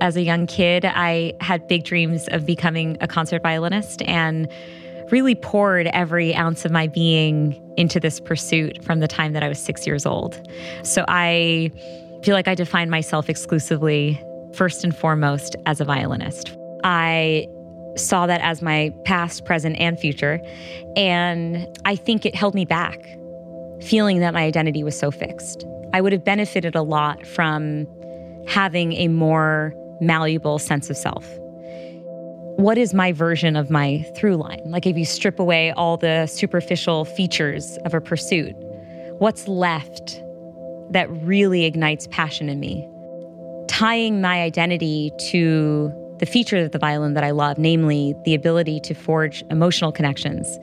As 0.00 0.16
a 0.16 0.22
young 0.22 0.46
kid, 0.46 0.84
I 0.86 1.34
had 1.40 1.68
big 1.68 1.84
dreams 1.84 2.26
of 2.28 2.46
becoming 2.46 2.96
a 3.00 3.06
concert 3.06 3.42
violinist 3.42 4.00
and 4.02 4.48
really 5.10 5.34
poured 5.34 5.88
every 5.88 6.34
ounce 6.34 6.64
of 6.64 6.70
my 6.70 6.86
being 6.86 7.60
into 7.76 8.00
this 8.00 8.20
pursuit 8.20 8.82
from 8.82 9.00
the 9.00 9.08
time 9.08 9.32
that 9.34 9.42
I 9.42 9.48
was 9.48 9.58
six 9.58 9.86
years 9.86 10.06
old. 10.06 10.40
So 10.84 11.04
I 11.08 11.70
feel 12.22 12.34
like 12.34 12.48
I 12.48 12.54
define 12.54 12.88
myself 12.90 13.28
exclusively, 13.28 14.22
first 14.54 14.84
and 14.84 14.96
foremost, 14.96 15.56
as 15.66 15.80
a 15.80 15.84
violinist. 15.84 16.56
I 16.84 17.46
saw 17.96 18.26
that 18.26 18.40
as 18.40 18.62
my 18.62 18.94
past, 19.04 19.44
present, 19.44 19.76
and 19.78 19.98
future. 19.98 20.40
And 20.96 21.66
I 21.84 21.96
think 21.96 22.24
it 22.24 22.34
held 22.34 22.54
me 22.54 22.64
back, 22.64 23.04
feeling 23.82 24.20
that 24.20 24.32
my 24.32 24.44
identity 24.44 24.82
was 24.82 24.98
so 24.98 25.10
fixed. 25.10 25.64
I 25.92 26.00
would 26.00 26.12
have 26.12 26.24
benefited 26.24 26.74
a 26.74 26.82
lot 26.82 27.26
from 27.26 27.86
having 28.46 28.92
a 28.94 29.08
more 29.08 29.74
malleable 30.00 30.58
sense 30.58 30.90
of 30.90 30.96
self. 30.96 31.26
What 32.56 32.76
is 32.76 32.92
my 32.92 33.12
version 33.12 33.56
of 33.56 33.70
my 33.70 34.02
through 34.16 34.36
line? 34.36 34.62
Like, 34.66 34.86
if 34.86 34.96
you 34.96 35.04
strip 35.04 35.38
away 35.38 35.72
all 35.72 35.96
the 35.96 36.26
superficial 36.26 37.04
features 37.04 37.78
of 37.84 37.94
a 37.94 38.00
pursuit, 38.00 38.54
what's 39.18 39.48
left 39.48 40.20
that 40.90 41.08
really 41.10 41.64
ignites 41.64 42.06
passion 42.08 42.48
in 42.48 42.60
me? 42.60 42.86
Tying 43.68 44.20
my 44.20 44.42
identity 44.42 45.10
to 45.30 45.92
the 46.18 46.26
feature 46.26 46.58
of 46.58 46.72
the 46.72 46.78
violin 46.78 47.14
that 47.14 47.24
I 47.24 47.30
love, 47.30 47.56
namely 47.56 48.14
the 48.26 48.34
ability 48.34 48.80
to 48.80 48.94
forge 48.94 49.42
emotional 49.50 49.90
connections, 49.90 50.58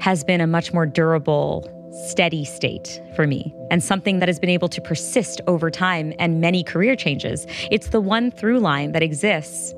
has 0.00 0.22
been 0.22 0.40
a 0.40 0.46
much 0.46 0.72
more 0.72 0.86
durable, 0.86 1.68
steady 2.04 2.44
state 2.44 3.00
for 3.14 3.26
me 3.26 3.54
and 3.70 3.82
something 3.82 4.18
that 4.18 4.28
has 4.28 4.38
been 4.38 4.50
able 4.50 4.68
to 4.68 4.80
persist 4.80 5.40
over 5.46 5.70
time 5.70 6.12
and 6.18 6.40
many 6.40 6.62
career 6.62 6.94
changes. 6.94 7.46
It's 7.70 7.88
the 7.88 8.00
one 8.00 8.30
through 8.30 8.60
line 8.60 8.92
that 8.92 9.02
exists 9.02 9.74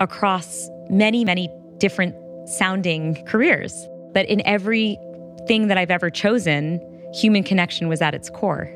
across 0.00 0.70
many, 0.88 1.24
many 1.24 1.48
different 1.78 2.14
sounding 2.48 3.24
careers. 3.26 3.88
But 4.12 4.26
in 4.26 4.46
every 4.46 4.98
thing 5.46 5.68
that 5.68 5.76
I've 5.76 5.90
ever 5.90 6.10
chosen, 6.10 6.80
human 7.12 7.42
connection 7.42 7.88
was 7.88 8.00
at 8.00 8.14
its 8.14 8.30
core. 8.30 8.70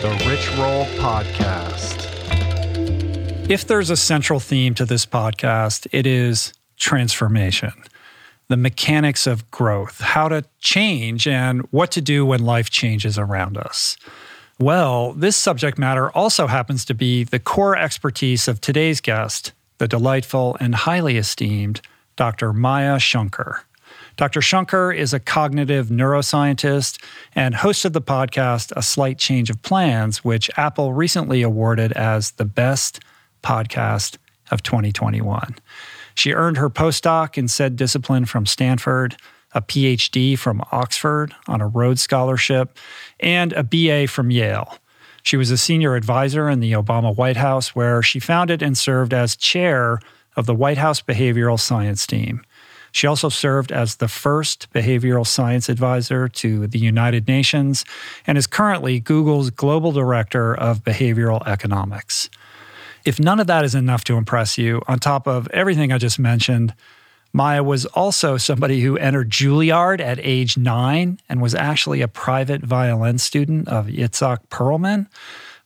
The 0.00 0.10
Rich 0.28 0.56
Roll 0.56 0.84
Podcast. 1.02 1.77
If 3.48 3.66
there's 3.66 3.88
a 3.88 3.96
central 3.96 4.40
theme 4.40 4.74
to 4.74 4.84
this 4.84 5.06
podcast, 5.06 5.86
it 5.90 6.06
is 6.06 6.52
transformation, 6.76 7.72
the 8.48 8.58
mechanics 8.58 9.26
of 9.26 9.50
growth, 9.50 10.02
how 10.02 10.28
to 10.28 10.44
change, 10.58 11.26
and 11.26 11.62
what 11.70 11.90
to 11.92 12.02
do 12.02 12.26
when 12.26 12.44
life 12.44 12.68
changes 12.68 13.18
around 13.18 13.56
us. 13.56 13.96
Well, 14.58 15.14
this 15.14 15.34
subject 15.34 15.78
matter 15.78 16.10
also 16.10 16.46
happens 16.46 16.84
to 16.84 16.94
be 16.94 17.24
the 17.24 17.38
core 17.38 17.74
expertise 17.74 18.48
of 18.48 18.60
today's 18.60 19.00
guest, 19.00 19.52
the 19.78 19.88
delightful 19.88 20.58
and 20.60 20.74
highly 20.74 21.16
esteemed 21.16 21.80
Dr. 22.16 22.52
Maya 22.52 22.98
Shankar. 22.98 23.64
Dr. 24.18 24.42
Shankar 24.42 24.92
is 24.92 25.14
a 25.14 25.20
cognitive 25.20 25.86
neuroscientist 25.86 27.02
and 27.34 27.54
host 27.54 27.86
of 27.86 27.94
the 27.94 28.02
podcast 28.02 28.74
A 28.76 28.82
Slight 28.82 29.16
Change 29.16 29.48
of 29.48 29.62
Plans, 29.62 30.22
which 30.22 30.50
Apple 30.58 30.92
recently 30.92 31.40
awarded 31.40 31.92
as 31.92 32.32
the 32.32 32.44
best 32.44 33.00
podcast 33.42 34.16
of 34.50 34.62
2021. 34.62 35.56
She 36.14 36.32
earned 36.32 36.56
her 36.56 36.70
postdoc 36.70 37.38
in 37.38 37.48
said 37.48 37.76
discipline 37.76 38.24
from 38.24 38.46
Stanford, 38.46 39.16
a 39.52 39.62
PhD 39.62 40.38
from 40.38 40.62
Oxford 40.72 41.34
on 41.46 41.60
a 41.60 41.66
Rhodes 41.66 42.02
Scholarship, 42.02 42.76
and 43.20 43.52
a 43.52 43.62
BA 43.62 44.08
from 44.08 44.30
Yale. 44.30 44.78
She 45.22 45.36
was 45.36 45.50
a 45.50 45.58
senior 45.58 45.94
advisor 45.94 46.48
in 46.48 46.60
the 46.60 46.72
Obama 46.72 47.14
White 47.14 47.36
House, 47.36 47.74
where 47.74 48.02
she 48.02 48.18
founded 48.18 48.62
and 48.62 48.76
served 48.76 49.12
as 49.12 49.36
chair 49.36 50.00
of 50.36 50.46
the 50.46 50.54
White 50.54 50.78
House 50.78 51.00
Behavioral 51.00 51.58
Science 51.58 52.06
Team. 52.06 52.44
She 52.92 53.06
also 53.06 53.28
served 53.28 53.70
as 53.70 53.96
the 53.96 54.08
first 54.08 54.72
behavioral 54.72 55.26
science 55.26 55.68
advisor 55.68 56.28
to 56.28 56.66
the 56.66 56.78
United 56.78 57.28
Nations 57.28 57.84
and 58.26 58.38
is 58.38 58.46
currently 58.46 59.00
Google's 59.00 59.50
global 59.50 59.92
director 59.92 60.54
of 60.54 60.82
behavioral 60.82 61.46
economics. 61.46 62.30
If 63.08 63.18
none 63.18 63.40
of 63.40 63.46
that 63.46 63.64
is 63.64 63.74
enough 63.74 64.04
to 64.04 64.18
impress 64.18 64.58
you, 64.58 64.82
on 64.86 64.98
top 64.98 65.26
of 65.26 65.48
everything 65.48 65.92
I 65.92 65.96
just 65.96 66.18
mentioned, 66.18 66.74
Maya 67.32 67.62
was 67.62 67.86
also 67.86 68.36
somebody 68.36 68.82
who 68.82 68.98
entered 68.98 69.30
Juilliard 69.30 69.98
at 69.98 70.18
age 70.20 70.58
nine 70.58 71.18
and 71.26 71.40
was 71.40 71.54
actually 71.54 72.02
a 72.02 72.06
private 72.06 72.60
violin 72.60 73.16
student 73.16 73.66
of 73.66 73.86
Itzhak 73.86 74.48
Perlman 74.50 75.06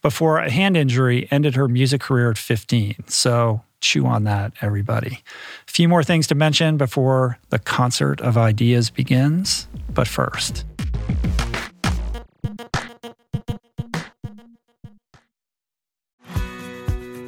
before 0.02 0.38
a 0.38 0.52
hand 0.52 0.76
injury 0.76 1.26
ended 1.32 1.56
her 1.56 1.66
music 1.66 2.00
career 2.00 2.30
at 2.30 2.38
15. 2.38 3.08
So 3.08 3.60
chew 3.80 4.06
on 4.06 4.22
that, 4.22 4.52
everybody. 4.60 5.24
A 5.66 5.70
few 5.72 5.88
more 5.88 6.04
things 6.04 6.28
to 6.28 6.36
mention 6.36 6.76
before 6.76 7.40
the 7.50 7.58
concert 7.58 8.20
of 8.20 8.38
ideas 8.38 8.88
begins. 8.88 9.66
But 9.92 10.06
first, 10.06 10.64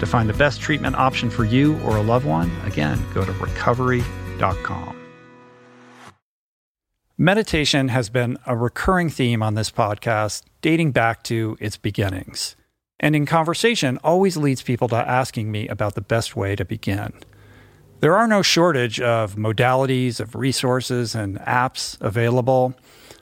To 0.00 0.06
find 0.06 0.28
the 0.28 0.34
best 0.34 0.62
treatment 0.62 0.96
option 0.96 1.28
for 1.28 1.44
you 1.44 1.78
or 1.80 1.96
a 1.96 2.02
loved 2.02 2.24
one, 2.24 2.50
again, 2.64 2.98
go 3.12 3.22
to 3.22 3.32
recovery.com. 3.32 4.96
Meditation 7.18 7.88
has 7.88 8.08
been 8.08 8.38
a 8.46 8.56
recurring 8.56 9.10
theme 9.10 9.42
on 9.42 9.54
this 9.54 9.70
podcast 9.70 10.44
dating 10.62 10.92
back 10.92 11.22
to 11.24 11.58
its 11.60 11.76
beginnings. 11.76 12.56
And 12.98 13.14
in 13.14 13.26
conversation, 13.26 13.98
always 14.02 14.38
leads 14.38 14.62
people 14.62 14.88
to 14.88 14.96
asking 14.96 15.52
me 15.52 15.68
about 15.68 15.94
the 15.94 16.00
best 16.00 16.34
way 16.34 16.56
to 16.56 16.64
begin. 16.64 17.12
There 18.00 18.16
are 18.16 18.26
no 18.26 18.40
shortage 18.40 19.02
of 19.02 19.36
modalities, 19.36 20.18
of 20.18 20.34
resources, 20.34 21.14
and 21.14 21.38
apps 21.40 22.00
available. 22.00 22.74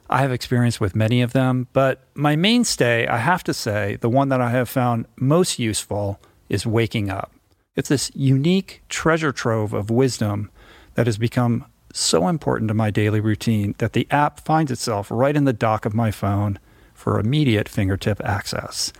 I 0.08 0.22
have 0.22 0.30
experience 0.30 0.78
with 0.78 0.94
many 0.94 1.22
of 1.22 1.32
them, 1.32 1.66
but 1.72 2.04
my 2.14 2.36
mainstay, 2.36 3.08
I 3.08 3.16
have 3.16 3.42
to 3.44 3.52
say, 3.52 3.96
the 4.00 4.08
one 4.08 4.28
that 4.28 4.40
I 4.40 4.50
have 4.50 4.68
found 4.68 5.06
most 5.16 5.58
useful 5.58 6.20
is 6.48 6.66
Waking 6.66 7.10
Up. 7.10 7.32
It's 7.76 7.88
this 7.88 8.10
unique 8.14 8.82
treasure 8.88 9.32
trove 9.32 9.72
of 9.72 9.90
wisdom 9.90 10.50
that 10.94 11.06
has 11.06 11.18
become 11.18 11.64
so 11.92 12.28
important 12.28 12.68
to 12.68 12.74
my 12.74 12.90
daily 12.90 13.20
routine 13.20 13.74
that 13.78 13.92
the 13.92 14.06
app 14.10 14.40
finds 14.40 14.70
itself 14.70 15.10
right 15.10 15.36
in 15.36 15.44
the 15.44 15.52
dock 15.52 15.84
of 15.84 15.94
my 15.94 16.10
phone 16.10 16.58
for 16.92 17.18
immediate 17.18 17.68
fingertip 17.68 18.20
access. 18.24 18.92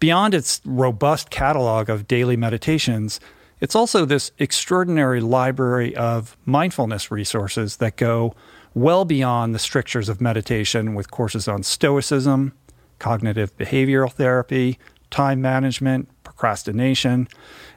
Beyond 0.00 0.34
its 0.34 0.60
robust 0.64 1.30
catalog 1.30 1.90
of 1.90 2.08
daily 2.08 2.36
meditations, 2.36 3.20
it's 3.60 3.76
also 3.76 4.04
this 4.04 4.32
extraordinary 4.38 5.20
library 5.20 5.94
of 5.94 6.36
mindfulness 6.44 7.10
resources 7.10 7.76
that 7.76 7.96
go 7.96 8.34
well 8.74 9.04
beyond 9.04 9.54
the 9.54 9.58
strictures 9.58 10.08
of 10.08 10.20
meditation 10.20 10.94
with 10.94 11.10
courses 11.10 11.46
on 11.46 11.62
stoicism, 11.62 12.54
cognitive 12.98 13.56
behavioral 13.56 14.10
therapy, 14.10 14.78
time 15.10 15.42
management, 15.42 16.08
procrastination, 16.42 17.28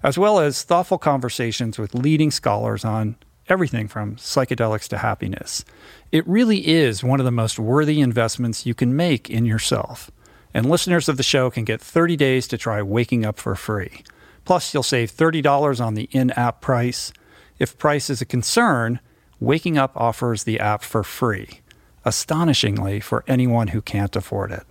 as 0.02 0.18
well 0.18 0.40
as 0.40 0.64
thoughtful 0.64 0.98
conversations 0.98 1.78
with 1.78 1.94
leading 1.94 2.32
scholars 2.32 2.84
on 2.84 3.16
everything 3.48 3.88
from 3.88 4.16
psychedelics 4.16 4.88
to 4.88 4.98
happiness. 4.98 5.64
It 6.12 6.28
really 6.28 6.68
is 6.68 7.04
one 7.04 7.20
of 7.20 7.26
the 7.26 7.32
most 7.32 7.60
worthy 7.60 8.02
investments 8.02 8.66
you 8.66 8.74
can 8.74 8.96
make 8.96 9.30
in 9.30 9.46
yourself. 9.46 10.10
And 10.52 10.68
listeners 10.68 11.08
of 11.08 11.18
the 11.18 11.22
show 11.22 11.52
can 11.52 11.64
get 11.64 11.80
30 11.80 12.16
days 12.16 12.48
to 12.48 12.58
try 12.58 12.82
Waking 12.82 13.24
Up 13.24 13.38
for 13.38 13.54
free. 13.54 14.04
Plus, 14.46 14.74
you'll 14.74 14.82
save 14.82 15.12
$30 15.12 15.80
on 15.80 15.94
the 15.94 16.10
in 16.12 16.32
app 16.32 16.60
price. 16.60 17.14
If 17.60 17.78
price 17.78 18.10
is 18.10 18.20
a 18.20 18.26
concern, 18.26 19.00
Waking 19.40 19.78
Up 19.78 19.92
offers 19.96 20.44
the 20.44 20.60
app 20.60 20.82
for 20.82 21.04
free, 21.04 21.62
astonishingly 22.04 23.00
for 23.00 23.24
anyone 23.28 23.68
who 23.68 23.82
can't 23.84 24.16
afford 24.16 24.52
it. 24.52 24.64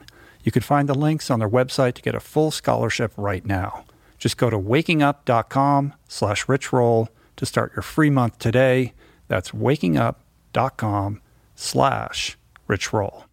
You 0.44 0.52
can 0.52 0.62
find 0.62 0.88
the 0.88 0.94
links 0.94 1.30
on 1.30 1.40
their 1.40 1.48
website 1.48 1.94
to 1.94 2.02
get 2.02 2.14
a 2.14 2.20
full 2.20 2.50
scholarship 2.50 3.12
right 3.16 3.44
now. 3.44 3.86
Just 4.18 4.36
go 4.36 4.50
to 4.50 4.58
wakingup.com 4.58 5.94
slash 6.06 6.46
richroll 6.46 7.08
to 7.36 7.46
start 7.46 7.72
your 7.74 7.82
free 7.82 8.10
month 8.10 8.38
today. 8.38 8.92
That's 9.26 9.50
wakingup.com 9.50 11.20
slash 11.56 12.38
richroll. 12.68 13.24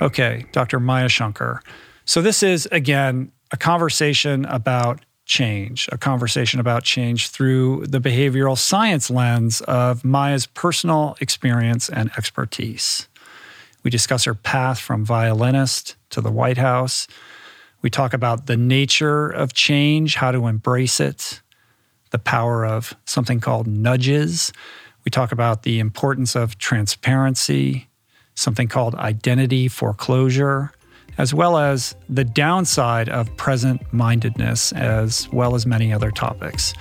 Okay, 0.00 0.46
Dr. 0.52 0.80
Maya 0.80 1.08
Shankar. 1.08 1.62
So 2.04 2.22
this 2.22 2.42
is, 2.42 2.66
again, 2.72 3.32
a 3.50 3.56
conversation 3.56 4.46
about 4.46 5.04
change, 5.26 5.88
a 5.92 5.98
conversation 5.98 6.58
about 6.58 6.82
change 6.84 7.28
through 7.28 7.86
the 7.86 8.00
behavioral 8.00 8.56
science 8.56 9.10
lens 9.10 9.60
of 9.62 10.04
Maya's 10.04 10.46
personal 10.46 11.16
experience 11.20 11.88
and 11.88 12.10
expertise. 12.16 13.08
We 13.82 13.90
discuss 13.90 14.24
her 14.24 14.34
path 14.34 14.78
from 14.78 15.04
violinist 15.04 15.96
to 16.10 16.20
the 16.20 16.30
White 16.30 16.58
House. 16.58 17.06
We 17.82 17.88
talk 17.88 18.12
about 18.12 18.46
the 18.46 18.56
nature 18.56 19.28
of 19.28 19.54
change, 19.54 20.16
how 20.16 20.32
to 20.32 20.46
embrace 20.46 21.00
it, 21.00 21.40
the 22.10 22.18
power 22.18 22.66
of 22.66 22.94
something 23.06 23.40
called 23.40 23.66
nudges. 23.66 24.52
We 25.04 25.10
talk 25.10 25.32
about 25.32 25.62
the 25.62 25.78
importance 25.78 26.36
of 26.36 26.58
transparency, 26.58 27.88
something 28.34 28.68
called 28.68 28.94
identity 28.96 29.68
foreclosure, 29.68 30.72
as 31.16 31.32
well 31.32 31.56
as 31.56 31.94
the 32.08 32.24
downside 32.24 33.08
of 33.08 33.34
present 33.36 33.80
mindedness, 33.92 34.72
as 34.72 35.28
well 35.32 35.54
as 35.54 35.64
many 35.64 35.92
other 35.92 36.10
topics. 36.10 36.74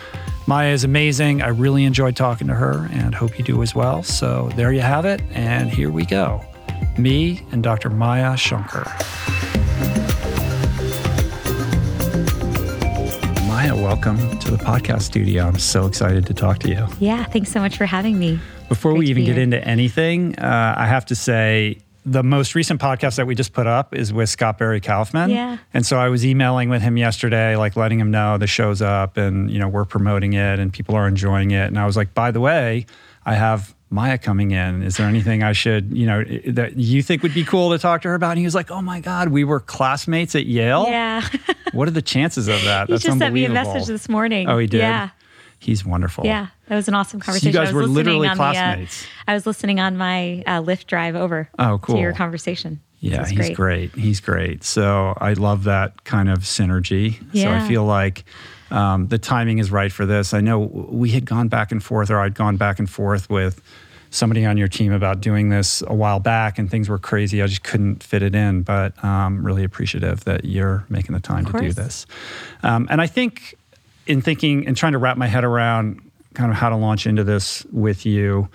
Maya 0.47 0.73
is 0.73 0.83
amazing. 0.83 1.41
I 1.41 1.47
really 1.49 1.85
enjoyed 1.85 2.15
talking 2.15 2.47
to 2.47 2.55
her 2.55 2.89
and 2.91 3.15
hope 3.15 3.37
you 3.37 3.45
do 3.45 3.61
as 3.61 3.73
well. 3.73 4.03
So 4.03 4.49
there 4.55 4.73
you 4.73 4.81
have 4.81 5.05
it. 5.05 5.21
And 5.31 5.69
here 5.69 5.91
we 5.91 6.05
go 6.05 6.43
me 6.97 7.45
and 7.51 7.63
Dr. 7.63 7.89
Maya 7.89 8.35
Shankar. 8.37 8.85
Maya, 13.47 13.75
welcome 13.75 14.17
to 14.39 14.51
the 14.51 14.57
podcast 14.57 15.01
studio. 15.01 15.45
I'm 15.45 15.59
so 15.59 15.85
excited 15.85 16.25
to 16.27 16.33
talk 16.33 16.59
to 16.59 16.69
you. 16.69 16.87
Yeah, 16.99 17.25
thanks 17.25 17.51
so 17.51 17.59
much 17.59 17.77
for 17.77 17.85
having 17.85 18.17
me. 18.19 18.39
Before 18.69 18.91
Great 18.91 18.99
we 18.99 19.05
even 19.07 19.23
be 19.23 19.25
get 19.25 19.35
here. 19.35 19.43
into 19.43 19.67
anything, 19.67 20.37
uh, 20.37 20.75
I 20.77 20.85
have 20.87 21.05
to 21.07 21.15
say 21.15 21.79
the 22.05 22.23
most 22.23 22.55
recent 22.55 22.79
podcast 22.79 23.17
that 23.17 23.27
we 23.27 23.35
just 23.35 23.51
put 23.53 23.67
up 23.67 23.93
is 23.93 24.13
with 24.13 24.29
Scott 24.29 24.57
Barry 24.57 24.79
Kaufman. 24.79 25.29
Yeah. 25.29 25.57
And 25.73 25.85
so 25.85 25.97
I 25.99 26.09
was 26.09 26.25
emailing 26.25 26.69
with 26.69 26.81
him 26.81 26.95
yesterday, 26.95 27.55
like 27.55 27.75
letting 27.75 27.99
him 27.99 28.11
know 28.11 28.37
the 28.37 28.47
show's 28.47 28.81
up 28.81 29.17
and, 29.17 29.51
you 29.51 29.59
know, 29.59 29.67
we're 29.67 29.85
promoting 29.85 30.33
it 30.33 30.59
and 30.59 30.71
people 30.71 30.95
are 30.95 31.07
enjoying 31.07 31.51
it. 31.51 31.65
And 31.67 31.77
I 31.77 31.85
was 31.85 31.97
like, 31.97 32.13
by 32.13 32.31
the 32.31 32.39
way, 32.39 32.85
I 33.25 33.33
have 33.35 33.75
Maya 33.89 34.17
coming 34.17 34.51
in. 34.51 34.83
Is 34.83 34.97
there 34.97 35.07
anything 35.07 35.41
I 35.41 35.53
should, 35.53 35.95
you 35.95 36.05
know, 36.05 36.23
that 36.47 36.77
you 36.77 37.01
think 37.01 37.23
would 37.23 37.33
be 37.33 37.43
cool 37.43 37.71
to 37.71 37.79
talk 37.79 38.03
to 38.03 38.09
her 38.09 38.15
about? 38.15 38.31
And 38.31 38.39
he 38.39 38.45
was 38.45 38.53
like, 38.55 38.69
oh 38.69 38.81
my 38.81 38.99
God, 38.99 39.29
we 39.29 39.43
were 39.43 39.59
classmates 39.59 40.35
at 40.35 40.45
Yale. 40.45 40.85
Yeah. 40.87 41.27
What 41.71 41.87
are 41.87 41.91
the 41.91 42.01
chances 42.01 42.47
of 42.47 42.63
that? 42.63 42.87
he 42.87 42.93
That's 42.93 43.03
just 43.03 43.19
sent 43.19 43.31
me 43.31 43.45
a 43.45 43.49
message 43.49 43.85
this 43.85 44.09
morning. 44.09 44.49
Oh, 44.49 44.57
he 44.57 44.65
did? 44.65 44.79
Yeah. 44.79 45.09
He's 45.59 45.85
wonderful. 45.85 46.25
Yeah. 46.25 46.47
That 46.67 46.75
was 46.75 46.87
an 46.87 46.95
awesome 46.95 47.19
conversation. 47.19 47.49
You 47.49 47.53
guys 47.53 47.69
I 47.69 47.73
was 47.73 47.83
were 47.83 47.87
literally 47.87 48.27
on 48.27 48.37
the, 48.37 48.43
uh, 48.43 48.51
classmates. 48.53 49.05
I 49.27 49.35
was 49.35 49.45
listening 49.45 49.79
on 49.79 49.95
my 49.95 50.41
uh, 50.47 50.63
Lyft 50.63 50.87
drive 50.87 51.15
over 51.15 51.47
Oh, 51.59 51.77
cool. 51.79 51.95
to 51.95 52.01
your 52.01 52.13
conversation. 52.13 52.81
Yeah, 53.01 53.23
he's 53.27 53.37
was 53.37 53.49
great. 53.51 53.93
He's 53.93 54.19
great. 54.19 54.63
So 54.63 55.13
I 55.21 55.33
love 55.33 55.65
that 55.65 56.03
kind 56.05 56.27
of 56.27 56.39
synergy. 56.39 57.21
Yeah. 57.33 57.43
So 57.59 57.65
I 57.65 57.67
feel 57.67 57.85
like 57.85 58.25
um, 58.71 59.07
the 59.07 59.17
timing 59.17 59.57
is 59.57 59.71
right 59.71 59.91
for 59.91 60.05
this. 60.05 60.33
I 60.33 60.41
know 60.41 60.59
we 60.59 61.11
had 61.11 61.25
gone 61.25 61.47
back 61.47 61.71
and 61.71 61.83
forth, 61.83 62.09
or 62.09 62.19
I'd 62.19 62.35
gone 62.35 62.57
back 62.57 62.79
and 62.79 62.89
forth 62.89 63.29
with 63.29 63.61
somebody 64.11 64.45
on 64.45 64.57
your 64.57 64.67
team 64.67 64.91
about 64.91 65.21
doing 65.21 65.49
this 65.49 65.83
a 65.85 65.93
while 65.93 66.19
back, 66.19 66.57
and 66.57 66.69
things 66.69 66.89
were 66.89 66.97
crazy. 66.97 67.41
I 67.41 67.47
just 67.47 67.63
couldn't 67.63 68.03
fit 68.03 68.23
it 68.23 68.35
in, 68.35 68.63
but 68.63 69.01
um, 69.03 69.45
really 69.45 69.63
appreciative 69.63 70.23
that 70.25 70.45
you're 70.45 70.85
making 70.89 71.13
the 71.13 71.19
time 71.19 71.45
to 71.45 71.59
do 71.59 71.71
this. 71.71 72.05
Um, 72.63 72.87
and 72.89 73.01
I 73.01 73.07
think 73.07 73.55
in 74.07 74.21
thinking 74.21 74.65
and 74.67 74.75
trying 74.75 74.93
to 74.93 74.97
wrap 74.97 75.17
my 75.17 75.27
head 75.27 75.43
around 75.43 76.01
kind 76.33 76.51
of 76.51 76.57
how 76.57 76.69
to 76.69 76.75
launch 76.75 77.05
into 77.05 77.23
this 77.23 77.65
with 77.71 78.05
you, 78.05 78.49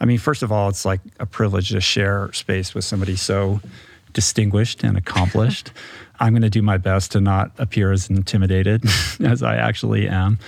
I 0.00 0.04
mean, 0.04 0.18
first 0.18 0.42
of 0.42 0.52
all, 0.52 0.68
it's 0.68 0.84
like 0.84 1.00
a 1.18 1.26
privilege 1.26 1.70
to 1.70 1.80
share 1.80 2.32
space 2.32 2.74
with 2.74 2.84
somebody 2.84 3.16
so 3.16 3.60
distinguished 4.12 4.84
and 4.84 4.96
accomplished. 4.96 5.72
I'm 6.20 6.32
going 6.32 6.42
to 6.42 6.50
do 6.50 6.62
my 6.62 6.78
best 6.78 7.12
to 7.12 7.20
not 7.20 7.52
appear 7.58 7.92
as 7.92 8.08
intimidated 8.08 8.84
as 9.20 9.42
I 9.42 9.56
actually 9.56 10.08
am. 10.08 10.38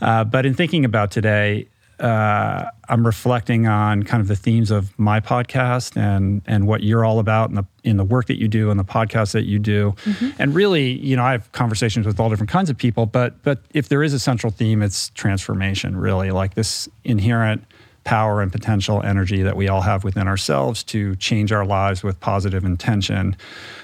Uh, 0.00 0.24
but 0.24 0.46
in 0.46 0.54
thinking 0.54 0.84
about 0.84 1.10
today, 1.10 1.68
uh, 1.98 2.64
I'm 2.88 3.06
reflecting 3.06 3.66
on 3.66 4.02
kind 4.02 4.20
of 4.20 4.28
the 4.28 4.36
themes 4.36 4.70
of 4.70 4.96
my 4.98 5.18
podcast 5.20 5.96
and 5.96 6.42
and 6.46 6.66
what 6.66 6.82
you're 6.82 7.04
all 7.04 7.18
about 7.18 7.48
in 7.48 7.56
the 7.56 7.64
in 7.84 7.96
the 7.96 8.04
work 8.04 8.26
that 8.26 8.38
you 8.38 8.48
do 8.48 8.70
and 8.70 8.78
the 8.78 8.84
podcast 8.84 9.32
that 9.32 9.44
you 9.44 9.58
do. 9.58 9.94
And 10.38 10.54
really, 10.54 10.92
you 10.98 11.16
know, 11.16 11.24
I 11.24 11.32
have 11.32 11.50
conversations 11.52 12.06
with 12.06 12.20
all 12.20 12.28
different 12.28 12.50
kinds 12.50 12.68
of 12.68 12.76
people, 12.76 13.06
but 13.06 13.42
but 13.42 13.62
if 13.72 13.88
there 13.88 14.02
is 14.02 14.12
a 14.12 14.18
central 14.18 14.52
theme, 14.52 14.82
it's 14.82 15.08
transformation. 15.10 15.96
Really, 15.96 16.30
like 16.30 16.54
this 16.54 16.86
inherent 17.04 17.64
power 18.04 18.40
and 18.40 18.52
potential 18.52 19.02
energy 19.02 19.42
that 19.42 19.56
we 19.56 19.68
all 19.68 19.80
have 19.80 20.04
within 20.04 20.28
ourselves 20.28 20.84
to 20.84 21.16
change 21.16 21.50
our 21.50 21.66
lives 21.66 22.04
with 22.04 22.20
positive 22.20 22.64
intention. 22.64 23.36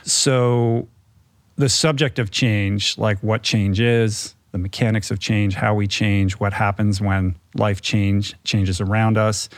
So 0.05 0.87
the 1.63 1.69
subject 1.69 2.19
of 2.19 2.33
change, 2.33 2.99
like 2.99 3.17
what 3.23 3.45
change 3.45 3.79
is, 3.79 4.35
the 4.51 4.59
mechanics 4.59 5.13
of 5.13 5.21
change, 5.21 5.55
how 5.55 5.73
we 5.73 5.87
change, 5.87 6.33
what 6.41 6.53
happens 6.53 7.01
when 7.01 7.37
life 7.55 7.81
change 7.81 8.35
changes 8.43 8.81
around 8.81 9.17
us, 9.17 9.49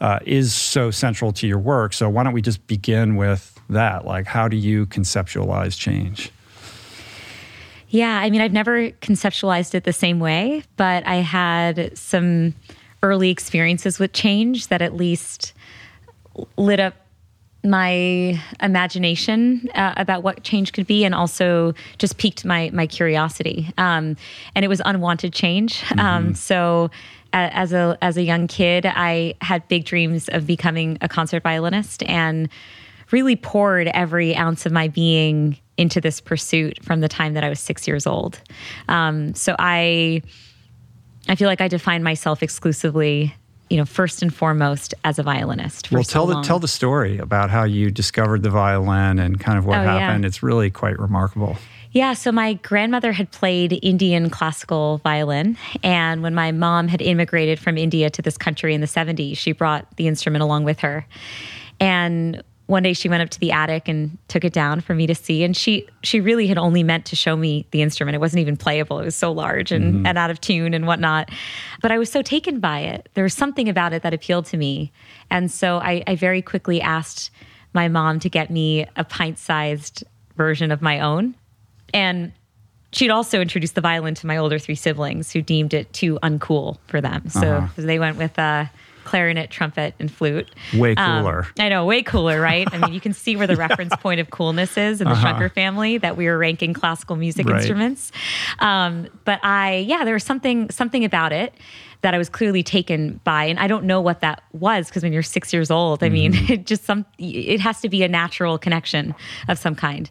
uh, 0.00 0.20
is 0.24 0.54
so 0.54 0.92
central 0.92 1.32
to 1.32 1.48
your 1.48 1.58
work. 1.58 1.92
So 1.92 2.08
why 2.08 2.22
don't 2.22 2.32
we 2.32 2.42
just 2.42 2.64
begin 2.68 3.16
with 3.16 3.60
that? 3.70 4.06
Like, 4.06 4.28
how 4.28 4.46
do 4.46 4.56
you 4.56 4.86
conceptualize 4.86 5.76
change? 5.76 6.30
Yeah, 7.88 8.20
I 8.20 8.30
mean, 8.30 8.40
I've 8.40 8.52
never 8.52 8.90
conceptualized 8.90 9.74
it 9.74 9.82
the 9.82 9.92
same 9.92 10.20
way, 10.20 10.62
but 10.76 11.04
I 11.08 11.16
had 11.16 11.98
some 11.98 12.54
early 13.02 13.30
experiences 13.30 13.98
with 13.98 14.12
change 14.12 14.68
that 14.68 14.80
at 14.80 14.94
least 14.94 15.54
lit 16.56 16.78
up 16.78 16.94
my 17.64 18.40
imagination 18.62 19.68
uh, 19.74 19.94
about 19.96 20.22
what 20.22 20.42
change 20.44 20.72
could 20.72 20.86
be 20.86 21.04
and 21.04 21.14
also 21.14 21.74
just 21.98 22.16
piqued 22.18 22.44
my 22.44 22.70
my 22.72 22.86
curiosity. 22.86 23.72
Um, 23.78 24.16
and 24.54 24.64
it 24.64 24.68
was 24.68 24.80
unwanted 24.84 25.32
change. 25.32 25.82
Um, 25.98 26.34
so 26.34 26.90
a- 27.32 27.36
as 27.56 27.72
a 27.72 27.98
as 28.00 28.16
a 28.16 28.22
young 28.22 28.46
kid 28.46 28.86
i 28.86 29.34
had 29.42 29.66
big 29.68 29.84
dreams 29.84 30.28
of 30.28 30.46
becoming 30.46 30.96
a 31.02 31.08
concert 31.08 31.42
violinist 31.42 32.02
and 32.04 32.48
really 33.10 33.36
poured 33.36 33.86
every 33.88 34.34
ounce 34.34 34.64
of 34.64 34.72
my 34.72 34.88
being 34.88 35.58
into 35.76 36.00
this 36.00 36.20
pursuit 36.20 36.82
from 36.82 37.00
the 37.00 37.08
time 37.08 37.34
that 37.34 37.44
i 37.44 37.48
was 37.48 37.60
six 37.60 37.86
years 37.86 38.06
old. 38.06 38.40
Um, 38.88 39.34
so 39.34 39.54
i 39.58 40.22
i 41.28 41.34
feel 41.34 41.48
like 41.48 41.60
i 41.60 41.68
define 41.68 42.02
myself 42.02 42.42
exclusively 42.42 43.34
you 43.70 43.76
know 43.76 43.84
first 43.84 44.22
and 44.22 44.34
foremost 44.34 44.94
as 45.04 45.18
a 45.18 45.22
violinist 45.22 45.90
well, 45.92 46.02
so 46.04 46.12
tell 46.12 46.26
the 46.26 46.34
long. 46.34 46.42
tell 46.44 46.58
the 46.58 46.68
story 46.68 47.18
about 47.18 47.50
how 47.50 47.64
you 47.64 47.90
discovered 47.90 48.42
the 48.42 48.50
violin 48.50 49.18
and 49.18 49.38
kind 49.40 49.58
of 49.58 49.66
what 49.66 49.78
Oh, 49.78 49.82
yeah. 49.82 49.98
happened. 49.98 50.24
It's 50.24 50.42
really 50.42 50.70
quite 50.70 50.98
remarkable. 50.98 51.56
Yeah, 51.92 52.12
so 52.12 52.30
my 52.32 52.52
grandmother 52.54 53.12
had 53.12 53.30
played 53.30 53.78
Indian 53.82 54.28
classical 54.28 54.98
violin. 54.98 55.56
And 55.82 56.22
when 56.22 56.34
my 56.34 56.52
mom 56.52 56.86
had 56.88 57.00
immigrated 57.00 57.58
from 57.58 57.78
India 57.78 58.10
to 58.10 58.20
this 58.20 58.36
country 58.36 58.74
in 58.74 58.82
the 58.82 58.86
70s, 58.86 59.38
she 59.38 59.52
brought 59.52 59.96
the 59.96 60.06
instrument 60.06 60.42
along 60.42 60.64
with 60.64 60.80
her. 60.80 61.06
And 61.80 62.42
one 62.68 62.82
day 62.82 62.92
she 62.92 63.08
went 63.08 63.22
up 63.22 63.30
to 63.30 63.40
the 63.40 63.50
attic 63.50 63.88
and 63.88 64.18
took 64.28 64.44
it 64.44 64.52
down 64.52 64.80
for 64.80 64.94
me 64.94 65.06
to 65.06 65.14
see. 65.14 65.42
And 65.42 65.56
she 65.56 65.88
she 66.02 66.20
really 66.20 66.46
had 66.46 66.58
only 66.58 66.82
meant 66.82 67.06
to 67.06 67.16
show 67.16 67.34
me 67.34 67.66
the 67.70 67.80
instrument. 67.80 68.14
It 68.14 68.18
wasn't 68.18 68.42
even 68.42 68.58
playable. 68.58 69.00
It 69.00 69.06
was 69.06 69.16
so 69.16 69.32
large 69.32 69.72
and, 69.72 69.94
mm-hmm. 69.94 70.06
and 70.06 70.18
out 70.18 70.30
of 70.30 70.38
tune 70.40 70.74
and 70.74 70.86
whatnot. 70.86 71.30
But 71.80 71.92
i 71.92 71.98
was 71.98 72.12
so 72.12 72.20
taken 72.20 72.60
by 72.60 72.80
it. 72.80 73.08
There 73.14 73.24
was 73.24 73.32
something 73.32 73.70
about 73.70 73.94
it 73.94 74.02
that 74.02 74.12
appealed 74.12 74.44
to 74.46 74.58
me. 74.58 74.92
And 75.30 75.50
so 75.50 75.78
i, 75.78 76.02
I 76.06 76.14
very 76.14 76.42
quickly 76.42 76.80
asked 76.80 77.30
my 77.72 77.88
mom 77.88 78.20
to 78.20 78.28
get 78.28 78.50
me 78.50 78.86
a 78.96 79.04
pint-sized 79.04 80.04
version 80.36 80.70
of 80.70 80.82
my 80.82 81.00
own. 81.00 81.34
And 81.94 82.32
she'd 82.92 83.10
also 83.10 83.40
introduced 83.40 83.76
the 83.76 83.80
violin 83.80 84.14
to 84.16 84.26
my 84.26 84.36
older 84.36 84.58
three 84.58 84.74
siblings 84.74 85.32
who 85.32 85.40
deemed 85.40 85.72
it 85.72 85.90
too 85.94 86.18
uncool 86.22 86.76
for 86.86 87.00
them. 87.00 87.30
So 87.30 87.40
uh-huh. 87.40 87.68
they 87.78 87.98
went 87.98 88.18
with 88.18 88.38
uh 88.38 88.66
clarinet, 89.08 89.48
trumpet, 89.48 89.94
and 89.98 90.12
flute. 90.12 90.50
Way 90.74 90.94
um, 90.96 91.22
cooler. 91.22 91.38
Um, 91.40 91.52
I 91.58 91.70
know, 91.70 91.86
way 91.86 92.02
cooler, 92.02 92.38
right? 92.42 92.68
I 92.70 92.76
mean, 92.76 92.92
you 92.92 93.00
can 93.00 93.14
see 93.14 93.36
where 93.36 93.46
the 93.46 93.56
reference 93.66 93.96
point 93.96 94.20
of 94.20 94.28
coolness 94.28 94.76
is 94.76 95.00
in 95.00 95.06
the 95.06 95.14
uh-huh. 95.14 95.22
Shankar 95.22 95.48
family 95.48 95.96
that 95.96 96.18
we 96.18 96.26
were 96.26 96.36
ranking 96.36 96.74
classical 96.74 97.16
music 97.16 97.46
right. 97.46 97.56
instruments. 97.56 98.12
Um, 98.58 99.08
but 99.24 99.42
I, 99.42 99.76
yeah, 99.76 100.04
there 100.04 100.12
was 100.12 100.24
something 100.24 100.70
something 100.70 101.06
about 101.06 101.32
it 101.32 101.54
that 102.02 102.14
I 102.14 102.18
was 102.18 102.28
clearly 102.28 102.62
taken 102.62 103.18
by, 103.24 103.44
and 103.44 103.58
I 103.58 103.66
don't 103.66 103.84
know 103.84 104.02
what 104.02 104.20
that 104.20 104.42
was 104.52 104.88
because 104.88 105.02
when 105.02 105.14
you're 105.14 105.22
six 105.22 105.54
years 105.54 105.70
old, 105.70 106.04
I 106.04 106.10
mean, 106.10 106.34
mm-hmm. 106.34 106.52
it 106.52 106.66
just 106.66 106.84
some 106.84 107.06
it 107.18 107.60
has 107.60 107.80
to 107.80 107.88
be 107.88 108.02
a 108.02 108.08
natural 108.08 108.58
connection 108.58 109.14
of 109.48 109.58
some 109.58 109.74
kind. 109.74 110.10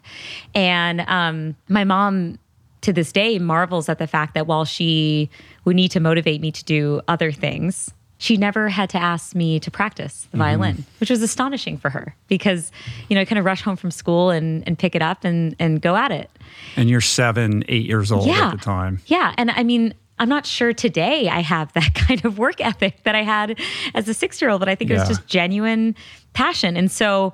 And 0.56 1.02
um, 1.02 1.54
my 1.68 1.84
mom 1.84 2.40
to 2.80 2.92
this 2.92 3.12
day 3.12 3.38
marvels 3.38 3.88
at 3.88 3.98
the 3.98 4.08
fact 4.08 4.34
that 4.34 4.48
while 4.48 4.64
she 4.64 5.30
would 5.64 5.76
need 5.76 5.90
to 5.92 6.00
motivate 6.00 6.40
me 6.40 6.50
to 6.50 6.64
do 6.64 7.00
other 7.06 7.30
things 7.30 7.92
she 8.18 8.36
never 8.36 8.68
had 8.68 8.90
to 8.90 8.98
ask 8.98 9.34
me 9.34 9.60
to 9.60 9.70
practice 9.70 10.22
the 10.22 10.28
mm-hmm. 10.28 10.38
violin, 10.38 10.84
which 10.98 11.08
was 11.08 11.22
astonishing 11.22 11.78
for 11.78 11.88
her 11.90 12.14
because, 12.26 12.72
you 13.08 13.14
know, 13.14 13.20
I 13.20 13.24
kind 13.24 13.38
of 13.38 13.44
rush 13.44 13.62
home 13.62 13.76
from 13.76 13.92
school 13.92 14.30
and, 14.30 14.64
and 14.66 14.76
pick 14.76 14.94
it 14.94 15.02
up 15.02 15.24
and, 15.24 15.54
and 15.58 15.80
go 15.80 15.96
at 15.96 16.10
it. 16.10 16.28
And 16.76 16.90
you're 16.90 17.00
seven, 17.00 17.64
eight 17.68 17.86
years 17.86 18.10
old 18.10 18.26
yeah. 18.26 18.48
at 18.48 18.50
the 18.50 18.58
time. 18.58 19.00
Yeah. 19.06 19.34
And 19.38 19.52
I 19.52 19.62
mean, 19.62 19.94
I'm 20.18 20.28
not 20.28 20.46
sure 20.46 20.72
today 20.72 21.28
I 21.28 21.40
have 21.40 21.72
that 21.74 21.94
kind 21.94 22.24
of 22.24 22.38
work 22.38 22.60
ethic 22.60 23.04
that 23.04 23.14
I 23.14 23.22
had 23.22 23.58
as 23.94 24.08
a 24.08 24.14
six 24.14 24.42
year 24.42 24.50
old, 24.50 24.60
but 24.60 24.68
I 24.68 24.74
think 24.74 24.90
yeah. 24.90 24.96
it 24.96 25.00
was 25.00 25.08
just 25.08 25.26
genuine 25.28 25.94
passion. 26.32 26.76
And 26.76 26.90
so 26.90 27.32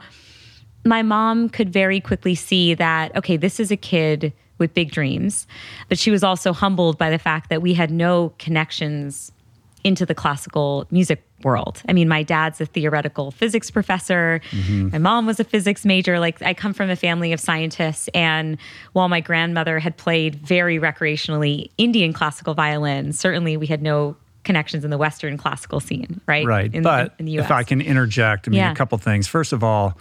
my 0.84 1.02
mom 1.02 1.48
could 1.48 1.72
very 1.72 1.98
quickly 1.98 2.34
see 2.34 2.74
that, 2.74 3.16
okay, 3.16 3.38
this 3.38 3.58
is 3.58 3.70
a 3.70 3.76
kid 3.76 4.34
with 4.58 4.74
big 4.74 4.90
dreams. 4.90 5.46
But 5.88 5.98
she 5.98 6.10
was 6.10 6.22
also 6.22 6.52
humbled 6.52 6.98
by 6.98 7.10
the 7.10 7.18
fact 7.18 7.48
that 7.48 7.62
we 7.62 7.72
had 7.72 7.90
no 7.90 8.34
connections 8.38 9.32
into 9.84 10.06
the 10.06 10.14
classical 10.14 10.86
music 10.90 11.22
world. 11.42 11.82
I 11.86 11.92
mean, 11.92 12.08
my 12.08 12.22
dad's 12.22 12.60
a 12.60 12.66
theoretical 12.66 13.30
physics 13.30 13.70
professor. 13.70 14.40
Mm-hmm. 14.50 14.88
My 14.88 14.98
mom 14.98 15.26
was 15.26 15.38
a 15.38 15.44
physics 15.44 15.84
major. 15.84 16.18
Like, 16.18 16.40
I 16.42 16.54
come 16.54 16.72
from 16.72 16.88
a 16.88 16.96
family 16.96 17.34
of 17.34 17.38
scientists. 17.38 18.08
And 18.14 18.56
while 18.94 19.10
my 19.10 19.20
grandmother 19.20 19.78
had 19.78 19.98
played 19.98 20.36
very 20.36 20.78
recreationally 20.78 21.70
Indian 21.76 22.14
classical 22.14 22.54
violin, 22.54 23.12
certainly 23.12 23.58
we 23.58 23.66
had 23.66 23.82
no 23.82 24.16
connections 24.42 24.84
in 24.84 24.90
the 24.90 24.98
Western 24.98 25.36
classical 25.36 25.80
scene, 25.80 26.20
right? 26.26 26.46
Right. 26.46 26.74
In, 26.74 26.82
but 26.82 27.14
in 27.18 27.28
if 27.28 27.50
I 27.50 27.62
can 27.62 27.82
interject, 27.82 28.48
I 28.48 28.50
mean, 28.50 28.58
yeah. 28.58 28.72
a 28.72 28.74
couple 28.74 28.96
things. 28.98 29.28
First 29.28 29.52
of 29.52 29.62
all, 29.62 29.98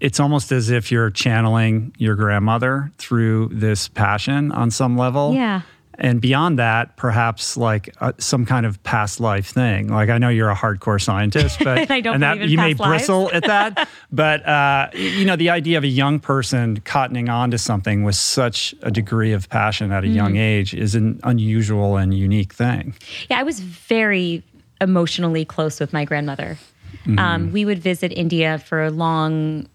it's 0.00 0.18
almost 0.18 0.50
as 0.50 0.68
if 0.68 0.90
you're 0.90 1.10
channeling 1.10 1.94
your 1.96 2.16
grandmother 2.16 2.90
through 2.98 3.50
this 3.52 3.86
passion 3.86 4.50
on 4.50 4.72
some 4.72 4.96
level. 4.96 5.32
Yeah 5.32 5.62
and 5.98 6.20
beyond 6.20 6.58
that 6.58 6.96
perhaps 6.96 7.56
like 7.56 7.94
uh, 8.00 8.12
some 8.18 8.46
kind 8.46 8.64
of 8.64 8.82
past 8.82 9.20
life 9.20 9.46
thing 9.46 9.88
like 9.88 10.08
i 10.08 10.18
know 10.18 10.28
you're 10.28 10.50
a 10.50 10.54
hardcore 10.54 11.00
scientist 11.00 11.58
but 11.62 11.90
I 11.90 12.00
don't 12.00 12.14
and 12.14 12.22
that 12.22 12.48
you 12.48 12.56
may 12.56 12.74
lives. 12.74 12.80
bristle 12.80 13.30
at 13.32 13.44
that 13.44 13.88
but 14.12 14.46
uh, 14.46 14.88
you 14.94 15.24
know 15.24 15.36
the 15.36 15.50
idea 15.50 15.78
of 15.78 15.84
a 15.84 15.88
young 15.88 16.20
person 16.20 16.80
cottoning 16.80 17.30
on 17.32 17.50
to 17.50 17.58
something 17.58 18.04
with 18.04 18.16
such 18.16 18.74
a 18.82 18.90
degree 18.90 19.32
of 19.32 19.48
passion 19.48 19.92
at 19.92 20.04
a 20.04 20.06
mm. 20.06 20.14
young 20.14 20.36
age 20.36 20.74
is 20.74 20.94
an 20.94 21.20
unusual 21.24 21.96
and 21.96 22.14
unique 22.14 22.52
thing 22.52 22.94
yeah 23.28 23.38
i 23.38 23.42
was 23.42 23.60
very 23.60 24.42
emotionally 24.80 25.44
close 25.44 25.78
with 25.78 25.92
my 25.92 26.04
grandmother 26.04 26.58
mm. 27.04 27.18
um, 27.18 27.52
we 27.52 27.64
would 27.64 27.78
visit 27.78 28.12
india 28.12 28.58
for 28.58 28.90
long 28.90 29.68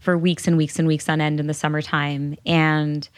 for 0.00 0.16
weeks 0.16 0.46
and 0.46 0.56
weeks 0.56 0.78
and 0.78 0.86
weeks 0.86 1.08
on 1.08 1.20
end 1.20 1.40
in 1.40 1.46
the 1.48 1.54
summertime 1.54 2.36
and 2.46 3.08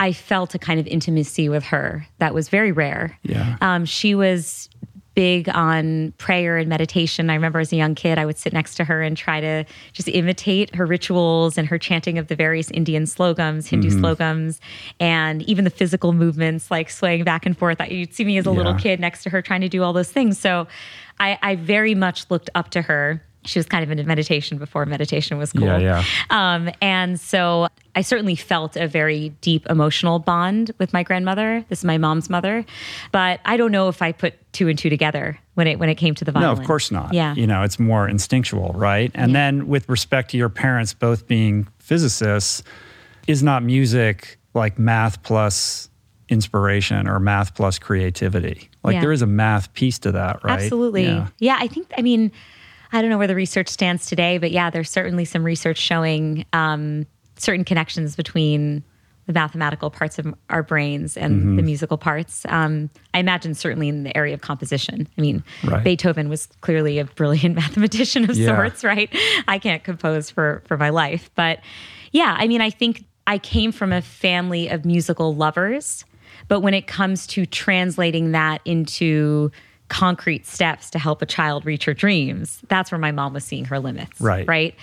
I 0.00 0.12
felt 0.14 0.54
a 0.54 0.58
kind 0.58 0.80
of 0.80 0.86
intimacy 0.86 1.48
with 1.48 1.62
her 1.64 2.06
that 2.18 2.32
was 2.34 2.48
very 2.48 2.72
rare. 2.72 3.18
Yeah. 3.22 3.58
Um, 3.60 3.84
she 3.84 4.14
was 4.14 4.70
big 5.14 5.50
on 5.50 6.12
prayer 6.12 6.56
and 6.56 6.68
meditation. 6.70 7.28
I 7.28 7.34
remember 7.34 7.58
as 7.58 7.72
a 7.72 7.76
young 7.76 7.94
kid, 7.94 8.16
I 8.16 8.24
would 8.24 8.38
sit 8.38 8.54
next 8.54 8.76
to 8.76 8.84
her 8.84 9.02
and 9.02 9.14
try 9.14 9.40
to 9.40 9.66
just 9.92 10.08
imitate 10.08 10.74
her 10.74 10.86
rituals 10.86 11.58
and 11.58 11.68
her 11.68 11.78
chanting 11.78 12.16
of 12.16 12.28
the 12.28 12.34
various 12.34 12.70
Indian 12.70 13.06
slogans, 13.06 13.66
Hindu 13.66 13.90
mm-hmm. 13.90 14.00
slogans, 14.00 14.60
and 14.98 15.42
even 15.42 15.64
the 15.64 15.70
physical 15.70 16.14
movements 16.14 16.70
like 16.70 16.88
swaying 16.88 17.24
back 17.24 17.44
and 17.44 17.58
forth. 17.58 17.78
You'd 17.90 18.14
see 18.14 18.24
me 18.24 18.38
as 18.38 18.46
a 18.46 18.50
yeah. 18.50 18.56
little 18.56 18.74
kid 18.74 19.00
next 19.00 19.22
to 19.24 19.30
her 19.30 19.42
trying 19.42 19.60
to 19.60 19.68
do 19.68 19.82
all 19.82 19.92
those 19.92 20.10
things. 20.10 20.38
So 20.38 20.66
I, 21.18 21.38
I 21.42 21.56
very 21.56 21.94
much 21.94 22.30
looked 22.30 22.48
up 22.54 22.70
to 22.70 22.80
her 22.82 23.22
she 23.44 23.58
was 23.58 23.66
kind 23.66 23.82
of 23.82 23.90
into 23.90 24.04
meditation 24.04 24.58
before 24.58 24.84
meditation 24.86 25.38
was 25.38 25.52
cool. 25.52 25.66
Yeah, 25.66 25.78
yeah. 25.78 26.04
Um, 26.30 26.70
and 26.82 27.18
so 27.18 27.68
I 27.94 28.02
certainly 28.02 28.36
felt 28.36 28.76
a 28.76 28.86
very 28.86 29.30
deep 29.40 29.66
emotional 29.68 30.18
bond 30.18 30.72
with 30.78 30.92
my 30.92 31.02
grandmother. 31.02 31.64
This 31.68 31.80
is 31.80 31.84
my 31.84 31.96
mom's 31.96 32.28
mother, 32.28 32.64
but 33.12 33.40
I 33.44 33.56
don't 33.56 33.72
know 33.72 33.88
if 33.88 34.02
I 34.02 34.12
put 34.12 34.34
two 34.52 34.68
and 34.68 34.78
two 34.78 34.90
together 34.90 35.38
when 35.54 35.66
it 35.66 35.78
when 35.78 35.88
it 35.88 35.94
came 35.94 36.14
to 36.16 36.24
the 36.24 36.32
violin. 36.32 36.54
No, 36.54 36.60
of 36.60 36.66
course 36.66 36.90
not. 36.90 37.14
Yeah, 37.14 37.34
you 37.34 37.46
know, 37.46 37.62
it's 37.62 37.78
more 37.78 38.08
instinctual, 38.08 38.72
right? 38.74 39.10
And 39.14 39.32
yeah. 39.32 39.38
then 39.38 39.68
with 39.68 39.88
respect 39.88 40.30
to 40.32 40.36
your 40.36 40.50
parents 40.50 40.92
both 40.92 41.26
being 41.26 41.66
physicists, 41.78 42.62
is 43.26 43.42
not 43.42 43.62
music 43.62 44.38
like 44.52 44.78
math 44.78 45.22
plus 45.22 45.88
inspiration 46.28 47.08
or 47.08 47.18
math 47.18 47.54
plus 47.54 47.78
creativity? 47.78 48.68
Like 48.84 48.94
yeah. 48.94 49.00
there 49.00 49.12
is 49.12 49.22
a 49.22 49.26
math 49.26 49.72
piece 49.72 49.98
to 50.00 50.12
that, 50.12 50.44
right? 50.44 50.60
Absolutely. 50.60 51.04
Yeah. 51.04 51.28
yeah, 51.38 51.56
I 51.58 51.68
think. 51.68 51.90
I 51.96 52.02
mean 52.02 52.32
I 52.92 53.00
don't 53.00 53.10
know 53.10 53.18
where 53.18 53.26
the 53.26 53.34
research 53.34 53.68
stands 53.68 54.06
today, 54.06 54.38
but 54.38 54.50
yeah, 54.50 54.70
there's 54.70 54.90
certainly 54.90 55.24
some 55.24 55.44
research 55.44 55.78
showing 55.78 56.44
um, 56.52 57.06
certain 57.36 57.64
connections 57.64 58.16
between 58.16 58.84
the 59.26 59.32
mathematical 59.32 59.90
parts 59.90 60.18
of 60.18 60.34
our 60.48 60.62
brains 60.62 61.16
and 61.16 61.40
mm-hmm. 61.40 61.56
the 61.56 61.62
musical 61.62 61.96
parts. 61.96 62.44
Um, 62.48 62.90
I 63.14 63.20
imagine 63.20 63.54
certainly 63.54 63.88
in 63.88 64.02
the 64.02 64.16
area 64.16 64.34
of 64.34 64.40
composition. 64.40 65.06
I 65.16 65.20
mean, 65.20 65.44
right. 65.64 65.84
Beethoven 65.84 66.28
was 66.28 66.46
clearly 66.62 66.98
a 66.98 67.04
brilliant 67.04 67.54
mathematician 67.56 68.28
of 68.28 68.36
yeah. 68.36 68.48
sorts, 68.48 68.82
right? 68.82 69.14
I 69.46 69.58
can't 69.58 69.84
compose 69.84 70.30
for 70.30 70.62
for 70.66 70.76
my 70.76 70.90
life, 70.90 71.30
but 71.34 71.60
yeah, 72.12 72.34
I 72.38 72.48
mean, 72.48 72.60
I 72.60 72.70
think 72.70 73.04
I 73.26 73.38
came 73.38 73.70
from 73.70 73.92
a 73.92 74.02
family 74.02 74.68
of 74.68 74.84
musical 74.84 75.34
lovers, 75.34 76.04
but 76.48 76.60
when 76.60 76.74
it 76.74 76.88
comes 76.88 77.26
to 77.28 77.46
translating 77.46 78.32
that 78.32 78.60
into 78.64 79.52
concrete 79.90 80.46
steps 80.46 80.88
to 80.88 80.98
help 80.98 81.20
a 81.20 81.26
child 81.26 81.66
reach 81.66 81.84
her 81.84 81.92
dreams 81.92 82.62
that's 82.68 82.92
where 82.92 82.98
my 82.98 83.10
mom 83.10 83.34
was 83.34 83.44
seeing 83.44 83.64
her 83.64 83.78
limits 83.78 84.20
right 84.20 84.46
right 84.46 84.74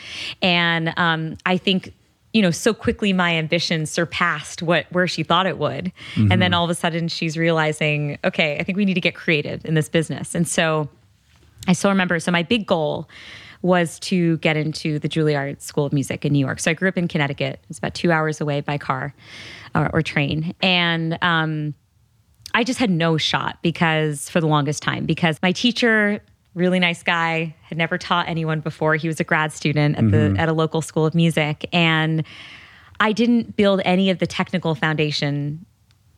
and 0.41 0.93
um, 0.97 1.35
i 1.45 1.57
think 1.57 1.93
you 2.33 2.41
know 2.41 2.51
so 2.51 2.73
quickly 2.73 3.13
my 3.13 3.31
ambition 3.33 3.85
surpassed 3.85 4.61
what 4.61 4.85
where 4.91 5.07
she 5.07 5.23
thought 5.23 5.47
it 5.47 5.57
would 5.57 5.93
mm-hmm. 6.13 6.31
and 6.31 6.41
then 6.41 6.53
all 6.53 6.65
of 6.65 6.69
a 6.69 6.75
sudden 6.75 7.07
she's 7.07 7.37
realizing 7.37 8.17
okay 8.25 8.57
i 8.59 8.63
think 8.63 8.77
we 8.77 8.83
need 8.83 8.95
to 8.95 9.01
get 9.01 9.15
creative 9.15 9.63
in 9.65 9.75
this 9.75 9.87
business 9.87 10.35
and 10.35 10.45
so 10.45 10.89
i 11.67 11.73
still 11.73 11.89
remember 11.89 12.19
so 12.19 12.29
my 12.29 12.43
big 12.43 12.67
goal 12.67 13.07
was 13.61 13.97
to 13.99 14.37
get 14.37 14.55
into 14.55 14.99
the 14.99 15.09
Juilliard 15.09 15.61
School 15.61 15.85
of 15.85 15.91
Music 15.91 16.23
in 16.23 16.31
New 16.31 16.39
York. 16.39 16.59
So 16.59 16.69
I 16.69 16.75
grew 16.75 16.89
up 16.89 16.95
in 16.95 17.07
Connecticut. 17.07 17.59
It's 17.71 17.79
about 17.79 17.95
two 17.95 18.11
hours 18.11 18.39
away 18.39 18.61
by 18.61 18.77
car 18.77 19.15
or, 19.73 19.89
or 19.93 20.01
train. 20.03 20.53
And 20.61 21.17
um, 21.23 21.73
I 22.57 22.63
just 22.63 22.79
had 22.79 22.89
no 22.89 23.17
shot 23.17 23.59
because 23.61 24.31
for 24.31 24.41
the 24.41 24.47
longest 24.47 24.81
time, 24.81 25.05
because 25.05 25.39
my 25.43 25.51
teacher, 25.51 26.19
really 26.55 26.79
nice 26.79 27.03
guy, 27.03 27.55
had 27.61 27.77
never 27.77 27.99
taught 27.99 28.27
anyone 28.27 28.61
before. 28.61 28.95
He 28.95 29.07
was 29.07 29.19
a 29.19 29.23
grad 29.23 29.53
student 29.53 29.95
at 29.95 30.03
mm-hmm. 30.03 30.33
the 30.33 30.41
at 30.41 30.49
a 30.49 30.53
local 30.53 30.81
school 30.81 31.05
of 31.05 31.13
music. 31.13 31.69
And 31.71 32.23
I 32.99 33.11
didn't 33.11 33.55
build 33.55 33.81
any 33.85 34.09
of 34.09 34.17
the 34.17 34.25
technical 34.25 34.73
foundation 34.73 35.67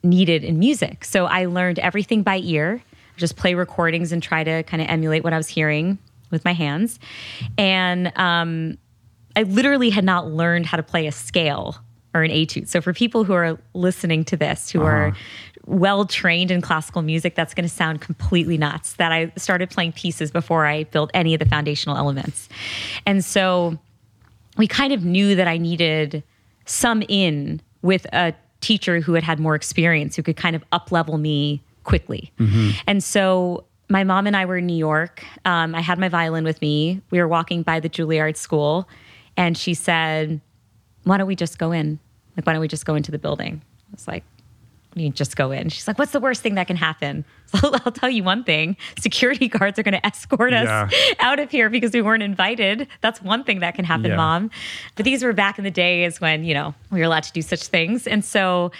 needed 0.02 0.42
in 0.42 0.58
music. 0.58 1.04
So 1.04 1.26
I 1.26 1.44
learned 1.44 1.78
everything 1.78 2.22
by 2.22 2.38
ear, 2.38 2.82
just 3.18 3.36
play 3.36 3.52
recordings 3.52 4.10
and 4.10 4.22
try 4.22 4.42
to 4.42 4.62
kind 4.62 4.82
of 4.82 4.88
emulate 4.88 5.22
what 5.22 5.34
I 5.34 5.36
was 5.36 5.48
hearing 5.48 5.98
with 6.30 6.42
my 6.46 6.54
hands. 6.54 6.98
And 7.58 8.16
um, 8.16 8.78
I 9.36 9.42
literally 9.42 9.90
had 9.90 10.04
not 10.04 10.28
learned 10.28 10.64
how 10.64 10.78
to 10.78 10.82
play 10.82 11.06
a 11.06 11.12
scale 11.12 11.76
or 12.14 12.22
an 12.22 12.30
etude. 12.30 12.68
So 12.68 12.80
for 12.80 12.92
people 12.92 13.24
who 13.24 13.34
are 13.34 13.58
listening 13.74 14.24
to 14.24 14.36
this, 14.36 14.70
who 14.70 14.80
uh-huh. 14.80 14.88
are 14.88 15.16
well 15.66 16.04
trained 16.04 16.50
in 16.50 16.60
classical 16.60 17.02
music, 17.02 17.34
that's 17.34 17.54
going 17.54 17.68
to 17.68 17.74
sound 17.74 18.00
completely 18.00 18.58
nuts. 18.58 18.94
That 18.94 19.12
I 19.12 19.32
started 19.36 19.70
playing 19.70 19.92
pieces 19.92 20.30
before 20.30 20.66
I 20.66 20.84
built 20.84 21.10
any 21.14 21.34
of 21.34 21.38
the 21.38 21.46
foundational 21.46 21.96
elements. 21.96 22.48
And 23.06 23.24
so 23.24 23.78
we 24.56 24.66
kind 24.66 24.92
of 24.92 25.04
knew 25.04 25.34
that 25.34 25.48
I 25.48 25.58
needed 25.58 26.22
some 26.66 27.02
in 27.08 27.60
with 27.82 28.06
a 28.12 28.34
teacher 28.60 29.00
who 29.00 29.14
had 29.14 29.24
had 29.24 29.40
more 29.40 29.54
experience, 29.54 30.16
who 30.16 30.22
could 30.22 30.36
kind 30.36 30.54
of 30.54 30.62
up 30.72 30.92
level 30.92 31.18
me 31.18 31.62
quickly. 31.84 32.32
And 32.86 33.02
so 33.02 33.64
my 33.88 34.04
mom 34.04 34.26
and 34.26 34.36
I 34.36 34.44
were 34.44 34.58
in 34.58 34.66
New 34.66 34.76
York. 34.76 35.24
Um, 35.44 35.74
I 35.74 35.80
had 35.80 35.98
my 35.98 36.08
violin 36.08 36.44
with 36.44 36.60
me. 36.60 37.00
We 37.10 37.18
were 37.18 37.28
walking 37.28 37.62
by 37.62 37.80
the 37.80 37.88
Juilliard 37.88 38.36
School, 38.36 38.88
and 39.36 39.56
she 39.56 39.74
said, 39.74 40.40
"Why 41.04 41.16
don't 41.16 41.26
we 41.26 41.34
just 41.34 41.58
go 41.58 41.72
in? 41.72 41.98
Like, 42.36 42.46
why 42.46 42.52
don't 42.52 42.60
we 42.60 42.68
just 42.68 42.86
go 42.86 42.94
into 42.94 43.10
the 43.10 43.18
building?" 43.18 43.60
I 43.64 43.92
was 43.92 44.06
like, 44.06 44.24
"You 44.94 45.10
just 45.10 45.36
go 45.36 45.50
in." 45.52 45.68
She's 45.68 45.86
like, 45.86 45.98
"What's 45.98 46.12
the 46.12 46.20
worst 46.20 46.42
thing 46.42 46.54
that 46.56 46.66
can 46.66 46.76
happen?" 46.76 47.24
So 47.50 47.72
I'll 47.84 47.90
tell 47.90 48.08
you 48.10 48.22
one 48.22 48.44
thing: 48.44 48.76
security 49.00 49.48
guards 49.48 49.76
are 49.78 49.82
going 49.82 49.94
to 50.00 50.06
escort 50.06 50.52
us 50.52 50.64
Yeah. 50.92 51.14
out 51.18 51.40
of 51.40 51.50
here 51.50 51.68
because 51.68 51.92
we 51.92 52.00
weren't 52.00 52.22
invited. 52.22 52.86
That's 53.00 53.20
one 53.20 53.42
thing 53.42 53.58
that 53.60 53.74
can 53.74 53.84
happen, 53.84 54.06
Yeah. 54.10 54.16
mom. 54.16 54.50
But 54.94 55.04
these 55.04 55.24
were 55.24 55.32
back 55.32 55.58
in 55.58 55.64
the 55.64 55.70
days 55.70 56.20
when 56.20 56.44
you 56.44 56.54
know 56.54 56.74
we 56.92 57.00
were 57.00 57.06
allowed 57.06 57.24
to 57.24 57.32
do 57.32 57.42
such 57.42 57.66
things, 57.66 58.06
and 58.06 58.24
so 58.24 58.70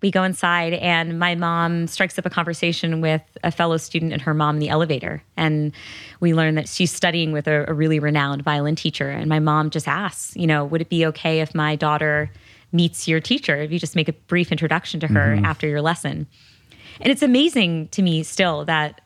we 0.00 0.10
go 0.12 0.22
inside 0.22 0.74
and 0.74 1.18
my 1.18 1.34
mom 1.34 1.88
strikes 1.88 2.16
up 2.20 2.24
a 2.26 2.30
conversation 2.30 3.00
with 3.00 3.22
a 3.42 3.50
fellow 3.50 3.76
student 3.78 4.12
and 4.12 4.22
her 4.22 4.32
mom 4.32 4.54
in 4.54 4.60
the 4.60 4.68
elevator 4.68 5.20
and 5.36 5.72
we 6.20 6.34
learn 6.34 6.54
that 6.54 6.68
she's 6.68 6.92
studying 6.92 7.32
with 7.32 7.48
a, 7.48 7.64
a 7.68 7.74
really 7.74 7.98
renowned 7.98 8.42
violin 8.44 8.76
teacher 8.76 9.10
and 9.10 9.28
my 9.28 9.40
mom 9.40 9.70
just 9.70 9.88
asks 9.88 10.36
you 10.36 10.46
know 10.46 10.64
would 10.64 10.80
it 10.80 10.88
be 10.88 11.04
okay 11.04 11.40
if 11.40 11.52
my 11.52 11.74
daughter 11.74 12.30
meets 12.72 13.08
your 13.08 13.20
teacher 13.20 13.56
if 13.56 13.72
you 13.72 13.78
just 13.78 13.96
make 13.96 14.08
a 14.08 14.12
brief 14.12 14.52
introduction 14.52 15.00
to 15.00 15.06
her 15.06 15.34
mm-hmm. 15.34 15.44
after 15.44 15.66
your 15.66 15.80
lesson 15.80 16.26
and 17.00 17.10
it's 17.10 17.22
amazing 17.22 17.88
to 17.88 18.02
me 18.02 18.22
still 18.22 18.64
that 18.64 19.00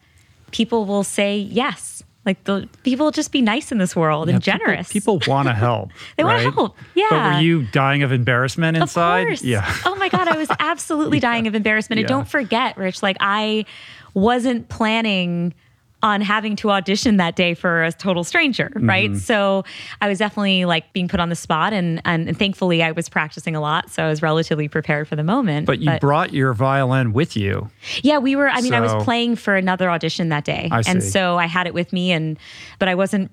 people 0.51 0.85
will 0.85 1.05
say 1.05 1.37
yes 1.37 2.03
like 2.25 2.45
the 2.45 2.69
people 2.85 3.11
just 3.11 3.33
be 3.33 3.43
nice 3.43 3.73
in 3.73 3.79
this 3.79 3.97
world 3.97 4.29
and 4.29 4.47
Yeah, 4.47 4.55
people- 4.55 4.67
generous 4.67 4.93
People, 4.93 5.21
want 5.27 5.49
to 5.49 5.55
help. 5.69 5.91
They 6.17 6.25
right? 6.25 6.53
help, 6.53 6.77
But 6.95 7.11
were 7.11 7.41
you 7.41 7.65
dying 7.65 8.03
of 8.03 8.13
embarrassment 8.13 8.77
inside? 8.77 9.23
Of 9.23 9.27
course. 9.27 9.43
Yeah. 9.43 9.75
Oh 9.85 9.97
my 9.97 10.09
God, 10.09 10.29
I 10.29 10.37
was 10.37 10.49
absolutely 10.59 11.21
dying 11.29 11.47
of 11.47 11.55
embarrassment. 11.55 12.01
And 12.01 12.09
don't 12.09 12.29
forget, 12.29 12.77
Rich, 12.77 13.03
like 13.03 13.17
I 13.21 13.67
wasn't 14.15 14.69
planning 14.69 15.55
on 16.03 16.21
having 16.21 16.57
to 16.57 16.71
audition 16.71 17.17
that 17.19 17.37
day 17.37 17.55
for 17.55 17.85
a 17.85 17.93
total 17.93 18.25
stranger, 18.25 18.71
Mm-hmm. 18.75 18.89
right? 18.89 19.17
So 19.17 19.65
I 20.01 20.09
was 20.09 20.19
definitely 20.19 20.65
like 20.65 20.93
being 20.93 21.07
put 21.09 21.21
on 21.21 21.29
the 21.29 21.37
spot 21.37 21.73
and, 21.73 22.01
and 22.05 22.29
and 22.29 22.37
thankfully 22.39 22.83
I 22.83 22.91
was 22.93 23.09
practicing 23.09 23.55
a 23.55 23.61
lot, 23.61 23.91
so 23.91 24.03
I 24.05 24.09
was 24.09 24.21
relatively 24.23 24.69
prepared 24.69 25.07
for 25.09 25.15
the 25.17 25.23
moment. 25.25 25.67
But 25.67 25.79
you 25.81 25.97
brought 26.01 26.33
your 26.33 26.53
violin 26.55 27.13
with 27.13 27.37
you. 27.37 27.71
Yeah, 28.03 28.19
we 28.19 28.35
were. 28.37 28.49
I 28.49 28.61
mean, 28.63 28.75
I 28.75 28.81
was 28.81 29.05
playing 29.05 29.37
for 29.37 29.55
another 29.55 29.91
audition 29.91 30.29
that 30.31 30.45
day, 30.45 30.69
I 30.73 30.83
and 30.87 31.03
so 31.03 31.37
I 31.39 31.47
had 31.47 31.67
it 31.67 31.75
with 31.75 31.93
me, 31.93 32.11
and 32.13 32.39
but 32.79 32.89
I 32.89 32.95
wasn't, 32.95 33.31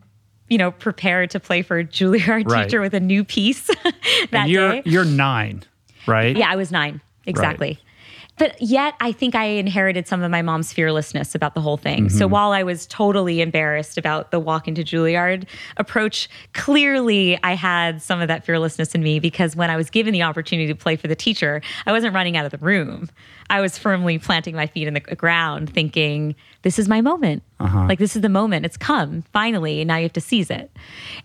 you 0.48 0.58
know, 0.58 0.72
prepared 0.72 1.30
to 1.32 1.40
play 1.40 1.62
for 1.64 1.80
a 1.80 1.84
Juilliard 1.84 2.50
Right. 2.50 2.66
teacher 2.66 2.82
with 2.82 2.94
a 2.94 3.00
new 3.00 3.24
piece 3.24 3.68
that 3.84 3.94
And 4.32 4.50
you're 4.52 4.72
day. 4.74 4.82
you're 4.86 5.06
nine, 5.06 5.64
right? 6.08 6.36
Yeah, 6.38 6.50
I 6.52 6.56
was 6.56 6.72
nine 6.72 7.02
exactly. 7.26 7.80
But 8.40 8.60
yet, 8.62 8.96
I 9.00 9.12
think 9.12 9.36
I 9.36 9.46
inherited 9.46 10.08
some 10.08 10.24
of 10.24 10.32
my 10.32 10.42
mom's 10.42 10.74
fearlessness 10.74 11.36
about 11.36 11.54
the 11.54 11.62
whole 11.62 11.78
thing. 11.78 12.10
So 12.10 12.26
Mm-hmm. 12.26 12.32
while 12.34 12.52
I 12.52 12.64
was 12.64 12.88
totally 12.88 13.42
embarrassed 13.42 13.98
about 13.98 14.32
the 14.32 14.40
walk 14.40 14.68
into 14.68 14.82
Juilliard 14.82 15.46
approach, 15.78 16.28
clearly 16.54 17.38
I 17.44 17.54
had 17.54 18.02
some 18.02 18.22
of 18.22 18.28
that 18.30 18.46
fearlessness 18.46 18.96
in 18.96 19.04
me 19.04 19.20
because 19.20 19.56
when 19.56 19.70
I 19.70 19.76
was 19.78 19.90
given 19.90 20.14
the 20.14 20.24
opportunity 20.24 20.68
to 20.68 20.76
play 20.76 20.96
for 20.96 21.08
the 21.08 21.16
teacher, 21.16 21.62
I 21.86 21.92
wasn't 21.92 22.16
running 22.16 22.38
out 22.38 22.46
of 22.46 22.52
the 22.52 22.58
room. 22.60 23.10
I 23.50 23.62
was 23.62 23.78
firmly 23.78 24.18
planting 24.20 24.56
my 24.56 24.68
feet 24.68 24.88
in 24.88 24.94
the 24.94 25.00
ground, 25.02 25.72
thinking, 25.74 26.36
this 26.62 26.80
is 26.80 26.88
my 26.88 27.02
moment. 27.02 27.44
Like, 27.60 28.00
this 28.00 28.16
is 28.16 28.22
the 28.22 28.30
moment. 28.30 28.66
It's 28.66 28.78
come 28.78 29.24
finally. 29.34 29.84
Now 29.84 29.98
you 29.98 30.04
have 30.04 30.14
to 30.14 30.22
seize 30.22 30.50
it. 30.50 30.72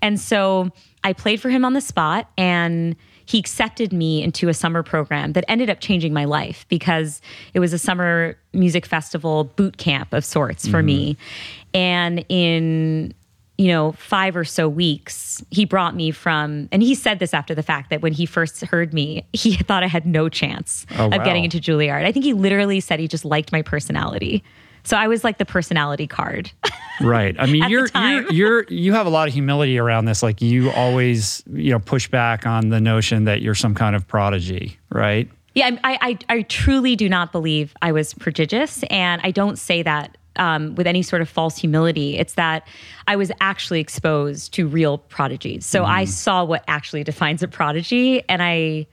And 0.02 0.18
so 0.18 0.70
I 1.04 1.12
played 1.12 1.40
for 1.40 1.48
him 1.48 1.64
on 1.64 1.74
the 1.74 1.80
spot 1.80 2.28
and 2.36 2.96
he 3.26 3.38
accepted 3.38 3.92
me 3.92 4.22
into 4.22 4.48
a 4.48 4.54
summer 4.54 4.82
program 4.82 5.32
that 5.32 5.44
ended 5.48 5.70
up 5.70 5.80
changing 5.80 6.12
my 6.12 6.24
life 6.24 6.66
because 6.68 7.20
it 7.54 7.60
was 7.60 7.72
a 7.72 7.78
summer 7.78 8.36
music 8.52 8.86
festival 8.86 9.44
boot 9.44 9.76
camp 9.78 10.12
of 10.12 10.24
sorts 10.24 10.66
for 10.68 10.82
me. 10.82 11.14
Mm-hmm. 11.14 11.76
And 11.76 12.24
in 12.28 13.14
you 13.56 13.68
know, 13.68 13.92
five 13.92 14.34
or 14.36 14.44
so 14.44 14.68
weeks, 14.68 15.40
he 15.50 15.64
brought 15.64 15.94
me 15.94 16.10
from, 16.10 16.68
and 16.72 16.82
he 16.82 16.92
said 16.92 17.20
this 17.20 17.32
after 17.32 17.54
the 17.54 17.62
fact 17.62 17.88
that 17.90 18.02
when 18.02 18.12
he 18.12 18.26
first 18.26 18.60
heard 18.64 18.92
me, 18.92 19.24
he 19.32 19.54
thought 19.56 19.84
I 19.84 19.86
had 19.86 20.06
no 20.06 20.28
chance 20.28 20.84
Oh, 20.98 21.06
of 21.06 21.12
wow. 21.12 21.24
getting 21.24 21.44
into 21.44 21.58
Juilliard. 21.58 22.04
I 22.04 22.10
think 22.10 22.24
he 22.24 22.32
literally 22.32 22.80
said 22.80 22.98
he 22.98 23.06
just 23.06 23.24
liked 23.24 23.52
my 23.52 23.62
personality. 23.62 24.42
So 24.84 24.96
I 24.96 25.08
was 25.08 25.24
like 25.24 25.38
the 25.38 25.46
personality 25.46 26.06
card. 26.06 26.50
Right. 27.00 27.34
I 27.38 27.46
mean, 27.46 27.68
you're 27.68 27.88
you're 27.92 28.32
you're 28.32 28.64
you 28.68 28.92
have 28.92 29.06
a 29.06 29.10
lot 29.10 29.26
of 29.26 29.34
humility 29.34 29.78
around 29.78 30.04
this. 30.04 30.22
Like 30.22 30.40
you 30.40 30.70
always, 30.70 31.42
you 31.52 31.72
know, 31.72 31.80
push 31.80 32.08
back 32.08 32.46
on 32.46 32.68
the 32.68 32.80
notion 32.80 33.24
that 33.24 33.42
you're 33.42 33.56
some 33.56 33.74
kind 33.74 33.96
of 33.96 34.06
prodigy, 34.06 34.78
right? 34.90 35.28
Yeah, 35.54 35.76
I, 35.84 35.98
I, 36.00 36.18
I 36.28 36.42
truly 36.42 36.96
do 36.96 37.08
not 37.08 37.32
believe 37.32 37.74
I 37.80 37.92
was 37.92 38.14
prodigious, 38.14 38.82
and 38.90 39.20
I 39.24 39.30
don't 39.30 39.58
say 39.58 39.82
that 39.82 40.16
um, 40.36 40.74
with 40.74 40.86
any 40.86 41.02
sort 41.02 41.22
of 41.22 41.28
false 41.28 41.56
humility. 41.56 42.18
It's 42.18 42.34
that 42.34 42.66
I 43.06 43.16
was 43.16 43.30
actually 43.40 43.80
exposed 43.80 44.52
to 44.54 44.66
real 44.66 44.98
prodigies, 44.98 45.64
so 45.64 45.84
I 45.84 46.04
saw 46.04 46.44
what 46.44 46.64
actually 46.66 47.04
defines 47.04 47.42
a 47.42 47.48
prodigy, 47.48 48.22
and 48.28 48.42
I, 48.42 48.86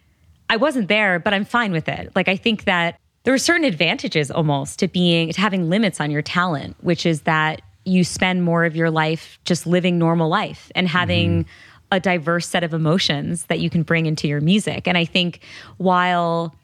I 0.50 0.58
wasn't 0.58 0.88
there, 0.88 1.20
but 1.20 1.34
I'm 1.34 1.46
fine 1.46 1.72
with 1.72 1.88
it. 1.88 2.12
Like 2.16 2.28
I 2.28 2.36
think 2.36 2.66
that 2.66 3.00
there 3.24 3.34
are 3.34 3.40
certain 3.40 3.66
advantages 3.66 4.32
almost 4.32 4.80
to 4.80 4.88
being 4.88 5.32
to 5.32 5.42
having 5.42 5.70
limits 5.70 6.00
on 6.00 6.12
your 6.12 6.22
talent, 6.22 6.76
which 6.82 7.06
is 7.06 7.22
that 7.22 7.62
you 7.86 8.04
spend 8.04 8.44
more 8.44 8.66
of 8.66 8.76
your 8.76 8.90
life 8.90 9.40
just 9.46 9.66
living 9.66 9.98
normal 9.98 10.30
life 10.30 10.72
and 10.76 10.88
having 10.88 11.44
mm-hmm. 11.44 11.50
a 11.92 12.00
diverse 12.00 12.48
set 12.48 12.64
of 12.64 12.74
emotions 12.74 13.46
that 13.46 13.60
you 13.60 13.70
can 13.70 13.84
bring 13.84 14.06
into 14.06 14.28
your 14.28 14.42
music. 14.42 14.88
And 14.88 14.98
I 14.98 15.06
think 15.06 15.40
while 15.78 16.56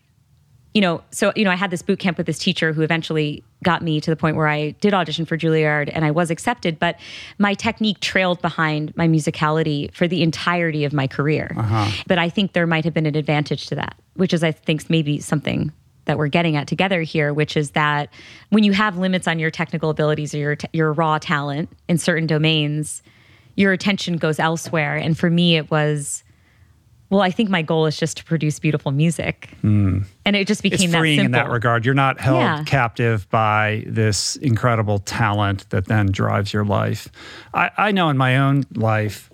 you 0.74 0.82
know, 0.82 1.02
so 1.10 1.34
you 1.36 1.44
know, 1.44 1.50
I 1.50 1.56
had 1.56 1.72
this 1.72 1.82
boot 1.82 1.98
camp 1.98 2.18
with 2.18 2.28
this 2.28 2.38
teacher 2.38 2.72
who 2.72 2.84
eventually 2.84 3.44
got 3.64 3.82
me 3.82 4.00
to 4.00 4.12
the 4.12 4.16
point 4.16 4.36
where 4.36 4.48
I 4.48 4.72
did 4.82 4.94
audition 4.94 5.26
for 5.26 5.36
Juilliard 5.36 5.90
and 5.92 6.06
I 6.06 6.12
was 6.12 6.30
accepted, 6.30 6.78
but 6.78 7.00
my 7.40 7.56
technique 7.56 8.00
trailed 8.00 8.40
behind 8.44 8.96
my 8.96 9.08
musicality 9.08 9.92
for 9.92 10.08
the 10.08 10.22
entirety 10.22 10.86
of 10.86 10.94
my 10.94 11.08
career. 11.08 11.52
Uh-huh. 11.58 11.90
But 12.06 12.20
I 12.20 12.30
think 12.30 12.54
there 12.54 12.68
might 12.68 12.86
have 12.86 12.94
been 12.94 13.08
an 13.08 13.16
advantage 13.16 13.66
to 13.68 13.76
that, 13.76 13.96
which 14.16 14.34
is 14.34 14.44
I 14.44 14.52
think 14.52 14.88
maybe 14.88 15.20
something 15.20 15.72
that 16.08 16.18
we're 16.18 16.28
getting 16.28 16.56
at 16.56 16.68
together 16.68 17.02
here, 17.04 17.34
which 17.34 17.56
is 17.56 17.72
that 17.72 18.10
when 18.50 18.64
you 18.64 18.72
have 18.74 18.98
limits 18.98 19.28
on 19.28 19.38
your 19.40 19.52
technical 19.52 19.90
abilities 19.92 20.34
or 20.34 20.38
your 20.40 20.56
t- 20.56 20.68
your 20.74 20.92
raw 20.92 21.20
talent 21.20 21.70
in 21.88 21.98
certain 21.98 22.26
domains, 22.26 23.04
your 23.56 23.72
attention 23.72 24.18
goes 24.18 24.40
elsewhere. 24.40 24.96
And 24.96 25.18
for 25.18 25.30
me, 25.30 25.56
it 25.58 25.70
was, 25.72 26.24
well, 27.10 27.22
I 27.22 27.32
think 27.32 27.50
my 27.50 27.62
goal 27.62 27.86
is 27.86 27.98
just 27.98 28.18
to 28.18 28.24
produce 28.24 28.60
beautiful 28.60 28.92
music, 28.92 29.50
and 29.64 30.06
it 30.26 30.48
just 30.48 30.64
It's 30.66 30.76
became 30.76 30.92
that 30.92 31.00
freeing 31.00 31.20
simple. 31.20 31.40
in 31.40 31.46
that 31.46 31.52
regard. 31.52 31.86
You're 31.86 31.94
not 31.94 32.20
held 32.20 32.40
Yeah. 32.42 32.64
captive 32.66 33.30
by 33.30 33.84
this 33.88 34.36
incredible 34.38 35.00
talent 35.00 35.70
that 35.70 35.86
then 35.86 36.08
drives 36.12 36.52
your 36.54 36.66
life. 36.66 37.08
I, 37.54 37.70
I 37.78 37.92
know 37.92 38.10
in 38.10 38.18
my 38.18 38.38
own 38.38 38.64
life, 38.76 39.30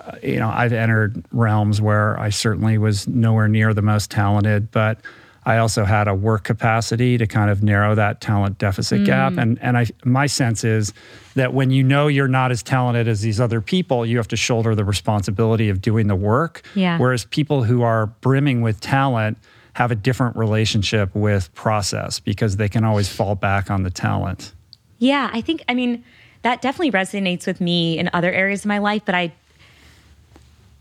uh, 0.00 0.16
you 0.22 0.38
know, 0.38 0.50
I've 0.50 0.72
entered 0.72 1.24
realms 1.32 1.80
where 1.80 2.18
I 2.20 2.28
certainly 2.30 2.76
was 2.78 3.08
nowhere 3.08 3.48
near 3.48 3.72
the 3.72 3.80
most 3.82 4.10
talented, 4.10 4.70
but 4.70 4.98
I 5.46 5.58
also 5.58 5.84
had 5.84 6.08
a 6.08 6.14
work 6.14 6.44
capacity 6.44 7.18
to 7.18 7.26
kind 7.26 7.50
of 7.50 7.62
narrow 7.62 7.94
that 7.94 8.20
talent 8.20 8.58
deficit 8.58 9.02
Mm. 9.02 9.06
gap. 9.06 9.32
And 9.36 9.58
and 9.60 9.76
I 9.76 9.86
my 10.04 10.26
sense 10.26 10.64
is 10.64 10.92
that 11.34 11.52
when 11.52 11.70
you 11.70 11.82
know 11.82 12.06
you're 12.08 12.28
not 12.28 12.50
as 12.50 12.62
talented 12.62 13.08
as 13.08 13.20
these 13.20 13.40
other 13.40 13.60
people, 13.60 14.06
you 14.06 14.16
have 14.16 14.28
to 14.28 14.36
shoulder 14.36 14.74
the 14.74 14.84
responsibility 14.84 15.68
of 15.68 15.82
doing 15.82 16.06
the 16.06 16.16
work. 16.16 16.62
Yeah. 16.74 16.98
Whereas 16.98 17.24
people 17.26 17.64
who 17.64 17.82
are 17.82 18.06
brimming 18.06 18.62
with 18.62 18.80
talent 18.80 19.36
have 19.74 19.90
a 19.90 19.96
different 19.96 20.36
relationship 20.36 21.14
with 21.14 21.52
process 21.54 22.20
because 22.20 22.56
they 22.56 22.68
can 22.68 22.84
always 22.84 23.08
fall 23.08 23.34
back 23.34 23.70
on 23.70 23.82
the 23.82 23.90
talent. 23.90 24.52
Yeah, 24.98 25.28
I 25.32 25.40
think 25.40 25.62
I 25.68 25.74
mean 25.74 26.04
that 26.42 26.62
definitely 26.62 26.92
resonates 26.92 27.46
with 27.46 27.60
me 27.60 27.98
in 27.98 28.08
other 28.12 28.32
areas 28.32 28.60
of 28.60 28.66
my 28.66 28.78
life, 28.78 29.02
but 29.04 29.14
I 29.14 29.32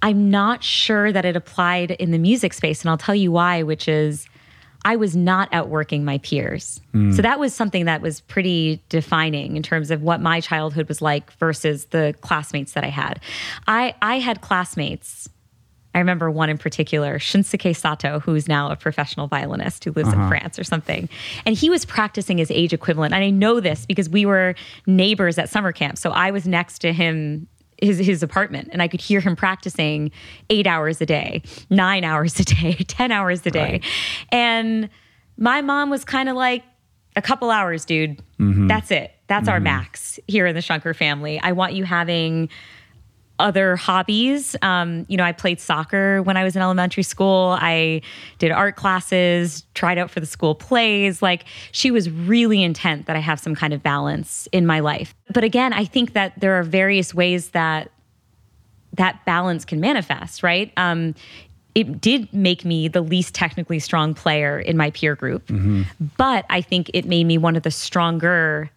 I'm 0.02 0.30
not 0.30 0.64
sure 0.64 1.12
that 1.12 1.24
it 1.26 1.36
applied 1.36 1.92
in 1.92 2.12
the 2.12 2.18
music 2.18 2.54
space 2.54 2.82
and 2.82 2.90
I'll 2.90 2.98
tell 2.98 3.16
you 3.16 3.32
why, 3.32 3.64
which 3.64 3.88
is 3.88 4.28
I 4.86 4.96
was 4.96 5.16
not 5.16 5.50
outworking 5.52 6.04
my 6.04 6.18
peers. 6.20 6.82
So 7.16 7.22
that 7.22 7.40
was 7.40 7.54
something 7.54 7.86
that 7.86 8.02
was 8.02 8.22
pretty 8.22 8.84
defining 8.90 9.56
in 9.56 9.64
terms 9.64 9.92
of 9.92 10.02
what 10.02 10.22
my 10.22 10.42
childhood 10.42 10.88
was 10.88 11.02
like 11.02 11.32
versus 11.34 11.86
the 11.86 12.14
classmates 12.22 12.74
that 12.74 12.84
I 12.84 12.90
had. 12.90 13.20
I 13.68 13.96
I 14.02 14.20
had 14.20 14.42
classmates 14.42 15.30
I 15.96 16.00
remember 16.00 16.32
one 16.32 16.50
in 16.50 16.58
particular, 16.58 17.20
Shinsuke 17.20 17.76
Sato, 17.76 18.20
who's 18.20 18.48
now 18.48 18.72
a 18.72 18.76
professional 18.76 19.28
violinist 19.28 19.84
who 19.84 19.92
lives 19.92 20.12
in 20.12 20.20
uh-huh. 20.20 20.30
France 20.30 20.58
or 20.58 20.64
something. 20.64 21.08
And 21.46 21.56
he 21.56 21.70
was 21.70 21.86
practicing 21.86 22.40
his 22.40 22.50
age 22.50 22.74
equivalent. 22.74 23.14
And 23.14 23.24
I 23.24 23.30
know 23.30 23.60
this 23.60 23.86
because 23.86 24.10
we 24.10 24.26
were 24.26 24.56
neighbors 24.88 25.38
at 25.38 25.50
summer 25.50 25.72
camp. 25.72 26.00
So 26.00 26.10
I 26.10 26.32
was 26.32 26.48
next 26.48 26.80
to 26.80 26.94
him, 26.94 27.48
his, 27.82 28.00
his 28.00 28.24
apartment, 28.24 28.70
and 28.72 28.82
I 28.82 28.88
could 28.88 29.02
hear 29.02 29.20
him 29.20 29.36
practicing 29.36 30.12
eight 30.50 30.68
hours 30.68 31.02
a 31.02 31.06
day, 31.06 31.42
nine 31.70 32.04
hours 32.04 32.40
a 32.40 32.44
day, 32.44 32.74
10 32.88 33.12
hours 33.12 33.46
a 33.46 33.52
day. 33.52 33.82
And 34.30 34.90
my 35.38 35.62
mom 35.62 35.90
was 35.90 36.06
kind 36.06 36.30
of 36.30 36.36
like, 36.36 36.64
a 37.16 37.22
couple 37.22 37.52
hours, 37.52 37.86
dude. 37.86 38.22
Mm-hmm. 38.40 38.68
That's 38.68 38.92
it. 38.92 39.12
That's 39.28 39.48
our 39.48 39.58
mm-hmm. 39.58 39.66
max 39.66 40.20
here 40.28 40.46
in 40.46 40.56
the 40.56 40.62
Shankar 40.62 40.94
family. 40.94 41.40
I 41.42 41.52
want 41.52 41.74
you 41.74 41.84
having 41.86 42.50
other 43.40 43.76
hobbies. 43.76 44.56
Um, 44.62 45.06
you 45.10 45.18
know, 45.18 45.24
I 45.24 45.32
played 45.32 45.60
soccer 45.60 46.22
when 46.22 46.38
I 46.38 46.44
was 46.44 46.56
in 46.56 46.62
elementary 46.62 47.04
school. 47.04 47.58
I 47.60 48.02
did 48.38 48.52
art 48.52 48.76
classes, 48.76 49.66
tried 49.74 49.98
out 49.98 50.12
for 50.12 50.20
the 50.20 50.26
school 50.26 50.56
plays. 50.56 51.22
Like 51.22 51.46
she 51.72 51.92
was 51.92 52.10
really 52.10 52.62
intent 52.64 53.08
that 53.08 53.16
I 53.16 53.20
have 53.20 53.40
some 53.40 53.56
kind 53.56 53.74
of 53.74 53.82
balance 53.82 54.48
in 54.52 54.66
my 54.66 54.80
life. 54.80 55.16
But 55.34 55.44
again, 55.44 55.74
I 55.74 55.86
think 55.86 56.14
that 56.14 56.40
there 56.40 56.54
are 56.60 56.64
various 56.64 57.14
ways 57.14 57.50
that 57.50 57.92
that 58.94 59.26
balance 59.26 59.66
can 59.66 59.80
manifest, 59.80 60.44
right? 60.44 60.72
Um, 60.78 61.16
it 61.74 62.00
did 62.00 62.32
make 62.32 62.64
me 62.64 62.88
the 62.88 63.02
least 63.02 63.34
technically 63.34 63.80
strong 63.80 64.14
player 64.14 64.60
in 64.60 64.78
my 64.78 64.92
peer 64.92 65.16
group, 65.16 65.44
but 66.18 66.46
I 66.52 66.62
think 66.62 66.92
it 66.94 67.06
made 67.06 67.24
me 67.24 67.40
one 67.40 67.56
of 67.56 67.64
the 67.64 67.72
stronger 67.72 68.70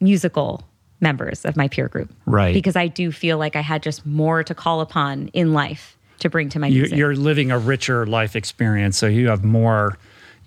musical 0.00 0.64
members 1.00 1.44
of 1.44 1.56
my 1.56 1.68
peer 1.68 1.88
group. 1.88 2.10
Right. 2.24 2.54
Because 2.54 2.76
I 2.76 2.86
do 2.88 3.12
feel 3.12 3.38
like 3.38 3.56
I 3.56 3.60
had 3.60 3.82
just 3.82 4.06
more 4.06 4.42
to 4.44 4.54
call 4.54 4.80
upon 4.80 5.28
in 5.28 5.52
life 5.52 5.96
to 6.20 6.30
bring 6.30 6.48
to 6.50 6.58
my 6.58 6.68
You, 6.68 6.82
music. 6.82 6.98
you're 6.98 7.14
living 7.14 7.50
a 7.50 7.58
richer 7.58 8.06
life 8.06 8.34
experience, 8.36 8.96
so 8.96 9.06
you 9.06 9.28
have 9.28 9.44
more. 9.44 9.98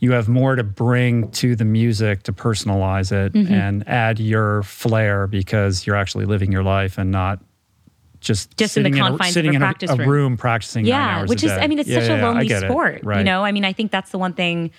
You 0.02 0.14
have 0.14 0.30
more 0.30 0.56
to 0.56 0.64
bring 0.64 1.30
to 1.32 1.58
the 1.58 1.66
music 1.66 2.24
to 2.24 2.32
personalize 2.34 3.12
it 3.12 3.34
Mm-hmm. 3.34 3.54
and 3.54 3.88
add 3.88 4.18
your 4.18 4.64
flair 4.64 5.28
because 5.28 5.86
you're 5.86 5.98
actually 5.98 6.24
living 6.26 6.54
your 6.54 6.64
life 6.64 6.98
and 6.98 7.12
not 7.12 7.40
just 8.22 8.56
Just 8.58 8.78
in 8.78 8.84
the 8.84 8.90
sitting 8.92 9.04
confines 9.04 9.36
a, 9.36 9.40
of 9.42 9.46
a 9.46 9.50
in 9.50 9.60
practice 9.60 9.92
a, 9.92 9.96
room. 9.98 10.10
room 10.10 10.38
practicing 10.38 10.86
yeah, 10.86 11.26
which 11.26 11.44
a 11.44 11.48
is. 11.48 11.52
I 11.52 11.68
mean, 11.68 11.80
it's 11.80 11.90
Yeah, 11.90 12.00
such 12.00 12.10
yeah, 12.10 12.22
a 12.22 12.24
lonely 12.24 12.48
it. 12.48 12.62
sport. 12.62 13.02
Right. 13.04 13.20
You 13.20 13.24
know, 13.26 13.44
I 13.44 13.52
mean, 13.52 13.66
I 13.66 13.74
think 13.74 13.92
that's 13.92 14.12
the 14.12 14.18
one 14.18 14.32
thing 14.34 14.72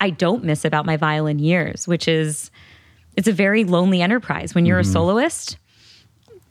I 0.00 0.10
don't 0.10 0.44
miss 0.44 0.64
about 0.64 0.84
my 0.86 0.96
violin 0.98 1.38
years, 1.38 1.88
which 1.88 2.06
is 2.06 2.50
it's 3.16 3.28
a 3.28 3.32
very 3.32 3.64
lonely 3.64 4.02
enterprise. 4.02 4.54
When 4.54 4.64
Mm-hmm. 4.64 4.68
you're 4.68 4.78
a 4.80 4.84
soloist, 4.84 5.56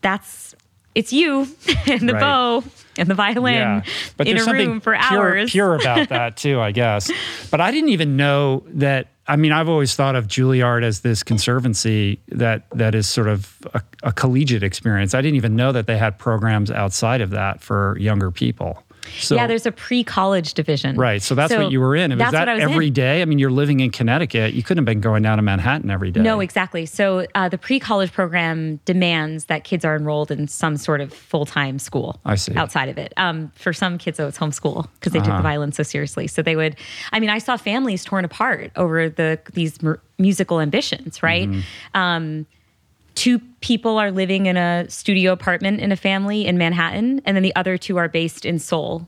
that's 0.01 0.55
it's 0.93 1.11
you 1.11 1.41
and 1.87 2.07
the 2.07 2.13
Right. 2.13 2.19
bow 2.21 2.63
and 2.97 3.09
the 3.09 3.15
violin 3.15 3.83
but 4.15 4.27
in 4.27 4.37
a 4.37 4.39
something 4.39 4.69
room 4.69 4.79
for 4.79 4.93
pure, 5.09 5.21
hours. 5.37 5.51
pure 5.51 5.75
about 5.75 6.07
that 6.15 6.37
too, 6.37 6.61
I 6.61 6.71
guess. 6.71 7.11
But 7.51 7.59
I 7.61 7.71
didn't 7.71 7.89
even 7.89 8.15
know 8.17 8.63
that. 8.67 9.07
I 9.27 9.35
mean, 9.37 9.51
I've 9.51 9.67
always 9.67 9.95
thought 9.95 10.15
of 10.15 10.27
Juilliard 10.27 10.83
as 10.83 10.99
this 11.01 11.23
conservancy 11.23 12.19
that 12.29 12.69
that 12.71 12.93
is 12.95 13.09
sort 13.09 13.27
of 13.27 13.57
a, 13.73 13.81
a 14.03 14.13
collegiate 14.13 14.61
experience. 14.63 15.13
I 15.15 15.21
didn't 15.21 15.35
even 15.35 15.55
know 15.55 15.71
that 15.71 15.87
they 15.87 15.97
had 15.97 16.17
programs 16.19 16.69
outside 16.71 17.21
of 17.21 17.31
that 17.31 17.59
for 17.61 17.97
younger 17.99 18.29
people. 18.31 18.83
So, 19.19 19.35
yeah, 19.35 19.47
there's 19.47 19.65
a 19.65 19.71
pre-college 19.71 20.53
division. 20.53 20.95
right. 20.97 21.21
So 21.21 21.35
that's 21.35 21.53
what 21.53 21.71
you 21.71 21.79
were 21.79 21.95
in. 21.95 22.11
And 22.11 22.19
was 22.19 22.25
that's 22.25 22.31
that 22.33 22.39
what 22.41 22.49
I 22.49 22.53
was 22.55 22.63
every 22.73 22.87
in. 22.87 22.93
day? 22.93 23.21
I 23.21 23.25
mean, 23.25 23.39
you're 23.39 23.51
living 23.51 23.79
in 23.79 23.91
Connecticut. 23.91 24.53
You 24.53 24.63
couldn't 24.63 24.79
have 24.81 24.85
been 24.85 25.01
going 25.01 25.23
down 25.23 25.37
to 25.37 25.41
Manhattan 25.43 25.89
every 25.89 26.11
day. 26.11 26.21
No, 26.21 26.39
exactly. 26.39 26.85
So 26.85 27.25
uh, 27.35 27.49
the 27.49 27.57
pre-college 27.57 28.11
program 28.11 28.79
demands 28.85 29.45
that 29.45 29.63
kids 29.63 29.85
are 29.85 29.95
enrolled 29.95 30.31
in 30.31 30.47
some 30.47 30.77
sort 30.77 31.01
of 31.01 31.13
full-time 31.13 31.79
school. 31.79 32.19
I 32.25 32.35
see. 32.35 32.53
Outside 32.55 32.89
of 32.89 32.97
it, 32.97 33.13
um, 33.17 33.51
for 33.55 33.73
some 33.73 33.97
kids, 33.97 34.17
though, 34.17 34.27
it's 34.27 34.37
homeschool 34.37 34.87
because 34.99 35.13
they 35.13 35.19
Uh-huh. 35.19 35.27
took 35.29 35.37
the 35.37 35.43
violin 35.43 35.71
so 35.71 35.83
seriously. 35.83 36.27
So 36.27 36.41
they 36.41 36.55
would. 36.55 36.75
I 37.11 37.19
mean, 37.19 37.29
I 37.29 37.37
saw 37.39 37.57
families 37.57 38.03
torn 38.03 38.25
apart 38.25 38.71
over 38.75 39.09
the 39.09 39.39
these 39.53 39.81
mu- 39.81 39.95
musical 40.17 40.59
ambitions. 40.61 41.23
Right. 41.23 41.49
Mm-hmm. 41.49 41.97
Um, 41.99 42.45
two 43.15 43.39
people 43.61 43.97
are 43.97 44.11
living 44.11 44.45
in 44.45 44.57
a 44.57 44.85
studio 44.89 45.31
apartment 45.31 45.79
in 45.79 45.91
a 45.91 45.95
family 45.95 46.45
in 46.45 46.57
Manhattan, 46.57 47.21
and 47.25 47.35
then 47.35 47.43
the 47.43 47.55
other 47.55 47.77
two 47.77 47.97
are 47.97 48.07
based 48.09 48.45
in 48.45 48.59
Seoul. 48.59 49.07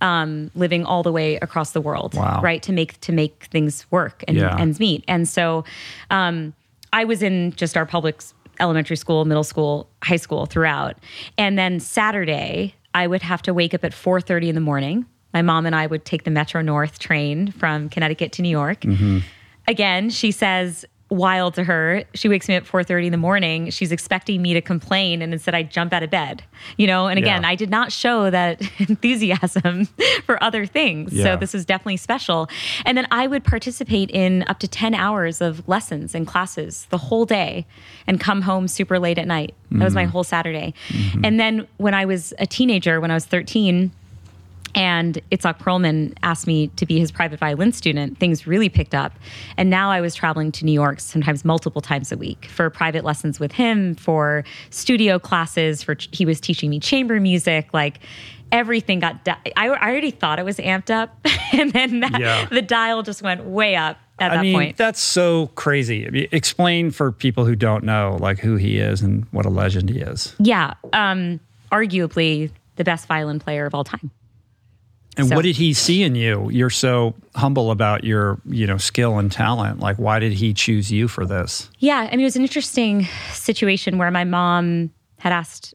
Um, 0.00 0.52
living 0.54 0.84
all 0.84 1.02
the 1.02 1.10
way 1.10 1.36
across 1.42 1.72
the 1.72 1.80
world, 1.80 2.14
Wow. 2.14 2.40
right? 2.40 2.62
To 2.62 2.72
make 2.72 3.00
to 3.00 3.10
make 3.12 3.48
things 3.50 3.84
work 3.90 4.22
and 4.28 4.36
Yeah. 4.36 4.56
ends 4.56 4.78
meet. 4.78 5.02
And 5.08 5.28
so, 5.28 5.64
um, 6.10 6.54
I 6.92 7.02
was 7.04 7.20
in 7.20 7.52
just 7.56 7.76
our 7.76 7.84
public 7.84 8.22
elementary 8.60 8.96
school, 8.96 9.24
middle 9.24 9.42
school, 9.42 9.88
high 10.04 10.16
school 10.16 10.46
throughout. 10.46 10.96
And 11.36 11.58
then 11.58 11.80
Saturday, 11.80 12.74
I 12.94 13.08
would 13.08 13.22
have 13.22 13.42
to 13.42 13.52
wake 13.52 13.74
up 13.74 13.84
at 13.84 13.92
4:30 13.92 14.48
in 14.48 14.54
the 14.54 14.60
morning. 14.60 15.04
My 15.34 15.42
mom 15.42 15.66
and 15.66 15.74
I 15.74 15.88
would 15.88 16.04
take 16.04 16.22
the 16.22 16.30
Metro 16.30 16.62
North 16.62 17.00
train 17.00 17.50
from 17.50 17.88
Connecticut 17.88 18.30
to 18.32 18.42
New 18.42 18.48
York. 18.50 18.84
Again, 19.66 20.10
she 20.10 20.30
says 20.30 20.84
wild 21.10 21.54
to 21.54 21.64
her. 21.64 22.04
She 22.14 22.28
wakes 22.28 22.48
me 22.48 22.56
up 22.56 22.64
at 22.64 22.68
4:30 22.68 23.06
in 23.06 23.12
the 23.12 23.18
morning. 23.18 23.70
She's 23.70 23.92
expecting 23.92 24.42
me 24.42 24.54
to 24.54 24.60
complain 24.60 25.22
and 25.22 25.32
instead 25.32 25.54
I 25.54 25.62
jump 25.62 25.92
out 25.92 26.02
of 26.02 26.10
bed. 26.10 26.42
You 26.76 26.86
know, 26.86 27.06
and 27.06 27.18
again, 27.18 27.42
Yeah. 27.42 27.48
I 27.48 27.54
did 27.54 27.70
not 27.70 27.92
show 27.92 28.30
that 28.30 28.60
enthusiasm 28.78 29.86
for 30.24 30.42
other 30.42 30.66
things. 30.66 31.12
Yeah. 31.12 31.24
So 31.24 31.36
this 31.36 31.54
is 31.54 31.64
definitely 31.64 31.96
special. 31.96 32.48
And 32.84 32.96
then 32.98 33.06
I 33.10 33.26
would 33.26 33.44
participate 33.44 34.10
in 34.10 34.44
up 34.48 34.58
to 34.60 34.68
10 34.68 34.94
hours 34.94 35.40
of 35.40 35.66
lessons 35.68 36.14
and 36.14 36.26
classes 36.26 36.86
the 36.90 36.98
whole 36.98 37.24
day 37.24 37.66
and 38.06 38.20
come 38.20 38.42
home 38.42 38.68
super 38.68 38.98
late 38.98 39.18
at 39.18 39.26
night. 39.26 39.54
That 39.70 39.84
was 39.84 39.94
my 39.94 40.04
mm-hmm. 40.04 40.12
whole 40.12 40.24
Saturday. 40.24 40.72
Mm-hmm. 40.88 41.24
And 41.24 41.40
then 41.40 41.66
when 41.76 41.92
I 41.92 42.06
was 42.06 42.32
a 42.38 42.46
teenager, 42.46 43.00
when 43.00 43.10
I 43.10 43.14
was 43.14 43.26
13, 43.26 43.90
and 44.74 45.20
Itzhak 45.32 45.58
Perlman 45.58 46.14
asked 46.22 46.46
me 46.46 46.68
to 46.76 46.86
be 46.86 46.98
his 46.98 47.10
private 47.10 47.38
violin 47.40 47.72
student, 47.72 48.18
things 48.18 48.46
really 48.46 48.68
picked 48.68 48.94
up. 48.94 49.12
And 49.56 49.70
now 49.70 49.90
I 49.90 50.00
was 50.00 50.14
traveling 50.14 50.52
to 50.52 50.64
New 50.64 50.72
York 50.72 51.00
sometimes 51.00 51.44
multiple 51.44 51.80
times 51.80 52.12
a 52.12 52.16
week 52.16 52.46
for 52.46 52.68
private 52.70 53.04
lessons 53.04 53.40
with 53.40 53.52
him, 53.52 53.94
for 53.94 54.44
studio 54.70 55.18
classes, 55.18 55.82
for 55.82 55.96
he 56.12 56.24
was 56.24 56.40
teaching 56.40 56.70
me 56.70 56.80
chamber 56.80 57.18
music, 57.20 57.72
like 57.72 58.00
everything 58.52 58.98
got 58.98 59.24
di- 59.24 59.36
I, 59.56 59.68
I 59.68 59.88
already 59.90 60.10
thought 60.10 60.38
it 60.38 60.44
was 60.44 60.56
amped 60.58 60.90
up 60.90 61.18
and 61.52 61.72
then 61.72 62.00
that, 62.00 62.18
Yeah. 62.20 62.46
the 62.50 62.62
dial 62.62 63.02
just 63.02 63.20
went 63.22 63.44
way 63.44 63.76
up 63.76 63.98
at 64.18 64.32
I 64.32 64.36
that 64.36 64.42
mean, 64.42 64.54
point. 64.54 64.76
that's 64.76 65.00
so 65.00 65.48
crazy. 65.48 66.06
I 66.06 66.10
mean, 66.10 66.28
Explain 66.32 66.90
for 66.90 67.12
people 67.12 67.44
who 67.44 67.54
don't 67.54 67.84
know, 67.84 68.16
like 68.20 68.38
who 68.38 68.56
he 68.56 68.78
is 68.78 69.02
and 69.02 69.26
what 69.32 69.44
a 69.46 69.50
legend 69.50 69.90
he 69.90 69.98
is. 70.00 70.34
yeah, 70.38 70.74
um 70.92 71.40
arguably 71.70 72.50
the 72.76 72.84
best 72.84 73.06
violin 73.06 73.38
player 73.38 73.66
of 73.66 73.74
all 73.74 73.84
time. 73.84 74.10
And 75.18 75.28
So- 75.28 75.36
what 75.36 75.42
did 75.42 75.56
he 75.56 75.72
see 75.74 76.02
in 76.04 76.14
you? 76.14 76.48
You're 76.50 76.70
so 76.70 77.14
humble 77.34 77.70
about 77.70 78.04
your, 78.04 78.40
you 78.46 78.66
know, 78.66 78.76
skill 78.78 79.18
and 79.18 79.30
talent. 79.30 79.80
Like, 79.80 79.96
why 79.96 80.18
did 80.20 80.32
he 80.32 80.54
choose 80.54 80.90
you 80.92 81.08
for 81.08 81.26
this? 81.26 81.68
Yeah, 81.80 82.08
I 82.10 82.10
mean, 82.12 82.20
it 82.20 82.24
was 82.24 82.36
an 82.36 82.42
interesting 82.42 83.06
situation 83.32 83.98
where 83.98 84.10
my 84.10 84.24
mom 84.24 84.90
had 85.18 85.32
asked 85.32 85.74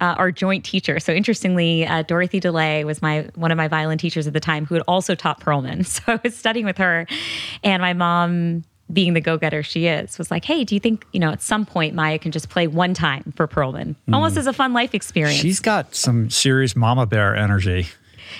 uh, 0.00 0.16
our 0.18 0.32
joint 0.32 0.64
teacher. 0.64 0.98
So 0.98 1.12
interestingly, 1.12 1.86
uh, 1.86 2.02
Dorothy 2.02 2.40
DeLay 2.40 2.82
was 2.82 3.00
my 3.00 3.28
one 3.36 3.52
of 3.52 3.56
my 3.56 3.68
violin 3.68 3.98
teachers 3.98 4.26
at 4.26 4.32
the 4.32 4.40
time, 4.40 4.66
who 4.66 4.74
had 4.74 4.82
also 4.88 5.14
taught 5.14 5.38
Perlman. 5.40 5.86
So 5.86 6.02
I 6.08 6.20
was 6.24 6.36
studying 6.36 6.66
with 6.66 6.78
her, 6.78 7.06
and 7.62 7.80
my 7.80 7.92
mom, 7.92 8.64
being 8.92 9.14
the 9.14 9.20
go-getter 9.20 9.62
she 9.62 9.86
is, 9.86 10.18
was 10.18 10.28
like, 10.28 10.44
"Hey, 10.44 10.64
do 10.64 10.74
you 10.74 10.80
think 10.80 11.06
you 11.12 11.20
know 11.20 11.30
at 11.30 11.40
some 11.40 11.64
point 11.64 11.94
Maya 11.94 12.18
can 12.18 12.32
just 12.32 12.48
play 12.48 12.66
one 12.66 12.94
time 12.94 13.32
for 13.36 13.46
Perlman, 13.46 13.94
almost 14.12 14.36
as 14.36 14.48
a 14.48 14.52
fun 14.52 14.72
life 14.72 14.92
experience?" 14.92 15.38
She's 15.40 15.60
got 15.60 15.94
some 15.94 16.30
serious 16.30 16.74
mama 16.74 17.06
bear 17.06 17.36
energy. 17.36 17.86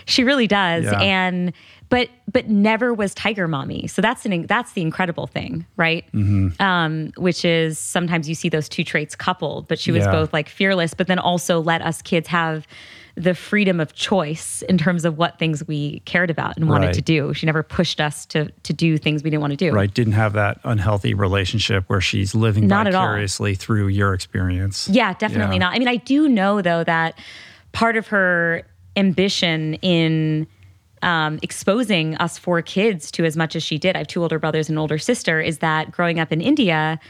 She 0.06 0.24
really 0.24 0.46
does. 0.46 0.84
Yeah. 0.84 1.00
And 1.00 1.52
but 1.88 2.08
but 2.30 2.48
never 2.48 2.94
was 2.94 3.14
tiger 3.14 3.46
mommy. 3.46 3.86
So 3.86 4.00
that's 4.00 4.24
an 4.24 4.46
that's 4.46 4.72
the 4.72 4.80
incredible 4.82 5.26
thing, 5.26 5.66
right? 5.76 6.04
Mm-hmm. 6.12 6.60
Um, 6.62 7.12
which 7.16 7.44
is 7.44 7.78
sometimes 7.78 8.28
you 8.28 8.34
see 8.34 8.48
those 8.48 8.68
two 8.68 8.84
traits 8.84 9.14
coupled, 9.14 9.68
but 9.68 9.78
she 9.78 9.92
was 9.92 10.04
Yeah. 10.04 10.12
both 10.12 10.32
like 10.32 10.48
fearless, 10.48 10.94
but 10.94 11.06
then 11.06 11.18
also 11.18 11.60
let 11.60 11.82
us 11.82 12.00
kids 12.02 12.28
have 12.28 12.66
the 13.14 13.34
freedom 13.34 13.78
of 13.78 13.92
choice 13.92 14.62
in 14.70 14.78
terms 14.78 15.04
of 15.04 15.18
what 15.18 15.38
things 15.38 15.66
we 15.68 16.00
cared 16.06 16.30
about 16.30 16.56
and 16.56 16.66
wanted 16.66 16.86
Right. 16.86 16.94
to 16.94 17.02
do. 17.02 17.34
She 17.34 17.44
never 17.44 17.62
pushed 17.62 18.00
us 18.00 18.24
to 18.26 18.50
to 18.62 18.72
do 18.72 18.96
things 18.96 19.22
we 19.22 19.28
didn't 19.28 19.42
want 19.42 19.50
to 19.50 19.56
do. 19.58 19.70
Right? 19.70 19.92
Didn't 19.92 20.14
have 20.14 20.32
that 20.32 20.60
unhealthy 20.64 21.12
relationship 21.12 21.84
where 21.88 22.00
she's 22.00 22.34
living 22.34 22.66
Not 22.68 22.86
at 22.86 22.94
all. 22.94 23.04
vicariously 23.06 23.54
through 23.54 23.88
your 23.88 24.14
experience. 24.14 24.88
Yeah, 24.90 25.12
definitely 25.12 25.56
Yeah. 25.56 25.64
not. 25.66 25.74
I 25.74 25.78
mean, 25.78 25.88
I 25.88 25.96
do 25.96 26.26
know 26.26 26.62
though 26.62 26.84
that 26.84 27.18
part 27.72 27.98
of 27.98 28.06
her 28.08 28.62
ambition 28.96 29.74
in 29.74 30.46
um, 31.02 31.38
exposing 31.42 32.16
us 32.16 32.38
four 32.38 32.62
kids 32.62 33.10
to 33.12 33.24
as 33.24 33.36
much 33.36 33.56
as 33.56 33.62
she 33.62 33.78
did. 33.78 33.96
I 33.96 34.00
have 34.00 34.06
two 34.06 34.22
older 34.22 34.38
brothers 34.38 34.68
and 34.68 34.76
an 34.76 34.78
older 34.78 34.98
sister. 34.98 35.40
Is 35.40 35.58
that 35.58 35.90
growing 35.90 36.20
up 36.20 36.32
in 36.32 36.40
India, 36.40 37.00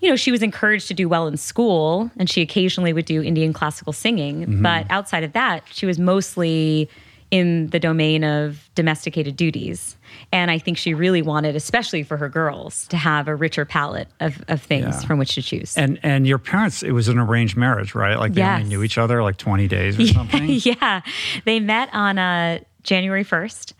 you 0.00 0.10
know, 0.10 0.16
she 0.16 0.30
was 0.30 0.42
encouraged 0.42 0.88
to 0.88 0.94
do 0.94 1.08
well 1.08 1.26
in 1.26 1.36
school, 1.36 2.10
and 2.18 2.28
she 2.28 2.42
occasionally 2.42 2.92
would 2.92 3.06
do 3.06 3.22
Indian 3.22 3.52
classical 3.52 3.92
singing. 3.92 4.42
Mm-hmm. 4.42 4.62
But 4.62 4.86
outside 4.90 5.24
of 5.24 5.32
that, 5.32 5.64
she 5.72 5.86
was 5.86 5.98
mostly 5.98 6.90
in 7.30 7.68
the 7.68 7.80
domain 7.80 8.22
of 8.24 8.70
domesticated 8.74 9.36
duties. 9.36 9.96
And 10.32 10.50
I 10.50 10.58
think 10.58 10.78
she 10.78 10.94
really 10.94 11.22
wanted, 11.22 11.56
especially 11.56 12.02
for 12.04 12.16
her 12.16 12.28
girls, 12.28 12.86
to 12.88 12.96
have 12.96 13.26
a 13.28 13.34
richer 13.34 13.64
palette 13.64 14.08
of, 14.20 14.42
of 14.48 14.62
things 14.62 14.84
Yeah. 15.02 15.06
from 15.06 15.18
which 15.18 15.34
to 15.34 15.42
choose. 15.42 15.76
And 15.76 15.98
and 16.02 16.26
your 16.26 16.38
parents, 16.38 16.82
it 16.82 16.92
was 16.92 17.08
an 17.08 17.18
arranged 17.18 17.56
marriage, 17.56 17.94
right? 17.94 18.16
Like 18.18 18.34
they 18.34 18.42
Yes. 18.42 18.58
only 18.60 18.68
knew 18.68 18.82
each 18.84 18.96
other 18.98 19.22
like 19.22 19.36
20 19.38 19.66
days 19.66 19.98
or 19.98 20.06
something. 20.12 20.44
yeah. 20.62 21.00
They 21.44 21.58
met 21.60 21.88
on 21.92 22.18
uh, 22.18 22.60
January 22.84 23.24
1st 23.24 23.72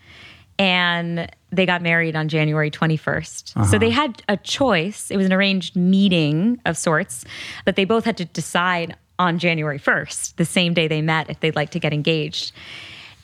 and 0.59 1.31
they 1.51 1.65
got 1.65 1.81
married 1.81 2.15
on 2.15 2.27
January 2.27 2.71
21st. 2.71 3.55
Uh-huh. 3.55 3.65
So 3.65 3.77
they 3.79 3.89
had 3.91 4.21
a 4.27 4.37
choice. 4.37 5.11
It 5.11 5.17
was 5.17 5.25
an 5.25 5.33
arranged 5.33 5.75
meeting 5.75 6.59
of 6.65 6.77
sorts, 6.77 7.23
but 7.63 7.75
they 7.75 7.85
both 7.85 8.03
had 8.05 8.17
to 8.17 8.25
decide 8.25 8.95
on 9.19 9.39
January 9.39 9.79
1st, 9.79 10.35
the 10.35 10.45
same 10.45 10.73
day 10.73 10.87
they 10.87 11.01
met, 11.01 11.29
if 11.29 11.39
they'd 11.39 11.55
like 11.55 11.71
to 11.71 11.79
get 11.79 11.93
engaged. 11.93 12.51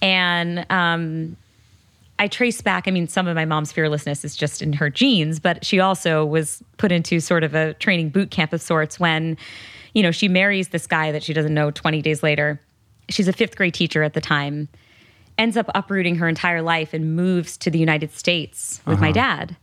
And 0.03 0.65
um, 0.69 1.37
I 2.19 2.27
trace 2.27 2.61
back, 2.61 2.87
I 2.87 2.91
mean, 2.91 3.07
some 3.07 3.25
of 3.27 3.35
my 3.35 3.45
mom's 3.45 3.71
fearlessness 3.71 4.25
is 4.25 4.35
just 4.35 4.61
in 4.61 4.73
her 4.73 4.89
genes, 4.89 5.39
but 5.39 5.65
she 5.65 5.79
also 5.79 6.25
was 6.25 6.61
put 6.77 6.91
into 6.91 7.19
sort 7.21 7.43
of 7.43 7.55
a 7.55 7.73
training 7.75 8.09
boot 8.09 8.29
camp 8.29 8.51
of 8.51 8.61
sorts 8.61 8.99
when, 8.99 9.37
you 9.93 10.03
know, 10.03 10.11
she 10.11 10.27
marries 10.27 10.67
this 10.69 10.85
guy 10.87 11.11
that 11.13 11.23
she 11.23 11.33
doesn't 11.33 11.53
know 11.53 11.71
20 11.71 12.01
days 12.01 12.21
later. 12.21 12.59
She's 13.09 13.27
a 13.29 13.33
fifth 13.33 13.55
grade 13.55 13.73
teacher 13.73 14.03
at 14.03 14.13
the 14.13 14.21
time, 14.21 14.67
ends 15.37 15.55
up 15.55 15.69
uprooting 15.73 16.15
her 16.15 16.27
entire 16.27 16.61
life 16.61 16.93
and 16.93 17.15
moves 17.15 17.57
to 17.57 17.71
the 17.71 17.79
United 17.79 18.11
States 18.11 18.81
with 18.85 18.99
my 18.99 19.11
dad 19.11 19.55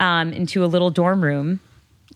um, 0.00 0.32
into 0.32 0.64
a 0.64 0.66
little 0.66 0.90
dorm 0.90 1.22
room 1.22 1.60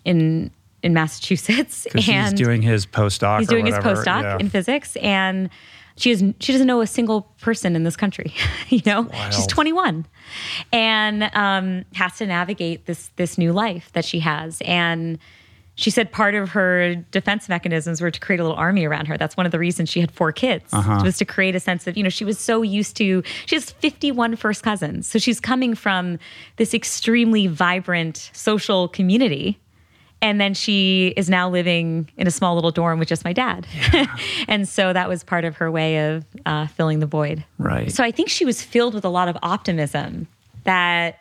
in 0.04 0.50
in 0.82 0.92
Massachusetts. 0.92 1.86
Because 1.92 2.04
he's 2.04 2.32
doing 2.34 2.60
his 2.60 2.86
postdoc. 2.86 3.38
He's 3.38 3.48
doing 3.48 3.66
his 3.66 3.76
postdoc 3.76 4.22
Yeah. 4.22 4.36
in 4.38 4.48
physics, 4.50 4.96
and 4.96 5.48
she 5.96 6.10
is 6.10 6.24
she 6.40 6.52
doesn't 6.52 6.66
know 6.66 6.80
a 6.80 6.86
single 6.86 7.22
person 7.40 7.76
in 7.76 7.84
this 7.84 7.96
country. 7.96 8.32
you 8.68 8.80
know, 8.86 9.08
she's 9.30 9.46
21, 9.46 10.06
and 10.72 11.30
um, 11.34 11.84
has 11.94 12.16
to 12.18 12.26
navigate 12.26 12.86
this 12.86 13.10
this 13.16 13.38
new 13.38 13.52
life 13.52 13.90
that 13.92 14.04
she 14.04 14.20
has. 14.20 14.60
And 14.64 15.18
she 15.74 15.90
said 15.90 16.12
part 16.12 16.34
of 16.34 16.50
her 16.50 16.94
defense 17.10 17.48
mechanisms 17.48 18.02
were 18.02 18.10
to 18.10 18.20
create 18.20 18.38
a 18.40 18.42
little 18.42 18.58
army 18.58 18.84
around 18.84 19.06
her. 19.06 19.16
That's 19.16 19.38
one 19.38 19.46
of 19.46 19.52
the 19.52 19.58
reasons 19.58 19.88
she 19.88 20.00
had 20.00 20.10
four 20.10 20.30
kids 20.30 20.64
Uh-huh. 20.72 21.00
was 21.02 21.16
to 21.16 21.24
create 21.24 21.56
a 21.56 21.60
sense 21.60 21.86
of 21.86 21.96
you 21.96 22.02
know 22.02 22.10
she 22.10 22.26
was 22.26 22.38
so 22.38 22.60
used 22.62 22.94
to 22.98 23.22
she 23.46 23.56
has 23.56 23.70
51 23.70 24.36
first 24.36 24.62
cousins, 24.62 25.06
so 25.06 25.18
she's 25.18 25.40
coming 25.40 25.74
from 25.74 26.18
this 26.56 26.74
extremely 26.74 27.46
vibrant 27.46 28.30
social 28.34 28.88
community 28.88 29.58
and 30.22 30.40
then 30.40 30.54
she 30.54 31.12
is 31.16 31.28
now 31.28 31.50
living 31.50 32.08
in 32.16 32.26
a 32.26 32.30
small 32.30 32.54
little 32.54 32.70
dorm 32.70 32.98
with 32.98 33.08
just 33.08 33.24
my 33.24 33.32
dad 33.32 33.66
and 34.48 34.66
so 34.68 34.92
that 34.92 35.08
was 35.08 35.22
part 35.24 35.44
of 35.44 35.56
her 35.56 35.70
way 35.70 36.08
of 36.14 36.24
uh, 36.46 36.66
filling 36.68 37.00
the 37.00 37.06
void 37.06 37.44
Right. 37.58 37.90
so 37.92 38.02
i 38.04 38.10
think 38.10 38.28
she 38.30 38.44
was 38.44 38.62
filled 38.62 38.94
with 38.94 39.04
a 39.04 39.08
lot 39.10 39.28
of 39.28 39.36
optimism 39.42 40.28
that 40.64 41.18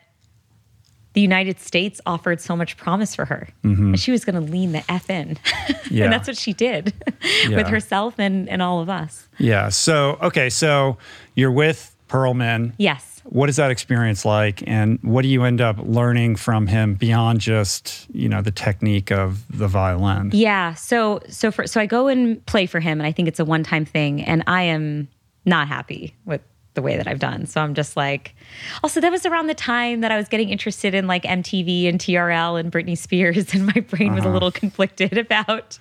the 1.14 1.20
united 1.20 1.60
states 1.60 2.00
offered 2.06 2.40
so 2.40 2.56
much 2.56 2.76
promise 2.78 3.14
for 3.14 3.24
her 3.26 3.48
and 3.62 3.98
she 4.00 4.10
was 4.10 4.24
going 4.24 4.34
to 4.34 4.40
lean 4.52 4.72
the 4.72 4.82
f 4.90 5.10
in 5.10 5.36
Yeah. 5.90 6.04
and 6.04 6.12
that's 6.12 6.26
what 6.28 6.38
she 6.38 6.52
did 6.54 6.94
Yeah. 7.46 7.56
with 7.56 7.66
herself 7.68 8.14
and, 8.18 8.48
and 8.48 8.62
all 8.62 8.80
of 8.80 8.88
us 8.88 9.28
Yeah. 9.38 9.68
So, 9.68 10.18
okay. 10.22 10.48
So 10.48 10.96
you're 11.34 11.50
with 11.52 11.94
Perlman. 12.08 12.72
yes 12.78 13.11
What 13.32 13.48
is 13.48 13.56
that 13.56 13.70
experience 13.70 14.26
like? 14.26 14.62
And 14.66 14.98
what 15.02 15.22
do 15.22 15.28
you 15.28 15.44
end 15.44 15.62
up 15.62 15.78
learning 15.80 16.36
from 16.36 16.66
him 16.66 16.94
beyond 16.96 17.40
just, 17.40 18.06
you 18.12 18.28
know, 18.28 18.42
the 18.42 18.50
technique 18.50 19.10
of 19.10 19.44
the 19.48 19.66
violin? 19.66 20.30
Yeah. 20.34 20.74
So 20.74 21.20
so 21.30 21.50
for 21.50 21.66
so 21.66 21.80
I 21.80 21.86
go 21.86 22.08
and 22.08 22.44
play 22.44 22.66
for 22.66 22.78
him 22.78 23.00
and 23.00 23.06
I 23.06 23.12
think 23.12 23.28
it's 23.28 23.40
a 23.40 23.44
one 23.46 23.62
time 23.62 23.86
thing 23.86 24.22
and 24.22 24.44
I 24.46 24.64
am 24.64 25.08
not 25.46 25.66
happy 25.66 26.14
with 26.26 26.42
the 26.74 26.82
way 26.82 26.96
that 26.96 27.06
I've 27.06 27.18
done. 27.18 27.46
So 27.46 27.60
I'm 27.60 27.74
just 27.74 27.96
like 27.96 28.34
also 28.82 29.00
that 29.00 29.10
was 29.10 29.26
around 29.26 29.46
the 29.46 29.54
time 29.54 30.00
that 30.00 30.10
I 30.10 30.16
was 30.16 30.28
getting 30.28 30.48
interested 30.48 30.94
in 30.94 31.06
like 31.06 31.24
MTV 31.24 31.88
and 31.88 31.98
TRL 32.00 32.58
and 32.58 32.72
Britney 32.72 32.96
Spears 32.96 33.52
and 33.54 33.66
my 33.66 33.80
brain 33.88 34.14
was 34.14 34.24
a 34.24 34.28
little 34.30 34.50
conflicted 34.50 35.18
about 35.18 35.78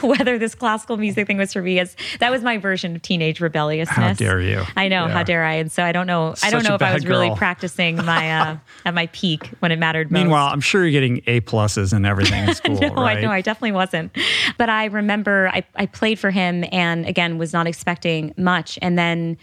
whether 0.00 0.38
this 0.38 0.54
classical 0.54 0.96
music 0.96 1.26
thing 1.26 1.36
was 1.36 1.52
for 1.52 1.62
me 1.62 1.78
as 1.78 1.94
that 2.18 2.30
was 2.30 2.42
my 2.42 2.56
version 2.58 2.96
of 2.96 3.02
teenage 3.02 3.40
rebelliousness. 3.40 3.96
How 3.96 4.12
dare 4.14 4.40
you. 4.40 4.62
I 4.76 4.88
know, 4.88 5.06
Yeah. 5.06 5.12
how 5.12 5.22
dare 5.22 5.44
I? 5.44 5.54
And 5.54 5.70
so 5.70 5.82
I 5.82 5.92
don't 5.92 6.06
know 6.06 6.34
I 6.42 6.50
don't 6.50 6.64
know 6.64 6.74
if 6.74 6.82
I 6.82 6.94
was 6.94 7.06
really 7.06 7.34
practicing 7.36 7.96
my 7.96 8.40
uh 8.40 8.56
at 8.86 8.94
my 8.94 9.06
peak 9.08 9.50
when 9.60 9.70
it 9.72 9.78
mattered 9.78 10.10
most. 10.10 10.20
Meanwhile, 10.20 10.46
I'm 10.48 10.60
sure 10.62 10.84
you're 10.84 10.90
getting 10.90 11.22
A 11.26 11.40
pluses 11.42 11.92
and 11.92 12.06
everything 12.06 12.48
in 12.48 12.54
school, 12.54 12.80
no, 12.80 12.94
right? 12.94 13.18
I 13.18 13.20
know 13.20 13.30
I 13.30 13.42
definitely 13.42 13.72
wasn't. 13.72 14.16
But 14.56 14.70
I 14.70 14.86
remember 14.86 15.50
I, 15.52 15.64
I 15.76 15.86
played 15.86 16.18
for 16.18 16.30
him 16.30 16.64
and 16.72 17.04
again 17.06 17.36
was 17.38 17.52
not 17.52 17.66
expecting 17.66 18.32
much. 18.36 18.78
And 18.80 18.98
then 18.98 19.36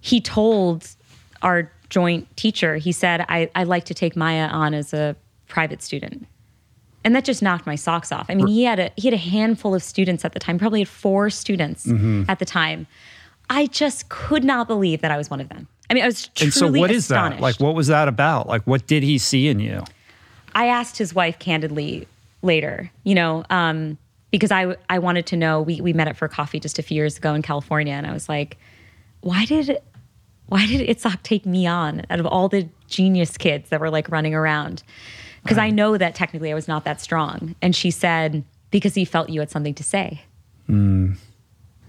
he 0.00 0.20
told 0.20 0.88
our 1.42 1.70
joint 1.90 2.34
teacher, 2.36 2.76
he 2.76 2.92
said, 2.92 3.24
I, 3.28 3.50
I 3.54 3.64
like 3.64 3.84
to 3.86 3.94
take 3.94 4.16
Maya 4.16 4.46
on 4.48 4.74
as 4.74 4.92
a 4.92 5.16
private 5.48 5.82
student. 5.82 6.26
And 7.04 7.14
that 7.16 7.24
just 7.24 7.42
knocked 7.42 7.64
my 7.66 7.76
socks 7.76 8.12
off. 8.12 8.26
I 8.28 8.34
mean, 8.34 8.48
he 8.48 8.64
had 8.64 8.78
a 8.78 8.90
he 8.96 9.06
had 9.06 9.14
a 9.14 9.16
handful 9.18 9.74
of 9.74 9.82
students 9.82 10.24
at 10.24 10.32
the 10.32 10.40
time, 10.40 10.58
probably 10.58 10.80
had 10.80 10.88
four 10.88 11.30
students 11.30 11.86
Mm-hmm. 11.86 12.24
at 12.28 12.38
the 12.38 12.44
time. 12.44 12.86
I 13.48 13.66
just 13.66 14.08
could 14.10 14.44
not 14.44 14.66
believe 14.68 15.00
that 15.00 15.10
I 15.10 15.16
was 15.16 15.30
one 15.30 15.40
of 15.40 15.48
them. 15.48 15.68
I 15.88 15.94
mean, 15.94 16.02
I 16.02 16.06
was 16.06 16.28
truly 16.28 16.46
and 16.48 16.54
so, 16.54 16.70
what 16.70 16.90
is 16.90 17.08
that? 17.08 17.40
Like, 17.40 17.60
what 17.60 17.74
was 17.74 17.86
that 17.86 18.08
about? 18.08 18.46
Like, 18.46 18.62
what 18.66 18.86
did 18.86 19.02
he 19.02 19.16
see 19.16 19.48
in 19.48 19.58
you? 19.58 19.84
I 20.54 20.66
asked 20.66 20.98
his 20.98 21.14
wife 21.14 21.38
candidly 21.38 22.06
later, 22.42 22.90
you 23.04 23.14
know, 23.14 23.44
um, 23.48 23.96
because 24.30 24.50
I 24.50 24.76
I 24.90 24.98
wanted 24.98 25.24
to 25.26 25.36
know. 25.36 25.62
We 25.62 25.80
we 25.80 25.92
met 25.94 26.08
up 26.08 26.16
for 26.16 26.28
coffee 26.28 26.60
just 26.60 26.78
a 26.78 26.82
few 26.82 26.96
years 26.96 27.16
ago 27.16 27.32
in 27.32 27.40
California, 27.40 27.94
and 27.94 28.06
I 28.06 28.12
was 28.12 28.28
like, 28.28 28.58
why 29.20 29.44
did 29.44 29.78
why 30.46 30.66
did 30.66 30.88
Itzhak 30.88 31.22
take 31.22 31.44
me 31.44 31.66
on 31.66 32.02
out 32.08 32.20
of 32.20 32.26
all 32.26 32.48
the 32.48 32.68
genius 32.88 33.36
kids 33.36 33.68
that 33.68 33.80
were 33.80 33.90
like 33.90 34.08
running 34.08 34.34
around? 34.34 34.82
Because 35.42 35.58
I 35.58 35.70
know 35.70 35.96
that 35.96 36.14
technically 36.14 36.50
I 36.50 36.54
was 36.54 36.68
not 36.68 36.84
that 36.84 37.00
strong, 37.00 37.54
and 37.62 37.74
she 37.74 37.90
said 37.90 38.44
because 38.70 38.94
he 38.94 39.04
felt 39.04 39.30
you 39.30 39.40
had 39.40 39.50
something 39.50 39.74
to 39.74 39.84
say. 39.84 40.22
Hmm. 40.66 41.12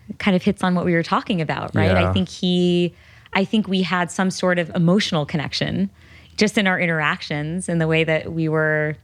It 0.09 0.19
kind 0.19 0.35
of 0.35 0.43
hits 0.43 0.63
on 0.63 0.75
what 0.75 0.85
we 0.85 0.93
were 0.93 1.03
talking 1.03 1.41
about, 1.41 1.75
right? 1.75 1.91
Yeah. 1.91 2.09
I 2.09 2.13
think 2.13 2.29
he, 2.29 2.95
I 3.33 3.45
think 3.45 3.67
we 3.67 3.83
had 3.83 4.09
some 4.09 4.31
sort 4.31 4.57
of 4.57 4.71
emotional 4.75 5.25
connection 5.25 5.89
just 6.37 6.57
in 6.57 6.67
our 6.67 6.79
interactions 6.79 7.69
and 7.69 7.81
the 7.81 7.87
way 7.87 8.03
that 8.05 8.31
we 8.31 8.47
were 8.47 8.95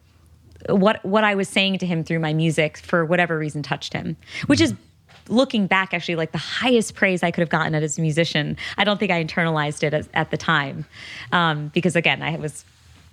what 0.69 1.03
what 1.05 1.23
I 1.23 1.35
was 1.35 1.47
saying 1.49 1.77
to 1.79 1.85
him 1.85 2.03
through 2.03 2.19
my 2.19 2.33
music 2.33 2.77
for 2.77 3.05
whatever 3.05 3.37
reason 3.37 3.61
touched 3.61 3.93
him, 3.93 4.15
which 4.47 4.61
is 4.61 4.73
looking 5.27 5.67
back 5.67 5.93
actually 5.93 6.15
like 6.15 6.31
the 6.31 6.37
highest 6.37 6.95
praise 6.95 7.23
I 7.23 7.31
could 7.31 7.41
have 7.41 7.49
gotten 7.49 7.75
as 7.75 7.97
a 7.97 8.01
musician. 8.01 8.57
I 8.77 8.83
don't 8.83 8.99
think 8.99 9.11
I 9.11 9.23
internalized 9.23 9.83
it 9.83 9.93
as, 9.93 10.09
at 10.13 10.31
the 10.31 10.37
time 10.37 10.85
um, 11.31 11.69
because 11.73 11.95
again 11.95 12.21
I 12.21 12.35
was 12.37 12.65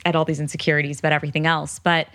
at 0.04 0.16
all 0.16 0.24
these 0.24 0.40
insecurities 0.40 0.98
about 0.98 1.12
everything 1.12 1.46
else. 1.46 1.78
But 1.78 2.08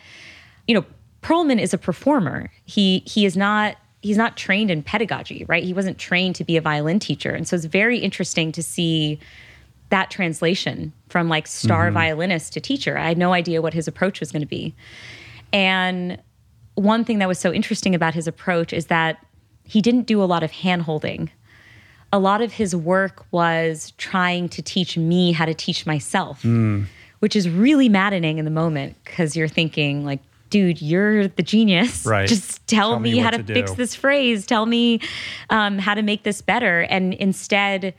you 0.68 0.76
know, 0.76 0.86
Perlman 1.22 1.60
is 1.60 1.74
a 1.74 1.78
performer. 1.78 2.52
He 2.66 3.04
he 3.06 3.26
is 3.26 3.36
not 3.36 3.78
he's 4.02 4.18
not 4.18 4.38
trained 4.38 4.70
in 4.72 4.84
pedagogy, 4.84 5.46
right? 5.48 5.64
He 5.64 5.74
wasn't 5.74 5.98
trained 5.98 6.36
to 6.36 6.44
be 6.44 6.58
a 6.58 6.62
violin 6.62 7.00
teacher, 7.00 7.32
and 7.32 7.48
so 7.48 7.56
it's 7.56 7.66
very 7.66 8.00
interesting 8.00 8.52
to 8.54 8.64
see 8.64 9.20
that 9.90 10.12
translation 10.12 10.92
from 11.08 11.30
like 11.30 11.48
star 11.48 11.90
violinist 11.92 12.54
to 12.54 12.60
teacher. 12.60 12.98
I 12.98 13.08
had 13.08 13.18
no 13.18 13.34
idea 13.34 13.62
what 13.62 13.74
his 13.74 13.88
approach 13.88 14.20
was 14.20 14.32
going 14.32 14.42
to 14.42 14.48
be. 14.48 14.76
And 15.54 16.22
one 16.76 17.06
thing 17.06 17.20
that 17.20 17.28
was 17.28 17.40
so 17.40 17.54
interesting 17.54 17.96
about 17.96 18.14
his 18.14 18.28
approach 18.28 18.74
is 18.74 18.88
that 18.88 19.26
he 19.68 19.82
didn't 19.82 20.08
do 20.08 20.24
a 20.24 20.26
lot 20.26 20.44
of 20.44 20.52
hand 20.52 20.84
holding. 20.84 21.30
A 22.14 22.20
lot 22.20 22.42
of 22.42 22.54
his 22.54 22.74
work 22.76 23.26
was 23.32 23.92
trying 23.98 24.48
to 24.50 24.62
teach 24.62 24.98
me 24.98 25.34
how 25.34 25.46
to 25.46 25.54
teach 25.54 25.86
myself, 25.86 26.44
which 27.20 27.36
is 27.36 27.50
really 27.50 27.90
maddening 27.90 28.38
in 28.38 28.46
the 28.46 28.52
moment 28.52 28.96
because 29.04 29.36
you're 29.36 29.50
thinking, 29.50 30.06
like, 30.06 30.22
dude, 30.50 30.82
you're 30.82 31.28
the 31.28 31.44
genius. 31.44 32.06
Right. 32.06 32.30
Just 32.30 32.66
tell, 32.68 32.92
Tell 32.92 33.00
me 33.02 33.14
me, 33.14 33.18
how 33.18 33.32
to, 33.32 33.44
to 33.44 33.54
fix 33.54 33.74
this 33.74 33.94
phrase. 33.94 34.46
Tell 34.46 34.66
me 34.66 35.02
um, 35.50 35.78
how 35.78 35.96
to 35.96 36.02
make 36.02 36.24
this 36.24 36.42
better. 36.42 36.84
And 36.84 37.14
instead, 37.16 37.94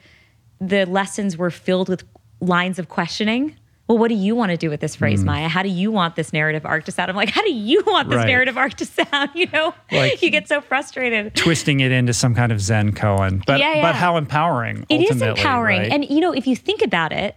the 0.59 0.87
lessons 0.87 1.37
were 1.37 1.51
filled 1.51 1.91
with 1.91 2.05
lines 2.41 2.79
of 2.79 2.89
questioning. 2.89 3.57
Well, 3.89 3.97
what 3.97 4.09
do 4.09 4.15
you 4.15 4.37
want 4.37 4.51
to 4.51 4.59
do 4.59 4.69
with 4.69 4.81
this 4.81 4.95
phrase, 4.97 5.25
Maya? 5.25 5.49
How 5.49 5.63
do 5.63 5.71
you 5.71 5.91
want 5.91 6.15
this 6.15 6.31
narrative 6.33 6.67
arc 6.67 6.85
to 6.85 6.93
sound? 6.93 7.09
I'm 7.11 7.17
like, 7.17 7.31
how 7.31 7.41
do 7.43 7.51
you 7.53 7.83
want 7.87 8.11
this. 8.11 8.19
Right. 8.19 8.27
narrative 8.27 8.59
arc 8.59 8.75
to 8.75 8.85
sound? 8.85 9.31
You 9.35 9.47
know, 9.53 9.75
Like- 9.91 10.21
you 10.23 10.31
get 10.31 10.47
so 10.47 10.61
frustrated. 10.61 11.35
Twisting 11.35 11.81
it 11.81 11.91
into 11.91 12.13
some 12.13 12.35
kind 12.35 12.53
of 12.53 12.61
Zen 12.61 12.93
koan. 12.93 13.45
but 13.47 13.59
Yeah, 13.61 13.75
yeah. 13.77 13.83
but 13.83 13.95
how 13.95 14.17
empowering! 14.19 14.85
It 14.91 15.01
is 15.01 15.11
ultimately, 15.13 15.41
empowering. 15.41 15.81
right? 15.83 15.93
And, 15.93 16.05
you 16.09 16.21
know, 16.21 16.33
if 16.33 16.47
you 16.47 16.55
think 16.55 16.83
about 16.83 17.13
it, 17.13 17.35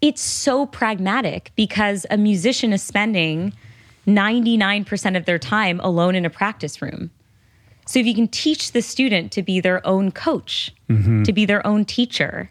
it's 0.00 0.20
so 0.20 0.66
pragmatic 0.66 1.52
because 1.56 2.04
a 2.10 2.16
musician 2.16 2.72
is 2.72 2.82
spending 2.82 3.52
99% 4.06 5.16
of 5.16 5.24
their 5.24 5.38
time 5.38 5.80
alone 5.80 6.14
in 6.14 6.24
a 6.24 6.30
practice 6.30 6.82
room. 6.82 7.10
So 7.86 7.98
if 8.00 8.06
you 8.06 8.14
can 8.14 8.26
teach 8.28 8.72
the 8.72 8.82
student 8.82 9.30
to 9.32 9.42
be 9.42 9.60
their 9.60 9.86
own 9.86 10.10
coach, 10.10 10.72
Mm-hmm. 10.88 11.22
to 11.24 11.32
be 11.32 11.44
their 11.46 11.66
own 11.66 11.84
teacher, 11.84 12.50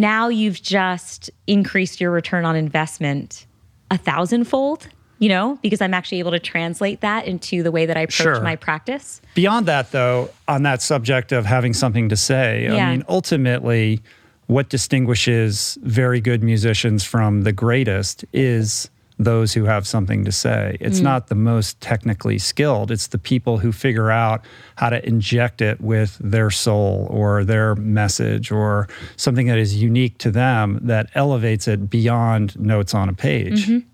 now 0.00 0.28
you've 0.28 0.62
just 0.62 1.30
increased 1.46 2.00
your 2.00 2.10
return 2.10 2.44
on 2.44 2.56
investment 2.56 3.46
a 3.90 3.96
thousandfold, 3.98 4.88
you 5.18 5.28
know, 5.28 5.58
because 5.62 5.80
I'm 5.80 5.94
actually 5.94 6.18
able 6.18 6.32
to 6.32 6.40
translate 6.40 7.00
that 7.02 7.26
into 7.26 7.62
the 7.62 7.70
way 7.70 7.86
that 7.86 7.96
I 7.96 8.00
approach 8.00 8.14
Sure. 8.14 8.40
my 8.40 8.56
practice. 8.56 9.20
Beyond 9.34 9.66
that, 9.66 9.92
though, 9.92 10.30
on 10.48 10.62
that 10.64 10.82
subject 10.82 11.30
of 11.32 11.46
having 11.46 11.72
something 11.72 12.08
to 12.08 12.16
say, 12.16 12.64
Yeah. 12.64 12.88
I 12.88 12.90
mean, 12.92 13.04
ultimately, 13.08 14.02
what 14.48 14.68
distinguishes 14.68 15.78
very 15.82 16.20
good 16.20 16.42
musicians 16.42 17.04
from 17.04 17.42
the 17.42 17.52
greatest 17.52 18.24
is 18.32 18.90
those 19.18 19.54
who 19.54 19.64
have 19.64 19.86
something 19.86 20.24
to 20.24 20.32
say. 20.32 20.76
It's 20.80 21.00
mm. 21.00 21.04
not 21.04 21.28
the 21.28 21.34
most 21.34 21.80
technically 21.80 22.38
skilled, 22.38 22.90
it's 22.90 23.06
the 23.06 23.18
people 23.18 23.58
who 23.58 23.72
figure 23.72 24.10
out 24.10 24.44
how 24.76 24.90
to 24.90 25.06
inject 25.06 25.62
it 25.62 25.80
with 25.80 26.18
their 26.20 26.50
soul 26.50 27.06
or 27.10 27.44
their 27.44 27.74
message 27.76 28.52
or 28.52 28.88
something 29.16 29.46
that 29.46 29.58
is 29.58 29.80
unique 29.80 30.18
to 30.18 30.30
them 30.30 30.78
that 30.82 31.08
elevates 31.14 31.66
it 31.66 31.88
beyond 31.88 32.58
notes 32.58 32.94
on 32.94 33.08
a 33.08 33.14
page. 33.14 33.66
Mm-hmm. 33.66 33.88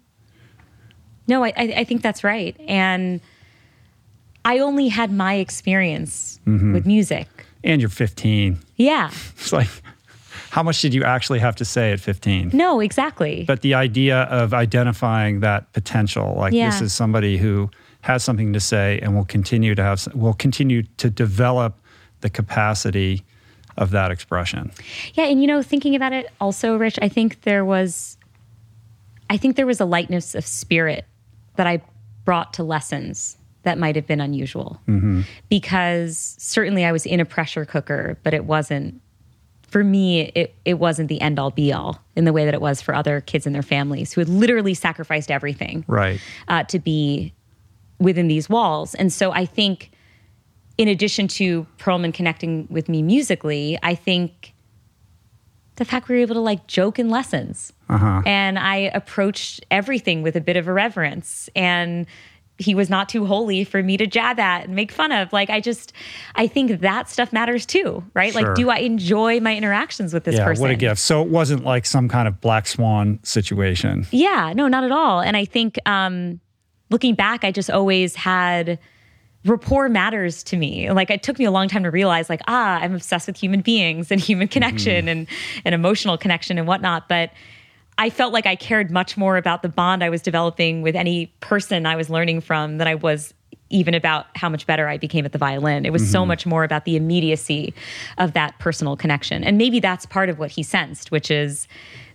No, 1.28 1.44
I, 1.44 1.52
I 1.56 1.84
think 1.84 2.02
that's 2.02 2.24
right. 2.24 2.56
And 2.66 3.20
I 4.44 4.58
only 4.58 4.88
had 4.88 5.12
my 5.12 5.34
experience 5.34 6.40
mm-hmm. 6.46 6.72
with 6.72 6.84
music. 6.84 7.28
And 7.62 7.80
you're 7.80 7.90
15. 7.90 8.58
Yeah. 8.76 9.10
It's 9.38 9.52
like, 9.52 9.68
how 10.52 10.62
much 10.62 10.82
did 10.82 10.92
you 10.92 11.02
actually 11.02 11.38
have 11.38 11.56
to 11.56 11.64
say 11.64 11.92
at 11.92 11.98
15? 12.00 12.50
No, 12.52 12.78
exactly. 12.80 13.44
But 13.46 13.62
the 13.62 13.72
idea 13.72 14.24
of 14.24 14.52
identifying 14.52 15.40
that 15.40 15.72
potential, 15.72 16.34
like 16.36 16.52
Yeah. 16.52 16.68
this 16.68 16.82
is 16.82 16.92
somebody 16.92 17.38
who 17.38 17.70
has 18.02 18.22
something 18.22 18.52
to 18.52 18.60
say 18.60 18.98
and 19.02 19.14
will 19.16 19.24
continue 19.24 19.74
to 19.74 19.82
have, 19.82 20.06
will 20.14 20.34
continue 20.34 20.82
to 20.98 21.08
develop 21.08 21.80
the 22.20 22.28
capacity 22.28 23.24
of 23.78 23.92
that 23.92 24.10
expression. 24.10 24.70
Yeah, 25.14 25.24
and 25.24 25.40
you 25.40 25.46
know, 25.46 25.62
thinking 25.62 25.96
about 25.96 26.12
it 26.12 26.30
also, 26.38 26.76
Rich, 26.76 26.98
I 27.00 27.08
think 27.08 27.40
there 27.42 27.64
was 27.64 28.18
I 29.30 29.38
think 29.38 29.56
there 29.56 29.66
was 29.66 29.80
a 29.80 29.86
lightness 29.86 30.34
of 30.34 30.46
spirit 30.46 31.06
that 31.56 31.66
I 31.66 31.80
brought 32.26 32.52
to 32.54 32.62
lessons 32.62 33.38
that 33.62 33.78
might 33.78 33.96
have 33.96 34.06
been 34.06 34.20
unusual. 34.20 34.78
Mm-hmm. 34.86 35.22
Because 35.48 36.36
certainly 36.38 36.84
I 36.84 36.92
was 36.92 37.06
in 37.06 37.20
a 37.20 37.24
pressure 37.24 37.64
cooker, 37.64 38.18
but 38.22 38.34
it 38.34 38.44
wasn't 38.44 39.00
for 39.72 39.82
me, 39.82 40.20
it, 40.34 40.54
it 40.66 40.74
wasn't 40.74 41.08
the 41.08 41.18
end 41.22 41.38
all 41.38 41.50
be 41.50 41.72
all 41.72 41.98
in 42.14 42.26
the 42.26 42.32
way 42.32 42.44
that 42.44 42.52
it 42.52 42.60
was 42.60 42.82
for 42.82 42.94
other 42.94 43.22
kids 43.22 43.46
and 43.46 43.54
their 43.54 43.62
families 43.62 44.12
who 44.12 44.20
had 44.20 44.28
literally 44.28 44.74
sacrificed 44.74 45.30
everything 45.30 45.82
Right. 45.88 46.20
uh, 46.46 46.64
to 46.64 46.78
be 46.78 47.32
within 47.98 48.28
these 48.28 48.50
walls. 48.50 48.94
And 48.94 49.10
so 49.10 49.32
I 49.32 49.46
think, 49.46 49.90
in 50.76 50.88
addition 50.88 51.26
to 51.28 51.66
Perlman 51.78 52.12
connecting 52.12 52.66
with 52.68 52.90
me 52.90 53.02
musically, 53.02 53.78
I 53.82 53.94
think 53.94 54.52
the 55.76 55.86
fact 55.86 56.08
we 56.10 56.16
were 56.16 56.20
able 56.20 56.34
to 56.34 56.40
like 56.40 56.66
joke 56.66 56.98
in 56.98 57.08
lessons. 57.08 57.72
And 57.88 58.58
I 58.58 58.90
approached 58.94 59.64
everything 59.70 60.22
with 60.22 60.36
a 60.36 60.40
bit 60.40 60.56
of 60.56 60.68
irreverence. 60.68 61.48
And 61.56 62.06
he 62.62 62.74
was 62.74 62.88
not 62.88 63.08
too 63.08 63.26
holy 63.26 63.64
for 63.64 63.82
me 63.82 63.96
to 63.96 64.06
jab 64.06 64.38
at 64.40 64.64
and 64.64 64.74
make 64.74 64.90
fun 64.90 65.12
of. 65.12 65.32
Like, 65.32 65.50
I 65.50 65.60
just, 65.60 65.92
I 66.34 66.46
think 66.46 66.80
that 66.80 67.10
stuff 67.10 67.32
matters 67.32 67.66
too, 67.66 68.02
right? 68.14 68.32
Sure. 68.32 68.42
Like, 68.42 68.54
do 68.54 68.70
I 68.70 68.78
enjoy 68.78 69.40
my 69.40 69.54
interactions 69.54 70.14
with 70.14 70.24
this 70.24 70.36
Yeah, 70.36 70.44
person? 70.44 70.62
what 70.62 70.70
a 70.70 70.76
gift. 70.76 71.00
So 71.00 71.20
it 71.22 71.28
wasn't 71.28 71.64
like 71.64 71.84
some 71.84 72.08
kind 72.08 72.26
of 72.26 72.40
black 72.40 72.66
swan 72.66 73.18
situation. 73.22 74.06
Yeah, 74.10 74.52
no, 74.56 74.68
not 74.68 74.84
at 74.84 74.92
all. 74.92 75.20
And 75.20 75.36
I 75.36 75.44
think 75.44 75.78
um, 75.86 76.40
looking 76.90 77.14
back, 77.14 77.44
I 77.44 77.50
just 77.50 77.70
always 77.70 78.14
had 78.14 78.78
rapport 79.44 79.88
matters 79.88 80.42
to 80.44 80.56
me. 80.56 80.90
Like 80.92 81.10
it 81.10 81.22
took 81.22 81.38
me 81.38 81.44
a 81.44 81.50
long 81.50 81.68
time 81.68 81.82
to 81.82 81.90
realize, 81.90 82.30
like, 82.30 82.42
ah, 82.46 82.78
I'm 82.80 82.94
obsessed 82.94 83.26
with 83.26 83.36
human 83.36 83.60
beings 83.60 84.10
and 84.10 84.20
human 84.20 84.46
connection 84.48 85.08
and, 85.08 85.26
and 85.64 85.74
emotional 85.74 86.16
connection 86.16 86.58
and 86.58 86.66
whatnot. 86.68 87.08
But 87.08 87.30
I 87.98 88.10
felt 88.10 88.32
like 88.32 88.46
I 88.46 88.56
cared 88.56 88.90
much 88.90 89.16
more 89.16 89.36
about 89.36 89.62
the 89.62 89.68
bond 89.68 90.02
I 90.02 90.10
was 90.10 90.22
developing 90.22 90.82
with 90.82 90.96
any 90.96 91.26
person 91.40 91.86
I 91.86 91.96
was 91.96 92.10
learning 92.10 92.40
from 92.40 92.78
than 92.78 92.88
I 92.88 92.94
was 92.94 93.34
even 93.72 93.94
about 93.94 94.26
how 94.36 94.48
much 94.48 94.66
better 94.66 94.86
I 94.86 94.98
became 94.98 95.24
at 95.24 95.32
the 95.32 95.38
violin. 95.38 95.86
It 95.86 95.92
was 95.92 96.08
so 96.08 96.20
mm-hmm. 96.20 96.28
much 96.28 96.46
more 96.46 96.62
about 96.62 96.84
the 96.84 96.94
immediacy 96.94 97.72
of 98.18 98.34
that 98.34 98.58
personal 98.58 98.96
connection. 98.96 99.42
And 99.42 99.56
maybe 99.56 99.80
that's 99.80 100.04
part 100.06 100.28
of 100.28 100.38
what 100.38 100.50
he 100.50 100.62
sensed, 100.62 101.10
which 101.10 101.30
is 101.30 101.66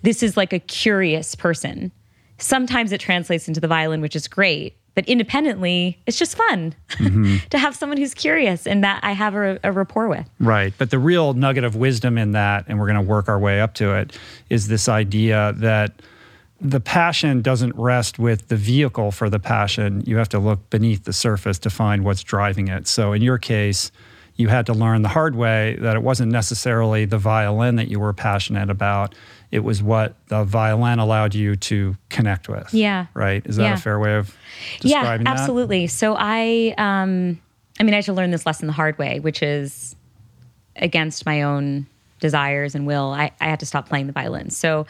this 0.03 0.21
is 0.21 0.37
like 0.37 0.53
a 0.53 0.59
curious 0.59 1.35
person. 1.35 1.91
Sometimes 2.37 2.91
it 2.91 3.01
translates 3.01 3.47
into 3.47 3.59
the 3.59 3.67
violin, 3.67 4.01
which 4.01 4.15
is 4.15 4.27
great. 4.27 4.77
But 4.97 5.07
independently, 5.07 5.99
it's 6.07 6.17
just 6.17 6.36
fun 6.36 6.73
mm-hmm. 6.93 7.36
to 7.51 7.60
have 7.60 7.75
someone 7.75 7.99
who's 7.99 8.15
curious 8.15 8.65
and 8.65 8.83
that 8.83 8.99
I 9.03 9.12
have 9.12 9.36
a, 9.36 9.60
a 9.63 9.71
rapport 9.71 10.07
with. 10.07 10.27
Right. 10.39 10.73
But 10.75 10.89
the 10.89 10.97
real 10.97 11.36
nugget 11.36 11.63
of 11.63 11.75
wisdom 11.75 12.17
in 12.17 12.31
that, 12.31 12.65
and 12.67 12.79
we're 12.79 12.88
going 12.88 13.05
to 13.05 13.07
work 13.07 13.29
our 13.29 13.38
way 13.38 13.62
up 13.62 13.75
to 13.75 13.93
it, 13.93 14.17
is 14.49 14.69
this 14.69 14.89
idea 14.89 15.53
that 15.57 16.01
the 16.60 16.79
passion 16.79 17.43
doesn't 17.43 17.75
rest 17.75 18.17
with 18.17 18.47
the 18.47 18.55
vehicle 18.55 19.12
for 19.12 19.29
the 19.29 19.38
passion. 19.38 20.01
You 20.07 20.17
have 20.17 20.29
to 20.29 20.39
look 20.39 20.67
beneath 20.71 21.03
the 21.03 21.13
surface 21.13 21.60
to 21.60 21.69
find 21.69 22.03
what's 22.03 22.23
driving 22.23 22.67
it. 22.67 22.88
So 22.88 23.13
in 23.13 23.21
your 23.21 23.38
case, 23.38 23.91
you 24.36 24.47
had 24.47 24.65
to 24.65 24.73
learn 24.73 25.03
the 25.03 25.10
hard 25.10 25.36
way 25.36 25.77
that 25.79 25.95
it 25.95 26.01
wasn't 26.01 26.31
necessarily 26.31 27.05
the 27.05 27.19
violin 27.19 27.75
that 27.75 27.88
you 27.88 27.99
were 27.99 28.13
passionate 28.13 28.71
about. 28.71 29.13
It 29.51 29.60
was 29.63 29.81
what 29.81 30.15
the 30.27 30.43
violin 30.43 30.99
allowed 30.99 31.33
you 31.33 31.55
to 31.55 31.95
connect 32.10 32.49
with. 32.49 32.73
Yeah. 32.73 33.05
Right? 33.13 33.45
Is 33.45 33.55
that 33.55 33.63
Yeah. 33.63 33.73
a 33.75 33.77
fair 33.77 33.99
way 33.99 34.15
of 34.15 34.36
describing 34.81 35.25
yeah, 35.25 35.33
that? 35.33 35.39
absolutely. 35.39 35.88
So 35.88 36.15
I, 36.17 36.73
um, 36.77 37.39
I 37.79 37.83
mean, 37.83 37.93
I 37.93 37.97
had 37.97 38.05
to 38.05 38.13
learn 38.13 38.31
this 38.31 38.45
lesson 38.45 38.67
the 38.67 38.73
hard 38.73 38.97
way, 38.97 39.19
which 39.19 39.41
is 39.41 39.95
against 40.75 41.25
my 41.25 41.43
own 41.43 41.88
desires 42.19 42.75
and 42.75 42.86
will. 42.86 43.12
I, 43.13 43.31
I 43.39 43.45
had 43.45 43.60
to 43.62 43.65
stop 43.65 43.88
playing 43.88 44.07
the 44.07 44.13
violin. 44.13 44.49
So, 44.49 44.86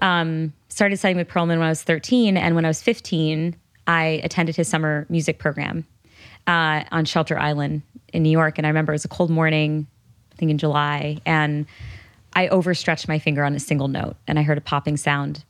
um, 0.00 0.52
started 0.68 0.98
studying 0.98 1.16
with 1.16 1.28
Perlman 1.28 1.48
when 1.58 1.62
I 1.62 1.68
was 1.70 1.82
13, 1.82 2.36
and 2.36 2.54
when 2.54 2.64
I 2.66 2.68
was 2.68 2.82
15, 2.82 3.56
I 3.86 4.20
attended 4.22 4.56
his 4.56 4.68
summer 4.68 5.06
music 5.08 5.38
program 5.38 5.86
uh, 6.46 6.82
on 6.90 7.06
Shelter 7.06 7.38
Island 7.38 7.80
in 8.12 8.22
New 8.22 8.30
York. 8.30 8.58
And 8.58 8.66
I 8.66 8.70
remember 8.70 8.92
it 8.92 8.96
was 8.96 9.04
a 9.06 9.08
cold 9.08 9.30
morning, 9.30 9.86
I 10.32 10.36
think 10.36 10.50
in 10.50 10.58
July, 10.58 11.18
and 11.24 11.64
I 12.36 12.46
overstretched 12.48 13.08
my 13.08 13.18
finger 13.18 13.42
on 13.42 13.54
a 13.54 13.60
single 13.60 13.88
note, 13.88 14.14
and 14.28 14.38
I 14.38 14.42
heard 14.42 14.58
a 14.58 14.60
popping 14.60 14.96
sound 14.96 15.44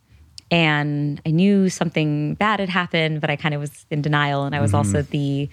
and 0.51 1.21
I 1.27 1.31
knew 1.31 1.69
something 1.69 2.35
bad 2.35 2.61
had 2.61 2.69
happened, 2.69 3.21
but 3.21 3.31
I 3.31 3.37
kind 3.37 3.55
of 3.55 3.61
was 3.61 3.85
in 3.91 4.01
denial. 4.01 4.45
And 4.45 4.55
I 4.55 4.61
was 4.61 4.75
also 4.75 5.03
the 5.03 5.49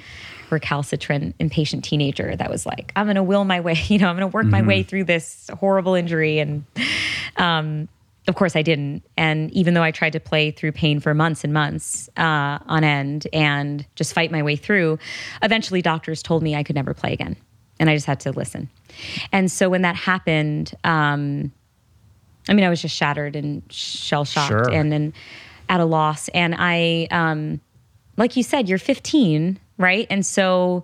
recalcitrant, 0.51 1.35
impatient 1.39 1.83
teenager 1.83 2.35
that 2.35 2.49
was 2.49 2.65
like, 2.65 2.91
I'm 2.95 3.07
going 3.07 3.15
to 3.15 3.23
will 3.23 3.43
my 3.43 3.59
way, 3.59 3.75
you 3.87 3.97
know, 3.97 4.07
I'm 4.07 4.15
going 4.15 4.29
to 4.29 4.33
work 4.33 4.45
my 4.45 4.61
way 4.61 4.83
through 4.83 5.05
this 5.05 5.49
horrible 5.59 5.95
injury. 5.95 6.39
And 6.39 6.63
um, 7.37 7.87
of 8.27 8.35
course, 8.35 8.55
I 8.55 8.61
didn't. 8.61 9.03
And 9.17 9.51
even 9.51 9.73
though 9.73 9.83
I 9.83 9.89
tried 9.89 10.13
to 10.13 10.19
play 10.19 10.51
through 10.51 10.73
pain 10.73 10.99
for 10.99 11.15
months 11.15 11.43
and 11.43 11.53
months 11.53 12.07
uh, 12.15 12.59
on 12.67 12.83
end 12.83 13.27
and 13.33 13.85
just 13.95 14.13
fight 14.13 14.31
my 14.31 14.43
way 14.43 14.55
through, 14.55 14.99
eventually 15.41 15.81
doctors 15.81 16.21
told 16.21 16.43
me 16.43 16.55
I 16.55 16.61
could 16.61 16.75
never 16.75 16.93
play 16.93 17.13
again. 17.13 17.35
And 17.79 17.89
I 17.89 17.95
just 17.95 18.05
had 18.05 18.19
to 18.21 18.31
listen. 18.31 18.69
And 19.31 19.51
so 19.51 19.69
when 19.69 19.81
that 19.81 19.95
happened, 19.95 20.73
um, 20.83 21.51
I 22.47 22.53
mean, 22.53 22.65
I 22.65 22.69
was 22.69 22.81
just 22.81 22.95
shattered 22.95 23.35
and 23.35 23.63
shell 23.71 24.25
shocked 24.25 24.49
Sure. 24.49 24.71
and, 24.71 24.93
and 24.93 25.13
at 25.69 25.79
a 25.79 25.85
loss. 25.85 26.27
And 26.29 26.55
I, 26.57 27.07
um, 27.09 27.61
like 28.17 28.35
you 28.35 28.43
said, 28.43 28.69
you're 28.69 28.77
15, 28.77 29.59
right? 29.77 30.05
And 30.09 30.25
so 30.25 30.83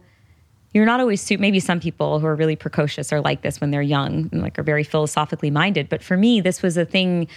you're 0.74 0.86
not 0.86 1.00
always 1.00 1.22
suit. 1.22 1.40
Maybe 1.40 1.60
some 1.60 1.80
people 1.80 2.20
who 2.20 2.28
are 2.28 2.36
really 2.36 2.56
precocious 2.56 3.12
are 3.12 3.22
like 3.22 3.42
this 3.42 3.60
when 3.62 3.72
they're 3.72 3.82
young 3.82 4.30
and 4.32 4.42
like 4.42 4.58
are 4.58 4.64
very 4.64 4.84
philosophically 4.84 5.52
minded. 5.52 5.90
But 5.90 6.02
for 6.04 6.18
me, 6.18 6.42
this 6.42 6.62
was 6.62 6.78
a 6.78 6.86
thing 6.86 7.28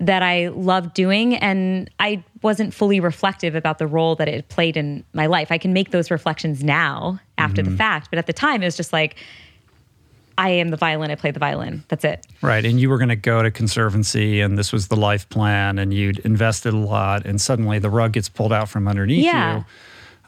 that 0.00 0.22
I 0.22 0.48
loved 0.48 0.94
doing, 0.94 1.34
and 1.36 1.90
I 2.00 2.22
wasn't 2.42 2.74
fully 2.74 3.00
reflective 3.00 3.54
about 3.54 3.78
the 3.78 3.86
role 3.86 4.14
that 4.16 4.28
it 4.28 4.48
played 4.48 4.76
in 4.76 5.04
my 5.12 5.26
life. 5.26 5.50
I 5.50 5.58
can 5.58 5.72
make 5.72 5.90
those 5.90 6.10
reflections 6.10 6.62
now 6.62 7.18
after 7.38 7.62
the 7.62 7.70
fact, 7.70 8.08
but 8.10 8.18
at 8.18 8.26
the 8.26 8.32
time, 8.32 8.62
it 8.62 8.66
was 8.66 8.76
just 8.76 8.92
like. 8.92 9.16
I 10.38 10.50
am 10.50 10.68
the 10.68 10.76
violin. 10.76 11.10
I 11.10 11.14
play 11.14 11.30
the 11.30 11.38
violin. 11.38 11.82
That's 11.88 12.04
it. 12.04 12.26
Right. 12.42 12.62
And 12.62 12.78
you 12.78 12.90
were 12.90 12.98
going 12.98 13.08
to 13.08 13.16
go 13.16 13.42
to 13.42 13.50
Conservancy, 13.50 14.42
and 14.42 14.58
this 14.58 14.70
was 14.70 14.88
the 14.88 14.94
life 14.96 15.26
plan, 15.30 15.78
and 15.78 15.94
you'd 15.94 16.18
invested 16.20 16.74
a 16.74 16.76
lot, 16.76 17.24
and 17.24 17.40
suddenly 17.40 17.78
the 17.78 17.88
rug 17.88 18.12
gets 18.12 18.28
pulled 18.28 18.52
out 18.52 18.68
from 18.68 18.86
underneath 18.86 19.24
Yeah. 19.24 19.62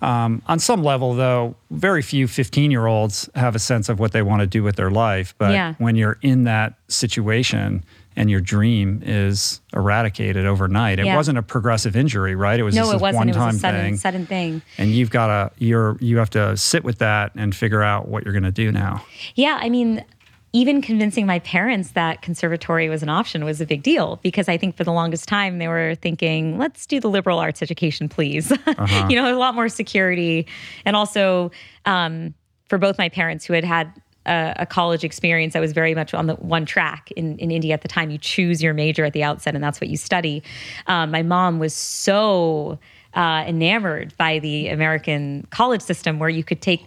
you. 0.00 0.07
Um, 0.09 0.40
on 0.46 0.61
some 0.61 0.83
level, 0.83 1.12
though, 1.12 1.57
very 1.70 2.00
few 2.00 2.26
15 2.26 2.70
year 2.70 2.87
olds 2.87 3.28
have 3.35 3.54
a 3.54 3.59
sense 3.59 3.90
of 3.90 3.98
what 4.00 4.12
they 4.12 4.22
want 4.22 4.40
to 4.40 4.46
do 4.46 4.62
with 4.62 4.76
their 4.76 4.90
life. 4.90 5.35
But 5.37 5.52
Yeah. 5.52 5.74
when 5.76 5.94
you're 5.94 6.16
in 6.22 6.44
that 6.44 6.72
situation 6.88 7.85
and 8.18 8.28
your 8.31 8.40
dream 8.40 9.00
is 9.07 9.61
eradicated 9.72 10.44
overnight, 10.44 10.98
it 10.98 11.14
wasn't 11.14 11.38
a 11.38 11.42
progressive 11.42 11.96
injury, 11.96 12.35
right? 12.35 12.59
It 12.59 12.64
was 12.64 12.74
No, 12.74 12.83
just 12.83 12.92
it 12.94 12.96
a 12.96 12.98
wasn't. 12.98 13.16
one 13.18 13.28
It 13.28 13.33
was 13.33 13.37
time 13.38 13.54
a 13.54 13.59
sudden, 13.59 13.81
thing. 13.81 13.96
sudden 13.96 14.26
thing. 14.26 14.62
And 14.76 14.90
you've 14.90 15.11
got 15.11 15.28
to, 15.28 15.64
you're, 15.64 15.96
you 16.00 16.18
have 16.18 16.31
to 16.31 16.57
sit 16.57 16.83
with 16.83 16.98
that 16.98 17.33
and 17.37 17.54
figure 17.54 17.83
out 17.83 18.09
what 18.09 18.24
you're 18.24 18.33
going 18.33 18.42
to 18.42 18.50
do 18.50 18.72
now. 18.72 19.04
Yeah, 19.37 19.59
I 19.62 19.68
mean, 19.70 20.04
even 20.52 20.83
convincing 20.83 21.26
my 21.26 21.38
parents 21.38 21.92
that 21.92 22.22
conservatory 22.22 22.88
was 22.88 23.02
an 23.04 23.09
option 23.09 23.44
was 23.44 23.61
a 23.61 23.66
big 23.66 23.83
deal 23.85 24.18
because 24.22 24.48
I 24.48 24.57
think 24.57 24.76
for 24.76 24.83
the 24.83 24.92
longest 24.92 25.28
time 25.28 25.59
they 25.59 25.68
were 25.68 25.94
thinking, 25.94 26.59
let's 26.59 26.87
do 26.87 26.98
the 27.00 27.09
liberal 27.09 27.38
arts 27.38 27.62
education, 27.62 28.09
please. 28.09 28.50
you 29.09 29.14
know, 29.14 29.33
a 29.33 29.38
lot 29.38 29.54
more 29.54 29.68
security. 29.68 30.46
And 30.85 30.96
also 30.96 31.52
um, 31.87 32.35
for 32.68 32.78
both 32.78 32.98
my 32.98 33.09
parents 33.09 33.44
who 33.44 33.52
had 33.52 33.62
had 33.64 33.92
a, 34.29 34.55
a 34.59 34.67
college 34.67 35.05
experience 35.05 35.55
that 35.55 35.61
was 35.61 35.73
very 35.73 35.95
much 35.95 36.14
on 36.14 36.27
the 36.27 36.35
one 36.35 36.67
track 36.67 37.11
in, 37.12 37.38
in 37.38 37.51
India 37.51 37.75
at 37.75 37.83
the 37.83 37.88
time, 37.88 38.11
you 38.11 38.19
choose 38.19 38.62
your 38.62 38.75
major 38.75 39.05
at 39.05 39.12
the 39.12 39.23
outset 39.23 39.55
and 39.55 39.64
that's 39.64 39.81
what 39.81 39.88
you 39.88 39.97
study. 39.97 40.43
Um, 40.87 41.11
my 41.11 41.23
mom 41.23 41.59
was 41.59 41.75
so 41.75 42.79
uh, 43.14 43.45
enamored 43.47 44.14
by 44.17 44.38
the 44.38 44.69
American 44.69 45.47
college 45.51 45.83
system 45.83 46.19
where 46.19 46.29
you 46.29 46.45
could 46.45 46.61
take 46.61 46.85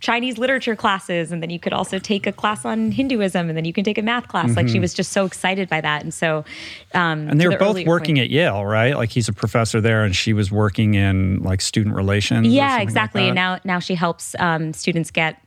Chinese 0.00 0.36
literature 0.36 0.76
classes, 0.76 1.32
and 1.32 1.42
then 1.42 1.48
you 1.48 1.58
could 1.58 1.72
also 1.72 1.98
take 1.98 2.26
a 2.26 2.32
class 2.32 2.66
on 2.66 2.92
Hinduism, 2.92 3.48
and 3.48 3.56
then 3.56 3.64
you 3.64 3.72
can 3.72 3.82
take 3.82 3.96
a 3.96 4.02
math 4.02 4.28
class. 4.28 4.54
Like 4.54 4.68
she 4.68 4.78
was 4.78 4.92
just 4.92 5.10
so 5.10 5.24
excited 5.24 5.70
by 5.70 5.80
that, 5.80 6.02
and 6.02 6.12
so. 6.12 6.44
Um, 6.92 7.28
And 7.28 7.40
they 7.40 7.48
were 7.48 7.56
both 7.56 7.82
working 7.86 8.20
at 8.20 8.28
Yale, 8.28 8.64
right? 8.66 8.94
Like 8.94 9.10
he's 9.10 9.28
a 9.28 9.32
professor 9.32 9.80
there, 9.80 10.04
and 10.04 10.14
she 10.14 10.34
was 10.34 10.52
working 10.52 10.94
in 10.94 11.42
like 11.42 11.62
student 11.62 11.96
relations. 11.96 12.46
Yeah, 12.46 12.74
like 12.74 12.82
exactly. 12.82 13.22
that. 13.22 13.28
and 13.28 13.34
now, 13.34 13.58
now 13.64 13.78
she 13.78 13.94
helps 13.94 14.36
um, 14.38 14.74
students 14.74 15.10
get 15.10 15.40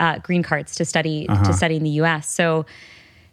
uh, 0.00 0.18
green 0.18 0.42
cards 0.42 0.74
to 0.76 0.84
study 0.84 1.26
Uh-huh. 1.28 1.44
to 1.44 1.52
study 1.52 1.76
in 1.76 1.82
the 1.82 1.90
U.S. 2.02 2.28
So 2.28 2.66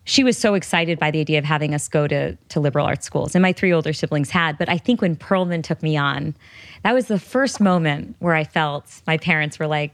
she 0.05 0.23
was 0.23 0.37
so 0.37 0.55
excited 0.55 0.97
by 0.97 1.11
the 1.11 1.19
idea 1.19 1.37
of 1.37 1.45
having 1.45 1.75
us 1.75 1.87
go 1.87 2.07
to 2.07 2.35
to 2.35 2.59
liberal 2.59 2.85
arts 2.85 3.05
schools, 3.05 3.35
and 3.35 3.41
my 3.41 3.53
three 3.53 3.71
older 3.73 3.93
siblings 3.93 4.29
had. 4.31 4.57
But 4.57 4.69
I 4.69 4.77
think 4.77 5.01
when 5.01 5.15
Perlman 5.15 5.61
took 5.63 5.83
me 5.83 5.97
on, 5.97 6.35
that 6.83 6.93
was 6.93 7.07
the 7.07 7.19
first 7.19 7.59
moment 7.59 8.15
where 8.19 8.33
I 8.33 8.43
felt 8.43 9.01
my 9.05 9.17
parents 9.17 9.59
were 9.59 9.67
like, 9.67 9.91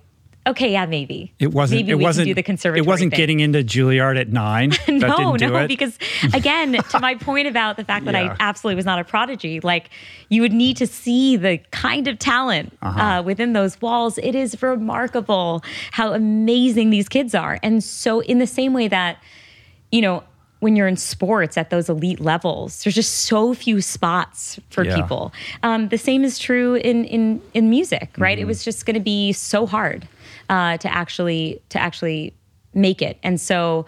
Okay, 0.47 0.71
yeah, 0.73 0.85
maybe. 0.85 1.33
It 1.39 1.53
wasn't. 1.53 1.79
Maybe 1.79 1.91
it 1.91 1.95
we 1.95 2.03
wasn't 2.03 2.27
do 2.27 2.33
the 2.35 2.43
conservatory 2.43 2.79
It 2.85 2.87
wasn't 2.87 3.11
thing. 3.11 3.17
getting 3.17 3.39
into 3.39 3.63
Juilliard 3.63 4.19
at 4.19 4.29
nine. 4.29 4.69
that 4.85 4.87
no, 4.87 5.17
didn't 5.17 5.37
do 5.39 5.47
no, 5.49 5.55
it. 5.63 5.67
because 5.67 5.97
again, 6.33 6.73
to 6.91 6.99
my 6.99 7.15
point 7.15 7.47
about 7.47 7.77
the 7.77 7.83
fact 7.83 8.05
that 8.05 8.13
Yeah. 8.13 8.33
I 8.33 8.35
absolutely 8.39 8.75
was 8.75 8.85
not 8.85 8.99
a 8.99 9.03
prodigy, 9.03 9.59
like 9.59 9.89
you 10.29 10.41
would 10.43 10.53
need 10.53 10.77
to 10.77 10.85
see 10.87 11.35
the 11.35 11.57
kind 11.71 12.07
of 12.07 12.19
talent 12.19 12.77
Uh-huh. 12.81 13.01
uh 13.01 13.21
within 13.23 13.53
those 13.53 13.81
walls. 13.81 14.17
It 14.19 14.35
is 14.35 14.61
remarkable 14.61 15.63
how 15.91 16.13
amazing 16.13 16.91
these 16.91 17.09
kids 17.09 17.33
are. 17.33 17.57
And 17.63 17.83
so, 17.83 18.19
in 18.21 18.37
the 18.39 18.47
same 18.47 18.73
way 18.73 18.87
that, 18.87 19.17
you 19.91 20.01
know, 20.01 20.23
when 20.59 20.75
you're 20.75 20.87
in 20.87 20.95
sports 20.97 21.57
at 21.57 21.69
those 21.69 21.89
elite 21.89 22.19
levels, 22.19 22.83
there's 22.83 22.95
just 22.95 23.13
so 23.25 23.53
few 23.53 23.81
spots 23.81 24.59
for 24.69 24.83
Yeah. 24.85 24.95
people. 24.95 25.33
Um, 25.63 25.89
the 25.89 25.97
same 25.97 26.23
is 26.23 26.39
true 26.39 26.75
in 26.75 27.03
in 27.05 27.41
in 27.53 27.69
music, 27.69 28.09
right? 28.17 28.37
Mm-hmm. 28.37 28.43
It 28.43 28.47
was 28.47 28.63
just 28.63 28.85
going 28.85 28.93
to 28.95 28.99
be 29.15 29.31
so 29.33 29.65
hard 29.65 30.07
uh, 30.49 30.77
to 30.77 30.93
actually 30.93 31.61
to 31.69 31.79
actually 31.79 32.33
make 32.73 33.01
it, 33.01 33.17
and 33.23 33.39
so. 33.39 33.85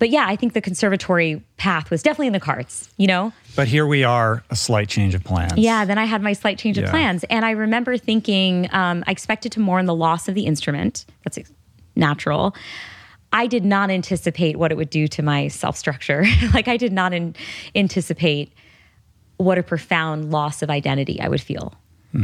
But 0.00 0.10
yeah, 0.10 0.26
I 0.28 0.34
think 0.36 0.52
the 0.52 0.60
conservatory 0.60 1.40
path 1.56 1.88
was 1.90 2.02
definitely 2.02 2.26
in 2.26 2.32
the 2.32 2.40
cards, 2.40 2.90
you 2.98 3.06
know? 3.06 3.32
but 3.56 3.68
here 3.68 3.86
we 3.86 4.04
are, 4.04 4.42
a 4.50 4.56
slight 4.56 4.88
change 4.88 5.14
of 5.14 5.22
plans. 5.22 5.54
Yeah, 5.56 5.84
then 5.84 5.98
I 5.98 6.04
had 6.04 6.22
my 6.22 6.32
slight 6.32 6.58
change 6.58 6.78
of 6.78 6.90
plans. 6.90 7.24
And 7.24 7.44
I 7.44 7.52
remember 7.52 7.96
thinking, 7.96 8.68
um, 8.72 9.04
I 9.06 9.12
expected 9.12 9.52
to 9.52 9.60
mourn 9.60 9.86
the 9.86 9.94
loss 9.94 10.28
of 10.28 10.34
the 10.34 10.46
instrument. 10.46 11.06
That's 11.22 11.38
natural. 11.94 12.54
I 13.32 13.46
did 13.46 13.64
not 13.64 13.90
anticipate 13.90 14.56
what 14.56 14.72
it 14.72 14.76
would 14.76 14.90
do 14.90 15.08
to 15.08 15.22
my 15.22 15.48
self 15.48 15.76
structure. 15.76 16.24
like, 16.54 16.68
I 16.68 16.76
did 16.76 16.92
not 16.92 17.12
in- 17.12 17.36
anticipate 17.74 18.52
what 19.36 19.58
a 19.58 19.62
profound 19.62 20.30
loss 20.30 20.62
of 20.62 20.70
identity 20.70 21.20
I 21.20 21.28
would 21.28 21.40
feel. 21.40 21.74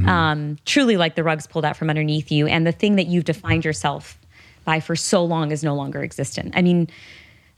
Um, 0.08 0.56
truly, 0.64 0.96
like 0.96 1.14
the 1.16 1.24
rugs 1.24 1.46
pulled 1.46 1.64
out 1.64 1.76
from 1.76 1.90
underneath 1.90 2.30
you, 2.30 2.46
and 2.46 2.66
the 2.66 2.72
thing 2.72 2.96
that 2.96 3.06
you've 3.06 3.24
defined 3.24 3.64
yourself 3.64 4.18
by 4.64 4.80
for 4.80 4.94
so 4.94 5.24
long 5.24 5.50
is 5.50 5.64
no 5.64 5.74
longer 5.74 6.02
existent. 6.02 6.52
I 6.56 6.62
mean, 6.62 6.88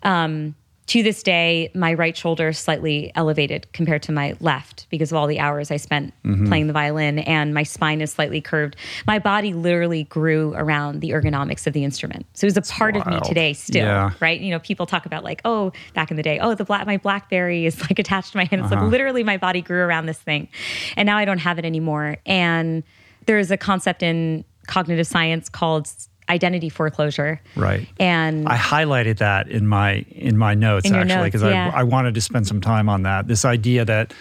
um, 0.02 0.54
to 0.86 1.02
this 1.02 1.22
day, 1.22 1.70
my 1.74 1.94
right 1.94 2.16
shoulder 2.16 2.48
is 2.48 2.58
slightly 2.58 3.12
elevated 3.14 3.72
compared 3.72 4.02
to 4.02 4.12
my 4.12 4.34
left 4.40 4.86
because 4.90 5.12
of 5.12 5.16
all 5.16 5.26
the 5.28 5.38
hours 5.38 5.70
I 5.70 5.76
spent 5.76 6.12
playing 6.48 6.66
the 6.66 6.72
violin, 6.72 7.20
and 7.20 7.54
my 7.54 7.62
spine 7.62 8.00
is 8.00 8.12
slightly 8.12 8.40
curved. 8.40 8.76
My 9.06 9.18
body 9.20 9.54
literally 9.54 10.04
grew 10.04 10.52
around 10.54 11.00
the 11.00 11.10
ergonomics 11.10 11.66
of 11.68 11.72
the 11.72 11.84
instrument. 11.84 12.26
So 12.34 12.46
it 12.46 12.54
was 12.54 12.56
a 12.56 12.72
part 12.72 12.96
of 12.96 13.06
me 13.06 13.20
today 13.24 13.52
still, 13.52 13.86
Yeah. 13.86 14.10
right? 14.20 14.40
You 14.40 14.50
know, 14.50 14.58
people 14.58 14.86
talk 14.86 15.06
about 15.06 15.22
like, 15.22 15.40
oh, 15.44 15.72
back 15.94 16.10
in 16.10 16.16
the 16.16 16.22
day, 16.22 16.40
oh, 16.40 16.54
the 16.54 16.64
black 16.64 16.84
my 16.86 16.96
BlackBerry 16.96 17.64
is 17.64 17.80
like 17.80 17.98
attached 17.98 18.32
to 18.32 18.38
my 18.38 18.44
hand. 18.44 18.62
It's 18.64 18.72
Uh-huh. 18.72 18.82
like 18.82 18.90
literally 18.90 19.22
my 19.22 19.36
body 19.36 19.62
grew 19.62 19.80
around 19.82 20.06
this 20.06 20.18
thing, 20.18 20.48
and 20.96 21.06
now 21.06 21.16
I 21.16 21.24
don't 21.24 21.38
have 21.38 21.58
it 21.60 21.64
anymore. 21.64 22.16
And 22.26 22.82
there 23.26 23.38
is 23.38 23.50
a 23.52 23.56
concept 23.56 24.02
in 24.02 24.44
cognitive 24.66 25.06
science 25.06 25.48
called 25.48 25.88
identity 26.28 26.68
foreclosure, 26.68 27.40
Right. 27.56 27.88
And 27.98 28.48
I 28.48 28.56
highlighted 28.56 29.18
that 29.18 29.48
in 29.48 29.66
my 29.66 30.04
in 30.10 30.38
my 30.38 30.54
notes 30.54 30.88
In 30.88 30.94
actually 30.94 31.28
because 31.28 31.42
yeah. 31.42 31.70
I, 31.74 31.80
I 31.80 31.82
wanted 31.82 32.14
to 32.14 32.20
spend 32.20 32.46
some 32.46 32.60
time 32.60 32.88
on 32.88 33.02
that. 33.02 33.28
This 33.28 33.44
idea 33.44 33.84
that 33.84 34.14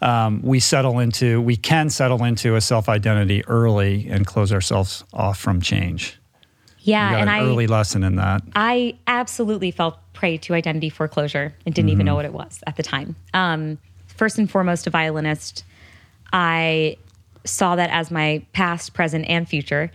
um, 0.00 0.40
we 0.42 0.60
settle 0.60 0.98
into 0.98 1.40
we 1.40 1.56
can 1.56 1.90
settle 1.90 2.22
into 2.24 2.54
a 2.54 2.60
self 2.60 2.88
identity 2.88 3.44
early 3.46 4.08
and 4.08 4.26
close 4.26 4.52
ourselves 4.52 5.04
off 5.12 5.38
from 5.38 5.60
change. 5.60 6.18
yeah, 6.80 7.12
and 7.14 7.22
an 7.22 7.28
I 7.28 7.42
early 7.42 7.66
lesson 7.66 8.04
in 8.04 8.16
that. 8.16 8.42
I 8.54 8.96
absolutely 9.06 9.70
fell 9.70 10.00
prey 10.12 10.36
to 10.38 10.54
identity 10.54 10.90
foreclosure 10.90 11.54
and 11.64 11.74
didn't 11.74 11.90
even 11.90 12.06
know 12.06 12.14
what 12.14 12.24
it 12.24 12.32
was 12.32 12.60
at 12.66 12.76
the 12.76 12.82
time. 12.82 13.16
Um, 13.34 13.78
first 14.06 14.38
and 14.38 14.50
foremost, 14.50 14.86
a 14.86 14.90
violinist, 14.90 15.64
I 16.32 16.96
saw 17.44 17.76
that 17.76 17.90
as 17.90 18.10
my 18.10 18.44
past, 18.52 18.94
present, 18.94 19.26
and 19.28 19.48
future. 19.48 19.90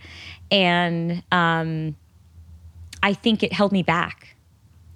And 0.50 1.22
um, 1.32 1.96
I 3.02 3.12
think 3.14 3.42
it 3.42 3.52
held 3.52 3.72
me 3.72 3.82
back, 3.82 4.36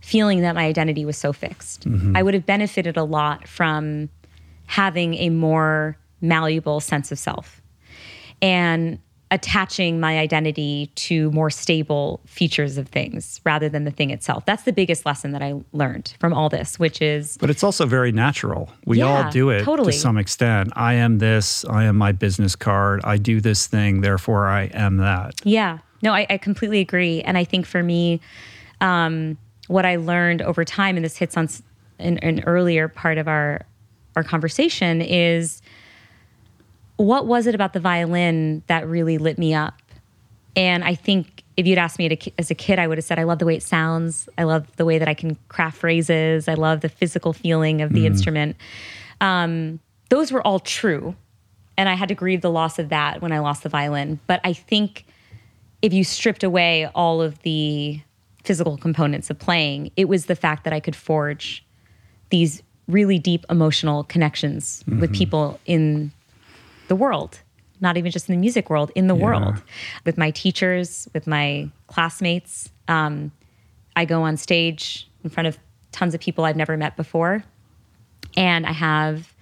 feeling 0.01 0.41
that 0.43 0.55
my 0.55 0.65
identity 0.65 1.05
was 1.05 1.17
so 1.17 1.33
fixed. 1.33 1.87
I 2.17 2.23
would 2.23 2.35
have 2.35 2.47
benefited 2.47 2.97
a 2.97 3.05
lot 3.05 3.49
from 3.49 4.09
having 4.67 5.15
a 5.15 5.31
more 5.31 5.97
malleable 6.21 6.81
sense 6.81 7.11
of 7.13 7.19
self 7.19 7.63
and 8.43 8.99
attaching 9.31 10.01
my 10.01 10.19
identity 10.19 10.91
to 10.95 11.31
more 11.33 11.51
stable 11.51 12.21
features 12.25 12.79
of 12.79 12.89
things 12.89 13.41
rather 13.45 13.69
than 13.69 13.85
the 13.85 13.91
thing 13.91 14.11
itself. 14.11 14.47
That's 14.47 14.63
the 14.63 14.73
biggest 14.73 15.05
lesson 15.05 15.33
that 15.33 15.43
I 15.43 15.55
learned 15.73 16.15
from 16.19 16.33
all 16.33 16.49
this, 16.49 16.79
which 16.79 17.03
is 17.03 17.37
But 17.39 17.51
it's 17.51 17.63
also 17.63 17.85
very 17.85 18.11
natural. 18.11 18.71
We 18.87 18.99
Yeah, 18.99 19.05
all 19.25 19.31
do 19.31 19.51
it 19.51 19.65
totally. 19.65 19.93
to 19.93 19.99
some 19.99 20.17
extent. 20.17 20.73
I 20.77 20.95
am 20.95 21.19
this, 21.19 21.65
I 21.67 21.85
am 21.85 21.97
my 21.97 22.13
business 22.13 22.57
card, 22.57 23.03
I 23.05 23.19
do 23.19 23.41
this 23.41 23.67
thing, 23.67 24.01
therefore 24.01 24.47
I 24.47 24.65
am 24.73 24.97
that. 24.99 25.35
Yeah, 25.45 25.79
no, 26.03 26.15
I, 26.15 26.27
I 26.31 26.39
completely 26.39 26.81
agree. 26.81 27.21
And 27.23 27.37
I 27.37 27.45
think 27.45 27.67
for 27.67 27.83
me, 27.83 28.21
um, 28.81 29.37
what 29.67 29.85
I 29.85 29.97
learned 29.97 30.41
over 30.41 30.65
time, 30.65 30.97
and 30.97 31.05
this 31.05 31.17
hits 31.19 31.37
on 31.37 31.49
an, 31.99 32.19
an 32.19 32.43
earlier 32.47 32.89
part 32.89 33.19
of 33.19 33.29
our 33.29 33.63
our 34.17 34.25
conversation, 34.25 35.01
is 35.01 35.61
what 36.99 37.27
was 37.27 37.47
it 37.47 37.55
about 37.55 37.73
the 37.73 37.81
violin 37.81 38.63
that 38.67 38.87
really 38.87 39.19
lit 39.19 39.39
me 39.39 39.55
up? 39.55 39.81
And 40.55 40.85
I 40.85 40.95
think 40.95 41.45
if 41.57 41.67
you'd 41.67 41.79
asked 41.79 41.99
me 41.99 42.15
ki- 42.17 42.35
as 42.37 42.51
a 42.51 42.55
kid, 42.55 42.79
I 42.79 42.87
would 42.87 42.99
have 42.99 43.05
said, 43.05 43.19
I 43.19 43.23
love 43.23 43.39
the 43.39 43.47
way 43.47 43.55
it 43.55 43.63
sounds. 43.63 44.29
I 44.37 44.43
love 44.43 44.67
the 44.77 44.85
way 44.85 44.99
that 44.99 45.09
I 45.09 45.15
can 45.15 45.37
craft 45.49 45.79
phrases. 45.79 46.49
I 46.49 46.55
love 46.55 46.81
the 46.81 46.89
physical 46.89 47.33
feeling 47.33 47.81
of 47.81 47.93
the 47.93 48.05
instrument. 48.07 48.57
Um, 49.21 49.81
those 50.09 50.33
were 50.33 50.45
all 50.47 50.59
true. 50.59 51.15
And 51.77 51.89
I 51.89 51.95
had 51.95 52.09
to 52.09 52.15
grieve 52.15 52.41
the 52.41 52.51
loss 52.51 52.81
of 52.81 52.89
that 52.89 53.23
when 53.23 53.31
I 53.31 53.39
lost 53.39 53.63
the 53.63 53.69
violin. 53.69 54.19
But 54.27 54.41
I 54.43 54.53
think 54.53 55.07
if 55.81 55.93
you 55.93 56.03
stripped 56.03 56.43
away 56.43 56.91
all 56.95 57.23
of 57.23 57.41
the 57.43 58.01
physical 58.43 58.77
components 58.77 59.31
of 59.31 59.39
playing, 59.39 59.93
it 59.97 60.09
was 60.09 60.27
the 60.27 60.35
fact 60.35 60.65
that 60.65 60.73
I 60.73 60.81
could 60.81 60.97
forge 60.97 61.65
these 62.31 62.63
really 62.89 63.19
deep 63.19 63.45
emotional 63.49 64.03
connections 64.05 64.83
with 64.87 65.13
people 65.13 65.61
in 65.67 66.11
the 66.89 66.97
world, 66.97 67.41
not 67.81 67.97
even 67.97 68.11
just 68.11 68.29
in 68.29 68.35
the 68.35 68.41
music 68.41 68.71
world, 68.71 68.91
in 68.95 69.07
the 69.07 69.15
world, 69.15 69.63
with 70.05 70.19
my 70.19 70.31
teachers, 70.31 71.09
with 71.15 71.27
my 71.27 71.71
classmates. 71.87 72.71
Um, 72.89 73.31
I 73.95 74.05
go 74.05 74.23
on 74.23 74.37
stage 74.37 75.09
in 75.25 75.31
front 75.31 75.47
of 75.47 75.59
tons 75.93 76.15
of 76.15 76.21
people 76.21 76.45
I've 76.45 76.57
never 76.57 76.77
met 76.77 76.97
before, 76.97 77.45
and 78.37 78.67
I 78.67 78.73
have 78.73 79.35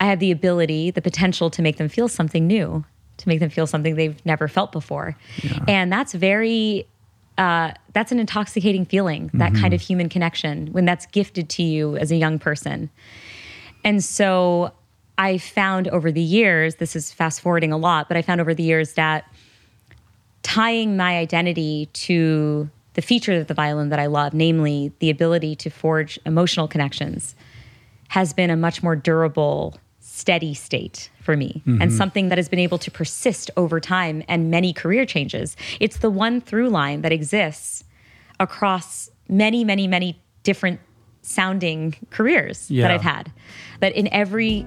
I 0.00 0.06
have 0.06 0.18
the 0.18 0.32
ability, 0.32 0.90
the 0.90 1.02
potential 1.02 1.50
to 1.50 1.62
make 1.62 1.76
them 1.76 1.88
feel 1.88 2.08
something 2.08 2.46
new, 2.46 2.84
to 3.18 3.28
make 3.28 3.38
them 3.38 3.50
feel 3.50 3.66
something 3.66 3.94
they've 3.94 4.24
never 4.26 4.48
felt 4.48 4.72
before, 4.72 5.16
and 5.68 5.92
that's 5.92 6.12
very 6.14 6.86
uh, 7.38 7.72
that's 7.92 8.12
an 8.12 8.20
intoxicating 8.20 8.84
feeling. 8.84 9.30
That 9.34 9.54
kind 9.54 9.72
of 9.74 9.80
human 9.80 10.08
connection 10.08 10.68
when 10.68 10.84
that's 10.84 11.06
gifted 11.06 11.48
to 11.50 11.62
you 11.62 11.96
as 11.96 12.10
a 12.10 12.16
young 12.16 12.38
person. 12.38 12.90
And 13.84 14.04
so 14.04 14.72
I 15.22 15.38
found 15.38 15.86
over 15.88 16.10
the 16.10 16.20
years, 16.20 16.76
this 16.76 16.96
is 16.96 17.12
fast 17.12 17.42
forwarding 17.42 17.70
a 17.70 17.76
lot, 17.76 18.08
but 18.08 18.16
I 18.16 18.22
found 18.22 18.40
over 18.40 18.54
the 18.54 18.64
years 18.64 18.94
that 18.94 19.24
tying 20.42 20.96
my 20.96 21.16
identity 21.16 21.88
to 21.92 22.68
the 22.94 23.02
feature 23.02 23.34
of 23.34 23.46
the 23.46 23.54
violin 23.54 23.90
that 23.90 24.00
I 24.00 24.06
love, 24.06 24.34
namely 24.34 24.90
the 24.98 25.10
ability 25.10 25.54
to 25.56 25.70
forge 25.70 26.18
emotional 26.26 26.66
connections, 26.66 27.36
has 28.08 28.32
been 28.32 28.50
a 28.50 28.56
much 28.56 28.82
more 28.82 28.96
durable, 28.96 29.78
steady 30.00 30.54
state 30.54 31.08
for 31.20 31.36
me 31.36 31.62
and 31.66 31.78
mm-hmm. 31.78 31.96
something 31.96 32.28
that 32.28 32.36
has 32.36 32.48
been 32.48 32.58
able 32.58 32.78
to 32.78 32.90
persist 32.90 33.48
over 33.56 33.78
time 33.78 34.24
and 34.26 34.50
many 34.50 34.72
career 34.72 35.06
changes. 35.06 35.56
It's 35.78 35.98
the 35.98 36.10
one 36.10 36.40
through 36.40 36.68
line 36.68 37.02
that 37.02 37.12
exists 37.12 37.84
across 38.40 39.08
many, 39.28 39.62
many, 39.62 39.86
many 39.86 40.20
different 40.42 40.80
sounding 41.22 41.94
careers 42.10 42.68
Yeah. 42.70 42.82
that 42.82 42.90
I've 42.94 43.02
had. 43.02 43.32
That 43.82 43.96
in 43.96 44.08
every 44.12 44.62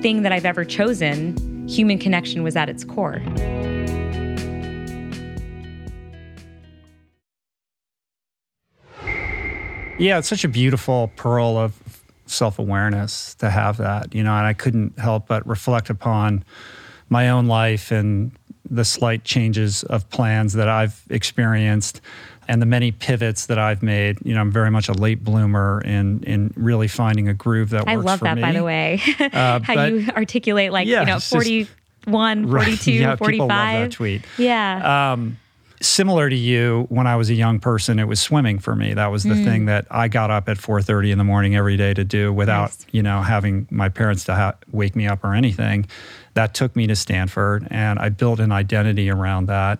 thing 0.00 0.22
that 0.22 0.30
I've 0.30 0.44
ever 0.44 0.64
chosen, 0.64 1.66
human 1.66 1.98
connection 1.98 2.44
was 2.44 2.54
at 2.54 2.68
its 2.68 2.84
core. 2.84 3.20
Yeah, 9.98 10.18
it's 10.18 10.28
such 10.28 10.44
a 10.44 10.48
beautiful 10.48 11.10
pearl 11.16 11.56
of 11.56 12.04
self 12.26 12.60
awareness 12.60 13.34
to 13.40 13.50
have 13.50 13.78
that, 13.78 14.14
you 14.14 14.22
know, 14.22 14.32
and 14.34 14.46
I 14.46 14.52
couldn't 14.52 14.96
help 15.00 15.26
but 15.26 15.44
reflect 15.48 15.90
upon 15.90 16.44
my 17.08 17.28
own 17.28 17.46
life 17.46 17.90
and 17.90 18.30
the 18.70 18.84
slight 18.84 19.24
changes 19.24 19.82
of 19.82 20.08
plans 20.10 20.52
that 20.52 20.68
I've 20.68 21.02
experienced 21.10 22.00
and 22.50 22.60
the 22.60 22.66
many 22.66 22.90
pivots 22.90 23.46
that 23.46 23.58
I've 23.58 23.82
made. 23.82 24.18
You 24.24 24.34
know, 24.34 24.40
I'm 24.40 24.50
very 24.50 24.70
much 24.70 24.88
a 24.88 24.92
late 24.92 25.22
bloomer 25.24 25.80
in 25.84 26.22
in 26.24 26.52
really 26.56 26.88
finding 26.88 27.28
a 27.28 27.34
groove 27.34 27.70
that 27.70 27.86
I 27.88 27.96
works 27.96 28.06
love 28.06 28.18
for 28.18 28.24
that, 28.24 28.36
me. 28.36 28.42
by 28.42 28.52
the 28.52 28.64
way. 28.64 29.00
Uh, 29.20 29.60
How 29.62 29.74
but- 29.74 29.92
you 29.92 30.08
articulate, 30.16 30.72
like, 30.72 30.86
Yeah, 30.88 31.00
you 31.00 31.06
know, 31.06 31.16
it's 31.16 31.30
just- 31.30 31.32
41, 31.32 32.46
Right, 32.50 32.64
42, 32.64 32.92
yeah, 32.92 33.16
45. 33.16 33.30
people 33.32 33.46
love 33.46 33.72
that 33.72 33.92
tweet. 33.92 34.22
Yeah. 34.36 35.16
similar 35.82 36.28
to 36.28 36.36
you 36.36 36.84
when 36.90 37.06
i 37.06 37.16
was 37.16 37.30
a 37.30 37.34
young 37.34 37.58
person 37.58 37.98
it 37.98 38.06
was 38.06 38.20
swimming 38.20 38.58
for 38.58 38.76
me 38.76 38.92
that 38.92 39.06
was 39.10 39.22
the 39.22 39.30
Mm. 39.34 39.44
thing 39.46 39.64
that 39.66 39.86
i 39.90 40.08
got 40.08 40.30
up 40.30 40.46
at 40.50 40.58
4.30 40.58 41.10
in 41.12 41.16
the 41.16 41.24
morning 41.24 41.56
every 41.56 41.78
day 41.78 41.94
to 41.94 42.04
do 42.04 42.30
without 42.34 42.68
Nice. 42.70 42.86
you 42.92 43.02
know 43.02 43.22
having 43.22 43.66
my 43.70 43.88
parents 43.88 44.24
to 44.24 44.34
ha- 44.34 44.56
wake 44.72 44.94
me 44.94 45.06
up 45.06 45.24
or 45.24 45.32
anything 45.34 45.86
that 46.34 46.52
took 46.52 46.76
me 46.76 46.86
to 46.86 46.94
stanford 46.94 47.66
and 47.70 47.98
i 47.98 48.10
built 48.10 48.40
an 48.40 48.52
identity 48.52 49.08
around 49.08 49.46
that 49.46 49.78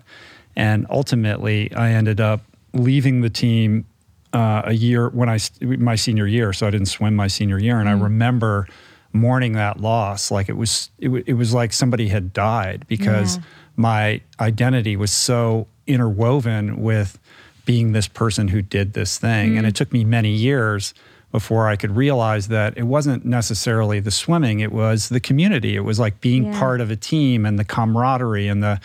And 0.56 0.86
ultimately, 0.90 1.70
I 1.74 1.92
ended 1.92 2.18
up 2.20 2.40
leaving 2.72 3.20
the 3.20 3.30
team 3.30 3.86
uh, 4.32 4.62
a 4.64 4.72
year 4.72 5.08
when 5.08 5.28
I 5.28 5.38
my 5.60 5.96
senior 5.96 6.26
year, 6.26 6.52
so 6.52 6.66
I 6.66 6.70
didn't 6.70 6.86
swim 6.86 7.14
my 7.14 7.26
senior 7.26 7.58
year, 7.58 7.80
and 7.80 7.88
mm. 7.88 7.92
I 7.92 8.02
remember 8.02 8.68
mourning 9.12 9.54
that 9.54 9.80
loss 9.80 10.30
like 10.30 10.48
it 10.48 10.56
was 10.56 10.90
it, 10.98 11.06
w- 11.06 11.24
it 11.26 11.34
was 11.34 11.52
like 11.52 11.72
somebody 11.72 12.08
had 12.08 12.32
died 12.32 12.84
because 12.86 13.36
yeah. 13.36 13.42
my 13.76 14.20
identity 14.38 14.96
was 14.96 15.10
so 15.10 15.66
interwoven 15.88 16.80
with 16.80 17.18
being 17.64 17.90
this 17.90 18.06
person 18.06 18.48
who 18.48 18.62
did 18.62 18.92
this 18.92 19.18
thing, 19.18 19.54
mm. 19.54 19.58
and 19.58 19.66
it 19.66 19.74
took 19.74 19.92
me 19.92 20.04
many 20.04 20.30
years 20.30 20.94
before 21.32 21.68
I 21.68 21.76
could 21.76 21.96
realize 21.96 22.48
that 22.48 22.76
it 22.76 22.82
wasn't 22.84 23.24
necessarily 23.24 24.00
the 24.00 24.10
swimming, 24.10 24.60
it 24.60 24.72
was 24.72 25.10
the 25.10 25.20
community. 25.20 25.76
It 25.76 25.80
was 25.80 25.98
like 25.98 26.20
being 26.20 26.46
yeah. 26.46 26.58
part 26.58 26.80
of 26.80 26.90
a 26.90 26.96
team 26.96 27.46
and 27.46 27.58
the 27.58 27.64
camaraderie 27.64 28.48
and 28.48 28.62
the 28.62 28.80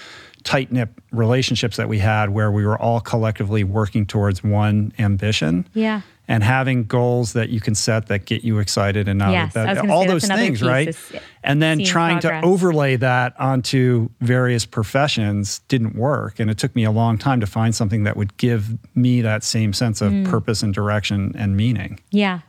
tight 0.46 0.72
knit 0.72 0.88
relationships 1.12 1.76
that 1.76 1.90
we 1.90 2.00
had 2.00 2.30
where 2.30 2.52
we 2.52 2.66
were 2.66 2.80
all 2.80 3.02
collectively 3.02 3.66
working 3.66 4.06
towards 4.06 4.44
one 4.44 4.94
ambition. 4.98 5.68
Yeah. 5.74 6.02
And 6.28 6.42
having 6.42 6.86
goals 6.86 7.34
that 7.34 7.50
you 7.50 7.60
can 7.60 7.76
set 7.76 8.08
that 8.08 8.26
get 8.26 8.44
you 8.44 8.58
excited 8.58 9.08
and 9.08 9.20
yes, 9.20 9.54
that, 9.54 9.88
all 9.90 10.08
those 10.08 10.26
things, 10.26 10.64
right? 10.64 10.96
And 11.44 11.62
then 11.62 11.84
trying 11.84 12.20
progress. 12.20 12.42
to 12.42 12.48
overlay 12.48 12.96
that 12.96 13.40
onto 13.40 14.10
various 14.22 14.66
professions 14.66 15.60
didn't 15.68 15.96
work. 15.96 16.40
And 16.40 16.50
it 16.50 16.58
took 16.58 16.76
me 16.76 16.84
a 16.84 16.90
long 16.90 17.20
time 17.20 17.42
to 17.42 17.46
find 17.46 17.76
something 17.76 18.06
that 18.06 18.18
would 18.18 18.36
give 18.38 18.76
me 18.96 19.22
that 19.22 19.44
same 19.44 19.72
sense 19.72 20.02
of 20.02 20.12
mm. 20.12 20.26
purpose 20.26 20.64
and 20.64 20.74
direction 20.74 21.36
and 21.38 21.56
meaning. 21.56 22.00
Yeah. 22.10 22.40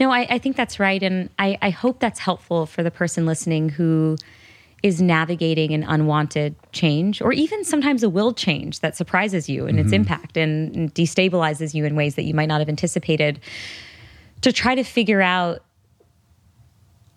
No, 0.00 0.10
I, 0.10 0.26
I 0.30 0.38
think 0.38 0.56
that's 0.56 0.80
right. 0.80 1.02
And 1.02 1.28
I, 1.38 1.58
I 1.60 1.68
hope 1.68 2.00
that's 2.00 2.18
helpful 2.18 2.64
for 2.64 2.82
the 2.82 2.90
person 2.90 3.26
listening 3.26 3.68
who 3.68 4.16
is 4.82 5.00
navigating 5.00 5.72
an 5.72 5.84
unwanted 5.84 6.54
change 6.72 7.22
or 7.22 7.32
even 7.32 7.64
sometimes 7.64 8.02
a 8.02 8.10
will 8.10 8.32
change 8.32 8.80
that 8.80 8.96
surprises 8.96 9.48
you 9.48 9.66
in 9.66 9.76
mm-hmm. 9.76 9.84
its 9.84 9.92
impact 9.92 10.36
and 10.36 10.92
destabilizes 10.94 11.72
you 11.72 11.84
in 11.84 11.94
ways 11.94 12.16
that 12.16 12.22
you 12.22 12.34
might 12.34 12.46
not 12.46 12.60
have 12.60 12.68
anticipated 12.68 13.38
to 14.40 14.52
try 14.52 14.74
to 14.74 14.82
figure 14.82 15.22
out 15.22 15.62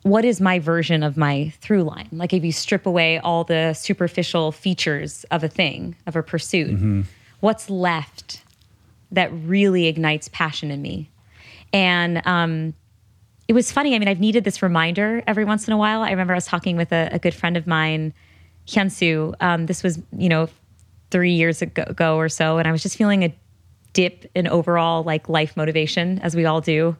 what 0.04 0.24
is 0.24 0.40
my 0.40 0.60
version 0.60 1.02
of 1.02 1.18
my 1.18 1.52
through 1.60 1.82
line 1.82 2.08
like 2.12 2.34
if 2.34 2.44
you 2.44 2.52
strip 2.52 2.86
away 2.86 3.18
all 3.20 3.44
the 3.44 3.74
superficial 3.74 4.52
features 4.52 5.26
of 5.32 5.44
a 5.44 5.48
thing 5.48 5.96
of 6.06 6.16
a 6.16 6.22
pursuit 6.22 6.72
mm-hmm. 6.72 7.02
what's 7.40 7.70
left 7.70 8.44
that 9.12 9.32
really 9.34 9.88
ignites 9.88 10.30
passion 10.30 10.70
in 10.70 10.82
me 10.82 11.10
and 11.74 12.22
um, 12.28 12.74
it 13.48 13.54
was 13.54 13.72
funny. 13.72 13.96
I 13.96 14.00
mean, 14.00 14.08
I've 14.08 14.20
needed 14.20 14.44
this 14.44 14.62
reminder 14.62 15.24
every 15.28 15.46
once 15.46 15.68
in 15.68 15.74
a 15.74 15.78
while. 15.78 16.02
I 16.02 16.12
remember 16.12 16.34
I 16.34 16.38
was 16.38 16.46
talking 16.46 16.78
with 16.78 16.92
a, 16.92 17.10
a 17.12 17.20
good 17.20 17.34
friend 17.34 17.58
of 17.58 17.68
mine, 17.68 18.14
Hyunsu. 18.68 19.36
Um, 19.40 19.68
this 19.68 19.84
was, 19.84 20.02
you 20.18 20.30
know, 20.30 20.50
three 21.12 21.34
years 21.34 21.62
ago 21.62 22.18
or 22.18 22.30
so, 22.30 22.58
and 22.58 22.68
I 22.68 22.72
was 22.72 22.82
just 22.82 22.98
feeling 22.98 23.24
a 23.24 23.36
dip 23.94 24.30
in 24.36 24.48
overall 24.48 25.04
like 25.04 25.30
life 25.30 25.56
motivation, 25.56 26.20
as 26.20 26.36
we 26.36 26.46
all 26.46 26.60
do. 26.60 26.96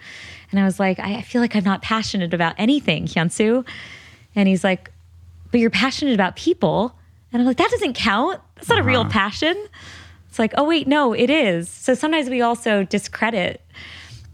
And 0.52 0.60
I 0.60 0.64
was 0.64 0.80
like, 0.80 1.00
I 1.00 1.22
feel 1.22 1.42
like 1.42 1.56
I'm 1.56 1.64
not 1.64 1.82
passionate 1.82 2.34
about 2.34 2.56
anything, 2.58 3.06
Hyunsu. 3.06 3.68
And 4.36 4.48
he's 4.48 4.64
like, 4.64 4.92
but 5.52 5.60
you're 5.60 5.70
passionate 5.70 6.14
about 6.14 6.36
people. 6.36 6.98
And 7.34 7.42
I'm 7.42 7.48
like, 7.48 7.58
that 7.58 7.70
doesn't 7.72 7.94
count. 7.94 8.40
That's 8.56 8.70
not 8.70 8.78
uh-huh. 8.78 8.88
a 8.88 8.92
real 8.92 9.02
uh-huh. 9.02 9.10
passion. 9.10 9.68
It's 10.30 10.40
like, 10.40 10.54
oh 10.58 10.64
wait, 10.64 10.88
no, 10.88 11.14
it 11.14 11.30
is. 11.30 11.70
So 11.70 11.94
sometimes 11.94 12.30
we 12.30 12.42
also 12.42 12.84
discredit 12.84 13.62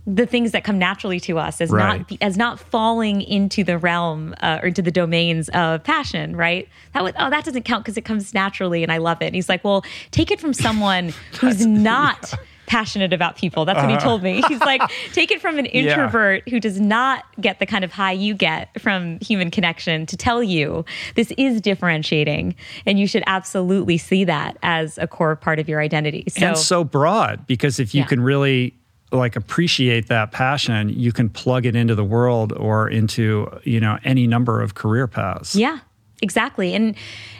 the 0.07 0.25
things 0.25 0.51
that 0.51 0.63
come 0.63 0.79
naturally 0.79 1.19
to 1.19 1.37
us 1.37 1.61
as 1.61 1.69
right. 1.69 1.99
not 2.09 2.17
as 2.21 2.37
not 2.37 2.59
falling 2.59 3.21
into 3.21 3.63
the 3.63 3.77
realm 3.77 4.33
uh, 4.41 4.59
or 4.61 4.67
into 4.67 4.81
the 4.81 4.91
domains 4.91 5.49
of 5.49 5.83
passion 5.83 6.35
right 6.35 6.67
that 6.93 7.03
would 7.03 7.13
oh 7.19 7.29
that 7.29 7.45
doesn't 7.45 7.63
count 7.63 7.83
because 7.83 7.97
it 7.97 8.05
comes 8.05 8.33
naturally 8.33 8.81
and 8.83 8.91
i 8.91 8.97
love 8.97 9.21
it 9.21 9.27
and 9.27 9.35
he's 9.35 9.49
like 9.49 9.63
well 9.63 9.83
take 10.09 10.31
it 10.31 10.39
from 10.39 10.53
someone 10.53 11.13
who's 11.39 11.65
not 11.65 12.33
passionate 12.65 13.11
about 13.11 13.35
people 13.35 13.65
that's 13.65 13.77
what 13.77 13.89
he 13.89 13.95
uh-huh. 13.95 14.05
told 14.05 14.23
me 14.23 14.41
he's 14.47 14.61
like 14.61 14.81
take 15.11 15.29
it 15.29 15.41
from 15.41 15.59
an 15.59 15.65
introvert 15.67 16.41
yeah. 16.45 16.51
who 16.51 16.59
does 16.59 16.79
not 16.79 17.25
get 17.39 17.59
the 17.59 17.65
kind 17.65 17.83
of 17.83 17.91
high 17.91 18.13
you 18.13 18.33
get 18.33 18.69
from 18.79 19.19
human 19.19 19.51
connection 19.51 20.05
to 20.05 20.15
tell 20.15 20.41
you 20.41 20.85
this 21.15 21.31
is 21.37 21.59
differentiating 21.59 22.55
and 22.85 22.97
you 22.97 23.05
should 23.05 23.23
absolutely 23.27 23.97
see 23.97 24.23
that 24.23 24.57
as 24.63 24.97
a 24.99 25.05
core 25.05 25.35
part 25.35 25.59
of 25.59 25.67
your 25.67 25.81
identity 25.81 26.23
so, 26.29 26.47
and 26.47 26.57
so 26.57 26.83
broad 26.83 27.45
because 27.45 27.77
if 27.77 27.93
you 27.93 28.01
yeah. 28.01 28.07
can 28.07 28.21
really 28.21 28.73
like 29.11 29.35
appreciate 29.35 30.07
that 30.07 30.31
passion, 30.31 30.89
you 30.89 31.11
can 31.11 31.29
plug 31.29 31.65
it 31.65 31.75
into 31.75 31.95
the 31.95 32.03
world 32.03 32.53
or 32.53 32.89
into, 32.89 33.47
you 33.63 33.79
know, 33.79 33.99
any 34.03 34.27
number 34.27 34.61
of 34.61 34.75
career 34.75 35.07
paths. 35.07 35.55
Yeah. 35.55 35.79
Exactly. 36.21 36.75
And 36.75 36.95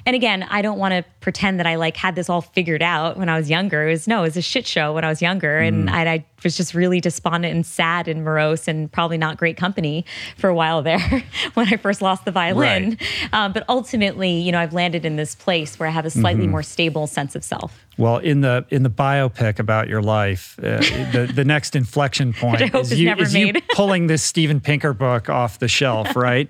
and 0.05 0.15
again, 0.15 0.43
I 0.43 0.61
don't 0.61 0.79
want 0.79 0.93
to 0.93 1.03
pretend 1.19 1.59
that 1.59 1.67
I 1.67 1.75
like 1.75 1.97
had 1.97 2.15
this 2.15 2.29
all 2.29 2.41
figured 2.41 2.81
out 2.81 3.17
when 3.17 3.29
I 3.29 3.37
was 3.37 3.49
younger. 3.49 3.87
It 3.87 3.91
was 3.91 4.07
no, 4.07 4.19
it 4.19 4.27
was 4.27 4.37
a 4.37 4.41
shit 4.41 4.65
show 4.65 4.93
when 4.93 5.03
I 5.03 5.09
was 5.09 5.21
younger, 5.21 5.59
and 5.59 5.87
mm. 5.87 5.91
I, 5.91 6.13
I, 6.13 6.25
was 6.43 6.57
just 6.57 6.73
really 6.73 6.99
despondent 6.99 7.53
and 7.53 7.63
sad 7.63 8.07
and 8.07 8.23
morose 8.23 8.67
and 8.67 8.91
probably 8.91 9.15
not 9.15 9.37
great 9.37 9.57
company 9.57 10.03
for 10.37 10.49
a 10.49 10.55
while 10.55 10.81
there 10.81 10.99
when 11.53 11.71
I 11.71 11.77
first 11.77 12.01
lost 12.01 12.25
the 12.25 12.31
violin. 12.31 12.97
Right. 12.99 13.33
Um, 13.33 13.53
but 13.53 13.63
ultimately, 13.69 14.39
you 14.39 14.51
know, 14.51 14.59
I've 14.59 14.73
landed 14.73 15.05
in 15.05 15.17
this 15.17 15.35
place 15.35 15.77
where 15.77 15.87
I 15.87 15.91
have 15.91 16.05
a 16.05 16.09
slightly 16.09 16.45
mm-hmm. 16.45 16.51
more 16.51 16.63
stable 16.63 17.05
sense 17.05 17.35
of 17.35 17.43
self. 17.43 17.85
Well, 17.97 18.17
in 18.17 18.41
the 18.41 18.65
in 18.69 18.81
the 18.81 18.89
biopic 18.89 19.59
about 19.59 19.87
your 19.87 20.01
life, 20.01 20.57
uh, 20.57 20.79
the 21.11 21.31
the 21.31 21.45
next 21.45 21.75
inflection 21.75 22.33
point 22.41 22.61
is, 22.61 22.99
you, 22.99 23.13
is 23.13 23.35
you, 23.35 23.53
pulling 23.75 24.07
this 24.07 24.23
Steven 24.23 24.59
Pinker 24.59 24.93
book 24.93 25.29
off 25.29 25.59
the 25.59 25.67
shelf, 25.67 26.15
right? 26.15 26.49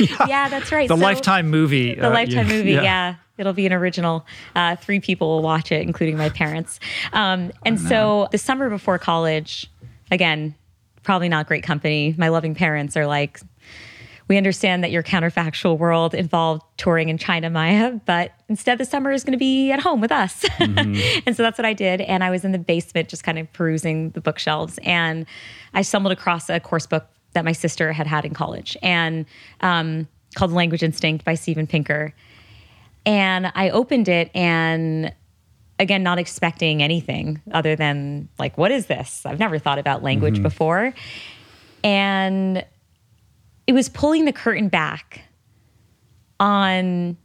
yeah. 0.00 0.26
yeah. 0.28 0.48
that's 0.48 0.70
right. 0.70 0.88
The 0.88 0.96
so, 0.96 1.02
Lifetime 1.02 1.48
movie. 1.48 1.94
The 1.94 2.08
uh, 2.08 2.10
Lifetime 2.10 2.48
movie. 2.48 2.72
Yeah. 2.72 2.81
Yeah. 2.82 3.14
It'll 3.38 3.52
be 3.52 3.66
an 3.66 3.72
original. 3.72 4.26
Uh, 4.54 4.76
three 4.76 5.00
people 5.00 5.28
will 5.28 5.42
watch 5.42 5.72
it, 5.72 5.82
including 5.82 6.16
my 6.16 6.28
parents. 6.28 6.78
Um, 7.12 7.50
and 7.64 7.78
oh, 7.78 7.88
so 7.88 8.28
the 8.30 8.38
summer 8.38 8.68
before 8.68 8.98
college, 8.98 9.70
again, 10.10 10.54
probably 11.02 11.28
not 11.28 11.46
great 11.46 11.64
company. 11.64 12.14
My 12.16 12.28
loving 12.28 12.54
parents 12.54 12.96
are 12.96 13.06
like, 13.06 13.40
we 14.28 14.36
understand 14.36 14.84
that 14.84 14.90
your 14.90 15.02
counterfactual 15.02 15.76
world 15.78 16.14
involved 16.14 16.62
touring 16.76 17.08
in 17.08 17.18
China, 17.18 17.50
Maya, 17.50 18.00
but 18.06 18.32
instead 18.48 18.78
the 18.78 18.84
summer 18.84 19.10
is 19.10 19.24
going 19.24 19.32
to 19.32 19.38
be 19.38 19.72
at 19.72 19.80
home 19.80 20.00
with 20.00 20.12
us. 20.12 20.44
Mm-hmm. 20.62 21.20
and 21.26 21.36
so 21.36 21.42
that's 21.42 21.58
what 21.58 21.66
I 21.66 21.72
did. 21.72 22.00
And 22.00 22.22
I 22.22 22.30
was 22.30 22.44
in 22.44 22.52
the 22.52 22.58
basement 22.58 23.08
just 23.08 23.24
kind 23.24 23.38
of 23.38 23.52
perusing 23.52 24.10
the 24.10 24.20
bookshelves. 24.20 24.78
And 24.84 25.26
I 25.74 25.82
stumbled 25.82 26.12
across 26.12 26.48
a 26.48 26.60
course 26.60 26.86
book 26.86 27.06
that 27.32 27.44
my 27.44 27.52
sister 27.52 27.92
had 27.92 28.06
had 28.06 28.24
in 28.24 28.32
college 28.32 28.76
and 28.80 29.26
um, 29.60 30.06
called 30.34 30.52
Language 30.52 30.82
Instinct 30.82 31.24
by 31.24 31.34
Steven 31.34 31.66
Pinker. 31.66 32.14
And 33.04 33.50
I 33.54 33.70
opened 33.70 34.08
it 34.08 34.30
and 34.34 35.12
again, 35.78 36.02
not 36.02 36.18
expecting 36.18 36.82
anything 36.82 37.42
other 37.52 37.74
than 37.74 38.28
like, 38.38 38.56
what 38.56 38.70
is 38.70 38.86
this? 38.86 39.26
I've 39.26 39.38
never 39.38 39.58
thought 39.58 39.78
about 39.78 40.02
language 40.02 40.34
mm-hmm. 40.34 40.44
before. 40.44 40.94
And 41.82 42.64
it 43.66 43.72
was 43.72 43.88
pulling 43.88 44.24
the 44.24 44.32
curtain 44.32 44.68
back 44.68 45.22
on 46.38 47.16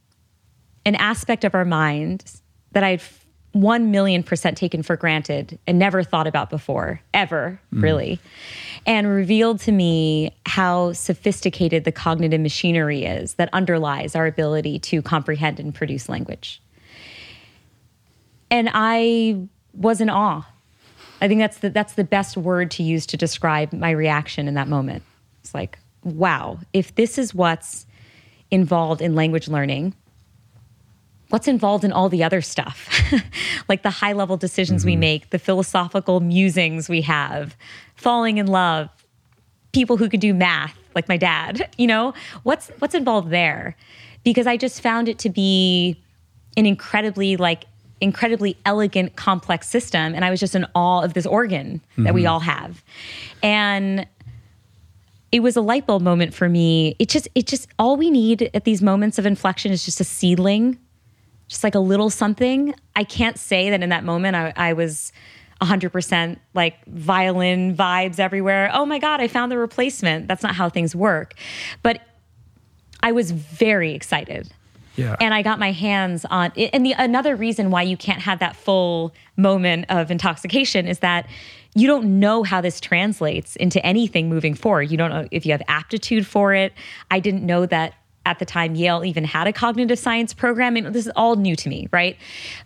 an 0.86 0.96
aspect 0.96 1.44
of 1.44 1.54
our 1.54 1.66
minds 1.66 2.42
that 2.72 2.84
I'd 2.84 3.02
1 3.62 3.92
million 3.92 4.24
percent 4.24 4.58
taken 4.58 4.84
for 4.84 4.96
granted 4.96 5.58
and 5.66 5.80
never 5.80 6.04
thought 6.04 6.28
about 6.28 6.50
before, 6.50 7.02
ever, 7.14 7.60
mm. 7.74 7.82
really. 7.82 8.20
And 8.86 9.08
revealed 9.08 9.60
to 9.62 9.72
me 9.72 10.36
how 10.46 10.94
sophisticated 10.94 11.84
the 11.84 11.92
cognitive 11.92 12.40
machinery 12.40 13.04
is 13.04 13.34
that 13.34 13.50
underlies 13.54 14.16
our 14.16 14.28
ability 14.28 14.80
to 14.80 15.02
comprehend 15.02 15.60
and 15.60 15.74
produce 15.74 16.08
language. 16.08 16.62
And 18.50 18.70
I 18.74 19.48
was 19.74 20.00
in 20.02 20.10
awe. 20.10 20.48
I 21.20 21.28
think 21.28 21.40
that's 21.40 21.58
the, 21.58 21.70
that's 21.70 21.94
the 21.94 22.04
best 22.04 22.38
word 22.38 22.72
to 22.72 22.84
use 22.84 23.06
to 23.08 23.18
describe 23.18 23.74
my 23.74 23.90
reaction 23.92 24.48
in 24.48 24.54
that 24.54 24.68
moment. 24.68 25.04
It's 25.42 25.54
like, 25.54 25.80
wow, 26.04 26.60
if 26.74 26.96
this 26.96 27.18
is 27.18 27.34
what's 27.34 27.86
involved 28.52 29.02
in 29.02 29.16
language 29.16 29.48
learning, 29.48 29.96
what's 31.30 31.48
involved 31.48 31.84
in 31.84 31.92
all 31.92 32.10
the 32.10 32.24
other 32.24 32.42
stuff, 32.42 32.90
like 33.70 33.84
the 33.84 33.90
high 33.90 34.14
level 34.14 34.38
decisions 34.38 34.82
mm-hmm. 34.82 34.92
we 34.92 34.96
make, 34.96 35.30
the 35.30 35.40
philosophical 35.40 36.20
musings 36.20 36.88
we 36.90 37.02
have, 37.02 37.56
falling 37.96 38.38
in 38.38 38.48
love, 38.48 38.90
people 39.74 39.98
who 39.98 40.10
could 40.10 40.20
do 40.20 40.34
math, 40.34 40.78
like 40.96 41.08
my 41.08 41.18
dad, 41.18 41.70
you 41.78 41.88
know, 41.88 42.14
what's 42.44 42.70
what's 42.80 42.96
involved 42.96 43.30
there? 43.30 43.76
Because 44.24 44.48
I 44.48 44.58
just 44.58 44.82
found 44.82 45.08
it 45.08 45.20
to 45.20 45.30
be 45.30 46.02
an 46.56 46.66
incredibly 46.66 47.38
like 47.38 47.66
incredibly 48.00 48.56
elegant 48.66 49.16
complex 49.16 49.68
system 49.68 50.14
and 50.14 50.24
I 50.24 50.30
was 50.30 50.40
just 50.40 50.54
in 50.54 50.68
awe 50.76 51.02
of 51.02 51.14
this 51.16 51.26
organ 51.26 51.82
mm-hmm. 51.94 52.04
that 52.04 52.14
we 52.14 52.22
mm-hmm. 52.22 52.34
all 52.34 52.40
have. 52.42 52.84
And 53.42 54.08
it 55.32 55.42
was 55.42 55.58
a 55.58 55.62
light 55.62 55.86
bulb 55.86 56.02
moment 56.02 56.34
for 56.34 56.48
me. 56.48 56.96
It 57.00 57.10
just, 57.10 57.28
it 57.36 57.48
just, 57.48 57.68
all 57.78 57.98
we 57.98 58.10
need 58.10 58.50
at 58.54 58.64
these 58.64 58.82
moments 58.82 59.18
of 59.18 59.26
inflection 59.26 59.72
is 59.72 59.84
just 59.84 60.00
a 60.00 60.04
seedling, 60.04 60.80
just 61.48 61.64
like 61.64 61.76
a 61.76 61.80
little 61.80 62.10
something. 62.10 62.74
I 62.96 63.04
can't 63.04 63.38
say 63.38 63.70
that 63.70 63.82
in 63.82 63.90
that 63.90 64.04
moment 64.04 64.36
I, 64.36 64.54
I 64.56 64.74
was 64.74 65.12
100% 65.62 66.38
like 66.54 66.86
violin 66.86 67.76
vibes 67.76 68.20
everywhere. 68.20 68.70
Oh 68.74 68.86
my 68.86 69.00
God, 69.00 69.22
I 69.22 69.28
found 69.28 69.52
the 69.52 69.58
replacement. 69.58 70.28
That's 70.28 70.44
not 70.44 70.56
how 70.56 70.70
things 70.70 70.96
work. 70.96 71.34
But 71.82 72.02
I 73.02 73.12
was 73.12 73.32
very 73.32 73.94
excited. 73.94 74.52
Yeah. 74.96 75.16
And 75.20 75.34
I 75.34 75.44
got 75.44 75.60
my 75.60 75.72
hands 75.72 76.26
on 76.26 76.52
and 76.56 76.84
the 76.84 76.94
another 76.94 77.36
reason 77.36 77.70
why 77.70 77.84
you 77.84 77.96
can't 77.96 78.22
have 78.22 78.40
that 78.40 78.56
full 78.56 79.14
moment 79.36 79.86
of 79.90 80.10
intoxication 80.10 80.88
is 80.88 81.00
that 81.00 81.28
you 81.76 81.86
don't 81.86 82.20
know 82.20 82.42
how 82.42 82.62
this 82.62 82.80
translates 82.82 83.56
into 83.58 83.84
anything 83.86 84.28
moving 84.28 84.56
forward. 84.56 84.90
You 84.90 84.98
don't 84.98 85.12
know 85.12 85.28
if 85.30 85.46
you 85.46 85.52
have 85.52 85.62
aptitude 85.68 86.26
for 86.26 86.56
it. 86.56 86.74
I 87.12 87.20
didn't 87.20 87.46
know 87.46 87.68
that 87.68 87.94
at 88.28 88.40
the 88.40 88.46
time 88.46 88.76
Yale 88.76 89.06
even 89.06 89.24
had 89.24 89.48
a 89.48 89.54
cognitive 89.54 89.98
science 89.98 90.34
program 90.34 90.76
and 90.76 90.94
this 90.94 91.08
is 91.08 91.14
all 91.16 91.38
new 91.38 91.56
to 91.56 91.70
me, 91.70 91.88
right? 91.92 92.18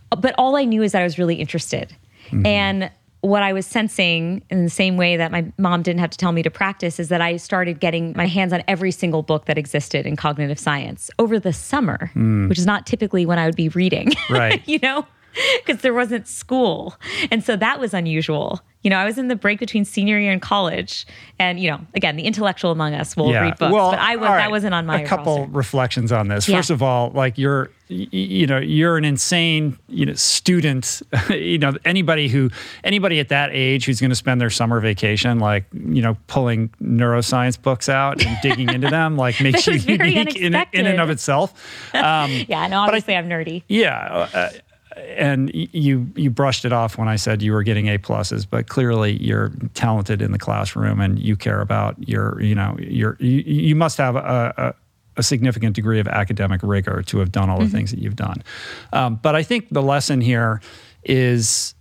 But 0.09 0.33
all 0.37 0.55
I 0.55 0.65
knew 0.65 0.81
is 0.81 0.91
that 0.93 1.01
I 1.01 1.03
was 1.03 1.19
really 1.19 1.35
interested. 1.35 1.95
Mm-hmm. 2.29 2.45
And 2.45 2.91
what 3.21 3.43
I 3.43 3.53
was 3.53 3.67
sensing 3.67 4.41
in 4.49 4.63
the 4.63 4.69
same 4.71 4.97
way 4.97 5.15
that 5.15 5.31
my 5.31 5.45
mom 5.59 5.83
didn't 5.83 5.99
have 5.99 6.09
to 6.09 6.17
tell 6.17 6.31
me 6.31 6.41
to 6.41 6.49
practice 6.49 6.99
is 6.99 7.09
that 7.09 7.21
I 7.21 7.37
started 7.37 7.79
getting 7.79 8.13
my 8.17 8.25
hands 8.25 8.51
on 8.51 8.63
every 8.67 8.89
single 8.89 9.21
book 9.21 9.45
that 9.45 9.59
existed 9.59 10.07
in 10.07 10.15
cognitive 10.15 10.57
science 10.57 11.11
over 11.19 11.39
the 11.39 11.53
summer, 11.53 12.11
mm. 12.15 12.49
which 12.49 12.57
is 12.57 12.65
not 12.65 12.87
typically 12.87 13.27
when 13.27 13.37
I 13.37 13.45
would 13.45 13.55
be 13.55 13.69
reading. 13.69 14.11
Right. 14.31 14.65
you 14.65 14.79
know, 14.79 15.05
because 15.65 15.81
there 15.81 15.93
wasn't 15.93 16.27
school. 16.27 16.95
And 17.29 17.43
so 17.43 17.55
that 17.55 17.79
was 17.79 17.93
unusual. 17.93 18.61
You 18.83 18.89
know, 18.89 18.97
I 18.97 19.05
was 19.05 19.19
in 19.19 19.27
the 19.27 19.35
break 19.35 19.59
between 19.59 19.85
senior 19.85 20.17
year 20.17 20.31
and 20.31 20.41
college, 20.41 21.05
and 21.37 21.59
you 21.59 21.69
know, 21.69 21.79
again, 21.93 22.15
the 22.15 22.23
intellectual 22.23 22.71
among 22.71 22.95
us 22.95 23.15
will 23.15 23.29
yeah. 23.29 23.41
read 23.41 23.57
books, 23.59 23.71
well, 23.71 23.91
but 23.91 23.99
I 23.99 24.15
was 24.15 24.27
right. 24.27 24.37
that 24.37 24.49
wasn't 24.49 24.73
on 24.73 24.87
my. 24.87 25.01
A 25.01 25.07
couple 25.07 25.37
roster. 25.37 25.51
reflections 25.51 26.11
on 26.11 26.29
this. 26.29 26.47
Yeah. 26.47 26.57
First 26.57 26.71
of 26.71 26.81
all, 26.81 27.11
like 27.11 27.37
you're, 27.37 27.69
you 27.89 28.47
know, 28.47 28.57
you're 28.57 28.97
an 28.97 29.05
insane, 29.05 29.77
you 29.87 30.07
know, 30.07 30.13
student. 30.13 31.03
you 31.29 31.59
know, 31.59 31.73
anybody 31.85 32.27
who, 32.27 32.49
anybody 32.83 33.19
at 33.19 33.29
that 33.29 33.51
age 33.53 33.85
who's 33.85 33.99
going 33.99 34.09
to 34.09 34.15
spend 34.15 34.41
their 34.41 34.49
summer 34.49 34.79
vacation, 34.79 35.37
like 35.37 35.65
you 35.73 36.01
know, 36.01 36.17
pulling 36.25 36.69
neuroscience 36.81 37.61
books 37.61 37.87
out 37.87 38.25
and 38.25 38.35
digging 38.41 38.67
into 38.69 38.89
them, 38.89 39.15
like 39.15 39.39
makes 39.41 39.67
you 39.67 39.73
unique 39.73 40.35
in, 40.35 40.55
in, 40.73 40.87
and 40.87 40.99
of 40.99 41.11
itself. 41.11 41.53
Um, 41.93 42.31
yeah, 42.47 42.65
no, 42.65 42.79
obviously 42.79 43.13
I, 43.15 43.19
am 43.19 43.29
nerdy. 43.29 43.61
Yeah. 43.67 44.27
Uh, 44.33 44.49
and 44.97 45.51
you 45.53 46.11
you 46.15 46.29
brushed 46.29 46.65
it 46.65 46.73
off 46.73 46.97
when 46.97 47.07
I 47.07 47.15
said 47.15 47.41
you 47.41 47.53
were 47.53 47.63
getting 47.63 47.87
A 47.87 47.97
pluses, 47.97 48.45
but 48.49 48.67
clearly 48.67 49.21
you're 49.21 49.51
talented 49.73 50.21
in 50.21 50.31
the 50.31 50.39
classroom 50.39 50.99
and 50.99 51.19
you 51.19 51.35
care 51.35 51.61
about 51.61 52.07
your 52.07 52.41
you 52.41 52.55
know 52.55 52.75
your 52.79 53.17
you, 53.19 53.41
you 53.45 53.75
must 53.75 53.97
have 53.97 54.15
a, 54.15 54.53
a, 54.57 54.73
a, 55.17 55.23
significant 55.23 55.75
degree 55.75 55.99
of 55.99 56.07
academic 56.07 56.61
rigor 56.63 57.03
to 57.03 57.19
have 57.19 57.31
done 57.31 57.49
all 57.49 57.59
the 57.59 57.65
mm-hmm. 57.65 57.75
things 57.75 57.91
that 57.91 57.99
you've 57.99 58.15
done. 58.15 58.43
Um, 58.91 59.15
but 59.15 59.35
I 59.35 59.43
think 59.43 59.69
the 59.69 59.81
lesson 59.81 60.19
here 60.19 60.61
is, 61.03 61.73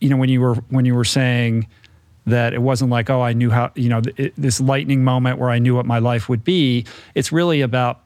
you 0.00 0.08
know, 0.08 0.16
when 0.16 0.28
you 0.28 0.40
were 0.40 0.56
when 0.68 0.84
you 0.84 0.94
were 0.94 1.04
saying 1.04 1.66
that 2.26 2.52
it 2.52 2.60
wasn't 2.60 2.90
like 2.90 3.08
oh 3.08 3.22
I 3.22 3.32
knew 3.32 3.50
how 3.50 3.72
you 3.74 3.88
know 3.88 4.02
it, 4.16 4.34
this 4.36 4.60
lightning 4.60 5.02
moment 5.02 5.38
where 5.38 5.50
I 5.50 5.58
knew 5.58 5.74
what 5.74 5.86
my 5.86 5.98
life 5.98 6.28
would 6.28 6.44
be. 6.44 6.84
It's 7.14 7.32
really 7.32 7.62
about 7.62 8.02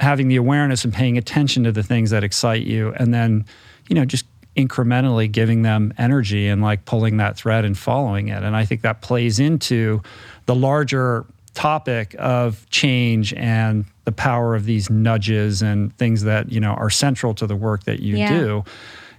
having 0.00 0.28
the 0.28 0.36
awareness 0.36 0.84
and 0.84 0.92
paying 0.92 1.16
attention 1.16 1.62
to 1.64 1.72
the 1.72 1.82
things 1.82 2.10
that 2.10 2.24
excite 2.24 2.62
you 2.62 2.92
and 2.96 3.14
then 3.14 3.44
you 3.88 3.94
know 3.94 4.04
just 4.04 4.24
incrementally 4.56 5.30
giving 5.30 5.62
them 5.62 5.94
energy 5.96 6.48
and 6.48 6.60
like 6.60 6.84
pulling 6.84 7.18
that 7.18 7.36
thread 7.36 7.64
and 7.64 7.78
following 7.78 8.28
it. 8.28 8.42
And 8.42 8.56
i 8.56 8.64
think 8.64 8.82
that 8.82 9.00
plays 9.00 9.38
into 9.38 10.02
the 10.46 10.54
larger 10.54 11.24
topic 11.54 12.14
of 12.18 12.68
change 12.70 13.34
and 13.34 13.84
the 14.04 14.12
power 14.12 14.54
of 14.54 14.64
these 14.64 14.88
nudges 14.90 15.62
and 15.62 15.96
things 15.96 16.22
that 16.22 16.50
you 16.50 16.60
know 16.60 16.72
are 16.72 16.90
central 16.90 17.34
to 17.34 17.46
the 17.46 17.56
work 17.56 17.84
that 17.84 18.00
you 18.00 18.16
yeah. 18.16 18.38
do. 18.38 18.64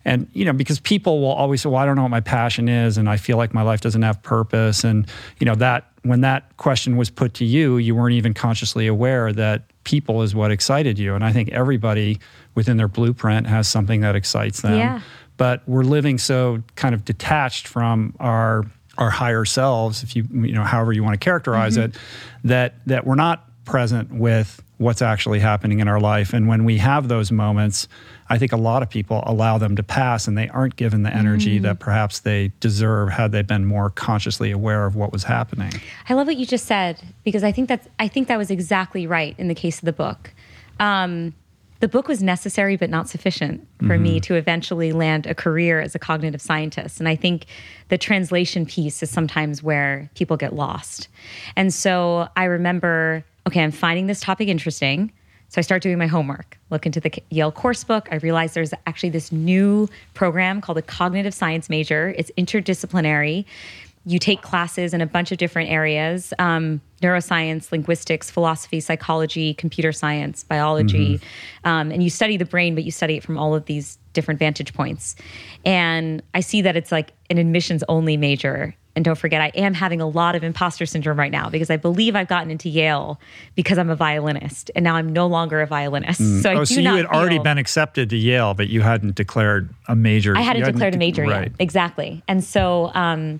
And 0.03 0.27
you 0.33 0.45
know 0.45 0.53
because 0.53 0.79
people 0.79 1.21
will 1.21 1.31
always 1.31 1.61
say 1.61 1.69
well 1.69 1.81
i 1.81 1.85
don't 1.85 1.95
know 1.95 2.01
what 2.01 2.11
my 2.11 2.21
passion 2.21 2.67
is 2.67 2.97
and 2.97 3.07
i 3.07 3.17
feel 3.17 3.37
like 3.37 3.53
my 3.53 3.61
life 3.61 3.81
doesn't 3.81 4.01
have 4.01 4.21
purpose. 4.23 4.83
And 4.83 5.07
you 5.39 5.45
know 5.45 5.55
that 5.55 5.91
when 6.03 6.21
that 6.21 6.57
question 6.57 6.97
was 6.97 7.09
put 7.09 7.35
to 7.35 7.45
you 7.45 7.77
you 7.77 7.95
weren't 7.95 8.15
even 8.15 8.33
consciously 8.33 8.87
aware 8.87 9.31
that 9.31 9.63
people 9.83 10.21
is 10.21 10.35
what 10.35 10.51
excited 10.51 10.99
you. 10.99 11.15
And 11.15 11.23
I 11.23 11.31
think 11.31 11.49
everybody 11.49 12.19
within 12.55 12.77
their 12.77 12.87
blueprint 12.87 13.47
has 13.47 13.67
something 13.67 14.01
that 14.01 14.15
excites 14.15 14.61
them. 14.61 14.77
Yeah. 14.77 15.01
But 15.37 15.67
we're 15.67 15.83
living 15.83 16.17
so 16.17 16.61
kind 16.75 16.93
of 16.93 17.05
detached 17.05 17.67
from 17.67 18.15
our 18.19 18.65
our 18.97 19.09
higher 19.09 19.45
selves, 19.45 20.03
if 20.03 20.15
you 20.15 20.27
you 20.31 20.53
know, 20.53 20.63
however 20.63 20.91
you 20.91 21.03
want 21.03 21.19
to 21.19 21.23
characterize 21.23 21.77
mm-hmm. 21.77 21.91
it, 21.91 21.97
that 22.43 22.75
that 22.85 23.07
we're 23.07 23.15
not 23.15 23.47
present 23.65 24.13
with 24.13 24.61
what's 24.77 25.01
actually 25.01 25.39
happening 25.39 25.79
in 25.79 25.87
our 25.87 25.99
life. 25.99 26.33
And 26.33 26.47
when 26.47 26.65
we 26.65 26.77
have 26.77 27.07
those 27.07 27.31
moments, 27.31 27.87
I 28.31 28.37
think 28.37 28.53
a 28.53 28.57
lot 28.57 28.81
of 28.81 28.89
people 28.89 29.21
allow 29.25 29.57
them 29.57 29.75
to 29.75 29.83
pass 29.83 30.25
and 30.25 30.37
they 30.37 30.47
aren't 30.47 30.77
given 30.77 31.03
the 31.03 31.13
energy 31.13 31.59
mm. 31.59 31.63
that 31.63 31.79
perhaps 31.79 32.21
they 32.21 32.53
deserve 32.61 33.09
had 33.09 33.33
they 33.33 33.41
been 33.41 33.65
more 33.65 33.89
consciously 33.89 34.51
aware 34.51 34.85
of 34.85 34.95
what 34.95 35.11
was 35.11 35.25
happening. 35.25 35.73
I 36.07 36.13
love 36.13 36.27
what 36.27 36.37
you 36.37 36.45
just 36.45 36.65
said 36.65 36.97
because 37.25 37.43
I 37.43 37.51
think 37.51 37.67
that's 37.67 37.89
I 37.99 38.07
think 38.07 38.29
that 38.29 38.37
was 38.37 38.49
exactly 38.49 39.05
right 39.05 39.35
in 39.37 39.49
the 39.49 39.53
case 39.53 39.79
of 39.79 39.85
the 39.85 39.91
book. 39.91 40.33
Um, 40.79 41.33
the 41.81 41.89
book 41.89 42.07
was 42.07 42.23
necessary 42.23 42.77
but 42.77 42.89
not 42.89 43.09
sufficient 43.09 43.67
for 43.79 43.95
mm-hmm. 43.95 44.03
me 44.03 44.19
to 44.21 44.35
eventually 44.35 44.93
land 44.93 45.27
a 45.27 45.35
career 45.35 45.81
as 45.81 45.93
a 45.93 45.99
cognitive 45.99 46.41
scientist. 46.41 46.99
And 46.99 47.09
I 47.09 47.17
think 47.17 47.47
the 47.89 47.97
translation 47.97 48.65
piece 48.65 49.03
is 49.03 49.09
sometimes 49.09 49.61
where 49.61 50.09
people 50.15 50.37
get 50.37 50.53
lost. 50.53 51.09
And 51.57 51.73
so 51.73 52.29
I 52.37 52.45
remember 52.45 53.25
okay, 53.45 53.61
I'm 53.61 53.71
finding 53.71 54.07
this 54.07 54.21
topic 54.21 54.47
interesting. 54.47 55.11
So 55.51 55.59
I 55.59 55.63
start 55.63 55.83
doing 55.83 55.97
my 55.97 56.07
homework, 56.07 56.57
look 56.69 56.85
into 56.85 57.01
the 57.01 57.11
Yale 57.29 57.51
course 57.51 57.83
book. 57.83 58.07
I 58.09 58.15
realize 58.15 58.53
there's 58.53 58.73
actually 58.87 59.09
this 59.09 59.33
new 59.33 59.89
program 60.13 60.61
called 60.61 60.77
the 60.77 60.81
cognitive 60.81 61.33
science 61.33 61.69
major. 61.69 62.15
It's 62.17 62.31
interdisciplinary. 62.37 63.43
You 64.05 64.17
take 64.17 64.41
classes 64.41 64.93
in 64.93 65.01
a 65.01 65.05
bunch 65.05 65.33
of 65.33 65.37
different 65.37 65.69
areas 65.69 66.33
um, 66.39 66.79
neuroscience, 67.01 67.69
linguistics, 67.69 68.31
philosophy, 68.31 68.79
psychology, 68.79 69.53
computer 69.53 69.91
science, 69.91 70.45
biology. 70.45 71.17
Mm-hmm. 71.17 71.67
Um, 71.67 71.91
and 71.91 72.01
you 72.01 72.09
study 72.09 72.37
the 72.37 72.45
brain, 72.45 72.73
but 72.73 72.85
you 72.85 72.91
study 72.91 73.17
it 73.17 73.23
from 73.23 73.37
all 73.37 73.53
of 73.53 73.65
these 73.65 73.97
different 74.13 74.39
vantage 74.39 74.73
points. 74.73 75.17
And 75.65 76.23
I 76.33 76.39
see 76.39 76.61
that 76.61 76.77
it's 76.77 76.93
like 76.93 77.11
an 77.29 77.37
admissions 77.37 77.83
only 77.89 78.15
major 78.15 78.73
and 78.95 79.05
don't 79.05 79.17
forget, 79.17 79.41
I 79.41 79.47
am 79.55 79.73
having 79.73 80.01
a 80.01 80.07
lot 80.07 80.35
of 80.35 80.43
imposter 80.43 80.85
syndrome 80.85 81.17
right 81.17 81.31
now 81.31 81.49
because 81.49 81.69
I 81.69 81.77
believe 81.77 82.15
I've 82.15 82.27
gotten 82.27 82.51
into 82.51 82.69
Yale 82.69 83.19
because 83.55 83.77
I'm 83.77 83.89
a 83.89 83.95
violinist, 83.95 84.69
and 84.75 84.83
now 84.83 84.95
I'm 84.95 85.13
no 85.13 85.27
longer 85.27 85.61
a 85.61 85.67
violinist. 85.67 86.21
Mm. 86.21 86.41
So, 86.41 86.51
oh, 86.51 86.63
so 86.65 86.79
you 86.79 86.95
had 86.95 87.05
already 87.05 87.39
been 87.39 87.57
accepted 87.57 88.09
to 88.09 88.17
Yale, 88.17 88.53
but 88.53 88.67
you 88.67 88.81
hadn't 88.81 89.15
declared 89.15 89.73
a 89.87 89.95
major. 89.95 90.35
I 90.35 90.41
hadn't, 90.41 90.65
declared 90.65 90.95
a 90.95 90.97
major 90.97 91.23
right. 91.23 91.43
yet, 91.43 91.51
exactly. 91.59 92.21
And 92.27 92.43
so, 92.43 92.91
um, 92.93 93.39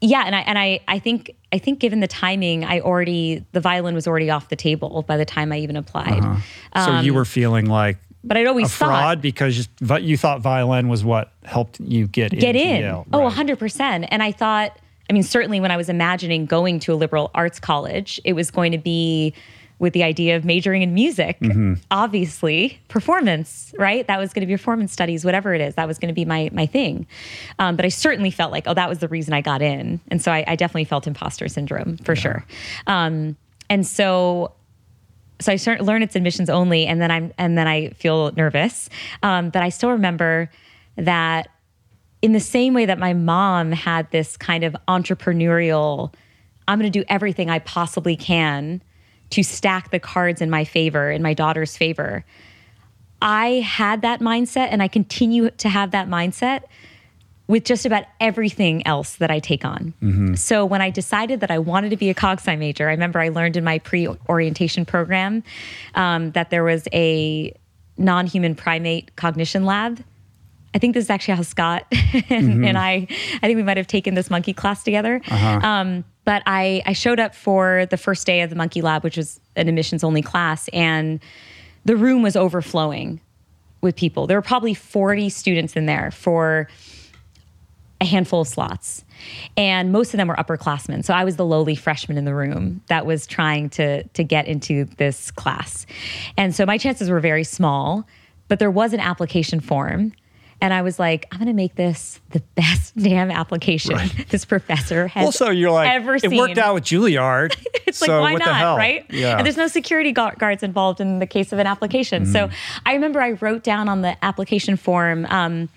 yeah, 0.00 0.24
and 0.26 0.34
I 0.34 0.40
and 0.40 0.58
I 0.58 0.80
I 0.86 0.98
think 0.98 1.34
I 1.50 1.58
think 1.58 1.78
given 1.78 2.00
the 2.00 2.06
timing, 2.06 2.64
I 2.64 2.80
already 2.80 3.44
the 3.52 3.60
violin 3.60 3.94
was 3.94 4.06
already 4.06 4.28
off 4.28 4.50
the 4.50 4.56
table 4.56 5.02
by 5.02 5.16
the 5.16 5.24
time 5.24 5.50
I 5.50 5.58
even 5.58 5.76
applied. 5.76 6.22
Uh-huh. 6.22 6.84
So 6.84 6.92
um, 6.92 7.04
you 7.04 7.14
were 7.14 7.24
feeling 7.24 7.66
like 7.66 7.96
but 8.24 8.36
I'd 8.36 8.46
always 8.46 8.66
a 8.66 8.70
fraud 8.70 8.90
thought, 8.90 9.22
because 9.22 9.68
you 10.00 10.16
thought 10.16 10.40
violin 10.40 10.88
was 10.88 11.04
what 11.04 11.32
helped 11.44 11.78
you 11.80 12.06
get 12.06 12.32
get 12.32 12.56
in. 12.56 12.80
Yale. 12.80 13.06
Oh, 13.12 13.20
right. 13.20 13.32
100%. 13.32 14.08
And 14.10 14.22
I 14.22 14.32
thought, 14.32 14.76
I 15.08 15.12
mean, 15.12 15.22
certainly 15.22 15.60
when 15.60 15.70
I 15.70 15.76
was 15.76 15.88
imagining 15.88 16.46
going 16.46 16.80
to 16.80 16.94
a 16.94 16.96
liberal 16.96 17.30
arts 17.34 17.60
college, 17.60 18.20
it 18.24 18.32
was 18.32 18.50
going 18.50 18.72
to 18.72 18.78
be 18.78 19.34
with 19.78 19.92
the 19.92 20.02
idea 20.02 20.36
of 20.36 20.44
majoring 20.44 20.82
in 20.82 20.94
music, 20.94 21.38
mm-hmm. 21.40 21.74
obviously, 21.90 22.80
performance, 22.88 23.74
right? 23.78 24.06
That 24.06 24.18
was 24.18 24.32
going 24.32 24.40
to 24.40 24.46
be 24.46 24.54
performance 24.54 24.92
studies, 24.92 25.24
whatever 25.24 25.52
it 25.52 25.60
is. 25.60 25.74
That 25.74 25.88
was 25.88 25.98
going 25.98 26.08
to 26.08 26.14
be 26.14 26.24
my 26.24 26.48
my 26.52 26.64
thing. 26.64 27.06
Um, 27.58 27.76
but 27.76 27.84
I 27.84 27.88
certainly 27.88 28.30
felt 28.30 28.52
like, 28.52 28.64
oh, 28.66 28.74
that 28.74 28.88
was 28.88 29.00
the 29.00 29.08
reason 29.08 29.34
I 29.34 29.40
got 29.40 29.60
in, 29.62 30.00
and 30.08 30.22
so 30.22 30.32
I, 30.32 30.44
I 30.46 30.56
definitely 30.56 30.84
felt 30.84 31.06
imposter 31.06 31.48
syndrome 31.48 31.98
for 31.98 32.14
yeah. 32.14 32.20
sure. 32.20 32.46
Um, 32.86 33.36
and 33.68 33.86
so 33.86 34.52
so 35.44 35.72
I 35.72 35.76
learn 35.76 36.02
it's 36.02 36.16
admissions 36.16 36.50
only, 36.50 36.86
and 36.86 37.00
then 37.00 37.10
I'm 37.10 37.32
and 37.38 37.56
then 37.58 37.66
I 37.66 37.90
feel 37.90 38.32
nervous. 38.32 38.88
Um, 39.22 39.50
but 39.50 39.62
I 39.62 39.68
still 39.68 39.90
remember 39.90 40.50
that 40.96 41.48
in 42.22 42.32
the 42.32 42.40
same 42.40 42.72
way 42.72 42.86
that 42.86 42.98
my 42.98 43.12
mom 43.12 43.70
had 43.72 44.10
this 44.10 44.36
kind 44.36 44.64
of 44.64 44.74
entrepreneurial, 44.88 46.14
I'm 46.66 46.78
going 46.78 46.90
to 46.90 46.98
do 46.98 47.04
everything 47.08 47.50
I 47.50 47.58
possibly 47.58 48.16
can 48.16 48.80
to 49.30 49.42
stack 49.42 49.90
the 49.90 49.98
cards 49.98 50.40
in 50.40 50.48
my 50.48 50.64
favor, 50.64 51.10
in 51.10 51.22
my 51.22 51.34
daughter's 51.34 51.76
favor. 51.76 52.24
I 53.20 53.60
had 53.60 54.02
that 54.02 54.20
mindset 54.20 54.68
and 54.70 54.82
I 54.82 54.88
continue 54.88 55.50
to 55.50 55.68
have 55.68 55.90
that 55.90 56.08
mindset 56.08 56.64
with 57.46 57.64
just 57.64 57.84
about 57.84 58.04
everything 58.20 58.86
else 58.86 59.16
that 59.16 59.30
I 59.30 59.38
take 59.38 59.64
on. 59.64 59.92
Mm-hmm. 60.02 60.34
So 60.34 60.64
when 60.64 60.80
I 60.80 60.90
decided 60.90 61.40
that 61.40 61.50
I 61.50 61.58
wanted 61.58 61.90
to 61.90 61.96
be 61.96 62.08
a 62.08 62.14
cog 62.14 62.38
sci 62.38 62.56
major, 62.56 62.88
I 62.88 62.92
remember 62.92 63.20
I 63.20 63.28
learned 63.28 63.56
in 63.56 63.64
my 63.64 63.78
pre 63.78 64.08
orientation 64.28 64.84
program 64.84 65.42
um, 65.94 66.30
that 66.32 66.50
there 66.50 66.64
was 66.64 66.88
a 66.92 67.54
non 67.98 68.26
human 68.26 68.54
primate 68.54 69.14
cognition 69.16 69.64
lab. 69.64 70.02
I 70.74 70.78
think 70.78 70.94
this 70.94 71.04
is 71.04 71.10
actually 71.10 71.36
how 71.36 71.42
Scott 71.42 71.86
and, 71.92 72.02
mm-hmm. 72.28 72.64
and, 72.64 72.76
I, 72.76 73.06
I 73.34 73.46
think 73.46 73.56
we 73.56 73.62
might 73.62 73.76
have 73.76 73.86
taken 73.86 74.14
this 74.14 74.28
monkey 74.28 74.52
class 74.52 74.82
together. 74.82 75.20
Uh-huh. 75.28 75.60
Um, 75.62 76.04
but 76.24 76.42
I, 76.46 76.82
I 76.84 76.94
showed 76.94 77.20
up 77.20 77.34
for 77.34 77.86
the 77.90 77.96
first 77.96 78.26
day 78.26 78.40
of 78.40 78.50
the 78.50 78.56
monkey 78.56 78.80
lab, 78.80 79.04
which 79.04 79.16
was 79.16 79.38
an 79.54 79.68
admissions 79.68 80.02
only 80.02 80.22
class, 80.22 80.68
and 80.68 81.20
the 81.84 81.96
room 81.96 82.22
was 82.22 82.34
overflowing 82.34 83.20
with 83.82 83.94
people. 83.94 84.26
There 84.26 84.36
were 84.36 84.42
probably 84.42 84.74
40 84.74 85.28
students 85.28 85.76
in 85.76 85.86
there 85.86 86.10
for 86.10 86.68
a 88.04 88.08
handful 88.08 88.42
of 88.42 88.48
slots. 88.48 89.04
And 89.56 89.90
most 89.92 90.12
of 90.14 90.18
them 90.18 90.28
were 90.28 90.36
upperclassmen. 90.36 91.04
So 91.04 91.14
I 91.14 91.24
was 91.24 91.36
the 91.36 91.44
lowly 91.44 91.74
freshman 91.74 92.18
in 92.18 92.24
the 92.24 92.34
room 92.34 92.82
that 92.88 93.06
was 93.06 93.26
trying 93.26 93.70
to, 93.70 94.02
to 94.04 94.22
get 94.24 94.46
into 94.46 94.84
this 94.96 95.30
class. 95.30 95.86
And 96.36 96.54
so 96.54 96.66
my 96.66 96.78
chances 96.78 97.10
were 97.10 97.20
very 97.20 97.44
small, 97.44 98.06
but 98.48 98.58
there 98.58 98.70
was 98.70 98.92
an 98.92 99.00
application 99.00 99.60
form. 99.60 100.12
And 100.60 100.72
I 100.72 100.82
was 100.82 100.98
like, 100.98 101.26
I'm 101.30 101.38
going 101.38 101.48
to 101.48 101.52
make 101.52 101.74
this 101.74 102.20
the 102.30 102.40
best 102.54 102.96
damn 102.96 103.30
application 103.30 103.94
Right. 103.96 104.26
this 104.30 104.44
professor 104.44 105.08
has 105.08 105.26
Also, 105.26 105.50
you're 105.50 105.70
like, 105.70 105.90
ever 105.90 106.18
seen. 106.18 106.32
it 106.32 106.38
worked 106.38 106.58
out 106.58 106.74
with 106.74 106.84
Juilliard. 106.84 107.56
It's 107.86 107.98
so 107.98 108.06
like, 108.06 108.20
why 108.22 108.32
what 108.32 108.38
not, 108.40 108.46
the 108.46 108.54
hell? 108.54 108.76
right? 108.76 109.04
Yeah. 109.10 109.36
And 109.36 109.44
there's 109.46 109.58
no 109.58 109.66
security 109.68 110.10
guards 110.10 110.62
involved 110.64 111.00
in 111.00 111.18
the 111.20 111.26
case 111.26 111.52
of 111.52 111.58
an 111.60 111.66
application. 111.66 112.24
So 112.26 112.46
Mm-hmm. 112.46 112.78
I 112.86 112.94
remember 112.94 113.20
I 113.20 113.32
wrote 113.32 113.62
down 113.62 113.88
on 113.88 114.00
the 114.00 114.16
application 114.24 114.76
form, 114.76 115.26
um, 115.26 115.68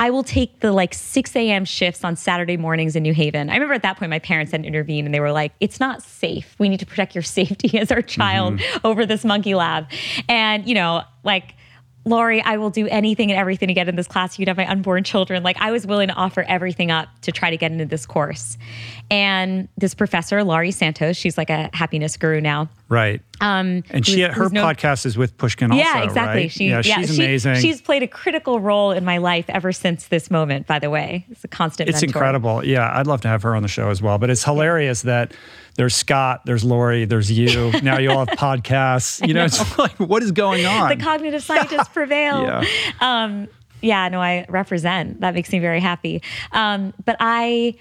I 0.00 0.10
will 0.10 0.24
take 0.24 0.60
the 0.60 0.72
like 0.72 0.92
6 0.92 1.36
a.m. 1.36 1.64
shifts 1.64 2.02
on 2.04 2.16
Saturday 2.16 2.56
mornings 2.56 2.96
in 2.96 3.02
New 3.04 3.14
Haven. 3.14 3.48
I 3.48 3.54
remember 3.54 3.74
at 3.74 3.82
that 3.82 3.96
point 3.96 4.10
my 4.10 4.18
parents 4.18 4.52
had 4.52 4.64
intervened 4.66 5.06
and 5.06 5.14
they 5.14 5.20
were 5.20 5.32
like, 5.32 5.52
it's 5.60 5.78
not 5.78 6.02
safe. 6.02 6.56
We 6.58 6.68
need 6.68 6.80
to 6.80 6.86
protect 6.86 7.14
your 7.14 7.22
safety 7.22 7.78
as 7.78 7.90
our 7.92 8.02
child 8.02 8.54
Mm-hmm. 8.54 8.86
over 8.86 9.06
this 9.06 9.24
monkey 9.24 9.54
lab. 9.54 9.86
And, 10.28 10.66
you 10.68 10.74
know, 10.74 11.02
like, 11.22 11.54
Laurie, 12.04 12.42
I 12.42 12.58
will 12.58 12.68
do 12.68 12.86
anything 12.88 13.30
and 13.30 13.40
everything 13.40 13.68
to 13.68 13.74
get 13.74 13.88
in 13.88 13.96
this 13.96 14.06
class. 14.06 14.38
You 14.38 14.44
can 14.44 14.50
have 14.50 14.58
my 14.58 14.70
unborn 14.70 15.04
children. 15.04 15.42
Like 15.42 15.56
I 15.58 15.70
was 15.70 15.86
willing 15.86 16.08
to 16.08 16.14
offer 16.14 16.42
everything 16.42 16.90
up 16.90 17.08
to 17.22 17.32
try 17.32 17.48
to 17.50 17.56
get 17.56 17.72
into 17.72 17.86
this 17.86 18.04
course. 18.04 18.58
And 19.10 19.68
this 19.76 19.94
professor, 19.94 20.42
Laurie 20.42 20.70
Santos, 20.70 21.16
she's 21.16 21.36
like 21.36 21.50
a 21.50 21.68
happiness 21.72 22.16
guru 22.16 22.40
now. 22.40 22.68
right. 22.88 23.20
Um, 23.40 23.82
and 23.90 24.06
she, 24.06 24.22
her 24.22 24.48
no- 24.48 24.64
podcast 24.64 25.04
is 25.04 25.18
with 25.18 25.36
Pushkin 25.36 25.70
also, 25.70 25.82
yeah, 25.82 26.02
exactly. 26.04 26.42
right? 26.42 26.50
She, 26.50 26.68
yeah, 26.70 26.80
she's 26.80 27.14
she- 27.14 27.22
amazing. 27.22 27.56
She's 27.56 27.82
played 27.82 28.02
a 28.02 28.06
critical 28.08 28.60
role 28.60 28.92
in 28.92 29.04
my 29.04 29.18
life 29.18 29.44
ever 29.48 29.72
since 29.72 30.06
this 30.08 30.30
moment. 30.30 30.66
By 30.66 30.78
the 30.78 30.88
way, 30.88 31.26
it's 31.30 31.44
a 31.44 31.48
constant. 31.48 31.90
It's 31.90 32.00
mentor. 32.00 32.18
incredible. 32.18 32.64
Yeah, 32.64 32.90
I'd 32.98 33.06
love 33.06 33.20
to 33.22 33.28
have 33.28 33.42
her 33.42 33.54
on 33.54 33.62
the 33.62 33.68
show 33.68 33.90
as 33.90 34.00
well. 34.00 34.16
But 34.18 34.30
it's 34.30 34.44
hilarious 34.44 35.02
that 35.02 35.34
there's 35.76 35.94
Scott, 35.94 36.42
there's 36.46 36.64
Laurie, 36.64 37.04
there's 37.04 37.30
you. 37.30 37.72
Now 37.82 37.98
you 37.98 38.10
all 38.10 38.24
have 38.24 38.38
podcasts. 38.38 39.26
You 39.26 39.34
know, 39.34 39.44
it's 39.44 39.78
like, 39.78 39.92
what 39.98 40.22
is 40.22 40.32
going 40.32 40.64
on? 40.64 40.96
The 40.96 41.04
cognitive 41.04 41.42
scientists 41.42 41.88
prevail. 41.92 42.42
Yeah. 42.44 42.64
Um, 43.00 43.48
yeah, 43.82 44.08
no, 44.08 44.22
I 44.22 44.46
represent. 44.48 45.20
That 45.20 45.34
makes 45.34 45.52
me 45.52 45.58
very 45.58 45.80
happy. 45.80 46.22
Um, 46.52 46.94
but 47.04 47.16
I, 47.20 47.74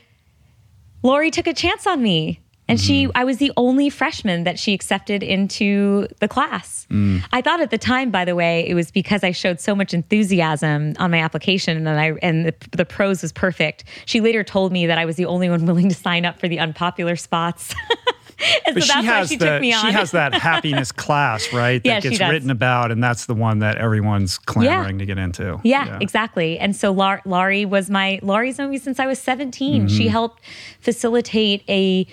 Laurie 1.04 1.32
took 1.32 1.47
a 1.47 1.54
chance 1.54 1.86
on 1.86 2.01
me. 2.01 2.39
And 2.68 2.80
she, 2.80 3.04
mm-hmm. 3.04 3.12
I 3.16 3.26
was 3.26 3.38
the 3.38 3.51
only 3.58 3.89
freshman 3.89 4.45
that 4.45 4.58
she 4.58 4.74
accepted 4.74 5.22
into 5.22 6.08
the 6.20 6.30
class. 6.30 6.88
Mm. 6.89 7.22
I 7.34 7.41
thought 7.41 7.60
at 7.60 7.72
the 7.72 7.78
time, 7.78 8.10
by 8.10 8.24
the 8.24 8.36
way, 8.36 8.66
it 8.68 8.74
was 8.74 8.89
because 8.89 9.22
I 9.22 9.32
showed 9.32 9.60
so 9.60 9.76
much 9.76 9.93
enthusiasm 9.93 10.93
on 10.97 11.12
my 11.12 11.20
application, 11.20 11.86
and 11.86 11.99
I 11.99 12.14
and 12.22 12.45
the, 12.45 12.56
the 12.72 12.86
prose 12.86 13.22
was 13.22 13.34
perfect. 13.34 13.84
She 14.06 14.22
later 14.22 14.45
told 14.45 14.72
me 14.72 14.88
that 14.88 14.97
I 14.97 15.04
was 15.04 15.18
the 15.18 15.26
only 15.26 15.49
one 15.49 15.66
willing 15.68 15.89
to 15.89 15.95
sign 15.95 16.26
up 16.26 16.39
for 16.39 16.47
the 16.47 16.60
unpopular 16.60 17.18
spots, 17.18 17.76
and 18.66 18.76
but 18.76 18.84
so 18.84 18.88
that's 18.94 19.02
she 19.02 19.08
why 19.08 19.18
has 19.18 19.30
she 19.30 19.36
the 19.38 19.46
took 19.46 19.62
me 19.62 19.74
on. 19.74 19.86
she 19.86 19.92
has 19.92 20.12
that 20.12 20.34
happiness 20.50 20.92
class, 20.92 21.52
right? 21.54 21.84
That 21.84 21.90
Yeah, 21.90 22.00
she 22.00 22.18
gets 22.18 22.32
written 22.32 22.50
about, 22.50 22.92
and 22.92 23.04
that's 23.04 23.26
the 23.26 23.34
one 23.36 23.60
that 23.60 23.78
everyone's 23.78 24.38
clamoring 24.38 25.00
to 25.00 25.06
get 25.06 25.18
into. 25.18 25.60
Yeah, 25.64 25.98
exactly. 26.02 26.58
And 26.60 26.76
so 26.76 26.92
Lar- 26.92 27.22
Laurie 27.26 27.66
was 27.66 27.90
my 27.90 28.20
Laurie's 28.22 28.58
known 28.58 28.72
me 28.72 28.78
since 28.78 29.00
I 29.00 29.06
was 29.08 29.20
17. 29.20 29.88
Mm-hmm. 29.88 29.88
She 29.96 30.08
helped 30.08 30.42
facilitate 30.80 31.64
a 31.70 32.06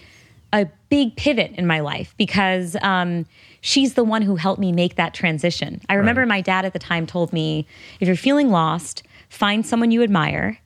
a 0.52 0.66
big 0.88 1.14
pivot 1.16 1.52
in 1.54 1.64
my 1.66 1.78
life 1.78 2.12
because 2.16 2.76
um, 2.82 3.24
she's 3.60 3.94
the 3.94 4.02
one 4.02 4.22
who 4.22 4.34
helped 4.34 4.60
me 4.60 4.72
make 4.72 4.96
that 4.96 5.14
transition. 5.14 5.80
I 5.88 5.94
remember 5.94 6.22
Right. 6.22 6.28
my 6.28 6.40
dad 6.40 6.64
at 6.64 6.72
the 6.72 6.80
time 6.80 7.06
told 7.06 7.32
me, 7.32 7.66
if 8.00 8.08
you're 8.08 8.16
feeling 8.16 8.50
lost, 8.50 9.04
find 9.28 9.64
someone 9.64 9.92
you 9.92 10.02
admire 10.02 10.58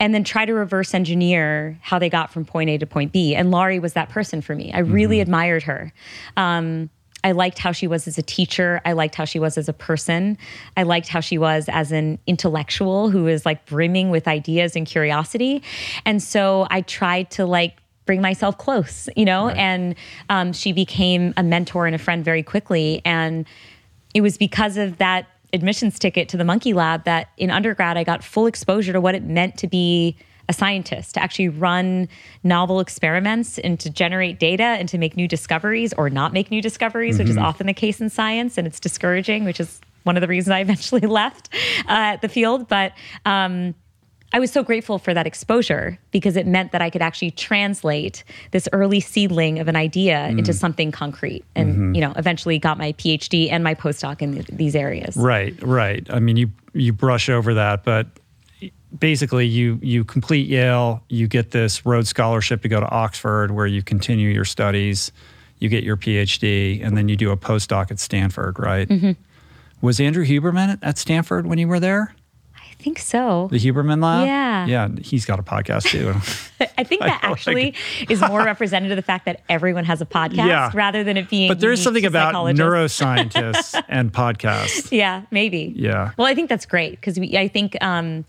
and 0.00 0.14
then 0.14 0.24
try 0.24 0.46
to 0.46 0.54
reverse 0.54 0.94
engineer 0.94 1.78
how 1.82 1.98
they 1.98 2.08
got 2.08 2.32
from 2.32 2.44
point 2.44 2.70
A 2.70 2.78
to 2.78 2.86
point 2.86 3.12
B. 3.12 3.34
And 3.34 3.50
Laurie 3.50 3.78
was 3.78 3.92
that 3.92 4.08
person 4.08 4.40
for 4.40 4.56
me. 4.56 4.72
I 4.72 4.78
really 4.80 5.20
admired 5.20 5.62
her. 5.64 5.92
Um, 6.36 6.88
I 7.22 7.32
liked 7.32 7.58
how 7.58 7.72
she 7.72 7.86
was 7.86 8.08
as 8.08 8.16
a 8.16 8.22
teacher. 8.22 8.80
I 8.86 8.92
liked 8.92 9.14
how 9.14 9.26
she 9.26 9.38
was 9.38 9.58
as 9.58 9.68
a 9.68 9.74
person. 9.74 10.38
I 10.74 10.84
liked 10.84 11.08
how 11.08 11.20
she 11.20 11.36
was 11.36 11.68
as 11.68 11.92
an 11.92 12.18
intellectual 12.26 13.10
who 13.10 13.26
is 13.26 13.44
like 13.44 13.66
brimming 13.66 14.08
with 14.08 14.26
ideas 14.26 14.74
and 14.74 14.86
curiosity. 14.86 15.62
And 16.06 16.22
so 16.22 16.66
I 16.70 16.80
tried 16.80 17.30
to 17.32 17.44
like 17.44 17.76
bring 18.06 18.22
myself 18.22 18.56
close, 18.56 19.08
you 19.16 19.26
know, 19.26 19.50
and 19.50 19.94
um, 20.30 20.54
she 20.54 20.72
became 20.72 21.34
a 21.36 21.42
mentor 21.42 21.84
and 21.84 21.94
a 21.94 21.98
friend 21.98 22.24
very 22.24 22.42
quickly. 22.42 23.02
And 23.04 23.46
it 24.14 24.22
was 24.22 24.38
because 24.38 24.78
of 24.78 24.96
that 24.96 25.26
admissions 25.52 25.98
ticket 25.98 26.28
to 26.30 26.36
the 26.36 26.44
monkey 26.44 26.72
lab 26.72 27.04
that 27.04 27.28
in 27.36 27.50
undergrad 27.50 27.96
I 27.96 28.04
got 28.04 28.22
full 28.22 28.46
exposure 28.46 28.92
to 28.92 29.00
what 29.00 29.14
it 29.14 29.22
meant 29.22 29.58
to 29.58 29.66
be 29.66 30.16
a 30.48 30.52
scientist, 30.52 31.14
to 31.14 31.22
actually 31.22 31.48
run 31.48 32.08
novel 32.42 32.80
experiments 32.80 33.58
and 33.60 33.78
to 33.78 33.88
generate 33.88 34.40
data 34.40 34.64
and 34.64 34.88
to 34.88 34.98
make 34.98 35.16
new 35.16 35.28
discoveries 35.28 35.92
or 35.94 36.10
not 36.10 36.32
make 36.32 36.50
new 36.50 36.60
discoveries, 36.60 37.18
which 37.20 37.28
is 37.28 37.36
often 37.36 37.68
the 37.68 37.72
case 37.72 38.00
in 38.00 38.10
science. 38.10 38.58
And 38.58 38.66
it's 38.66 38.80
discouraging, 38.80 39.44
which 39.44 39.60
is 39.60 39.80
one 40.02 40.16
of 40.16 40.20
the 40.20 40.26
reasons 40.26 40.50
I 40.50 40.60
eventually 40.66 41.02
left 41.02 41.50
uh, 41.86 42.16
the 42.16 42.28
field. 42.28 42.66
But 42.66 42.92
um, 43.24 43.76
I 44.32 44.38
was 44.38 44.52
so 44.52 44.62
grateful 44.62 44.98
for 44.98 45.12
that 45.12 45.26
exposure 45.26 45.98
because 46.12 46.36
it 46.36 46.46
meant 46.46 46.72
that 46.72 46.80
I 46.80 46.88
could 46.90 47.02
actually 47.02 47.32
translate 47.32 48.22
this 48.52 48.68
early 48.72 49.00
seedling 49.00 49.58
of 49.58 49.66
an 49.66 49.74
idea 49.74 50.28
into 50.28 50.52
something 50.52 50.92
concrete 50.92 51.44
and 51.56 51.96
you 51.96 52.00
know 52.00 52.12
eventually 52.16 52.58
got 52.58 52.78
my 52.78 52.92
PhD 52.92 53.50
and 53.50 53.64
my 53.64 53.74
postdoc 53.74 54.22
in 54.22 54.34
th- 54.34 54.46
these 54.46 54.76
areas. 54.76 55.16
Right, 55.16 55.60
right. 55.62 56.06
I 56.10 56.20
mean, 56.20 56.36
you 56.36 56.50
you 56.72 56.92
brush 56.92 57.28
over 57.28 57.54
that, 57.54 57.82
but 57.82 58.06
basically, 58.96 59.46
you 59.46 59.78
you 59.82 60.04
complete 60.04 60.46
Yale, 60.48 61.02
you 61.08 61.26
get 61.26 61.50
this 61.50 61.84
Rhodes 61.84 62.08
Scholarship 62.08 62.62
to 62.62 62.68
go 62.68 62.80
to 62.80 62.88
Oxford, 62.88 63.50
where 63.50 63.66
you 63.66 63.82
continue 63.82 64.30
your 64.30 64.44
studies, 64.44 65.10
you 65.58 65.68
get 65.68 65.82
your 65.82 65.96
PhD, 65.96 66.84
and 66.84 66.96
then 66.96 67.08
you 67.08 67.16
do 67.16 67.30
a 67.30 67.36
postdoc 67.36 67.90
at 67.90 67.98
Stanford. 67.98 68.58
Right? 68.58 68.88
Mm-hmm. 68.88 69.12
Was 69.80 69.98
Andrew 69.98 70.24
Huberman 70.24 70.78
at 70.82 70.98
Stanford 70.98 71.46
when 71.46 71.58
you 71.58 71.66
were 71.66 71.80
there? 71.80 72.14
I 72.80 72.82
think 72.82 72.98
so. 72.98 73.48
The 73.50 73.58
Huberman 73.58 74.02
Lab. 74.02 74.26
Yeah. 74.26 74.64
yeah. 74.64 74.88
He's 75.02 75.26
got 75.26 75.38
a 75.38 75.42
podcast 75.42 75.90
too. 75.90 76.14
I 76.78 76.82
think 76.82 77.00
that 77.02 77.20
I 77.22 77.28
like 77.28 77.32
actually 77.32 77.74
is 78.08 78.22
more 78.22 78.42
representative 78.42 78.96
of 78.96 79.04
the 79.04 79.06
fact 79.06 79.26
that 79.26 79.42
everyone 79.50 79.84
has 79.84 80.00
a 80.00 80.06
podcast 80.18 80.46
Yeah. 80.46 80.70
rather 80.72 81.04
than 81.04 81.18
it 81.18 81.28
being. 81.28 81.48
but 81.48 81.60
there 81.60 81.72
is 81.72 81.82
something 81.82 82.06
about 82.06 82.34
neuroscientists 82.34 83.80
and 83.90 84.10
podcasts. 84.10 84.90
Yeah, 84.90 85.24
maybe. 85.30 85.74
Yeah. 85.76 86.12
Well, 86.16 86.26
I 86.26 86.34
think 86.34 86.48
that's 86.48 86.64
great 86.64 86.92
because 86.92 87.18
I 87.18 87.48
think 87.48 87.76
um, 87.82 88.24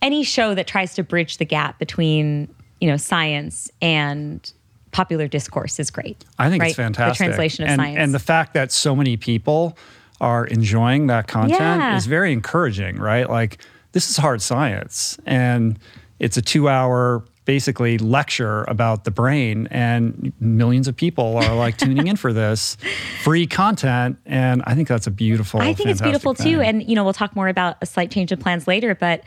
any 0.00 0.24
show 0.24 0.54
that 0.54 0.66
tries 0.66 0.94
to 0.94 1.02
bridge 1.02 1.36
the 1.36 1.44
gap 1.44 1.78
between 1.78 2.48
you 2.80 2.88
know 2.88 2.96
science 2.96 3.70
and 3.82 4.50
popular 4.92 5.28
discourse 5.28 5.78
is 5.78 5.90
great. 5.90 6.24
I 6.38 6.48
think 6.48 6.62
right? 6.62 6.68
it's 6.68 6.76
fantastic. 6.76 7.18
The 7.18 7.24
translation 7.26 7.64
of 7.64 7.70
and, 7.70 7.80
science. 7.80 7.98
And 7.98 8.14
the 8.14 8.18
fact 8.18 8.54
that 8.54 8.72
so 8.72 8.96
many 8.96 9.18
people 9.18 9.76
are 10.22 10.46
enjoying 10.46 11.08
that 11.08 11.26
content 11.26 11.60
Yeah. 11.60 11.96
is 11.96 12.06
very 12.06 12.32
encouraging, 12.32 12.96
right? 12.96 13.28
Like, 13.28 13.62
this 13.92 14.08
is 14.08 14.16
hard 14.16 14.40
science, 14.40 15.18
and 15.26 15.78
it's 16.18 16.36
a 16.38 16.42
two 16.42 16.68
hour 16.70 17.24
basically 17.44 17.98
lecture 17.98 18.62
about 18.68 19.02
the 19.02 19.10
brain, 19.10 19.66
and 19.72 20.32
millions 20.40 20.86
of 20.86 20.94
people 20.96 21.36
are 21.38 21.54
like 21.56 21.76
tuning 21.76 22.06
in 22.06 22.14
for 22.16 22.32
this 22.42 22.76
free 23.24 23.46
content. 23.48 24.16
And 24.24 24.62
I 24.64 24.74
think 24.76 24.86
that's 24.86 25.08
a 25.08 25.10
beautiful, 25.10 25.60
I 25.60 25.74
think 25.74 25.90
it's 25.90 26.00
beautiful 26.00 26.34
too. 26.34 26.60
And 26.60 26.88
you 26.88 26.94
know, 26.94 27.02
we'll 27.04 27.12
talk 27.12 27.34
more 27.34 27.48
about 27.48 27.76
a 27.82 27.86
slight 27.86 28.10
change 28.12 28.30
of 28.32 28.38
plans 28.38 28.68
later, 28.68 28.94
but 28.94 29.24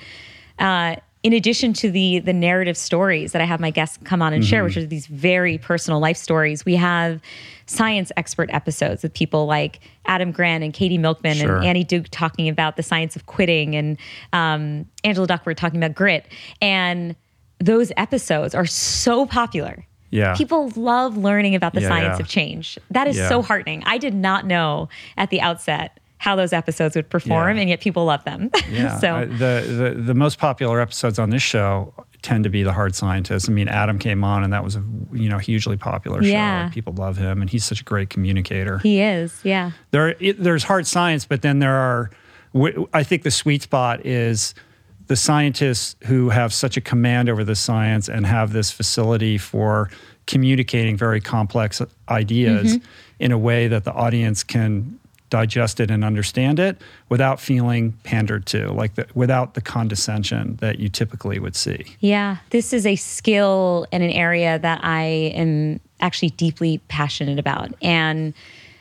uh, 0.57 0.95
in 1.26 1.34
addition 1.34 1.73
to 1.73 1.89
the 1.89 2.19
the 2.19 2.34
narrative 2.34 2.78
stories 2.78 3.32
that 3.32 3.41
I 3.41 3.45
have 3.45 3.59
my 3.59 3.71
guests 3.71 3.97
come 4.03 4.21
on 4.21 4.32
and 4.32 4.45
share, 4.45 4.59
Mm-hmm. 4.59 4.65
which 4.65 4.78
are 4.78 4.86
these 4.86 5.07
very 5.07 5.57
personal 5.57 5.99
life 5.99 6.17
stories, 6.17 6.63
we 6.65 6.76
have 6.76 7.19
science 7.65 8.11
expert 8.15 8.47
episodes 8.53 9.01
with 9.01 9.11
people 9.11 9.47
like 9.47 9.80
Adam 10.05 10.32
Grant 10.32 10.63
and 10.63 10.71
Katie 10.71 10.99
Milkman 10.99 11.38
Sure. 11.38 11.57
and 11.57 11.65
Annie 11.65 11.84
Duke 11.84 12.05
talking 12.11 12.47
about 12.47 12.78
the 12.78 12.84
science 12.84 13.15
of 13.15 13.26
quitting, 13.26 13.76
and 13.76 13.97
um, 14.34 14.86
Angela 15.03 15.26
Duckworth 15.26 15.57
talking 15.57 15.80
about 15.84 15.95
grit. 15.95 16.28
And 16.61 17.15
those 17.59 17.91
episodes 17.97 18.53
are 18.53 18.67
so 18.67 19.26
popular. 19.26 19.84
Yeah. 20.11 20.36
People 20.36 20.71
love 20.76 21.17
learning 21.17 21.55
about 21.55 21.73
the 21.73 21.82
Yeah, 21.82 21.88
science 21.89 22.19
yeah. 22.19 22.23
of 22.23 22.28
change. 22.28 22.78
That 22.91 23.07
is 23.07 23.17
Yeah. 23.17 23.30
so 23.30 23.41
heartening. 23.41 23.82
I 23.88 23.97
did 23.97 24.13
not 24.13 24.45
know 24.45 24.89
at 25.17 25.32
the 25.32 25.41
outset 25.41 25.99
how 26.18 26.36
those 26.36 26.53
episodes 26.53 26.95
would 26.95 27.09
perform, 27.09 27.55
Yeah. 27.57 27.61
and 27.61 27.70
yet 27.70 27.82
people 27.82 28.05
love 28.05 28.24
them. 28.24 28.49
Yeah, 28.72 28.97
so 28.99 29.16
I- 29.16 29.26
the, 29.26 29.93
the 29.95 30.01
the 30.01 30.13
most 30.13 30.39
popular 30.39 30.80
episodes 30.82 31.20
on 31.20 31.30
this 31.30 31.43
show 31.43 31.93
tend 32.22 32.43
to 32.43 32.49
be 32.49 32.63
the 32.63 32.74
hard 32.74 32.95
scientists. 32.95 33.47
I 33.47 33.51
mean, 33.51 33.68
Adam 33.68 33.99
came 33.99 34.24
on, 34.24 34.43
and 34.43 34.51
that 34.53 34.63
was 34.63 34.76
a 34.76 34.84
you 35.13 35.30
know 35.30 35.38
hugely 35.38 35.78
popular 35.78 36.22
show. 36.24 36.30
Yeah. 36.30 36.70
People 36.70 36.93
love 36.93 37.18
him, 37.18 37.41
and 37.41 37.49
he's 37.49 37.63
such 37.66 37.82
a 37.82 37.84
great 37.84 38.09
communicator. 38.09 38.80
he 38.80 39.01
is, 39.01 39.39
yeah. 39.43 39.72
there 39.91 40.16
it, 40.20 40.41
there's 40.41 40.63
hard 40.63 40.88
science, 40.88 41.26
but 41.26 41.41
then 41.41 41.59
there 41.59 41.76
are. 41.76 42.09
I 42.93 43.03
think 43.03 43.24
the 43.24 43.32
sweet 43.32 43.61
spot 43.63 44.05
is 44.05 44.55
the 45.07 45.18
scientists 45.18 45.97
who 46.05 46.30
have 46.30 46.53
such 46.53 46.78
a 46.78 46.82
command 46.82 47.28
over 47.30 47.43
the 47.43 47.53
science 47.55 48.07
and 48.09 48.26
have 48.26 48.53
this 48.53 48.72
facility 48.72 49.38
for 49.38 49.89
communicating 50.26 50.97
very 50.97 51.20
complex 51.22 51.82
ideas 52.09 52.78
Mm-hmm. 52.78 52.86
in 53.20 53.32
a 53.32 53.38
way 53.38 53.68
that 53.68 53.84
the 53.84 53.91
audience 53.93 54.43
can 54.43 54.97
digest 55.36 55.81
it 55.81 55.91
and 55.91 56.05
understand 56.05 56.59
it 56.59 56.81
without 57.09 57.41
feeling 57.41 57.91
pandered 58.03 58.45
to, 58.45 58.71
like 58.71 58.95
the, 58.95 59.05
without 59.15 59.53
the 59.53 59.59
condescension 59.59 60.55
that 60.61 60.79
you 60.79 60.88
typically 60.88 61.39
would 61.39 61.57
see. 61.57 61.83
Yeah, 61.99 62.38
this 62.51 62.71
is 62.71 62.86
a 62.86 62.95
skill 62.95 63.86
in 63.91 64.01
an 64.01 64.11
area 64.11 64.57
that 64.59 64.79
I 64.81 65.03
am 65.36 65.81
actually 65.99 66.29
deeply 66.29 66.77
passionate 66.88 67.38
about. 67.38 67.73
And 67.81 68.33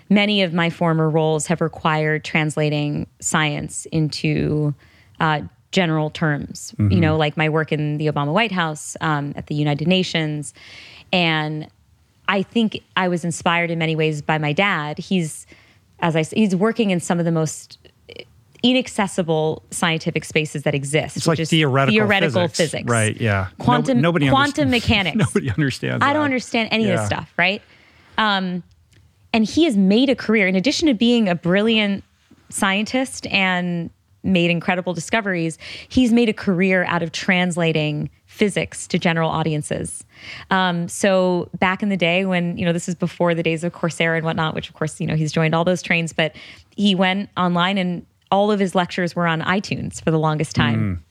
many 0.09 0.42
of 0.42 0.52
my 0.52 0.70
former 0.70 1.11
roles 1.11 1.48
have 1.48 1.61
required 1.61 2.22
translating 2.22 3.09
science 3.18 3.86
into 3.86 4.74
uh, 5.18 5.40
general 5.72 6.11
terms, 6.11 6.72
you 6.78 7.00
know, 7.00 7.16
like 7.16 7.36
my 7.36 7.48
work 7.48 7.72
in 7.72 7.98
the 7.98 8.07
Obama 8.07 8.32
White 8.32 8.52
House, 8.52 8.96
um, 9.00 9.32
at 9.34 9.48
the 9.48 9.57
United 9.57 9.88
Nations. 9.88 10.55
And 11.12 11.66
I 12.28 12.42
think 12.42 12.80
I 12.96 13.09
was 13.09 13.24
inspired 13.24 13.72
in 13.72 13.78
many 13.80 13.96
ways 13.96 14.22
by 14.22 14.38
my 14.38 14.52
dad. 14.52 14.98
He's, 14.98 15.48
as 16.05 16.14
I 16.14 16.22
said, 16.22 16.38
he's 16.38 16.55
working 16.55 16.90
in 16.90 17.00
some 17.00 17.18
of 17.18 17.24
the 17.24 17.32
most 17.32 17.78
inaccessible 18.62 19.62
scientific 19.70 20.24
spaces 20.24 20.62
that 20.64 20.74
exist. 20.74 21.16
It's 21.16 21.26
like 21.26 21.38
theoretical, 21.38 21.94
theoretical 21.94 22.48
physics. 22.48 22.57
physics. 22.72 22.90
Right, 22.90 23.18
yeah. 23.18 23.48
No- 23.59 23.64
Quantum, 23.64 24.00
nobody 24.02 24.28
quantum 24.28 24.70
mechanics. 24.70 25.16
Nobody 25.34 25.50
understands 25.50 26.05
I 26.05 26.12
don't 26.12 26.24
understand 26.24 26.68
any 26.72 26.90
of 26.90 26.98
this 26.98 27.07
stuff, 27.07 27.32
right? 27.38 27.62
Um, 28.18 28.62
and 29.32 29.46
he 29.46 29.64
has 29.64 29.76
made 29.78 30.11
a 30.11 30.14
career, 30.14 30.46
in 30.46 30.57
addition 30.57 30.88
to 30.88 30.94
being 30.94 31.28
a 31.28 31.34
brilliant 31.34 32.05
scientist 32.50 33.26
and 33.28 33.88
made 34.22 34.50
incredible 34.50 34.92
discoveries, 34.92 35.59
he's 35.88 36.12
made 36.12 36.28
a 36.28 36.34
career 36.34 36.84
out 36.84 37.02
of 37.02 37.12
translating 37.12 38.11
physics 38.35 38.89
to 38.89 38.99
general 38.99 39.30
audiences. 39.30 40.05
Um, 40.51 40.89
so 40.89 41.49
back 41.61 41.85
in 41.85 41.89
the 41.89 41.97
day 41.97 42.24
when, 42.24 42.59
you 42.59 42.64
know, 42.64 42.72
this 42.72 42.89
is 42.89 42.97
before 42.97 43.32
the 43.32 43.45
days 43.45 43.62
of 43.62 43.72
Coursera 43.72 44.16
and 44.16 44.24
whatnot, 44.24 44.57
which 44.57 44.68
of 44.68 44.74
course, 44.74 45.01
you 45.01 45.07
know, 45.07 45.14
he's 45.14 45.30
joined 45.30 45.55
all 45.55 45.64
those 45.64 45.82
trains, 45.82 46.12
but 46.12 46.35
he 46.74 46.97
went 46.97 47.30
online 47.37 47.78
and 47.78 48.05
all 48.32 48.51
of 48.51 48.59
his 48.59 48.74
lectures 48.74 49.14
were 49.14 49.28
on 49.28 49.41
iTunes 49.43 50.03
for 50.03 50.11
the 50.11 50.18
longest 50.18 50.57
time. 50.57 51.05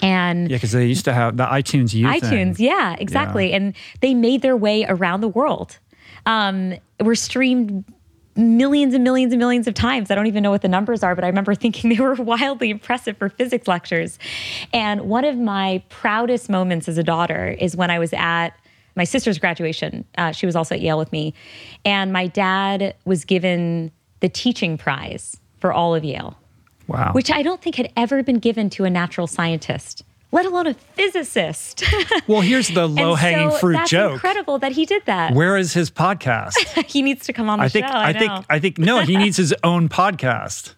And 0.00 0.50
Yeah, 0.50 0.56
because 0.56 0.72
they 0.72 0.86
used 0.86 1.04
to 1.04 1.12
have 1.12 1.36
the 1.36 1.44
iTunes 1.44 1.92
U 1.92 2.06
iTunes, 2.06 2.56
thing. 2.56 2.66
yeah, 2.66 2.96
exactly. 2.98 3.52
And 3.52 3.74
they 4.00 4.14
made 4.14 4.40
their 4.40 4.56
way 4.56 4.86
around 4.88 5.20
the 5.20 5.28
world. 5.28 5.78
Um, 6.24 6.74
were 7.00 7.14
streamed 7.14 7.84
millions 8.36 8.94
and 8.94 9.04
millions 9.04 9.32
and 9.32 9.38
millions 9.38 9.66
of 9.66 9.74
times. 9.74 10.10
I 10.10 10.14
don't 10.14 10.26
even 10.26 10.42
know 10.42 10.50
what 10.50 10.62
the 10.62 10.68
numbers 10.68 11.02
are, 11.02 11.14
but 11.14 11.24
I 11.24 11.26
remember 11.28 11.54
thinking 11.62 11.90
they 11.90 12.00
were 12.02 12.14
wildly 12.14 12.70
impressive 12.70 13.16
for 13.16 13.28
physics 13.28 13.68
lectures. 13.68 14.18
And 14.72 15.02
one 15.02 15.24
of 15.24 15.36
my 15.36 15.82
proudest 15.88 16.48
moments 16.48 16.88
as 16.88 16.98
a 16.98 17.02
daughter 17.02 17.48
is 17.48 17.76
when 17.76 17.90
I 17.90 17.98
was 17.98 18.12
at 18.12 18.50
my 18.94 19.04
sister's 19.04 19.38
graduation. 19.38 20.04
Uh, 20.18 20.32
she 20.32 20.44
was 20.46 20.54
also 20.54 20.74
at 20.74 20.80
Yale 20.80 20.98
with 20.98 21.12
me. 21.12 21.34
And 21.84 22.12
my 22.12 22.26
dad 22.26 22.94
was 23.04 23.24
given 23.24 23.90
the 24.20 24.28
teaching 24.28 24.76
prize 24.76 25.36
for 25.60 25.72
all 25.72 25.94
of 25.94 26.04
Yale 26.04 26.36
Wow. 26.88 27.12
which 27.12 27.30
I 27.30 27.42
don't 27.42 27.62
think 27.62 27.76
had 27.76 27.92
ever 27.96 28.22
been 28.22 28.38
given 28.38 28.68
to 28.70 28.84
a 28.84 28.90
natural 28.90 29.26
scientist, 29.28 30.02
let 30.32 30.46
alone 30.46 30.66
a 30.66 30.74
physicist. 30.74 31.84
well, 32.26 32.40
here's 32.40 32.68
the 32.68 32.88
low 32.88 33.14
hanging 33.14 33.50
so 33.50 33.58
fruit 33.58 33.74
that's 33.74 33.90
joke. 33.90 34.14
incredible 34.14 34.58
that 34.58 34.72
he 34.72 34.86
did 34.86 35.04
that. 35.06 35.34
Where 35.34 35.56
is 35.56 35.74
his 35.74 35.90
podcast? 35.90 36.56
he 36.86 37.02
needs 37.02 37.26
to 37.26 37.32
come 37.32 37.48
on 37.48 37.58
the 37.58 37.66
I 37.66 37.68
think 37.68 37.86
show. 37.86 37.92
I, 37.92 38.08
I, 38.08 38.12
think. 38.12 38.32
I 38.50 38.58
think 38.58 38.78
no, 38.78 39.00
he 39.00 39.16
needs 39.16 39.36
his 39.36 39.54
own 39.64 39.88
podcast. 39.88 40.74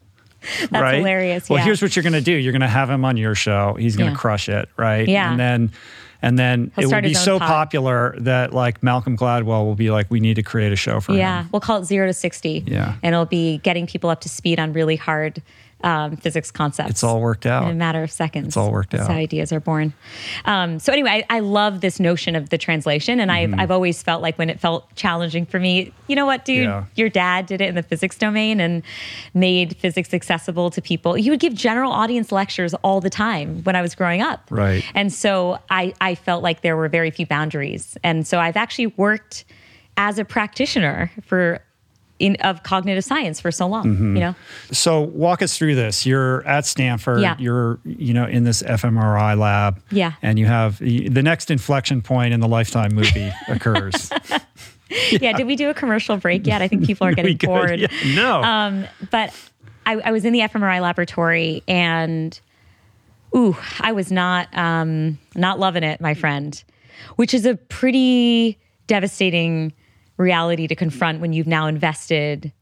That's 0.59 0.73
right? 0.73 0.97
hilarious. 0.97 1.49
Well, 1.49 1.59
yeah. 1.59 1.65
here's 1.65 1.81
what 1.81 1.97
you're 1.97 2.03
going 2.03 2.13
to 2.13 2.21
do. 2.21 2.33
You're 2.33 2.53
going 2.53 2.61
to 2.61 2.69
have 2.69 2.91
him 2.91 3.05
on 3.05 3.17
your 3.17 3.35
show. 3.35 3.75
He's 3.79 3.97
going 3.97 4.11
to 4.11 4.15
Yeah. 4.15 4.21
crush 4.21 4.49
it, 4.49 4.69
right? 4.77 5.09
Yeah. 5.09 5.31
And 5.31 5.41
then 5.41 5.73
and 6.21 6.39
then 6.39 6.73
He'll 6.77 6.91
it 6.91 6.95
will 6.95 7.03
be 7.03 7.15
so 7.15 7.39
pod. 7.39 7.49
popular 7.49 8.15
that 8.21 8.55
like 8.55 8.83
Malcolm 8.83 9.15
Gladwell 9.17 9.67
will 9.67 9.75
be 9.75 9.91
like, 9.91 10.11
we 10.11 10.21
need 10.21 10.35
to 10.35 10.43
create 10.43 10.73
a 10.73 10.77
show 10.77 10.99
for 11.01 11.13
yeah, 11.13 11.19
him. 11.19 11.45
Yeah, 11.45 11.49
we'll 11.53 11.61
call 11.61 11.83
it 11.83 11.85
zero 11.85 12.07
to 12.07 12.15
60. 12.15 12.65
Yeah. 12.67 12.97
And 13.03 13.15
it'll 13.15 13.27
be 13.27 13.59
getting 13.59 13.87
people 13.87 14.09
up 14.09 14.23
to 14.23 14.29
speed 14.31 14.59
on 14.59 14.73
really 14.73 14.97
hard 14.97 15.43
um, 15.85 16.17
physics 16.17 16.51
concepts. 16.51 16.91
It's 16.91 17.05
all 17.05 17.21
worked 17.21 17.47
out. 17.47 17.65
in 17.65 17.71
a 17.71 17.75
matter 17.75 18.03
of 18.03 18.11
seconds. 18.11 18.49
It's 18.49 18.57
all 18.57 18.73
worked 18.73 18.91
That's 18.93 19.05
out. 19.05 19.11
how 19.11 19.17
ideas 19.17 19.53
are 19.53 19.61
born. 19.61 19.93
Um, 20.47 20.79
so 20.81 20.93
anyway, 20.93 21.25
I, 21.31 21.37
I 21.37 21.41
love 21.41 21.81
this 21.83 22.01
notion 22.01 22.35
of 22.35 22.49
the 22.51 22.59
translation, 22.59 23.21
and 23.21 23.31
Mm-hmm. 23.31 23.55
I've 23.55 23.61
I've 23.61 23.71
always 23.71 24.03
felt 24.03 24.23
like 24.23 24.37
when 24.39 24.49
it 24.51 24.59
felt 24.59 24.93
challenging 24.97 25.47
for 25.47 25.61
me, 25.61 25.93
you 26.09 26.17
know 26.17 26.27
what, 26.27 26.45
dude, 26.45 26.65
Yeah. 26.65 26.85
your 26.97 27.09
dad 27.09 27.47
did 27.47 27.61
it 27.61 27.69
in 27.69 27.75
the 27.75 27.83
physics 27.83 28.17
domain 28.19 28.61
and 28.61 28.83
made 29.35 29.77
physics 29.77 30.13
accessible 30.15 30.71
to 30.71 30.81
people. 30.83 31.15
He 31.15 31.31
would 31.31 31.41
give 31.41 31.55
general 31.55 31.93
audience 31.93 32.33
lectures 32.33 32.75
all 32.83 33.01
the 33.01 33.11
time 33.11 33.63
when 33.65 33.77
I 33.77 33.83
was 33.83 33.95
growing 33.95 34.23
up. 34.23 34.41
Right. 34.51 34.83
And 34.95 35.13
so 35.13 35.59
I 35.71 35.93
I 36.01 36.15
felt 36.15 36.43
like 36.43 36.63
there 36.63 36.77
were 36.77 36.89
very 36.89 37.11
few 37.11 37.27
boundaries, 37.27 37.99
and 38.03 38.27
so 38.27 38.39
I've 38.41 38.57
actually 38.57 38.89
worked 38.97 39.45
as 39.97 40.19
a 40.19 40.25
practitioner 40.25 41.11
for. 41.25 41.61
In, 42.25 42.37
of 42.37 42.63
cognitive 42.63 43.05
science 43.05 43.41
for 43.41 43.51
so 43.53 43.67
long, 43.67 43.85
Mm-hmm. 43.85 44.17
you 44.17 44.21
know. 44.21 44.35
So 44.73 45.01
walk 45.01 45.43
us 45.43 45.59
through 45.59 45.75
this. 45.75 46.07
You're 46.07 46.47
at 46.47 46.65
Stanford. 46.65 47.21
Yeah. 47.21 47.37
You're 47.39 47.79
you 47.85 48.15
know 48.15 48.25
in 48.25 48.45
this 48.45 48.63
fMRI 48.63 49.39
lab. 49.39 49.83
Yeah. 49.91 50.13
And 50.23 50.39
you 50.39 50.47
have 50.47 50.79
the 50.79 51.23
next 51.23 51.51
inflection 51.51 52.01
point 52.03 52.33
in 52.33 52.41
the 52.41 52.49
Lifetime 52.49 52.95
movie 52.95 53.31
occurs. 53.49 54.11
yeah. 55.11 55.33
did 55.35 55.47
we 55.47 55.57
do 55.57 55.71
a 55.71 55.75
commercial 55.75 56.17
break 56.17 56.47
yet? 56.47 56.63
I 56.63 56.69
think 56.69 56.87
people 56.87 57.07
are 57.07 57.13
getting 57.19 57.37
bored. 57.37 57.81
yeah, 57.81 57.89
no. 58.15 58.43
Um, 58.43 58.87
but 59.11 59.35
I, 59.87 59.97
I 59.97 60.13
was 60.13 60.25
in 60.25 60.33
the 60.33 60.41
fMRI 60.41 60.81
laboratory 60.81 61.63
and 61.69 62.39
ooh, 63.37 63.57
I 63.81 63.93
was 63.93 64.11
not 64.13 64.49
um, 64.57 65.19
not 65.35 65.59
loving 65.59 65.83
it, 65.83 66.01
my 66.01 66.15
friend, 66.15 66.63
which 67.17 67.35
is 67.35 67.45
a 67.45 67.57
pretty 67.57 68.59
devastating 68.87 69.73
reality 70.17 70.67
to 70.67 70.75
confront 70.75 71.21
when 71.21 71.33
you've 71.33 71.47
now 71.47 71.67
invested 71.67 72.53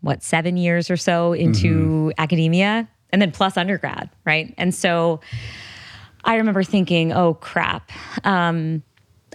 what 0.00 0.22
seven 0.22 0.56
years 0.56 0.90
or 0.90 0.96
so 0.96 1.32
into 1.32 2.12
academia 2.18 2.88
and 3.10 3.20
then 3.20 3.32
plus 3.32 3.56
undergrad, 3.56 4.08
right? 4.24 4.54
And 4.56 4.74
so 4.74 5.20
I 6.24 6.36
remember 6.36 6.62
thinking, 6.62 7.12
oh 7.12 7.34
crap. 7.34 7.90
Um, 8.24 8.82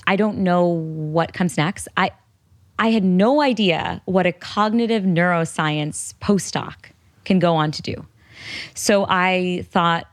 I 0.07 0.15
don't 0.15 0.39
know 0.39 0.65
what 0.65 1.33
comes 1.33 1.57
next. 1.57 1.87
I 1.97 2.11
I 2.77 2.89
had 2.89 3.03
no 3.03 3.41
idea 3.41 4.01
what 4.05 4.25
a 4.25 4.33
cognitive 4.33 5.03
neuroscience 5.03 6.13
postdoc 6.15 6.75
can 7.23 7.39
go 7.39 7.55
on 7.55 7.71
to 7.71 7.81
do. 7.81 8.05
So 8.73 9.05
I 9.07 9.65
thought, 9.71 10.07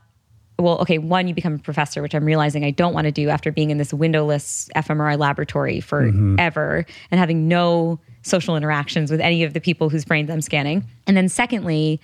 well, 0.63 0.79
okay, 0.79 0.97
one, 0.97 1.27
you 1.27 1.33
become 1.33 1.55
a 1.55 1.59
professor, 1.59 2.01
which 2.01 2.15
I'm 2.15 2.25
realizing 2.25 2.63
I 2.65 2.71
don't 2.71 2.93
want 2.93 3.05
to 3.05 3.11
do 3.11 3.29
after 3.29 3.51
being 3.51 3.69
in 3.69 3.77
this 3.77 3.93
windowless 3.93 4.69
fMRI 4.75 5.17
laboratory 5.17 5.79
forever 5.79 6.85
and 7.11 7.19
having 7.19 7.47
no 7.47 7.99
social 8.23 8.55
interactions 8.55 9.11
with 9.11 9.19
any 9.19 9.43
of 9.43 9.53
the 9.53 9.59
people 9.59 9.89
whose 9.89 10.05
brains 10.05 10.29
I'm 10.29 10.41
scanning. 10.41 10.85
And 11.05 11.15
then 11.17 11.29
secondly, 11.29 11.99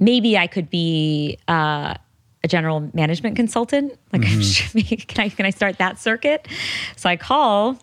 maybe 0.00 0.36
I 0.36 0.46
could 0.46 0.68
be 0.68 1.38
uh, 1.48 1.94
a 2.42 2.48
general 2.48 2.90
management 2.92 3.36
consultant. 3.36 3.96
Like, 4.12 4.22
can 5.08 5.24
I 5.24 5.28
can 5.28 5.46
I 5.46 5.50
start 5.50 5.78
that 5.78 5.98
circuit? 5.98 6.48
So 6.96 7.08
I 7.08 7.16
call 7.16 7.78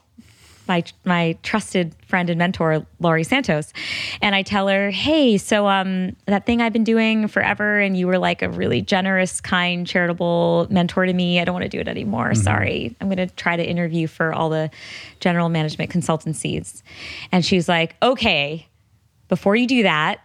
my 0.67 0.83
my 1.05 1.37
trusted 1.43 1.95
friend 2.07 2.29
and 2.29 2.37
mentor 2.37 2.85
Laurie 2.99 3.23
Santos, 3.23 3.73
and 4.21 4.35
I 4.35 4.41
tell 4.41 4.67
her, 4.67 4.89
"Hey, 4.89 5.37
so 5.37 5.67
um, 5.67 6.15
that 6.25 6.45
thing 6.45 6.61
I've 6.61 6.73
been 6.73 6.83
doing 6.83 7.27
forever, 7.27 7.79
and 7.79 7.97
you 7.97 8.07
were 8.07 8.17
like 8.17 8.41
a 8.41 8.49
really 8.49 8.81
generous, 8.81 9.41
kind, 9.41 9.85
charitable 9.85 10.67
mentor 10.69 11.05
to 11.05 11.13
me. 11.13 11.39
I 11.39 11.45
don't 11.45 11.53
want 11.53 11.63
to 11.63 11.69
do 11.69 11.79
it 11.79 11.87
anymore. 11.87 12.33
Sorry. 12.35 12.95
I'm 13.01 13.07
going 13.07 13.17
to 13.17 13.33
try 13.35 13.55
to 13.55 13.63
interview 13.63 14.07
for 14.07 14.33
all 14.33 14.49
the 14.49 14.69
general 15.19 15.49
management 15.49 15.91
consultancies." 15.91 16.81
And 17.31 17.45
she's 17.45 17.67
like, 17.67 17.95
"Okay, 18.01 18.67
before 19.27 19.55
you 19.55 19.67
do 19.67 19.83
that, 19.83 20.19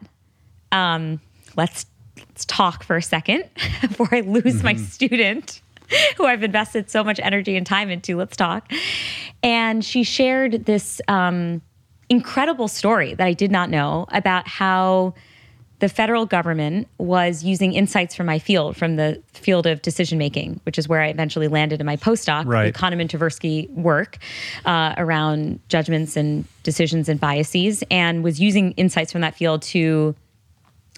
um, 0.70 1.20
let's 1.56 1.86
let's 2.16 2.44
talk 2.44 2.82
for 2.82 2.96
a 2.96 3.02
second 3.02 3.44
before 3.80 4.08
I 4.12 4.20
lose 4.20 4.62
my 4.62 4.74
student." 4.76 5.60
Who 6.16 6.26
I've 6.26 6.42
invested 6.42 6.90
so 6.90 7.04
much 7.04 7.20
energy 7.22 7.56
and 7.56 7.66
time 7.66 7.90
into. 7.90 8.16
Let's 8.16 8.36
talk. 8.36 8.70
And 9.42 9.84
she 9.84 10.04
shared 10.04 10.66
this 10.66 11.00
um, 11.08 11.62
incredible 12.08 12.68
story 12.68 13.14
that 13.14 13.26
I 13.26 13.32
did 13.32 13.50
not 13.50 13.70
know 13.70 14.06
about 14.10 14.46
how 14.46 15.14
the 15.80 15.88
federal 15.88 16.26
government 16.26 16.86
was 16.98 17.42
using 17.42 17.72
insights 17.72 18.14
from 18.14 18.24
my 18.26 18.38
field, 18.38 18.76
from 18.76 18.94
the 18.94 19.20
field 19.32 19.66
of 19.66 19.82
decision 19.82 20.16
making, 20.16 20.60
which 20.62 20.78
is 20.78 20.88
where 20.88 21.00
I 21.02 21.08
eventually 21.08 21.48
landed 21.48 21.80
in 21.80 21.86
my 21.86 21.96
postdoc, 21.96 22.46
Right. 22.46 22.72
the 22.72 22.78
Kahneman 22.78 23.08
Tversky 23.08 23.68
work 23.70 24.18
uh, 24.64 24.94
around 24.96 25.58
judgments 25.68 26.16
and 26.16 26.44
decisions 26.62 27.08
and 27.08 27.18
biases, 27.18 27.82
and 27.90 28.22
was 28.22 28.40
using 28.40 28.70
insights 28.72 29.10
from 29.10 29.22
that 29.22 29.34
field 29.34 29.62
to 29.62 30.14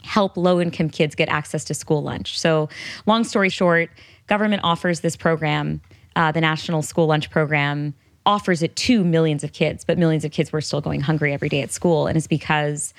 help 0.02 0.36
low 0.36 0.60
income 0.60 0.90
kids 0.90 1.14
get 1.14 1.30
access 1.30 1.64
to 1.64 1.72
school 1.72 2.02
lunch. 2.02 2.38
So, 2.38 2.68
long 3.06 3.24
story 3.24 3.48
short, 3.48 3.88
government 4.26 4.62
offers 4.64 5.00
this 5.00 5.16
program, 5.16 5.80
uh, 6.16 6.32
the 6.32 6.40
National 6.40 6.82
School 6.82 7.06
Lunch 7.06 7.30
Program 7.30 7.94
offers 8.26 8.62
it 8.62 8.74
to 8.76 9.04
millions 9.04 9.44
of 9.44 9.52
kids, 9.52 9.84
but 9.84 9.98
millions 9.98 10.24
of 10.24 10.32
kids 10.32 10.52
were 10.52 10.60
still 10.60 10.80
going 10.80 11.00
hungry 11.00 11.32
every 11.32 11.48
day 11.48 11.60
at 11.60 11.70
school. 11.70 12.06
And 12.06 12.16
it's 12.16 12.26
because 12.26 12.94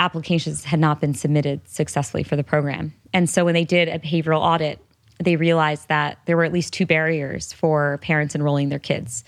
applications 0.00 0.64
had 0.64 0.80
not 0.80 1.00
been 1.00 1.14
submitted 1.14 1.60
successfully 1.68 2.24
for 2.24 2.36
the 2.36 2.42
program. 2.42 2.92
And 3.12 3.30
so, 3.30 3.44
when 3.44 3.54
they 3.54 3.64
did 3.64 3.88
a 3.88 3.98
behavioral 3.98 4.40
audit, 4.40 4.80
they 5.20 5.36
realized 5.36 5.88
that 5.88 6.18
there 6.26 6.36
were 6.36 6.44
at 6.44 6.52
least 6.52 6.72
two 6.72 6.86
barriers 6.86 7.52
for 7.52 7.98
parents 7.98 8.34
enrolling 8.34 8.68
their 8.68 8.78
kids. 8.78 9.24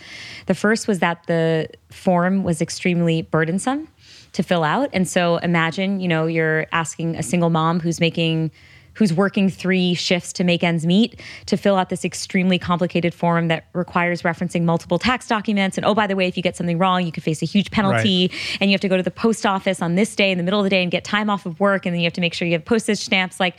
The 0.46 0.54
first 0.54 0.88
was 0.88 0.98
that 0.98 1.26
the 1.26 1.68
form 1.90 2.42
was 2.42 2.60
extremely 2.60 3.22
burdensome 3.22 3.88
to 4.32 4.42
fill 4.42 4.64
out. 4.64 4.90
And 4.92 5.08
so 5.08 5.36
imagine, 5.36 6.00
you 6.00 6.08
know, 6.08 6.26
you're 6.26 6.66
asking 6.72 7.16
a 7.16 7.22
single 7.22 7.50
mom 7.50 7.78
who's 7.78 8.00
making 8.00 8.50
who's 8.94 9.12
working 9.12 9.48
three 9.48 9.94
shifts 9.94 10.32
to 10.34 10.44
make 10.44 10.62
ends 10.62 10.86
meet 10.86 11.20
to 11.46 11.56
fill 11.56 11.76
out 11.76 11.88
this 11.88 12.04
extremely 12.04 12.58
complicated 12.58 13.12
form 13.12 13.48
that 13.48 13.66
requires 13.72 14.22
referencing 14.22 14.62
multiple 14.62 14.98
tax 14.98 15.26
documents. 15.26 15.76
And 15.76 15.84
oh, 15.84 15.94
by 15.94 16.06
the 16.06 16.16
way, 16.16 16.26
if 16.26 16.36
you 16.36 16.42
get 16.42 16.56
something 16.56 16.78
wrong, 16.78 17.04
you 17.04 17.12
could 17.12 17.22
face 17.22 17.42
a 17.42 17.46
huge 17.46 17.70
penalty. 17.70 18.28
Right. 18.30 18.58
And 18.60 18.70
you 18.70 18.74
have 18.74 18.80
to 18.82 18.88
go 18.88 18.96
to 18.96 19.02
the 19.02 19.10
post 19.10 19.44
office 19.44 19.82
on 19.82 19.94
this 19.94 20.14
day 20.14 20.30
in 20.30 20.38
the 20.38 20.44
middle 20.44 20.60
of 20.60 20.64
the 20.64 20.70
day 20.70 20.82
and 20.82 20.90
get 20.90 21.04
time 21.04 21.28
off 21.28 21.46
of 21.46 21.58
work. 21.60 21.86
And 21.86 21.94
then 21.94 22.00
you 22.00 22.06
have 22.06 22.12
to 22.14 22.20
make 22.20 22.34
sure 22.34 22.46
you 22.46 22.54
have 22.54 22.64
postage 22.64 22.98
stamps. 22.98 23.40
Like, 23.40 23.56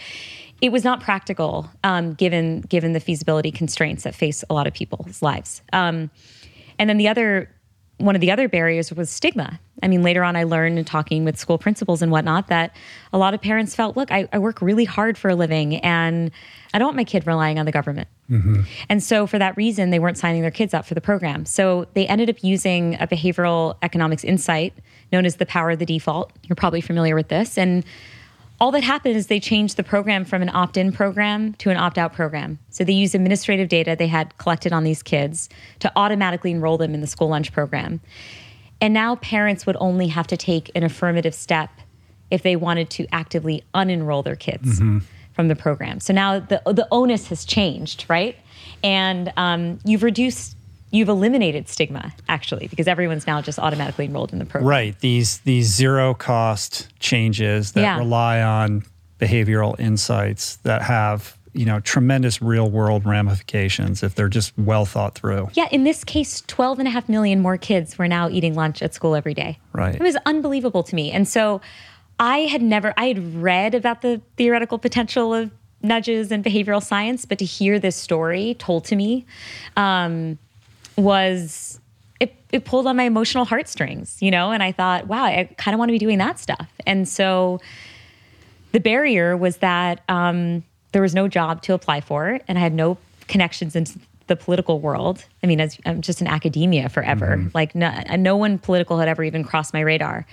it 0.62 0.72
was 0.72 0.84
not 0.84 1.02
practical 1.02 1.70
um, 1.84 2.14
given 2.14 2.62
given 2.62 2.94
the 2.94 3.00
feasibility 3.00 3.52
constraints 3.52 4.04
that 4.04 4.16
face 4.16 4.44
a 4.50 4.54
lot 4.54 4.68
of 4.68 4.74
people's 4.74 5.22
lives. 5.22 5.62
Um, 5.74 6.10
and 6.80 6.90
then 6.90 6.98
the 6.98 7.08
other 7.08 7.50
one 7.98 8.16
of 8.16 8.22
the 8.22 8.32
other 8.32 8.48
barriers 8.48 8.92
was 8.92 9.10
stigma. 9.10 9.60
I 9.86 9.88
mean, 9.88 10.02
later 10.02 10.24
on, 10.24 10.36
I 10.36 10.46
learned 10.46 10.80
in 10.80 10.84
talking 10.84 11.26
with 11.26 11.38
school 11.38 11.60
principals 11.60 12.02
and 12.02 12.12
whatnot 12.12 12.48
that 12.48 12.76
a 13.14 13.20
lot 13.20 13.36
of 13.36 13.42
parents 13.42 13.76
felt, 13.76 13.96
look, 13.96 14.12
I, 14.12 14.28
I 14.34 14.40
work 14.40 14.60
really 14.60 14.84
hard 14.84 15.16
for 15.16 15.30
a 15.30 15.36
living 15.36 15.76
and 15.78 16.32
I 16.74 16.80
don't 16.80 16.88
want 16.88 16.98
my 16.98 17.04
kid 17.04 17.28
relying 17.28 17.60
on 17.60 17.68
the 17.68 17.72
government. 17.72 18.08
Mm-hmm. 18.30 18.64
And 18.90 19.04
so, 19.04 19.28
for 19.28 19.38
that 19.38 19.56
reason, 19.56 19.92
they 19.92 20.00
weren't 20.00 20.18
signing 20.18 20.42
their 20.42 20.50
kids 20.50 20.74
up 20.74 20.88
for 20.88 20.96
the 20.96 21.02
program. 21.02 21.46
So, 21.46 21.86
they 21.94 22.08
ended 22.08 22.32
up 22.32 22.44
using 22.44 22.96
a 22.96 23.06
behavioral 23.06 23.78
economics 23.84 24.24
insight 24.24 24.74
known 25.12 25.24
as 25.24 25.36
the 25.36 25.46
power 25.46 25.70
of 25.70 25.80
the 25.80 25.86
default. 25.86 26.32
You're 26.46 26.56
probably 26.56 26.82
familiar 26.82 27.14
with 27.14 27.28
this. 27.28 27.56
And 27.56 27.86
all 28.60 28.72
that 28.72 28.84
happened 28.84 29.16
is 29.16 29.28
they 29.28 29.40
changed 29.40 29.78
the 29.78 29.84
program 29.84 30.26
from 30.26 30.42
an 30.42 30.50
opt 30.50 30.78
in 30.78 30.92
program 30.92 31.54
to 31.56 31.70
an 31.70 31.78
opt 31.78 32.00
out 32.00 32.14
program. 32.14 32.58
So 32.72 32.84
they 32.84 32.94
used 32.94 33.14
administrative 33.14 33.70
data 33.70 33.96
they 33.98 34.08
had 34.08 34.36
collected 34.40 34.74
on 34.74 34.84
these 34.84 35.04
kids 35.04 35.48
to 35.80 35.92
automatically 35.96 36.52
enroll 36.52 36.78
them 36.78 36.96
in 36.96 37.02
the 37.02 37.08
school 37.08 37.28
lunch 37.28 37.52
program. 37.52 38.00
And 38.82 38.94
now 38.94 39.16
parents 39.16 39.66
would 39.66 39.78
only 39.80 40.08
have 40.08 40.28
to 40.28 40.38
take 40.38 40.72
an 40.76 40.84
affirmative 40.84 41.34
step 41.34 41.70
if 42.32 42.44
they 42.44 42.56
wanted 42.56 42.90
to 42.92 43.08
actively 43.12 43.64
unenroll 43.74 44.24
their 44.24 44.36
kids 44.36 44.80
mm-hmm. 44.80 45.00
from 45.34 45.48
the 45.48 45.56
program. 45.56 46.00
So 46.00 46.14
now 46.14 46.40
the, 46.40 46.62
the 46.66 46.88
onus 46.92 47.28
has 47.28 47.46
changed, 47.46 48.06
right? 48.10 48.36
And 48.84 49.32
um, 49.38 49.80
you've 49.86 50.04
reduced 50.04 50.56
you've 50.92 51.10
eliminated 51.10 51.68
stigma 51.68 52.14
actually 52.30 52.68
because 52.68 52.88
everyone's 52.88 53.28
now 53.28 53.42
just 53.42 53.60
automatically 53.60 54.06
enrolled 54.06 54.32
in 54.32 54.40
the 54.40 54.46
program. 54.46 54.70
Right. 54.70 55.00
These 55.00 55.40
these 55.40 55.68
zero 55.68 56.14
cost 56.14 56.88
changes 57.00 57.74
that 57.74 57.82
yeah. 57.82 57.98
rely 57.98 58.42
on 58.42 58.84
behavioral 59.20 59.80
insights 59.80 60.58
that 60.58 60.82
have 60.82 61.38
you 61.56 61.66
know 61.66 61.80
tremendous 61.80 62.42
real 62.42 62.70
world 62.70 63.06
ramifications 63.06 64.04
if 64.04 64.16
they're 64.16 64.30
just 64.30 64.58
well 64.58 64.86
thought 64.86 65.16
through. 65.16 65.50
Yeah 65.54 65.68
in 65.72 65.84
this 65.84 66.04
case 66.04 66.42
12 66.48 66.80
and 66.80 66.88
a 66.88 66.92
half 66.92 67.10
million 67.10 67.42
more 67.42 67.58
kids 67.58 67.98
were 67.98 68.08
now 68.08 68.30
eating 68.30 68.54
lunch 68.54 68.82
at 68.82 68.94
school 68.94 69.16
every 69.16 69.34
day. 69.34 69.58
Right. 69.74 69.96
It 69.96 70.02
was 70.02 70.18
unbelievable 70.26 70.84
to 70.84 70.96
me. 70.96 71.12
And 71.12 71.28
so 71.28 71.62
i 72.18 72.40
had 72.40 72.62
never 72.62 72.94
i 72.96 73.08
had 73.08 73.36
read 73.36 73.76
about 73.76 74.02
the 74.02 74.22
theoretical 74.38 74.78
potential 74.78 75.34
of 75.34 75.52
nudges 75.82 76.32
and 76.32 76.46
behavioral 76.46 76.82
science 76.82 77.26
but 77.26 77.38
to 77.38 77.44
hear 77.44 77.78
this 77.78 77.96
story 77.96 78.56
told 78.58 78.86
to 78.86 78.96
me 78.96 79.26
um, 79.76 80.38
was 80.98 81.80
it, 82.20 82.36
it 82.52 82.66
pulled 82.66 82.88
on 82.88 82.96
my 82.96 83.04
emotional 83.04 83.46
heartstrings, 83.46 84.18
you 84.22 84.32
know, 84.32 84.52
and 84.52 84.64
I 84.64 84.72
thought, 84.72 85.08
wow, 85.08 85.26
I 85.26 85.50
kind 85.58 85.76
of 85.76 85.80
want 85.80 85.90
to 85.90 85.94
be 85.94 86.00
doing 86.00 86.18
that 86.20 86.40
stuff. 86.40 86.70
And 86.86 87.08
so 87.08 87.60
the 88.72 88.80
barrier 88.80 89.36
was 89.36 89.58
that 89.58 90.04
um, 90.10 90.64
there 90.96 91.02
was 91.02 91.14
no 91.14 91.28
job 91.28 91.62
to 91.62 91.74
apply 91.74 92.00
for, 92.00 92.40
and 92.48 92.58
I 92.58 92.62
had 92.62 92.74
no 92.74 92.98
connections 93.28 93.76
into 93.76 94.00
the 94.28 94.38
political 94.38 94.80
world. 94.80 95.26
I 95.44 95.48
mean, 95.48 95.60
as 95.60 95.78
I'm 95.86 96.00
just 96.00 96.22
in 96.22 96.28
academia 96.28 96.88
forever. 96.88 97.36
Mm-hmm. 97.36 97.50
Like 97.54 97.76
no, 97.76 97.92
no 98.16 98.38
one 98.38 98.58
political 98.58 98.98
had 98.98 99.10
ever 99.10 99.22
even 99.22 99.44
crossed 99.44 99.74
my 99.74 99.82
radar. 99.82 100.26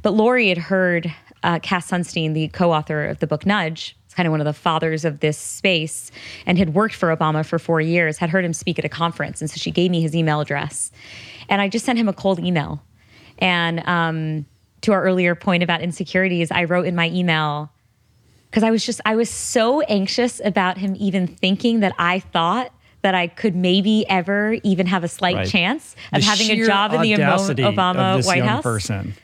But 0.00 0.12
Laurie 0.12 0.48
had 0.48 0.56
heard 0.56 1.12
uh, 1.42 1.58
Cass 1.58 1.90
Sunstein, 1.90 2.32
the 2.32 2.48
co-author 2.48 3.04
of 3.04 3.18
the 3.18 3.26
book 3.26 3.44
Nudge, 3.44 3.94
it's 4.06 4.14
kind 4.14 4.26
of 4.26 4.30
one 4.30 4.40
of 4.40 4.46
the 4.46 4.54
fathers 4.54 5.04
of 5.04 5.20
this 5.20 5.36
space 5.36 6.10
and 6.46 6.56
had 6.56 6.72
worked 6.72 6.94
for 6.94 7.14
Obama 7.14 7.44
for 7.44 7.58
four 7.58 7.82
years, 7.82 8.16
had 8.16 8.30
heard 8.30 8.42
him 8.42 8.54
speak 8.54 8.78
at 8.78 8.86
a 8.86 8.88
conference. 8.88 9.42
And 9.42 9.50
so 9.50 9.58
she 9.58 9.70
gave 9.70 9.90
me 9.90 10.00
his 10.00 10.16
email 10.16 10.40
address. 10.40 10.92
And 11.50 11.60
I 11.60 11.68
just 11.68 11.84
sent 11.84 11.98
him 11.98 12.08
a 12.08 12.14
cold 12.14 12.40
email. 12.40 12.82
And 13.38 13.86
um, 13.86 14.46
to 14.80 14.92
our 14.92 15.02
earlier 15.02 15.34
point 15.34 15.62
about 15.62 15.82
insecurities, 15.82 16.50
I 16.50 16.64
wrote 16.64 16.86
in 16.86 16.94
my 16.94 17.10
email, 17.10 17.70
because 18.56 18.66
I 18.66 18.70
was 18.70 18.86
just, 18.86 19.02
I 19.04 19.16
was 19.16 19.28
so 19.28 19.82
anxious 19.82 20.40
about 20.42 20.78
him 20.78 20.96
even 20.98 21.26
thinking 21.26 21.80
that 21.80 21.92
I 21.98 22.20
thought 22.20 22.72
that 23.02 23.14
I 23.14 23.26
could 23.26 23.54
maybe 23.54 24.06
ever 24.08 24.56
even 24.62 24.86
have 24.86 25.04
a 25.04 25.08
slight 25.08 25.36
right. 25.36 25.46
chance 25.46 25.94
of 26.10 26.22
the 26.22 26.26
having 26.26 26.50
a 26.50 26.64
job 26.64 26.94
in 26.94 27.02
the 27.02 27.12
Obama 27.12 28.24
White 28.24 28.42
House. 28.42 28.62
Person. 28.62 29.14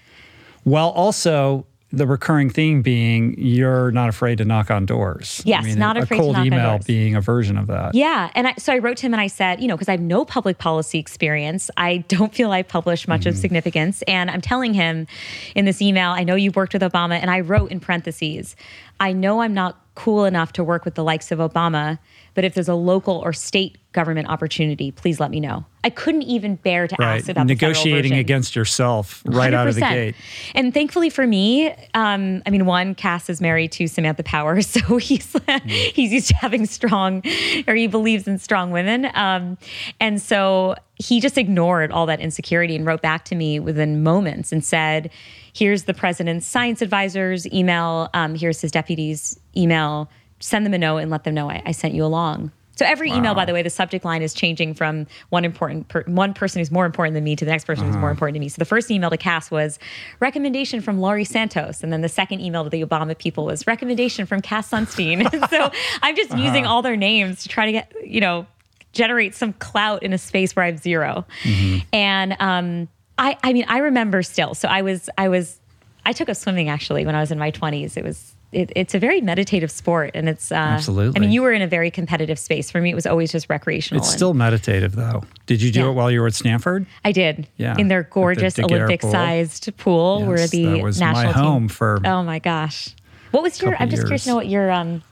While 0.65 0.91
also 0.91 1.65
the 1.93 2.07
recurring 2.07 2.49
theme 2.49 2.81
being 2.81 3.35
you're 3.39 3.91
not 3.91 4.09
afraid 4.09 4.39
to 4.39 4.45
knock 4.45 4.71
on 4.71 4.87
doors. 4.87 5.43
Yes, 5.45 5.65
I 5.65 5.67
mean, 5.67 5.79
not 5.79 5.97
afraid 5.97 6.19
to 6.19 6.23
knock 6.23 6.29
on 6.29 6.35
doors. 6.35 6.47
A 6.47 6.51
cold 6.51 6.61
email 6.61 6.79
being 6.87 7.15
a 7.15 7.21
version 7.21 7.59
of 7.59 7.67
that. 7.67 7.95
Yeah, 7.95 8.31
and 8.35 8.49
I, 8.49 8.55
so 8.55 8.73
I 8.73 8.79
wrote 8.79 8.97
to 8.99 9.07
him 9.07 9.13
and 9.13 9.21
I 9.21 9.27
said, 9.27 9.61
you 9.61 9.69
know, 9.69 9.77
because 9.77 9.89
I 9.89 9.93
have 9.93 10.01
no 10.01 10.25
public 10.25 10.59
policy 10.59 10.99
experience, 10.99 11.71
I 11.77 11.99
don't 12.09 12.35
feel 12.35 12.51
I 12.51 12.63
published 12.63 13.09
much 13.09 13.21
mm-hmm. 13.21 13.31
of 13.31 13.37
significance, 13.37 14.03
and 14.03 14.31
I'm 14.31 14.41
telling 14.41 14.73
him 14.75 15.07
in 15.55 15.67
this 15.67 15.83
email, 15.83 16.11
I 16.11 16.25
know 16.25 16.35
you've 16.35 16.57
worked 16.57 16.73
with 16.73 16.83
Obama, 16.83 17.19
and 17.21 17.31
I 17.31 17.41
wrote 17.41 17.71
in 17.71 17.81
parentheses, 17.81 18.57
I 18.99 19.13
know 19.13 19.43
I'm 19.43 19.55
not 19.55 19.79
cool 19.95 20.25
enough 20.25 20.53
to 20.55 20.65
work 20.65 20.85
with 20.85 20.95
the 20.95 21.05
likes 21.05 21.31
of 21.31 21.39
Obama, 21.39 21.99
but 22.35 22.45
if 22.45 22.55
there's 22.55 22.69
a 22.69 22.75
local 22.75 23.17
or 23.17 23.33
state 23.33 23.79
government 23.93 24.29
opportunity, 24.29 24.91
please 24.91 25.21
let 25.21 25.31
me 25.31 25.39
know. 25.39 25.65
I 25.85 25.91
couldn't 25.91 26.23
even 26.23 26.57
bear 26.57 26.87
to 26.89 26.97
right. 26.99 27.19
ask 27.19 27.29
about 27.29 27.47
negotiating 27.47 28.15
against 28.15 28.57
yourself 28.57 29.23
right 29.27 29.53
100%. 29.53 29.57
out 29.57 29.69
of 29.69 29.75
the 29.75 29.81
gate. 29.81 30.15
And 30.55 30.73
thankfully 30.73 31.11
for 31.11 31.27
me, 31.27 31.75
um, 31.95 32.43
I 32.47 32.51
mean, 32.51 32.67
one, 32.67 32.95
Cass 32.95 33.29
is 33.29 33.41
married 33.41 33.73
to 33.73 33.87
Samantha 33.87 34.23
Power, 34.23 34.61
so 34.63 34.97
he's 34.97 35.33
mm. 35.33 35.71
he's 35.71 36.13
used 36.13 36.29
to 36.29 36.37
having 36.37 36.67
strong, 36.67 37.23
or 37.67 37.75
he 37.75 37.87
believes 37.87 38.27
in 38.27 38.39
strong 38.39 38.71
women, 38.71 39.11
um, 39.15 39.59
and 40.01 40.21
so 40.21 40.75
he 40.95 41.21
just 41.21 41.37
ignored 41.37 41.91
all 41.91 42.07
that 42.07 42.21
insecurity 42.21 42.77
and 42.77 42.87
wrote 42.87 43.03
back 43.03 43.25
to 43.25 43.35
me 43.35 43.59
within 43.59 44.03
moments 44.03 44.53
and 44.53 44.65
said, 44.65 45.11
"Here's 45.53 45.85
the 45.85 45.95
president's 45.95 46.47
science 46.47 46.81
advisor's 46.81 47.47
email. 47.53 48.09
Um, 48.15 48.37
here's 48.37 48.61
his 48.61 48.71
deputy's 48.71 49.39
email." 49.57 50.09
Send 50.43 50.67
them 50.67 50.75
a 50.75 50.79
note 50.79 50.99
and 50.99 51.11
let 51.11 51.25
them 51.25 51.35
know 51.35 51.49
I, 51.49 51.63
I 51.65 51.73
sent 51.73 51.95
you 51.95 52.05
along. 52.05 52.53
So 52.75 52.87
every 52.87 53.11
wow. 53.11 53.19
email, 53.19 53.35
by 53.35 53.45
the 53.45 53.53
way, 53.53 53.63
the 53.63 53.71
subject 53.71 54.05
line 54.05 54.23
is 54.23 54.33
changing 54.33 54.75
from 54.75 55.07
one 55.29 55.45
important 55.45 55.89
per, 55.89 56.05
one 56.05 56.33
person 56.33 56.59
who's 56.61 56.71
more 56.71 56.87
important 56.87 57.15
than 57.15 57.23
me 57.23 57.37
to 57.37 57.45
the 57.45 57.51
next 57.51 57.65
person 57.65 57.85
uh-huh. 57.85 57.93
who's 57.93 57.97
more 57.97 58.09
uh-huh. 58.09 58.13
important 58.13 58.37
to 58.37 58.41
me. 58.41 58.49
So 58.49 58.57
the 58.59 58.65
first 58.65 58.91
email 58.91 59.11
to 59.11 59.17
Cass 59.17 59.51
was 59.51 59.79
recommendation 60.21 60.81
from 60.81 60.99
Laurie 60.99 61.25
Santos, 61.25 61.83
and 61.83 61.93
then 61.93 62.01
the 62.01 62.09
second 62.09 62.41
email 62.41 62.65
to 62.65 62.71
the 62.71 62.85
Obama 62.85 63.17
people 63.17 63.45
was 63.45 63.67
recommendation 63.67 64.27
from 64.27 64.41
Cass 64.41 64.71
Sunstein. 64.71 65.31
so 65.51 65.71
I'm 66.03 66.17
just 66.17 66.33
uh-huh. 66.33 66.43
using 66.43 66.67
all 66.67 66.83
their 66.83 66.97
names 66.97 67.43
to 67.43 67.49
try 67.49 67.67
to 67.67 67.73
get 67.73 67.93
you 68.05 68.21
know 68.21 68.47
generate 68.93 69.35
some 69.35 69.53
clout 69.55 70.03
in 70.03 70.13
a 70.13 70.19
space 70.19 70.55
where 70.57 70.65
I 70.65 70.71
have 70.71 70.79
0 70.79 71.25
mm-hmm. 71.43 71.79
And 71.93 72.37
um, 72.41 72.89
I 73.19 73.37
I 73.43 73.53
mean 73.53 73.67
I 73.69 73.79
remember 73.79 74.23
still. 74.23 74.55
So 74.55 74.69
I 74.69 74.83
was 74.83 75.11
I 75.19 75.29
was 75.29 75.61
I 76.05 76.13
took 76.13 76.29
up 76.29 76.37
swimming 76.37 76.69
actually 76.69 77.05
when 77.05 77.15
I 77.15 77.21
was 77.21 77.31
in 77.31 77.39
my 77.39 77.51
20s. 77.51 77.97
It 77.97 78.05
was 78.05 78.35
it, 78.53 78.71
it's 78.77 78.95
a 78.95 78.99
very 78.99 79.21
meditative 79.21 79.71
sport, 79.71 80.11
and 80.15 80.29
it's 80.29 80.53
uh, 80.53 80.57
absolutely. 80.57 81.19
I 81.19 81.21
mean, 81.21 81.33
you 81.33 81.43
were 81.43 81.53
in 81.53 81.63
a 81.63 81.67
very 81.67 81.91
competitive 81.91 82.39
space. 82.39 82.71
For 82.71 82.81
me, 82.81 82.91
it 82.91 82.95
was 82.95 83.07
always 83.07 83.33
just 83.33 83.49
recreational. 83.49 84.01
It's 84.01 84.11
and, 84.11 84.17
still 84.17 84.35
meditative, 84.35 84.95
though. 84.95 85.25
Did 85.47 85.63
you 85.63 85.73
do 85.73 85.81
yeah. 85.81 85.89
it 85.89 85.93
while 85.93 86.11
you 86.11 86.21
were 86.21 86.27
at 86.27 86.35
Stanford? 86.35 86.87
I 87.05 87.13
did. 87.13 87.49
Yeah, 87.57 87.77
in 87.79 87.89
their 87.89 88.03
gorgeous 88.05 88.55
the 88.55 88.65
Olympic-sized 88.65 89.77
pool, 89.79 90.21
yes, 90.21 90.29
where 90.29 90.47
the 90.47 90.65
that 90.65 90.83
was 90.83 91.01
national 91.01 91.25
my 91.25 91.33
home 91.33 91.63
team, 91.63 91.69
for. 91.69 92.01
Oh 92.05 92.23
my 92.23 92.39
gosh, 92.39 92.95
what 93.31 93.43
was 93.43 93.61
your? 93.61 93.75
I'm 93.77 93.89
just 93.89 94.01
years. 94.01 94.05
curious 94.05 94.25
to 94.25 94.31
know 94.31 94.37
what 94.37 94.49
your 94.49 94.71
um, 94.71 95.03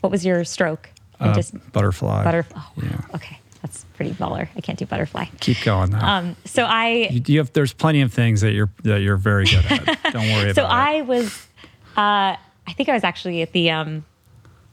what 0.00 0.12
was 0.12 0.24
your 0.24 0.44
stroke? 0.44 0.88
Uh, 1.20 1.34
just 1.34 1.54
butterfly. 1.72 2.22
Butterfly. 2.22 2.60
Oh, 2.60 2.72
yeah. 2.82 3.00
Okay. 3.14 3.38
That's 3.62 3.84
pretty 3.96 4.12
baller. 4.12 4.48
I 4.56 4.60
can't 4.60 4.78
do 4.78 4.86
butterfly. 4.86 5.24
Keep 5.40 5.62
going 5.62 5.90
though. 5.90 5.98
Um, 5.98 6.36
so 6.44 6.64
I, 6.64 7.08
you, 7.10 7.22
you, 7.26 7.38
have. 7.38 7.52
There's 7.52 7.72
plenty 7.72 8.02
of 8.02 8.12
things 8.12 8.40
that 8.42 8.52
you're 8.52 8.70
that 8.84 9.00
you're 9.00 9.16
very 9.16 9.46
good 9.46 9.64
at. 9.68 10.12
Don't 10.12 10.28
worry 10.28 10.50
about 10.50 10.50
it. 10.50 10.54
So 10.54 10.64
I 10.64 11.02
was, 11.02 11.46
uh, 11.96 12.36
I 12.68 12.72
think 12.72 12.88
I 12.88 12.92
was 12.92 13.02
actually 13.02 13.42
at 13.42 13.52
the 13.52 13.70
um, 13.70 14.04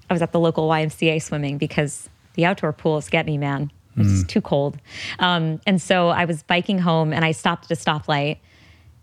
I 0.10 0.14
was 0.14 0.22
at 0.22 0.32
the 0.34 0.40
local 0.40 0.68
YMCA 0.68 1.22
swimming 1.22 1.58
because 1.58 2.10
the 2.34 2.46
outdoor 2.46 2.74
pools 2.74 3.10
get 3.10 3.26
me, 3.26 3.38
man. 3.38 3.72
It's 3.98 4.24
mm. 4.24 4.28
too 4.28 4.42
cold. 4.42 4.78
Um, 5.20 5.62
and 5.66 5.82
so 5.82 6.10
I 6.10 6.26
was 6.26 6.44
biking 6.44 6.78
home 6.80 7.14
and 7.14 7.24
I 7.24 7.32
stopped 7.32 7.72
at 7.72 7.80
a 7.80 7.82
stoplight 7.82 8.40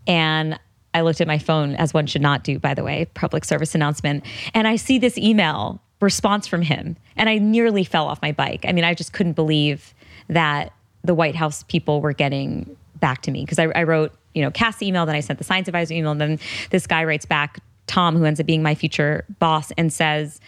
and 0.05 0.59
I 0.93 1.01
looked 1.01 1.19
at 1.19 1.27
my 1.27 1.39
phone, 1.39 1.75
as 1.75 1.95
one 1.95 2.05
should 2.05 2.21
not 2.21 2.43
do, 2.43 2.59
by 2.59 2.75
the 2.75 2.83
way, 2.83 3.05
public 3.15 3.43
service 3.43 3.73
announcement. 3.73 4.23
And 4.53 4.67
I 4.67 4.75
see 4.75 4.99
this 4.99 5.17
email 5.17 5.81
response 5.99 6.47
from 6.47 6.61
him. 6.61 6.95
And 7.15 7.27
I 7.27 7.39
nearly 7.39 7.83
fell 7.83 8.07
off 8.07 8.21
my 8.21 8.31
bike. 8.31 8.65
I 8.67 8.71
mean, 8.71 8.83
I 8.83 8.93
just 8.93 9.13
couldn't 9.13 9.33
believe 9.33 9.95
that 10.27 10.71
the 11.03 11.15
White 11.15 11.35
House 11.35 11.63
people 11.63 11.99
were 11.99 12.13
getting 12.13 12.77
back 12.99 13.23
to 13.23 13.31
me 13.31 13.41
because 13.41 13.57
I, 13.57 13.65
I, 13.69 13.83
wrote, 13.83 14.13
you 14.35 14.43
know, 14.43 14.51
Cass 14.51 14.81
email, 14.83 15.07
then 15.07 15.15
I 15.15 15.21
sent 15.21 15.39
the 15.39 15.43
science 15.43 15.67
advisor 15.67 15.93
email, 15.95 16.11
and 16.11 16.21
then 16.21 16.39
this 16.69 16.85
guy 16.85 17.03
writes 17.03 17.25
back 17.25 17.59
Tom, 17.87 18.15
who 18.17 18.25
ends 18.25 18.39
up 18.39 18.45
being 18.45 18.63
my 18.63 18.75
future 18.75 19.25
boss, 19.39 19.71
and 19.77 19.91
says, 19.91 20.39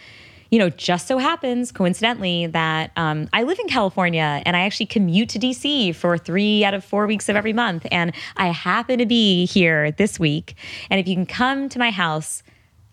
you 0.50 0.58
know, 0.58 0.70
just 0.70 1.08
so 1.08 1.18
happens 1.18 1.72
coincidentally 1.72 2.46
that 2.46 2.92
um, 2.96 3.28
I 3.32 3.42
live 3.42 3.58
in 3.58 3.66
California 3.66 4.42
and 4.46 4.56
I 4.56 4.60
actually 4.60 4.86
commute 4.86 5.28
to 5.30 5.38
DC 5.38 5.94
for 5.94 6.16
three 6.16 6.64
out 6.64 6.72
of 6.72 6.84
four 6.84 7.06
weeks 7.06 7.28
of 7.28 7.36
every 7.36 7.52
month. 7.52 7.86
And 7.90 8.14
I 8.36 8.48
happen 8.48 8.98
to 8.98 9.06
be 9.06 9.46
here 9.46 9.90
this 9.92 10.20
week. 10.20 10.54
And 10.88 11.00
if 11.00 11.08
you 11.08 11.14
can 11.14 11.26
come 11.26 11.68
to 11.70 11.78
my 11.78 11.90
house 11.90 12.42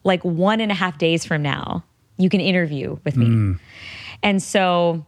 like 0.04 0.24
one 0.24 0.62
and 0.62 0.72
a 0.72 0.76
half 0.76 0.98
days 0.98 1.26
from 1.26 1.42
now, 1.42 1.84
you 2.18 2.30
can 2.30 2.42
interview 2.42 2.98
with 3.04 3.16
me. 3.16 3.26
And 4.24 4.42
so 4.42 5.06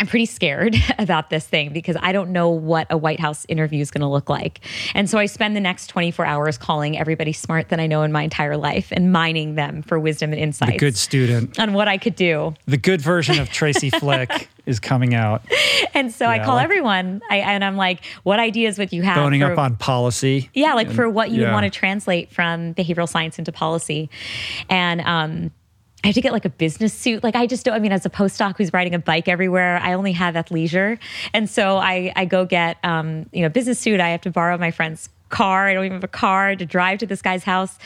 I'm 0.00 0.06
pretty 0.06 0.26
scared 0.26 0.74
about 0.98 1.28
this 1.30 1.46
thing 1.46 1.72
because 1.72 1.96
I 2.00 2.12
don't 2.12 2.30
know 2.30 2.48
what 2.48 2.86
a 2.90 2.96
White 2.96 3.20
House 3.20 3.44
interview 3.48 3.80
is 3.82 3.90
going 3.90 4.00
to 4.00 4.08
look 4.08 4.30
like. 4.30 4.60
And 4.94 5.08
so 5.08 5.18
I 5.18 5.26
spend 5.26 5.54
the 5.54 5.60
next 5.60 5.88
24 5.88 6.24
hours 6.24 6.56
calling 6.58 6.98
everybody 6.98 7.32
smart 7.34 7.68
that 7.68 7.78
I 7.78 7.86
know 7.86 8.02
in 8.02 8.10
my 8.10 8.22
entire 8.22 8.56
life 8.56 8.88
and 8.90 9.12
mining 9.12 9.54
them 9.54 9.82
for 9.82 9.98
wisdom 10.00 10.32
and 10.32 10.40
insights 10.40 10.72
The 10.72 10.78
good 10.78 10.96
student. 10.96 11.58
on 11.60 11.74
what 11.74 11.88
I 11.88 11.98
could 11.98 12.16
do. 12.16 12.54
The 12.66 12.78
good 12.78 13.02
version 13.02 13.38
of 13.38 13.50
Tracy 13.50 13.90
Flick 14.00 14.48
is 14.64 14.80
coming 14.80 15.14
out, 15.14 15.42
And 15.92 16.10
so 16.12 16.26
I 16.26 16.38
call 16.38 16.54
like- 16.54 16.64
everyone 16.64 17.20
I, 17.30 17.36
and 17.38 17.62
I'm 17.62 17.76
like, 17.76 18.04
what 18.22 18.38
ideas 18.40 18.78
would 18.78 18.92
you 18.92 19.02
have? 19.02 19.16
boning 19.16 19.42
for- 19.42 19.52
up 19.52 19.58
on 19.58 19.76
policy. 19.76 20.48
Yeah, 20.54 20.72
like 20.74 20.90
for 20.90 21.08
what 21.10 21.30
you 21.30 21.42
yeah. 21.42 21.52
want 21.52 21.64
to 21.64 21.70
translate 21.70 22.32
from 22.32 22.72
behavioral 22.74 23.08
science 23.08 23.38
into 23.38 23.52
policy. 23.52 24.08
And 24.70 25.00
um, 25.02 25.50
I 26.04 26.08
have 26.08 26.14
to 26.14 26.20
get 26.20 26.32
like 26.32 26.44
a 26.44 26.50
business 26.50 26.92
suit. 26.92 27.22
Like 27.22 27.36
I 27.36 27.46
just 27.46 27.64
don't, 27.64 27.74
I 27.74 27.78
mean, 27.78 27.92
as 27.92 28.04
a 28.04 28.10
postdoc 28.10 28.56
who's 28.56 28.72
riding 28.72 28.94
a 28.94 28.98
bike 28.98 29.28
everywhere, 29.28 29.78
I 29.78 29.92
only 29.92 30.12
have 30.12 30.34
athleisure. 30.34 30.98
And 31.32 31.48
so 31.48 31.76
I, 31.76 32.12
I 32.16 32.24
go 32.24 32.44
get, 32.44 32.78
um, 32.82 33.26
you 33.32 33.42
know, 33.42 33.48
business 33.48 33.78
suit. 33.78 34.00
I 34.00 34.08
have 34.08 34.22
to 34.22 34.30
borrow 34.30 34.58
my 34.58 34.72
friend's 34.72 35.08
car. 35.32 35.66
I 35.66 35.74
don't 35.74 35.84
even 35.84 35.96
have 35.96 36.04
a 36.04 36.08
car 36.08 36.54
to 36.54 36.64
drive 36.64 37.00
to 37.00 37.06
this 37.06 37.22
guy's 37.22 37.42
house. 37.42 37.78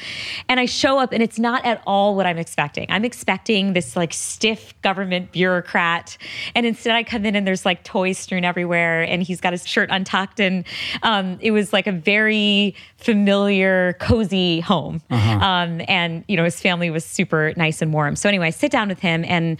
And 0.48 0.60
I 0.60 0.66
show 0.66 0.98
up 0.98 1.12
and 1.12 1.22
it's 1.22 1.38
not 1.38 1.64
at 1.64 1.80
all 1.86 2.14
what 2.14 2.26
I'm 2.26 2.36
expecting. 2.36 2.86
I'm 2.90 3.04
expecting 3.04 3.72
this 3.72 3.96
like 3.96 4.12
stiff 4.12 4.78
government 4.82 5.32
bureaucrat. 5.32 6.18
And 6.54 6.66
instead 6.66 6.94
I 6.94 7.04
come 7.04 7.24
in 7.24 7.34
and 7.34 7.46
there's 7.46 7.64
like 7.64 7.84
toys 7.84 8.18
strewn 8.18 8.44
everywhere 8.44 9.02
and 9.02 9.22
he's 9.22 9.40
got 9.40 9.52
his 9.52 9.66
shirt 9.66 9.88
untucked. 9.90 10.40
And 10.40 10.66
um, 11.02 11.38
it 11.40 11.52
was 11.52 11.72
like 11.72 11.86
a 11.86 11.92
very 11.92 12.74
familiar, 12.98 13.94
cozy 13.94 14.60
home. 14.60 15.00
Um, 15.10 15.80
and, 15.86 16.24
you 16.28 16.36
know, 16.36 16.44
his 16.44 16.60
family 16.60 16.90
was 16.90 17.04
super 17.04 17.54
nice 17.56 17.80
and 17.80 17.92
warm. 17.92 18.16
So 18.16 18.28
anyway, 18.28 18.48
I 18.48 18.50
sit 18.50 18.72
down 18.72 18.88
with 18.88 18.98
him 18.98 19.24
and 19.26 19.58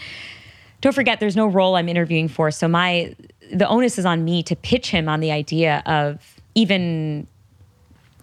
don't 0.81 0.93
forget 0.93 1.21
there's 1.21 1.37
no 1.37 1.47
role 1.47 1.77
I'm 1.77 1.89
interviewing 1.89 2.29
for. 2.29 2.51
So 2.51 2.67
my 2.67 3.15
the 3.53 3.69
onus 3.69 3.99
is 3.99 4.05
on 4.05 4.25
me 4.25 4.43
to 4.43 4.57
pitch 4.57 4.91
him 4.91 5.09
on 5.09 5.21
the 5.21 5.31
idea 5.31 5.83
of 5.87 6.41
even 6.55 7.29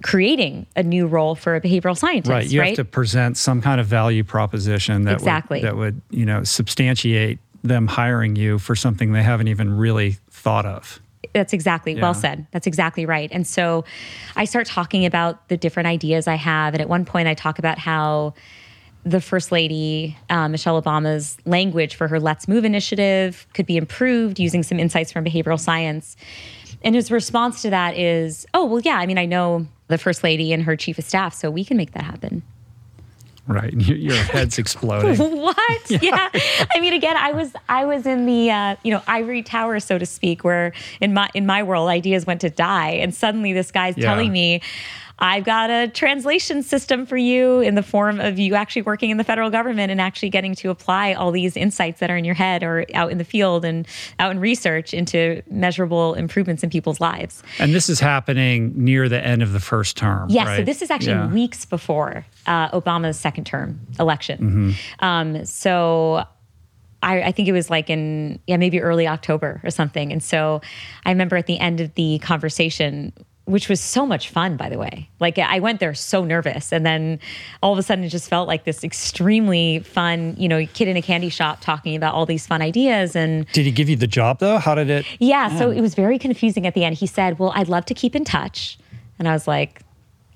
creating 0.04 0.68
a 0.76 0.84
new 0.84 1.08
role 1.08 1.34
for 1.34 1.56
a 1.56 1.62
behavioral 1.62 1.98
scientist. 1.98 2.30
Right. 2.30 2.48
You 2.48 2.60
right? 2.60 2.68
have 2.68 2.76
to 2.76 2.86
present 2.86 3.38
some 3.38 3.62
kind 3.62 3.82
of 3.82 3.88
value 3.88 4.24
proposition 4.24 5.06
that 5.06 5.14
Exactly. 5.14 5.62
would, 5.62 5.68
that 5.68 5.76
would, 5.76 6.02
you 6.12 6.26
know, 6.26 6.44
substantiate 6.44 7.40
them 7.64 7.88
hiring 7.88 8.36
you 8.36 8.60
for 8.60 8.76
something 8.76 9.14
they 9.14 9.24
haven't 9.24 9.48
even 9.48 9.76
really 9.76 10.18
thought 10.30 10.66
of. 10.66 11.00
That's 11.34 11.54
exactly 11.54 11.94
Yeah. 11.94 12.02
well 12.02 12.14
said. 12.14 12.46
That's 12.52 12.68
exactly 12.68 13.06
right. 13.06 13.30
And 13.32 13.48
so 13.48 13.86
I 14.36 14.46
start 14.46 14.68
talking 14.68 15.06
about 15.06 15.48
the 15.48 15.58
different 15.58 15.88
ideas 15.88 16.28
I 16.28 16.36
have. 16.36 16.74
And 16.74 16.82
at 16.82 16.90
one 16.90 17.06
point, 17.06 17.28
I 17.28 17.34
talk 17.34 17.58
about 17.58 17.80
how 17.80 18.34
the 19.06 19.22
First 19.22 19.52
Lady, 19.52 20.18
uh, 20.30 20.48
Michelle 20.50 20.82
Obama's 20.82 21.38
language 21.46 21.96
for 21.96 22.08
her 22.10 22.20
Let's 22.20 22.48
Move 22.48 22.66
initiative 22.66 23.48
could 23.54 23.66
be 23.66 23.78
improved 23.78 24.40
using 24.40 24.64
some 24.64 24.80
insights 24.80 25.12
from 25.12 25.24
behavioral 25.26 25.60
science. 25.60 26.16
And 26.84 26.96
his 26.96 27.10
response 27.10 27.62
to 27.62 27.70
that 27.70 27.98
is, 27.98 28.46
oh, 28.54 28.66
well, 28.66 28.82
yeah, 28.82 28.98
I 28.98 29.06
mean, 29.06 29.18
I 29.18 29.26
know 29.26 29.66
the 29.88 29.98
First 29.98 30.24
Lady 30.24 30.54
and 30.54 30.64
her 30.64 30.76
chief 30.76 30.98
of 30.98 31.06
staff, 31.06 31.34
so 31.34 31.52
we 31.52 31.64
can 31.66 31.78
make 31.78 31.92
that 31.92 32.04
happen. 32.04 32.42
Right. 33.46 33.74
Your 33.74 34.16
head's 34.34 34.58
exploding. 34.58 35.18
what 35.42 35.58
yeah. 36.02 36.30
i 36.74 36.80
mean 36.80 36.94
again 36.94 37.18
i 37.18 37.34
was 37.34 37.52
i 37.68 37.84
was 37.84 38.06
in 38.06 38.26
the 38.26 38.50
uh, 38.50 38.78
you 38.84 38.92
know 38.92 39.02
ivory 39.06 39.44
tower 39.44 39.82
so 39.82 39.98
to 39.98 40.06
speak 40.06 40.46
where 40.46 40.72
in 41.02 41.14
my 41.14 41.30
in 41.34 41.46
my 41.46 41.62
world 41.62 41.90
ideas 41.90 42.26
went 42.26 42.40
to 42.40 42.50
die 42.50 42.92
and 42.92 43.14
suddenly 43.14 43.52
this 43.52 43.70
guy's 43.70 43.98
Yeah. 43.98 44.06
telling 44.06 44.32
me 44.32 44.62
i've 45.20 45.44
got 45.44 45.70
a 45.70 45.88
translation 45.88 46.64
system 46.64 47.06
for 47.06 47.18
you 47.18 47.60
in 47.62 47.76
the 47.76 47.84
form 47.84 48.20
of 48.20 48.40
you 48.40 48.56
actually 48.56 48.82
working 48.82 49.10
in 49.10 49.18
the 49.18 49.24
federal 49.24 49.50
government 49.50 49.92
and 49.92 50.02
actually 50.02 50.30
getting 50.30 50.56
to 50.56 50.70
apply 50.70 51.14
all 51.14 51.32
these 51.32 51.56
insights 51.56 52.00
that 52.00 52.10
are 52.10 52.18
in 52.18 52.26
your 52.26 52.36
head 52.36 52.64
or 52.64 52.86
out 52.94 53.12
in 53.12 53.18
the 53.18 53.24
field 53.24 53.64
and 53.64 53.88
out 54.20 54.32
in 54.32 54.40
research 54.40 54.94
into 54.94 55.42
measurable 55.50 56.14
improvements 56.16 56.64
in 56.64 56.70
people's 56.70 57.00
lives 57.00 57.44
And 57.60 57.74
this 57.74 57.90
is 57.90 58.00
happening 58.00 58.74
near 58.76 59.08
the 59.08 59.24
end 59.24 59.42
of 59.44 59.54
the 59.54 59.60
first 59.60 59.98
term. 59.98 60.30
Yes, 60.30 60.58
so 60.58 60.64
this 60.64 60.82
is 60.82 60.90
actually 60.90 61.14
Yeah. 61.14 61.28
weeks 61.28 61.66
before 61.66 62.26
uh, 62.46 62.70
Obama's 62.70 63.20
second 63.20 63.46
term 63.46 63.80
election. 64.00 64.40
Mm-hmm. 64.40 65.06
Um, 65.06 65.46
so 65.46 66.26
I, 67.02 67.22
I 67.24 67.32
think 67.32 67.48
it 67.48 67.52
was 67.52 67.70
like 67.70 67.90
in 67.90 68.40
yeah 68.48 68.58
maybe 68.58 68.80
early 68.82 69.08
October 69.08 69.62
or 69.64 69.70
something. 69.70 70.12
And 70.12 70.24
so 70.24 70.62
I 71.06 71.12
remember 71.12 71.36
at 71.38 71.46
the 71.48 71.60
end 71.60 71.82
of 71.82 71.94
the 71.96 72.20
conversation. 72.20 73.14
Which 73.46 73.68
was 73.68 73.82
so 73.82 74.06
much 74.06 74.30
fun, 74.30 74.56
by 74.56 74.70
the 74.70 74.78
way. 74.78 75.10
Like 75.20 75.38
I 75.38 75.60
went 75.60 75.82
there 75.82 75.94
so 75.94 76.24
nervous, 76.24 76.72
and 76.72 76.86
then 76.86 77.20
all 77.62 77.74
of 77.74 77.78
a 77.78 77.84
sudden 77.84 78.04
it 78.06 78.10
just 78.10 78.30
felt 78.30 78.48
like 78.48 78.64
this 78.64 78.84
extremely 78.86 79.80
fun, 79.80 80.36
you 80.38 80.48
know, 80.48 80.66
kid 80.74 80.88
in 80.88 80.96
a 80.96 81.02
candy 81.02 81.28
shop 81.30 81.60
talking 81.60 81.96
about 81.96 82.14
all 82.16 82.26
these 82.26 82.48
fun 82.48 82.62
ideas. 82.62 83.16
And 83.18 83.46
Did 83.52 83.66
he 83.66 83.72
give 83.72 83.90
you 83.90 83.98
the 83.98 84.08
job 84.08 84.40
though? 84.40 84.58
How 84.60 84.76
did 84.76 84.90
it? 84.90 85.06
yeah, 85.20 85.58
so 85.58 85.70
it 85.70 85.82
was 85.82 85.94
very 85.94 86.18
confusing 86.18 86.66
at 86.66 86.74
the 86.74 86.86
end. 86.86 86.96
He 86.96 87.06
said, 87.06 87.38
"Well, 87.38 87.52
I'd 87.54 87.68
love 87.68 87.84
to 87.86 87.94
keep 87.94 88.16
in 88.16 88.24
touch," 88.24 88.78
and 89.20 89.28
I 89.28 89.34
was 89.34 89.46
like, 89.48 89.82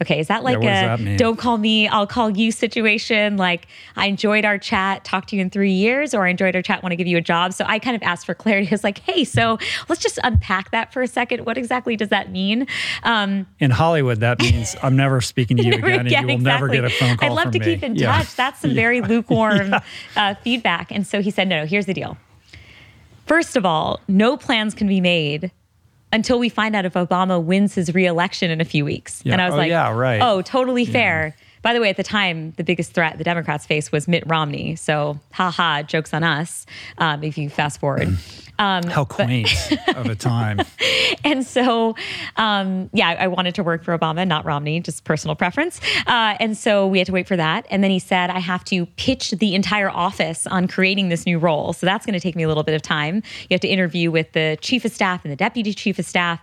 "Okay, 0.01 0.19
is 0.19 0.27
that 0.27 0.43
like 0.43 0.59
does 0.61 0.99
a 0.99 1.03
that 1.03 1.17
don't 1.17 1.37
call 1.37 1.57
me, 1.57 1.87
I'll 1.87 2.07
call 2.07 2.29
you 2.29 2.51
situation? 2.51 3.37
Like, 3.37 3.67
I 3.95 4.07
enjoyed 4.07 4.45
our 4.45 4.57
chat, 4.57 5.03
talk 5.03 5.25
to 5.27 5.35
you 5.35 5.41
in 5.41 5.49
three 5.49 5.71
years, 5.71 6.13
or 6.13 6.25
I 6.25 6.29
enjoyed 6.29 6.55
our 6.55 6.61
chat, 6.61 6.83
want 6.83 6.91
to 6.91 6.95
give 6.97 7.07
you 7.07 7.17
a 7.17 7.21
job?" 7.21 7.53
So 7.53 7.65
I 7.67 7.79
kind 7.79 7.95
of 7.95 8.03
asked 8.03 8.25
for 8.25 8.33
clarity. 8.33 8.67
I 8.71 8.71
was 8.71 8.83
like, 8.83 8.99
"Hey, 8.99 9.23
so 9.23 9.57
let's 9.89 10.01
just 10.01 10.19
unpack 10.23 10.71
that 10.71 10.93
for 10.93 11.01
a 11.01 11.07
second. 11.07 11.45
What 11.45 11.57
exactly 11.57 11.95
does 11.95 12.09
that 12.09 12.31
mean?" 12.31 12.67
Um, 13.03 13.45
In 13.59 13.71
Hollywood, 13.71 14.19
that 14.21 14.39
means 14.39 14.75
I'm 14.81 14.95
never 14.95 15.21
speaking 15.21 15.57
to 15.57 15.63
you 15.63 15.71
Never 15.77 15.87
again, 15.87 15.99
and 16.07 16.11
you 16.11 16.27
will 16.27 16.37
never 16.39 16.67
exactly. 16.67 16.77
get 16.77 16.85
a 16.85 16.89
phone 16.89 17.17
call 17.17 17.29
I'd 17.31 17.35
love 17.35 17.51
to 17.53 17.59
me. 17.59 17.65
keep 17.65 17.83
in 17.83 17.95
Yeah. 17.95 18.17
touch. 18.17 18.35
That's 18.35 18.59
some 18.61 18.73
very 18.73 19.01
lukewarm 19.11 19.73
uh, 20.15 20.35
feedback. 20.43 20.91
And 20.91 21.05
so 21.05 21.21
he 21.21 21.29
said, 21.31 21.47
no, 21.47 21.57
no, 21.61 21.65
here's 21.65 21.85
the 21.87 21.93
deal. 21.93 22.17
First 23.25 23.55
of 23.57 23.65
all, 23.65 23.99
no 24.07 24.37
plans 24.37 24.73
can 24.73 24.87
be 24.87 25.01
made 25.01 25.51
until 26.13 26.39
we 26.39 26.49
find 26.49 26.75
out 26.75 26.85
if 26.85 26.93
Obama 26.93 27.41
wins 27.43 27.75
his 27.75 27.93
reelection 27.93 28.49
in 28.51 28.61
a 28.61 28.65
few 28.65 28.85
weeks. 28.85 29.21
Yeah. 29.25 29.33
And 29.33 29.41
I 29.41 29.45
was 29.45 29.53
Oh, 29.55 29.57
like, 29.57 29.69
yeah, 29.69 29.91
right. 29.91 30.21
oh, 30.21 30.41
totally 30.41 30.85
fair. 30.85 31.35
By 31.61 31.73
the 31.73 31.81
way, 31.81 31.89
at 31.89 31.97
the 31.97 32.03
time, 32.03 32.51
the 32.57 32.63
biggest 32.63 32.93
threat 32.93 33.17
the 33.17 33.23
Democrats 33.23 33.65
faced 33.65 33.91
was 33.91 34.07
Mitt 34.07 34.23
Romney. 34.27 34.75
So, 34.75 35.19
ha 35.33 35.51
ha, 35.51 35.83
jokes 35.83 36.13
on 36.13 36.23
us 36.23 36.65
um, 36.97 37.23
if 37.23 37.37
you 37.37 37.49
fast 37.49 37.79
forward. 37.79 38.17
Um, 38.59 38.83
How 38.83 39.05
quaint 39.05 39.71
of 39.95 40.07
a 40.07 40.15
time. 40.15 40.61
and 41.23 41.45
so, 41.45 41.95
um, 42.37 42.89
yeah, 42.91 43.09
I 43.09 43.27
wanted 43.27 43.55
to 43.55 43.63
work 43.63 43.83
for 43.83 43.97
Obama, 43.97 44.27
not 44.27 44.45
Romney, 44.45 44.79
just 44.79 45.03
personal 45.03 45.35
preference. 45.35 45.79
Uh, 46.07 46.35
and 46.39 46.57
so 46.57 46.87
we 46.87 46.97
had 46.97 47.07
to 47.07 47.13
wait 47.13 47.27
for 47.27 47.35
that. 47.35 47.67
And 47.69 47.83
then 47.83 47.91
he 47.91 47.99
said, 47.99 48.31
I 48.31 48.39
have 48.39 48.63
to 48.65 48.87
pitch 48.97 49.31
the 49.31 49.53
entire 49.53 49.89
office 49.89 50.47
on 50.47 50.67
creating 50.67 51.09
this 51.09 51.25
new 51.25 51.37
role. 51.37 51.73
So 51.73 51.85
that's 51.85 52.05
going 52.05 52.15
to 52.15 52.19
take 52.19 52.35
me 52.35 52.43
a 52.43 52.47
little 52.47 52.63
bit 52.63 52.73
of 52.73 52.81
time. 52.81 53.17
You 53.41 53.53
have 53.53 53.61
to 53.61 53.67
interview 53.67 54.09
with 54.09 54.31
the 54.31 54.57
chief 54.61 54.85
of 54.85 54.91
staff 54.91 55.23
and 55.23 55.31
the 55.31 55.37
deputy 55.37 55.73
chief 55.73 55.99
of 55.99 56.05
staff. 56.05 56.39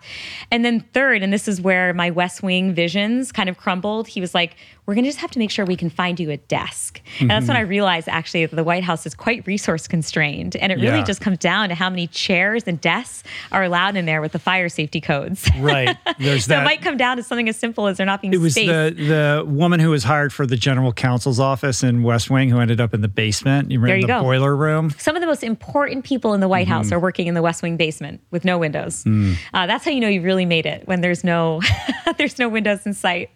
And 0.52 0.64
then, 0.64 0.80
third, 0.92 1.22
and 1.22 1.32
this 1.32 1.48
is 1.48 1.60
where 1.60 1.92
my 1.94 2.10
West 2.10 2.44
Wing 2.44 2.74
visions 2.74 3.32
kind 3.32 3.48
of 3.48 3.58
crumbled, 3.58 4.06
he 4.06 4.20
was 4.20 4.34
like, 4.34 4.56
we're 4.87 4.95
going 4.95 5.05
to 5.05 5.09
just 5.09 5.20
have 5.20 5.30
to 5.30 5.39
make 5.39 5.51
sure 5.51 5.64
we 5.64 5.76
can 5.76 5.89
find 5.91 6.20
you 6.20 6.30
a 6.30 6.37
desk. 6.37 7.01
And 7.20 7.30
that's 7.30 7.49
when 7.49 7.57
I 7.57 7.61
realized 7.61 8.09
actually 8.09 8.45
that 8.47 8.55
the 8.55 8.64
White 8.64 8.85
House 8.85 9.07
is 9.07 9.14
quite 9.14 9.47
resource 9.47 9.89
constrained. 9.89 10.57
And 10.57 10.70
it 10.70 10.76
really 10.76 10.99
Yeah. 10.99 11.05
just 11.05 11.20
comes 11.22 11.39
down 11.39 11.70
to 11.70 11.74
how 11.74 11.89
many 11.89 12.07
chairs 12.07 12.64
and 12.66 12.80
desks 12.80 13.22
are 13.51 13.62
allowed 13.64 13.97
in 13.97 14.05
there 14.05 14.20
with 14.20 14.32
the 14.32 14.39
fire 14.39 14.68
safety 14.68 15.01
codes. 15.01 15.49
Right. 15.59 15.97
There's 16.18 16.45
so 16.45 16.49
that. 16.51 16.62
it 16.62 16.64
might 16.64 16.82
come 16.82 16.97
down 16.99 17.16
to 17.16 17.22
something 17.22 17.49
as 17.49 17.57
simple 17.57 17.87
as 17.87 17.97
there 17.97 18.05
not 18.05 18.20
being 18.20 18.35
it 18.35 18.39
was 18.41 18.53
space. 18.53 18.66
the 18.68 18.95
the 18.95 19.45
woman 19.47 19.80
who 19.80 19.91
was 19.91 20.05
hired 20.05 20.32
for 20.32 20.47
the 20.47 20.57
general 20.57 20.93
counsel's 20.93 21.41
office 21.41 21.82
in 21.82 22.03
West 22.03 22.28
Wing 22.28 22.51
who 22.51 22.59
ended 22.61 22.81
up 22.81 22.93
in 22.93 23.01
the 23.01 23.09
basement. 23.09 23.70
You 23.70 23.81
remember 23.81 24.02
the 24.02 24.06
go. 24.09 24.23
boiler 24.23 24.55
room? 24.55 24.90
Some 24.98 25.16
of 25.16 25.20
the 25.23 25.27
most 25.27 25.43
important 25.43 26.05
people 26.05 26.35
in 26.35 26.40
the 26.40 26.48
White 26.48 26.69
House 26.69 26.93
are 26.93 26.98
working 26.98 27.27
in 27.28 27.35
the 27.35 27.40
West 27.43 27.62
Wing 27.62 27.77
basement 27.78 28.20
with 28.31 28.44
no 28.44 28.59
windows. 28.59 29.06
Uh, 29.06 29.66
that's 29.66 29.85
how 29.85 29.90
you 29.93 30.01
know 30.01 30.09
you 30.09 30.20
really 30.20 30.44
made 30.44 30.66
it 30.66 30.86
when 30.86 31.01
there's 31.01 31.24
no 31.24 31.61
there's 32.19 32.39
no 32.39 32.48
windows 32.51 32.85
in 32.85 32.93
sight. 32.93 33.31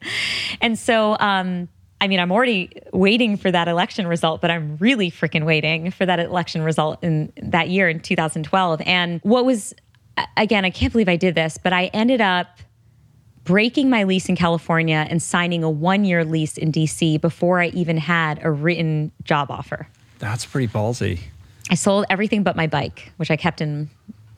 And 0.61 0.79
so, 0.79 1.17
um, 1.21 1.38
Um, 1.41 1.69
I 2.01 2.07
mean, 2.07 2.21
I'm 2.21 2.31
already 2.31 2.71
waiting 2.93 3.37
for 3.37 3.51
that 3.51 3.67
election 3.67 4.07
result, 4.07 4.41
but 4.41 4.51
I'm 4.51 4.77
really 4.77 5.11
freaking 5.11 5.45
waiting 5.45 5.91
for 5.91 6.07
that 6.07 6.21
election 6.21 6.63
result 6.63 7.03
in 7.03 7.33
that 7.43 7.69
year 7.69 7.89
in 7.89 8.01
2012. 8.01 8.81
And 8.83 9.21
what 9.25 9.45
was 9.45 9.75
again, 10.37 10.65
I 10.65 10.71
can't 10.71 10.93
believe 10.93 11.09
I 11.09 11.17
did 11.17 11.35
this, 11.35 11.59
but 11.59 11.73
I 11.73 11.87
ended 11.87 12.21
up 12.21 12.59
breaking 13.45 13.89
my 13.89 14.05
lease 14.05 14.29
in 14.29 14.37
California 14.37 15.07
and 15.09 15.23
signing 15.23 15.65
a 15.65 15.71
one 15.71 16.05
year 16.05 16.25
lease 16.25 16.59
in 16.59 16.71
DC 16.71 17.21
before 17.21 17.61
I 17.61 17.69
even 17.69 17.97
had 17.97 18.45
a 18.45 18.51
written 18.51 19.11
job 19.25 19.51
offer. 19.51 19.89
That's 20.19 20.45
pretty 20.45 20.69
ballsy. 20.69 21.21
I 21.71 21.75
sold 21.75 22.07
everything 22.11 22.43
but 22.43 22.57
my 22.57 22.67
bike, 22.67 23.13
which 23.17 23.31
I 23.31 23.37
kept 23.37 23.61
in 23.61 23.91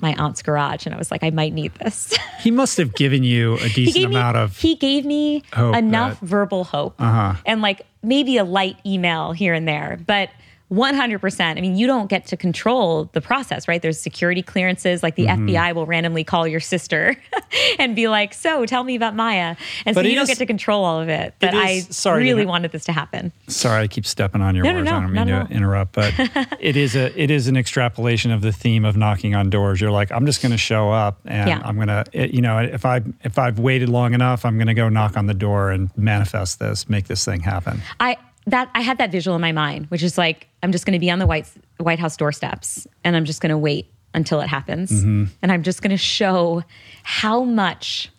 my 0.02 0.14
aunt's 0.14 0.42
garage, 0.42 0.86
and 0.86 0.94
I 0.94 0.98
was 0.98 1.10
like, 1.10 1.22
I 1.22 1.30
might 1.30 1.52
need 1.52 1.74
this. 1.76 2.14
He 2.40 2.50
must 2.50 2.76
have 2.78 2.94
given 2.94 3.22
you 3.24 3.54
a 3.58 3.68
decent 3.74 3.96
me 4.10 4.16
amount 4.16 4.36
of. 4.36 4.56
he 4.56 4.74
gave 4.76 5.04
me 5.04 5.42
enough 5.56 6.20
that- 6.20 6.26
verbal 6.26 6.64
hope 6.64 6.94
Uh-huh. 7.00 7.34
and 7.46 7.62
like 7.62 7.82
maybe 8.02 8.36
a 8.38 8.44
light 8.44 8.76
email 8.86 9.32
here 9.32 9.52
and 9.54 9.68
there, 9.68 9.98
but 10.06 10.30
100%. 10.70 11.40
I 11.40 11.60
mean, 11.60 11.76
you 11.76 11.86
don't 11.86 12.08
get 12.08 12.26
to 12.26 12.36
control 12.36 13.10
the 13.12 13.20
process, 13.20 13.66
right? 13.68 13.82
There's 13.82 13.98
security 14.00 14.42
clearances. 14.42 15.02
Like 15.02 15.16
the 15.16 15.26
Mm-hmm. 15.26 15.48
FBI 15.50 15.74
will 15.74 15.86
randomly 15.86 16.24
call 16.24 16.46
your 16.46 16.60
sister 16.60 17.16
and 17.78 17.94
be 17.94 18.08
like, 18.08 18.34
so 18.34 18.66
tell 18.66 18.82
me 18.84 18.94
about 18.96 19.14
Maya. 19.14 19.54
And 19.86 19.94
But 19.94 20.02
so 20.02 20.06
it 20.06 20.10
you 20.10 20.14
don't 20.14 20.22
is- 20.24 20.28
get 20.28 20.38
to 20.38 20.46
control 20.46 20.84
all 20.84 21.00
of 21.00 21.08
it. 21.08 21.34
But 21.40 21.54
is- 21.54 21.60
I 21.60 21.80
sorry 21.90 22.24
really 22.24 22.46
wanted 22.46 22.72
this 22.72 22.84
to 22.84 22.92
happen. 22.92 23.32
Sorry, 23.48 23.82
I 23.82 23.86
keep 23.88 24.06
stepping 24.06 24.40
on 24.42 24.54
your 24.54 24.64
No, 24.64 24.72
no, 24.72 24.76
words. 24.78 24.90
no, 24.90 24.96
I 24.96 25.00
don't 25.00 25.12
mean 25.12 25.26
to 25.48 25.52
interrupt, 25.54 25.92
but 25.92 26.12
it 26.60 26.76
is 26.76 26.96
a 26.96 27.20
it 27.20 27.30
is 27.30 27.48
an 27.48 27.56
extrapolation 27.56 28.30
of 28.30 28.40
the 28.40 28.52
theme 28.52 28.84
of 28.84 28.96
knocking 28.96 29.34
on 29.34 29.50
doors. 29.50 29.80
You're 29.80 29.90
like, 29.90 30.10
I'm 30.12 30.26
just 30.26 30.42
going 30.42 30.52
to 30.52 30.58
show 30.58 30.90
up, 30.90 31.20
and 31.24 31.48
Yeah. 31.48 31.62
I'm 31.64 31.76
going 31.76 31.88
to, 31.88 32.04
you 32.34 32.40
know, 32.42 32.58
if 32.58 32.84
I 32.84 33.00
if 33.22 33.38
I've 33.38 33.58
waited 33.58 33.88
long 33.88 34.14
enough, 34.14 34.44
I'm 34.44 34.56
going 34.56 34.66
to 34.68 34.74
go 34.74 34.88
knock 34.88 35.16
on 35.16 35.26
the 35.26 35.34
door 35.34 35.70
and 35.70 35.90
manifest 35.96 36.58
this, 36.58 36.88
make 36.88 37.06
this 37.06 37.24
thing 37.24 37.40
happen. 37.40 37.80
I 37.98 38.16
that 38.46 38.70
I 38.74 38.80
had 38.80 38.98
that 38.98 39.10
visual 39.12 39.34
in 39.36 39.40
my 39.40 39.52
mind, 39.52 39.86
which 39.86 40.02
is 40.02 40.16
like 40.18 40.48
I'm 40.62 40.72
just 40.72 40.86
going 40.86 40.94
to 40.94 40.98
be 41.00 41.10
on 41.10 41.18
the 41.18 41.26
White 41.26 41.48
White 41.78 41.98
House 41.98 42.16
doorsteps, 42.16 42.86
and 43.04 43.16
I'm 43.16 43.24
just 43.24 43.40
going 43.40 43.50
to 43.50 43.58
wait 43.58 43.92
until 44.14 44.40
it 44.40 44.48
happens, 44.48 44.90
Mm-hmm. 44.90 45.24
and 45.42 45.52
I'm 45.52 45.62
just 45.62 45.82
going 45.82 45.90
to 45.92 45.96
show 45.96 46.64
how 47.04 47.44
much 47.44 48.10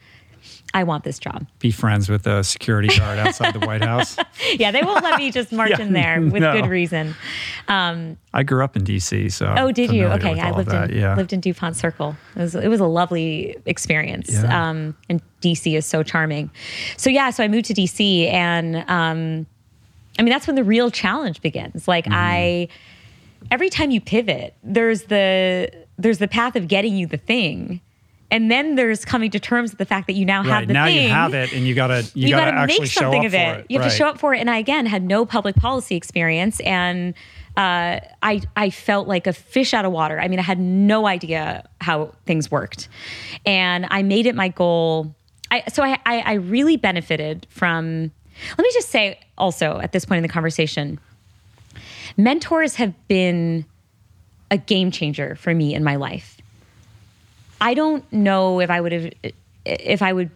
I 0.73 0.83
want 0.83 1.03
this 1.03 1.19
job. 1.19 1.45
Be 1.59 1.69
friends 1.69 2.07
with 2.07 2.23
the 2.23 2.43
security 2.43 2.87
guard 2.97 3.19
outside 3.19 3.53
the 3.53 3.59
White 3.59 3.83
House. 3.83 4.15
Yeah, 4.53 4.71
they 4.71 4.81
won't 4.83 5.03
let 5.03 5.17
me 5.19 5.29
just 5.31 5.51
march 5.51 5.69
Yeah, 5.71 5.81
in 5.81 5.93
there 5.93 6.19
with 6.31 6.41
no. 6.41 6.53
good 6.53 6.69
reason. 6.69 7.13
I 7.67 8.43
grew 8.45 8.63
up 8.63 8.75
in 8.75 8.83
D.C., 8.83 9.29
so 9.29 9.53
Oh, 9.57 9.71
did 9.71 9.91
you? 9.91 10.05
Okay, 10.07 10.39
I 10.39 10.51
lived 10.51 10.71
in 10.73 10.97
yeah. 10.97 11.15
lived 11.15 11.33
in 11.33 11.39
Dupont 11.41 11.75
Circle. 11.75 12.15
It 12.35 12.39
was 12.39 12.55
it 12.55 12.67
was 12.67 12.79
a 12.79 12.85
lovely 12.85 13.57
experience. 13.65 14.29
Yeah. 14.31 14.69
Um, 14.69 14.95
and 15.09 15.21
DC 15.41 15.75
is 15.77 15.85
so 15.85 16.03
charming. 16.03 16.49
So 16.97 17.09
yeah, 17.09 17.29
so 17.31 17.43
I 17.43 17.47
moved 17.47 17.65
to 17.65 17.73
DC, 17.73 18.31
and 18.31 18.77
um, 18.89 19.45
I 20.21 20.23
mean 20.23 20.31
that's 20.31 20.45
when 20.45 20.55
the 20.55 20.63
real 20.63 20.91
challenge 20.91 21.41
begins. 21.41 21.87
Like 21.87 22.05
Mm-hmm. 22.05 22.13
I, 22.15 22.67
every 23.49 23.69
time 23.69 23.89
you 23.91 23.99
pivot, 23.99 24.53
there's 24.63 25.03
the 25.03 25.69
there's 25.97 26.19
the 26.19 26.27
path 26.27 26.55
of 26.55 26.67
getting 26.67 26.95
you 26.95 27.07
the 27.07 27.17
thing. 27.17 27.81
And 28.29 28.49
then 28.49 28.75
there's 28.75 29.03
coming 29.03 29.29
to 29.31 29.39
terms 29.39 29.71
with 29.71 29.79
the 29.79 29.85
fact 29.85 30.07
that 30.07 30.13
you 30.13 30.23
now 30.25 30.41
have 30.43 30.51
right 30.51 30.67
the 30.67 30.73
now 30.73 30.85
thing 30.85 31.03
you 31.03 31.09
have 31.09 31.33
it, 31.33 31.51
and 31.51 31.67
you 31.67 31.73
gotta 31.75 32.03
you, 32.13 32.27
you, 32.27 32.29
gotta, 32.29 32.51
got 32.51 32.55
to 32.55 32.57
actually 32.61 32.79
make 32.81 32.91
show 32.91 33.01
something 33.01 33.25
of 33.25 33.31
for 33.33 33.37
it. 33.37 33.59
it. 33.59 33.65
You 33.69 33.77
have 33.79 33.85
Right. 33.85 33.91
to 33.91 33.97
show 33.97 34.07
up 34.07 34.19
for 34.19 34.33
it. 34.33 34.39
And 34.39 34.49
I 34.49 34.57
again 34.57 34.85
had 34.85 35.03
no 35.03 35.25
public 35.25 35.55
policy 35.57 35.95
experience, 35.97 36.61
and 36.61 37.13
uh, 37.57 37.99
I 38.23 38.41
I 38.55 38.69
felt 38.69 39.07
like 39.09 39.27
a 39.27 39.33
fish 39.33 39.73
out 39.73 39.83
of 39.83 39.91
water. 39.91 40.17
I 40.19 40.29
mean, 40.29 40.39
I 40.39 40.43
had 40.43 40.59
no 40.59 41.07
idea 41.07 41.67
how 41.81 42.13
things 42.25 42.49
worked, 42.49 42.87
and 43.45 43.85
I 43.91 44.01
made 44.03 44.25
it 44.27 44.35
my 44.35 44.47
goal. 44.47 45.13
I 45.49 45.63
so 45.67 45.83
I 45.83 45.97
I, 46.05 46.19
I 46.19 46.33
really 46.35 46.77
benefited 46.77 47.47
from. 47.49 48.11
Let 48.49 48.63
me 48.63 48.71
just 48.73 48.89
say 48.89 49.19
also 49.37 49.79
at 49.79 49.91
this 49.91 50.05
point 50.05 50.17
in 50.17 50.23
the 50.23 50.29
conversation, 50.29 50.99
mentors 52.17 52.75
have 52.75 52.93
been 53.07 53.65
a 54.49 54.57
game 54.57 54.91
changer 54.91 55.35
for 55.35 55.53
me 55.53 55.73
in 55.73 55.83
my 55.83 55.95
life. 55.95 56.37
I 57.59 57.73
don't 57.73 58.11
know 58.11 58.59
if 58.59 58.69
I 58.69 58.81
would 58.81 58.91
have 58.91 59.13
if 59.65 60.01
I 60.01 60.11
would 60.11 60.31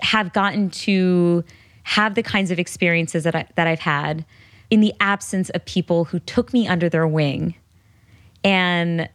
have 0.00 0.32
gotten 0.32 0.70
to 0.70 1.44
have 1.82 2.14
the 2.14 2.22
kinds 2.22 2.50
of 2.50 2.58
experiences 2.58 3.24
that 3.24 3.34
I, 3.34 3.46
that 3.54 3.66
I've 3.66 3.80
had 3.80 4.24
in 4.70 4.80
the 4.80 4.92
absence 4.98 5.50
of 5.50 5.64
people 5.64 6.04
who 6.04 6.18
took 6.20 6.52
me 6.52 6.66
under 6.66 6.88
their 6.88 7.06
wing 7.06 7.54
and 8.42 9.08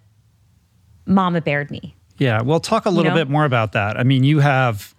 mama 1.05 1.41
bared 1.41 1.69
me. 1.69 1.95
Yeah, 2.17 2.41
well, 2.41 2.59
talk 2.59 2.85
a 2.85 2.89
little 2.89 3.11
know? 3.11 3.17
bit 3.17 3.29
more 3.29 3.45
about 3.45 3.73
that. 3.73 3.99
I 3.99 4.03
mean, 4.03 4.23
you 4.23 4.39
have 4.39 4.95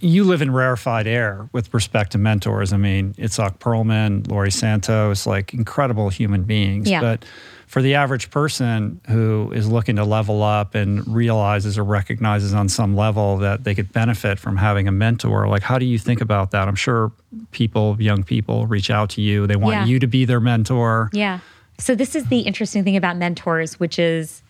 you 0.00 0.24
live 0.24 0.42
in 0.42 0.50
rarefied 0.52 1.06
air 1.06 1.48
with 1.52 1.72
respect 1.72 2.12
to 2.12 2.18
mentors. 2.18 2.72
I 2.72 2.76
mean, 2.76 3.14
Itzhak 3.14 3.58
Perlman, 3.58 4.28
Laurie 4.30 4.50
Santos, 4.50 5.26
like 5.26 5.54
incredible 5.54 6.08
human 6.10 6.42
beings. 6.42 6.88
Yeah. 6.90 7.00
But 7.00 7.24
for 7.66 7.80
the 7.80 7.94
average 7.94 8.30
person 8.30 9.00
who 9.08 9.50
is 9.52 9.68
looking 9.68 9.96
to 9.96 10.04
level 10.04 10.42
up 10.42 10.74
and 10.74 11.06
realizes 11.06 11.78
or 11.78 11.84
recognizes 11.84 12.52
on 12.52 12.68
some 12.68 12.96
level 12.96 13.36
that 13.38 13.64
they 13.64 13.74
could 13.74 13.92
benefit 13.92 14.38
from 14.38 14.56
having 14.56 14.88
a 14.88 14.92
mentor, 14.92 15.48
like 15.48 15.62
how 15.62 15.78
do 15.78 15.86
you 15.86 15.98
think 15.98 16.20
about 16.20 16.50
that? 16.50 16.66
I'm 16.68 16.74
sure 16.74 17.12
people, 17.52 17.96
young 18.00 18.22
people, 18.24 18.66
reach 18.66 18.90
out 18.90 19.08
to 19.10 19.20
you. 19.22 19.46
They 19.46 19.56
want 19.56 19.74
Yeah. 19.76 19.84
you 19.86 19.98
to 20.00 20.06
be 20.06 20.24
their 20.24 20.40
mentor. 20.40 21.10
Yeah. 21.12 21.38
So 21.78 21.94
this 21.94 22.14
is 22.14 22.26
the 22.26 22.40
interesting 22.40 22.84
thing 22.84 22.96
about 22.96 23.16
mentors, 23.16 23.78
which 23.80 23.98
is 23.98 24.42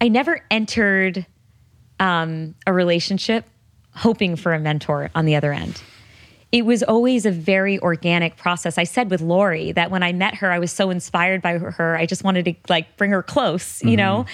I 0.00 0.08
never 0.08 0.40
entered 0.50 1.24
um, 2.00 2.54
a 2.66 2.72
relationship 2.72 3.44
hoping 3.98 4.36
for 4.36 4.54
a 4.54 4.58
mentor 4.58 5.10
on 5.14 5.24
the 5.24 5.36
other 5.36 5.52
end. 5.52 5.82
It 6.50 6.64
was 6.64 6.82
always 6.82 7.26
a 7.26 7.30
very 7.30 7.78
organic 7.80 8.36
process. 8.38 8.78
I 8.78 8.84
said 8.84 9.10
with 9.10 9.20
Laurie 9.20 9.72
that 9.72 9.90
when 9.90 10.02
I 10.02 10.12
met 10.14 10.36
her, 10.36 10.50
I 10.50 10.58
was 10.58 10.72
so 10.72 10.88
inspired 10.88 11.42
by 11.42 11.58
her. 11.58 11.96
I 11.96 12.06
just 12.06 12.24
wanted 12.24 12.46
to 12.46 12.54
like 12.70 12.96
bring 12.96 13.10
her 13.10 13.22
close, 13.22 13.82
you 13.84 13.98
know? 13.98 14.24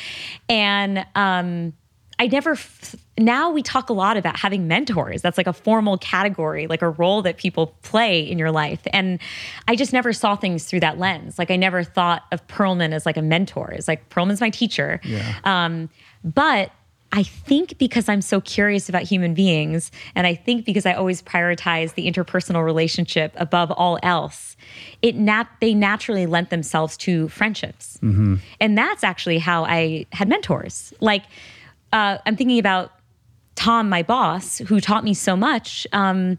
And 0.48 1.04
um, 1.16 1.72
I 2.16 2.28
never, 2.28 2.52
f- 2.52 2.94
now 3.18 3.50
we 3.50 3.62
talk 3.62 3.90
a 3.90 3.92
lot 3.92 4.16
about 4.16 4.36
having 4.36 4.68
mentors. 4.68 5.22
That's 5.22 5.36
like 5.36 5.48
a 5.48 5.52
formal 5.52 5.98
category, 5.98 6.68
like 6.68 6.82
a 6.82 6.90
role 6.90 7.22
that 7.22 7.36
people 7.36 7.76
play 7.82 8.20
in 8.20 8.38
your 8.38 8.52
life. 8.52 8.82
And 8.92 9.18
I 9.66 9.74
just 9.74 9.92
never 9.92 10.12
saw 10.12 10.36
things 10.36 10.66
through 10.66 10.80
that 10.80 10.98
lens. 10.98 11.36
Like 11.36 11.50
I 11.50 11.56
never 11.56 11.82
thought 11.82 12.22
of 12.30 12.46
Perlman 12.46 12.92
as 12.92 13.06
like 13.06 13.16
a 13.16 13.22
mentor. 13.22 13.72
It's 13.72 13.88
like 13.88 14.08
Perlman's 14.08 14.40
my 14.40 14.50
teacher. 14.50 15.00
Yeah. 15.02 15.34
Um, 15.42 15.90
but 16.22 16.70
I 17.14 17.22
think 17.22 17.78
because 17.78 18.08
I'm 18.08 18.20
so 18.20 18.40
curious 18.40 18.88
about 18.88 19.02
human 19.02 19.34
beings, 19.34 19.92
and 20.16 20.26
I 20.26 20.34
think 20.34 20.64
because 20.66 20.84
I 20.84 20.94
always 20.94 21.22
prioritize 21.22 21.94
the 21.94 22.10
interpersonal 22.10 22.64
relationship 22.64 23.32
above 23.36 23.70
all 23.70 24.00
else, 24.02 24.56
it 25.00 25.14
nat- 25.14 25.46
they 25.60 25.74
naturally 25.74 26.26
lent 26.26 26.50
themselves 26.50 26.96
to 26.98 27.28
friendships, 27.28 27.98
and 28.60 28.76
that's 28.76 29.04
actually 29.04 29.38
how 29.38 29.64
I 29.64 30.06
had 30.10 30.28
mentors. 30.28 30.92
Like 30.98 31.22
uh, 31.92 32.18
I'm 32.26 32.34
thinking 32.34 32.58
about 32.58 32.90
Tom, 33.54 33.88
my 33.88 34.02
boss, 34.02 34.58
who 34.58 34.80
taught 34.80 35.04
me 35.04 35.14
so 35.14 35.36
much. 35.36 35.86
Um, 35.92 36.38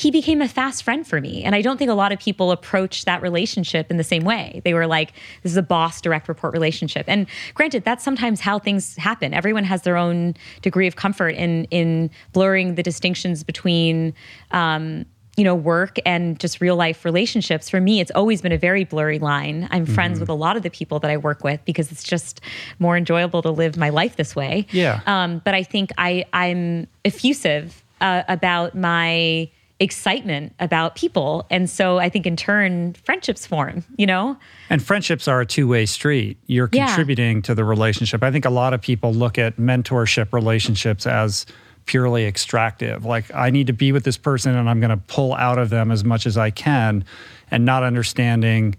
he 0.00 0.10
became 0.10 0.40
a 0.40 0.48
fast 0.48 0.82
friend 0.82 1.06
for 1.06 1.20
me. 1.20 1.44
And 1.44 1.54
I 1.54 1.60
don't 1.60 1.76
think 1.76 1.90
a 1.90 1.94
lot 1.94 2.10
of 2.10 2.18
people 2.18 2.52
approach 2.52 3.04
that 3.04 3.20
relationship 3.20 3.90
in 3.90 3.98
the 3.98 4.04
same 4.04 4.24
way. 4.24 4.62
They 4.64 4.72
were 4.72 4.86
like, 4.86 5.12
this 5.42 5.52
is 5.52 5.58
a 5.58 5.62
boss 5.62 6.00
direct 6.00 6.26
report 6.26 6.54
relationship. 6.54 7.04
And 7.06 7.26
granted, 7.52 7.84
that's 7.84 8.02
sometimes 8.02 8.40
how 8.40 8.58
things 8.58 8.96
happen. 8.96 9.34
Everyone 9.34 9.64
has 9.64 9.82
their 9.82 9.98
own 9.98 10.36
degree 10.62 10.86
of 10.86 10.96
comfort 10.96 11.34
in 11.34 11.64
in 11.66 12.10
blurring 12.32 12.76
the 12.76 12.82
distinctions 12.82 13.44
between 13.44 14.14
um, 14.52 15.04
you 15.36 15.44
know, 15.44 15.54
work 15.54 15.98
and 16.06 16.40
just 16.40 16.62
real 16.62 16.76
life 16.76 17.04
relationships. 17.04 17.68
For 17.68 17.80
me, 17.80 18.00
it's 18.00 18.10
always 18.14 18.40
been 18.40 18.52
a 18.52 18.58
very 18.58 18.84
blurry 18.84 19.18
line. 19.18 19.68
I'm 19.70 19.84
friends 19.84 20.18
with 20.18 20.30
a 20.30 20.34
lot 20.34 20.56
of 20.56 20.62
the 20.62 20.70
people 20.70 20.98
that 21.00 21.10
I 21.10 21.18
work 21.18 21.44
with 21.44 21.62
because 21.66 21.92
it's 21.92 22.02
just 22.02 22.40
more 22.78 22.96
enjoyable 22.96 23.42
to 23.42 23.50
live 23.50 23.76
my 23.76 23.90
life 23.90 24.16
this 24.16 24.34
way. 24.34 24.66
Yeah. 24.70 25.00
Um, 25.06 25.42
but 25.44 25.54
I 25.54 25.62
think 25.62 25.90
I 25.98 26.24
I'm 26.32 26.88
effusive 27.04 27.84
uh, 28.00 28.22
about 28.28 28.74
my 28.74 29.50
excitement 29.80 30.54
about 30.60 30.94
people, 30.94 31.46
and 31.50 31.68
so 31.68 31.98
I 31.98 32.08
think 32.10 32.26
in 32.26 32.36
turn 32.36 32.92
friendships 33.04 33.46
form. 33.46 33.82
You 33.96 34.06
know, 34.06 34.36
And 34.68 34.82
friendships 34.82 35.26
are 35.26 35.40
a 35.40 35.46
two 35.46 35.66
way 35.66 35.86
street. 35.86 36.36
You're 36.46 36.68
Yeah. 36.70 36.86
contributing 36.86 37.42
to 37.42 37.54
the 37.54 37.64
relationship. 37.64 38.22
I 38.22 38.30
think 38.30 38.44
a 38.44 38.50
lot 38.50 38.74
of 38.74 38.80
people 38.82 39.12
look 39.12 39.38
at 39.38 39.56
mentorship 39.56 40.32
relationships 40.32 41.06
as 41.06 41.46
purely 41.86 42.26
extractive. 42.26 43.04
Like, 43.04 43.34
I 43.34 43.50
need 43.50 43.66
to 43.68 43.72
be 43.72 43.90
with 43.90 44.04
this 44.04 44.18
person 44.18 44.54
and 44.54 44.68
I'm 44.68 44.80
going 44.80 44.90
to 44.90 45.02
pull 45.08 45.34
out 45.34 45.58
of 45.58 45.70
them 45.70 45.90
as 45.90 46.04
much 46.04 46.26
as 46.26 46.36
I 46.36 46.50
can, 46.50 47.04
and 47.50 47.64
not 47.64 47.82
understanding 47.82 48.76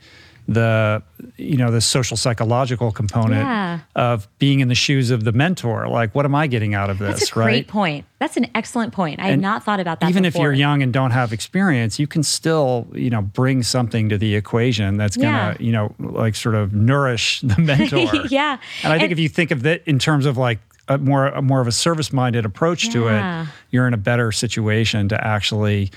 the 0.54 1.02
you 1.38 1.58
know 1.58 1.72
the 1.72 1.82
social 1.82 2.18
psychological 2.18 2.92
component 2.92 3.42
Yeah. 3.42 3.80
of 3.96 4.28
being 4.40 4.60
in 4.60 4.68
the 4.68 4.76
shoes 4.76 5.10
of 5.12 5.24
the 5.24 5.32
mentor 5.32 5.88
like 5.88 6.14
what 6.16 6.26
am 6.26 6.36
i 6.36 6.48
getting 6.48 6.74
out 6.74 6.90
of 6.90 6.98
this 7.00 7.20
that's 7.20 7.30
a 7.32 7.34
great 7.34 7.46
right 7.46 7.68
point. 7.68 8.06
That's 8.20 8.38
an 8.38 8.48
excellent 8.54 8.94
point. 8.94 9.20
I 9.20 9.30
had 9.30 9.40
not 9.40 9.64
thought 9.64 9.80
about 9.80 10.00
that. 10.02 10.10
even 10.12 10.26
if 10.26 10.36
you're 10.36 10.54
young 10.54 10.84
and 10.84 10.94
don't 10.94 11.12
have 11.12 11.34
experience 11.34 11.98
you 12.00 12.08
can 12.08 12.24
still 12.24 12.88
you 12.94 13.10
know 13.10 13.22
bring 13.22 13.64
something 13.64 14.10
to 14.10 14.18
the 14.18 14.36
equation 14.36 14.98
that's 14.98 15.18
gonna 15.18 15.56
Yeah. 15.60 15.66
you 15.66 15.72
know 15.72 15.96
like 16.00 16.36
sort 16.36 16.56
of 16.56 16.74
nourish 16.74 17.42
the 17.42 17.60
mentor 17.62 18.10
Yeah. 18.30 18.58
and 18.84 18.94
i 18.94 18.98
think 18.98 19.04
And- 19.06 19.12
if 19.14 19.20
you 19.20 19.30
think 19.30 19.52
of 19.52 19.64
that 19.64 19.82
in 19.86 19.98
terms 20.00 20.26
of 20.26 20.38
like 20.38 20.60
a 20.88 20.98
more 20.98 21.28
a 21.28 21.42
more 21.42 21.62
of 21.62 21.68
a 21.68 21.72
service 21.72 22.12
minded 22.12 22.46
approach 22.46 22.92
to 22.92 23.08
it 23.08 23.48
you're 23.72 23.88
in 23.88 23.94
a 23.94 23.98
better 23.98 24.32
situation 24.32 25.08
to 25.10 25.26
actually 25.26 25.90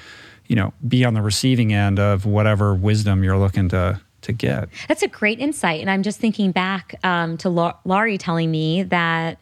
you 0.46 0.54
know 0.56 0.72
be 0.86 1.04
on 1.04 1.14
the 1.14 1.22
receiving 1.22 1.72
end 1.72 1.98
of 1.98 2.24
whatever 2.26 2.74
wisdom 2.74 3.24
you're 3.24 3.38
looking 3.38 3.68
to 3.70 3.98
to 4.24 4.32
get 4.32 4.68
That's 4.88 5.02
a 5.02 5.08
great 5.08 5.38
insight. 5.40 5.80
And 5.80 5.90
I'm 5.90 6.02
just 6.02 6.18
thinking 6.20 6.50
back 6.52 6.94
um, 7.04 7.36
to 7.38 7.48
La- 7.48 7.74
Laurie 7.84 8.18
telling 8.18 8.50
me 8.50 8.82
that 8.84 9.38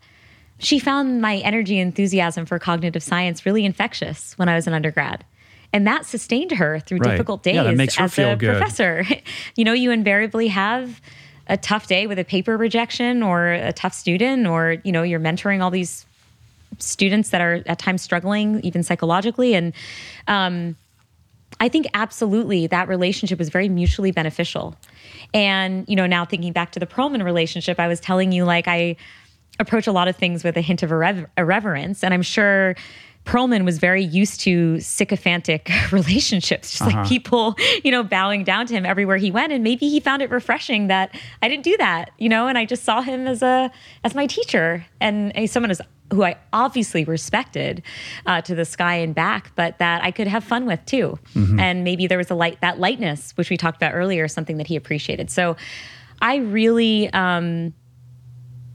she 0.58 0.78
found 0.78 1.20
my 1.20 1.38
energy 1.38 1.78
and 1.80 1.88
enthusiasm 1.88 2.46
for 2.46 2.58
cognitive 2.58 3.02
science 3.02 3.44
really 3.44 3.64
infectious 3.64 4.38
when 4.38 4.48
I 4.48 4.54
was 4.54 4.66
an 4.66 4.74
undergrad. 4.74 5.24
And 5.72 5.86
that 5.86 6.04
sustained 6.06 6.52
her 6.52 6.78
through 6.80 6.98
Right. 6.98 7.12
difficult 7.12 7.42
days 7.42 7.54
Yeah, 7.54 7.62
that 7.64 7.76
makes 7.76 7.96
her 7.96 8.04
as 8.04 8.14
feel 8.14 8.32
a 8.32 8.36
good. 8.36 8.56
professor. 8.58 9.04
you 9.56 9.64
know, 9.64 9.72
you 9.72 9.90
invariably 9.90 10.48
have 10.48 11.00
a 11.48 11.56
tough 11.56 11.86
day 11.88 12.06
with 12.06 12.18
a 12.18 12.24
paper 12.24 12.56
rejection 12.56 13.22
or 13.22 13.52
a 13.52 13.72
tough 13.72 13.94
student, 13.94 14.46
or, 14.46 14.76
you 14.84 14.92
know, 14.92 15.02
you're 15.02 15.18
mentoring 15.18 15.60
all 15.62 15.70
these 15.70 16.06
students 16.78 17.30
that 17.30 17.40
are 17.40 17.62
at 17.66 17.78
times 17.78 18.02
struggling, 18.02 18.60
even 18.60 18.82
psychologically. 18.82 19.54
And 19.54 19.72
um, 20.28 20.76
I 21.60 21.68
think 21.68 21.86
absolutely 21.94 22.66
that 22.68 22.88
relationship 22.88 23.38
was 23.38 23.48
very 23.48 23.68
mutually 23.68 24.10
beneficial. 24.10 24.76
And, 25.34 25.88
you 25.88 25.96
know, 25.96 26.06
now 26.06 26.24
thinking 26.24 26.52
back 26.52 26.72
to 26.72 26.80
the 26.80 26.86
Perlman 26.86 27.24
relationship, 27.24 27.78
I 27.78 27.88
was 27.88 28.00
telling 28.00 28.32
you, 28.32 28.44
like, 28.44 28.68
I 28.68 28.96
approach 29.58 29.86
a 29.86 29.92
lot 29.92 30.08
of 30.08 30.16
things 30.16 30.44
with 30.44 30.56
a 30.56 30.60
hint 30.60 30.82
of 30.82 30.90
irrever- 30.90 31.30
irreverence. 31.36 32.02
And 32.02 32.12
I'm 32.12 32.22
sure 32.22 32.74
Perlman 33.24 33.64
was 33.64 33.78
very 33.78 34.02
used 34.02 34.40
to 34.40 34.80
sycophantic 34.80 35.70
relationships, 35.92 36.72
just 36.72 36.82
uh-huh. 36.82 36.98
like 36.98 37.08
people, 37.08 37.54
you 37.84 37.90
know, 37.90 38.02
bowing 38.02 38.44
down 38.44 38.66
to 38.66 38.74
him 38.74 38.84
everywhere 38.84 39.16
he 39.16 39.30
went. 39.30 39.52
And 39.52 39.62
maybe 39.62 39.88
he 39.88 40.00
found 40.00 40.22
it 40.22 40.30
refreshing 40.30 40.88
that 40.88 41.14
I 41.40 41.48
didn't 41.48 41.64
do 41.64 41.76
that, 41.78 42.10
you 42.18 42.28
know, 42.28 42.48
and 42.48 42.58
I 42.58 42.64
just 42.64 42.84
saw 42.84 43.00
him 43.00 43.26
as 43.26 43.42
a 43.42 43.70
as 44.04 44.14
my 44.14 44.26
teacher 44.26 44.84
and 45.00 45.36
as 45.36 45.52
someone 45.52 45.70
who 46.12 46.24
I 46.24 46.36
obviously 46.52 47.04
respected 47.04 47.82
uh, 48.26 48.40
to 48.42 48.54
the 48.54 48.64
sky 48.64 48.96
and 48.96 49.14
back, 49.14 49.52
but 49.56 49.78
that 49.78 50.02
I 50.04 50.10
could 50.10 50.26
have 50.26 50.44
fun 50.44 50.66
with 50.66 50.84
too. 50.86 51.18
Mm-hmm. 51.34 51.58
And 51.58 51.84
maybe 51.84 52.06
there 52.06 52.18
was 52.18 52.30
a 52.30 52.34
light 52.34 52.60
that 52.60 52.78
lightness, 52.78 53.32
which 53.36 53.50
we 53.50 53.56
talked 53.56 53.76
about 53.76 53.94
earlier, 53.94 54.28
something 54.28 54.58
that 54.58 54.66
he 54.66 54.76
appreciated. 54.76 55.30
So 55.30 55.56
I 56.20 56.36
really. 56.36 57.12
Um, 57.12 57.74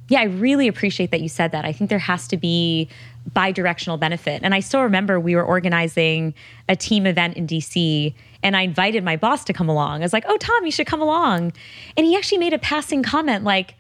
yeah, 0.10 0.22
I 0.22 0.26
really 0.26 0.70
appreciate 0.70 1.12
that 1.12 1.20
you 1.20 1.28
said 1.28 1.52
that. 1.52 1.66
I 1.66 1.74
think 1.74 1.90
there 1.90 2.00
has 2.00 2.30
to 2.30 2.38
be 2.38 2.88
bi-directional 3.34 3.98
benefit. 3.98 4.42
And 4.42 4.56
I 4.56 4.62
still 4.62 4.82
remember 4.84 5.20
we 5.20 5.36
were 5.36 5.44
organizing 5.44 6.34
a 6.70 6.78
team 6.78 7.06
event 7.06 7.36
in 7.36 7.46
DC 7.46 8.14
and 8.42 8.56
I 8.56 8.62
invited 8.62 9.04
my 9.04 9.18
boss 9.18 9.44
to 9.46 9.54
come 9.54 9.68
along. 9.68 10.02
I 10.02 10.06
was 10.06 10.14
like, 10.14 10.24
"Oh, 10.28 10.38
Tom, 10.38 10.66
you 10.66 10.72
should 10.72 10.88
come 10.88 11.02
along." 11.02 11.52
And 11.98 12.06
he 12.06 12.16
actually 12.16 12.38
made 12.38 12.54
a 12.54 12.60
passing 12.60 13.04
comment 13.04 13.44
like, 13.44 13.76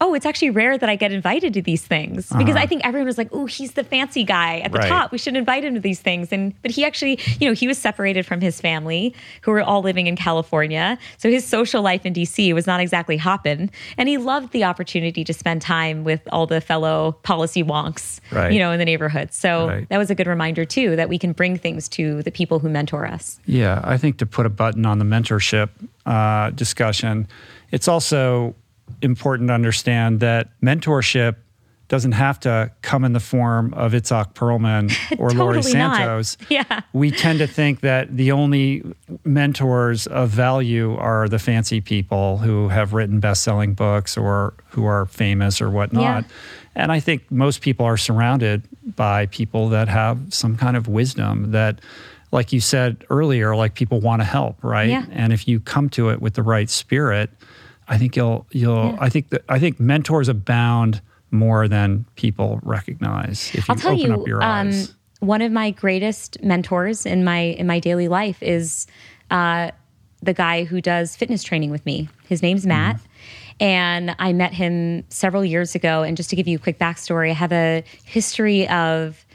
oh, 0.00 0.14
it's 0.14 0.24
actually 0.24 0.50
rare 0.50 0.78
that 0.78 0.88
I 0.88 0.96
get 0.96 1.12
invited 1.12 1.52
to 1.54 1.62
these 1.62 1.84
things 1.84 2.28
because 2.30 2.54
uh-huh. 2.54 2.58
I 2.58 2.66
think 2.66 2.84
everyone 2.84 3.06
was 3.06 3.18
like, 3.18 3.28
oh, 3.32 3.44
he's 3.44 3.72
the 3.72 3.84
fancy 3.84 4.24
guy 4.24 4.60
at 4.60 4.72
the 4.72 4.78
right. 4.78 4.88
top. 4.88 5.12
We 5.12 5.18
should 5.18 5.36
invite 5.36 5.62
him 5.62 5.74
to 5.74 5.80
these 5.80 6.00
things. 6.00 6.32
And 6.32 6.54
but 6.62 6.70
he 6.70 6.84
actually, 6.84 7.20
you 7.38 7.46
know, 7.46 7.52
he 7.52 7.66
was 7.66 7.76
separated 7.76 8.24
from 8.24 8.40
his 8.40 8.60
family 8.60 9.14
who 9.42 9.50
were 9.50 9.60
all 9.60 9.82
living 9.82 10.06
in 10.06 10.16
California. 10.16 10.98
So 11.18 11.30
his 11.30 11.46
social 11.46 11.82
life 11.82 12.06
in 12.06 12.14
DC 12.14 12.54
was 12.54 12.66
not 12.66 12.80
exactly 12.80 13.18
hopping. 13.18 13.70
And 13.98 14.08
he 14.08 14.16
loved 14.16 14.52
the 14.52 14.64
opportunity 14.64 15.22
to 15.24 15.34
spend 15.34 15.60
time 15.60 16.02
with 16.02 16.22
all 16.32 16.46
the 16.46 16.60
fellow 16.60 17.12
policy 17.22 17.62
wonks, 17.62 18.20
right. 18.32 18.52
you 18.52 18.58
know, 18.58 18.72
in 18.72 18.78
the 18.78 18.86
neighborhood. 18.86 19.34
So 19.34 19.68
right. 19.68 19.88
that 19.90 19.98
was 19.98 20.10
a 20.10 20.14
good 20.14 20.26
reminder 20.26 20.64
too 20.64 20.96
that 20.96 21.10
we 21.10 21.18
can 21.18 21.32
bring 21.32 21.58
things 21.58 21.88
to 21.90 22.22
the 22.22 22.30
people 22.30 22.58
who 22.58 22.70
mentor 22.70 23.06
us. 23.06 23.38
Yeah, 23.44 23.80
I 23.84 23.98
think 23.98 24.16
to 24.18 24.26
put 24.26 24.46
a 24.46 24.50
button 24.50 24.86
on 24.86 24.98
the 24.98 25.04
mentorship 25.04 25.68
uh, 26.06 26.50
discussion, 26.50 27.28
it's 27.70 27.86
also 27.86 28.54
important 29.02 29.48
to 29.48 29.54
understand 29.54 30.20
that 30.20 30.48
mentorship 30.60 31.36
doesn't 31.90 32.12
have 32.12 32.38
to 32.38 32.70
come 32.82 33.04
in 33.04 33.12
the 33.12 33.20
form 33.20 33.74
of 33.74 33.92
Itzhak 33.92 34.32
Perlman 34.34 34.92
or 35.18 35.30
totally 35.30 35.34
Laurie 35.34 35.62
Santos. 35.62 36.38
Not. 36.42 36.50
Yeah. 36.50 36.80
We 36.92 37.10
tend 37.10 37.40
to 37.40 37.48
think 37.48 37.80
that 37.80 38.16
the 38.16 38.30
only 38.30 38.84
mentors 39.24 40.06
of 40.06 40.30
value 40.30 40.96
are 40.96 41.28
the 41.28 41.40
fancy 41.40 41.80
people 41.80 42.38
who 42.38 42.68
have 42.68 42.92
written 42.92 43.18
best-selling 43.18 43.74
books 43.74 44.16
or 44.16 44.54
who 44.68 44.84
are 44.84 45.06
famous 45.06 45.60
or 45.60 45.68
whatnot. 45.68 46.24
Yeah. 46.24 46.30
And 46.76 46.92
I 46.92 47.00
think 47.00 47.28
most 47.28 47.60
people 47.60 47.84
are 47.84 47.96
surrounded 47.96 48.62
by 48.94 49.26
people 49.26 49.68
that 49.70 49.88
have 49.88 50.32
some 50.32 50.56
kind 50.56 50.76
of 50.76 50.86
wisdom 50.86 51.50
that 51.50 51.80
like 52.32 52.52
you 52.52 52.60
said 52.60 53.04
earlier, 53.10 53.56
like 53.56 53.74
people 53.74 54.00
want 54.00 54.20
to 54.20 54.24
help, 54.24 54.62
right? 54.62 54.88
Yeah. 54.88 55.04
And 55.10 55.32
if 55.32 55.48
you 55.48 55.58
come 55.58 55.90
to 55.90 56.10
it 56.10 56.22
with 56.22 56.34
the 56.34 56.44
right 56.44 56.70
spirit, 56.70 57.30
I 57.90 57.98
think 57.98 58.16
you'll 58.16 58.46
you'll 58.52 58.92
yeah. 58.92 58.96
I 58.98 59.10
think 59.10 59.28
that 59.30 59.44
I 59.48 59.58
think 59.58 59.78
mentors 59.78 60.28
abound 60.28 61.02
more 61.30 61.68
than 61.68 62.06
people 62.16 62.60
recognize 62.62 63.50
if 63.52 63.68
you 63.68 63.74
I'll 63.74 63.76
tell 63.76 63.92
open 63.92 64.06
you, 64.06 64.20
up 64.20 64.26
your 64.26 64.42
um, 64.42 64.68
eyes. 64.68 64.94
One 65.18 65.42
of 65.42 65.52
my 65.52 65.72
greatest 65.72 66.42
mentors 66.42 67.04
in 67.04 67.24
my 67.24 67.40
in 67.40 67.66
my 67.66 67.80
daily 67.80 68.08
life 68.08 68.42
is 68.42 68.86
uh, 69.30 69.72
the 70.22 70.32
guy 70.32 70.64
who 70.64 70.80
does 70.80 71.16
fitness 71.16 71.42
training 71.42 71.70
with 71.70 71.84
me. 71.84 72.08
His 72.28 72.42
name's 72.42 72.66
Matt. 72.66 72.96
Mm-hmm. 72.96 73.06
And 73.60 74.16
I 74.18 74.32
met 74.32 74.54
him 74.54 75.04
several 75.10 75.44
years 75.44 75.74
ago. 75.74 76.02
And 76.02 76.16
just 76.16 76.30
to 76.30 76.36
give 76.36 76.48
you 76.48 76.56
a 76.56 76.60
quick 76.60 76.78
backstory, 76.78 77.28
I 77.30 77.34
have 77.34 77.52
a 77.52 77.84
history 78.04 78.66
of 78.68 79.26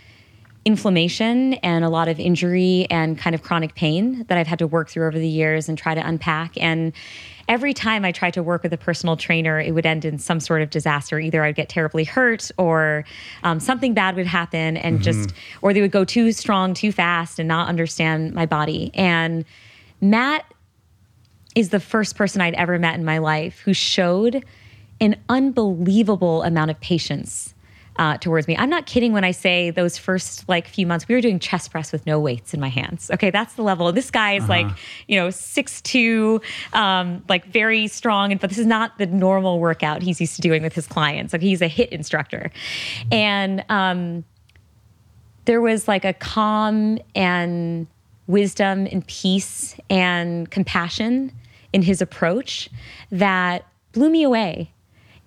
inflammation 0.66 1.54
and 1.56 1.86
a 1.86 1.90
lot 1.90 2.08
of 2.08 2.20
injury 2.20 2.88
and 2.90 3.20
kind 3.20 3.36
of 3.36 3.44
chronic 3.44 3.76
pain 3.76 4.26
that 4.28 4.38
I've 4.40 4.48
had 4.48 4.58
to 4.60 4.68
work 4.68 4.90
through 4.90 5.06
over 5.06 5.20
the 5.20 5.28
years 5.28 5.70
and 5.70 5.78
try 5.78 5.94
to 5.94 6.06
unpack. 6.06 6.60
And 6.60 6.92
every 7.48 7.74
time 7.74 8.06
I 8.06 8.12
tried 8.12 8.34
to 8.36 8.44
work 8.44 8.64
with 8.64 8.74
a 8.74 8.78
personal 8.78 9.18
trainer, 9.18 9.60
it 9.60 9.74
would 9.74 9.86
end 9.86 10.06
in 10.06 10.20
some 10.20 10.40
sort 10.40 10.62
of 10.62 10.70
disaster. 10.70 11.20
Either 11.20 11.44
I'd 11.44 11.56
get 11.56 11.70
terribly 11.70 12.04
hurt 12.04 12.52
or 12.58 13.06
um, 13.44 13.60
something 13.60 13.94
bad 13.94 14.16
would 14.16 14.28
happen 14.28 14.78
and 14.78 14.96
mm-hmm. 14.96 15.04
just, 15.04 15.34
or 15.62 15.74
they 15.74 15.82
would 15.82 15.92
go 15.92 16.06
too 16.06 16.32
strong, 16.32 16.74
too 16.74 16.92
fast 16.92 17.40
and 17.40 17.48
not 17.48 17.68
understand 17.68 18.34
my 18.34 18.46
body. 18.46 18.92
And 18.94 19.46
Matt 20.02 20.46
is 21.56 21.70
the 21.70 21.80
first 21.80 22.16
person 22.16 22.42
I'd 22.42 22.54
ever 22.56 22.78
met 22.78 22.96
in 22.96 23.06
my 23.06 23.18
life 23.18 23.60
who 23.60 23.74
showed 23.74 24.44
an 25.02 25.16
unbelievable 25.30 26.44
amount 26.44 26.72
of 26.72 26.80
patience 26.80 27.55
uh, 27.98 28.18
towards 28.18 28.48
me. 28.48 28.58
I'm 28.58 28.70
not 28.70 28.86
kidding 28.86 29.14
when 29.14 29.24
I 29.24 29.32
say 29.32 29.70
those 29.70 29.98
first 29.98 30.48
like 30.50 30.68
few 30.68 30.86
months 30.86 31.08
we 31.08 31.16
were 31.16 31.22
doing 31.22 31.40
chest 31.40 31.72
press 31.72 31.92
with 31.92 32.06
no 32.06 32.20
weights 32.20 32.54
in 32.54 32.60
my 32.60 32.68
hands. 32.68 33.10
Okay, 33.12 33.32
that's 33.32 33.54
the 33.54 33.62
level. 33.62 33.92
This 33.92 34.12
guy 34.12 34.34
is 34.34 34.44
uh-huh. 34.44 34.50
like 34.50 34.68
you 35.08 35.18
know 35.18 35.30
six 35.30 35.82
two, 35.82 36.42
um, 36.74 37.24
like 37.30 37.46
very 37.46 37.88
strong, 37.88 38.36
but 38.38 38.50
this 38.50 38.60
is 38.60 38.66
not 38.66 38.98
the 38.98 39.06
normal 39.06 39.60
workout 39.60 40.02
he's 40.02 40.20
used 40.20 40.36
to 40.36 40.42
doing 40.42 40.62
with 40.62 40.74
his 40.74 40.88
clients. 40.88 41.34
Like 41.34 41.42
he's 41.42 41.62
a 41.62 41.70
HIIT 41.70 41.90
instructor, 41.90 42.52
and 43.12 43.64
um, 43.70 44.26
there 45.46 45.62
was 45.62 45.88
like 45.88 46.04
a 46.04 46.14
calm 46.14 47.00
and 47.16 47.88
wisdom 48.28 48.88
and 48.92 49.06
peace 49.08 49.76
and 49.90 50.50
compassion 50.50 51.32
in 51.72 51.82
his 51.82 52.02
approach 52.02 52.70
that 53.12 53.66
blew 53.92 54.10
me 54.10 54.24
away 54.24 54.72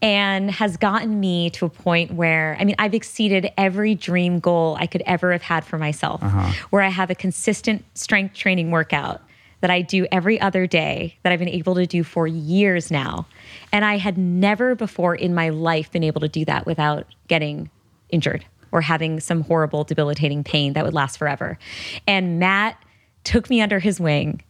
and 0.01 0.51
has 0.51 0.77
gotten 0.77 1.19
me 1.19 1.51
to 1.51 1.67
a 1.67 1.69
point 1.69 2.13
where 2.13 2.57
I 2.59 2.65
mean 2.65 2.77
I've 2.79 2.95
exceeded 2.95 3.51
every 3.57 3.95
dream 3.95 4.39
goal 4.41 4.77
I 4.79 4.87
could 4.87 5.03
ever 5.07 5.33
have 5.33 5.43
had 5.43 5.65
for 5.65 5.79
myself 5.79 6.23
uh-huh. 6.23 6.53
where 6.71 6.83
I 6.83 6.89
have 6.89 7.11
a 7.11 7.15
consistent 7.15 7.85
strength 7.95 8.35
training 8.35 8.71
workout 8.71 9.21
that 9.61 9.71
I 9.71 9.83
do 9.83 10.07
every 10.13 10.41
other 10.41 10.69
day 10.69 11.17
that 11.23 11.33
I've 11.33 11.41
been 11.41 11.49
able 11.49 11.75
to 11.75 11.87
do 11.87 12.05
for 12.05 12.27
years 12.27 12.91
now 12.91 13.27
and 13.73 13.85
I 13.85 13.97
had 13.99 14.17
never 14.17 14.75
before 14.75 15.15
in 15.15 15.35
my 15.35 15.49
life 15.49 15.91
been 15.91 16.05
able 16.05 16.21
to 16.21 16.29
do 16.29 16.45
that 16.45 16.65
without 16.65 17.07
getting 17.27 17.71
injured 18.11 18.45
or 18.71 18.83
having 18.83 19.19
some 19.19 19.43
horrible 19.43 19.83
debilitating 19.83 20.45
pain 20.45 20.75
that 20.75 20.85
would 20.85 20.95
last 20.95 21.19
forever 21.19 21.59
and 22.07 22.39
Matt 22.39 22.81
took 23.25 23.51
me 23.51 23.61
under 23.61 23.81
his 23.81 23.99
wing 23.99 24.43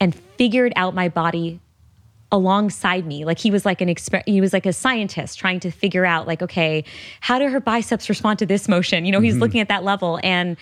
and 0.00 0.14
figured 0.14 0.72
out 0.76 0.94
my 0.94 1.08
body 1.08 1.60
alongside 2.32 3.06
me. 3.06 3.24
Like 3.24 3.38
he 3.38 3.50
was 3.50 3.64
like 3.64 3.80
an 3.80 3.88
exper- 3.88 4.22
he 4.26 4.40
was 4.40 4.52
like 4.52 4.66
a 4.66 4.72
scientist 4.72 5.38
trying 5.38 5.60
to 5.60 5.70
figure 5.70 6.04
out 6.04 6.26
like 6.26 6.42
okay 6.42 6.84
how 7.20 7.38
do 7.38 7.48
her 7.48 7.60
biceps 7.60 8.08
respond 8.08 8.38
to 8.40 8.46
this 8.46 8.68
motion? 8.68 9.04
You 9.04 9.12
know 9.12 9.20
he's 9.20 9.34
mm-hmm. 9.34 9.42
looking 9.42 9.60
at 9.60 9.68
that 9.68 9.84
level 9.84 10.18
and 10.22 10.56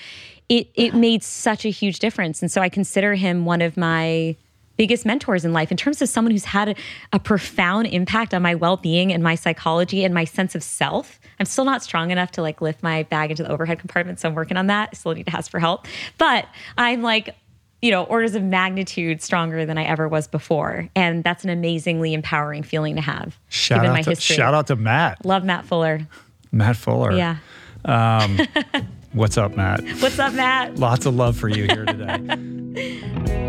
it 0.49 0.69
it 0.75 0.95
made 0.95 1.23
such 1.23 1.65
a 1.65 1.71
huge 1.71 1.99
difference. 1.99 2.43
And 2.43 2.51
so 2.51 2.61
i 2.61 2.69
consider 2.69 3.15
him 3.15 3.45
one 3.45 3.63
of 3.63 3.77
my 3.77 4.37
biggest 4.77 5.05
mentors 5.05 5.45
in 5.45 5.53
life 5.53 5.71
in 5.71 5.77
terms 5.77 6.01
of 6.03 6.09
someone 6.09 6.33
who's 6.33 6.47
had 6.47 6.71
a, 6.71 6.75
a 7.13 7.19
profound 7.19 7.87
impact 7.89 8.33
on 8.33 8.43
my 8.43 8.55
well-being 8.55 9.13
and 9.13 9.23
my 9.23 9.35
psychology 9.35 10.03
and 10.03 10.15
my 10.15 10.25
sense 10.25 10.55
of 10.55 10.63
self. 10.63 11.21
I'm 11.39 11.47
still 11.47 11.65
not 11.65 11.83
strong 11.83 12.11
enough 12.11 12.33
to 12.33 12.43
like 12.43 12.61
lift 12.61 12.83
my 12.83 13.03
bag 13.05 13.31
into 13.31 13.43
the 13.43 13.51
overhead 13.51 13.79
compartment 13.79 14.19
so 14.19 14.29
i'm 14.29 14.35
working 14.35 14.57
on 14.57 14.67
that. 14.69 14.91
I 14.93 14.97
still 14.97 15.15
need 15.15 15.27
to 15.27 15.37
ask 15.37 15.51
for 15.51 15.61
help. 15.61 15.87
But 16.19 16.47
i'm 16.77 17.03
like 17.03 17.37
you 17.83 17.91
know, 17.91 18.05
orders 18.05 18.37
of 18.37 18.45
magnitude 18.45 19.21
stronger 19.21 19.67
than 19.67 19.77
I 19.77 19.83
ever 19.83 20.09
was 20.09 20.29
before. 20.29 20.89
And 20.95 21.25
that's 21.25 21.43
an 21.43 21.51
amazingly 21.51 22.15
empowering 22.15 22.63
feeling 22.63 22.95
to 22.95 23.03
have. 23.03 23.37
Shout, 23.49 23.79
given 23.79 23.91
out, 23.91 23.95
my 23.95 24.03
to, 24.03 24.11
history. 24.11 24.37
shout 24.37 24.55
out 24.55 24.69
to 24.69 24.77
Matt. 24.77 25.27
Love 25.27 25.45
Matt 25.45 25.67
Fuller. 25.67 26.07
Matt 26.53 26.77
Fuller. 26.77 27.13
Yeah. 27.13 27.39
Um, 27.85 28.39
what's 29.13 29.37
up, 29.37 29.57
Matt? 29.57 29.83
What's 29.99 30.21
up, 30.21 30.33
Matt? 30.33 30.79
Lots 30.79 31.07
of 31.07 31.17
love 31.17 31.37
for 31.37 31.49
you 31.49 31.65
here 31.67 31.85
today. 31.85 33.01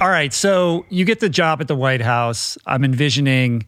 All 0.00 0.10
right, 0.10 0.32
so 0.32 0.86
you 0.90 1.04
get 1.04 1.20
the 1.20 1.28
job 1.28 1.60
at 1.60 1.66
the 1.66 1.74
White 1.74 2.02
House. 2.02 2.56
I'm 2.66 2.84
envisioning 2.84 3.64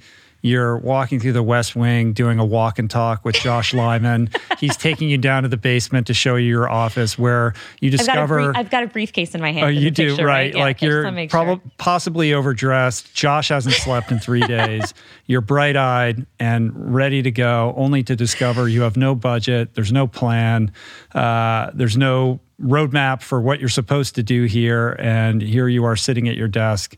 you're 0.46 0.76
walking 0.78 1.18
through 1.18 1.32
the 1.32 1.42
West 1.42 1.74
Wing 1.74 2.12
doing 2.12 2.38
a 2.38 2.44
walk 2.44 2.78
and 2.78 2.88
talk 2.88 3.24
with 3.24 3.34
Josh 3.34 3.74
Lyman. 3.74 4.30
He's 4.58 4.76
taking 4.76 5.08
you 5.08 5.18
down 5.18 5.42
to 5.42 5.48
the 5.48 5.56
basement 5.56 6.06
to 6.06 6.14
show 6.14 6.36
you 6.36 6.48
your 6.48 6.68
office 6.68 7.18
where 7.18 7.54
you 7.80 7.90
discover. 7.90 8.40
I've 8.40 8.46
got 8.46 8.56
a, 8.56 8.58
I've 8.58 8.70
got 8.70 8.82
a 8.84 8.86
briefcase 8.86 9.34
in 9.34 9.40
my 9.40 9.52
hand. 9.52 9.66
Oh, 9.66 9.68
you 9.68 9.90
do, 9.90 10.10
picture, 10.10 10.24
right? 10.24 10.32
right? 10.32 10.54
Yeah, 10.54 10.62
like 10.62 10.82
you're 10.82 11.02
prob- 11.28 11.60
sure. 11.60 11.60
possibly 11.78 12.32
overdressed. 12.32 13.12
Josh 13.12 13.48
hasn't 13.48 13.74
slept 13.74 14.12
in 14.12 14.20
three 14.20 14.40
days. 14.46 14.94
You're 15.26 15.40
bright 15.40 15.76
eyed 15.76 16.26
and 16.38 16.72
ready 16.94 17.22
to 17.22 17.30
go, 17.32 17.74
only 17.76 18.04
to 18.04 18.14
discover 18.14 18.68
you 18.68 18.82
have 18.82 18.96
no 18.96 19.14
budget, 19.14 19.74
there's 19.74 19.92
no 19.92 20.06
plan, 20.06 20.72
uh, 21.14 21.70
there's 21.74 21.96
no 21.96 22.38
roadmap 22.62 23.20
for 23.20 23.40
what 23.40 23.60
you're 23.60 23.68
supposed 23.68 24.14
to 24.14 24.22
do 24.22 24.44
here. 24.44 24.96
And 24.98 25.42
here 25.42 25.68
you 25.68 25.84
are 25.84 25.96
sitting 25.96 26.28
at 26.28 26.36
your 26.36 26.48
desk 26.48 26.96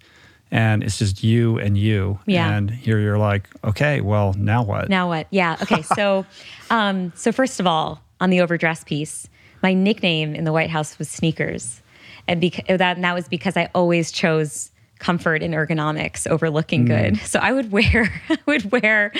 and 0.50 0.82
it's 0.82 0.98
just 0.98 1.22
you 1.22 1.58
and 1.58 1.76
you. 1.76 2.18
Yeah. 2.26 2.54
And 2.56 2.70
here 2.70 2.98
you're 2.98 3.18
like, 3.18 3.48
okay, 3.64 4.00
well, 4.00 4.34
now 4.38 4.62
what? 4.62 4.88
Now 4.88 5.08
what? 5.08 5.26
Yeah. 5.30 5.56
Okay. 5.62 5.82
So, 5.82 6.24
um, 6.70 7.12
so 7.16 7.32
first 7.32 7.60
of 7.60 7.66
all, 7.66 8.00
on 8.20 8.30
the 8.30 8.40
overdress 8.40 8.84
piece, 8.84 9.28
my 9.62 9.74
nickname 9.74 10.34
in 10.34 10.44
the 10.44 10.52
White 10.52 10.70
House 10.70 10.98
was 10.98 11.08
Sneakers, 11.08 11.82
and 12.26 12.42
beca- 12.42 12.78
that 12.78 12.96
and 12.96 13.04
that 13.04 13.14
was 13.14 13.28
because 13.28 13.56
I 13.56 13.68
always 13.74 14.10
chose 14.12 14.70
comfort 14.98 15.42
and 15.42 15.54
ergonomics 15.54 16.26
over 16.26 16.50
looking 16.50 16.84
Mm. 16.84 16.88
good. 17.14 17.16
So 17.26 17.38
I 17.38 17.52
would 17.52 17.70
wear, 17.70 18.10
I 18.28 18.38
would 18.46 18.72
wear. 18.72 19.12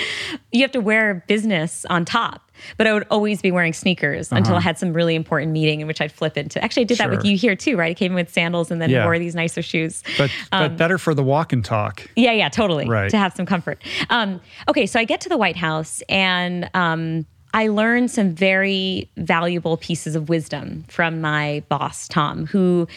You 0.51 0.61
have 0.61 0.71
to 0.71 0.81
wear 0.81 1.23
business 1.27 1.85
on 1.89 2.03
top, 2.05 2.48
but 2.77 2.87
I 2.87 2.93
would 2.93 3.05
always 3.09 3.41
be 3.41 3.51
wearing 3.51 3.73
sneakers 3.73 4.31
until 4.31 4.55
I 4.55 4.61
had 4.61 4.77
some 4.77 4.93
really 4.93 5.15
important 5.15 5.51
meeting 5.51 5.81
in 5.81 5.87
which 5.87 6.01
I'd 6.01 6.11
flip 6.11 6.37
into. 6.37 6.63
Actually, 6.63 6.81
I 6.81 6.85
did 6.85 6.97
that 6.99 7.09
with 7.09 7.19
Uh-huh. 7.19 7.27
You 7.29 7.37
here 7.37 7.55
too, 7.55 7.77
right? 7.77 7.91
I 7.91 7.93
came 7.93 8.11
in 8.11 8.15
with 8.15 8.31
sandals 8.31 8.71
and 8.71 8.81
then 8.81 8.89
Yeah. 8.89 9.05
wore 9.05 9.17
these 9.19 9.35
nicer 9.35 9.61
shoes. 9.61 10.03
But, 10.17 10.31
but 10.51 10.77
better 10.77 10.97
for 10.97 11.13
the 11.13 11.23
walk 11.23 11.53
and 11.53 11.63
talk. 11.63 12.07
Yeah, 12.15 12.31
yeah, 12.31 12.49
totally. 12.49 12.87
Right. 12.87 13.09
To 13.09 13.17
have 13.17 13.33
some 13.33 13.45
comfort. 13.45 13.81
Um, 14.09 14.39
okay, 14.67 14.85
so 14.85 14.99
I 14.99 15.03
get 15.05 15.21
to 15.21 15.29
the 15.29 15.37
White 15.37 15.55
House 15.57 16.01
and 16.09 16.69
um, 16.73 17.25
I 17.53 17.67
learned 17.67 18.11
some 18.11 18.31
very 18.31 19.09
valuable 19.17 19.77
pieces 19.77 20.15
of 20.15 20.29
wisdom 20.29 20.85
from 20.87 21.21
my 21.21 21.63
boss, 21.69 22.07
Tom, 22.07 22.45
who 22.45 22.87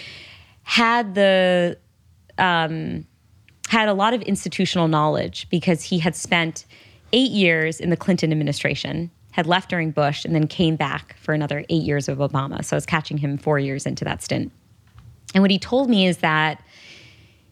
had 0.64 1.14
the 1.14 1.78
um, 2.38 3.06
had 3.68 3.88
a 3.88 3.94
lot 3.94 4.14
of 4.14 4.22
institutional 4.22 4.88
knowledge 4.88 5.46
because 5.50 5.82
he 5.82 5.98
had 5.98 6.14
spent 6.14 6.66
eight 7.12 7.30
years 7.30 7.80
in 7.80 7.90
the 7.90 7.96
Clinton 7.96 8.30
administration, 8.32 9.10
had 9.32 9.46
left 9.46 9.70
during 9.70 9.90
Bush, 9.90 10.24
and 10.24 10.34
then 10.34 10.46
came 10.46 10.76
back 10.76 11.16
for 11.18 11.34
another 11.34 11.64
eight 11.68 11.82
years 11.82 12.08
of 12.08 12.18
Obama. 12.18 12.64
So 12.64 12.76
I 12.76 12.78
was 12.78 12.86
catching 12.86 13.18
him 13.18 13.36
four 13.36 13.58
years 13.58 13.86
into 13.86 14.04
that 14.04 14.22
stint. 14.22 14.52
And 15.34 15.42
what 15.42 15.50
he 15.50 15.58
told 15.58 15.90
me 15.90 16.06
is 16.06 16.18
that 16.18 16.62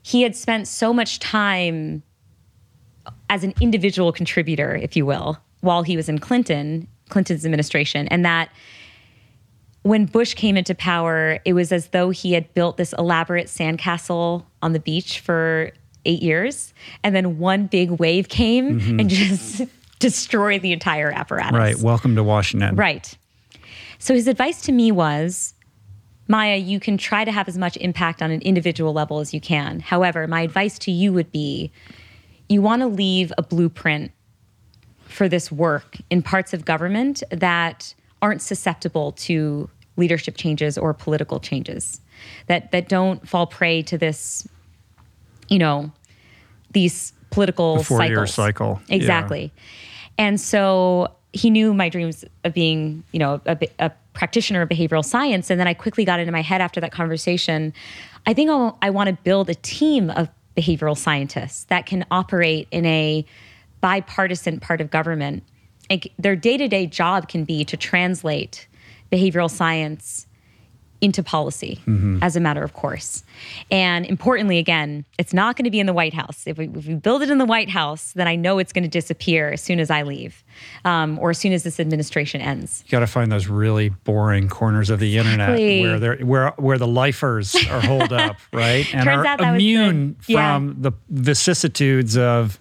he 0.03 0.23
had 0.23 0.37
spent 0.37 0.69
so 0.69 0.93
much 0.93 1.19
time 1.19 2.03
as 3.29 3.45
an 3.45 3.55
individual 3.61 4.13
contributor, 4.13 4.77
if 4.77 4.97
you 4.97 5.07
will, 5.07 5.39
while 5.61 5.83
he 5.83 5.97
was 5.97 6.09
in 6.09 6.19
Clinton, 6.19 6.87
Clinton's 7.09 7.45
administration, 7.45 8.09
and 8.09 8.25
that 8.25 8.51
when 9.83 10.05
Bush 10.05 10.35
came 10.35 10.57
into 10.57 10.75
power, 10.75 11.39
it 11.45 11.55
was 11.55 11.73
as 11.73 11.89
though 11.89 12.11
he 12.11 12.33
had 12.33 12.53
built 12.53 12.77
this 12.77 12.93
elaborate 12.99 13.47
sandcastle 13.47 14.45
on 14.63 14.73
the 14.73 14.81
beach 14.81 15.21
for 15.21 15.71
eight 16.05 16.23
years, 16.23 16.75
and 17.03 17.15
then 17.15 17.39
one 17.39 17.67
big 17.67 17.91
wave 17.91 18.29
came 18.29 18.81
mm-hmm. 18.81 19.01
and 19.01 19.09
just 19.11 19.63
destroyed 20.01 20.63
the 20.63 20.73
entire 20.73 21.13
apparatus. 21.13 21.53
Right. 21.57 21.77
Welcome 21.77 22.17
to 22.17 22.25
Washington. 22.25 22.75
Right. 22.75 23.17
So 23.99 24.15
his 24.15 24.27
advice 24.27 24.63
to 24.63 24.73
me 24.73 24.91
was 24.91 25.55
Maya, 26.27 26.57
you 26.57 26.81
can 26.81 26.97
try 26.97 27.25
to 27.25 27.31
have 27.31 27.49
as 27.49 27.59
much 27.59 27.77
impact 27.77 28.23
on 28.23 28.31
an 28.31 28.41
individual 28.43 28.93
level 28.93 29.21
as 29.21 29.33
you 29.35 29.41
can. 29.41 29.81
However, 29.81 30.27
my 30.27 30.43
advice 30.43 30.79
to 30.81 30.91
you 30.91 31.13
would 31.13 31.31
be 31.31 31.71
you 32.49 32.63
want 32.63 32.83
to 32.83 32.89
leave 32.89 33.33
a 33.39 33.43
blueprint 33.43 34.11
for 35.05 35.29
this 35.29 35.53
work 35.53 35.97
in 36.09 36.23
parts 36.23 36.55
of 36.55 36.65
government 36.65 37.23
that 37.31 37.95
aren't 38.23 38.43
susceptible 38.43 39.13
to 39.13 39.69
leadership 39.97 40.37
changes 40.37 40.79
or 40.79 40.95
political 40.95 41.41
changes 41.41 42.01
that 42.47 42.71
that 42.71 42.89
don't 42.89 43.29
fall 43.29 43.47
prey 43.47 43.83
to 43.83 43.99
this 43.99 44.47
you 45.49 45.59
know 45.59 45.91
these 46.71 47.13
political 47.31 47.83
four-year 47.83 48.27
cycles. 48.27 48.35
cycle. 48.35 48.81
Yeah. 48.89 49.51
And 50.19 50.41
so 50.41 51.15
he 51.33 51.51
knew 51.51 51.73
my 51.73 51.89
dreams 51.89 52.25
of 52.45 52.55
being 52.55 53.05
you 53.13 53.19
know 53.19 53.41
a, 53.47 53.59
a 53.79 53.91
practitioner 54.13 54.63
of 54.63 54.69
behavioral 54.69 55.05
science. 55.05 55.51
And 55.51 55.61
then 55.61 55.67
i 55.67 55.75
quickly 55.75 56.05
got 56.05 56.21
into 56.21 56.33
my 56.33 56.43
head 56.43 56.61
after 56.61 56.81
that 56.81 56.93
conversation 56.93 57.73
i 58.27 58.35
think 58.35 58.51
I'll, 58.51 58.77
i 58.83 58.91
want 58.91 59.09
to 59.09 59.17
build 59.23 59.49
a 59.49 59.55
team 59.55 60.11
of 60.11 60.29
behavioral 60.57 60.97
scientists 60.97 61.65
that 61.65 61.87
can 61.87 62.05
operate 62.11 62.69
in 62.71 62.85
a 62.87 63.25
bipartisan 63.81 64.61
part 64.61 64.81
of 64.81 64.91
government. 64.91 65.43
Like 65.89 66.13
their 66.19 66.37
day-to-day 66.37 66.87
job 66.87 67.29
can 67.29 67.45
be 67.45 67.65
to 67.65 67.77
translate 67.77 68.69
behavioral 69.11 69.51
science 69.51 70.27
into 71.01 71.23
policy 71.23 71.81
as 72.23 72.37
a 72.37 72.41
matter 72.41 72.63
of 72.63 72.75
course. 72.75 73.25
And 73.71 74.05
importantly, 74.07 74.59
again, 74.59 75.05
it's 75.19 75.33
not 75.33 75.57
going 75.57 75.65
to 75.65 75.71
be 75.71 75.81
in 75.81 75.87
the 75.87 75.93
White 75.93 76.15
House. 76.15 76.47
If 76.47 76.59
we, 76.59 76.69
if 76.69 76.87
we 76.87 76.95
build 76.95 77.23
it 77.23 77.31
in 77.31 77.39
the 77.39 77.45
White 77.45 77.71
House, 77.71 78.13
then 78.13 78.29
I 78.29 78.37
know 78.37 78.59
it's 78.59 78.73
going 78.73 78.85
to 78.85 78.91
disappear 78.91 79.51
as 79.51 79.63
soon 79.63 79.81
as 79.81 79.91
I 79.91 80.03
leave 80.03 80.45
um, 80.85 81.19
or 81.19 81.31
as 81.31 81.39
soon 81.39 81.53
as 81.53 81.63
this 81.63 81.81
administration 81.81 82.41
ends. 82.41 82.85
You 82.87 82.91
got 82.91 83.01
to 83.01 83.07
find 83.07 83.33
those 83.33 83.47
really 83.47 83.89
boring 83.89 84.49
corners 84.49 84.91
of 84.91 85.01
the 85.01 85.17
internet 85.17 85.59
where 85.59 85.99
they're 85.99 86.17
where 86.19 86.51
where 86.57 86.79
the 86.79 86.87
lifers 86.87 87.55
are 87.71 87.81
holed 87.81 88.13
up, 88.13 88.37
right? 88.53 88.93
And 88.95 89.05
Turns 89.05 89.09
are 89.09 89.27
out 89.27 89.39
that 89.39 89.53
was 89.53 89.63
immune 89.63 90.17
yeah. 90.27 90.55
from 90.55 90.77
the 90.81 90.93
vicissitudes 91.09 92.17
of 92.17 92.59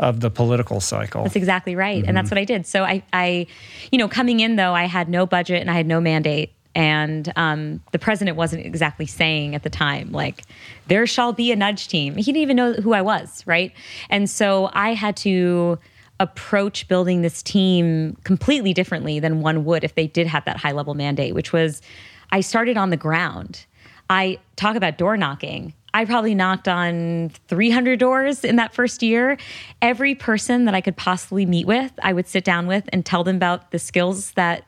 of 0.00 0.20
the 0.20 0.30
political 0.30 0.80
cycle. 0.80 1.22
That's 1.22 1.36
exactly 1.36 1.76
right. 1.76 2.04
And 2.04 2.16
that's 2.16 2.30
what 2.30 2.38
I 2.38 2.44
did. 2.44 2.66
So 2.66 2.82
I, 2.84 3.02
I, 3.12 3.46
you 3.92 3.98
know, 3.98 4.08
coming 4.08 4.40
in 4.40 4.56
though, 4.56 4.74
I 4.74 4.84
had 4.84 5.08
no 5.08 5.24
budget 5.24 5.60
and 5.60 5.70
I 5.70 5.74
had 5.74 5.86
no 5.86 6.00
mandate. 6.00 6.52
And 6.74 7.32
um, 7.36 7.80
the 7.92 7.98
president 7.98 8.36
wasn't 8.36 8.66
exactly 8.66 9.06
saying 9.06 9.54
at 9.54 9.62
the 9.62 9.70
time, 9.70 10.10
like, 10.12 10.42
there 10.88 11.06
shall 11.06 11.32
be 11.32 11.52
a 11.52 11.56
nudge 11.56 11.88
team. 11.88 12.16
He 12.16 12.24
didn't 12.24 12.42
even 12.42 12.56
know 12.56 12.72
who 12.72 12.92
I 12.92 13.02
was, 13.02 13.44
right? 13.46 13.72
And 14.10 14.28
so 14.28 14.70
I 14.72 14.94
had 14.94 15.16
to 15.18 15.78
approach 16.20 16.88
building 16.88 17.22
this 17.22 17.42
team 17.42 18.16
completely 18.24 18.72
differently 18.72 19.20
than 19.20 19.40
one 19.40 19.64
would 19.64 19.84
if 19.84 19.94
they 19.94 20.06
did 20.06 20.26
have 20.26 20.44
that 20.44 20.56
high 20.56 20.72
level 20.72 20.94
mandate, 20.94 21.34
which 21.34 21.52
was 21.52 21.82
I 22.30 22.40
started 22.40 22.76
on 22.76 22.90
the 22.90 22.96
ground. 22.96 23.66
I 24.10 24.38
talk 24.56 24.76
about 24.76 24.98
door 24.98 25.16
knocking. 25.16 25.74
I 25.92 26.04
probably 26.04 26.34
knocked 26.34 26.66
on 26.66 27.30
300 27.48 27.98
doors 27.98 28.44
in 28.44 28.56
that 28.56 28.74
first 28.74 29.02
year. 29.02 29.38
Every 29.80 30.14
person 30.14 30.64
that 30.64 30.74
I 30.74 30.80
could 30.80 30.96
possibly 30.96 31.46
meet 31.46 31.66
with, 31.66 31.92
I 32.02 32.12
would 32.12 32.26
sit 32.26 32.44
down 32.44 32.66
with 32.66 32.84
and 32.92 33.06
tell 33.06 33.22
them 33.22 33.36
about 33.36 33.70
the 33.70 33.78
skills 33.78 34.32
that 34.32 34.66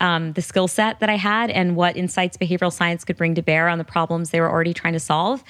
um, 0.00 0.32
the 0.32 0.42
skill 0.42 0.68
set 0.68 1.00
that 1.00 1.08
I 1.10 1.16
had 1.16 1.50
and 1.50 1.76
what 1.76 1.96
insights 1.96 2.36
behavioral 2.36 2.72
science 2.72 3.04
could 3.04 3.16
bring 3.16 3.34
to 3.34 3.42
bear 3.42 3.68
on 3.68 3.78
the 3.78 3.84
problems 3.84 4.30
they 4.30 4.40
were 4.40 4.50
already 4.50 4.74
trying 4.74 4.92
to 4.94 5.00
solve. 5.00 5.42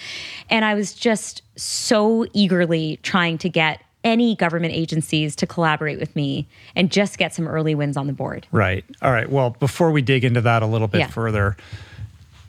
And 0.50 0.64
I 0.64 0.74
was 0.74 0.92
just 0.94 1.42
so 1.56 2.26
eagerly 2.32 2.98
trying 3.02 3.38
to 3.38 3.48
get 3.48 3.80
any 4.04 4.36
government 4.36 4.72
agencies 4.72 5.34
to 5.34 5.46
collaborate 5.46 5.98
with 5.98 6.14
me 6.14 6.46
and 6.76 6.92
just 6.92 7.18
get 7.18 7.34
some 7.34 7.48
early 7.48 7.74
wins 7.74 7.96
on 7.96 8.06
the 8.06 8.12
board. 8.12 8.46
Right. 8.52 8.84
All 9.02 9.10
right. 9.10 9.28
Well, 9.28 9.50
before 9.50 9.90
we 9.90 10.00
dig 10.00 10.24
into 10.24 10.40
that 10.42 10.62
a 10.62 10.66
little 10.66 10.86
bit 10.86 11.00
Yeah. 11.00 11.06
further, 11.08 11.56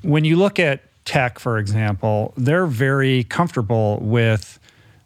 when 0.03 0.23
you 0.23 0.35
look 0.35 0.59
at 0.59 0.81
tech, 1.05 1.39
for 1.39 1.57
example, 1.57 2.33
they're 2.37 2.67
very 2.67 3.23
comfortable 3.23 3.97
with 4.01 4.59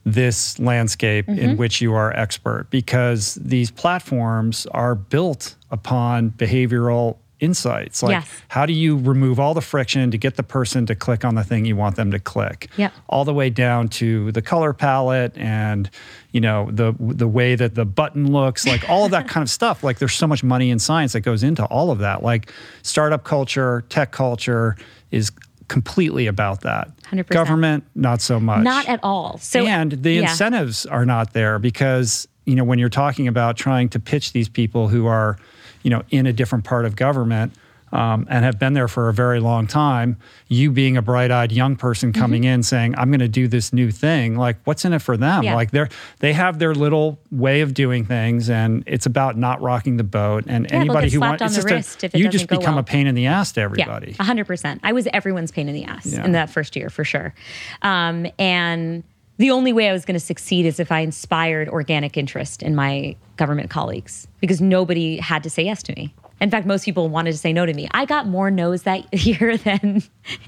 this 0.05 0.57
landscape 0.59 1.27
Mm-hmm. 1.27 1.39
in 1.39 1.57
which 1.57 1.81
you 1.81 1.93
are 1.93 2.11
expert 2.17 2.67
because 2.69 3.35
these 3.35 3.69
platforms 3.69 4.65
are 4.71 4.95
built 4.95 5.55
upon 5.69 6.31
behavioral 6.31 7.17
insights. 7.39 8.03
Like, 8.03 8.11
Yes. 8.11 8.29
how 8.49 8.65
do 8.67 8.73
you 8.73 8.97
remove 8.97 9.39
all 9.39 9.53
the 9.55 9.61
friction 9.61 10.11
to 10.11 10.17
get 10.17 10.35
the 10.35 10.43
person 10.43 10.85
to 10.85 10.93
click 10.95 11.25
on 11.25 11.33
the 11.35 11.43
thing 11.43 11.65
you 11.65 11.75
want 11.75 11.95
them 11.95 12.11
to 12.11 12.19
click? 12.19 12.69
Yep. 12.77 12.93
all 13.09 13.25
the 13.25 13.33
way 13.33 13.49
down 13.49 13.87
to 13.89 14.31
the 14.31 14.41
color 14.43 14.73
palette 14.73 15.35
and 15.37 15.89
you 16.31 16.39
know 16.41 16.69
the 16.71 16.93
the 16.99 17.27
way 17.27 17.55
that 17.55 17.73
the 17.75 17.83
button 17.85 18.31
looks 18.31 18.65
like 18.65 18.87
all 18.89 19.05
of 19.05 19.11
that 19.11 19.27
kind 19.33 19.41
of 19.43 19.49
stuff 19.49 19.83
like 19.83 19.97
there's 19.99 20.13
so 20.13 20.27
much 20.27 20.43
money 20.43 20.69
and 20.71 20.81
science 20.81 21.13
that 21.13 21.21
goes 21.21 21.41
into 21.43 21.65
all 21.65 21.89
of 21.91 21.97
that 21.99 22.21
like 22.23 22.51
startup 22.83 23.23
culture 23.23 23.83
tech 23.89 24.11
culture 24.11 24.77
is 25.09 25.31
completely 25.71 26.27
about 26.27 26.61
that 26.61 26.91
100%. 27.03 27.29
government 27.29 27.85
not 27.95 28.19
so 28.19 28.41
much 28.41 28.61
Not 28.61 28.89
at 28.89 28.99
all. 29.03 29.37
So 29.37 29.65
and 29.65 29.93
the 29.93 30.15
yeah. 30.15 30.23
incentives 30.23 30.85
are 30.85 31.05
not 31.05 31.31
there 31.31 31.59
because 31.59 32.27
you 32.43 32.55
know 32.55 32.65
when 32.65 32.77
you're 32.77 32.89
talking 32.89 33.25
about 33.25 33.55
trying 33.55 33.87
to 33.89 33.99
pitch 33.99 34.33
these 34.33 34.49
people 34.49 34.89
who 34.89 35.07
are 35.07 35.37
you 35.83 35.89
know 35.89 36.03
in 36.09 36.27
a 36.27 36.33
different 36.33 36.65
part 36.65 36.83
of 36.83 36.97
government 36.97 37.53
um, 37.93 38.25
and 38.29 38.45
have 38.45 38.57
been 38.59 38.73
there 38.73 38.87
for 38.87 39.09
a 39.09 39.13
very 39.13 39.39
long 39.39 39.67
time 39.67 40.17
you 40.47 40.71
being 40.71 40.97
a 40.97 41.01
bright-eyed 41.01 41.51
young 41.51 41.75
person 41.75 42.11
Mm-hmm. 42.11 42.21
coming 42.21 42.43
in 42.45 42.63
saying 42.63 42.95
i'm 42.97 43.09
going 43.11 43.19
to 43.19 43.27
do 43.27 43.47
this 43.47 43.71
new 43.73 43.91
thing 43.91 44.35
like 44.35 44.57
what's 44.65 44.85
in 44.85 44.93
it 44.93 44.99
for 45.01 45.17
them 45.17 45.43
Yeah. 45.43 45.55
like 45.55 45.71
they're 45.71 45.89
they 46.19 46.33
have 46.33 46.59
their 46.59 46.73
little 46.73 47.19
way 47.31 47.61
of 47.61 47.73
doing 47.73 48.05
things 48.05 48.49
and 48.49 48.83
it's 48.87 49.05
about 49.05 49.37
not 49.37 49.61
rocking 49.61 49.97
the 49.97 50.03
boat 50.03 50.45
and 50.47 50.65
they'll 50.69 50.81
anybody 50.81 51.09
who 51.09 51.19
wants 51.19 51.41
on 51.41 51.47
it's 51.47 51.55
just 51.55 51.69
a- 51.69 51.73
wrist 51.73 52.03
if 52.03 52.15
it 52.15 52.17
you 52.19 52.29
just 52.29 52.47
become 52.47 52.75
well. 52.75 52.79
a 52.79 52.83
pain 52.83 53.07
in 53.07 53.15
the 53.15 53.27
ass 53.27 53.51
to 53.53 53.61
everybody 53.61 54.11
Yeah, 54.19 54.25
100%. 54.25 54.79
I 54.83 54.91
was 54.93 55.07
everyone's 55.13 55.51
pain 55.51 55.67
in 55.69 55.75
the 55.75 55.83
ass 55.85 56.05
Yeah. 56.05 56.23
in 56.25 56.31
that 56.31 56.49
first 56.49 56.75
year 56.75 56.89
for 56.89 57.03
sure. 57.03 57.33
Um, 57.81 58.27
and 58.39 59.03
the 59.37 59.51
only 59.51 59.73
way 59.73 59.89
I 59.89 59.93
was 59.93 60.05
going 60.05 60.13
to 60.15 60.19
succeed 60.25 60.65
is 60.65 60.79
if 60.79 60.91
I 60.91 60.99
inspired 60.99 61.67
organic 61.69 62.15
interest 62.17 62.61
in 62.61 62.75
my 62.75 63.15
government 63.37 63.69
colleagues 63.69 64.27
because 64.39 64.61
nobody 64.61 65.17
had 65.17 65.41
to 65.43 65.49
say 65.49 65.63
yes 65.63 65.81
to 65.83 65.93
me. 65.95 66.13
In 66.41 66.49
fact, 66.49 66.65
most 66.65 66.83
people 66.83 67.07
wanted 67.07 67.31
to 67.31 67.37
say 67.37 67.53
no 67.53 67.65
to 67.65 67.73
me. 67.73 67.87
I 67.91 68.05
got 68.05 68.27
more 68.27 68.51
no's 68.51 68.83
that 68.83 69.13
year 69.25 69.57
than 69.57 70.03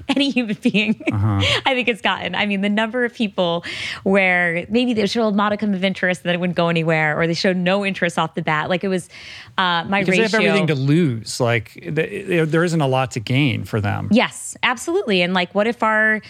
any 0.08 0.30
human 0.30 0.58
being 0.60 1.02
I 1.12 1.72
think 1.74 1.88
it's 1.88 2.00
gotten. 2.00 2.34
I 2.34 2.46
mean, 2.46 2.60
the 2.60 2.68
number 2.68 3.04
of 3.04 3.14
people 3.14 3.64
where 4.02 4.66
maybe 4.68 4.92
they 4.92 5.06
showed 5.06 5.28
a 5.28 5.32
modicum 5.32 5.72
of 5.72 5.84
interest 5.84 6.24
that 6.24 6.34
it 6.34 6.40
wouldn't 6.40 6.56
go 6.56 6.68
anywhere, 6.68 7.18
or 7.18 7.26
they 7.26 7.34
showed 7.34 7.56
no 7.56 7.86
interest 7.86 8.18
off 8.18 8.34
the 8.34 8.42
bat. 8.42 8.68
Like 8.68 8.84
it 8.84 8.88
was 8.88 9.08
uh, 9.56 9.84
my 9.84 10.00
because 10.00 10.18
ratio. 10.18 10.38
they 10.38 10.44
have 10.44 10.56
everything 10.56 10.66
to 10.66 10.74
lose 10.74 11.40
like 11.40 11.72
th- 11.74 12.48
there 12.48 12.64
isn't 12.64 12.80
a 12.80 12.86
lot 12.86 13.12
to 13.12 13.20
gain 13.20 13.64
for 13.64 13.80
them 13.80 14.08
Yes, 14.10 14.56
absolutely. 14.62 15.22
And 15.22 15.34
like, 15.34 15.54
what 15.54 15.66
if 15.66 15.82
our 15.82 16.20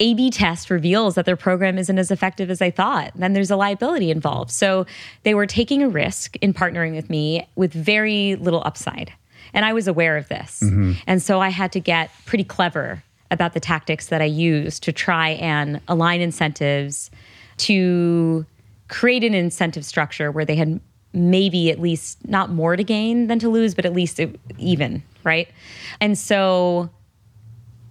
A 0.00 0.14
B 0.14 0.30
test 0.30 0.70
reveals 0.70 1.14
that 1.14 1.26
their 1.26 1.36
program 1.36 1.78
isn't 1.78 1.98
as 1.98 2.10
effective 2.10 2.50
as 2.50 2.60
I 2.60 2.70
thought, 2.70 3.12
then 3.14 3.34
there's 3.34 3.50
a 3.50 3.56
liability 3.56 4.10
involved. 4.10 4.50
So 4.50 4.86
they 5.22 5.34
were 5.34 5.46
taking 5.46 5.82
a 5.82 5.88
risk 5.88 6.36
in 6.40 6.54
partnering 6.54 6.96
with 6.96 7.10
me 7.10 7.46
with 7.54 7.72
very 7.72 8.36
little 8.36 8.62
upside. 8.64 9.12
And 9.52 9.64
I 9.64 9.72
was 9.72 9.86
aware 9.86 10.16
of 10.16 10.28
this. 10.28 10.60
Mm-hmm. 10.64 10.92
And 11.06 11.22
so 11.22 11.40
I 11.40 11.50
had 11.50 11.72
to 11.72 11.80
get 11.80 12.10
pretty 12.24 12.44
clever 12.44 13.02
about 13.30 13.52
the 13.52 13.60
tactics 13.60 14.06
that 14.08 14.22
I 14.22 14.26
used 14.26 14.82
to 14.84 14.92
try 14.92 15.30
and 15.30 15.80
align 15.86 16.20
incentives 16.20 17.10
to 17.58 18.44
create 18.88 19.22
an 19.22 19.34
incentive 19.34 19.84
structure 19.84 20.32
where 20.32 20.44
they 20.44 20.56
had 20.56 20.80
maybe 21.12 21.70
at 21.70 21.80
least 21.80 22.26
not 22.28 22.50
more 22.50 22.76
to 22.76 22.84
gain 22.84 23.26
than 23.26 23.38
to 23.40 23.48
lose, 23.48 23.74
but 23.74 23.84
at 23.84 23.92
least 23.92 24.18
it, 24.18 24.38
even, 24.58 25.02
right? 25.24 25.48
And 26.00 26.16
so, 26.16 26.90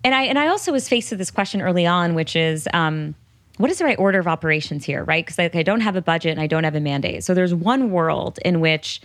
and 0.03 0.15
I 0.15 0.23
and 0.23 0.39
I 0.39 0.47
also 0.47 0.71
was 0.71 0.87
faced 0.87 1.11
with 1.11 1.19
this 1.19 1.31
question 1.31 1.61
early 1.61 1.85
on, 1.85 2.15
which 2.15 2.35
is, 2.35 2.67
um, 2.73 3.15
what 3.57 3.69
is 3.69 3.79
the 3.79 3.85
right 3.85 3.99
order 3.99 4.19
of 4.19 4.27
operations 4.27 4.85
here, 4.85 5.03
right? 5.03 5.25
Because 5.25 5.37
like, 5.37 5.55
I 5.55 5.63
don't 5.63 5.81
have 5.81 5.95
a 5.95 6.01
budget 6.01 6.31
and 6.31 6.39
I 6.39 6.47
don't 6.47 6.63
have 6.63 6.75
a 6.75 6.79
mandate. 6.79 7.23
So 7.23 7.33
there's 7.33 7.53
one 7.53 7.91
world 7.91 8.39
in 8.45 8.61
which 8.61 9.01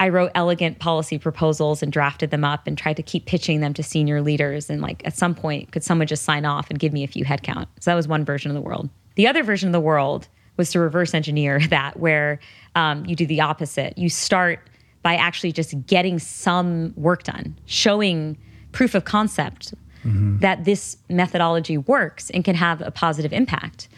I 0.00 0.08
wrote 0.08 0.32
elegant 0.34 0.78
policy 0.78 1.18
proposals 1.18 1.82
and 1.82 1.92
drafted 1.92 2.30
them 2.30 2.44
up 2.44 2.66
and 2.66 2.76
tried 2.76 2.96
to 2.96 3.02
keep 3.02 3.26
pitching 3.26 3.60
them 3.60 3.74
to 3.74 3.82
senior 3.82 4.20
leaders. 4.20 4.70
And 4.70 4.80
like 4.80 5.02
at 5.04 5.16
some 5.16 5.34
point, 5.34 5.72
could 5.72 5.84
someone 5.84 6.06
just 6.06 6.24
sign 6.24 6.44
off 6.44 6.70
and 6.70 6.78
give 6.78 6.92
me 6.92 7.04
a 7.04 7.08
few 7.08 7.24
headcount? 7.24 7.66
So 7.80 7.90
that 7.90 7.94
was 7.94 8.08
one 8.08 8.24
version 8.24 8.50
of 8.50 8.54
the 8.54 8.60
world. 8.60 8.88
The 9.14 9.26
other 9.26 9.42
version 9.42 9.68
of 9.68 9.72
the 9.72 9.80
world 9.80 10.28
was 10.56 10.70
to 10.72 10.80
reverse 10.80 11.14
engineer 11.14 11.60
that, 11.70 11.98
where 11.98 12.40
um, 12.74 13.04
you 13.06 13.16
do 13.16 13.26
the 13.26 13.40
opposite. 13.40 13.96
You 13.96 14.08
start 14.08 14.60
by 15.02 15.14
actually 15.14 15.52
just 15.52 15.86
getting 15.86 16.18
some 16.18 16.92
work 16.96 17.22
done, 17.22 17.56
showing 17.66 18.36
proof 18.72 18.94
of 18.94 19.04
concept 19.04 19.72
that 20.04 20.64
this 20.64 20.96
methodology 21.08 21.76
works 21.76 22.30
and 22.30 22.44
can 22.44 22.54
have 22.54 22.80
a 22.80 22.90
positive 22.90 23.32
impact. 23.32 23.88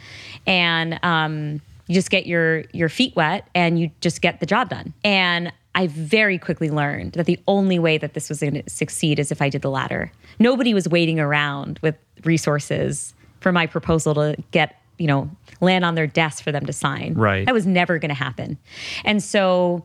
And 0.47 0.98
um, 1.02 1.60
you 1.86 1.94
just 1.94 2.10
get 2.10 2.27
your 2.27 2.64
your 2.72 2.89
feet 2.89 3.14
wet 3.16 3.48
and 3.55 3.78
you 3.78 3.90
just 4.01 4.22
get 4.22 4.40
the 4.40 4.47
job 4.47 4.70
done. 4.70 4.94
And 5.05 5.52
I 5.74 5.86
very 5.86 6.39
quickly 6.39 6.70
learned 6.70 7.12
that 7.12 7.27
the 7.27 7.39
only 7.47 7.78
way 7.78 7.98
that 7.98 8.14
this 8.14 8.28
was 8.28 8.40
going 8.40 8.55
to 8.55 8.68
succeed 8.68 9.18
is 9.18 9.31
if 9.31 9.40
I 9.40 9.48
did 9.48 9.62
the 9.62 9.70
latter. 9.70 10.10
Nobody 10.39 10.74
was 10.74 10.89
waiting 10.89 11.20
around 11.20 11.78
with 11.82 11.97
resources 12.24 13.14
for 13.40 13.52
my 13.52 13.66
proposal 13.66 14.14
to 14.14 14.36
get, 14.51 14.81
you 14.98 15.06
know, 15.06 15.31
land 15.60 15.85
on 15.85 15.94
their 15.94 16.06
desk 16.06 16.43
for 16.43 16.51
them 16.52 16.66
to 16.66 16.72
sign. 16.72 17.14
Right. 17.14 17.47
That 17.47 17.55
was 17.55 17.66
never 17.66 17.98
going 17.98 18.09
to 18.09 18.14
happen. 18.14 18.59
And 19.05 19.22
so 19.22 19.85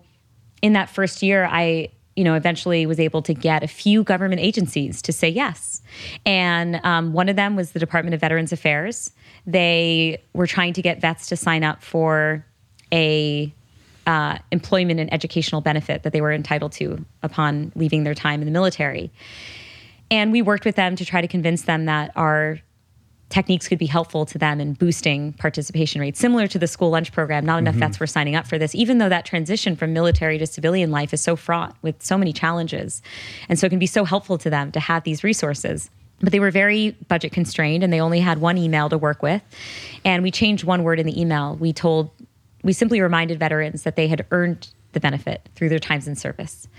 in 0.62 0.74
that 0.74 0.90
first 0.90 1.22
year, 1.22 1.48
I, 1.50 1.90
you 2.16 2.24
know, 2.24 2.36
eventually 2.36 2.86
was 2.86 3.00
able 3.00 3.22
to 3.24 3.34
get 3.34 3.64
a 3.64 3.68
few 3.68 4.04
government 4.04 4.42
agencies 4.42 5.02
to 5.02 5.12
say 5.12 5.30
yes. 5.30 5.82
And 6.26 6.80
um, 6.84 7.14
one 7.14 7.28
of 7.30 7.36
them 7.36 7.56
was 7.56 7.72
the 7.72 7.80
Department 7.80 8.14
of 8.14 8.22
Veterans 8.22 8.54
Affairs. 8.54 9.12
They 9.46 10.22
were 10.34 10.48
trying 10.48 10.74
to 10.74 10.82
get 10.82 11.02
vets 11.02 11.28
to 11.28 11.36
sign 11.36 11.64
up 11.64 11.84
for 11.84 12.46
a 12.94 13.54
uh, 14.08 14.38
employment 14.52 15.00
and 15.00 15.12
educational 15.14 15.62
benefit 15.62 16.04
that 16.04 16.14
they 16.14 16.22
were 16.22 16.32
entitled 16.32 16.72
to 16.74 17.04
upon 17.24 17.72
leaving 17.76 18.04
their 18.04 18.14
time 18.14 18.42
in 18.42 18.46
the 18.46 18.52
military. 18.52 19.12
And 20.12 20.32
we 20.32 20.42
worked 20.42 20.66
with 20.66 20.76
them 20.76 20.96
to 20.96 21.06
try 21.06 21.22
to 21.22 21.28
convince 21.28 21.64
them 21.64 21.86
that 21.86 22.12
our 22.16 22.60
techniques 23.30 23.68
could 23.68 23.80
be 23.80 23.86
helpful 23.86 24.26
to 24.26 24.38
them 24.38 24.62
in 24.62 24.74
boosting 24.74 25.34
participation 25.34 26.00
rates, 26.00 26.20
similar 26.20 26.48
to 26.48 26.60
the 26.60 26.68
school 26.68 26.90
lunch 26.90 27.12
program. 27.12 27.46
Not 27.46 27.58
enough 27.60 27.74
mm-hmm. 27.74 27.80
vets 27.80 28.00
were 28.00 28.08
signing 28.08 28.36
up 28.36 28.46
for 28.46 28.58
this, 28.58 28.76
even 28.76 29.00
though 29.00 29.10
that 29.10 29.26
transition 29.26 29.76
from 29.76 29.94
military 29.94 30.38
to 30.38 30.46
civilian 30.46 30.92
life 30.92 31.14
is 31.14 31.22
so 31.22 31.36
fraught 31.36 31.76
with 31.82 32.02
so 32.04 32.18
many 32.18 32.32
challenges. 32.32 33.02
And 33.50 33.58
so 33.58 33.66
it 33.68 33.72
can 33.72 33.80
be 33.80 33.88
so 33.88 34.06
helpful 34.06 34.38
to 34.38 34.50
them 34.50 34.72
to 34.74 34.80
have 34.80 35.04
these 35.04 35.24
resources. 35.24 35.90
But 36.22 36.32
they 36.32 36.40
were 36.40 36.52
very 36.52 36.92
budget 37.08 37.34
constrained 37.34 37.84
and 37.84 37.92
they 37.92 38.00
only 38.00 38.20
had 38.20 38.40
one 38.40 38.58
email 38.58 38.90
to 38.90 38.98
work 38.98 39.22
with. 39.22 39.42
And 40.06 40.24
we 40.24 40.32
changed 40.32 40.64
one 40.64 40.84
word 40.84 41.00
in 41.00 41.06
the 41.06 41.20
email. 41.20 41.56
We 41.56 41.74
told, 41.74 42.12
we 42.64 42.74
simply 42.74 43.02
reminded 43.02 43.40
veterans 43.40 43.84
that 43.84 43.96
they 43.96 44.08
had 44.08 44.26
earned 44.32 44.70
the 44.94 45.00
benefit 45.02 45.50
through 45.56 45.70
their 45.70 45.80
times 45.80 46.08
in 46.08 46.16
service, 46.16 46.70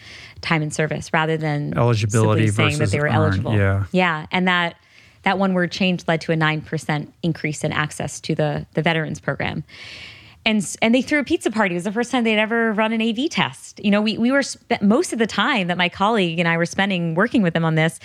time 0.40 0.62
in 0.62 0.70
service, 0.70 1.12
rather 1.12 1.36
than 1.36 1.76
Eligibility 1.76 2.46
simply 2.46 2.70
saying 2.70 2.78
that 2.78 2.90
they 2.90 2.98
were 2.98 3.06
earned, 3.08 3.14
eligible. 3.14 3.54
yeah. 3.54 3.84
Yeah, 3.92 4.26
and 4.32 4.48
that 4.48 4.76
that 5.26 5.38
one 5.38 5.52
word 5.54 5.72
change 5.72 6.04
led 6.06 6.20
to 6.22 6.32
a 6.32 6.36
nine 6.36 6.62
percent 6.62 7.12
increase 7.22 7.64
in 7.64 7.72
access 7.72 8.20
to 8.20 8.34
the 8.34 8.64
the 8.74 8.82
veterans 8.82 9.20
program. 9.20 9.64
And, 10.44 10.64
and 10.80 10.94
they 10.94 11.02
threw 11.02 11.18
a 11.18 11.24
pizza 11.24 11.50
party. 11.50 11.74
It 11.74 11.78
was 11.78 11.84
the 11.84 11.90
first 11.90 12.12
time 12.12 12.22
they'd 12.22 12.38
ever 12.38 12.72
run 12.72 12.92
an 12.92 13.00
A 13.00 13.12
B 13.12 13.28
test. 13.28 13.80
You 13.84 13.90
know, 13.90 14.00
we, 14.00 14.16
we 14.16 14.30
were 14.30 14.44
most 14.80 15.12
of 15.12 15.18
the 15.18 15.26
time 15.26 15.66
that 15.66 15.76
my 15.76 15.88
colleague 15.88 16.38
and 16.38 16.46
I 16.46 16.56
were 16.56 16.66
spending 16.66 17.16
working 17.16 17.42
with 17.42 17.52
them 17.52 17.64
on 17.64 17.74
this 17.74 17.98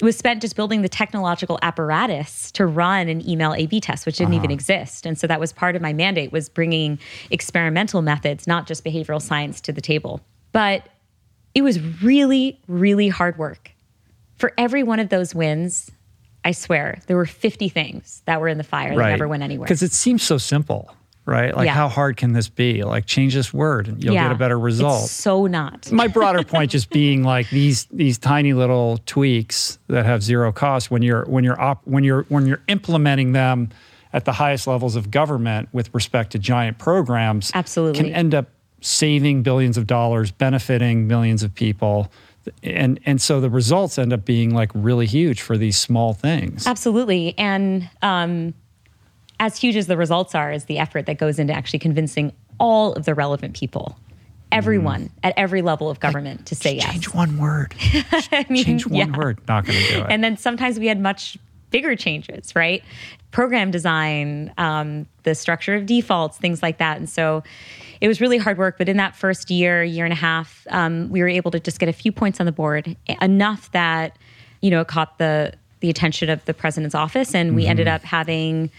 was 0.00 0.16
spent 0.16 0.40
just 0.40 0.56
building 0.56 0.80
the 0.80 0.88
technological 0.88 1.58
apparatus 1.60 2.50
to 2.52 2.64
run 2.64 3.10
an 3.10 3.28
email 3.28 3.52
A 3.52 3.66
B 3.66 3.78
test, 3.78 4.06
which 4.06 4.16
didn't 4.16 4.32
even 4.32 4.46
uh-huh. 4.46 4.54
exist. 4.54 5.04
And 5.04 5.18
so 5.18 5.26
that 5.26 5.38
was 5.38 5.52
part 5.52 5.76
of 5.76 5.82
my 5.82 5.92
mandate 5.92 6.32
was 6.32 6.48
bringing 6.48 6.98
experimental 7.30 8.00
methods, 8.00 8.46
not 8.46 8.66
just 8.66 8.86
behavioral 8.86 9.20
science, 9.20 9.60
to 9.60 9.72
the 9.72 9.82
table. 9.82 10.22
But 10.52 10.88
it 11.54 11.60
was 11.60 11.78
really, 12.02 12.58
really 12.68 13.08
hard 13.08 13.36
work. 13.36 13.70
For 14.36 14.54
every 14.56 14.82
one 14.82 14.98
of 14.98 15.10
those 15.10 15.34
wins, 15.34 15.90
I 16.44 16.52
swear 16.52 17.00
there 17.06 17.16
were 17.16 17.26
50 17.26 17.68
things 17.68 18.22
that 18.24 18.40
were 18.40 18.48
in 18.48 18.58
the 18.58 18.64
fire 18.64 18.96
that 18.96 19.10
never 19.10 19.28
went 19.28 19.42
anywhere. 19.42 19.66
Because 19.66 19.82
it 19.82 19.92
seems 19.92 20.22
so 20.22 20.38
simple, 20.38 20.94
right? 21.24 21.54
Like, 21.56 21.66
Yeah. 21.66 21.74
how 21.74 21.88
hard 21.88 22.16
can 22.16 22.32
this 22.32 22.48
be? 22.48 22.82
Like, 22.82 23.06
change 23.06 23.34
this 23.34 23.54
word 23.54 23.86
and 23.88 24.02
you'll 24.02 24.14
get 24.14 24.32
a 24.32 24.36
better 24.36 24.58
result. 24.58 25.04
It's 25.04 25.12
so 25.12 25.46
not. 25.46 25.90
my 25.92 26.08
broader 26.08 26.42
point 26.42 26.70
just 26.78 26.90
being 26.90 27.22
like 27.22 27.48
these 27.50 27.84
these 27.92 28.18
tiny 28.18 28.52
little 28.54 28.98
tweaks 29.06 29.78
that 29.88 30.04
have 30.04 30.22
zero 30.22 30.50
cost 30.52 30.90
when 30.90 31.02
you're 31.02 31.24
when 31.26 31.44
you're 31.44 31.60
op, 31.60 31.80
when 31.84 32.02
you're 32.04 32.24
when 32.28 32.46
you're 32.46 32.62
implementing 32.68 33.32
them 33.32 33.68
at 34.12 34.24
the 34.24 34.32
highest 34.32 34.66
levels 34.66 34.94
of 34.96 35.10
government 35.10 35.68
with 35.72 35.88
respect 35.94 36.32
to 36.32 36.38
giant 36.38 36.76
programs 36.78 37.50
Absolutely. 37.54 38.02
can 38.02 38.12
end 38.12 38.34
up 38.34 38.46
saving 38.82 39.42
billions 39.42 39.78
of 39.78 39.86
dollars 39.86 40.30
benefiting 40.32 41.06
millions 41.06 41.42
of 41.44 41.54
people 41.54 42.10
and 42.62 42.98
and 43.04 43.20
so 43.20 43.40
the 43.40 43.50
results 43.50 43.98
end 43.98 44.12
up 44.12 44.24
being 44.24 44.54
like 44.54 44.70
really 44.74 45.06
huge 45.06 45.40
for 45.40 45.56
these 45.56 45.78
small 45.78 46.12
things 46.12 46.66
Absolutely. 46.66 47.34
And 47.38 47.88
um, 48.00 48.54
as 49.40 49.56
huge 49.58 49.76
as 49.76 49.86
the 49.86 49.96
results 49.96 50.34
are, 50.34 50.52
is 50.52 50.64
the 50.66 50.78
effort 50.78 51.06
that 51.06 51.18
goes 51.18 51.38
into 51.38 51.52
actually 51.52 51.80
convincing 51.80 52.32
all 52.58 52.92
of 52.94 53.04
the 53.04 53.14
relevant 53.14 53.54
people, 53.56 53.98
everyone 54.50 55.10
at 55.22 55.34
every 55.36 55.62
level 55.62 55.90
of 55.90 56.00
government 56.00 56.46
to 56.46 56.54
say 56.54 56.76
yes. 56.76 56.86
Mm. 56.86 56.92
change 56.92 57.14
one 57.14 57.38
word 57.38 57.74
I 58.32 58.46
mean, 58.48 58.64
change 58.64 58.86
one 58.86 59.10
yeah. 59.10 59.16
word 59.16 59.40
not 59.48 59.64
going 59.66 59.78
to 59.78 59.88
do 59.88 60.00
it 60.00 60.06
And 60.10 60.22
then 60.22 60.36
sometimes 60.36 60.78
we 60.78 60.86
had 60.86 61.00
much 61.00 61.38
bigger 61.72 61.96
changes, 61.96 62.54
right? 62.54 62.84
Program 63.32 63.70
design, 63.70 64.52
um, 64.58 65.06
the 65.24 65.34
structure 65.34 65.74
of 65.74 65.86
defaults, 65.86 66.38
things 66.38 66.62
like 66.62 66.78
that. 66.78 66.98
And 66.98 67.08
so 67.08 67.42
it 68.00 68.08
was 68.08 68.20
really 68.20 68.38
hard 68.38 68.58
work. 68.58 68.78
But 68.78 68.88
in 68.88 68.98
that 68.98 69.16
first 69.16 69.50
year, 69.50 69.82
year 69.82 70.04
and 70.04 70.12
a 70.12 70.16
half, 70.16 70.66
um, 70.70 71.08
we 71.08 71.20
were 71.20 71.28
able 71.28 71.50
to 71.50 71.60
just 71.60 71.80
get 71.80 71.88
a 71.88 71.92
few 71.92 72.12
points 72.12 72.38
on 72.40 72.46
the 72.46 72.52
board, 72.52 72.96
enough 73.20 73.70
that 73.72 74.16
you 74.60 74.70
know 74.70 74.80
it 74.80 74.88
caught 74.88 75.18
the 75.18 75.54
the 75.80 75.90
attention 75.90 76.30
of 76.30 76.44
the 76.44 76.54
president's 76.54 76.94
office, 76.94 77.34
and 77.34 77.56
we 77.56 77.66
ended 77.66 77.88
up 77.88 78.02
having 78.02 78.70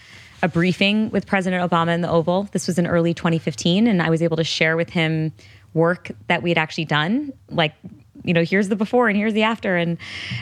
a 0.42 0.48
briefing 0.48 1.10
with 1.10 1.26
President 1.26 1.70
Obama 1.70 1.94
in 1.94 2.02
the 2.02 2.10
Oval. 2.10 2.50
This 2.52 2.68
was 2.68 2.78
in 2.78 2.88
early 2.88 3.14
2015, 3.14 3.88
and 3.88 4.02
I 4.02 4.10
was 4.10 4.22
able 4.22 4.38
to 4.38 4.44
share 4.44 4.78
with 4.78 4.90
him 4.90 5.34
work 5.74 6.12
that 6.28 6.44
we 6.44 6.50
had 6.50 6.58
actually 6.58 6.86
done, 6.86 7.34
like 7.50 7.74
you 8.24 8.34
know, 8.34 8.44
here's 8.44 8.70
the 8.70 8.76
before 8.76 9.10
and 9.10 9.18
here's 9.18 9.34
the 9.34 9.44
after, 9.44 9.76
and 9.76 9.98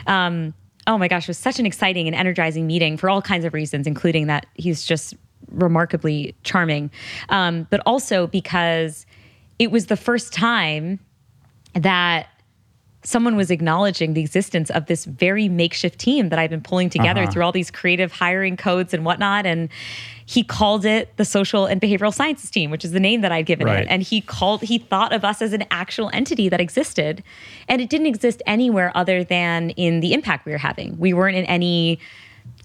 um, 0.06 0.54
oh 0.86 0.98
my 0.98 1.08
gosh, 1.08 1.24
it 1.24 1.28
was 1.28 1.38
such 1.38 1.58
an 1.58 1.66
exciting 1.66 2.06
and 2.06 2.16
energizing 2.16 2.66
meeting 2.66 2.96
for 2.96 3.08
all 3.08 3.22
kinds 3.22 3.44
of 3.44 3.54
reasons, 3.54 3.86
including 3.86 4.26
that 4.26 4.46
he's 4.54 4.84
just 4.84 5.14
remarkably 5.50 6.34
charming, 6.44 6.90
um, 7.28 7.66
but 7.70 7.80
also 7.86 8.26
because 8.26 9.06
it 9.58 9.70
was 9.70 9.86
the 9.86 9.96
first 9.96 10.32
time 10.32 10.98
that 11.74 12.28
someone 13.04 13.34
was 13.36 13.50
acknowledging 13.50 14.14
the 14.14 14.20
existence 14.20 14.70
of 14.70 14.86
this 14.86 15.04
very 15.04 15.48
makeshift 15.48 15.98
team 15.98 16.28
that 16.28 16.38
I've 16.38 16.50
been 16.50 16.60
pulling 16.60 16.88
together 16.88 17.22
Uh-huh. 17.22 17.30
through 17.32 17.42
all 17.42 17.52
these 17.52 17.70
creative 17.70 18.12
hiring 18.12 18.56
codes 18.56 18.94
and 18.94 19.04
whatnot. 19.04 19.44
And 19.44 19.68
he 20.24 20.44
called 20.44 20.84
it 20.84 21.16
the 21.16 21.24
social 21.24 21.66
and 21.66 21.80
behavioral 21.80 22.14
sciences 22.14 22.48
team, 22.50 22.70
which 22.70 22.84
is 22.84 22.92
the 22.92 23.00
name 23.00 23.20
that 23.22 23.32
I'd 23.32 23.44
given 23.46 23.66
Right. 23.66 23.80
it. 23.82 23.88
And 23.90 24.02
he 24.04 24.20
called, 24.20 24.62
he 24.62 24.78
thought 24.78 25.12
of 25.12 25.24
us 25.24 25.42
as 25.42 25.52
an 25.52 25.64
actual 25.70 26.10
entity 26.12 26.48
that 26.48 26.60
existed. 26.60 27.24
And 27.68 27.82
it 27.82 27.90
didn't 27.90 28.06
exist 28.06 28.40
anywhere 28.46 28.92
other 28.94 29.24
than 29.24 29.70
in 29.70 29.98
the 30.00 30.12
impact 30.12 30.46
we 30.46 30.52
were 30.52 30.58
having. 30.58 30.96
We 30.96 31.12
weren't 31.12 31.36
in 31.36 31.44
any 31.46 31.98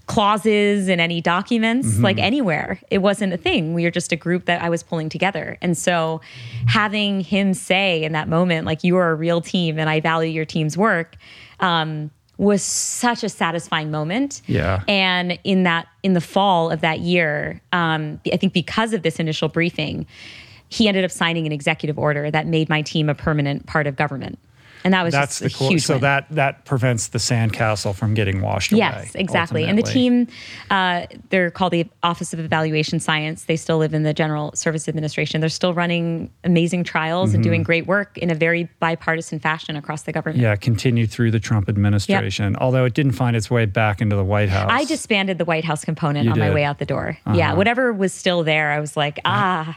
clauses 0.08 0.88
in 0.88 0.98
any 1.00 1.20
documents, 1.20 1.98
like 1.98 2.18
anywhere. 2.18 2.80
It 2.90 2.98
wasn't 2.98 3.34
a 3.34 3.36
thing. 3.36 3.74
We 3.74 3.84
were 3.84 3.90
just 3.90 4.10
a 4.10 4.16
group 4.16 4.46
that 4.46 4.62
I 4.62 4.70
was 4.70 4.82
pulling 4.82 5.10
together. 5.10 5.58
And 5.60 5.76
so 5.76 6.20
having 6.66 7.20
him 7.20 7.54
say 7.54 8.02
in 8.02 8.12
that 8.12 8.26
moment, 8.26 8.66
like, 8.66 8.82
you 8.82 8.96
are 8.96 9.10
a 9.10 9.14
real 9.14 9.40
team 9.40 9.78
and 9.78 9.88
I 9.88 10.00
value 10.00 10.30
your 10.30 10.46
team's 10.46 10.76
work, 10.76 11.16
um, 11.60 12.10
was 12.38 12.62
such 12.62 13.22
a 13.22 13.28
satisfying 13.28 13.90
moment. 13.90 14.40
Yeah. 14.46 14.82
And 14.88 15.38
in 15.44 15.64
that, 15.64 15.88
in 16.02 16.14
the 16.14 16.20
fall 16.20 16.70
of 16.70 16.80
that 16.80 17.00
year, 17.00 17.60
um, 17.72 18.18
I 18.32 18.38
think 18.38 18.54
because 18.54 18.94
of 18.94 19.02
this 19.02 19.18
initial 19.18 19.48
briefing, 19.48 20.06
he 20.70 20.88
ended 20.88 21.04
up 21.04 21.10
signing 21.10 21.46
an 21.46 21.52
executive 21.52 21.98
order 21.98 22.30
that 22.30 22.46
made 22.46 22.68
my 22.68 22.80
team 22.82 23.08
a 23.08 23.14
permanent 23.14 23.66
part 23.66 23.86
of 23.86 23.96
government. 23.96 24.38
And 24.88 24.94
that 24.94 25.02
was 25.02 25.12
That's 25.12 25.40
just 25.40 25.52
the 25.52 25.58
cool. 25.58 25.68
huge 25.68 25.82
So 25.82 25.94
win. 25.96 26.00
that 26.00 26.26
that 26.30 26.64
prevents 26.64 27.08
the 27.08 27.18
sandcastle 27.18 27.94
from 27.94 28.14
getting 28.14 28.40
washed 28.40 28.72
away. 28.72 28.78
Yes, 28.78 29.14
exactly. 29.14 29.64
And 29.64 29.76
the 29.76 29.82
team, 29.82 30.26
uh, 30.70 31.04
they're 31.28 31.50
called 31.50 31.72
the 31.74 31.86
Office 32.02 32.32
of 32.32 32.40
Evaluation 32.40 32.98
Science. 32.98 33.44
They 33.44 33.56
still 33.56 33.76
live 33.76 33.92
in 33.92 34.02
the 34.04 34.14
General 34.14 34.50
Service 34.56 34.88
Administration. 34.88 35.40
They're 35.42 35.50
still 35.50 35.74
running 35.74 36.30
amazing 36.42 36.84
trials 36.84 37.34
and 37.34 37.44
doing 37.44 37.62
great 37.62 37.86
work 37.86 38.16
in 38.16 38.30
a 38.30 38.34
very 38.34 38.70
bipartisan 38.80 39.40
fashion 39.40 39.76
across 39.76 40.04
the 40.04 40.12
government. 40.12 40.38
Mm-hmm. 40.38 40.44
Yeah, 40.44 40.56
continued 40.56 41.10
through 41.10 41.32
the 41.32 41.40
Trump 41.40 41.68
administration, 41.68 42.56
although 42.56 42.86
it 42.86 42.94
didn't 42.94 43.12
find 43.12 43.36
its 43.36 43.50
way 43.50 43.66
back 43.66 44.00
into 44.00 44.16
the 44.16 44.24
White 44.24 44.48
House. 44.48 44.70
I 44.72 44.86
disbanded 44.86 45.36
the 45.36 45.44
White 45.44 45.64
House 45.66 45.84
component 45.84 46.24
You 46.24 46.30
on 46.32 46.38
my 46.38 46.46
did? 46.46 46.48
Uh-huh. 46.48 46.54
way 46.54 46.64
out 46.64 46.78
the 46.78 46.86
door. 46.86 47.18
Yeah, 47.34 47.52
whatever 47.52 47.92
was 47.92 48.14
still 48.14 48.42
there, 48.42 48.70
I 48.70 48.80
was 48.80 48.96
like, 48.96 49.20
ah, 49.26 49.76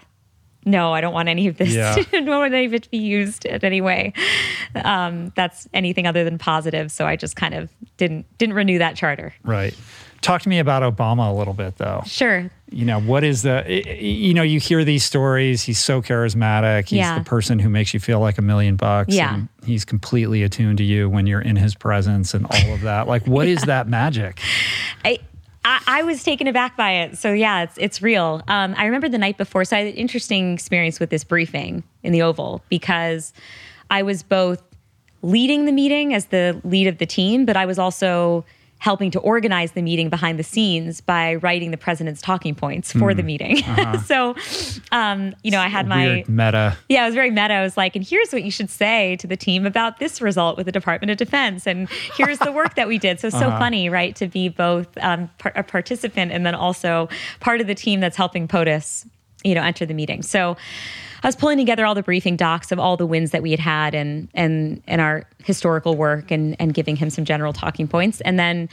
no, 0.65 0.93
I 0.93 1.01
don't 1.01 1.13
want 1.13 1.27
any 1.29 1.47
of 1.47 1.57
this. 1.57 1.73
Yeah. 1.73 1.95
I 2.13 2.21
don't 2.21 2.27
want 2.27 2.53
any 2.53 2.65
of 2.65 2.73
it 2.73 2.83
to 2.83 2.89
be 2.89 2.97
used 2.99 3.45
in 3.45 3.63
any 3.65 3.81
way. 3.81 4.13
Um, 4.75 5.31
that's 5.35 5.67
anything 5.73 6.07
other 6.07 6.23
than 6.23 6.37
positive. 6.37 6.91
So 6.91 7.05
I 7.05 7.15
just 7.15 7.35
kind 7.35 7.53
of 7.53 7.69
didn't 7.97 8.25
didn't 8.37 8.55
renew 8.55 8.77
that 8.79 8.95
charter. 8.95 9.33
right. 9.43 9.75
Talk 10.21 10.43
to 10.43 10.49
me 10.49 10.59
about 10.59 10.83
Obama 10.83 11.31
a 11.31 11.33
little 11.33 11.55
bit, 11.55 11.77
though. 11.77 12.03
Sure. 12.05 12.47
You 12.69 12.85
know, 12.85 13.01
what 13.01 13.23
is 13.23 13.41
the, 13.41 13.63
you 13.99 14.35
know, 14.35 14.43
you 14.43 14.59
hear 14.59 14.83
these 14.85 15.03
stories. 15.03 15.63
He's 15.63 15.79
so 15.79 15.99
charismatic. 15.99 16.89
He's 16.89 16.97
Yeah. 16.99 17.17
the 17.17 17.25
person 17.25 17.57
who 17.57 17.69
makes 17.69 17.91
you 17.95 17.99
feel 17.99 18.19
like 18.19 18.37
a 18.37 18.43
million 18.43 18.75
bucks. 18.75 19.15
Yeah. 19.15 19.33
and 19.33 19.47
he's 19.65 19.83
completely 19.83 20.43
attuned 20.43 20.77
to 20.77 20.83
you 20.83 21.09
when 21.09 21.25
you're 21.25 21.41
in 21.41 21.55
his 21.55 21.73
presence 21.73 22.35
and 22.35 22.45
all 22.45 22.71
of 22.75 22.81
that. 22.81 23.07
Like, 23.07 23.25
what 23.25 23.47
is 23.47 23.61
that 23.65 23.87
magic? 23.87 24.39
I, 25.03 25.17
I, 25.63 25.81
I 25.87 26.03
was 26.03 26.23
taken 26.23 26.47
aback 26.47 26.75
by 26.75 26.91
it. 26.91 27.17
So 27.17 27.33
yeah, 27.33 27.63
it's 27.63 27.77
it's 27.77 28.01
real. 28.01 28.41
Um, 28.47 28.73
I 28.77 28.85
remember 28.85 29.09
the 29.09 29.17
night 29.17 29.37
before. 29.37 29.63
So 29.65 29.75
I 29.75 29.79
had 29.79 29.87
an 29.89 29.93
interesting 29.95 30.53
experience 30.53 30.99
with 30.99 31.09
this 31.09 31.23
briefing 31.23 31.83
in 32.03 32.11
the 32.13 32.21
Oval 32.21 32.63
because 32.69 33.33
I 33.89 34.03
was 34.03 34.23
both 34.23 34.63
leading 35.21 35.65
the 35.65 35.71
meeting 35.71 36.13
as 36.13 36.25
the 36.27 36.59
lead 36.63 36.87
of 36.87 36.97
the 36.97 37.05
team, 37.05 37.45
but 37.45 37.55
I 37.55 37.65
was 37.65 37.77
also 37.77 38.43
helping 38.81 39.11
to 39.11 39.19
organize 39.19 39.73
the 39.73 39.81
meeting 39.83 40.09
behind 40.09 40.39
the 40.39 40.43
scenes 40.43 41.01
by 41.01 41.35
writing 41.35 41.69
the 41.69 41.77
president's 41.77 42.19
talking 42.19 42.55
points 42.55 42.91
for 42.91 43.13
the 43.13 43.21
meeting. 43.21 43.57
so, 44.05 44.35
um, 44.91 45.35
you 45.43 45.51
know, 45.51 45.59
I 45.59 45.67
had 45.67 45.85
my 45.85 46.25
meta. 46.27 46.75
yeah, 46.89 47.03
it 47.03 47.05
was 47.05 47.13
very 47.13 47.29
meta. 47.29 47.53
I 47.53 47.61
was 47.61 47.77
like, 47.77 47.95
and 47.95 48.03
here's 48.03 48.31
what 48.31 48.41
you 48.41 48.49
should 48.49 48.71
say 48.71 49.17
to 49.17 49.27
the 49.27 49.37
team 49.37 49.67
about 49.67 49.99
this 49.99 50.19
result 50.19 50.57
with 50.57 50.65
the 50.65 50.71
Department 50.71 51.11
of 51.11 51.17
Defense, 51.17 51.67
and 51.67 51.87
here's 52.17 52.39
the 52.39 52.51
work 52.51 52.73
that 52.73 52.87
we 52.87 52.97
did. 52.97 53.19
So 53.19 53.27
it's 53.27 53.37
so 53.37 53.51
funny, 53.51 53.87
right, 53.87 54.15
to 54.15 54.27
be 54.27 54.49
both 54.49 54.87
um, 54.97 55.29
par- 55.37 55.53
a 55.55 55.61
participant 55.61 56.31
and 56.31 56.43
then 56.43 56.55
also 56.55 57.07
part 57.39 57.61
of 57.61 57.67
the 57.67 57.75
team 57.75 57.99
that's 57.99 58.17
helping 58.17 58.47
POTUS, 58.47 59.07
you 59.43 59.53
know, 59.53 59.61
enter 59.61 59.85
the 59.85 59.93
meeting. 59.93 60.23
So 60.23 60.57
I 61.23 61.27
was 61.27 61.35
pulling 61.35 61.57
together 61.57 61.85
all 61.85 61.95
the 61.95 62.03
briefing 62.03 62.35
docs 62.35 62.71
of 62.71 62.79
all 62.79 62.97
the 62.97 63.05
wins 63.05 63.31
that 63.31 63.43
we 63.43 63.51
had 63.51 63.59
had 63.59 63.93
and 63.93 64.27
and 64.33 64.81
and 64.87 65.01
our 65.01 65.25
historical 65.43 65.95
work 65.95 66.31
and 66.31 66.55
and 66.59 66.73
giving 66.73 66.95
him 66.95 67.09
some 67.09 67.25
general 67.25 67.53
talking 67.53 67.87
points, 67.87 68.21
and 68.21 68.39
then 68.39 68.69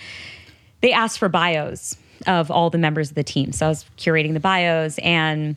they 0.80 0.92
asked 0.92 1.18
for 1.18 1.28
bios 1.28 1.96
of 2.26 2.50
all 2.50 2.70
the 2.70 2.78
members 2.78 3.10
of 3.10 3.14
the 3.14 3.22
team. 3.22 3.52
So 3.52 3.66
I 3.66 3.68
was 3.68 3.84
curating 3.96 4.34
the 4.34 4.40
bios 4.40 4.98
and 4.98 5.56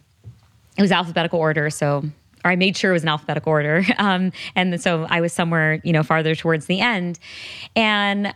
it 0.77 0.81
was 0.81 0.91
alphabetical 0.91 1.39
order. 1.39 1.69
So, 1.69 2.03
or 2.45 2.51
I 2.51 2.55
made 2.55 2.77
sure 2.77 2.91
it 2.91 2.93
was 2.93 3.03
in 3.03 3.09
alphabetical 3.09 3.51
order. 3.51 3.83
Um, 3.97 4.31
and 4.55 4.81
so 4.81 5.05
I 5.09 5.21
was 5.21 5.33
somewhere, 5.33 5.79
you 5.83 5.93
know, 5.93 6.03
farther 6.03 6.35
towards 6.35 6.65
the 6.65 6.79
end. 6.79 7.19
And 7.75 8.33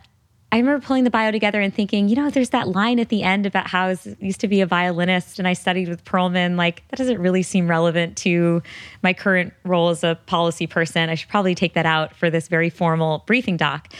I 0.52 0.58
remember 0.58 0.84
pulling 0.84 1.04
the 1.04 1.10
bio 1.10 1.32
together 1.32 1.60
and 1.60 1.74
thinking, 1.74 2.08
you 2.08 2.14
know, 2.14 2.30
there's 2.30 2.50
that 2.50 2.68
line 2.68 3.00
at 3.00 3.08
the 3.08 3.24
end 3.24 3.46
about 3.46 3.66
how 3.66 3.88
I 3.88 3.96
used 4.20 4.40
to 4.40 4.48
be 4.48 4.60
a 4.60 4.66
violinist 4.66 5.38
and 5.38 5.46
I 5.46 5.54
studied 5.54 5.88
with 5.88 6.04
Perlman. 6.04 6.56
Like, 6.56 6.86
that 6.88 6.96
doesn't 6.96 7.18
really 7.18 7.42
seem 7.42 7.68
relevant 7.68 8.16
to 8.18 8.62
my 9.02 9.12
current 9.12 9.52
role 9.64 9.88
as 9.88 10.04
a 10.04 10.18
policy 10.26 10.66
person. 10.66 11.10
I 11.10 11.16
should 11.16 11.28
probably 11.28 11.56
take 11.56 11.74
that 11.74 11.84
out 11.84 12.14
for 12.14 12.30
this 12.30 12.46
very 12.46 12.70
formal 12.70 13.24
briefing 13.26 13.56
doc. 13.56 13.92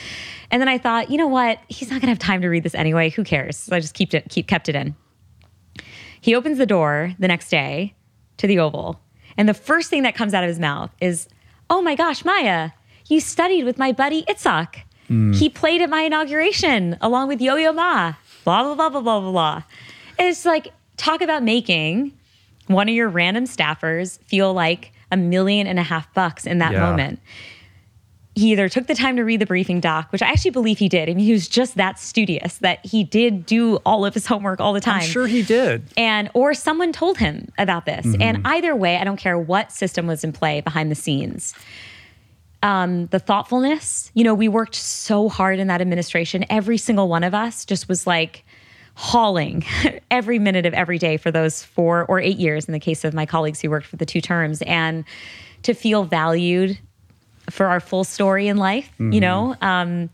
And 0.50 0.62
then 0.62 0.68
I 0.68 0.78
thought, 0.78 1.10
you 1.10 1.18
know 1.18 1.26
what? 1.26 1.58
He's 1.68 1.90
not 1.90 2.00
going 2.00 2.06
to 2.06 2.08
have 2.08 2.18
time 2.20 2.40
to 2.42 2.48
read 2.48 2.62
this 2.62 2.76
anyway. 2.76 3.10
Who 3.10 3.24
cares? 3.24 3.56
So 3.56 3.74
I 3.74 3.80
just 3.80 3.94
keep 3.94 4.14
it, 4.14 4.28
keep 4.28 4.46
kept 4.46 4.68
it 4.68 4.76
in. 4.76 4.94
He 6.20 6.34
opens 6.34 6.58
the 6.58 6.66
door 6.66 7.12
the 7.18 7.28
next 7.28 7.50
day 7.50 7.94
to 8.38 8.46
the 8.46 8.58
Oval, 8.58 9.00
and 9.36 9.48
the 9.48 9.54
first 9.54 9.90
thing 9.90 10.02
that 10.02 10.14
comes 10.14 10.34
out 10.34 10.44
of 10.44 10.48
his 10.48 10.58
mouth 10.58 10.90
is, 11.00 11.28
"Oh 11.70 11.82
my 11.82 11.94
gosh, 11.94 12.24
Maya, 12.24 12.70
you 13.08 13.20
studied 13.20 13.64
with 13.64 13.78
my 13.78 13.92
buddy 13.92 14.24
Itzhak. 14.24 14.82
He 15.08 15.48
played 15.48 15.82
at 15.82 15.90
my 15.90 16.02
inauguration 16.02 16.96
along 17.00 17.28
with 17.28 17.40
Yo-Yo 17.40 17.72
Ma." 17.72 18.14
Blah 18.44 18.62
blah 18.62 18.74
blah 18.74 18.88
blah 18.90 19.00
blah 19.00 19.20
blah 19.20 19.30
blah. 19.32 19.62
And 20.18 20.28
it's 20.28 20.44
like 20.44 20.68
talk 20.96 21.20
about 21.20 21.42
making 21.42 22.12
one 22.68 22.88
of 22.88 22.94
your 22.94 23.08
random 23.08 23.44
staffers 23.44 24.18
feel 24.24 24.52
like 24.52 24.92
a 25.12 25.16
million 25.16 25.66
and 25.66 25.78
a 25.78 25.82
half 25.82 26.12
bucks 26.14 26.46
in 26.46 26.58
that 26.58 26.72
Yeah. 26.72 26.80
moment. 26.80 27.20
He 28.34 28.52
either 28.52 28.68
took 28.68 28.86
the 28.86 28.94
time 28.94 29.16
to 29.16 29.22
read 29.24 29.40
the 29.40 29.46
briefing 29.46 29.80
doc, 29.80 30.12
which 30.12 30.20
I 30.20 30.26
actually 30.28 30.50
believe 30.50 30.76
he 30.78 30.90
did. 30.90 31.08
I 31.08 31.14
mean, 31.14 31.24
he 31.24 31.32
was 31.32 31.48
just 31.48 31.76
that 31.76 31.98
studious 31.98 32.58
that 32.58 32.84
he 32.84 33.02
did 33.02 33.46
do 33.46 33.76
all 33.76 34.04
of 34.04 34.12
his 34.12 34.26
homework 34.26 34.60
all 34.60 34.74
the 34.74 34.80
time 34.80 35.00
I'm 35.00 35.08
sure 35.08 35.26
he 35.26 35.42
did. 35.42 35.84
and 35.96 36.28
or 36.34 36.52
someone 36.52 36.92
told 36.92 37.16
him 37.16 37.48
about 37.56 37.86
this 37.86 38.04
Mm-hmm. 38.04 38.20
and 38.22 38.40
either 38.44 38.76
way 38.76 38.98
i 38.98 39.04
don't 39.04 39.16
care 39.16 39.38
what 39.38 39.72
system 39.72 40.06
was 40.06 40.22
in 40.22 40.32
play 40.32 40.60
behind 40.60 40.90
the 40.90 40.94
scenes 40.94 41.54
um, 42.62 43.06
the 43.06 43.18
thoughtfulness 43.18 44.10
you 44.14 44.24
know 44.24 44.34
we 44.34 44.48
worked 44.48 44.74
so 44.74 45.28
hard 45.28 45.58
in 45.58 45.68
that 45.68 45.80
administration 45.80 46.44
every 46.50 46.78
single 46.78 47.08
one 47.08 47.24
of 47.24 47.34
us 47.34 47.64
just 47.64 47.88
was 47.88 48.06
like 48.06 48.44
hauling 48.94 49.64
every 50.10 50.38
minute 50.38 50.64
of 50.64 50.72
every 50.74 50.98
day 50.98 51.16
for 51.16 51.30
those 51.30 51.62
four 51.62 52.04
or 52.06 52.18
eight 52.18 52.38
years 52.38 52.66
in 52.66 52.72
the 52.72 52.80
case 52.80 53.04
of 53.04 53.12
my 53.12 53.26
colleagues 53.26 53.60
who 53.60 53.70
worked 53.70 53.86
for 53.86 53.96
the 53.96 54.06
two 54.06 54.20
terms 54.20 54.62
and 54.62 55.04
to 55.62 55.74
feel 55.74 56.04
valued 56.04 56.78
for 57.50 57.66
our 57.66 57.80
full 57.80 58.04
story 58.04 58.48
in 58.48 58.56
life 58.56 58.90
you 58.98 59.20
know 59.20 59.54
um, 59.60 60.08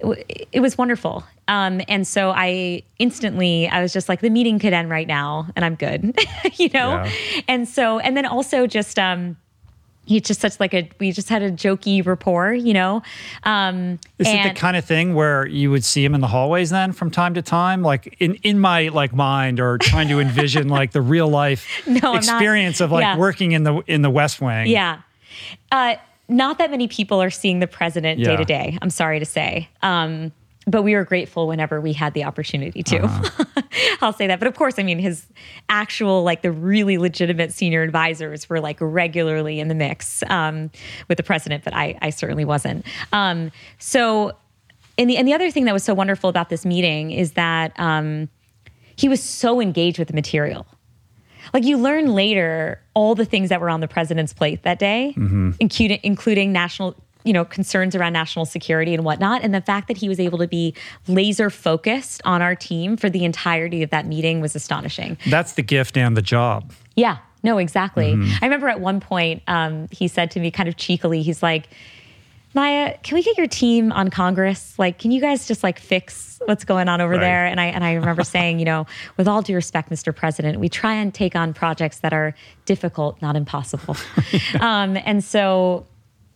it, 0.00 0.48
it 0.52 0.60
was 0.60 0.76
wonderful. 0.76 1.24
Um, 1.48 1.80
and 1.88 2.06
so 2.06 2.30
I 2.30 2.82
instantly, 2.98 3.68
I 3.68 3.80
was 3.80 3.92
just 3.92 4.08
like, 4.08 4.20
the 4.20 4.30
meeting 4.30 4.58
could 4.58 4.72
end 4.72 4.90
right 4.90 5.06
now 5.06 5.48
and 5.54 5.64
I'm 5.64 5.76
good, 5.76 6.16
you 6.54 6.68
know? 6.74 7.04
Yeah. 7.04 7.10
And 7.48 7.68
so, 7.68 7.98
and 7.98 8.16
then 8.16 8.26
also 8.26 8.66
just, 8.66 8.98
um, 8.98 9.36
he's 10.06 10.22
just 10.22 10.40
such 10.40 10.58
like 10.58 10.72
a, 10.72 10.88
we 10.98 11.12
just 11.12 11.28
had 11.28 11.42
a 11.42 11.50
jokey 11.50 12.04
rapport, 12.06 12.54
you 12.54 12.72
know? 12.72 13.02
Um, 13.44 13.98
Is 14.18 14.26
and 14.28 14.46
it 14.48 14.54
the 14.54 14.58
kind 14.58 14.76
of 14.76 14.84
thing 14.84 15.14
where 15.14 15.46
you 15.46 15.70
would 15.70 15.84
see 15.84 16.04
him 16.04 16.14
in 16.14 16.20
the 16.22 16.28
hallways 16.28 16.70
then 16.70 16.92
from 16.92 17.10
time 17.10 17.34
to 17.34 17.42
time? 17.42 17.82
Like 17.82 18.16
in, 18.18 18.34
in 18.36 18.58
my 18.58 18.88
like 18.88 19.12
mind 19.14 19.60
or 19.60 19.76
trying 19.78 20.08
to 20.08 20.20
envision 20.20 20.68
like 20.68 20.92
the 20.92 21.02
real 21.02 21.28
life 21.28 21.66
No, 21.86 22.14
experience 22.14 22.80
of 22.80 22.90
like 22.92 23.02
Yeah. 23.02 23.18
working 23.18 23.52
in 23.52 23.64
the 23.64 23.82
in 23.86 24.00
the 24.02 24.10
West 24.10 24.40
Wing. 24.40 24.68
yeah. 24.68 25.00
Uh, 25.70 25.96
not 26.28 26.58
that 26.58 26.70
many 26.70 26.88
people 26.88 27.22
are 27.22 27.30
seeing 27.30 27.58
the 27.60 27.66
president 27.66 28.18
Yeah. 28.18 28.28
day 28.30 28.36
to 28.36 28.44
day, 28.44 28.78
I'm 28.80 28.90
sorry 28.90 29.18
to 29.20 29.26
say. 29.26 29.68
Um, 29.82 30.32
but 30.66 30.82
we 30.82 30.94
were 30.94 31.04
grateful 31.04 31.46
whenever 31.46 31.80
we 31.80 31.92
had 31.92 32.12
the 32.14 32.24
opportunity 32.24 32.82
to. 32.82 33.04
Uh-huh. 33.04 33.44
I'll 34.00 34.12
say 34.12 34.26
that. 34.26 34.40
But 34.40 34.48
of 34.48 34.56
course, 34.56 34.78
I 34.78 34.82
mean, 34.82 34.98
his 34.98 35.26
actual, 35.68 36.24
like 36.24 36.42
the 36.42 36.50
really 36.50 36.98
legitimate 36.98 37.52
senior 37.52 37.82
advisors 37.82 38.48
were 38.48 38.60
like 38.60 38.78
regularly 38.80 39.60
in 39.60 39.68
the 39.68 39.74
mix 39.74 40.24
um, 40.28 40.70
with 41.08 41.18
the 41.18 41.22
president, 41.22 41.62
but 41.62 41.74
I, 41.74 41.96
I 42.02 42.10
certainly 42.10 42.44
wasn't. 42.44 42.84
Um, 43.12 43.52
so, 43.78 44.36
and 44.98 45.08
the, 45.08 45.16
and 45.16 45.28
the 45.28 45.34
other 45.34 45.50
thing 45.50 45.66
that 45.66 45.72
was 45.72 45.84
so 45.84 45.94
wonderful 45.94 46.28
about 46.28 46.48
this 46.48 46.64
meeting 46.66 47.12
is 47.12 47.32
that 47.32 47.78
um, 47.78 48.28
he 48.96 49.08
was 49.08 49.22
so 49.22 49.60
engaged 49.60 49.98
with 49.98 50.08
the 50.08 50.14
material. 50.14 50.66
Like 51.54 51.64
you 51.64 51.76
learn 51.78 52.12
later 52.12 52.82
all 52.94 53.14
the 53.14 53.24
things 53.24 53.50
that 53.50 53.60
were 53.60 53.70
on 53.70 53.80
the 53.80 53.86
president's 53.86 54.32
plate 54.32 54.64
that 54.64 54.80
day, 54.80 55.12
including 55.60 56.00
including 56.02 56.52
national, 56.52 56.96
you 57.26 57.32
know, 57.32 57.44
concerns 57.44 57.94
around 57.94 58.12
national 58.12 58.44
security 58.46 58.94
and 58.94 59.04
whatnot, 59.04 59.42
and 59.42 59.52
the 59.54 59.60
fact 59.60 59.88
that 59.88 59.96
he 59.96 60.08
was 60.08 60.20
able 60.20 60.38
to 60.38 60.46
be 60.48 60.74
laser 61.08 61.50
focused 61.50 62.22
on 62.24 62.40
our 62.40 62.54
team 62.54 62.96
for 62.96 63.10
the 63.10 63.24
entirety 63.24 63.82
of 63.82 63.90
that 63.90 64.06
meeting 64.06 64.40
was 64.40 64.54
astonishing. 64.54 65.18
That's 65.28 65.54
the 65.54 65.62
gift 65.62 65.96
and 65.96 66.16
the 66.16 66.22
job. 66.22 66.72
Yeah, 66.94 67.18
no, 67.42 67.58
exactly. 67.58 68.12
I 68.40 68.44
remember 68.46 68.68
at 68.68 68.80
one 68.80 69.00
point 69.00 69.42
um, 69.48 69.88
he 69.90 70.08
said 70.08 70.30
to 70.32 70.40
me, 70.40 70.50
kind 70.50 70.68
of 70.68 70.76
cheekily, 70.76 71.22
he's 71.22 71.42
like, 71.42 71.68
Maya, 72.54 72.96
can 73.02 73.16
we 73.16 73.22
get 73.22 73.36
your 73.36 73.46
team 73.46 73.92
on 73.92 74.08
Congress? 74.08 74.78
Like, 74.78 74.98
can 74.98 75.10
you 75.10 75.20
guys 75.20 75.46
just 75.46 75.62
like 75.62 75.78
fix 75.78 76.40
what's 76.46 76.64
going 76.64 76.88
on 76.88 77.02
over 77.02 77.12
Right. 77.12 77.20
there? 77.20 77.44
And 77.46 77.60
I 77.60 77.66
and 77.66 77.84
I 77.84 77.92
remember 77.94 78.24
saying, 78.36 78.58
you 78.60 78.64
know, 78.64 78.86
with 79.18 79.28
all 79.28 79.42
due 79.42 79.54
respect, 79.54 79.90
Mr. 79.90 80.14
President, 80.14 80.58
we 80.58 80.68
try 80.70 80.94
and 80.94 81.12
take 81.12 81.36
on 81.36 81.52
projects 81.52 81.98
that 81.98 82.14
are 82.14 82.34
difficult, 82.64 83.20
not 83.20 83.36
impossible. 83.36 83.94
um, 84.60 84.96
and 85.04 85.22
so, 85.22 85.84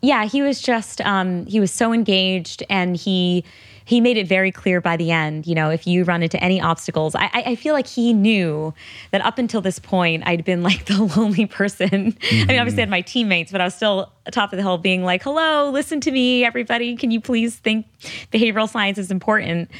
yeah, 0.02 0.24
he 0.24 0.42
was 0.42 0.60
just 0.60 1.00
um, 1.02 1.46
he 1.46 1.60
was 1.60 1.70
so 1.70 1.92
engaged, 1.92 2.62
and 2.70 2.96
he 2.96 3.44
he 3.84 4.00
made 4.00 4.16
it 4.16 4.28
very 4.28 4.52
clear 4.52 4.80
by 4.80 4.96
the 4.96 5.10
end. 5.10 5.46
You 5.46 5.54
know, 5.54 5.68
if 5.68 5.86
you 5.86 6.04
run 6.04 6.22
into 6.22 6.42
any 6.42 6.60
obstacles, 6.60 7.14
I, 7.14 7.28
I 7.34 7.54
feel 7.56 7.74
like 7.74 7.86
he 7.86 8.12
knew 8.12 8.72
that 9.10 9.20
up 9.20 9.36
until 9.36 9.60
this 9.60 9.78
point, 9.78 10.22
I'd 10.26 10.44
been 10.44 10.62
like 10.62 10.84
the 10.86 11.02
lonely 11.02 11.46
person. 11.46 12.16
I 12.30 12.44
mean, 12.46 12.58
obviously 12.58 12.78
I 12.78 12.82
had 12.82 12.90
my 12.90 13.00
teammates, 13.00 13.52
but 13.52 13.60
I 13.60 13.64
was 13.64 13.74
still 13.74 14.12
top 14.30 14.52
of 14.52 14.56
the 14.56 14.62
hill, 14.62 14.78
being 14.78 15.02
like, 15.02 15.22
"Hello, 15.22 15.70
listen 15.70 16.00
to 16.02 16.10
me, 16.10 16.44
everybody. 16.44 16.96
Can 16.96 17.10
you 17.10 17.20
please 17.20 17.56
think 17.56 17.86
behavioral 18.32 18.68
science 18.68 18.96
is 18.96 19.10
important?" 19.10 19.70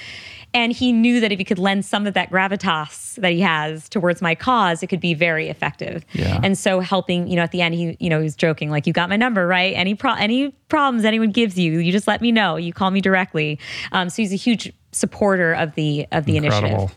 And 0.53 0.73
he 0.73 0.93
knew 0.93 1.21
that 1.21 1.31
if 1.31 1.39
he 1.39 1.45
could 1.45 1.59
lend 1.61 1.85
some 1.85 2.07
of 2.07 2.15
that 2.15 2.31
gravitas 2.31 3.15
that 3.21 3.33
he 3.33 3.41
has 3.41 3.89
towards 3.89 4.21
my 4.21 4.35
cause, 4.35 4.83
it 4.83 4.89
could 4.89 5.01
be 5.01 5.15
very 5.15 5.49
effective. 5.49 6.05
Yeah. 6.13 6.41
And 6.43 6.59
so 6.59 6.81
helping, 6.81 7.29
you 7.29 7.37
know, 7.37 7.43
at 7.43 7.53
the 7.53 7.63
end, 7.63 7.75
he, 7.75 7.97
you 8.01 8.11
know, 8.11 8.19
he 8.19 8.25
was 8.25 8.35
joking, 8.35 8.69
like, 8.69 8.87
you 8.87 8.93
got 8.93 9.09
my 9.09 9.17
number, 9.17 9.47
right? 9.47 9.73
Any 9.77 9.95
pro- 9.95 10.15
any 10.15 10.51
problems 10.69 11.05
anyone 11.05 11.31
gives 11.31 11.57
you, 11.59 11.79
you 11.79 11.93
just 11.93 12.09
let 12.09 12.21
me 12.21 12.33
know. 12.33 12.57
You 12.57 12.73
call 12.73 12.91
me 12.91 13.01
directly. 13.01 13.59
Um, 13.93 14.11
so 14.11 14.23
he's 14.23 14.33
a 14.33 14.37
huge 14.37 14.73
supporter 14.93 15.53
of 15.53 15.75
the 15.77 16.07
of 16.11 16.25
the 16.25 16.37
Incredible. 16.37 16.69
initiative. 16.69 16.97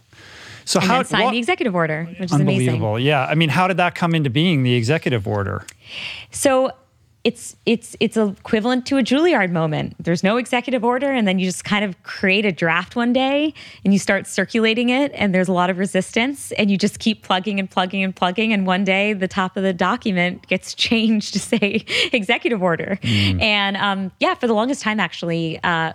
So 0.66 0.80
And 0.80 0.90
how 0.90 1.04
signed 1.04 1.26
what- 1.26 1.32
the 1.34 1.38
executive 1.38 1.76
order, 1.76 2.06
which 2.20 2.32
is 2.32 2.40
amazing. 2.40 2.82
Yeah, 3.02 3.26
I 3.26 3.36
mean, 3.36 3.50
how 3.50 3.68
did 3.68 3.78
that 3.78 3.94
come 3.96 4.16
into 4.16 4.30
being? 4.30 4.64
The 4.64 4.74
executive 4.76 5.28
order. 5.28 5.66
So 6.32 6.72
it's 7.24 7.56
it's 7.66 7.96
it's 8.02 8.18
equivalent 8.18 8.86
to 8.88 8.98
a 8.98 9.04
Juilliard 9.04 9.52
moment. 9.52 9.96
There's 9.98 10.24
no 10.24 10.36
executive 10.38 10.84
order, 10.84 11.12
and 11.12 11.26
then 11.26 11.40
you 11.40 11.46
just 11.46 11.64
kind 11.64 11.86
of 11.86 12.02
create 12.04 12.46
a 12.46 12.52
draft 12.52 12.98
one 12.98 13.14
day, 13.14 13.54
and 13.86 13.94
you 13.94 14.00
start 14.00 14.28
circulating 14.28 14.90
it, 14.90 15.12
and 15.16 15.34
there's 15.34 15.48
a 15.48 15.54
lot 15.54 15.70
of 15.70 15.78
resistance, 15.78 16.52
and 16.54 16.70
you 16.70 16.78
just 16.78 17.00
keep 17.00 17.24
plugging 17.24 17.60
and 17.60 17.70
plugging 17.70 18.04
and 18.04 18.14
plugging, 18.14 18.52
and 18.52 18.68
one 18.68 18.84
day 18.84 19.14
the 19.14 19.28
top 19.28 19.56
of 19.56 19.64
the 19.64 19.74
document 19.74 20.48
gets 20.48 20.74
changed 20.76 21.34
to 21.34 21.40
say 21.40 21.86
executive 22.12 22.62
order, 22.62 23.00
and 23.04 23.78
um, 23.78 24.12
yeah, 24.20 24.34
for 24.36 24.48
the 24.48 24.54
longest 24.54 24.82
time 24.82 25.00
actually. 25.00 25.60
Uh, 25.64 25.94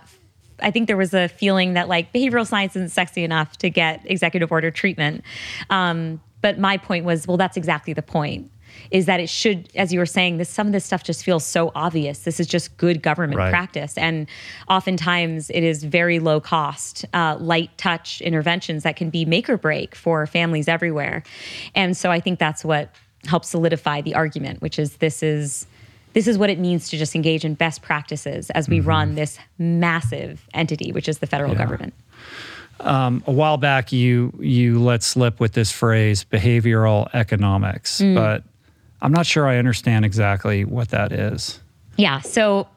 I 0.61 0.71
think 0.71 0.87
there 0.87 0.97
was 0.97 1.13
a 1.13 1.29
feeling 1.29 1.75
that 1.75 1.87
like 1.87 2.11
behavioral 2.11 2.45
science 2.45 2.75
isn't 2.75 2.89
sexy 2.89 3.23
enough 3.23 3.57
to 3.59 3.69
get 3.69 4.01
executive 4.03 4.51
order 4.51 4.71
treatment. 4.71 5.23
Um, 5.69 6.19
but 6.41 6.59
my 6.59 6.75
point 6.75 7.05
was, 7.05 7.27
well, 7.27 7.37
that's 7.37 7.55
exactly 7.55 7.93
the 7.93 8.01
point. 8.01 8.51
Is 8.91 9.05
that 9.05 9.19
it 9.19 9.29
should, 9.29 9.69
as 9.75 9.93
you 9.93 9.99
were 9.99 10.05
saying, 10.07 10.37
this 10.37 10.49
some 10.49 10.65
of 10.67 10.73
this 10.73 10.83
stuff 10.83 11.03
just 11.03 11.23
feels 11.23 11.45
so 11.45 11.71
obvious. 11.75 12.19
This 12.19 12.39
is 12.39 12.47
just 12.47 12.75
good 12.77 13.03
government 13.03 13.37
Right. 13.37 13.51
practice, 13.51 13.95
and 13.97 14.25
oftentimes 14.67 15.49
it 15.51 15.63
is 15.63 15.83
very 15.83 16.19
low 16.19 16.39
cost, 16.39 17.05
uh, 17.13 17.37
light 17.39 17.69
touch 17.77 18.19
interventions 18.21 18.83
that 18.83 18.95
can 18.95 19.09
be 19.09 19.25
make 19.25 19.49
or 19.49 19.57
break 19.57 19.93
for 19.95 20.25
families 20.25 20.67
everywhere. 20.67 21.23
And 21.75 21.95
so 21.95 22.09
I 22.11 22.19
think 22.19 22.39
that's 22.39 22.65
what 22.65 22.89
helps 23.25 23.49
solidify 23.49 24.01
the 24.01 24.15
argument, 24.15 24.61
which 24.61 24.79
is 24.79 24.97
this 24.97 25.21
is 25.21 25.67
this 26.13 26.25
is 26.27 26.39
what 26.39 26.49
it 26.49 26.57
means 26.57 26.89
to 26.89 26.97
just 26.97 27.13
engage 27.15 27.45
in 27.45 27.53
best 27.53 27.83
practices 27.83 28.49
as 28.51 28.67
we 28.67 28.79
run 28.79 29.13
this 29.13 29.37
massive 29.59 30.47
entity, 30.55 30.91
which 30.91 31.07
is 31.07 31.19
the 31.19 31.27
federal 31.27 31.51
Yeah. 31.51 31.59
government. 31.59 31.93
a 32.81 33.21
while 33.31 33.57
back 33.57 33.91
you 33.91 34.33
you 34.39 34.79
let 34.81 35.03
slip 35.03 35.39
with 35.39 35.51
this 35.53 35.69
phrase 35.71 36.25
behavioral 36.31 37.07
economics 37.13 37.99
Mm. 38.01 38.15
but 38.15 38.43
i'm 39.01 39.11
not 39.11 39.25
sure 39.25 39.47
i 39.47 39.57
understand 39.57 40.05
exactly 40.05 40.65
what 40.65 40.89
that 40.89 41.11
is 41.11 41.59
Yeah. 41.99 42.21
So 42.21 42.67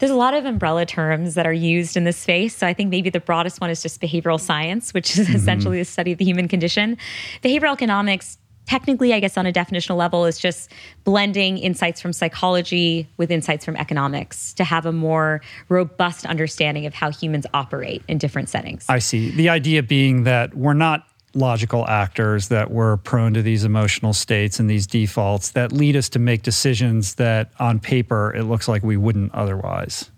there's 0.00 0.10
a 0.10 0.16
lot 0.16 0.34
of 0.34 0.44
umbrella 0.44 0.84
terms 0.84 1.34
that 1.34 1.46
are 1.46 1.52
used 1.52 1.96
in 1.96 2.02
this 2.02 2.16
space. 2.16 2.56
So 2.56 2.66
I 2.66 2.74
think 2.74 2.90
maybe 2.90 3.08
the 3.08 3.20
broadest 3.20 3.60
one 3.60 3.70
is 3.70 3.82
just 3.82 4.00
behavioral 4.00 4.40
science, 4.40 4.92
which 4.92 5.16
is 5.16 5.28
mm-hmm. 5.28 5.36
essentially 5.36 5.78
the 5.78 5.84
study 5.84 6.10
of 6.10 6.18
the 6.18 6.24
human 6.24 6.48
condition. 6.48 6.96
Behavioral 7.40 7.72
economics, 7.72 8.36
technically, 8.66 9.14
I 9.14 9.20
guess 9.20 9.38
on 9.38 9.46
a 9.46 9.52
definitional 9.52 9.96
level, 9.96 10.24
is 10.24 10.40
just 10.40 10.72
blending 11.04 11.58
insights 11.58 12.00
from 12.00 12.12
psychology 12.12 13.08
with 13.16 13.30
insights 13.30 13.64
from 13.64 13.76
economics 13.76 14.52
to 14.54 14.64
have 14.64 14.86
a 14.86 14.92
more 14.92 15.40
robust 15.68 16.26
understanding 16.26 16.86
of 16.86 16.94
how 16.94 17.12
humans 17.12 17.46
operate 17.54 18.02
in 18.08 18.18
different 18.18 18.48
settings. 18.48 18.84
i 18.88 18.98
see 18.98 19.30
the 19.30 19.48
idea 19.48 19.82
being 19.84 20.24
that 20.24 20.54
we're 20.54 20.74
not 20.74 21.06
logical 21.34 21.86
actors 21.88 22.48
that 22.48 22.70
we're 22.70 22.96
prone 22.98 23.34
to 23.34 23.42
these 23.42 23.64
emotional 23.64 24.12
states 24.12 24.60
and 24.60 24.70
these 24.70 24.86
defaults 24.86 25.50
that 25.50 25.72
lead 25.72 25.96
us 25.96 26.08
to 26.10 26.18
make 26.18 26.42
decisions 26.42 27.16
that 27.16 27.50
on 27.58 27.80
paper 27.80 28.32
it 28.34 28.44
looks 28.44 28.68
like 28.68 28.82
we 28.82 28.96
wouldn't 28.96 29.34
otherwise 29.34 30.10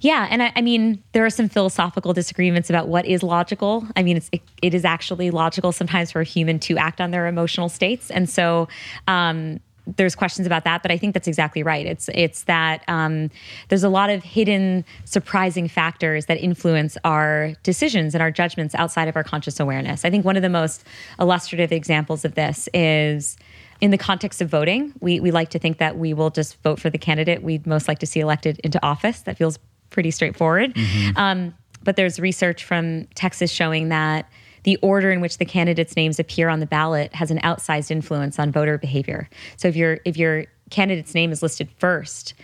Yeah, 0.00 0.28
and 0.30 0.42
I, 0.42 0.52
I 0.54 0.60
mean, 0.60 1.02
there 1.12 1.24
are 1.24 1.30
some 1.30 1.48
philosophical 1.48 2.12
disagreements 2.12 2.70
about 2.70 2.86
what 2.86 3.06
is 3.06 3.22
logical. 3.22 3.86
I 3.96 4.02
mean, 4.02 4.18
it's 4.18 4.28
it, 4.30 4.42
it 4.62 4.74
is 4.74 4.84
actually 4.84 5.30
logical 5.30 5.72
sometimes 5.72 6.12
for 6.12 6.20
a 6.20 6.24
human 6.24 6.58
to 6.60 6.76
act 6.76 7.00
on 7.00 7.10
their 7.10 7.26
emotional 7.26 7.68
states, 7.68 8.10
and 8.10 8.28
so 8.28 8.68
um, 9.08 9.58
there's 9.96 10.14
questions 10.14 10.46
about 10.46 10.64
that. 10.64 10.82
But 10.82 10.90
I 10.90 10.98
think 10.98 11.14
that's 11.14 11.28
exactly 11.28 11.62
right. 11.62 11.86
It's 11.86 12.08
it's 12.14 12.44
that 12.44 12.84
um, 12.88 13.30
there's 13.68 13.84
a 13.84 13.88
lot 13.88 14.10
of 14.10 14.22
hidden, 14.22 14.84
surprising 15.04 15.68
factors 15.68 16.26
that 16.26 16.38
influence 16.38 16.96
our 17.04 17.54
decisions 17.62 18.14
and 18.14 18.22
our 18.22 18.30
judgments 18.30 18.74
outside 18.74 19.08
of 19.08 19.16
our 19.16 19.24
conscious 19.24 19.58
awareness. 19.60 20.04
I 20.04 20.10
think 20.10 20.24
one 20.24 20.36
of 20.36 20.42
the 20.42 20.50
most 20.50 20.84
illustrative 21.18 21.72
examples 21.72 22.24
of 22.24 22.34
this 22.34 22.68
is 22.74 23.36
in 23.80 23.90
the 23.90 23.98
context 23.98 24.40
of 24.40 24.48
voting, 24.48 24.92
we, 25.00 25.20
we 25.20 25.30
like 25.30 25.50
to 25.50 25.58
think 25.58 25.78
that 25.78 25.96
we 25.96 26.12
will 26.12 26.30
just 26.30 26.60
vote 26.62 26.80
for 26.80 26.90
the 26.90 26.98
candidate 26.98 27.42
we'd 27.42 27.66
most 27.66 27.86
like 27.86 28.00
to 28.00 28.06
see 28.06 28.20
elected 28.20 28.60
into 28.64 28.84
office. 28.84 29.20
That 29.20 29.38
feels 29.38 29.58
pretty 29.90 30.10
straightforward. 30.10 30.76
Um, 31.16 31.54
but 31.84 31.96
there's 31.96 32.18
research 32.18 32.64
from 32.64 33.06
Texas 33.14 33.52
showing 33.52 33.88
that 33.88 34.28
the 34.64 34.76
order 34.78 35.10
in 35.10 35.20
which 35.20 35.38
the 35.38 35.44
candidates' 35.44 35.96
names 35.96 36.18
appear 36.18 36.48
on 36.48 36.60
the 36.60 36.66
ballot 36.66 37.14
has 37.14 37.30
an 37.30 37.38
outsized 37.40 37.90
influence 37.90 38.38
on 38.38 38.52
voter 38.52 38.78
behavior. 38.78 39.28
So 39.56 39.68
if 39.68 39.76
your 39.76 39.98
if 40.04 40.16
your 40.16 40.46
candidate's 40.70 41.14
name 41.14 41.32
is 41.32 41.42
listed 41.42 41.68
first, 41.78 42.34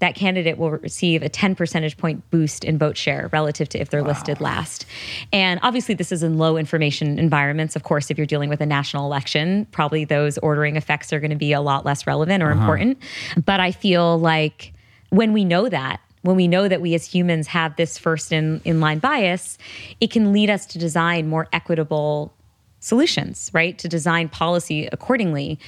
that 0.00 0.14
candidate 0.14 0.58
will 0.58 0.70
receive 0.70 1.22
a 1.22 1.28
10 1.28 1.54
percentage 1.54 1.96
point 1.96 2.28
boost 2.30 2.64
in 2.64 2.78
vote 2.78 2.96
share 2.96 3.28
relative 3.32 3.68
to 3.70 3.80
if 3.80 3.90
they're 3.90 4.02
listed 4.02 4.40
last. 4.40 4.84
And 5.32 5.60
obviously, 5.62 5.94
this 5.94 6.12
is 6.12 6.22
in 6.22 6.36
low 6.36 6.56
information 6.56 7.18
environments. 7.18 7.76
Of 7.76 7.84
course, 7.84 8.10
if 8.10 8.18
you're 8.18 8.26
dealing 8.26 8.48
with 8.48 8.60
a 8.60 8.66
national 8.66 9.06
election, 9.06 9.66
probably 9.72 10.04
those 10.04 10.36
ordering 10.38 10.76
effects 10.76 11.12
are 11.12 11.20
going 11.20 11.30
to 11.30 11.36
be 11.36 11.52
a 11.52 11.60
lot 11.60 11.84
less 11.84 12.06
relevant 12.06 12.42
or 12.42 12.50
uh-huh. 12.50 12.60
important. 12.60 12.98
But 13.44 13.60
I 13.60 13.72
feel 13.72 14.18
like 14.18 14.72
when 15.10 15.32
we 15.32 15.44
know 15.44 15.68
that, 15.68 16.00
when 16.24 16.36
we 16.36 16.48
know 16.48 16.68
that 16.68 16.80
we 16.80 16.94
as 16.94 17.04
humans 17.04 17.46
have 17.48 17.76
this 17.76 17.98
first 17.98 18.32
in, 18.32 18.62
in 18.64 18.80
line 18.80 18.98
bias, 18.98 19.58
it 20.00 20.10
can 20.10 20.32
lead 20.32 20.48
us 20.48 20.64
to 20.64 20.78
design 20.78 21.28
more 21.28 21.48
equitable 21.52 22.32
solutions, 22.80 23.50
right? 23.52 23.76
To 23.78 23.88
design 23.88 24.30
policy 24.30 24.86
accordingly. 24.90 25.58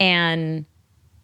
And 0.00 0.64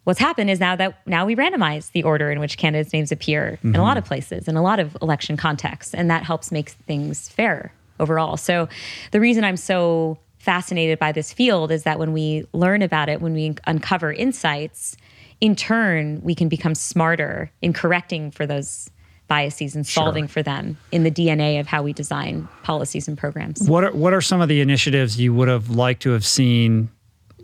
what's 0.04 0.20
happened 0.20 0.50
is 0.50 0.60
now 0.60 0.76
that 0.76 1.06
now 1.06 1.24
we 1.24 1.34
randomize 1.34 1.90
the 1.92 2.02
order 2.02 2.30
in 2.30 2.38
which 2.38 2.58
candidates' 2.58 2.92
names 2.92 3.10
appear 3.10 3.58
in 3.62 3.70
a 3.70 3.72
mm-hmm. 3.72 3.80
lot 3.80 3.96
of 3.96 4.04
places, 4.04 4.46
in 4.46 4.56
a 4.56 4.62
lot 4.62 4.78
of 4.78 4.94
election 5.00 5.38
contexts, 5.38 5.94
and 5.94 6.10
that 6.10 6.22
helps 6.22 6.52
make 6.52 6.68
things 6.70 7.30
fairer 7.30 7.72
overall. 7.98 8.36
So 8.36 8.68
the 9.12 9.20
reason 9.20 9.42
I'm 9.42 9.56
so 9.56 10.18
fascinated 10.38 10.98
by 10.98 11.12
this 11.12 11.32
field 11.32 11.72
is 11.72 11.84
that 11.84 11.98
when 11.98 12.12
we 12.12 12.46
learn 12.52 12.82
about 12.82 13.08
it, 13.08 13.22
when 13.22 13.32
we 13.32 13.54
uncover 13.66 14.12
insights, 14.12 14.98
in 15.42 15.56
turn, 15.56 16.20
we 16.22 16.36
can 16.36 16.48
become 16.48 16.72
smarter 16.74 17.50
in 17.60 17.72
correcting 17.72 18.30
for 18.30 18.46
those 18.46 18.88
biases 19.26 19.74
and 19.74 19.84
solving 19.84 20.28
for 20.28 20.40
them 20.40 20.76
in 20.92 21.02
the 21.02 21.10
DNA 21.10 21.58
of 21.58 21.66
how 21.66 21.82
we 21.82 21.92
design 21.92 22.48
policies 22.62 23.08
and 23.08 23.18
programs. 23.18 23.68
What 23.68 23.82
are, 23.82 23.90
what 23.90 24.12
are 24.14 24.20
some 24.20 24.40
of 24.40 24.48
the 24.48 24.60
initiatives 24.60 25.18
you 25.18 25.34
would 25.34 25.48
have 25.48 25.68
liked 25.68 26.02
to 26.02 26.10
have 26.10 26.24
seen 26.24 26.90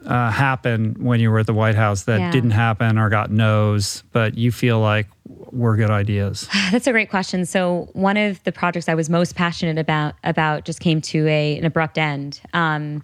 uh, 0.06 0.30
happen 0.30 0.94
when 1.00 1.18
you 1.18 1.28
were 1.28 1.40
at 1.40 1.46
the 1.46 1.54
White 1.54 1.74
House 1.74 2.04
that 2.04 2.20
Yeah. 2.20 2.30
didn't 2.30 2.52
happen 2.52 2.98
or 2.98 3.08
got 3.08 3.32
no's, 3.32 4.04
but 4.12 4.38
you 4.38 4.52
feel 4.52 4.78
like 4.78 5.08
were 5.26 5.74
good 5.74 5.90
ideas? 5.90 6.48
That's 6.70 6.86
a 6.86 6.92
great 6.92 7.10
question. 7.10 7.44
So 7.46 7.88
one 7.94 8.16
of 8.16 8.42
the 8.44 8.52
projects 8.52 8.88
I 8.88 8.94
was 8.94 9.10
most 9.10 9.34
passionate 9.34 9.76
about 9.76 10.14
about 10.22 10.64
just 10.64 10.78
came 10.78 11.00
to 11.00 11.26
a, 11.26 11.58
an 11.58 11.64
abrupt 11.64 11.98
end. 11.98 12.40
Um, 12.52 13.02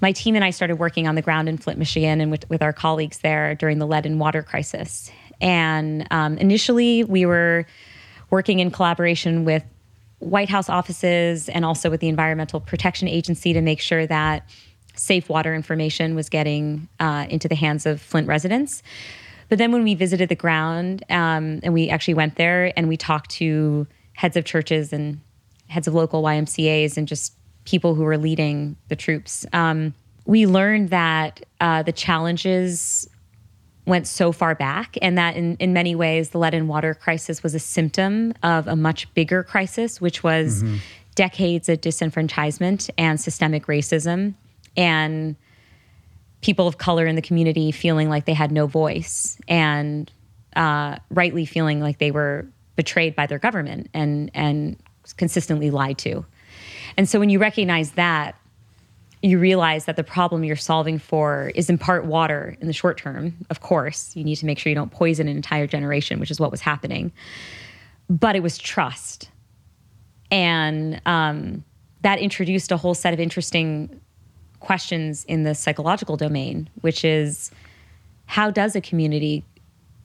my 0.00 0.12
team 0.12 0.34
and 0.34 0.44
I 0.44 0.50
started 0.50 0.76
working 0.76 1.06
on 1.06 1.14
the 1.14 1.22
ground 1.22 1.48
in 1.48 1.58
Flint, 1.58 1.78
Michigan, 1.78 2.20
and 2.20 2.30
with, 2.30 2.48
with 2.50 2.62
our 2.62 2.72
colleagues 2.72 3.18
there 3.18 3.54
during 3.54 3.78
the 3.78 3.86
lead 3.86 4.06
and 4.06 4.20
water 4.20 4.42
crisis. 4.42 5.10
And 5.40 6.06
um, 6.10 6.38
initially, 6.38 7.04
we 7.04 7.26
were 7.26 7.66
working 8.30 8.60
in 8.60 8.70
collaboration 8.70 9.44
with 9.44 9.64
White 10.18 10.48
House 10.48 10.68
offices 10.68 11.48
and 11.48 11.64
also 11.64 11.90
with 11.90 12.00
the 12.00 12.08
Environmental 12.08 12.60
Protection 12.60 13.08
Agency 13.08 13.52
to 13.52 13.60
make 13.60 13.80
sure 13.80 14.06
that 14.06 14.48
safe 14.94 15.28
water 15.28 15.54
information 15.54 16.14
was 16.14 16.28
getting 16.28 16.88
uh, 17.00 17.26
into 17.28 17.48
the 17.48 17.54
hands 17.54 17.84
of 17.84 18.00
Flint 18.00 18.28
residents. 18.28 18.82
But 19.48 19.58
then 19.58 19.72
when 19.72 19.84
we 19.84 19.94
visited 19.94 20.28
the 20.28 20.34
ground, 20.34 21.04
um, 21.10 21.60
and 21.62 21.74
we 21.74 21.90
actually 21.90 22.14
went 22.14 22.36
there 22.36 22.72
and 22.76 22.88
we 22.88 22.96
talked 22.96 23.30
to 23.32 23.86
heads 24.14 24.36
of 24.36 24.44
churches 24.44 24.92
and 24.92 25.20
heads 25.68 25.86
of 25.86 25.94
local 25.94 26.22
YMCA's 26.22 26.96
and 26.96 27.06
just 27.06 27.34
people 27.64 27.94
who 27.94 28.02
were 28.02 28.18
leading 28.18 28.76
the 28.88 28.96
troops, 28.96 29.46
um, 29.52 29.94
we 30.26 30.46
learned 30.46 30.90
that 30.90 31.44
uh, 31.60 31.82
the 31.82 31.92
challenges 31.92 33.08
went 33.86 34.06
so 34.06 34.32
far 34.32 34.54
back 34.54 34.96
and 35.02 35.18
that 35.18 35.36
in, 35.36 35.56
in 35.56 35.72
many 35.72 35.94
ways 35.94 36.30
the 36.30 36.38
lead 36.38 36.54
and 36.54 36.68
water 36.68 36.94
crisis 36.94 37.42
was 37.42 37.54
a 37.54 37.58
symptom 37.58 38.32
of 38.42 38.66
a 38.66 38.76
much 38.76 39.12
bigger 39.14 39.42
crisis 39.42 40.00
which 40.00 40.22
was 40.22 40.64
decades 41.14 41.68
of 41.68 41.80
disenfranchisement 41.80 42.88
and 42.96 43.20
systemic 43.20 43.66
racism 43.66 44.34
and 44.76 45.36
people 46.40 46.66
of 46.66 46.78
color 46.78 47.06
in 47.06 47.14
the 47.14 47.22
community 47.22 47.70
feeling 47.70 48.08
like 48.08 48.24
they 48.24 48.34
had 48.34 48.50
no 48.50 48.66
voice 48.66 49.38
and 49.48 50.10
uh, 50.56 50.96
rightly 51.10 51.44
feeling 51.44 51.80
like 51.80 51.98
they 51.98 52.10
were 52.10 52.46
betrayed 52.76 53.14
by 53.14 53.26
their 53.26 53.38
government 53.38 53.88
and 53.94 54.30
and 54.34 54.76
consistently 55.16 55.70
lied 55.70 55.98
to 55.98 56.24
and 56.96 57.08
so 57.08 57.18
when 57.18 57.30
you 57.30 57.38
recognize 57.38 57.92
that 57.92 58.36
you 59.24 59.38
realize 59.38 59.86
that 59.86 59.96
the 59.96 60.04
problem 60.04 60.44
you're 60.44 60.54
solving 60.54 60.98
for 60.98 61.50
is 61.54 61.70
in 61.70 61.78
part 61.78 62.04
water 62.04 62.58
in 62.60 62.66
the 62.66 62.74
short 62.74 62.98
term. 62.98 63.34
Of 63.48 63.60
course, 63.60 64.14
you 64.14 64.22
need 64.22 64.36
to 64.36 64.44
make 64.44 64.58
sure 64.58 64.68
you 64.68 64.74
don't 64.74 64.90
poison 64.90 65.28
an 65.28 65.34
entire 65.34 65.66
generation, 65.66 66.20
which 66.20 66.30
is 66.30 66.38
what 66.38 66.50
was 66.50 66.60
happening. 66.60 67.10
But 68.10 68.36
it 68.36 68.42
was 68.42 68.58
trust. 68.58 69.30
And 70.30 71.00
um, 71.06 71.64
that 72.02 72.18
introduced 72.18 72.70
a 72.70 72.76
whole 72.76 72.92
set 72.92 73.14
of 73.14 73.20
interesting 73.20 73.98
questions 74.60 75.24
in 75.24 75.44
the 75.44 75.54
psychological 75.54 76.18
domain, 76.18 76.68
which 76.82 77.02
is 77.02 77.50
how 78.26 78.50
does 78.50 78.76
a 78.76 78.80
community 78.82 79.42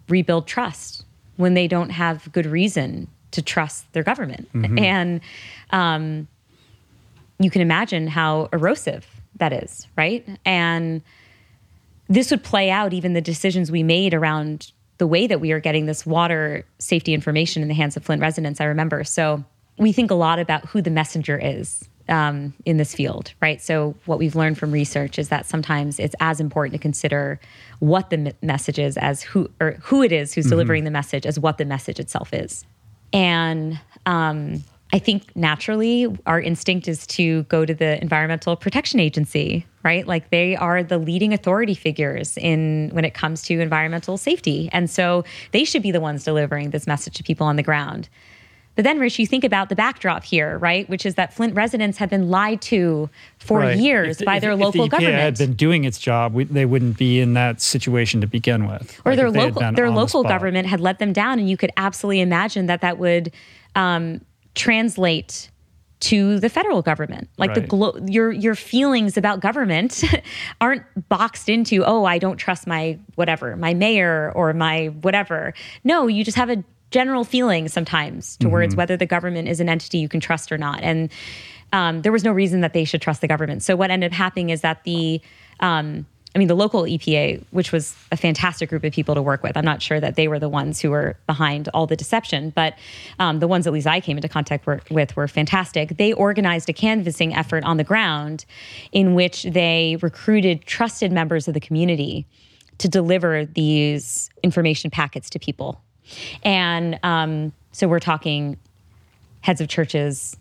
rebuild 0.08 0.48
trust 0.48 1.04
when 1.36 1.56
they 1.56 1.68
don't 1.68 1.90
have 1.90 2.32
good 2.32 2.46
reason 2.46 3.10
to 3.32 3.42
trust 3.42 3.92
their 3.92 4.04
government? 4.04 4.48
And 4.80 5.20
um, 5.72 6.30
you 7.40 7.50
can 7.50 7.62
imagine 7.62 8.08
how 8.08 8.50
erosive 8.52 9.08
that 9.38 9.54
is, 9.54 9.88
right? 9.98 10.28
And 10.46 11.02
this 12.08 12.32
would 12.32 12.44
play 12.44 12.70
out 12.70 12.94
even 12.94 13.14
the 13.14 13.22
decisions 13.22 13.72
we 13.72 13.84
made 13.84 14.14
around 14.14 14.72
the 14.98 15.08
way 15.08 15.28
that 15.28 15.40
we 15.40 15.52
are 15.52 15.60
getting 15.60 15.86
this 15.86 16.06
water 16.06 16.66
safety 16.78 17.14
information 17.14 17.62
in 17.62 17.68
the 17.70 17.74
hands 17.74 17.96
of 17.96 18.04
Flint 18.04 18.22
residents. 18.22 18.60
I 18.60 18.66
remember. 18.66 19.04
So 19.04 19.44
we 19.78 19.94
think 19.94 20.12
a 20.12 20.16
lot 20.16 20.40
about 20.40 20.66
who 20.66 20.82
the 20.82 20.90
messenger 20.90 21.40
is 21.42 21.88
um, 22.10 22.54
in 22.66 22.78
this 22.78 22.94
field, 22.94 23.34
right? 23.42 23.62
So 23.62 23.96
what 24.06 24.20
we've 24.20 24.36
learned 24.36 24.58
from 24.58 24.72
research 24.72 25.18
is 25.18 25.30
that 25.30 25.46
sometimes 25.46 26.00
it's 26.00 26.16
as 26.20 26.42
important 26.42 26.74
to 26.74 26.80
consider 26.80 27.40
what 27.80 28.10
the 28.10 28.36
message 28.42 28.80
is 28.80 28.98
as 28.98 29.22
who 29.22 29.50
or 29.62 29.78
who 29.82 30.04
it 30.04 30.12
is 30.12 30.34
who's 30.34 30.48
delivering 30.48 30.84
the 30.84 30.92
message 30.92 31.26
as 31.26 31.40
what 31.40 31.58
the 31.58 31.66
message 31.66 32.00
itself 32.00 32.34
is. 32.34 32.66
And 33.14 33.80
um, 34.06 34.64
I 34.92 34.98
think 35.00 35.36
naturally 35.36 36.08
our 36.26 36.42
instinct 36.42 36.88
is 36.88 37.06
to 37.08 37.44
go 37.44 37.64
to 37.66 37.74
the 37.76 38.02
Environmental 38.02 38.56
Protection 38.56 39.00
Agency, 39.00 39.66
right? 39.84 40.08
Like 40.08 40.32
they 40.32 40.56
are 40.56 40.82
the 40.82 40.98
leading 40.98 41.32
authority 41.32 41.76
figures 41.76 42.38
in 42.38 42.90
when 42.92 43.06
it 43.06 43.14
comes 43.14 43.44
to 43.44 43.60
environmental 43.60 44.18
safety. 44.18 44.68
And 44.72 44.90
so 44.90 45.26
they 45.52 45.64
should 45.64 45.84
be 45.84 45.92
the 45.92 46.00
ones 46.02 46.24
delivering 46.24 46.72
this 46.72 46.88
message 46.88 47.14
to 47.18 47.24
people 47.24 47.46
on 47.46 47.56
the 47.56 47.62
ground. 47.64 48.10
But 48.76 48.84
then, 48.84 48.98
Rich, 48.98 49.20
you 49.20 49.28
think 49.28 49.44
about 49.44 49.68
the 49.68 49.76
backdrop 49.76 50.24
here, 50.24 50.58
right? 50.58 50.88
Which 50.90 51.06
is 51.06 51.16
that 51.16 51.34
Flint 51.34 51.54
residents 51.54 51.98
have 51.98 52.10
been 52.10 52.30
lied 52.30 52.62
to 52.64 53.10
for 53.38 53.60
Right. 53.60 53.78
years 53.78 54.22
If- 54.22 54.26
by 54.26 54.40
their 54.40 54.54
if 54.54 54.60
local 54.60 54.86
the 54.86 54.90
EPA 54.90 54.92
government. 54.92 55.16
had 55.22 55.38
been 55.38 55.54
doing 55.54 55.84
its 55.84 56.00
job, 56.00 56.34
we, 56.34 56.46
they 56.46 56.66
wouldn't 56.66 56.98
be 56.98 57.20
in 57.20 57.34
that 57.34 57.62
situation 57.62 58.22
to 58.22 58.28
begin 58.28 58.68
with. 58.68 59.00
or 59.06 59.12
Like, 59.12 59.18
their 59.18 59.28
if 59.28 59.34
they 59.34 59.40
had 59.42 59.56
local 59.56 59.72
their 59.74 59.86
on 59.86 59.94
the 59.94 60.00
local 60.00 60.24
government 60.24 60.68
had 60.68 60.80
let 60.80 60.98
them 61.00 61.12
down, 61.14 61.40
and 61.40 61.50
you 61.50 61.58
could 61.58 61.72
absolutely 61.78 62.22
imagine 62.22 62.68
that 62.68 62.80
that 62.82 62.98
would 62.98 63.32
um, 63.76 64.22
translate 64.56 65.50
to 66.02 66.40
the 66.40 66.50
federal 66.50 66.82
government. 66.82 67.30
Like 67.38 67.54
the 67.54 67.60
Right. 67.62 67.70
glo- 67.70 68.00
your 68.08 68.32
your 68.32 68.56
feelings 68.56 69.18
about 69.18 69.42
government 69.42 70.02
aren't 70.62 70.84
boxed 71.10 71.50
into 71.50 71.84
oh 71.84 72.06
I 72.06 72.20
don't 72.20 72.38
trust 72.38 72.68
my 72.68 72.98
whatever 73.16 73.56
my 73.58 73.74
mayor 73.74 74.32
or 74.34 74.54
my 74.54 74.88
whatever. 75.02 75.54
No, 75.84 76.08
you 76.08 76.24
just 76.24 76.38
have 76.38 76.50
a 76.50 76.64
general 76.92 77.24
feeling 77.24 77.68
sometimes 77.68 78.38
towards 78.38 78.76
whether 78.76 78.98
the 78.98 79.06
government 79.06 79.48
is 79.48 79.60
an 79.60 79.70
entity 79.70 80.00
you 80.00 80.10
can 80.10 80.20
trust 80.20 80.52
or 80.52 80.58
not, 80.58 80.82
and 80.82 81.12
um, 81.72 82.02
there 82.02 82.12
was 82.12 82.24
no 82.24 82.32
reason 82.32 82.62
that 82.62 82.74
they 82.74 82.84
should 82.84 83.02
trust 83.02 83.22
the 83.22 83.28
government. 83.28 83.62
So 83.62 83.76
what 83.76 83.92
ended 83.92 84.12
up 84.12 84.16
happening 84.16 84.50
is 84.50 84.62
that 84.62 84.84
the 84.86 85.22
um, 85.60 86.08
I 86.36 86.38
mean, 86.38 86.48
the 86.48 86.56
local 86.56 86.84
EPA, 86.84 87.44
which 87.50 87.72
was 87.72 87.96
a 88.12 88.18
fantastic 88.18 88.70
group 88.70 88.84
of 88.84 88.94
people 88.94 89.16
to 89.16 89.22
work 89.22 89.42
with. 89.42 89.58
I'm 89.58 89.66
not 89.66 89.82
sure 89.82 90.00
that 90.00 90.16
they 90.16 90.28
were 90.28 90.38
the 90.38 90.50
ones 90.50 90.80
who 90.80 90.92
were 90.92 91.18
behind 91.26 91.70
all 91.74 91.88
the 91.88 91.96
deception, 91.96 92.52
but 92.52 92.76
um, 93.18 93.40
the 93.40 93.48
ones 93.48 93.66
at 93.66 93.74
least 93.74 93.88
I 93.88 94.00
came 94.00 94.16
into 94.16 94.30
contact 94.30 94.68
were, 94.68 94.80
with 94.92 95.16
were 95.16 95.28
fantastic. 95.28 95.98
They 95.98 96.14
organized 96.14 96.70
a 96.70 96.74
canvassing 96.74 97.34
effort 97.34 97.64
on 97.64 97.78
the 97.78 97.84
ground 97.84 98.46
in 98.92 99.16
which 99.16 99.44
they 99.44 99.98
recruited 100.02 100.66
trusted 100.66 101.12
members 101.12 101.48
of 101.48 101.56
the 101.56 101.60
community 101.60 102.28
to 102.78 102.88
deliver 102.88 103.46
these 103.46 104.30
information 104.44 104.92
packets 104.92 105.32
to 105.32 105.40
people. 105.40 105.82
And 106.44 107.00
um, 107.02 107.54
so 107.72 107.88
we're 107.88 108.00
talking 108.00 108.58
heads 109.42 109.62
of 109.62 109.68
churches, 109.68 110.38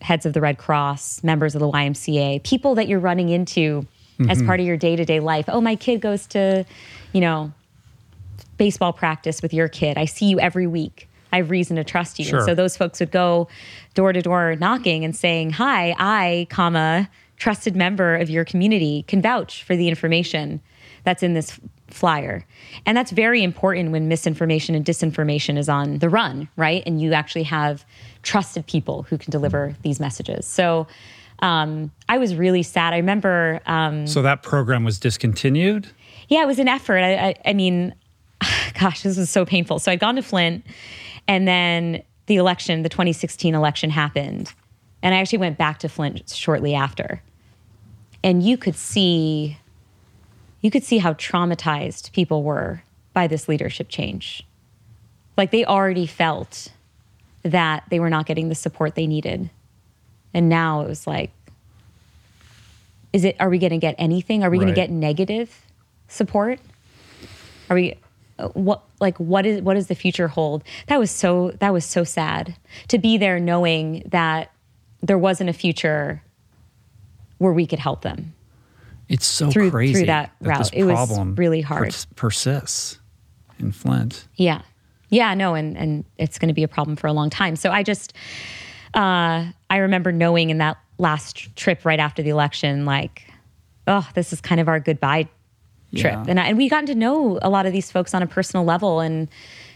heads 0.00 0.26
of 0.26 0.32
the 0.32 0.40
Red 0.40 0.58
Cross, 0.58 1.22
members 1.22 1.54
of 1.54 1.60
the 1.60 1.70
YMCA, 1.70 2.42
people 2.42 2.74
that 2.74 2.88
you're 2.88 2.98
running 2.98 3.28
into 3.28 3.86
as 4.28 4.38
mm-hmm. 4.38 4.46
part 4.46 4.60
of 4.60 4.66
your 4.66 4.76
day 4.76 4.96
to 4.96 5.04
day 5.04 5.20
life. 5.20 5.46
Oh, 5.48 5.60
my 5.60 5.76
kid 5.76 6.00
goes 6.00 6.26
to, 6.28 6.64
you 7.12 7.20
know, 7.20 7.52
baseball 8.56 8.92
practice 8.92 9.40
with 9.40 9.54
your 9.54 9.68
kid. 9.68 9.96
I 9.96 10.04
see 10.04 10.26
you 10.26 10.38
every 10.38 10.66
week. 10.66 11.08
I 11.32 11.38
have 11.38 11.50
reason 11.50 11.76
to 11.76 11.84
trust 11.84 12.18
you. 12.18 12.24
Sure. 12.24 12.44
So 12.44 12.54
those 12.54 12.76
folks 12.76 13.00
would 13.00 13.10
go 13.10 13.48
door 13.94 14.12
to 14.12 14.20
door 14.20 14.56
knocking 14.56 15.04
and 15.04 15.14
saying, 15.16 15.50
"Hi, 15.52 15.94
I, 15.98 16.46
comma, 16.50 17.08
trusted 17.38 17.76
member 17.76 18.16
of 18.16 18.28
your 18.28 18.44
community 18.44 19.04
can 19.08 19.22
vouch 19.22 19.62
for 19.62 19.76
the 19.76 19.88
information 19.88 20.60
that's 21.04 21.22
in 21.22 21.34
this 21.34 21.58
flyer." 21.88 22.44
And 22.84 22.96
that's 22.96 23.12
very 23.12 23.42
important 23.42 23.92
when 23.92 24.08
misinformation 24.08 24.74
and 24.74 24.84
disinformation 24.84 25.56
is 25.56 25.68
on 25.68 25.98
the 25.98 26.08
run, 26.08 26.48
right? 26.56 26.82
And 26.84 27.00
you 27.00 27.12
actually 27.12 27.44
have 27.44 27.84
trusted 28.22 28.66
people 28.66 29.04
who 29.04 29.16
can 29.16 29.30
deliver 29.30 29.74
these 29.82 30.00
messages. 30.00 30.46
So 30.46 30.86
um, 31.42 31.90
I 32.08 32.18
was 32.18 32.34
really 32.34 32.62
sad. 32.62 32.92
I 32.92 32.98
remember 32.98 33.60
um, 33.66 34.06
So 34.06 34.22
that 34.22 34.42
program 34.42 34.84
was 34.84 34.98
discontinued. 34.98 35.88
yeah, 36.28 36.42
it 36.42 36.46
was 36.46 36.58
an 36.58 36.68
effort. 36.68 36.98
I, 36.98 37.14
I, 37.14 37.34
I 37.46 37.52
mean, 37.52 37.94
gosh, 38.80 39.02
this 39.02 39.16
was 39.16 39.30
so 39.30 39.44
painful. 39.44 39.78
So 39.78 39.90
I'd 39.92 40.00
gone 40.00 40.16
to 40.16 40.22
Flint, 40.22 40.64
and 41.26 41.46
then 41.48 42.02
the 42.26 42.36
election, 42.36 42.82
the 42.82 42.88
2016 42.88 43.54
election 43.54 43.90
happened. 43.90 44.52
And 45.02 45.14
I 45.14 45.18
actually 45.18 45.38
went 45.38 45.56
back 45.58 45.78
to 45.80 45.88
Flint 45.88 46.28
shortly 46.28 46.74
after. 46.74 47.22
And 48.22 48.42
you 48.42 48.58
could 48.58 48.76
see, 48.76 49.56
you 50.60 50.70
could 50.70 50.84
see 50.84 50.98
how 50.98 51.14
traumatized 51.14 52.12
people 52.12 52.42
were 52.42 52.82
by 53.14 53.26
this 53.26 53.48
leadership 53.48 53.88
change. 53.88 54.46
Like 55.36 55.50
they 55.52 55.64
already 55.64 56.06
felt 56.06 56.68
that 57.42 57.84
they 57.88 57.98
were 57.98 58.10
not 58.10 58.26
getting 58.26 58.50
the 58.50 58.54
support 58.54 58.94
they 58.94 59.06
needed. 59.06 59.48
And 60.34 60.48
now 60.48 60.80
it 60.82 60.88
was 60.88 61.06
like, 61.06 61.30
is 63.12 63.24
it, 63.24 63.36
are 63.40 63.48
we 63.48 63.58
going 63.58 63.70
to 63.72 63.78
get 63.78 63.94
anything? 63.98 64.44
Are 64.44 64.50
we 64.50 64.58
going 64.58 64.68
Right. 64.68 64.74
to 64.74 64.80
get 64.80 64.90
negative 64.90 65.66
support? 66.08 66.60
Are 67.68 67.74
we, 67.76 67.94
uh, 68.38 68.48
what, 68.48 68.82
like, 69.00 69.18
what 69.18 69.44
is, 69.46 69.62
what 69.62 69.74
does 69.74 69.88
the 69.88 69.94
future 69.94 70.28
hold? 70.28 70.62
That 70.86 70.98
was 70.98 71.10
so, 71.10 71.50
that 71.60 71.72
was 71.72 71.84
so 71.84 72.04
sad 72.04 72.54
to 72.88 72.98
be 72.98 73.18
there 73.18 73.40
knowing 73.40 74.02
that 74.06 74.52
there 75.02 75.18
wasn't 75.18 75.50
a 75.50 75.52
future 75.52 76.22
where 77.38 77.52
we 77.52 77.66
could 77.66 77.78
help 77.80 78.02
them. 78.02 78.34
It's 79.08 79.26
so 79.26 79.50
Through- 79.50 79.70
crazy 79.72 79.94
through 79.94 80.06
that 80.06 80.30
this 80.40 80.48
route. 80.48 80.70
It 80.74 80.84
was 80.84 80.94
problem 80.94 81.34
really 81.34 81.62
hard. 81.62 81.84
pers- 81.86 82.06
persists 82.14 82.98
in 83.58 83.72
Flint. 83.72 84.28
Yeah. 84.36 84.62
Yeah, 85.12 85.34
no, 85.34 85.54
and 85.56 85.76
and 85.76 86.04
it's 86.18 86.38
going 86.38 86.46
to 86.50 86.54
be 86.54 86.62
a 86.62 86.68
problem 86.68 86.94
for 86.94 87.08
a 87.08 87.12
long 87.12 87.30
time. 87.30 87.56
So 87.56 87.72
I 87.72 87.82
just 87.82 88.12
uh 88.94 89.46
I 89.70 89.76
remember 89.76 90.12
knowing 90.12 90.50
in 90.50 90.58
that 90.58 90.78
last 90.98 91.54
trip 91.56 91.84
right 91.84 92.00
after 92.00 92.22
the 92.22 92.30
election 92.30 92.84
like 92.84 93.30
oh, 93.86 94.08
this 94.14 94.32
is 94.32 94.40
kind 94.40 94.60
of 94.60 94.68
our 94.68 94.80
goodbye 94.80 95.28
trip. 95.96 96.12
Yeah. 96.12 96.24
And 96.28 96.38
I, 96.38 96.46
and 96.48 96.56
we 96.56 96.68
gotten 96.68 96.86
to 96.86 96.94
know 96.94 97.38
a 97.42 97.50
lot 97.50 97.66
of 97.66 97.72
these 97.72 97.90
folks 97.90 98.14
on 98.14 98.22
a 98.22 98.26
personal 98.26 98.64
level 98.64 99.00
and 99.00 99.28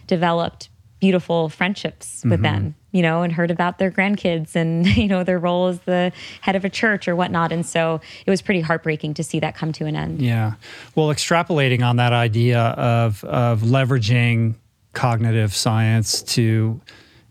developed 0.07 0.69
beautiful 1.01 1.49
friendships 1.49 2.23
with 2.24 2.41
them, 2.41 2.74
you 2.93 3.03
know, 3.03 3.23
and 3.23 3.32
heard 3.32 3.51
about 3.51 3.78
their 3.78 3.91
grandkids 3.91 4.55
and, 4.55 4.86
you 4.97 5.09
know, 5.09 5.24
their 5.24 5.39
role 5.39 5.66
as 5.66 5.81
the 5.81 6.12
head 6.41 6.57
of 6.57 6.65
a 6.65 6.70
church 6.70 7.09
or 7.09 7.16
whatnot. 7.16 7.53
And 7.53 7.66
so 7.66 8.01
it 8.24 8.31
was 8.31 8.41
pretty 8.41 8.61
heartbreaking 8.61 9.15
to 9.15 9.24
see 9.24 9.41
that 9.41 9.55
come 9.55 9.73
to 9.73 9.86
an 9.86 9.97
end. 9.97 10.23
Yeah. 10.23 10.55
Well, 10.95 11.09
extrapolating 11.09 11.82
on 11.82 11.97
that 11.97 12.12
idea 12.12 12.61
of 12.61 13.23
of 13.24 13.62
leveraging 13.62 14.55
cognitive 14.93 15.55
science 15.55 16.23
to 16.23 16.81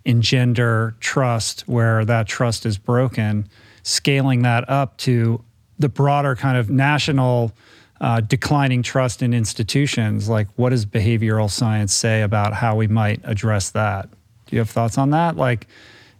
engender 0.05 0.95
trust 0.99 1.61
where 1.61 2.05
that 2.05 2.27
trust 2.27 2.65
is 2.65 2.77
broken, 2.77 3.47
scaling 3.83 4.41
that 4.41 4.69
up 4.69 4.97
to 4.97 5.43
the 5.79 5.89
broader 5.89 6.35
kind 6.35 6.57
of 6.57 6.69
national 6.69 7.51
uh, 8.01 8.19
declining 8.19 8.83
trust 8.83 9.21
in 9.21 9.33
institutions. 9.33 10.27
Like, 10.27 10.47
what 10.55 10.69
does 10.69 10.85
behavioral 10.85 11.49
science 11.49 11.93
say 11.93 12.21
about 12.21 12.53
how 12.53 12.75
we 12.75 12.87
might 12.87 13.21
address 13.23 13.71
that? 13.71 14.09
Do 14.45 14.55
you 14.55 14.59
have 14.59 14.69
thoughts 14.69 14.97
on 14.97 15.11
that? 15.11 15.37
Like, 15.37 15.67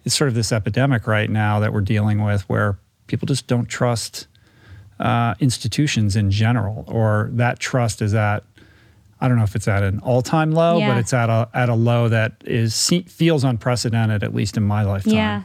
it's 0.05 0.15
sort 0.15 0.29
of 0.29 0.33
this 0.33 0.51
epidemic 0.51 1.07
right 1.07 1.29
now 1.29 1.59
that 1.59 1.73
we're 1.73 1.81
dealing 1.81 2.23
with 2.23 2.41
where 2.49 2.77
people 3.07 3.25
just 3.25 3.47
don't 3.47 3.65
trust 3.65 4.27
uh, 4.99 5.35
institutions 5.39 6.15
in 6.15 6.31
general, 6.31 6.85
or 6.87 7.29
that 7.33 7.59
trust 7.59 8.01
is 8.01 8.13
at 8.13 8.43
I 9.23 9.29
don't 9.29 9.37
know 9.37 9.45
if 9.45 9.55
it's 9.55 9.69
at 9.69 9.83
an 9.83 9.99
all-time 9.99 10.51
low, 10.51 10.77
Yeah. 10.79 10.89
but 10.89 10.97
it's 10.97 11.13
at 11.13 11.29
a 11.29 11.47
at 11.53 11.69
a 11.69 11.73
low 11.75 12.09
that 12.09 12.33
is 12.45 12.89
feels 13.07 13.45
unprecedented, 13.45 14.21
at 14.21 14.35
least 14.35 14.57
in 14.57 14.63
my 14.63 14.83
lifetime. 14.83 15.13
Yeah. 15.13 15.43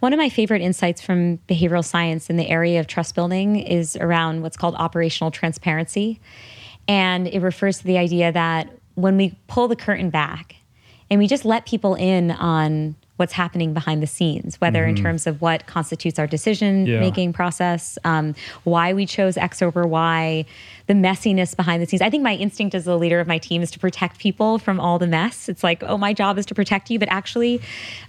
One 0.00 0.12
of 0.12 0.18
my 0.18 0.28
favorite 0.28 0.62
insights 0.62 1.00
from 1.00 1.38
behavioral 1.48 1.84
science 1.84 2.28
in 2.28 2.36
the 2.36 2.48
area 2.48 2.80
of 2.80 2.88
trust 2.88 3.14
building 3.14 3.54
is 3.54 3.94
around 3.94 4.42
what's 4.42 4.56
called 4.56 4.74
operational 4.74 5.30
transparency. 5.30 6.20
And 6.88 7.28
it 7.28 7.40
refers 7.40 7.78
to 7.78 7.84
the 7.84 7.98
idea 7.98 8.32
that 8.32 8.68
when 8.96 9.16
we 9.16 9.38
pull 9.46 9.68
the 9.68 9.76
curtain 9.76 10.10
back 10.10 10.56
and 11.08 11.20
we 11.20 11.28
just 11.28 11.44
let 11.44 11.66
people 11.66 11.94
in 11.94 12.32
on 12.32 12.96
what's 13.20 13.34
happening 13.34 13.74
behind 13.74 14.02
the 14.02 14.06
scenes, 14.06 14.58
whether 14.62 14.84
in 14.86 14.96
terms 14.96 15.26
of 15.26 15.42
what 15.42 15.66
constitutes 15.66 16.18
our 16.18 16.26
decision 16.26 16.84
making 17.00 17.34
process, 17.34 17.98
um, 18.04 18.34
why 18.64 18.94
we 18.94 19.04
chose 19.04 19.36
X 19.36 19.60
over 19.60 19.86
Y, 19.86 20.44
the 20.86 20.94
messiness 20.94 21.54
behind 21.54 21.82
the 21.82 21.86
scenes. 21.86 22.00
I 22.00 22.08
think 22.08 22.24
my 22.24 22.34
instinct 22.34 22.74
as 22.74 22.86
the 22.86 22.98
leader 22.98 23.20
of 23.20 23.28
my 23.28 23.36
team 23.36 23.60
is 23.60 23.70
to 23.72 23.78
protect 23.78 24.18
people 24.18 24.58
from 24.58 24.80
all 24.80 24.98
the 24.98 25.06
mess. 25.06 25.50
It's 25.50 25.62
like, 25.62 25.82
oh, 25.84 25.98
my 25.98 26.14
job 26.14 26.38
is 26.38 26.46
to 26.46 26.54
protect 26.54 26.90
you, 26.90 26.98
but 26.98 27.08
actually, 27.10 27.60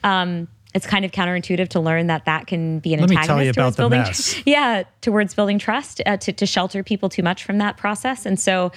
um, 0.04 0.48
it's 0.74 0.88
kind 0.88 1.04
of 1.04 1.12
counterintuitive 1.12 1.68
to 1.70 1.82
learn 1.82 2.08
that 2.08 2.24
that 2.24 2.48
can 2.48 2.80
be 2.80 2.94
an 2.94 3.02
Let 3.02 3.12
antagonist 3.12 3.58
towards 3.58 3.76
building, 3.76 4.00
mess. 4.00 4.42
yeah, 4.46 4.84
towards 5.02 5.36
building 5.36 5.60
trust, 5.60 6.02
uh, 6.06 6.16
to, 6.18 6.32
to 6.32 6.46
shelter 6.46 6.82
people 6.82 7.10
too 7.10 7.24
much 7.24 7.44
from 7.44 7.58
that 7.58 7.76
process. 7.76 8.26
And 8.26 8.40
so, 8.40 8.72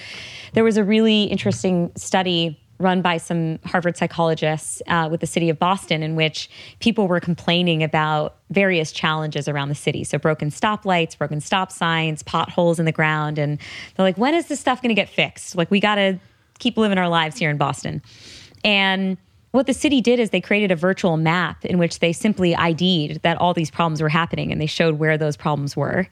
there 0.55 0.65
was 0.65 0.77
a 0.77 0.83
really 0.83 1.23
interesting 1.25 1.93
study 1.97 2.59
run 2.79 3.03
by 3.03 3.17
some 3.17 3.59
Harvard 3.65 3.97
psychologists 3.97 4.83
uh, 4.89 5.09
with 5.11 5.21
the 5.21 5.27
city 5.27 5.49
of 5.49 5.59
Boston, 5.59 6.03
in 6.03 6.17
which 6.17 6.51
people 6.81 7.09
were 7.09 7.21
complaining 7.21 7.83
about 7.83 8.37
various 8.51 8.93
challenges 8.93 9.49
around 9.49 9.69
the 9.69 9.75
city. 9.75 10.05
So, 10.05 10.19
broken 10.19 10.51
stoplights, 10.51 11.17
broken 11.17 11.41
stop 11.41 11.71
signs, 11.71 12.23
potholes 12.23 12.79
in 12.79 12.85
the 12.85 12.93
ground. 12.93 13.39
And 13.39 13.59
they're 13.97 14.05
like, 14.05 14.19
when 14.19 14.35
is 14.35 14.47
this 14.47 14.61
stuff 14.61 14.83
going 14.83 14.91
to 14.91 14.95
get 14.95 15.09
fixed? 15.09 15.57
Like, 15.57 15.71
we 15.71 15.81
got 15.81 15.97
to 15.97 16.19
keep 16.59 16.77
living 16.77 16.99
our 16.99 17.09
lives 17.09 17.39
here 17.39 17.51
in 17.51 17.57
Boston. 17.57 18.03
And 18.65 19.17
what 19.51 19.67
the 19.67 19.75
city 19.75 20.01
did 20.01 20.19
is 20.19 20.31
they 20.31 20.41
created 20.41 20.73
a 20.73 20.77
virtual 20.77 21.17
map 21.17 21.65
in 21.65 21.79
which 21.79 22.01
they 22.01 22.13
simply 22.13 22.57
ID'd 22.57 23.23
that 23.23 23.37
all 23.37 23.55
these 23.55 23.71
problems 23.71 24.03
were 24.03 24.09
happening 24.09 24.51
and 24.51 24.61
they 24.61 24.67
showed 24.67 24.99
where 24.99 25.17
those 25.17 25.37
problems 25.37 25.77
were. 25.77 26.09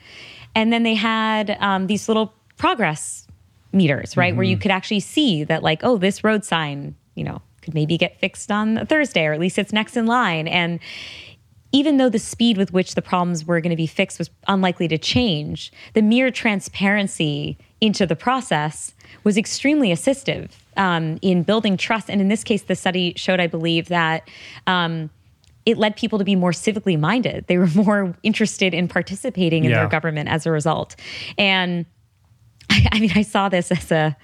And 0.54 0.72
then 0.72 0.84
they 0.84 0.94
had 0.94 1.56
um, 1.60 1.88
these 1.88 2.06
little 2.08 2.34
progress 2.56 3.26
meters, 3.72 4.16
right? 4.16 4.34
Where 4.36 4.44
you 4.44 4.56
could 4.56 4.70
actually 4.70 5.00
see 5.00 5.44
that, 5.44 5.62
like, 5.62 5.80
oh, 5.82 5.96
this 5.98 6.22
road 6.24 6.44
sign, 6.44 6.94
you 7.14 7.24
know, 7.24 7.40
could 7.62 7.74
maybe 7.74 7.96
get 7.96 8.18
fixed 8.18 8.50
on 8.50 8.84
Thursday 8.86 9.24
or 9.26 9.32
at 9.32 9.40
least 9.40 9.58
it's 9.58 9.72
next 9.72 9.96
in 9.96 10.06
line. 10.06 10.48
And 10.48 10.80
even 11.70 11.96
though 11.96 12.08
the 12.10 12.18
speed 12.18 12.56
with 12.58 12.72
which 12.72 12.94
the 12.94 13.02
problems 13.02 13.46
were 13.46 13.60
going 13.60 13.70
to 13.70 13.76
be 13.76 13.86
fixed 13.86 14.18
was 14.18 14.28
unlikely 14.48 14.88
to 14.88 14.98
change, 14.98 15.72
the 15.94 16.02
mere 16.02 16.30
transparency 16.30 17.56
into 17.80 18.06
the 18.06 18.16
process 18.16 18.94
was 19.24 19.36
extremely 19.38 19.90
assistive 19.90 20.50
um, 20.76 21.18
in 21.22 21.42
building 21.42 21.76
trust. 21.76 22.10
And 22.10 22.20
in 22.20 22.28
this 22.28 22.44
case, 22.44 22.62
the 22.62 22.74
study 22.76 23.14
showed, 23.16 23.40
I 23.40 23.46
believe, 23.46 23.88
that. 23.88 24.28
Um, 24.66 25.10
it 25.64 25.78
led 25.78 25.94
people 25.94 26.18
to 26.18 26.24
be 26.24 26.34
more 26.34 26.50
civically 26.50 26.98
minded. 26.98 27.44
They 27.46 27.56
were 27.56 27.68
more 27.76 28.16
interested 28.24 28.74
in 28.74 28.88
participating 28.88 29.64
in 29.64 29.70
Yeah. 29.70 29.78
their 29.78 29.88
government 29.88 30.28
as 30.28 30.44
a 30.44 30.50
result. 30.50 30.96
And 31.38 31.86
I, 32.92 33.00
mean, 33.00 33.12
I 33.14 33.22
saw 33.22 33.48
this 33.48 33.70
as 33.70 33.90
a 33.90 34.16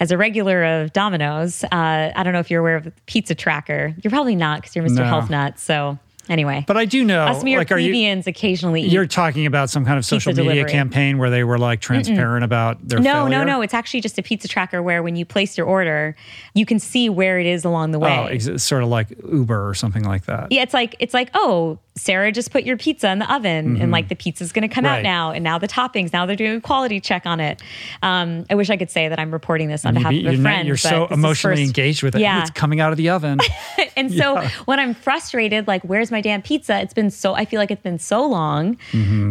as 0.00 0.10
a 0.10 0.18
regular 0.18 0.64
of 0.64 0.92
Domino's. 0.92 1.62
Uh, 1.64 2.12
I 2.14 2.22
don't 2.22 2.32
know 2.32 2.40
if 2.40 2.50
you're 2.50 2.60
aware 2.60 2.76
of 2.76 2.92
Pizza 3.06 3.34
Tracker. 3.34 3.94
You're 4.02 4.10
probably 4.10 4.34
not 4.34 4.60
because 4.60 4.74
you're 4.74 4.84
Mr. 4.84 4.96
No. 4.96 5.04
Health 5.04 5.30
Nut. 5.30 5.58
So 5.58 5.98
anyway, 6.28 6.64
But 6.66 6.76
I 6.76 6.84
do 6.84 7.04
know, 7.04 7.24
us 7.24 7.42
mere 7.44 7.58
like, 7.58 7.70
are 7.70 7.78
you 7.78 7.90
plebeians 7.90 8.26
occasionally 8.26 8.82
eat. 8.82 8.92
you're 8.92 9.06
talking 9.06 9.46
about 9.46 9.70
some 9.70 9.84
kind 9.84 9.98
of 9.98 10.04
social 10.04 10.32
media 10.32 10.44
delivery. 10.44 10.70
campaign 10.70 11.18
where 11.18 11.30
they 11.30 11.44
were 11.44 11.58
like 11.58 11.80
transparent 11.80 12.44
about 12.44 12.86
their 12.86 13.00
no, 13.00 13.12
failure? 13.12 13.28
no, 13.30 13.44
no. 13.44 13.62
It's 13.62 13.74
actually 13.74 14.00
just 14.00 14.18
a 14.18 14.22
pizza 14.22 14.48
tracker 14.48 14.82
where 14.82 15.02
when 15.02 15.16
you 15.16 15.24
place 15.24 15.56
your 15.56 15.66
order, 15.66 16.16
you 16.54 16.66
can 16.66 16.78
see 16.78 17.08
where 17.08 17.38
it 17.38 17.46
is 17.46 17.64
along 17.64 17.92
the 17.92 17.98
way. 17.98 18.18
Oh, 18.18 18.26
ex- 18.26 18.62
sort 18.62 18.82
of 18.82 18.88
like 18.88 19.08
Uber 19.30 19.68
or 19.68 19.74
something 19.74 20.04
like 20.04 20.26
that. 20.26 20.50
Yeah, 20.50 20.62
it's 20.62 20.74
like 20.74 20.96
it's 20.98 21.14
like 21.14 21.30
oh, 21.34 21.78
Sarah 21.94 22.32
just 22.32 22.50
put 22.50 22.64
your 22.64 22.78
pizza 22.78 23.10
in 23.10 23.18
the 23.18 23.30
oven, 23.34 23.80
and 23.80 23.90
like 23.92 24.08
the 24.08 24.14
pizza's 24.16 24.50
going 24.52 24.66
to 24.66 24.74
come 24.74 24.84
Mm-hmm. 24.84 24.92
Right. 24.92 24.98
out 25.00 25.02
now, 25.02 25.30
and 25.32 25.44
now 25.44 25.58
the 25.58 25.68
toppings. 25.68 26.12
Now 26.12 26.24
they're 26.26 26.34
doing 26.36 26.56
a 26.56 26.60
quality 26.60 27.00
check 27.00 27.26
on 27.26 27.38
it. 27.38 27.60
Um, 28.02 28.46
I 28.50 28.54
wish 28.54 28.70
I 28.70 28.76
could 28.78 28.90
say 28.90 29.08
that 29.08 29.18
I'm 29.18 29.30
reporting 29.30 29.68
this 29.68 29.84
on 29.84 29.94
You- 29.94 30.00
behalf 30.00 30.12
of 30.14 30.18
you're 30.20 30.32
a 30.32 30.36
not- 30.36 30.42
friend. 30.42 30.66
you're 30.66 30.76
but 30.76 30.80
so 30.80 31.06
emotionally 31.08 31.56
first- 31.56 31.66
engaged 31.68 32.02
with 32.02 32.14
it. 32.16 32.20
Yeah, 32.22 32.40
It's 32.40 32.50
coming 32.50 32.80
out 32.80 32.92
of 32.92 32.96
the 32.96 33.10
oven. 33.10 33.38
and 33.96 34.10
so 34.12 34.40
when 34.64 34.80
I'm 34.80 34.94
frustrated, 34.94 35.68
like, 35.68 35.82
where's 35.82 36.10
my 36.10 36.20
damn 36.22 36.40
pizza? 36.42 36.80
It's 36.80 36.94
been 36.94 37.10
so. 37.10 37.34
I 37.34 37.44
feel 37.44 37.58
like 37.60 37.70
it's 37.70 37.82
been 37.82 37.98
so 37.98 38.24
long. 38.26 38.78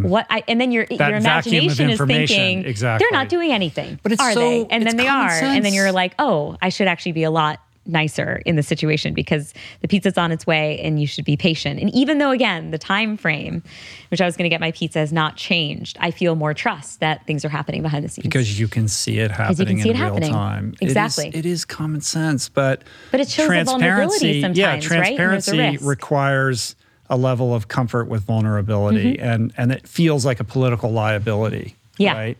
What? 0.02 0.26
I, 0.30 0.44
and 0.48 0.60
then 0.60 0.70
your 0.72 0.86
your 0.88 0.98
Mm-hmm. 1.00 1.22
vacuum 1.24 1.56
of 1.56 1.78
imagination 1.80 1.90
is 1.90 2.00
thinking 2.00 2.64
exactly. 2.64 3.04
they're 3.10 3.18
not 3.18 3.28
doing 3.28 3.50
anything. 3.52 3.98
But 4.04 4.12
it's 4.12 4.22
are 4.22 4.32
so- 4.32 4.40
they? 4.40 4.66
And 4.70 4.82
it's 4.84 4.92
then 4.92 4.96
they 4.96 5.06
common 5.06 5.26
are. 5.30 5.42
And 5.56 5.64
then 5.64 5.74
you're 5.74 5.92
like, 5.92 6.14
oh, 6.18 6.56
I 6.62 6.68
should 6.68 6.86
actually 6.88 7.12
be 7.12 7.24
a 7.24 7.30
lot 7.30 7.60
nicer 7.84 8.40
in 8.46 8.56
the 8.56 8.62
situation 8.62 9.12
because 9.12 9.52
the 9.80 9.88
pizza's 9.88 10.16
on 10.16 10.30
its 10.30 10.46
way 10.46 10.78
and 10.80 11.00
you 11.00 11.06
should 11.06 11.24
be 11.24 11.36
patient. 11.36 11.80
And 11.80 11.92
even 11.94 12.18
though 12.18 12.30
again, 12.30 12.70
the 12.70 12.78
time 12.78 13.16
frame 13.16 13.62
which 14.10 14.20
I 14.20 14.26
was 14.26 14.36
going 14.36 14.44
to 14.44 14.50
get 14.50 14.60
my 14.60 14.72
pizza 14.72 14.98
has 14.98 15.12
not 15.12 15.36
changed, 15.36 15.96
I 16.00 16.10
feel 16.10 16.34
more 16.36 16.52
trust 16.54 17.00
that 17.00 17.26
things 17.26 17.44
are 17.44 17.48
happening 17.48 17.82
behind 17.82 18.04
the 18.04 18.08
scenes. 18.08 18.22
because 18.24 18.60
you 18.60 18.68
can 18.68 18.86
see 18.88 19.18
it 19.18 19.30
you 19.30 19.36
happening 19.36 19.76
can 19.78 19.82
see 19.84 19.90
in 19.90 19.96
it 19.96 19.98
real 19.98 20.08
happening. 20.12 20.32
time. 20.32 20.74
Exactly. 20.80 21.30
It 21.34 21.46
is, 21.46 21.64
common 21.64 22.02
sense, 22.02 22.48
but 22.48 22.82
But 23.10 23.20
it 23.20 23.28
shows 23.30 23.46
transparency. 23.46 24.32
yeah, 24.38 24.42
sometimes, 24.42 24.54
right? 24.90 25.12
And 25.12 25.18
there's 25.18 25.48
a 25.48 25.52
transparency 25.52 25.84
requires 25.84 26.76
a 27.10 27.16
level 27.16 27.54
of 27.54 27.68
comfort 27.68 28.06
with 28.08 28.22
vulnerability, 28.24 29.18
and 29.18 29.52
and 29.56 29.72
it 29.72 29.86
feels 29.88 30.24
like 30.24 30.40
a 30.40 30.44
political 30.44 30.90
liability. 30.92 31.74
Mm-hmm. 31.94 32.02
Yeah. 32.02 32.14
Right. 32.14 32.38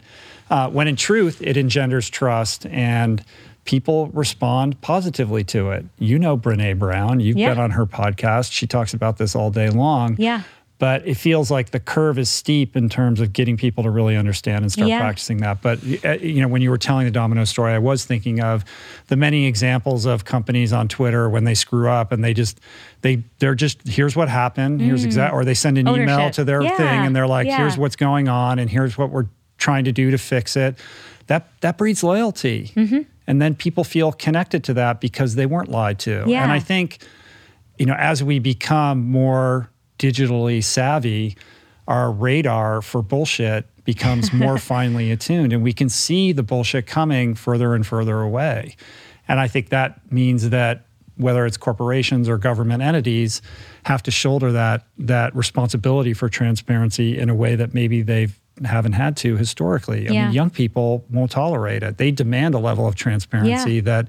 Uh, 0.51 0.69
when 0.69 0.89
in 0.89 0.97
truth, 0.97 1.41
it 1.43 1.57
engenders 1.57 2.09
trust 2.11 2.67
and. 2.67 3.25
People 3.65 4.09
respond 4.09 4.81
positively 4.81 5.45
to 5.45 5.71
it. 5.71 5.85
You 5.99 6.19
know 6.19 6.37
Brene 6.37 6.79
Brown. 6.79 7.21
You've 7.21 7.37
Yeah. 7.37 7.51
been 7.51 7.59
on 7.63 7.71
her 7.73 7.87
podcast. 7.87 8.53
She 8.53 8.67
talks 8.67 8.93
about 8.93 9.19
this 9.19 9.37
all 9.37 9.51
day 9.51 9.71
long. 9.71 10.17
Yeah. 10.19 10.43
But 10.79 11.07
it 11.07 11.15
feels 11.15 11.49
like 11.49 11.71
the 11.71 11.79
curve 11.79 12.19
is 12.19 12.29
steep 12.29 12.75
in 12.77 12.89
terms 12.89 13.21
of 13.21 13.33
getting 13.33 13.57
people 13.57 13.85
to 13.85 13.91
really 13.91 14.17
understand 14.17 14.63
and 14.65 14.73
start 14.73 14.89
Yeah. 14.89 14.99
practicing 14.99 15.37
that. 15.37 15.63
But 15.63 15.79
uh, 16.05 16.15
you 16.15 16.43
know, 16.43 16.49
when 16.49 16.61
you 16.61 16.71
were 16.71 16.79
telling 16.79 17.05
the 17.05 17.13
domino 17.13 17.45
story, 17.45 17.73
I 17.73 17.79
was 17.79 18.05
thinking 18.05 18.41
of 18.43 18.65
the 19.07 19.15
many 19.15 19.47
examples 19.47 20.07
of 20.07 20.25
companies 20.25 20.73
on 20.73 20.89
Twitter 20.89 21.29
when 21.31 21.45
they 21.45 21.55
screw 21.55 21.89
up 21.89 22.11
and 22.11 22.25
they 22.25 22.35
just 22.35 22.59
they 23.03 23.23
they're 23.39 23.55
just 23.55 23.87
here's 23.87 24.17
what 24.17 24.29
happened, 24.29 24.81
here's 24.81 25.05
exact, 25.05 25.33
or 25.33 25.45
they 25.45 25.55
send 25.55 25.79
an 25.79 25.87
email 25.87 26.31
to 26.33 26.43
their 26.43 26.63
Yeah. 26.63 26.77
thing 26.77 27.07
and 27.07 27.15
they're 27.15 27.29
like, 27.29 27.47
here's 27.47 27.79
what's 27.79 27.95
going 27.95 28.29
on 28.29 28.59
and 28.59 28.69
here's 28.69 28.99
what 28.99 29.11
we're 29.11 29.27
trying 29.59 29.85
to 29.85 29.93
do 29.93 30.11
to 30.11 30.19
fix 30.19 30.57
it. 30.57 30.75
That 31.29 31.47
that 31.61 31.79
breeds 31.79 32.03
loyalty, 32.03 32.73
Mm-hmm. 32.75 33.03
And 33.27 33.41
then 33.41 33.55
people 33.55 33.85
feel 33.85 34.13
connected 34.13 34.65
to 34.65 34.75
that 34.75 35.01
because 35.01 35.35
they 35.35 35.47
weren't 35.47 35.69
lied 35.69 35.99
to. 36.01 36.25
Yeah. 36.27 36.43
And 36.43 36.53
I 36.53 36.59
think 36.59 36.99
you 37.79 37.87
know, 37.87 37.95
as 37.95 38.23
we 38.23 38.39
become 38.39 39.03
more 39.11 39.71
digitally 39.99 40.63
savvy, 40.63 41.37
our 41.89 42.13
radar 42.13 42.83
for 42.83 43.03
bullshit 43.03 43.67
becomes 43.85 44.33
more 44.33 44.59
finely 44.59 45.11
attuned 45.11 45.53
and 45.53 45.63
we 45.63 45.73
can 45.73 45.89
see 45.89 46.33
the 46.33 46.43
bullshit 46.43 46.87
coming 46.87 47.35
further 47.35 47.75
and 47.75 47.87
further 47.87 48.21
away. 48.21 48.77
And 49.29 49.41
I 49.41 49.49
think 49.49 49.71
that 49.71 50.13
means 50.13 50.51
that 50.51 50.87
whether 51.17 51.45
it's 51.45 51.57
corporations 51.57 52.29
or 52.29 52.39
government 52.39 52.83
entities 52.83 53.43
have 53.85 54.03
to 54.05 54.11
shoulder 54.11 54.53
that 54.53 54.87
that 54.99 55.35
responsibility 55.35 56.15
for 56.15 56.29
transparency 56.29 57.19
in 57.19 57.29
a 57.29 57.35
way 57.35 57.55
that 57.55 57.75
maybe 57.75 58.03
they've 58.03 58.39
haven't 58.65 58.93
had 58.93 59.17
to 59.17 59.37
historically. 59.37 60.09
I 60.09 60.13
Yeah. 60.13 60.25
mean, 60.27 60.35
young 60.35 60.51
people 60.51 61.05
won't 61.11 61.31
tolerate 61.31 61.83
it. 61.83 61.97
They 61.99 62.11
demand 62.11 62.55
a 62.55 62.59
level 62.59 62.87
of 62.87 62.95
transparency 62.95 63.75
Yeah. 63.77 63.81
that, 63.83 64.09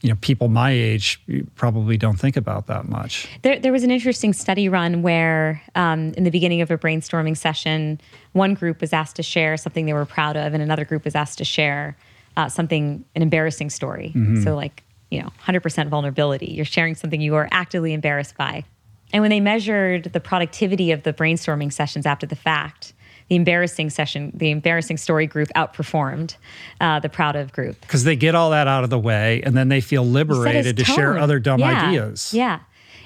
you 0.00 0.08
know, 0.10 0.16
people 0.20 0.48
my 0.48 0.70
age 0.70 1.20
probably 1.56 1.96
don't 1.96 2.18
think 2.18 2.36
about 2.36 2.66
that 2.68 2.88
much. 2.88 3.26
There, 3.42 3.58
there 3.58 3.72
was 3.72 3.82
an 3.82 3.90
interesting 3.90 4.32
study 4.32 4.68
run 4.68 5.02
where, 5.02 5.60
um, 5.74 6.12
in 6.16 6.24
the 6.24 6.30
beginning 6.30 6.60
of 6.60 6.70
a 6.70 6.78
brainstorming 6.78 7.36
session, 7.36 8.00
one 8.32 8.54
group 8.54 8.80
was 8.80 8.92
asked 8.92 9.16
to 9.16 9.22
share 9.22 9.56
something 9.56 9.86
they 9.86 9.92
were 9.92 10.06
proud 10.06 10.36
of, 10.36 10.54
and 10.54 10.62
another 10.62 10.84
group 10.84 11.04
was 11.04 11.14
asked 11.14 11.38
to 11.38 11.44
share 11.44 11.96
uh, 12.36 12.48
something, 12.48 13.04
an 13.16 13.22
embarrassing 13.22 13.68
story. 13.68 14.14
So, 14.44 14.54
like, 14.54 14.84
you 15.10 15.20
know, 15.20 15.30
100% 15.44 15.88
vulnerability. 15.88 16.46
You're 16.52 16.64
sharing 16.64 16.94
something 16.94 17.20
you 17.20 17.34
are 17.34 17.48
actively 17.50 17.92
embarrassed 17.92 18.36
by. 18.36 18.64
And 19.12 19.20
when 19.20 19.30
they 19.30 19.40
measured 19.40 20.04
the 20.04 20.20
productivity 20.20 20.92
of 20.92 21.02
the 21.02 21.12
brainstorming 21.12 21.72
sessions 21.72 22.06
after 22.06 22.26
the 22.26 22.36
fact, 22.36 22.94
the 23.30 23.36
embarrassing 23.36 23.88
session, 23.90 24.32
the 24.34 24.50
embarrassing 24.50 24.96
story 24.96 25.26
group 25.26 25.48
outperformed 25.54 26.34
uh, 26.80 26.98
the 26.98 27.08
proud 27.08 27.36
of 27.36 27.52
group. 27.52 27.80
Because 27.80 28.02
they 28.04 28.16
get 28.16 28.34
all 28.34 28.50
that 28.50 28.66
out 28.66 28.82
of 28.84 28.90
the 28.90 28.98
way 28.98 29.40
and 29.44 29.56
then 29.56 29.68
they 29.68 29.80
feel 29.80 30.04
liberated 30.04 30.76
to 30.76 30.84
share 30.84 31.16
other 31.16 31.38
dumb 31.38 31.60
Yeah. 31.60 31.88
ideas. 31.88 32.34
Yeah, 32.34 32.58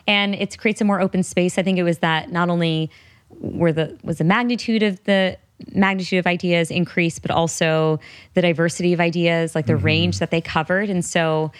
and 0.08 0.34
it 0.34 0.56
creates 0.58 0.80
a 0.80 0.84
more 0.84 1.00
open 1.00 1.22
space. 1.22 1.58
I 1.58 1.62
think 1.62 1.78
it 1.78 1.82
was 1.82 1.98
that 1.98 2.32
not 2.32 2.48
only 2.48 2.90
were 3.38 3.72
the 3.72 3.96
was 4.02 4.16
the 4.18 4.24
magnitude 4.24 4.82
of 4.82 5.02
the 5.04 5.36
magnitude 5.74 6.18
of 6.18 6.26
ideas 6.26 6.70
increased, 6.70 7.20
but 7.20 7.30
also 7.30 8.00
the 8.32 8.40
diversity 8.40 8.94
of 8.94 9.00
ideas, 9.00 9.54
like 9.54 9.66
the 9.66 9.74
Mm-hmm. 9.74 9.84
range 9.84 10.18
that 10.20 10.30
they 10.30 10.40
covered, 10.40 10.88
and 10.88 11.04
so 11.04 11.52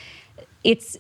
it's 0.65 0.97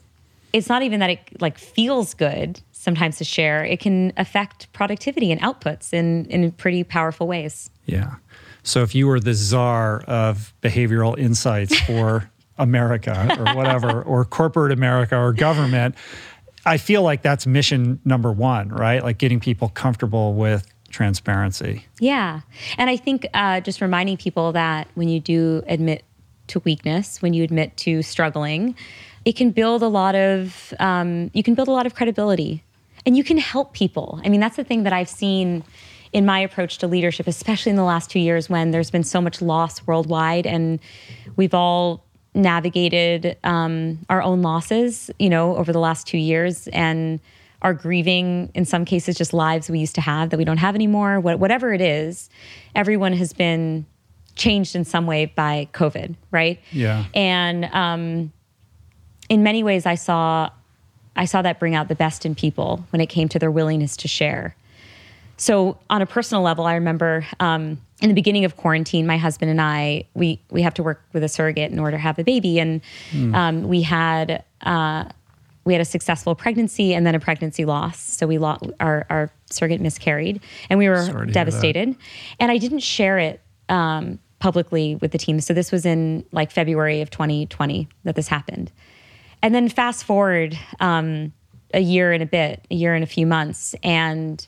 it's 0.53 0.69
not 0.69 0.83
even 0.83 1.01
that 1.01 1.09
it 1.11 1.41
like 1.41 1.57
feels 1.59 2.13
good 2.13 2.61
sometimes 2.85 3.17
to 3.19 3.25
share. 3.25 3.65
It 3.65 3.81
can 3.81 4.13
affect 4.17 4.73
productivity 4.73 5.33
and 5.33 5.41
outputs 5.41 5.93
in 5.93 6.27
in 6.27 6.53
pretty 6.53 6.85
powerful 6.85 7.27
ways. 7.27 7.71
Yeah. 7.87 8.17
So 8.63 8.83
if 8.83 8.95
you 8.95 9.07
were 9.07 9.21
the 9.21 9.35
czar 9.35 10.01
of 10.03 10.55
behavioral 10.63 11.19
insights 11.19 11.79
for 11.87 12.31
America 12.59 13.37
or 13.39 13.55
whatever, 13.55 14.03
or 14.03 14.25
corporate 14.25 14.73
America 14.73 15.17
or 15.17 15.33
government, 15.33 15.97
I 16.65 16.77
feel 16.79 17.03
like 17.03 17.23
that's 17.23 17.47
mission 17.47 18.01
number 18.05 18.33
one, 18.33 18.69
right? 18.69 19.03
Like 19.03 19.19
getting 19.19 19.41
people 19.41 19.69
comfortable 19.71 20.35
with 20.35 20.67
transparency. 20.89 21.85
Yeah. 21.99 22.41
And 22.79 22.89
I 22.89 22.97
think 22.97 23.27
uh, 23.35 23.61
just 23.61 23.81
reminding 23.81 24.17
people 24.17 24.53
that 24.53 24.89
when 24.95 25.09
you 25.09 25.21
do 25.21 25.63
admit 25.67 26.05
to 26.47 26.61
weakness, 26.61 27.21
when 27.21 27.35
you 27.35 27.43
admit 27.43 27.77
to 27.79 28.03
struggling, 28.03 28.77
it 29.25 29.37
can 29.37 29.51
build 29.51 29.83
a 29.83 29.89
lot 29.89 30.15
of, 30.15 30.73
um, 30.79 31.31
you 31.35 31.43
can 31.43 31.55
build 31.55 31.69
a 31.69 31.73
lot 31.73 31.87
of 31.87 31.95
credibility 31.95 32.63
and 33.07 33.17
you 33.17 33.25
can 33.25 33.39
help 33.39 33.73
people. 33.73 34.21
I 34.25 34.29
mean, 34.29 34.41
that's 34.41 34.57
the 34.57 34.65
thing 34.65 34.85
that 34.85 34.93
I've 34.93 35.09
seen 35.09 35.65
in 36.13 36.25
my 36.25 36.39
approach 36.39 36.79
to 36.79 36.87
leadership, 36.87 37.27
especially 37.27 37.71
in 37.71 37.77
the 37.77 37.85
last 37.85 38.09
two 38.09 38.21
years 38.21 38.49
when 38.49 38.71
there's 38.71 38.91
been 38.91 39.03
so 39.03 39.21
much 39.21 39.43
loss 39.43 39.85
worldwide 39.87 40.47
and 40.47 40.79
we've 41.37 41.55
all 41.55 42.05
navigated 42.35 43.37
um, 43.45 43.99
our 44.09 44.23
own 44.23 44.41
losses, 44.41 45.11
you 45.19 45.29
know, 45.29 45.57
over 45.57 45.73
the 45.73 45.79
last 45.81 46.07
two 46.07 46.19
years 46.19 46.69
and 46.69 47.21
are 47.63 47.75
grieving 47.75 48.51
in 48.55 48.65
some 48.65 48.85
cases 48.85 49.17
just 49.17 49.33
lives 49.33 49.71
we 49.71 49.79
used 49.79 49.95
to 49.95 50.01
have 50.01 50.31
that 50.31 50.37
we 50.37 50.45
don't 50.45 50.59
have 50.59 50.75
anymore. 50.75 51.19
What, 51.19 51.39
whatever 51.39 51.73
it 51.73 51.81
is, 51.81 52.29
everyone 52.75 53.13
has 53.15 53.33
been 53.33 53.87
changed 54.37 54.77
in 54.77 54.85
some 54.85 55.07
way 55.07 55.27
by 55.27 55.69
COVID, 55.73 56.15
right? 56.31 56.61
Yeah. 56.73 57.07
And 57.15 57.65
um, 57.67 58.33
in 59.29 59.43
many 59.43 59.63
ways, 59.63 59.87
I 59.87 59.95
saw 59.95 60.51
I 61.17 61.25
saw 61.25 61.43
that 61.43 61.59
bring 61.59 61.75
out 61.75 61.89
the 61.89 61.95
best 61.95 62.27
in 62.27 62.35
people 62.35 62.87
when 62.91 63.01
it 63.01 63.07
came 63.07 63.29
to 63.31 63.39
their 63.39 63.51
willingness 63.51 63.97
to 63.99 64.09
share. 64.09 64.57
So 65.37 65.79
on 65.91 66.03
a 66.03 66.07
personal 66.07 66.43
level, 66.43 66.67
I 66.67 66.75
remember 66.75 67.27
um, 67.41 67.79
in 68.01 68.09
the 68.09 68.15
beginning 68.15 68.45
of 68.45 68.57
quarantine, 68.57 69.07
my 69.07 69.17
husband 69.17 69.51
and 69.51 69.61
I 69.61 70.05
we 70.15 70.41
we 70.51 70.63
have 70.63 70.75
to 70.75 70.83
work 70.83 71.03
with 71.13 71.25
a 71.25 71.29
surrogate 71.29 71.73
in 71.73 71.79
order 71.79 71.97
to 71.97 72.01
have 72.01 72.19
a 72.19 72.25
baby, 72.25 72.59
and 72.59 72.81
mm. 73.11 73.35
um, 73.35 73.69
we 73.69 73.83
had. 73.83 74.45
Uh, 74.63 75.05
we 75.65 75.73
had 75.73 75.81
a 75.81 75.87
successful 75.87 76.35
pregnancy 76.35 76.93
and 76.93 77.07
then 77.07 77.15
a 77.15 77.21
pregnancy 77.21 77.65
loss. 77.65 77.99
So 77.99 78.27
we 78.27 78.37
lost 78.37 78.67
our, 78.81 79.07
our 79.09 79.31
surrogate 79.51 79.81
miscarried 79.81 80.43
and 80.69 80.79
we 80.79 80.91
were 80.91 81.25
devastated. 81.25 81.97
And 82.39 82.53
I 82.53 82.59
didn't 82.59 82.81
share 82.81 83.19
it 83.19 83.41
um, 83.71 84.19
publicly 84.41 84.97
with 84.97 85.13
the 85.13 85.17
team. 85.19 85.41
So 85.41 85.55
this 85.55 85.73
was 85.73 85.87
in 85.87 86.25
like 86.33 86.51
February 86.51 87.01
of 87.01 87.09
2020 87.09 87.89
that 88.05 88.15
this 88.15 88.29
happened. 88.29 88.71
And 89.45 89.55
then 89.55 89.69
fast 89.69 90.05
forward 90.05 90.59
um, 90.81 91.31
a 91.75 91.81
year 91.81 92.13
and 92.13 92.23
a 92.23 92.27
bit, 92.27 92.67
a 92.71 92.75
year 92.75 92.95
and 92.95 93.05
a 93.05 93.07
few 93.07 93.27
months, 93.27 93.75
and 93.83 94.45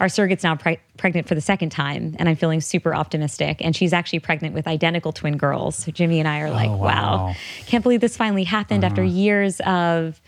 our 0.00 0.08
surrogate's 0.08 0.42
now 0.42 0.56
pre- 0.56 0.80
pregnant 0.96 1.28
for 1.28 1.36
the 1.36 1.40
second 1.40 1.70
time, 1.70 2.16
and 2.18 2.28
I'm 2.28 2.34
feeling 2.34 2.60
super 2.60 2.92
optimistic. 2.92 3.64
And 3.64 3.76
she's 3.76 3.92
actually 3.92 4.18
pregnant 4.18 4.52
with 4.52 4.66
identical 4.66 5.12
twin 5.12 5.36
girls. 5.36 5.76
So 5.76 5.92
Jimmy 5.92 6.18
and 6.18 6.26
I 6.26 6.40
are 6.40 6.50
like, 6.50 6.68
oh, 6.68 6.76
wow. 6.78 7.26
wow. 7.28 7.34
can't 7.66 7.84
believe 7.84 8.00
this 8.00 8.16
finally 8.16 8.42
happened 8.42 8.82
uh-huh. 8.82 8.90
after 8.90 9.04
years 9.04 9.60
of 9.60 10.20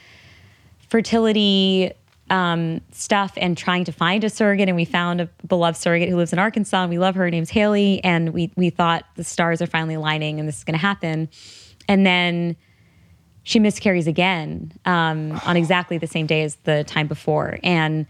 fertility 0.88 1.90
um, 2.30 2.80
stuff 2.92 3.32
and 3.36 3.58
trying 3.58 3.82
to 3.86 3.92
find 3.92 4.22
a 4.22 4.30
surrogate. 4.30 4.68
And 4.68 4.76
we 4.76 4.84
found 4.84 5.20
a 5.20 5.28
beloved 5.48 5.76
surrogate 5.76 6.10
who 6.10 6.16
lives 6.16 6.32
in 6.32 6.38
Arkansas, 6.38 6.80
and 6.80 6.90
we 6.90 6.98
love 7.00 7.16
her. 7.16 7.24
Her 7.24 7.30
name's 7.30 7.50
Haley, 7.50 8.04
and 8.04 8.32
we 8.32 8.52
we 8.54 8.70
thought 8.70 9.04
the 9.16 9.24
stars 9.24 9.60
are 9.60 9.66
finally 9.66 9.96
aligning, 9.96 10.38
and 10.38 10.48
this 10.48 10.58
is 10.58 10.62
going 10.64 10.78
to 10.78 10.86
happen. 10.86 11.28
And 11.88 12.06
then 12.06 12.56
she 13.44 13.58
miscarries 13.58 14.06
again 14.06 14.72
um, 14.84 15.40
on 15.44 15.56
exactly 15.56 15.98
the 15.98 16.06
same 16.06 16.26
day 16.26 16.42
as 16.42 16.56
the 16.64 16.84
time 16.84 17.06
before, 17.06 17.58
and 17.62 18.06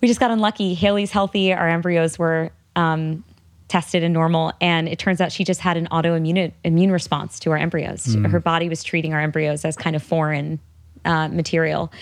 we 0.00 0.08
just 0.08 0.20
got 0.20 0.30
unlucky. 0.30 0.74
Haley's 0.74 1.10
healthy. 1.10 1.52
Our 1.52 1.68
embryos 1.68 2.18
were 2.18 2.50
um, 2.74 3.22
tested 3.68 4.02
and 4.02 4.14
normal, 4.14 4.52
and 4.60 4.88
it 4.88 4.98
turns 4.98 5.20
out 5.20 5.30
she 5.32 5.44
just 5.44 5.60
had 5.60 5.76
an 5.76 5.88
autoimmune 5.88 6.52
immune 6.64 6.90
response 6.90 7.38
to 7.40 7.50
our 7.50 7.56
embryos. 7.56 8.06
Mm. 8.06 8.30
Her 8.30 8.40
body 8.40 8.68
was 8.68 8.82
treating 8.82 9.12
our 9.12 9.20
embryos 9.20 9.64
as 9.64 9.76
kind 9.76 9.94
of 9.94 10.02
foreign 10.02 10.58
uh, 11.04 11.28
material 11.28 11.92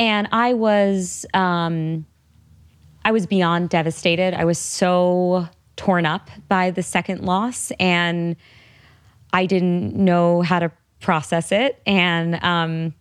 and 0.00 0.28
I 0.32 0.54
was 0.54 1.26
um, 1.34 2.06
I 3.04 3.12
was 3.12 3.26
beyond 3.26 3.68
devastated. 3.68 4.34
I 4.34 4.44
was 4.44 4.58
so 4.58 5.48
torn 5.76 6.06
up 6.06 6.30
by 6.48 6.70
the 6.70 6.82
second 6.82 7.22
loss, 7.22 7.70
and 7.78 8.34
I 9.32 9.46
didn't 9.46 9.94
know 9.94 10.42
how 10.42 10.58
to 10.58 10.72
process 11.00 11.52
it 11.52 11.80
and 11.86 12.42
um, 12.44 12.94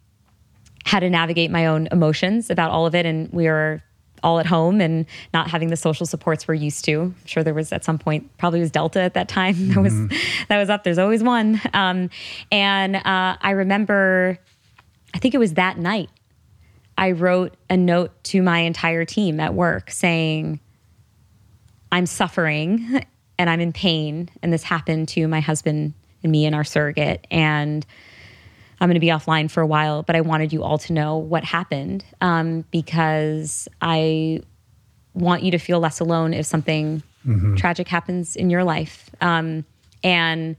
how 0.86 1.00
to 1.00 1.10
navigate 1.10 1.52
my 1.52 1.68
own 1.68 1.88
emotions 1.92 2.50
about 2.50 2.72
all 2.72 2.86
of 2.86 2.96
it. 2.96 3.06
And 3.06 3.32
we 3.32 3.46
were 3.46 3.82
all 4.22 4.40
at 4.40 4.46
home 4.46 4.82
and 4.82 5.06
not 5.34 5.50
having 5.50 5.70
the 5.70 5.78
social 5.78 6.06
supports 6.06 6.48
we're 6.48 6.56
used 6.56 6.84
to. 6.86 7.02
I'm 7.02 7.16
sure 7.26 7.44
there 7.44 7.54
was 7.54 7.72
at 7.72 7.84
some 7.84 7.98
point 7.98 8.30
probably 8.38 8.60
was 8.60 8.72
Delta 8.72 9.02
at 9.02 9.14
that 9.14 9.30
time 9.30 9.56
mm-hmm. 9.56 9.74
that 9.74 9.82
was 9.82 9.94
mm-hmm. 9.94 10.44
that 10.50 10.58
was 10.58 10.70
up. 10.70 10.84
There's 10.84 10.98
always 10.98 11.24
one. 11.24 11.62
Um, 11.74 12.10
and 12.52 12.96
uh, 12.96 13.38
I 13.42 13.52
remember, 13.52 14.38
I 15.14 15.20
think 15.20 15.34
it 15.34 15.40
was 15.40 15.54
that 15.54 15.78
night 15.78 16.10
I 17.00 17.12
wrote 17.12 17.56
a 17.70 17.78
note 17.78 18.12
to 18.26 18.42
my 18.42 18.60
entire 18.60 19.06
team 19.06 19.40
at 19.40 19.54
work 19.54 19.90
saying, 19.90 20.60
I'm 21.94 22.06
suffering 22.06 23.06
and 23.38 23.50
I'm 23.50 23.62
in 23.62 23.72
pain. 23.72 24.30
And 24.44 24.52
this 24.52 24.64
happened 24.64 25.08
to 25.10 25.26
my 25.30 25.40
husband 25.40 25.94
and 26.24 26.32
me 26.32 26.46
and 26.46 26.56
our 26.56 26.64
surrogate. 26.64 27.26
And 27.32 27.86
I'm 28.82 28.88
going 28.88 28.96
to 28.96 29.00
be 29.00 29.08
offline 29.08 29.52
for 29.52 29.62
a 29.62 29.68
while, 29.68 30.04
but 30.04 30.16
I 30.16 30.22
wanted 30.22 30.54
you 30.54 30.64
all 30.64 30.78
to 30.80 30.94
know 30.94 31.18
what 31.18 31.44
happened 31.44 32.06
um, 32.22 32.64
because 32.72 33.68
I 33.82 34.42
want 35.14 35.44
you 35.44 35.52
to 35.52 35.58
feel 35.58 35.80
less 35.80 36.00
alone 36.00 36.34
if 36.34 36.46
something 36.46 37.04
mm-hmm. 37.26 37.56
tragic 37.56 37.88
happens 37.88 38.36
in 38.36 38.50
your 38.50 38.64
life. 38.64 39.10
Um, 39.22 39.66
and 40.04 40.56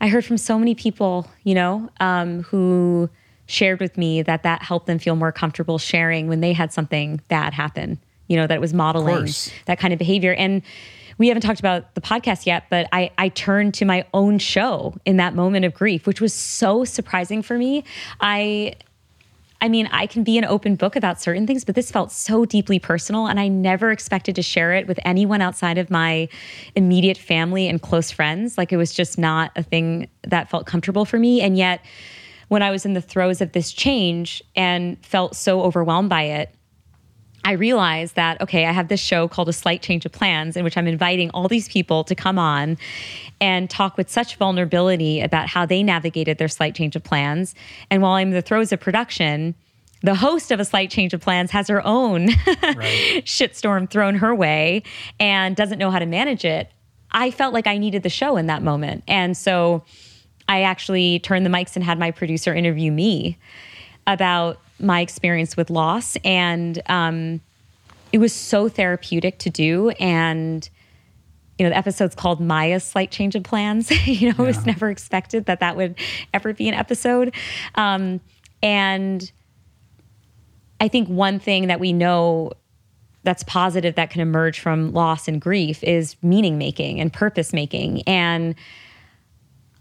I 0.00 0.08
heard 0.08 0.24
from 0.24 0.38
so 0.38 0.58
many 0.58 0.74
people, 0.74 1.28
you 1.44 1.54
know, 1.54 1.90
um, 2.00 2.42
who 2.44 3.10
shared 3.46 3.80
with 3.80 3.98
me 3.98 4.22
that 4.22 4.42
that 4.42 4.62
helped 4.62 4.86
them 4.86 4.98
feel 4.98 5.16
more 5.16 5.32
comfortable 5.32 5.78
sharing 5.78 6.28
when 6.28 6.40
they 6.40 6.52
had 6.52 6.72
something 6.72 7.20
bad 7.28 7.52
happen. 7.52 7.98
You 8.26 8.38
know, 8.38 8.46
that 8.46 8.54
it 8.54 8.60
was 8.60 8.72
modeling 8.72 9.28
that 9.66 9.78
kind 9.78 9.92
of 9.92 9.98
behavior. 9.98 10.32
And 10.32 10.62
we 11.18 11.28
haven't 11.28 11.42
talked 11.42 11.60
about 11.60 11.94
the 11.94 12.00
podcast 12.00 12.46
yet, 12.46 12.64
but 12.70 12.88
I, 12.92 13.10
I 13.18 13.28
turned 13.28 13.74
to 13.74 13.84
my 13.84 14.04
own 14.14 14.38
show 14.38 14.94
in 15.04 15.16
that 15.18 15.34
moment 15.34 15.64
of 15.64 15.74
grief, 15.74 16.06
which 16.06 16.20
was 16.20 16.32
so 16.32 16.84
surprising 16.84 17.42
for 17.42 17.58
me. 17.58 17.84
I 18.20 18.74
I 19.60 19.68
mean, 19.70 19.88
I 19.92 20.06
can 20.06 20.24
be 20.24 20.36
an 20.36 20.44
open 20.44 20.76
book 20.76 20.94
about 20.94 21.22
certain 21.22 21.46
things, 21.46 21.64
but 21.64 21.74
this 21.74 21.90
felt 21.90 22.12
so 22.12 22.44
deeply 22.44 22.78
personal, 22.78 23.26
and 23.26 23.40
I 23.40 23.48
never 23.48 23.90
expected 23.92 24.34
to 24.36 24.42
share 24.42 24.74
it 24.74 24.86
with 24.86 25.00
anyone 25.06 25.40
outside 25.40 25.78
of 25.78 25.88
my 25.88 26.28
immediate 26.74 27.16
family 27.16 27.66
and 27.66 27.80
close 27.80 28.10
friends. 28.10 28.58
Like, 28.58 28.74
it 28.74 28.76
was 28.76 28.92
just 28.92 29.16
not 29.16 29.52
a 29.56 29.62
thing 29.62 30.10
that 30.22 30.50
felt 30.50 30.66
comfortable 30.66 31.06
for 31.06 31.18
me. 31.18 31.40
And 31.40 31.56
yet, 31.56 31.80
when 32.48 32.60
I 32.60 32.70
was 32.70 32.84
in 32.84 32.92
the 32.92 33.00
throes 33.00 33.40
of 33.40 33.52
this 33.52 33.72
change 33.72 34.42
and 34.54 35.02
felt 35.02 35.34
so 35.34 35.62
overwhelmed 35.62 36.10
by 36.10 36.24
it, 36.24 36.54
I 37.44 37.52
realized 37.52 38.14
that, 38.14 38.40
okay, 38.40 38.64
I 38.64 38.72
have 38.72 38.88
this 38.88 39.00
show 39.00 39.28
called 39.28 39.48
A 39.48 39.52
Slight 39.52 39.82
Change 39.82 40.06
of 40.06 40.12
Plans, 40.12 40.56
in 40.56 40.64
which 40.64 40.76
I'm 40.76 40.86
inviting 40.86 41.30
all 41.30 41.46
these 41.46 41.68
people 41.68 42.02
to 42.04 42.14
come 42.14 42.38
on 42.38 42.78
and 43.40 43.68
talk 43.68 43.98
with 43.98 44.10
such 44.10 44.36
vulnerability 44.36 45.20
about 45.20 45.48
how 45.48 45.66
they 45.66 45.82
navigated 45.82 46.38
their 46.38 46.48
slight 46.48 46.74
change 46.74 46.96
of 46.96 47.04
plans. 47.04 47.54
And 47.90 48.00
while 48.00 48.12
I'm 48.12 48.28
in 48.28 48.34
the 48.34 48.42
throes 48.42 48.72
of 48.72 48.80
production, 48.80 49.54
the 50.02 50.14
host 50.14 50.50
of 50.50 50.60
A 50.60 50.64
Slight 50.64 50.90
Change 50.90 51.12
of 51.12 51.20
Plans 51.20 51.50
has 51.50 51.68
her 51.68 51.86
own 51.86 52.26
right. 52.46 53.22
shitstorm 53.24 53.90
thrown 53.90 54.14
her 54.16 54.34
way 54.34 54.82
and 55.20 55.54
doesn't 55.54 55.78
know 55.78 55.90
how 55.90 55.98
to 55.98 56.06
manage 56.06 56.44
it. 56.44 56.70
I 57.10 57.30
felt 57.30 57.52
like 57.52 57.66
I 57.66 57.76
needed 57.76 58.02
the 58.02 58.10
show 58.10 58.36
in 58.36 58.46
that 58.46 58.62
moment. 58.62 59.04
And 59.06 59.36
so, 59.36 59.84
I 60.48 60.62
actually 60.62 61.20
turned 61.20 61.46
the 61.46 61.50
mics 61.50 61.74
and 61.74 61.84
had 61.84 61.98
my 61.98 62.10
producer 62.10 62.54
interview 62.54 62.92
me 62.92 63.38
about 64.06 64.58
my 64.78 65.00
experience 65.00 65.56
with 65.56 65.70
loss. 65.70 66.16
And 66.24 66.80
um, 66.86 67.40
it 68.12 68.18
was 68.18 68.32
so 68.32 68.68
therapeutic 68.68 69.38
to 69.40 69.50
do. 69.50 69.90
And, 69.90 70.68
you 71.58 71.64
know, 71.64 71.70
the 71.70 71.76
episode's 71.76 72.14
called 72.14 72.40
Maya's 72.40 72.84
Slight 72.84 73.10
Change 73.10 73.34
of 73.34 73.42
Plans. 73.42 73.90
you 74.06 74.28
know, 74.28 74.36
yeah. 74.38 74.44
it 74.44 74.46
was 74.46 74.66
never 74.66 74.90
expected 74.90 75.46
that 75.46 75.60
that 75.60 75.76
would 75.76 75.96
ever 76.32 76.52
be 76.52 76.68
an 76.68 76.74
episode. 76.74 77.34
Um, 77.74 78.20
and 78.62 79.30
I 80.80 80.88
think 80.88 81.08
one 81.08 81.38
thing 81.38 81.68
that 81.68 81.80
we 81.80 81.92
know 81.92 82.52
that's 83.22 83.42
positive 83.42 83.94
that 83.94 84.10
can 84.10 84.20
emerge 84.20 84.60
from 84.60 84.92
loss 84.92 85.28
and 85.28 85.40
grief 85.40 85.82
is 85.82 86.16
meaning 86.22 86.58
making 86.58 87.00
and 87.00 87.12
purpose 87.12 87.52
making. 87.52 88.02
And 88.02 88.54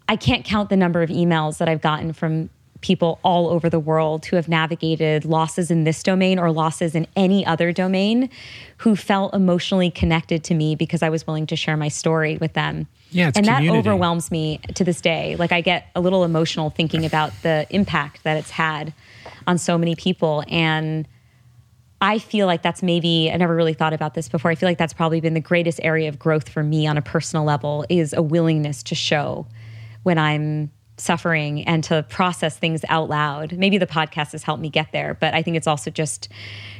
I 0.08 0.16
can't 0.16 0.46
count 0.46 0.70
the 0.70 0.78
number 0.78 1.02
of 1.02 1.10
emails 1.10 1.58
that 1.58 1.68
I've 1.68 1.82
gotten 1.82 2.14
from 2.14 2.50
people 2.84 3.20
all 3.24 3.50
over 3.50 3.70
the 3.70 3.80
world 3.80 4.26
who 4.26 4.36
have 4.36 4.48
navigated 4.48 5.26
losses 5.26 5.72
in 5.72 5.86
this 5.86 6.04
domain 6.04 6.38
or 6.38 6.52
losses 6.52 6.94
in 6.94 7.08
any 7.16 7.44
other 7.44 7.72
domain 7.72 8.30
who 8.78 8.96
felt 8.96 9.34
emotionally 9.34 9.90
connected 9.90 10.44
to 10.44 10.54
me 10.54 10.76
because 10.76 11.02
I 11.02 11.10
was 11.10 11.26
willing 11.26 11.48
to 11.48 11.56
share 11.56 11.78
my 11.78 11.88
story 11.88 12.38
with 12.38 12.54
them. 12.54 12.88
Yeah, 13.10 13.32
and 13.36 13.46
community. 13.46 13.68
that 13.68 13.78
overwhelms 13.78 14.30
me 14.30 14.60
to 14.76 14.84
this 14.84 15.02
day. 15.02 15.36
Like 15.38 15.52
I 15.52 15.62
get 15.62 15.88
a 15.96 16.02
little 16.02 16.24
emotional 16.24 16.70
thinking 16.70 17.06
about 17.06 17.32
the 17.42 17.66
impact 17.70 18.24
that 18.24 18.38
it's 18.38 18.52
had 18.52 18.94
on 19.48 19.58
so 19.58 19.78
many 19.78 19.96
people 19.96 20.44
and 20.48 21.08
I 22.02 22.20
feel 22.20 22.48
like 22.48 22.62
that's 22.62 22.84
maybe 22.84 23.32
I 23.32 23.38
never 23.38 23.56
really 23.56 23.74
thought 23.74 23.94
about 23.94 24.14
this 24.14 24.28
before. 24.28 24.52
I 24.52 24.56
feel 24.56 24.68
like 24.68 24.78
that's 24.78 24.92
probably 24.92 25.22
been 25.22 25.36
the 25.36 25.40
greatest 25.40 25.80
area 25.82 26.10
of 26.10 26.20
growth 26.20 26.50
for 26.50 26.62
me 26.62 26.86
on 26.86 26.98
a 26.98 27.02
personal 27.02 27.46
level 27.46 27.86
is 27.88 28.12
a 28.12 28.22
willingness 28.22 28.84
to 28.84 28.96
show 28.96 29.48
when 30.04 30.18
I'm 30.18 30.70
suffering 31.04 31.64
and 31.66 31.84
to 31.86 32.04
process 32.04 32.58
things 32.58 32.82
out 32.90 33.10
loud. 33.10 33.54
Maybe 33.54 33.78
the 33.78 33.88
podcast 33.88 34.32
has 34.32 34.44
helped 34.44 34.62
me 34.62 34.70
get 34.70 34.92
there, 34.92 35.14
but 35.14 35.34
I 35.34 35.42
think 35.42 35.58
it's 35.58 35.68
also 35.68 35.92
just 35.92 36.30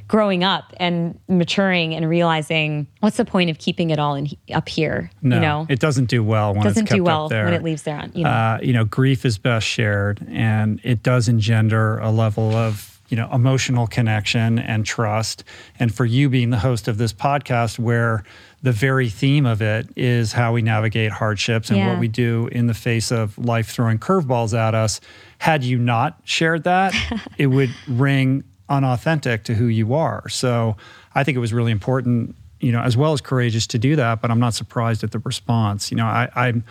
growing 0.08 0.44
up 0.44 0.74
and 0.78 1.20
maturing 1.28 1.94
and 1.94 2.08
realizing 2.10 2.88
what's 3.00 3.18
the 3.18 3.26
point 3.26 3.50
of 3.50 3.58
keeping 3.58 3.90
it 3.90 4.00
all 4.00 4.16
in, 4.16 4.28
up 4.54 4.68
here? 4.68 5.12
No, 5.22 5.36
you 5.36 5.42
know, 5.42 5.66
it 5.70 5.80
doesn't 5.80 6.06
do 6.06 6.24
well 6.24 6.54
when 6.54 6.64
doesn't 6.64 6.84
it's 6.84 6.90
kept 6.90 6.98
do 6.98 7.04
well 7.04 7.30
when 7.30 7.54
it 7.54 7.64
leaves 7.64 7.84
there. 7.84 7.98
On, 7.98 8.12
you 8.14 8.24
know, 8.24 8.30
uh, 8.30 8.60
you 8.62 8.74
know, 8.74 8.86
grief 8.86 9.26
is 9.26 9.38
best 9.38 9.68
shared, 9.68 10.26
and 10.30 10.80
it 10.84 11.04
does 11.04 11.28
engender 11.28 12.00
a 12.00 12.12
level 12.12 12.56
of 12.56 13.02
you 13.10 13.18
know 13.18 13.30
emotional 13.32 13.88
connection 13.88 14.60
and 14.60 14.86
trust. 14.86 15.44
And 15.80 15.94
for 15.94 16.06
you 16.06 16.30
being 16.30 16.50
the 16.50 16.60
host 16.60 16.88
of 16.88 16.98
this 16.98 17.14
podcast, 17.14 17.80
where 17.80 18.24
the 18.64 18.72
very 18.72 19.10
theme 19.10 19.46
of 19.46 19.62
it 19.62 19.90
is 19.98 20.32
how 20.32 20.54
we 20.54 20.62
navigate 20.62 21.12
hardships 21.12 21.70
and 21.70 21.78
yeah. 21.78 21.90
what 21.90 22.00
we 22.00 22.08
do 22.08 22.48
in 22.52 22.68
the 22.68 22.74
face 22.74 23.12
of 23.12 23.38
life 23.38 23.70
throwing 23.70 24.00
curveballs 24.00 24.58
at 24.58 24.74
us. 24.74 25.02
Had 25.38 25.66
you 25.66 25.78
not 25.78 26.20
shared 26.24 26.64
that, 26.64 26.96
it 27.38 27.48
would 27.48 27.70
ring 27.88 28.46
unauthentic 28.70 29.44
to 29.44 29.54
who 29.54 29.66
you 29.66 29.94
are. 29.94 30.28
So 30.30 30.78
I 31.14 31.26
think 31.26 31.36
it 31.36 31.40
was 31.40 31.54
really 31.54 31.74
important 31.74 32.36
you 32.62 32.72
know, 32.72 32.80
as 32.80 32.96
well 32.96 33.12
as 33.12 33.20
courageous 33.20 33.68
to 33.68 33.78
do 33.78 33.98
that, 33.98 34.22
but 34.22 34.32
I'm 34.32 34.40
not 34.40 34.54
surprised 34.54 35.04
at 35.04 35.12
the 35.12 35.20
response. 35.20 35.92
You 35.92 35.98
know, 35.98 36.06
I, 36.06 36.48
am 36.48 36.64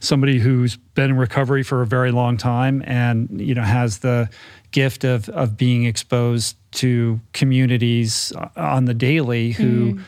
somebody 0.00 0.40
who's 0.40 0.76
been 0.76 1.10
in 1.10 1.16
recovery 1.16 1.62
for 1.62 1.82
a 1.82 1.86
very 1.86 2.10
long 2.10 2.36
time 2.36 2.82
and, 2.84 3.40
you 3.40 3.54
know, 3.54 3.62
has 3.62 3.98
the 3.98 4.28
gift 4.72 5.04
of, 5.04 5.28
of 5.28 5.56
being 5.56 5.84
exposed 5.84 6.56
to 6.72 7.20
communities 7.32 8.32
on 8.56 8.86
the 8.86 8.94
daily 8.94 9.52
who, 9.52 9.94
mm. 9.94 10.02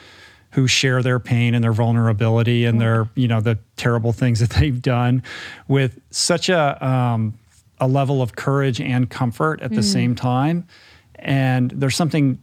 Who 0.59 0.67
share 0.67 1.05
their 1.05 1.21
pain 1.21 1.55
and 1.55 1.63
their 1.63 1.73
vulnerability 1.73 2.65
and 2.65 2.81
their, 2.81 3.09
you 3.15 3.29
know, 3.29 3.41
the 3.41 3.57
terrible 3.77 4.13
things 4.13 4.41
that 4.41 4.51
they've 4.59 4.83
done 4.83 5.23
with 5.69 6.01
such 6.11 6.49
a, 6.49 6.85
um, 6.85 7.39
a 7.79 7.87
level 7.87 8.21
of 8.21 8.35
courage 8.35 8.81
and 8.81 9.09
comfort 9.09 9.63
at 9.63 9.71
mm. 9.71 9.77
the 9.77 9.85
same 9.85 10.17
time. 10.17 10.67
And 11.15 11.71
there's 11.71 11.95
something 11.95 12.41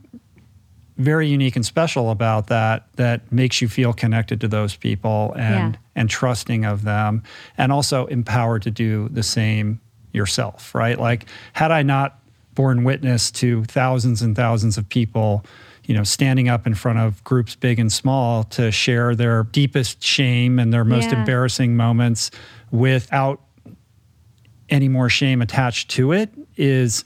very 0.96 1.28
unique 1.28 1.58
and 1.58 1.66
special 1.66 2.10
about 2.10 2.48
that 2.48 2.88
that 2.96 3.30
makes 3.34 3.62
you 3.62 3.68
feel 3.68 3.92
connected 3.92 4.40
to 4.40 4.48
those 4.48 4.78
people 4.78 5.34
and 5.36 5.74
yeah. 5.74 5.80
and 5.98 6.10
trusting 6.10 6.64
of 6.64 6.84
them 6.84 7.22
and 7.58 7.70
also 7.70 8.06
empowered 8.06 8.62
to 8.62 8.72
do 8.72 9.10
the 9.10 9.24
same 9.24 9.82
yourself 10.14 10.74
right 10.74 10.98
like 10.98 11.26
had 11.52 11.70
i 11.70 11.84
not 11.84 12.18
borne 12.54 12.86
witness 12.86 13.30
to 13.30 13.66
thousands 13.66 14.22
and 14.22 14.38
thousands 14.38 14.78
of 14.78 14.88
people 14.88 15.44
you 15.86 15.94
know 15.96 16.04
standing 16.04 16.50
up 16.50 16.66
in 16.68 16.74
front 16.74 17.00
of 17.00 17.24
groups 17.24 17.56
big 17.56 17.80
and 17.80 17.92
small 17.92 18.44
to 18.44 18.72
share 18.72 19.16
their 19.16 19.44
deepest 19.44 20.04
shame 20.04 20.60
and 20.60 20.74
their 20.74 20.84
most 20.84 21.12
yeah. 21.12 21.20
embarrassing 21.20 21.76
moments 21.76 22.32
without 22.72 23.42
any 24.70 24.90
more 24.90 25.10
shame 25.10 25.42
attached 25.42 25.90
to 25.90 26.12
it 26.12 26.30
is 26.58 27.04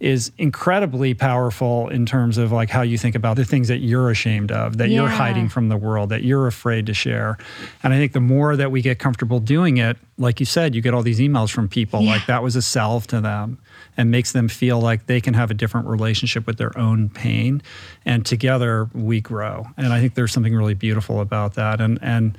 is 0.00 0.30
incredibly 0.38 1.12
powerful 1.12 1.88
in 1.88 2.06
terms 2.06 2.38
of 2.38 2.52
like 2.52 2.70
how 2.70 2.82
you 2.82 2.96
think 2.96 3.16
about 3.16 3.36
the 3.36 3.44
things 3.44 3.66
that 3.66 3.78
you're 3.78 4.10
ashamed 4.10 4.52
of, 4.52 4.78
that 4.78 4.90
yeah. 4.90 5.00
you're 5.00 5.08
hiding 5.08 5.48
from 5.48 5.68
the 5.68 5.76
world, 5.76 6.10
that 6.10 6.22
you're 6.22 6.46
afraid 6.46 6.86
to 6.86 6.94
share. 6.94 7.36
And 7.82 7.92
I 7.92 7.96
think 7.96 8.12
the 8.12 8.20
more 8.20 8.54
that 8.54 8.70
we 8.70 8.80
get 8.80 9.00
comfortable 9.00 9.40
doing 9.40 9.78
it, 9.78 9.96
like 10.16 10.38
you 10.38 10.46
said, 10.46 10.74
you 10.74 10.80
get 10.80 10.94
all 10.94 11.02
these 11.02 11.18
emails 11.18 11.50
from 11.50 11.68
people 11.68 12.00
yeah. 12.02 12.12
like 12.12 12.26
that 12.26 12.44
was 12.44 12.54
a 12.54 12.62
salve 12.62 13.08
to 13.08 13.20
them 13.20 13.58
and 13.96 14.10
makes 14.10 14.30
them 14.30 14.46
feel 14.46 14.80
like 14.80 15.06
they 15.06 15.20
can 15.20 15.34
have 15.34 15.50
a 15.50 15.54
different 15.54 15.88
relationship 15.88 16.46
with 16.46 16.58
their 16.58 16.76
own 16.78 17.08
pain. 17.08 17.60
And 18.04 18.24
together 18.24 18.88
we 18.94 19.20
grow. 19.20 19.66
And 19.76 19.92
I 19.92 20.00
think 20.00 20.14
there's 20.14 20.32
something 20.32 20.54
really 20.54 20.74
beautiful 20.74 21.20
about 21.20 21.54
that. 21.54 21.80
And 21.80 21.98
and 22.02 22.38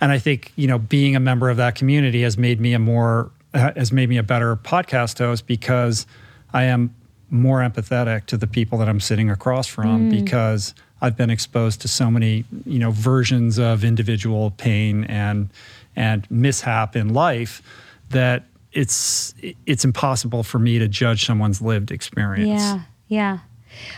and 0.00 0.12
I 0.12 0.18
think, 0.18 0.52
you 0.56 0.68
know, 0.68 0.78
being 0.78 1.16
a 1.16 1.20
member 1.20 1.50
of 1.50 1.56
that 1.56 1.74
community 1.74 2.22
has 2.22 2.38
made 2.38 2.60
me 2.60 2.74
a 2.74 2.78
more 2.78 3.30
has 3.54 3.90
made 3.90 4.08
me 4.08 4.18
a 4.18 4.22
better 4.22 4.54
podcast 4.54 5.18
host 5.18 5.46
because 5.46 6.06
I 6.52 6.64
am 6.64 6.94
more 7.30 7.60
empathetic 7.60 8.26
to 8.26 8.36
the 8.36 8.46
people 8.46 8.78
that 8.78 8.88
I'm 8.88 9.00
sitting 9.00 9.30
across 9.30 9.66
from 9.66 10.10
mm. 10.10 10.24
because 10.24 10.74
I've 11.00 11.16
been 11.16 11.30
exposed 11.30 11.80
to 11.82 11.88
so 11.88 12.10
many, 12.10 12.44
you 12.64 12.78
know, 12.78 12.90
versions 12.90 13.58
of 13.58 13.84
individual 13.84 14.52
pain 14.52 15.04
and 15.04 15.50
and 15.94 16.30
mishap 16.30 16.94
in 16.94 17.12
life 17.12 17.62
that 18.10 18.44
it's 18.72 19.34
it's 19.64 19.84
impossible 19.84 20.42
for 20.42 20.58
me 20.58 20.78
to 20.78 20.88
judge 20.88 21.26
someone's 21.26 21.60
lived 21.60 21.90
experience. 21.90 22.62
Yeah, 22.62 22.80
yeah. 23.08 23.38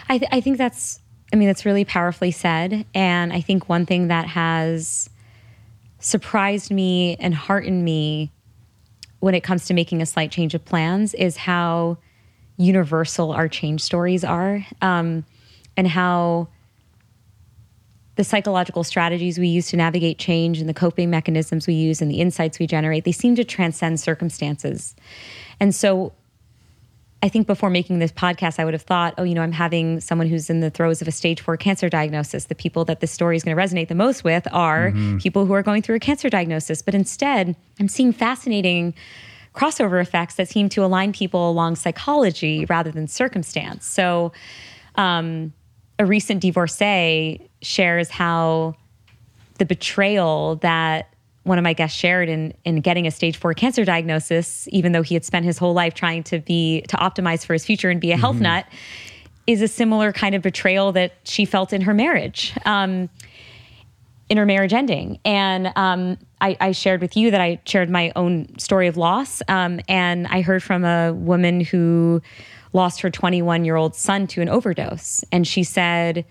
I 0.09 0.19
th- 0.19 0.31
I 0.33 0.41
think 0.41 0.59
that's 0.59 1.01
I 1.33 1.37
mean 1.37 1.49
that's 1.49 1.67
really 1.67 1.85
powerfully 1.85 2.31
said, 2.31 2.87
and 2.95 3.33
I 3.33 3.41
think 3.41 3.69
one 3.69 3.87
thing 3.87 4.09
that 4.09 4.27
has 4.27 5.11
surprised 6.01 6.71
me 6.71 7.17
and 7.17 7.35
heartened 7.35 7.85
me 7.85 8.31
when 9.21 9.35
it 9.35 9.43
comes 9.43 9.67
to 9.67 9.75
making 9.75 10.01
a 10.01 10.07
slight 10.07 10.31
change 10.31 10.55
of 10.55 10.65
plans 10.65 11.13
is 11.15 11.37
how 11.37 11.99
universal 12.59 13.33
our 13.33 13.49
change 13.49 13.81
stories 13.81 14.25
are 14.25 14.67
um, 14.83 15.25
and 15.77 15.89
how 15.89 16.49
the 18.17 18.25
psychological 18.25 18.83
strategies 18.83 19.39
we 19.39 19.47
use 19.47 19.69
to 19.69 19.77
navigate 19.77 20.19
change 20.19 20.59
and 20.59 20.69
the 20.69 20.75
coping 20.75 21.09
mechanisms 21.09 21.69
we 21.69 21.75
use 21.75 22.03
and 22.03 22.11
the 22.11 22.21
insights 22.21 22.59
we 22.59 22.67
generate 22.67 23.05
they 23.05 23.13
seem 23.13 23.37
to 23.37 23.45
transcend 23.45 23.99
circumstances. 24.01 24.95
And 25.61 25.75
so 25.75 26.13
i 27.21 27.29
think 27.29 27.49
before 27.49 27.69
making 27.69 27.99
this 27.99 28.13
podcast 28.13 28.61
i 28.61 28.65
would 28.65 28.75
have 28.75 28.83
thought 28.83 29.13
oh 29.19 29.25
you 29.25 29.35
know 29.35 29.43
i'm 29.43 29.51
having 29.51 29.99
someone 29.99 30.29
who's 30.29 30.49
in 30.49 30.61
the 30.61 30.71
throes 30.71 31.03
of 31.03 31.09
a 31.09 31.11
stage 31.11 31.41
4 31.41 31.57
cancer 31.57 31.89
diagnosis. 31.89 32.45
The 32.45 32.55
people 32.55 32.85
that 32.85 33.01
this 33.01 33.11
story 33.11 33.37
is 33.37 33.43
going 33.43 33.57
to 33.57 33.61
resonate 33.61 33.89
the 33.89 33.97
most 33.97 34.23
with 34.23 34.47
are 34.53 34.91
mm-hmm. 34.91 35.19
people 35.19 35.45
who 35.45 35.53
are 35.53 35.63
going 35.65 35.83
through 35.83 35.97
a 35.97 36.01
cancer 36.01 36.31
diagnosis. 36.31 36.83
But 36.83 36.95
instead 36.95 37.57
i'm 37.79 37.89
seeing 37.89 38.13
fascinating 38.13 38.95
crossover 39.59 40.01
effects 40.01 40.37
that 40.37 40.49
seem 40.49 40.69
to 40.71 40.85
align 40.85 41.13
people 41.13 41.51
along 41.51 41.77
psychology 41.77 42.65
rather 42.67 42.91
than 42.91 43.09
circumstance. 43.09 43.85
So, 43.87 44.33
um, 44.95 45.53
a 45.99 46.07
recent 46.07 46.41
divorcee 46.41 47.51
shares 47.61 48.09
how 48.09 48.77
the 49.59 49.65
betrayal 49.65 50.57
that 50.57 51.13
one 51.43 51.59
of 51.59 51.65
my 51.65 51.73
guests 51.73 51.99
shared 51.99 52.29
in 52.29 52.55
in 52.65 52.81
getting 52.81 53.07
a 53.07 53.11
stage 53.11 53.37
four 53.37 53.55
cancer 53.55 53.85
diagnosis, 53.85 54.69
even 54.71 54.93
though 54.93 55.03
he 55.03 55.15
had 55.15 55.25
spent 55.25 55.45
his 55.45 55.59
whole 55.59 55.73
life 55.73 55.95
trying 55.95 56.23
to 56.25 56.39
be 56.39 56.83
to 56.83 56.97
optimize 56.97 57.45
for 57.45 57.55
his 57.55 57.65
future 57.65 57.91
and 57.91 58.01
be 58.01 58.13
a 58.13 58.17
health 58.17 58.37
mm-hmm. 58.37 58.45
nut, 58.45 58.67
is 59.49 59.63
a 59.63 59.69
similar 59.69 60.13
kind 60.13 60.35
of 60.35 60.43
betrayal 60.43 60.93
that 60.93 61.15
she 61.25 61.45
felt 61.45 61.73
in 61.73 61.81
her 61.81 61.95
marriage. 61.95 62.53
Um, 62.65 63.09
in 64.29 64.37
her 64.37 64.47
marriage 64.47 64.73
ending. 64.73 65.19
And 65.25 65.73
um, 65.77 66.19
I, 66.41 66.57
I, 66.61 66.73
shared 66.73 67.01
with 67.01 67.17
you 67.17 67.31
that 67.31 67.41
I 67.41 67.61
shared 67.65 67.89
my 67.89 68.13
own 68.15 68.59
story 68.59 68.87
of 68.87 68.97
loss. 68.97 69.43
Um, 69.49 69.81
and 69.89 70.27
I 70.27 70.43
heard 70.43 70.63
from 70.63 70.85
a 70.85 71.13
woman 71.13 71.61
who 71.61 72.21
lost 72.73 73.01
her 73.01 73.11
21 73.11 73.65
year 73.65 73.77
old 73.77 73.95
son 73.95 74.27
to 74.29 74.43
an 74.43 74.49
overdose. 74.49 75.25
And 75.33 75.47
she 75.47 75.65
said, 75.65 76.25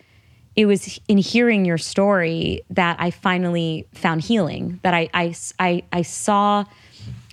it 0.56 0.66
was 0.66 1.00
in 1.08 1.20
hearing 1.20 1.66
your 1.66 1.78
story 1.78 2.62
that 2.72 2.98
I 3.00 3.12
finally 3.12 3.88
found 3.94 4.22
healing, 4.22 4.80
that 4.84 4.94
I, 4.94 5.10
I, 5.14 5.36
I, 5.60 5.84
I 5.94 6.02
saw 6.02 6.66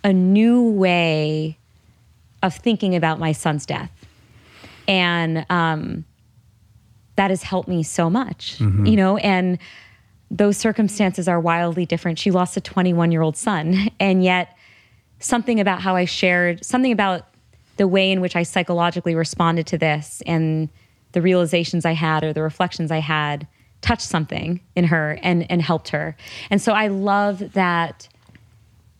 a 0.02 0.12
new 0.12 0.70
way 0.70 1.58
of 2.42 2.54
thinking 2.54 2.94
about 2.94 3.18
my 3.18 3.32
son's 3.32 3.64
death. 3.64 3.90
And 4.86 5.46
um, 5.48 6.04
that 7.16 7.30
has 7.30 7.42
helped 7.42 7.68
me 7.68 7.82
so 7.82 8.10
much, 8.10 8.58
mm-hmm. 8.58 8.84
you 8.84 8.96
know, 8.96 9.16
and 9.16 9.58
those 10.34 10.56
circumstances 10.56 11.28
are 11.28 11.38
wildly 11.38 11.86
different. 11.86 12.18
She 12.18 12.32
lost 12.32 12.56
a 12.56 12.60
21 12.60 13.12
year 13.12 13.22
old 13.22 13.36
son, 13.36 13.88
and 14.00 14.22
yet 14.22 14.56
something 15.20 15.60
about 15.60 15.80
how 15.80 15.94
I 15.94 16.04
shared, 16.04 16.64
something 16.64 16.92
about 16.92 17.28
the 17.76 17.86
way 17.86 18.10
in 18.10 18.20
which 18.20 18.36
I 18.36 18.42
psychologically 18.42 19.14
responded 19.14 19.66
to 19.68 19.78
this 19.78 20.22
and 20.26 20.68
the 21.12 21.22
realizations 21.22 21.84
I 21.84 21.92
had 21.92 22.24
or 22.24 22.32
the 22.32 22.42
reflections 22.42 22.90
I 22.90 22.98
had 22.98 23.46
touched 23.80 24.02
something 24.02 24.60
in 24.74 24.84
her 24.84 25.18
and, 25.22 25.48
and 25.50 25.62
helped 25.62 25.90
her. 25.90 26.16
And 26.50 26.60
so 26.60 26.72
I 26.72 26.88
love 26.88 27.52
that 27.52 28.08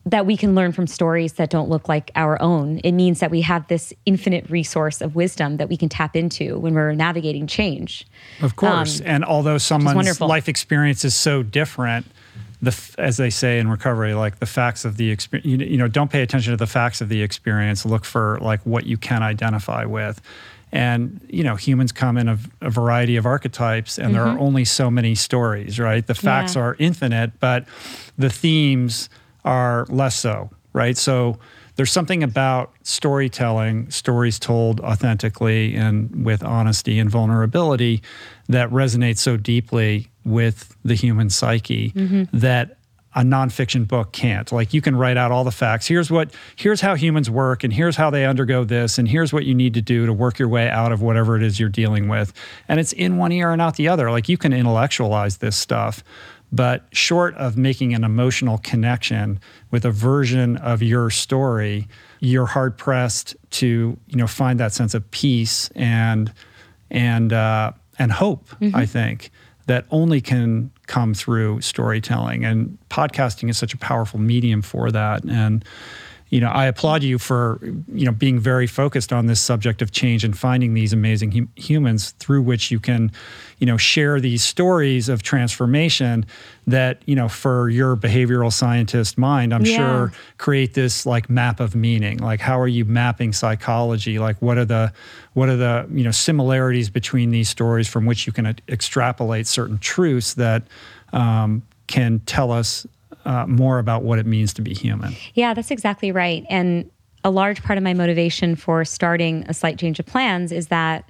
that 0.06 0.26
we 0.26 0.36
can 0.36 0.55
learn 0.55 0.72
from 0.72 0.86
stories 0.86 1.35
that 1.35 1.48
don't 1.48 1.70
look 1.70 1.89
like 1.89 2.10
our 2.14 2.40
own. 2.43 2.78
It 2.85 2.93
means 2.93 3.20
that 3.20 3.31
we 3.31 3.40
have 3.40 3.66
this 3.68 3.93
infinite 4.05 4.48
resource 4.51 5.01
of 5.01 5.14
wisdom 5.14 5.56
that 5.56 5.68
we 5.68 5.76
can 5.76 5.89
tap 5.89 6.14
into 6.14 6.59
when 6.59 6.74
we're 6.74 6.93
navigating 6.93 7.47
change. 7.47 8.06
Of 8.43 8.56
course. 8.56 9.01
Um, 9.01 9.06
and 9.06 9.24
although 9.24 9.59
someone's 9.59 10.20
life 10.20 10.48
experience 10.48 11.05
is 11.05 11.14
so 11.14 11.43
different, 11.43 12.06
the 12.60 12.94
as 12.98 13.16
they 13.16 13.31
say 13.31 13.59
in 13.59 13.68
recovery, 13.68 14.14
like 14.14 14.40
the 14.40 14.47
facts 14.47 14.85
of 14.85 14.97
the 14.97 15.10
experience, 15.10 15.47
you, 15.47 15.56
you 15.59 15.76
know, 15.76 15.89
don't 15.89 16.10
pay 16.10 16.22
attention 16.22 16.52
to 16.52 16.56
the 16.56 16.66
facts 16.66 17.01
of 17.01 17.09
the 17.09 17.22
experience. 17.22 17.86
Look 17.86 18.05
for 18.05 18.39
like 18.40 18.60
what 18.64 18.86
you 18.86 18.97
can 18.97 19.22
identify 19.22 19.85
with. 19.85 20.20
And 20.72 21.20
you 21.28 21.44
know, 21.44 21.56
humans 21.56 21.93
come 21.93 22.16
in 22.16 22.28
a, 22.28 22.39
a 22.60 22.70
variety 22.70 23.16
of 23.16 23.26
archetypes, 23.26 23.97
and 23.97 24.06
mm-hmm. 24.06 24.14
there 24.14 24.24
are 24.24 24.35
mm-hmm. 24.35 24.43
only 24.43 24.64
so 24.64 24.90
many 24.90 25.14
stories, 25.14 25.78
right? 25.78 26.05
The 26.05 26.14
facts 26.14 26.56
yeah. 26.56 26.62
are 26.62 26.76
infinite, 26.78 27.39
but 27.39 27.64
the 28.18 28.31
themes 28.31 29.09
are 29.45 29.87
less 29.89 30.15
so, 30.15 30.51
right? 30.73 30.97
So 30.97 31.39
there's 31.77 31.91
something 31.91 32.23
about 32.23 32.73
storytelling, 32.83 33.91
stories 33.91 34.39
told 34.39 34.81
authentically 34.81 35.75
and 35.75 36.25
with 36.25 36.45
honesty 36.45 36.99
and 36.99 37.11
vulnerability 37.11 38.03
that 38.49 38.71
resonates 38.71 39.19
so 39.19 39.37
deeply 39.37 40.09
with 40.25 40.77
the 40.85 40.95
human 40.95 41.31
psyche 41.31 41.91
mm-hmm. 41.91 42.25
that 42.37 42.77
a 43.16 43.21
nonfiction 43.21 43.87
book 43.87 44.12
can't. 44.12 44.51
Like 44.51 44.75
you 44.75 44.81
can 44.81 44.97
write 44.97 45.16
out 45.16 45.31
all 45.31 45.45
the 45.45 45.53
facts. 45.53 45.87
Here's 45.87 46.11
what 46.11 46.33
here's 46.57 46.81
how 46.81 46.95
humans 46.95 47.31
work 47.31 47.62
and 47.62 47.73
here's 47.73 47.97
how 47.97 48.11
they 48.11 48.25
undergo 48.25 48.65
this 48.65 48.99
and 48.99 49.07
here's 49.07 49.33
what 49.33 49.45
you 49.45 49.55
need 49.55 49.75
to 49.75 49.83
do 49.83 50.07
to 50.07 50.12
work 50.12 50.39
your 50.39 50.49
way 50.49 50.69
out 50.69 50.91
of 50.91 51.01
whatever 51.01 51.37
it 51.37 51.43
is 51.43 51.61
you're 51.61 51.69
dealing 51.69 52.09
with. 52.09 52.33
And 52.69 52.81
it's 52.81 52.93
in 52.93 53.16
one 53.16 53.31
ear 53.33 53.53
and 53.53 53.62
out 53.62 53.77
the 53.77 53.89
other. 53.89 54.11
Like 54.11 54.29
you 54.29 54.37
can 54.37 54.53
intellectualize 54.53 55.37
this 55.37 55.57
stuff. 55.57 56.03
But 56.55 56.85
short 56.93 57.35
of 57.35 57.56
making 57.56 57.94
an 57.94 58.05
emotional 58.05 58.59
connection 58.59 59.40
with 59.72 59.85
a 59.85 59.90
version 59.90 60.56
of 60.59 60.85
your 60.85 61.10
story, 61.10 61.89
you're 62.20 62.47
hard 62.47 62.78
pressed 62.78 63.35
to 63.51 63.98
you 64.06 64.16
know 64.16 64.28
find 64.28 64.60
that 64.60 64.72
sense 64.72 64.94
of 64.94 65.10
peace 65.10 65.68
and 65.74 66.32
and 66.93 67.32
uh, 67.32 67.72
and 67.98 68.12
hope. 68.12 68.48
Mm-hmm. 68.60 68.76
I 68.76 68.86
think 68.86 69.32
that 69.66 69.85
only 69.90 70.20
can 70.20 70.70
come 70.86 71.12
through 71.12 71.60
storytelling, 71.60 72.44
and 72.44 72.78
podcasting 72.89 73.51
is 73.51 73.59
such 73.59 73.74
a 73.74 73.78
powerful 73.78 74.20
medium 74.20 74.62
for 74.62 74.93
that. 74.93 75.24
And 75.24 75.64
you 76.30 76.40
know, 76.40 76.48
I 76.48 76.66
applaud 76.66 77.02
you 77.02 77.18
for 77.18 77.60
you 77.62 78.05
know 78.06 78.12
being 78.12 78.38
very 78.40 78.66
focused 78.66 79.12
on 79.12 79.26
this 79.26 79.40
subject 79.40 79.82
of 79.82 79.92
change 79.92 80.24
and 80.24 80.36
finding 80.36 80.74
these 80.74 80.92
amazing 80.92 81.30
hum- 81.32 81.48
humans 81.55 82.10
through 82.18 82.42
which 82.42 82.70
you 82.70 82.80
can, 82.80 83.12
you 83.59 83.66
know, 83.66 83.76
share 83.76 84.18
these 84.20 84.42
stories 84.42 85.09
of 85.09 85.22
transformation 85.22 86.26
that 86.66 87.02
you 87.06 87.14
know 87.14 87.28
for 87.28 87.68
your 87.68 87.94
behavioral 87.96 88.52
scientist 88.52 89.16
mind, 89.18 89.55
I'm 89.55 89.64
Yeah. 89.64 89.76
sure 89.76 90.12
create 90.38 90.74
this 90.74 91.06
like 91.06 91.30
map 91.30 91.60
of 91.60 91.74
meaning. 91.76 92.18
Like, 92.18 92.40
how 92.40 92.59
are 92.59 92.68
you 92.68 92.84
mapping 92.84 93.32
psychology? 93.32 94.18
Like, 94.18 94.40
what 94.42 94.59
are 94.59 94.64
the 94.64 94.92
what 95.34 95.48
are 95.48 95.56
the 95.56 95.86
you 95.92 96.02
know 96.05 96.10
similarities 96.10 96.90
between 96.90 97.30
these 97.30 97.48
stories 97.48 97.86
from 97.86 98.06
which 98.06 98.26
you 98.26 98.32
can 98.32 98.56
extrapolate 98.68 99.46
certain 99.46 99.78
truths 99.78 100.34
that 100.34 100.62
um, 101.12 101.62
can 101.86 102.20
tell 102.26 102.51
us 102.51 102.86
uh, 103.24 103.46
more 103.46 103.78
about 103.78 104.02
what 104.02 104.18
it 104.18 104.26
means 104.26 104.52
to 104.55 104.62
be 104.62 104.74
human. 104.74 105.14
Yeah, 105.34 105.55
that's 105.55 105.70
exactly 105.70 106.12
right. 106.12 106.44
And 106.48 106.90
a 107.24 107.30
large 107.30 107.62
part 107.62 107.78
of 107.78 107.82
my 107.82 107.94
motivation 107.94 108.55
for 108.55 108.84
starting 108.84 109.44
a 109.48 109.55
slight 109.55 109.78
change 109.78 109.98
of 109.98 110.06
plans 110.06 110.52
is 110.52 110.68
that 110.68 111.09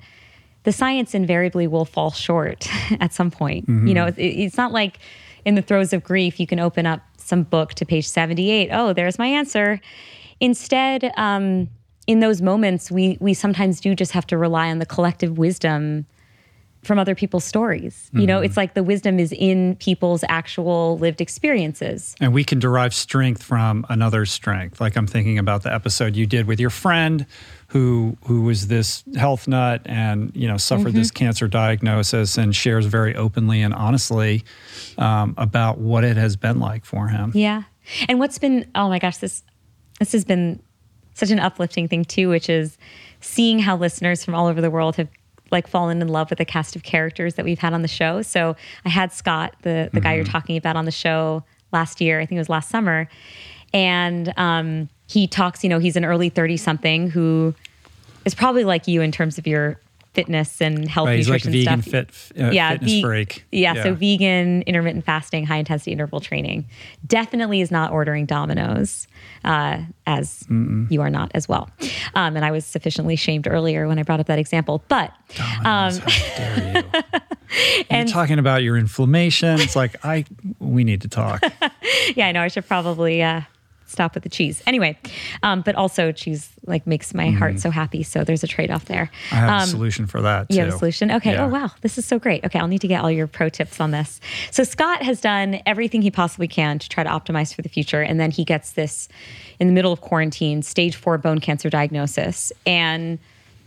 the 0.62 0.72
science 0.72 1.14
invariably 1.14 1.66
will 1.66 1.84
fall 1.84 2.10
short 2.10 2.68
at 3.00 3.12
some 3.12 3.30
point. 3.30 3.68
You 3.68 3.94
know, 3.94 4.06
it, 4.06 4.18
it's 4.18 4.56
not 4.56 4.72
like 4.72 4.98
in 5.44 5.54
the 5.54 5.62
throes 5.62 5.92
of 5.92 6.02
grief, 6.02 6.40
you 6.40 6.46
can 6.46 6.58
open 6.58 6.86
up 6.86 7.00
some 7.16 7.42
book 7.42 7.74
to 7.74 7.84
page 7.84 8.06
78. 8.06 8.70
Oh, 8.72 8.92
there's 8.92 9.18
my 9.18 9.26
answer. 9.26 9.80
Instead, 10.40 11.12
um, 11.16 11.68
in 12.06 12.20
those 12.20 12.42
moments, 12.42 12.90
we, 12.90 13.16
we 13.20 13.34
sometimes 13.34 13.80
do 13.80 13.94
just 13.94 14.12
have 14.12 14.26
to 14.28 14.38
rely 14.38 14.70
on 14.70 14.78
the 14.78 14.86
collective 14.86 15.38
wisdom 15.38 16.06
from 16.84 16.98
other 16.98 17.14
people's 17.14 17.44
stories. 17.44 18.10
You 18.12 18.26
know, 18.26 18.40
it's 18.40 18.56
like 18.56 18.74
the 18.74 18.82
wisdom 18.82 19.18
is 19.18 19.32
in 19.32 19.76
people's 19.76 20.24
actual 20.28 20.98
lived 20.98 21.20
experiences. 21.20 22.14
And 22.20 22.32
we 22.32 22.44
can 22.44 22.58
derive 22.58 22.94
strength 22.94 23.42
from 23.42 23.86
another's 23.88 24.30
strength. 24.30 24.80
Like 24.80 24.96
I'm 24.96 25.06
thinking 25.06 25.38
about 25.38 25.62
the 25.62 25.72
episode 25.72 26.16
you 26.16 26.26
did 26.26 26.46
with 26.46 26.60
your 26.60 26.70
friend 26.70 27.26
who 27.68 28.16
who 28.26 28.42
was 28.42 28.68
this 28.68 29.02
health 29.16 29.48
nut 29.48 29.82
and 29.84 30.30
you 30.36 30.46
know 30.46 30.56
suffered 30.56 30.92
this 30.92 31.10
cancer 31.10 31.48
diagnosis 31.48 32.38
and 32.38 32.54
shares 32.54 32.86
very 32.86 33.16
openly 33.16 33.62
and 33.62 33.74
honestly 33.74 34.44
um, 34.98 35.34
about 35.38 35.78
what 35.78 36.04
it 36.04 36.16
has 36.16 36.36
been 36.36 36.60
like 36.60 36.84
for 36.84 37.08
him. 37.08 37.32
Yeah. 37.34 37.64
And 38.08 38.18
what's 38.20 38.38
been 38.38 38.70
oh 38.74 38.88
my 38.88 38.98
gosh, 38.98 39.16
this 39.16 39.42
this 39.98 40.12
has 40.12 40.24
been 40.24 40.62
such 41.14 41.30
an 41.30 41.40
uplifting 41.40 41.88
thing 41.88 42.04
too, 42.04 42.28
which 42.28 42.48
is 42.48 42.78
seeing 43.20 43.58
how 43.58 43.76
listeners 43.76 44.24
from 44.24 44.34
all 44.34 44.46
over 44.46 44.60
the 44.60 44.70
world 44.70 44.96
have 44.96 45.08
like 45.54 45.66
fallen 45.66 46.02
in 46.02 46.08
love 46.08 46.28
with 46.28 46.38
the 46.38 46.44
cast 46.44 46.76
of 46.76 46.82
characters 46.82 47.36
that 47.36 47.44
we've 47.46 47.58
had 47.58 47.72
on 47.72 47.80
the 47.80 47.88
show. 47.88 48.20
So 48.20 48.56
I 48.84 48.90
had 48.90 49.12
Scott, 49.12 49.54
the 49.62 49.88
the 49.94 50.00
guy 50.00 50.14
you're 50.14 50.24
talking 50.24 50.58
about 50.58 50.76
on 50.76 50.84
the 50.84 50.90
show 50.90 51.42
last 51.72 52.00
year, 52.02 52.20
I 52.20 52.26
think 52.26 52.36
it 52.36 52.40
was 52.40 52.50
last 52.50 52.68
summer. 52.68 53.08
And 53.72 54.32
um, 54.36 54.88
he 55.08 55.26
talks, 55.26 55.64
you 55.64 55.70
know, 55.70 55.78
he's 55.78 55.96
an 55.96 56.04
early 56.04 56.28
30 56.28 56.56
something 56.56 57.10
who 57.10 57.54
is 58.24 58.34
probably 58.34 58.64
like 58.64 58.86
you 58.86 59.00
in 59.00 59.10
terms 59.10 59.38
of 59.38 59.46
your 59.46 59.78
fitness 60.14 60.60
and 60.62 60.88
health 60.88 61.08
Right, 61.08 61.16
he's 61.18 61.28
like 61.28 61.42
vegan 61.42 61.82
stuff. 61.82 61.84
fit 61.84 62.08
uh, 62.40 62.50
fitness 62.50 62.90
ve- 62.90 63.02
freak. 63.02 63.44
Yeah, 63.52 63.82
so 63.82 63.94
vegan, 63.94 64.62
intermittent 64.62 65.04
fasting, 65.04 65.44
high 65.44 65.56
intensity 65.58 65.92
interval 65.92 66.20
training. 66.20 66.66
Definitely 67.06 67.60
is 67.60 67.70
not 67.70 67.92
ordering 67.92 68.24
Domino's, 68.26 69.06
uh, 69.44 69.80
as 70.06 70.44
you 70.48 71.00
are 71.02 71.10
not 71.10 71.30
as 71.34 71.48
well. 71.48 71.68
Um, 72.14 72.36
and 72.36 72.44
I 72.44 72.50
was 72.52 72.64
sufficiently 72.64 73.16
shamed 73.16 73.46
earlier 73.46 73.86
when 73.88 73.98
I 73.98 74.02
brought 74.04 74.20
up 74.20 74.26
that 74.26 74.38
example. 74.38 74.82
But 74.88 75.12
Domino's, 75.34 75.98
how 75.98 76.36
dare 76.36 76.82
you? 76.94 77.00
You're 77.90 78.04
talking 78.06 78.38
about 78.38 78.62
your 78.62 78.76
inflammation. 78.76 79.60
It's 79.60 79.76
like 79.76 79.96
I 80.04 80.24
we 80.58 80.82
need 80.84 81.02
to 81.02 81.08
talk. 81.08 81.42
yeah, 82.16 82.28
I 82.28 82.32
know 82.32 82.40
I 82.42 82.48
should 82.48 82.66
probably 82.66 83.22
uh, 83.22 83.42
stop 83.94 84.12
with 84.14 84.22
the 84.22 84.28
cheese. 84.28 84.62
Anyway, 84.66 84.98
um, 85.42 85.62
but 85.62 85.74
also 85.74 86.12
cheese 86.12 86.50
like 86.66 86.86
makes 86.86 87.14
my 87.14 87.30
heart 87.30 87.58
so 87.60 87.70
happy. 87.70 88.02
So 88.02 88.24
there's 88.24 88.42
a 88.44 88.46
trade 88.46 88.70
off 88.70 88.84
there. 88.84 89.10
I 89.32 89.34
have 89.36 89.48
Um, 89.50 89.62
a 89.62 89.66
solution 89.66 90.06
for 90.06 90.20
that 90.22 90.48
too. 90.50 90.56
You 90.56 90.64
have 90.64 90.74
a 90.74 90.78
solution? 90.78 91.10
Okay. 91.10 91.32
Yeah. 91.32 91.44
Oh, 91.44 91.48
wow. 91.48 91.70
This 91.80 91.96
is 91.98 92.04
so 92.04 92.18
great. 92.18 92.44
Okay. 92.44 92.58
I'll 92.58 92.68
need 92.68 92.80
to 92.82 92.88
get 92.88 93.00
all 93.02 93.10
your 93.10 93.26
pro 93.26 93.48
tips 93.48 93.80
on 93.80 93.90
this. 93.90 94.20
So, 94.50 94.64
Scott 94.64 95.02
has 95.02 95.20
done 95.20 95.60
everything 95.64 96.02
he 96.02 96.10
possibly 96.10 96.48
can 96.48 96.78
to 96.78 96.88
try 96.88 97.02
to 97.04 97.10
optimize 97.10 97.54
for 97.54 97.62
the 97.62 97.68
future. 97.68 98.02
And 98.02 98.18
then 98.20 98.30
he 98.30 98.44
gets 98.44 98.72
this 98.72 99.08
in 99.60 99.66
the 99.68 99.72
middle 99.72 99.92
of 99.92 100.00
quarantine, 100.00 100.62
stage 100.62 100.96
four 100.96 101.16
bone 101.18 101.38
cancer 101.40 101.70
diagnosis. 101.70 102.52
And 102.66 103.18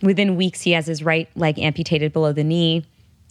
within 0.01 0.35
weeks, 0.35 0.61
he 0.61 0.71
has 0.71 0.85
his 0.87 1.01
right 1.03 1.29
leg 1.35 1.57
amputated 1.59 2.13
below 2.13 2.33
the 2.33 2.43
knee. 2.43 2.85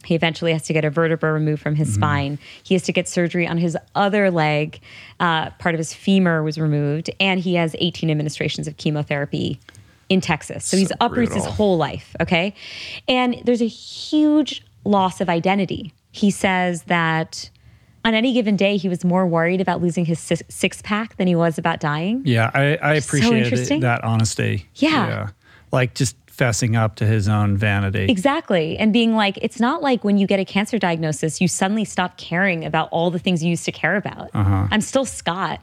He 0.07 0.15
eventually 0.15 0.53
has 0.53 0.63
to 0.63 0.73
get 0.73 0.85
a 0.85 0.91
vertebra 0.91 1.33
removed 1.33 1.63
from 1.63 1.75
his 1.75 1.93
spine. 1.93 2.39
He 2.63 2.75
has 2.75 2.83
to 2.85 2.93
get 2.93 3.09
surgery 3.09 3.47
on 3.47 3.59
his 3.59 3.77
other 3.95 4.31
leg. 4.31 4.81
Uh, 5.21 5.51
part 5.51 5.75
of 5.75 5.79
his 5.79 5.93
femur 5.93 6.43
was 6.43 6.59
removed, 6.59 7.11
and 7.21 7.41
he 7.41 7.55
has 7.55 7.75
18 7.79 8.11
administrations 8.11 8.67
of 8.67 8.77
chemotherapy 8.77 9.61
in 10.09 10.21
Texas. 10.21 10.65
So, 10.65 10.77
he's 10.77 10.89
So 10.89 10.95
uproots 11.01 11.35
his 11.35 11.45
whole 11.45 11.77
life. 11.77 12.15
Okay. 12.21 12.55
And 13.09 13.43
there's 13.45 13.63
a 13.63 13.69
huge 13.69 14.65
loss 14.85 15.21
of 15.21 15.29
identity. 15.29 15.93
He 16.13 16.31
says 16.31 16.85
that 16.85 17.51
on 18.05 18.15
any 18.15 18.33
given 18.33 18.57
day, 18.57 18.77
he 18.77 18.89
was 18.89 19.05
more 19.05 19.27
worried 19.27 19.61
about 19.61 19.83
losing 19.83 20.05
his 20.05 20.21
six, 20.21 20.81
pack 20.83 21.17
than 21.17 21.27
he 21.27 21.35
was 21.35 21.59
about 21.59 21.81
dying. 21.81 22.23
Yeah, 22.25 22.51
I, 22.55 22.79
I 22.81 22.99
so 23.01 23.19
that 23.81 24.05
honesty. 24.05 24.69
Yeah. 24.77 25.09
Yeah. 25.09 25.29
Like 25.73 25.95
just 25.95 26.17
fessing 26.37 26.77
up 26.77 26.97
to 26.97 27.07
his 27.07 27.29
own 27.29 27.57
vanity. 27.57 28.07
Exactly. 28.11 28.77
And 28.77 28.93
being 28.93 29.15
like, 29.15 29.39
it's 29.41 29.59
not 29.59 29.83
like 29.83 30.05
when 30.05 30.19
you 30.19 30.27
get 30.27 30.39
a 30.39 30.45
cancer 30.45 30.79
diagnosis, 30.79 31.41
you 31.41 31.49
suddenly 31.49 31.85
stop 31.85 32.19
caring 32.19 32.65
about 32.65 32.89
all 32.91 33.11
the 33.11 33.19
things 33.19 33.43
you 33.43 33.51
used 33.51 33.65
to 33.65 33.73
care 33.73 33.97
about. 33.97 34.31
I'm 34.71 34.81
still 34.81 35.05
Scott. 35.05 35.61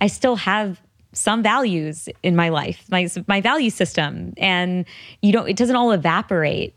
I 0.00 0.06
still 0.06 0.36
have 0.36 0.80
some 1.12 1.42
values 1.42 2.08
in 2.22 2.36
my 2.36 2.48
life, 2.48 2.84
my, 2.90 3.08
my 3.26 3.40
value 3.40 3.70
system. 3.70 4.34
And 4.36 4.84
you 5.22 5.32
don't, 5.32 5.48
it 5.48 5.56
doesn't 5.56 5.76
all 5.76 5.90
evaporate 5.92 6.74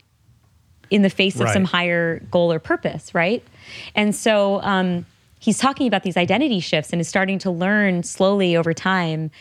in 0.89 1.03
the 1.03 1.09
face 1.09 1.39
of 1.39 1.49
some 1.49 1.63
higher 1.63 2.19
goal 2.31 2.51
or 2.51 2.59
purpose, 2.59 3.15
right? 3.15 3.43
And 3.95 4.13
so 4.13 4.61
um, 4.61 5.05
he's 5.39 5.57
talking 5.57 5.87
about 5.87 6.03
these 6.03 6.17
identity 6.17 6.59
shifts 6.59 6.91
and 6.91 6.99
is 6.99 7.07
starting 7.07 7.39
to 7.39 7.51
learn 7.51 8.03
slowly 8.03 8.57
over 8.57 8.73
time 8.73 9.31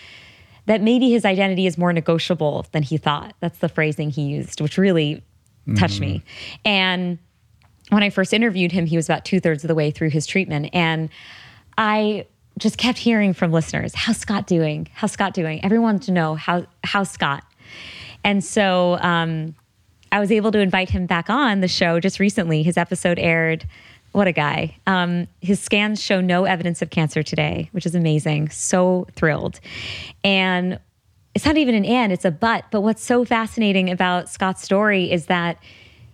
that 0.70 0.80
maybe 0.80 1.10
his 1.10 1.24
identity 1.24 1.66
is 1.66 1.76
more 1.76 1.92
negotiable 1.92 2.64
than 2.70 2.84
he 2.84 2.96
thought. 2.96 3.34
That's 3.40 3.58
the 3.58 3.68
phrasing 3.68 4.10
he 4.10 4.22
used, 4.22 4.60
which 4.60 4.78
really 4.78 5.20
touched 5.76 5.98
me. 5.98 6.22
And 6.64 7.18
when 7.88 8.04
I 8.04 8.10
first 8.10 8.32
interviewed 8.32 8.70
him, 8.70 8.86
he 8.86 8.94
was 8.94 9.08
about 9.08 9.24
two 9.24 9.40
thirds 9.40 9.64
of 9.64 9.68
the 9.68 9.74
way 9.74 9.90
through 9.90 10.10
his 10.10 10.28
treatment. 10.28 10.70
And 10.72 11.08
I 11.76 12.28
just 12.56 12.78
kept 12.78 12.98
hearing 12.98 13.32
from 13.32 13.50
listeners, 13.50 13.96
how's 13.96 14.18
Scott 14.18 14.46
doing? 14.46 14.86
How's 14.92 15.10
Scott 15.10 15.34
doing? 15.34 15.64
Everyone 15.64 15.98
to 15.98 16.12
know 16.12 16.36
how 16.36 16.64
how's 16.84 17.10
Scott. 17.10 17.42
And 18.22 18.44
so 18.44 18.96
um, 19.00 19.56
I 20.12 20.20
was 20.20 20.30
able 20.30 20.52
to 20.52 20.60
invite 20.60 20.90
him 20.90 21.06
back 21.06 21.28
on 21.28 21.62
the 21.62 21.68
show 21.68 21.98
just 21.98 22.20
recently. 22.20 22.62
His 22.62 22.76
episode 22.76 23.18
aired. 23.18 23.66
What 24.12 24.26
a 24.26 24.32
guy. 24.32 24.76
Um, 24.86 25.28
his 25.40 25.60
scans 25.60 26.02
show 26.02 26.20
no 26.20 26.44
evidence 26.44 26.82
of 26.82 26.90
cancer 26.90 27.22
today, 27.22 27.68
which 27.72 27.86
is 27.86 27.94
amazing. 27.94 28.50
So 28.50 29.06
thrilled. 29.14 29.60
And 30.24 30.78
it's 31.34 31.46
not 31.46 31.56
even 31.56 31.74
an 31.76 31.84
and, 31.84 32.12
it's 32.12 32.24
a 32.24 32.30
but. 32.30 32.64
But 32.70 32.80
what's 32.80 33.04
so 33.04 33.24
fascinating 33.24 33.88
about 33.88 34.28
Scott's 34.28 34.62
story 34.62 35.10
is 35.10 35.26
that 35.26 35.58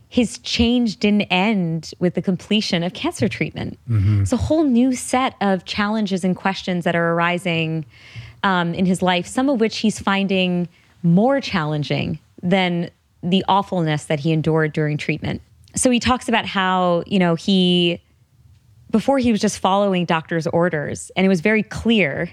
his 0.09 0.39
change 0.39 0.98
didn't 0.98 1.23
end 1.23 1.93
with 1.98 2.14
the 2.14 2.23
completion 2.23 2.82
of 2.82 2.93
cancer 2.93 3.28
treatment. 3.28 3.78
It's 4.23 4.32
a 4.32 4.36
whole 4.36 4.64
new 4.64 4.94
set 4.94 5.35
of 5.40 5.64
challenges 5.64 6.23
and 6.23 6.36
questions 6.36 6.85
that 6.85 6.94
are 6.94 7.12
arising 7.12 7.85
um, 8.43 8.74
in 8.74 8.86
his 8.86 9.02
life, 9.02 9.27
some 9.27 9.48
of 9.48 9.59
which 9.59 9.78
he's 9.78 9.98
finding 9.98 10.68
more 11.02 11.40
challenging 11.40 12.18
than 12.43 12.90
the 13.23 13.44
awfulness 13.48 14.05
that 14.05 14.20
he 14.20 14.32
endured 14.32 14.73
during 14.73 14.97
treatment. 14.97 15.43
So 15.77 15.90
he 15.90 16.01
talks 16.01 16.28
about 16.28 16.47
how, 16.47 17.05
you 17.07 17.19
know, 17.19 17.35
he, 17.35 18.03
before 18.90 19.19
he 19.19 19.31
was 19.31 19.40
just 19.40 19.59
following 19.59 20.05
doctor's 20.05 20.47
orders, 20.47 21.11
and 21.16 21.24
it 21.24 21.28
was 21.28 21.40
very 21.40 21.62
clear 21.62 22.31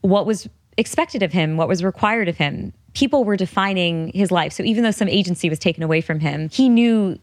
what 0.00 0.26
was 0.26 0.48
expected 0.76 1.22
of 1.22 1.32
him, 1.32 1.56
what 1.56 1.68
was 1.68 1.84
required 1.84 2.28
of 2.28 2.36
him. 2.36 2.72
People 2.94 3.24
were 3.24 3.36
defining 3.36 4.10
his 4.14 4.30
life. 4.30 4.52
So 4.52 4.62
even 4.62 4.82
though 4.82 4.90
some 4.90 5.08
agency 5.08 5.48
was 5.50 5.58
taken 5.58 5.82
away 5.82 6.00
from 6.00 6.20
him, 6.20 6.48
he 6.48 6.68
knew 6.68 7.18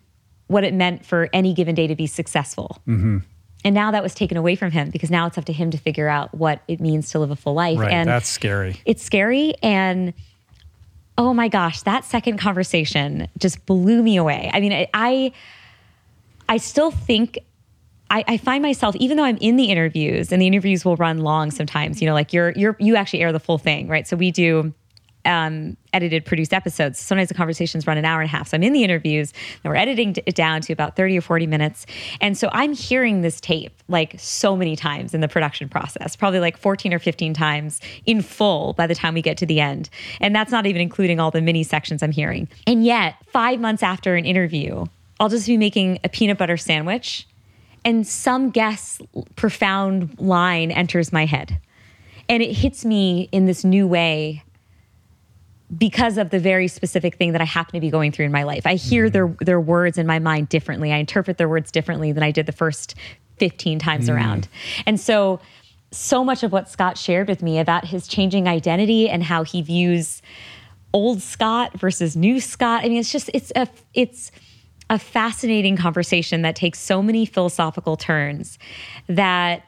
what 0.47 0.63
it 0.63 0.73
meant 0.73 1.05
for 1.05 1.27
any 1.33 1.53
given 1.53 1.75
day 1.75 1.87
to 1.87 1.95
be 1.95 2.07
successful. 2.07 2.81
Mm-hmm. 2.87 3.17
And 3.65 3.75
now 3.75 3.91
that 3.91 4.03
was 4.03 4.13
taken 4.13 4.37
away 4.37 4.55
from 4.55 4.71
him 4.71 4.91
because 4.91 5.09
now 5.09 5.25
it's 5.25 5.37
up 5.37 5.45
to 5.45 5.53
him 5.53 5.71
to 5.71 5.77
figure 5.77 6.07
out 6.07 6.33
what 6.33 6.61
it 6.67 6.79
means 6.79 7.09
to 7.11 7.19
live 7.19 7.31
a 7.31 7.35
full 7.35 7.53
life. 7.53 7.79
right. 7.79 7.91
And 7.91 8.07
that's 8.07 8.29
scary. 8.29 8.79
it's 8.85 9.03
scary 9.03 9.55
and 9.61 10.13
oh 11.17 11.33
my 11.33 11.47
gosh 11.47 11.81
that 11.81 12.05
second 12.05 12.37
conversation 12.37 13.27
just 13.37 13.65
blew 13.65 14.03
me 14.03 14.17
away. 14.17 14.49
I 14.53 14.59
mean 14.59 14.87
i 14.93 15.31
i, 16.49 16.57
still 16.57 16.91
think 16.91 17.39
I, 18.09 18.23
I 18.27 18.37
find 18.37 18.61
myself 18.61 18.95
even 18.97 19.17
though 19.17 19.25
i'm 19.25 19.37
in 19.37 19.57
the 19.57 19.65
interviews 19.65 20.31
and 20.31 20.41
the 20.41 20.47
interviews 20.47 20.85
will 20.85 20.95
run 20.95 21.19
long 21.19 21.51
sometimes 21.51 22.01
you 22.01 22.07
know 22.07 22.13
like 22.13 22.31
you're 22.31 22.51
you're 22.51 22.77
you 22.79 22.95
actually 22.95 23.21
air 23.21 23.31
the 23.31 23.39
full 23.39 23.57
thing 23.57 23.87
right? 23.87 24.07
So 24.07 24.15
we 24.15 24.31
do 24.31 24.73
um, 25.27 25.77
edited, 25.93 26.25
produced 26.25 26.53
episodes. 26.53 26.97
Sometimes 26.97 27.29
the 27.29 27.35
conversations 27.35 27.85
run 27.85 27.97
an 27.97 28.05
hour 28.05 28.21
and 28.21 28.27
a 28.27 28.31
half. 28.31 28.47
So 28.47 28.55
I'm 28.55 28.63
in 28.63 28.73
the 28.73 28.83
interviews 28.83 29.33
and 29.63 29.71
we're 29.71 29.77
editing 29.77 30.15
it 30.25 30.35
down 30.35 30.61
to 30.61 30.73
about 30.73 30.95
30 30.95 31.17
or 31.17 31.21
40 31.21 31.45
minutes. 31.47 31.85
And 32.21 32.37
so 32.37 32.49
I'm 32.53 32.73
hearing 32.73 33.21
this 33.21 33.39
tape 33.41 33.73
like 33.87 34.15
so 34.17 34.55
many 34.55 34.75
times 34.75 35.13
in 35.13 35.21
the 35.21 35.27
production 35.27 35.69
process, 35.69 36.15
probably 36.15 36.39
like 36.39 36.57
14 36.57 36.93
or 36.93 36.99
15 36.99 37.33
times 37.33 37.81
in 38.05 38.21
full 38.21 38.73
by 38.73 38.87
the 38.87 38.95
time 38.95 39.13
we 39.13 39.21
get 39.21 39.37
to 39.37 39.45
the 39.45 39.59
end. 39.59 39.89
And 40.21 40.35
that's 40.35 40.51
not 40.51 40.65
even 40.65 40.81
including 40.81 41.19
all 41.19 41.31
the 41.31 41.41
mini 41.41 41.63
sections 41.63 42.01
I'm 42.01 42.11
hearing. 42.11 42.47
And 42.65 42.85
yet, 42.85 43.15
five 43.27 43.59
months 43.59 43.83
after 43.83 44.15
an 44.15 44.25
interview, 44.25 44.85
I'll 45.19 45.29
just 45.29 45.47
be 45.47 45.57
making 45.57 45.99
a 46.03 46.09
peanut 46.09 46.37
butter 46.37 46.57
sandwich 46.57 47.27
and 47.83 48.07
some 48.07 48.49
guest's 48.49 49.01
profound 49.35 50.19
line 50.19 50.71
enters 50.71 51.11
my 51.11 51.25
head 51.25 51.59
and 52.29 52.43
it 52.43 52.53
hits 52.53 52.85
me 52.85 53.29
in 53.31 53.45
this 53.45 53.63
new 53.63 53.87
way 53.87 54.43
because 55.75 56.17
of 56.17 56.29
the 56.29 56.39
very 56.39 56.67
specific 56.67 57.15
thing 57.15 57.33
that 57.33 57.41
I 57.41 57.45
happen 57.45 57.73
to 57.73 57.81
be 57.81 57.89
going 57.89 58.11
through 58.11 58.25
in 58.25 58.31
my 58.31 58.43
life. 58.43 58.65
I 58.65 58.75
hear 58.75 59.09
their 59.09 59.27
their 59.41 59.59
words 59.59 59.97
in 59.97 60.07
my 60.07 60.19
mind 60.19 60.49
differently. 60.49 60.93
I 60.93 60.97
interpret 60.97 61.37
their 61.37 61.49
words 61.49 61.71
differently 61.71 62.11
than 62.11 62.23
I 62.23 62.31
did 62.31 62.45
the 62.45 62.51
first 62.51 62.95
15 63.37 63.79
times 63.79 64.07
mm. 64.07 64.15
around. 64.15 64.47
And 64.85 64.99
so 64.99 65.39
so 65.91 66.23
much 66.23 66.43
of 66.43 66.51
what 66.51 66.69
Scott 66.69 66.97
shared 66.97 67.27
with 67.27 67.41
me 67.41 67.59
about 67.59 67.85
his 67.85 68.07
changing 68.07 68.47
identity 68.47 69.09
and 69.09 69.23
how 69.23 69.43
he 69.43 69.61
views 69.61 70.21
old 70.93 71.21
Scott 71.21 71.77
versus 71.77 72.15
new 72.15 72.39
Scott. 72.39 72.83
I 72.83 72.89
mean, 72.89 72.97
it's 72.97 73.11
just 73.11 73.29
it's 73.33 73.51
a 73.55 73.67
it's 73.93 74.31
a 74.89 74.97
fascinating 74.97 75.75
conversation 75.75 76.43
that 76.43 76.55
takes 76.55 76.79
so 76.79 77.01
many 77.01 77.25
philosophical 77.25 77.97
turns 77.97 78.57
that 79.07 79.63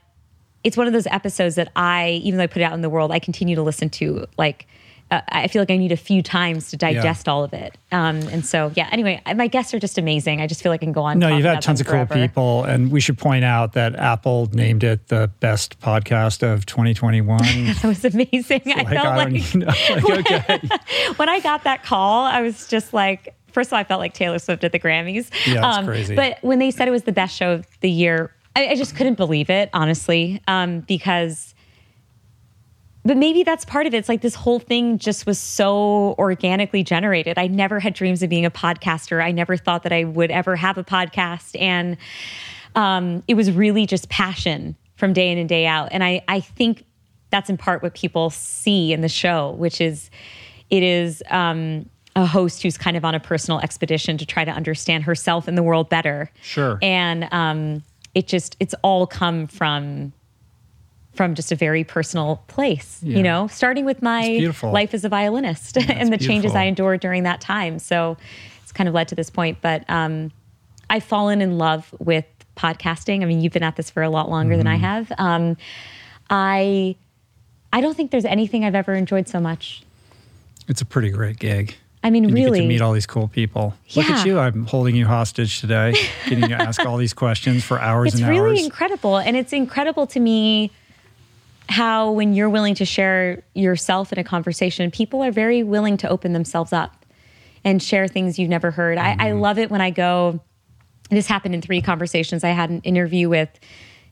it's 0.63 0.77
one 0.77 0.87
of 0.87 0.93
those 0.93 1.07
episodes 1.07 1.55
that 1.55 1.71
I, 1.75 2.21
even 2.23 2.37
though 2.37 2.43
I 2.43 2.47
put 2.47 2.61
it 2.61 2.65
out 2.65 2.73
in 2.73 2.81
the 2.81 2.89
world, 2.89 3.11
I 3.11 3.19
continue 3.19 3.55
to 3.55 3.61
listen 3.61 3.89
to. 3.91 4.25
Like, 4.37 4.67
uh, 5.11 5.21
I 5.29 5.47
feel 5.47 5.61
like 5.61 5.71
I 5.71 5.77
need 5.77 5.91
a 5.91 5.97
few 5.97 6.21
times 6.21 6.69
to 6.69 6.77
digest 6.77 7.25
yeah. 7.25 7.33
all 7.33 7.43
of 7.43 7.53
it. 7.53 7.75
Um, 7.91 8.19
and 8.27 8.45
so, 8.45 8.71
yeah. 8.75 8.89
Anyway, 8.91 9.21
my 9.35 9.47
guests 9.47 9.73
are 9.73 9.79
just 9.79 9.97
amazing. 9.97 10.41
I 10.41 10.47
just 10.47 10.61
feel 10.61 10.71
like 10.71 10.81
I 10.83 10.85
can 10.85 10.93
go 10.93 11.03
on. 11.03 11.17
No, 11.17 11.35
you've 11.35 11.45
had 11.45 11.61
tons 11.61 11.81
of 11.81 11.87
cool 11.87 12.05
people, 12.05 12.63
and 12.63 12.91
we 12.91 12.99
should 12.99 13.17
point 13.17 13.43
out 13.43 13.73
that 13.73 13.95
Apple 13.95 14.49
named 14.53 14.83
it 14.83 15.07
the 15.07 15.31
best 15.39 15.79
podcast 15.79 16.43
of 16.43 16.65
2021. 16.65 17.37
that 17.43 17.83
was 17.83 18.05
amazing. 18.05 18.61
So 18.65 18.71
I 18.71 18.75
like, 18.75 18.87
felt 18.89 19.07
I 19.07 19.15
like, 19.15 19.55
know, 19.55 19.65
like 19.89 20.31
okay. 20.31 20.59
when 21.15 21.29
I 21.29 21.39
got 21.39 21.63
that 21.63 21.83
call, 21.83 22.25
I 22.25 22.41
was 22.41 22.67
just 22.67 22.93
like, 22.93 23.35
first 23.51 23.69
of 23.69 23.73
all, 23.73 23.79
I 23.79 23.83
felt 23.85 23.99
like 23.99 24.13
Taylor 24.13 24.37
Swift 24.37 24.63
at 24.63 24.71
the 24.71 24.79
Grammys. 24.79 25.29
Yeah, 25.47 25.61
that's 25.61 25.77
um, 25.79 25.85
crazy. 25.85 26.15
But 26.15 26.37
when 26.41 26.59
they 26.59 26.69
said 26.69 26.87
it 26.87 26.91
was 26.91 27.03
the 27.03 27.11
best 27.11 27.35
show 27.35 27.51
of 27.51 27.67
the 27.81 27.89
year, 27.89 28.31
I, 28.55 28.69
I 28.69 28.75
just 28.75 28.95
couldn't 28.95 29.15
believe 29.15 29.49
it, 29.49 29.69
honestly, 29.73 30.41
um, 30.47 30.81
because. 30.81 31.55
But 33.09 33.17
maybe 33.17 33.41
that's 33.41 33.65
part 33.65 33.87
of 33.87 33.95
it. 33.95 33.97
It's 33.97 34.07
like 34.07 34.21
this 34.21 34.35
whole 34.35 34.59
thing 34.59 34.99
just 34.99 35.25
was 35.25 35.39
so 35.39 36.13
organically 36.19 36.83
generated. 36.83 37.39
I 37.39 37.47
never 37.47 37.79
had 37.79 37.95
dreams 37.95 38.21
of 38.21 38.29
being 38.29 38.45
a 38.45 38.51
podcaster. 38.51 39.19
I 39.19 39.31
never 39.31 39.57
thought 39.57 39.81
that 39.81 39.91
I 39.91 40.03
would 40.03 40.29
ever 40.29 40.55
have 40.55 40.77
a 40.77 40.83
podcast. 40.83 41.59
And 41.59 41.97
um, 42.75 43.23
it 43.27 43.33
was 43.33 43.51
really 43.51 43.87
just 43.87 44.09
passion 44.09 44.75
from 44.93 45.13
day 45.13 45.31
in 45.31 45.39
and 45.39 45.49
day 45.49 45.65
out. 45.65 45.89
And 45.91 46.03
I, 46.03 46.21
I 46.27 46.39
think 46.39 46.85
that's 47.31 47.49
in 47.49 47.57
part 47.57 47.81
what 47.81 47.95
people 47.95 48.29
see 48.29 48.93
in 48.93 49.01
the 49.01 49.09
show, 49.09 49.53
which 49.53 49.81
is 49.81 50.11
it 50.69 50.83
is 50.83 51.23
um, 51.31 51.89
a 52.15 52.27
host 52.27 52.61
who's 52.61 52.77
kind 52.77 52.95
of 52.95 53.03
on 53.03 53.15
a 53.15 53.19
personal 53.19 53.59
expedition 53.61 54.19
to 54.19 54.25
try 54.27 54.45
to 54.45 54.51
understand 54.51 55.03
herself 55.05 55.47
and 55.47 55.57
the 55.57 55.63
world 55.63 55.89
better. 55.89 56.29
Sure. 56.43 56.77
And 56.83 57.27
um, 57.31 57.83
it 58.13 58.27
just 58.27 58.55
it's 58.59 58.75
all 58.83 59.07
come 59.07 59.47
from 59.47 60.13
from 61.19 61.35
just 61.35 61.51
a 61.51 61.55
very 61.57 61.83
personal 61.83 62.41
place, 62.47 63.01
yeah. 63.03 63.17
you 63.17 63.21
know, 63.21 63.45
starting 63.47 63.83
with 63.83 64.01
my 64.01 64.53
life 64.63 64.93
as 64.93 65.03
a 65.03 65.09
violinist 65.09 65.75
yeah, 65.75 65.81
and 65.89 66.13
the 66.13 66.17
beautiful. 66.17 66.27
changes 66.27 66.55
I 66.55 66.63
endured 66.63 67.01
during 67.01 67.23
that 67.23 67.41
time. 67.41 67.77
So 67.77 68.15
it's 68.63 68.71
kind 68.71 68.87
of 68.87 68.95
led 68.95 69.09
to 69.09 69.15
this 69.15 69.29
point. 69.29 69.57
But 69.61 69.83
um, 69.89 70.31
I've 70.89 71.03
fallen 71.03 71.41
in 71.41 71.57
love 71.57 71.93
with 71.99 72.23
podcasting. 72.55 73.21
I 73.21 73.25
mean, 73.25 73.41
you've 73.41 73.51
been 73.51 73.63
at 73.63 73.75
this 73.75 73.89
for 73.89 74.01
a 74.01 74.09
lot 74.09 74.29
longer 74.29 74.53
mm-hmm. 74.53 74.59
than 74.59 74.67
I 74.67 74.75
mm-hmm. 74.75 74.83
have. 74.85 75.11
Um, 75.17 75.57
I 76.29 76.95
I 77.73 77.81
don't 77.81 77.97
think 77.97 78.11
there's 78.11 78.23
anything 78.23 78.63
I've 78.63 78.73
ever 78.73 78.93
enjoyed 78.93 79.27
so 79.27 79.41
much. 79.41 79.83
It's 80.69 80.79
a 80.79 80.85
pretty 80.85 81.09
great 81.09 81.37
gig. 81.37 81.75
I 82.01 82.11
mean, 82.11 82.23
and 82.23 82.33
really, 82.33 82.45
you 82.45 82.55
get 82.55 82.61
to 82.61 82.67
meet 82.69 82.81
all 82.81 82.93
these 82.93 83.05
cool 83.05 83.27
people. 83.27 83.73
Yeah. 83.87 84.03
Look 84.03 84.11
at 84.11 84.25
you! 84.25 84.39
I'm 84.39 84.65
holding 84.67 84.95
you 84.95 85.05
hostage 85.05 85.59
today, 85.59 85.95
getting 86.29 86.47
to 86.47 86.55
ask 86.55 86.85
all 86.85 86.95
these 86.95 87.13
questions 87.25 87.65
for 87.65 87.77
hours 87.77 88.13
it's 88.13 88.21
and 88.21 88.29
really 88.29 88.39
hours. 88.39 88.51
It's 88.51 88.55
really 88.55 88.65
incredible, 88.67 89.17
and 89.17 89.35
it's 89.35 89.51
incredible 89.51 90.07
to 90.07 90.21
me 90.21 90.71
how 91.69 92.11
when 92.11 92.33
you're 92.33 92.49
willing 92.49 92.75
to 92.75 92.85
share 92.85 93.43
yourself 93.53 94.11
in 94.11 94.19
a 94.19 94.23
conversation, 94.23 94.89
people 94.91 95.23
are 95.23 95.31
very 95.31 95.63
willing 95.63 95.97
to 95.97 96.09
open 96.09 96.33
themselves 96.33 96.73
up 96.73 97.05
and 97.63 97.81
share 97.81 98.07
things 98.07 98.39
you've 98.39 98.49
never 98.49 98.71
heard. 98.71 98.97
Mm-hmm. 98.97 99.21
I, 99.21 99.27
I 99.27 99.29
mm-hmm. 99.29 99.39
love 99.39 99.59
it 99.59 99.69
when 99.69 99.81
I 99.81 99.91
go. 99.91 100.39
This 101.09 101.27
happened 101.27 101.55
in 101.55 101.61
three 101.61 101.81
conversations. 101.81 102.43
I 102.43 102.49
had 102.49 102.69
an 102.69 102.81
interview 102.81 103.29
with 103.29 103.49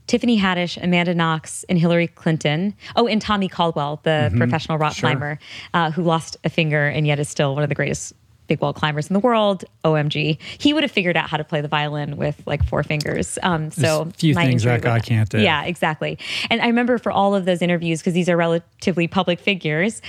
Tiffany 0.08 0.40
Haddish, 0.40 0.82
Amanda 0.82 1.14
Knox, 1.14 1.66
and 1.68 1.78
Hillary 1.78 2.08
Clinton. 2.08 2.74
Oh, 2.96 3.08
and 3.08 3.22
Tommy 3.22 3.50
Caldwell, 3.50 4.02
the 4.04 4.10
mm-hmm. 4.10 4.38
professional 4.38 4.78
rock 4.78 4.94
sure. 4.94 5.10
climber 5.10 5.40
uh, 5.74 5.92
who 5.92 6.04
lost 6.04 6.38
a 6.44 6.50
finger 6.50 6.88
and 6.88 7.06
yet 7.06 7.20
is 7.20 7.28
still 7.28 7.56
one 7.56 7.64
of 7.64 7.70
the 7.70 7.76
greatest 7.76 8.14
big 8.48 8.62
wall 8.62 8.74
climbers 8.74 9.08
in 9.08 9.14
the 9.14 9.20
world. 9.20 9.66
OMG, 9.84 10.40
he 10.58 10.74
would 10.74 10.84
have 10.84 10.92
figured 10.92 11.18
out 11.18 11.30
how 11.30 11.38
to 11.38 11.44
play 11.44 11.62
the 11.62 11.68
violin 11.68 12.18
with 12.18 12.42
like 12.46 12.64
four 12.66 12.84
fingers. 12.84 13.38
Um, 13.44 13.72
so 13.72 14.04
There's 14.04 14.16
few 14.16 14.34
things 14.34 14.64
that 14.64 14.82
guy 14.82 15.00
can't 15.00 15.30
do. 15.30 15.40
Yeah, 15.40 15.64
exactly. 15.64 16.18
And 16.50 16.62
I 16.62 16.68
remember 16.68 16.98
for 16.98 17.12
all 17.12 17.36
of 17.36 17.46
those 17.46 17.62
interviews 17.62 18.00
because 18.00 18.14
these 18.14 18.30
are 18.30 18.38
relatively 18.38 19.08
public 19.08 19.40
figures, 19.40 20.02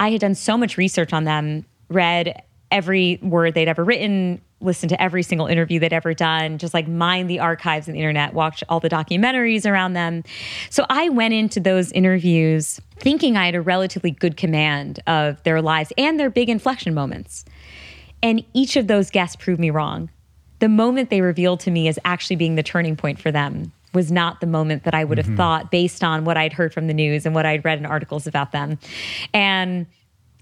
I 0.00 0.10
had 0.10 0.20
done 0.20 0.34
so 0.34 0.56
much 0.56 0.76
research 0.76 1.12
on 1.12 1.24
them, 1.24 1.64
read 1.88 2.42
every 2.70 3.18
word 3.22 3.54
they'd 3.54 3.68
ever 3.68 3.84
written, 3.84 4.40
listened 4.60 4.90
to 4.90 5.00
every 5.00 5.22
single 5.22 5.46
interview 5.46 5.78
they'd 5.78 5.92
ever 5.92 6.14
done, 6.14 6.58
just 6.58 6.74
like 6.74 6.88
mine 6.88 7.26
the 7.26 7.38
archives 7.38 7.86
and 7.86 7.94
the 7.94 8.00
internet, 8.00 8.34
watch 8.34 8.64
all 8.68 8.80
the 8.80 8.88
documentaries 8.88 9.70
around 9.70 9.92
them. 9.92 10.24
So 10.70 10.86
I 10.88 11.08
went 11.10 11.34
into 11.34 11.60
those 11.60 11.92
interviews 11.92 12.80
thinking 12.98 13.36
I 13.36 13.46
had 13.46 13.54
a 13.54 13.60
relatively 13.60 14.10
good 14.10 14.36
command 14.36 15.00
of 15.06 15.42
their 15.44 15.60
lives 15.60 15.92
and 15.98 16.18
their 16.18 16.30
big 16.30 16.48
inflection 16.48 16.94
moments. 16.94 17.44
And 18.24 18.42
each 18.54 18.76
of 18.76 18.86
those 18.86 19.10
guests 19.10 19.36
proved 19.36 19.60
me 19.60 19.68
wrong. 19.70 20.08
The 20.58 20.68
moment 20.68 21.10
they 21.10 21.20
revealed 21.20 21.60
to 21.60 21.70
me 21.70 21.88
as 21.88 21.98
actually 22.06 22.36
being 22.36 22.54
the 22.54 22.62
turning 22.62 22.96
point 22.96 23.20
for 23.20 23.30
them 23.30 23.70
was 23.92 24.10
not 24.10 24.40
the 24.40 24.46
moment 24.46 24.84
that 24.84 24.94
I 24.94 25.04
would 25.04 25.18
have 25.18 25.26
mm-hmm. 25.26 25.36
thought 25.36 25.70
based 25.70 26.02
on 26.02 26.24
what 26.24 26.38
I'd 26.38 26.54
heard 26.54 26.72
from 26.72 26.86
the 26.86 26.94
news 26.94 27.26
and 27.26 27.34
what 27.34 27.44
I'd 27.44 27.64
read 27.64 27.78
in 27.78 27.86
articles 27.86 28.26
about 28.26 28.50
them. 28.50 28.78
And 29.34 29.86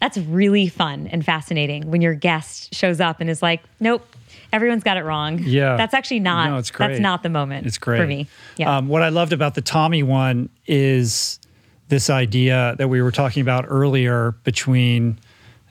that's 0.00 0.16
really 0.16 0.68
fun 0.68 1.08
and 1.08 1.24
fascinating 1.24 1.90
when 1.90 2.00
your 2.00 2.14
guest 2.14 2.72
shows 2.72 3.00
up 3.00 3.20
and 3.20 3.28
is 3.28 3.42
like, 3.42 3.62
nope, 3.80 4.06
everyone's 4.52 4.84
got 4.84 4.96
it 4.96 5.02
wrong. 5.02 5.40
Yeah. 5.40 5.76
That's 5.76 5.92
actually 5.92 6.20
not, 6.20 6.50
no, 6.50 6.58
it's 6.58 6.70
great. 6.70 6.88
that's 6.88 7.00
not 7.00 7.24
the 7.24 7.30
moment 7.30 7.66
it's 7.66 7.78
great. 7.78 7.98
for 7.98 8.06
me. 8.06 8.28
Yeah. 8.56 8.76
Um, 8.76 8.88
what 8.88 9.02
I 9.02 9.08
loved 9.08 9.32
about 9.32 9.54
the 9.54 9.60
Tommy 9.60 10.04
one 10.04 10.50
is 10.66 11.40
this 11.88 12.10
idea 12.10 12.76
that 12.78 12.88
we 12.88 13.02
were 13.02 13.12
talking 13.12 13.42
about 13.42 13.64
earlier 13.68 14.32
between, 14.44 15.18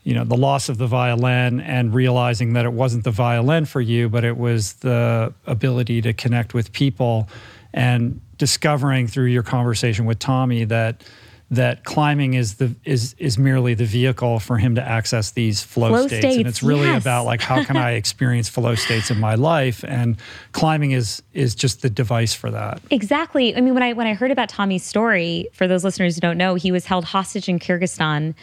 you 0.04 0.14
know, 0.14 0.24
the 0.24 0.38
loss 0.38 0.70
of 0.70 0.78
the 0.78 0.88
violin 0.88 1.60
and 1.62 1.94
realizing 1.94 2.54
that 2.54 2.66
it 2.66 2.74
wasn't 2.74 3.04
the 3.04 3.12
violin 3.12 3.66
for 3.66 3.82
you, 3.82 4.10
but 4.10 4.24
it 4.24 4.38
was 4.38 4.74
the 4.74 5.34
ability 5.46 6.02
to 6.02 6.14
connect 6.14 6.54
with 6.54 6.72
people 6.74 7.30
and 7.74 8.20
discovering 8.38 9.08
through 9.08 9.28
your 9.28 9.44
conversation 9.44 10.06
with 10.06 10.20
Tommy 10.20 10.64
that– 10.66 11.04
that 11.52 11.84
climbing 11.84 12.34
is 12.34 12.56
the 12.56 12.74
is 12.86 13.14
is 13.18 13.38
merely 13.38 13.74
the 13.74 13.84
vehicle 13.84 14.40
for 14.40 14.58
him 14.58 14.76
to 14.76 14.82
access 14.82 15.32
these 15.32 15.62
flow, 15.62 15.90
flow 15.90 16.08
states. 16.08 16.22
states. 16.22 16.38
and 16.38 16.48
it's 16.48 16.64
really 16.64 16.88
yes. 16.88 17.02
about 17.02 17.26
like 17.26 17.42
how 17.42 17.62
can 17.66 17.76
I 17.76 17.92
experience 18.02 18.48
flow 18.48 18.74
states 18.76 19.12
in 19.12 19.20
my 19.20 19.36
life 19.36 19.84
and 19.84 20.16
climbing 20.54 20.92
is 20.92 21.22
is 21.34 21.54
just 21.54 21.82
the 21.82 21.90
device 21.90 22.34
for 22.34 22.50
that. 22.52 22.82
Exactly. 22.90 23.54
I 23.56 23.60
mean 23.60 23.74
when 23.74 23.84
I 23.84 23.92
when 23.92 24.08
I 24.08 24.14
heard 24.14 24.32
about 24.32 24.48
Tommy's 24.48 24.84
story, 24.84 25.50
for 25.52 25.68
those 25.68 25.84
listeners 25.84 26.16
who 26.16 26.22
don't 26.22 26.38
know, 26.38 26.56
he 26.56 26.72
was 26.72 26.86
held 26.86 27.04
hostage 27.04 27.50
in 27.50 27.60
Kyrgyzstan, 27.60 28.34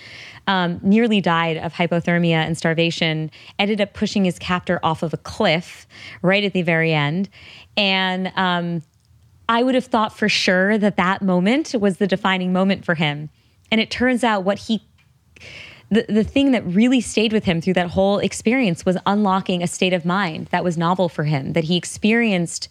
um, 0.46 0.78
nearly 0.82 1.22
died 1.22 1.56
of 1.56 1.72
hypothermia 1.72 2.32
and 2.32 2.58
starvation, 2.58 3.30
ended 3.58 3.80
up 3.80 3.94
pushing 3.94 4.26
his 4.26 4.38
captor 4.38 4.80
off 4.82 5.02
of 5.02 5.14
a 5.14 5.18
cliff 5.18 5.86
right 6.20 6.44
at 6.44 6.52
the 6.52 6.62
very 6.62 6.92
end, 6.92 7.30
and 7.78 8.30
um, 8.36 8.82
I 9.48 9.62
would 9.62 9.74
have 9.74 9.86
thought 9.86 10.16
for 10.16 10.28
sure 10.28 10.76
that 10.78 10.96
that 10.96 11.22
moment 11.22 11.74
was 11.78 11.96
the 11.96 12.06
defining 12.06 12.52
moment 12.52 12.84
for 12.84 12.94
him. 12.94 13.30
And 13.70 13.80
it 13.80 13.90
turns 13.90 14.22
out 14.22 14.44
what 14.44 14.58
he, 14.58 14.82
the, 15.90 16.04
the 16.08 16.24
thing 16.24 16.52
that 16.52 16.64
really 16.66 17.00
stayed 17.00 17.32
with 17.32 17.44
him 17.44 17.60
through 17.60 17.74
that 17.74 17.90
whole 17.90 18.18
experience 18.18 18.84
was 18.84 18.98
unlocking 19.06 19.62
a 19.62 19.66
state 19.66 19.92
of 19.92 20.04
mind 20.04 20.48
that 20.50 20.64
was 20.64 20.76
novel 20.76 21.08
for 21.08 21.24
him, 21.24 21.54
that 21.54 21.64
he 21.64 21.76
experienced 21.76 22.68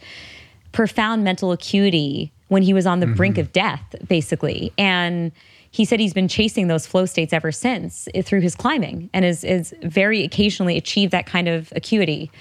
profound 0.72 1.24
mental 1.24 1.52
acuity 1.52 2.32
when 2.48 2.62
he 2.62 2.74
was 2.74 2.86
on 2.86 3.00
the 3.00 3.06
mm-hmm. 3.06 3.16
brink 3.16 3.38
of 3.38 3.52
death, 3.52 3.96
basically. 4.08 4.72
And 4.78 5.32
he 5.72 5.86
said 5.86 6.00
he's 6.00 6.14
been 6.14 6.28
chasing 6.28 6.68
those 6.68 6.88
flow 6.88 7.06
states 7.06 7.34
ever 7.34 7.52
since 7.52 8.08
eh, 8.14 8.22
through 8.22 8.42
his 8.42 8.56
climbing 8.56 9.10
and 9.14 9.26
is, 9.26 9.44
is 9.44 9.74
very 9.84 10.24
occasionally 10.24 10.78
achieved 10.78 11.12
that 11.12 11.26
kind 11.26 11.48
of 11.48 11.72
acuity. 11.76 12.32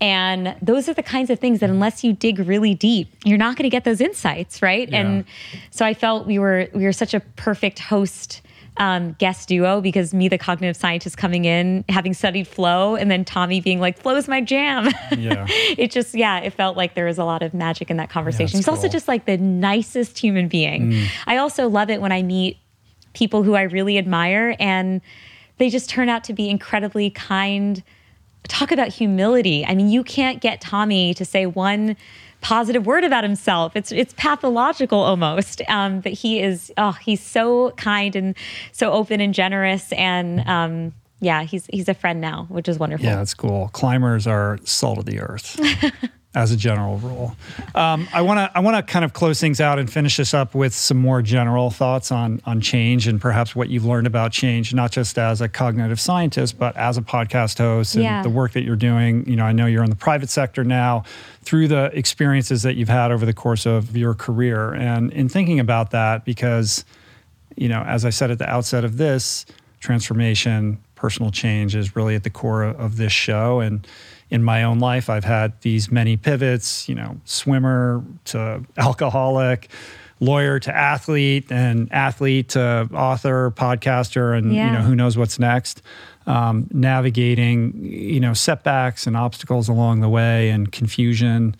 And 0.00 0.56
those 0.60 0.88
are 0.88 0.94
the 0.94 1.02
kinds 1.02 1.30
of 1.30 1.38
things 1.38 1.60
that 1.60 1.70
unless 1.70 2.04
you 2.04 2.12
dig 2.12 2.38
really 2.38 2.74
deep, 2.74 3.08
you're 3.24 3.38
not 3.38 3.56
going 3.56 3.64
to 3.64 3.70
get 3.70 3.84
those 3.84 4.00
insights, 4.00 4.62
right? 4.62 4.88
Yeah. 4.88 5.00
And 5.00 5.24
so 5.70 5.84
I 5.84 5.94
felt 5.94 6.26
we 6.26 6.38
were 6.38 6.68
we 6.74 6.84
were 6.84 6.92
such 6.92 7.14
a 7.14 7.20
perfect 7.20 7.78
host 7.78 8.42
um, 8.76 9.12
guest 9.18 9.48
duo 9.48 9.80
because 9.80 10.12
me, 10.12 10.28
the 10.28 10.38
cognitive 10.38 10.76
scientist, 10.76 11.16
coming 11.16 11.44
in, 11.44 11.84
having 11.88 12.12
studied 12.12 12.48
flow, 12.48 12.96
and 12.96 13.10
then 13.10 13.24
Tommy 13.24 13.60
being 13.60 13.80
like, 13.80 13.98
"Flow's 13.98 14.28
my 14.28 14.40
jam." 14.40 14.90
Yeah. 15.16 15.46
it 15.48 15.90
just, 15.90 16.14
yeah, 16.14 16.40
it 16.40 16.52
felt 16.52 16.76
like 16.76 16.94
there 16.94 17.04
was 17.04 17.18
a 17.18 17.24
lot 17.24 17.42
of 17.42 17.54
magic 17.54 17.90
in 17.90 17.98
that 17.98 18.10
conversation. 18.10 18.58
He's 18.58 18.66
that's 18.66 18.76
also 18.76 18.88
just 18.88 19.06
like 19.06 19.26
the 19.26 19.36
nicest 19.36 20.18
human 20.18 20.48
being. 20.48 21.06
I 21.26 21.36
also 21.36 21.68
love 21.68 21.88
it 21.88 22.00
when 22.00 22.12
I 22.12 22.22
meet 22.22 22.58
people 23.14 23.42
who 23.42 23.54
I 23.54 23.62
really 23.62 23.98
admire 23.98 24.54
and 24.58 25.00
they 25.58 25.70
just 25.70 25.88
turn 25.88 26.08
out 26.08 26.24
to 26.24 26.32
be 26.32 26.50
incredibly 26.50 27.10
kind. 27.10 27.82
Talk 28.48 28.72
about 28.72 28.88
humility. 28.88 29.64
I 29.64 29.74
mean, 29.74 29.88
you 29.88 30.04
can't 30.04 30.40
get 30.40 30.60
Tommy 30.60 31.14
to 31.14 31.24
say 31.24 31.46
one 31.46 31.96
positive 32.40 32.84
word 32.84 33.04
about 33.04 33.24
himself. 33.24 33.74
It's 33.74 33.90
it's 33.90 34.12
pathological 34.14 34.98
almost. 34.98 35.62
Um, 35.68 36.00
but 36.00 36.12
he 36.12 36.40
is 36.40 36.72
oh, 36.76 36.92
he's 36.92 37.22
so 37.22 37.70
kind 37.72 38.14
and 38.14 38.36
so 38.72 38.92
open 38.92 39.20
and 39.20 39.32
generous 39.32 39.92
and 39.92 40.46
um, 40.46 40.92
yeah, 41.20 41.42
he's 41.44 41.66
he's 41.72 41.88
a 41.88 41.94
friend 41.94 42.20
now, 42.20 42.46
which 42.50 42.68
is 42.68 42.78
wonderful. 42.78 43.06
Yeah, 43.06 43.16
that's 43.16 43.34
cool. 43.34 43.70
Climbers 43.72 44.26
are 44.26 44.58
salt 44.64 44.98
of 44.98 45.06
the 45.06 45.20
earth, 45.20 45.58
as 46.34 46.50
a 46.50 46.56
general 46.56 46.98
rule. 46.98 47.36
Um, 47.74 48.08
I 48.12 48.20
want 48.22 48.38
to 48.38 48.50
I 48.56 48.60
want 48.60 48.76
to 48.76 48.82
kind 48.92 49.04
of 49.04 49.12
close 49.12 49.40
things 49.40 49.60
out 49.60 49.78
and 49.78 49.90
finish 49.90 50.16
this 50.16 50.34
up 50.34 50.54
with 50.54 50.74
some 50.74 50.96
more 50.96 51.22
general 51.22 51.70
thoughts 51.70 52.10
on 52.10 52.40
on 52.44 52.60
change 52.60 53.06
and 53.06 53.20
perhaps 53.20 53.54
what 53.54 53.68
you've 53.68 53.84
learned 53.84 54.06
about 54.06 54.32
change, 54.32 54.74
not 54.74 54.90
just 54.90 55.16
as 55.18 55.40
a 55.40 55.48
cognitive 55.48 56.00
scientist, 56.00 56.58
but 56.58 56.76
as 56.76 56.98
a 56.98 57.02
podcast 57.02 57.58
host 57.58 57.94
and 57.94 58.04
Yeah. 58.04 58.22
the 58.22 58.30
work 58.30 58.52
that 58.52 58.64
you're 58.64 58.74
doing. 58.76 59.28
You 59.28 59.36
know, 59.36 59.44
I 59.44 59.52
know 59.52 59.66
you're 59.66 59.84
in 59.84 59.90
the 59.90 59.96
private 59.96 60.28
sector 60.30 60.64
now. 60.64 61.04
Through 61.42 61.68
the 61.68 61.90
experiences 61.92 62.62
that 62.62 62.74
you've 62.74 62.88
had 62.88 63.12
over 63.12 63.26
the 63.26 63.34
course 63.34 63.66
of 63.66 63.94
your 63.96 64.14
career, 64.14 64.72
and 64.72 65.12
in 65.12 65.28
thinking 65.28 65.60
about 65.60 65.90
that, 65.90 66.24
because 66.24 66.84
you 67.56 67.68
know, 67.68 67.82
as 67.82 68.04
I 68.04 68.10
said 68.10 68.30
at 68.32 68.38
the 68.38 68.50
outset 68.50 68.84
of 68.84 68.96
this, 68.96 69.46
transformation, 69.78 70.78
personal 70.96 71.30
change 71.30 71.76
is 71.76 71.94
really 71.94 72.14
at 72.16 72.24
the 72.24 72.30
core 72.30 72.64
of 72.64 72.96
this 72.96 73.12
show. 73.12 73.60
And 73.60 73.86
in 74.34 74.42
my 74.42 74.64
own 74.64 74.80
life, 74.80 75.08
I've 75.08 75.22
had 75.22 75.60
these 75.60 75.92
many 75.92 76.16
pivots, 76.16 76.88
you 76.88 76.96
know, 76.96 77.20
swimmer 77.24 78.02
to 78.24 78.64
alcoholic, 78.76 79.68
lawyer 80.18 80.58
to 80.58 80.74
athlete, 80.74 81.52
and 81.52 81.88
athlete 81.92 82.48
to 82.50 82.88
author, 82.92 83.52
podcaster, 83.52 84.36
and, 84.36 84.52
you 84.52 84.72
know, 84.72 84.80
who 84.80 84.96
knows 84.96 85.16
what's 85.16 85.38
next. 85.38 85.82
Um, 86.26 86.66
navigating, 86.72 87.84
you 87.84 88.18
know, 88.18 88.34
setbacks 88.34 89.06
and 89.06 89.16
obstacles 89.16 89.68
along 89.68 90.00
the 90.00 90.08
way 90.08 90.50
and 90.50 90.72
confusion 90.72 91.54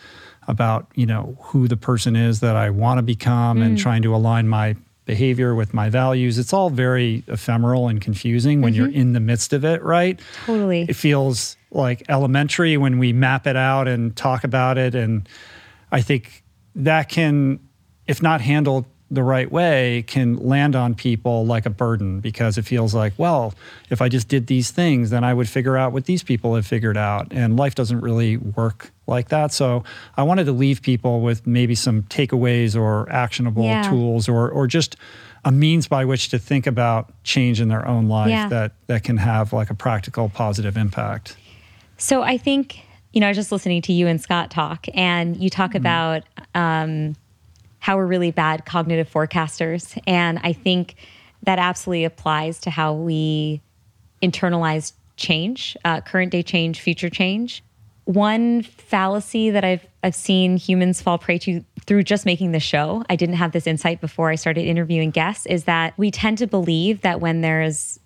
about, 0.49 0.89
you 0.97 1.07
know, 1.07 1.37
who 1.43 1.69
the 1.69 1.77
person 1.77 2.17
is 2.17 2.41
that 2.41 2.57
I 2.57 2.71
want 2.71 2.99
to 2.99 3.03
become 3.03 3.63
and 3.63 3.79
trying 3.79 4.03
to 4.03 4.17
align 4.17 4.49
my 4.49 4.75
behavior 5.05 5.55
with 5.55 5.75
my 5.75 5.91
values. 5.91 6.39
It's 6.39 6.53
all 6.53 6.71
very 6.71 7.23
ephemeral 7.29 7.89
and 7.89 8.01
confusing 8.01 8.63
when 8.63 8.75
you're 8.75 8.89
in 8.91 9.13
the 9.13 9.21
midst 9.21 9.53
of 9.53 9.65
it, 9.65 9.83
right? 9.83 10.19
Totally. 10.47 10.87
It 10.89 10.97
feels 10.97 11.57
like 11.75 12.03
elementary 12.09 12.77
when 12.77 12.99
we 12.99 13.13
map 13.13 13.47
it 13.47 13.57
out 13.57 13.89
and 13.89 14.15
talk 14.17 14.45
about 14.45 14.79
it. 14.79 14.95
And 14.95 15.29
I 15.93 16.01
think 16.01 16.43
that 16.77 17.09
can, 17.09 17.61
if 18.07 18.23
not 18.23 18.41
handled 18.41 18.87
the 19.11 19.23
right 19.23 19.51
way, 19.53 20.03
can 20.07 20.37
land 20.37 20.75
on 20.75 20.95
people 20.95 21.45
like 21.47 21.67
a 21.67 21.71
burden 21.71 22.21
because 22.21 22.59
it 22.59 22.63
feels 22.65 22.95
like, 22.95 23.13
well, 23.19 23.55
if 23.91 24.01
I 24.03 24.09
just 24.09 24.29
did 24.29 24.47
these 24.47 24.71
things, 24.71 25.11
then 25.11 25.23
I 25.23 25.35
would 25.35 25.49
figure 25.49 25.77
out 25.77 25.93
what 25.93 26.07
these 26.07 26.23
people 26.23 26.55
have 26.57 26.67
figured 26.67 26.97
out. 26.97 27.29
And 27.31 27.57
life 27.57 27.75
doesn't 27.75 28.01
really 28.01 28.39
work 28.39 28.91
like 29.07 29.29
that. 29.29 29.53
So 29.53 29.85
I 30.17 30.23
wanted 30.23 30.45
to 30.47 30.53
leave 30.53 30.81
people 30.83 31.21
with 31.21 31.47
maybe 31.47 31.75
some 31.75 32.03
takeaways 32.05 32.75
or 32.81 33.09
actionable 33.13 33.65
Yeah. 33.65 33.83
tools 33.89 34.29
or, 34.29 34.49
or 34.49 34.67
just 34.67 34.97
a 35.45 35.53
means 35.53 35.87
by 35.87 36.07
which 36.07 36.31
to 36.31 36.39
think 36.39 36.67
about 36.67 37.13
change 37.23 37.61
in 37.61 37.69
their 37.69 37.87
own 37.87 38.09
life 38.09 38.31
Yeah. 38.31 38.49
that, 38.49 38.73
that 38.87 39.05
can 39.05 39.19
have 39.19 39.53
like 39.53 39.71
a 39.71 39.75
practical 39.75 40.29
positive 40.31 40.77
impact. 40.77 41.37
So 41.97 42.23
I 42.23 42.39
think, 42.39 42.81
you 43.13 43.21
know, 43.21 43.27
I 43.27 43.31
was 43.31 43.37
just 43.37 43.53
listening 43.53 43.83
to 43.83 43.93
you 43.93 44.07
and 44.07 44.21
Scott 44.21 44.51
talk, 44.51 44.87
and 44.95 45.37
you 45.37 45.49
talk 45.49 45.75
about 45.75 46.25
um, 46.55 47.15
how 47.79 47.97
we're 47.97 48.07
really 48.07 48.31
bad 48.31 48.65
cognitive 48.65 49.11
forecasters. 49.11 50.01
And 50.07 50.41
I 50.43 50.53
think 50.53 50.97
that 51.45 51.59
absolutely 51.59 52.05
applies 52.05 52.61
to 52.61 52.71
how 52.71 52.95
we 52.95 53.61
internalize 54.23 54.95
change, 55.17 55.77
uh, 55.85 56.01
current 56.01 56.33
day 56.33 56.43
change, 56.43 56.81
future 56.81 57.11
change. 57.11 57.63
One 58.05 58.63
fallacy 58.63 59.51
that 59.51 59.65
I've 59.65 59.87
I've 60.03 60.15
seen 60.15 60.59
humans 60.59 61.01
fall 61.01 61.17
prey 61.17 61.39
to 61.39 61.65
through 61.87 62.03
just 62.03 62.27
making 62.27 62.53
the 62.53 62.61
show, 62.61 63.05
I 63.09 63.17
didn't 63.17 63.37
have 63.37 63.53
this 63.53 63.67
insight 63.67 64.01
before 64.01 64.31
I 64.31 64.35
started 64.35 64.63
interviewing 64.63 65.11
guests, 65.11 65.47
is 65.47 65.65
that 65.65 65.97
we 65.97 66.11
tend 66.11 66.39
to 66.39 66.47
believe 66.47 67.03
that 67.03 67.21
when 67.21 67.41
there's 67.41 67.99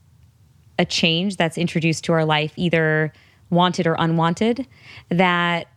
a 0.78 0.84
change 0.84 1.36
that's 1.36 1.58
introduced 1.58 2.04
to 2.04 2.12
our 2.12 2.24
life, 2.24 2.52
either 2.56 3.12
wanted 3.50 3.86
or 3.86 3.96
unwanted, 3.98 4.66
that 5.08 5.68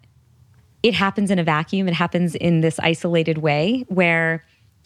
it 0.83 0.93
happens 0.93 1.31
in 1.31 1.39
a 1.39 1.43
vacuum. 1.43 1.87
It 1.87 1.93
happens 1.93 2.35
in 2.35 2.61
this 2.61 2.79
isolated 2.79 3.37
way 3.39 3.85
where 3.87 4.43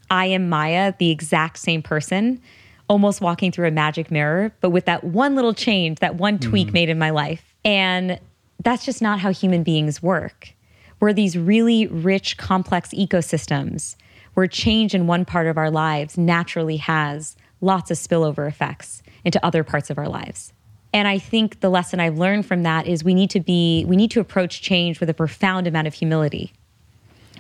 I 0.10 0.26
am 0.28 0.50
Maya, 0.50 0.94
the 0.98 1.10
exact 1.10 1.58
same 1.58 1.82
person, 1.82 2.42
almost 2.90 3.22
walking 3.22 3.52
through 3.52 3.68
a 3.68 3.72
magic 3.72 4.12
mirror, 4.12 4.54
but 4.62 4.70
with 4.70 4.86
that 4.86 5.04
one 5.04 5.36
little 5.36 5.54
change, 5.54 6.00
that 6.00 6.16
one 6.16 6.38
tweak 6.38 6.70
mm. 6.70 6.74
made 6.74 6.90
in 6.90 7.00
my 7.00 7.10
life. 7.10 7.56
And 7.64 8.20
that's 8.64 8.86
just 8.86 9.02
not 9.02 9.20
how 9.20 9.32
human 9.32 9.64
beings 9.64 10.04
work. 10.04 10.54
We're 11.00 11.14
these 11.14 11.38
really 11.38 11.88
rich, 11.88 12.38
complex 12.38 12.90
ecosystems 12.90 13.96
where 14.34 14.48
change 14.48 14.94
in 14.94 15.08
one 15.08 15.26
part 15.26 15.48
of 15.48 15.58
our 15.58 15.72
lives 15.72 16.18
naturally 16.18 16.78
has 16.78 17.36
lots 17.62 17.90
of 17.90 17.98
spillover 17.98 18.48
effects 18.48 19.02
into 19.24 19.44
other 19.44 19.64
parts 19.64 19.90
of 19.90 19.98
our 19.98 20.08
lives. 20.08 20.54
And 20.96 21.10
I 21.10 21.20
think 21.20 21.60
the 21.60 21.68
lesson 21.68 22.00
I've 22.00 22.18
learned 22.18 22.46
from 22.46 22.64
that 22.64 22.88
is 22.88 23.04
we 23.04 23.14
need 23.14 23.30
to 23.32 23.42
be 23.42 23.84
we 23.86 23.98
need 23.98 24.12
to 24.12 24.22
approach 24.22 24.62
change 24.62 25.02
with 25.02 25.10
a 25.10 25.14
profound 25.14 25.68
amount 25.68 25.88
of 25.88 25.94
humility 25.94 26.54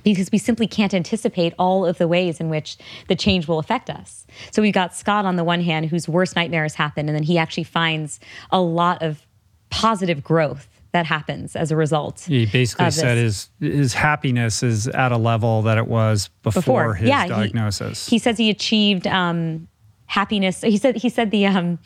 because 0.03 0.29
we 0.29 0.37
simply 0.37 0.67
can't 0.67 0.93
anticipate 0.93 1.53
all 1.57 1.85
of 1.85 1.97
the 1.97 2.05
ways 2.05 2.41
in 2.41 2.49
which 2.49 2.77
the 3.07 3.15
change 3.15 3.47
will 3.47 3.57
affect 3.57 3.89
us. 3.89 4.27
So 4.51 4.61
we've 4.61 4.73
got 4.73 4.93
Scott 4.93 5.23
on 5.23 5.37
the 5.37 5.45
one 5.45 5.61
hand 5.61 5.85
whose 5.85 6.09
worst 6.09 6.35
nightmares 6.35 6.73
happen 6.75 7.07
and 7.07 7.15
then 7.15 7.23
he 7.23 7.37
actually 7.37 7.63
finds 7.63 8.19
a 8.51 8.59
lot 8.59 9.01
of 9.01 9.25
positive 9.69 10.21
growth 10.21 10.67
that 10.91 11.05
happens 11.05 11.55
as 11.55 11.71
a 11.71 11.77
result. 11.77 12.25
He 12.27 12.45
basically 12.45 12.91
said 12.91 13.17
his 13.17 13.49
his 13.61 13.93
happiness 13.93 14.63
is 14.63 14.89
at 14.89 15.13
a 15.13 15.17
level 15.17 15.61
that 15.61 15.77
it 15.77 15.87
was 15.87 16.27
before, 16.43 16.61
before. 16.61 16.93
his 16.95 17.07
yeah, 17.07 17.23
he- 17.23 17.29
diagnosis. 17.29 18.05
He, 18.09 18.19
says 18.19 18.37
he 18.37 18.49
achieved 18.49 19.07
um, 19.07 19.69
happiness. 20.07 20.59
He 20.59 20.75
said 20.77 20.97
he 20.97 21.07
said 21.07 21.31
the 21.31 21.45
um, 21.47 21.79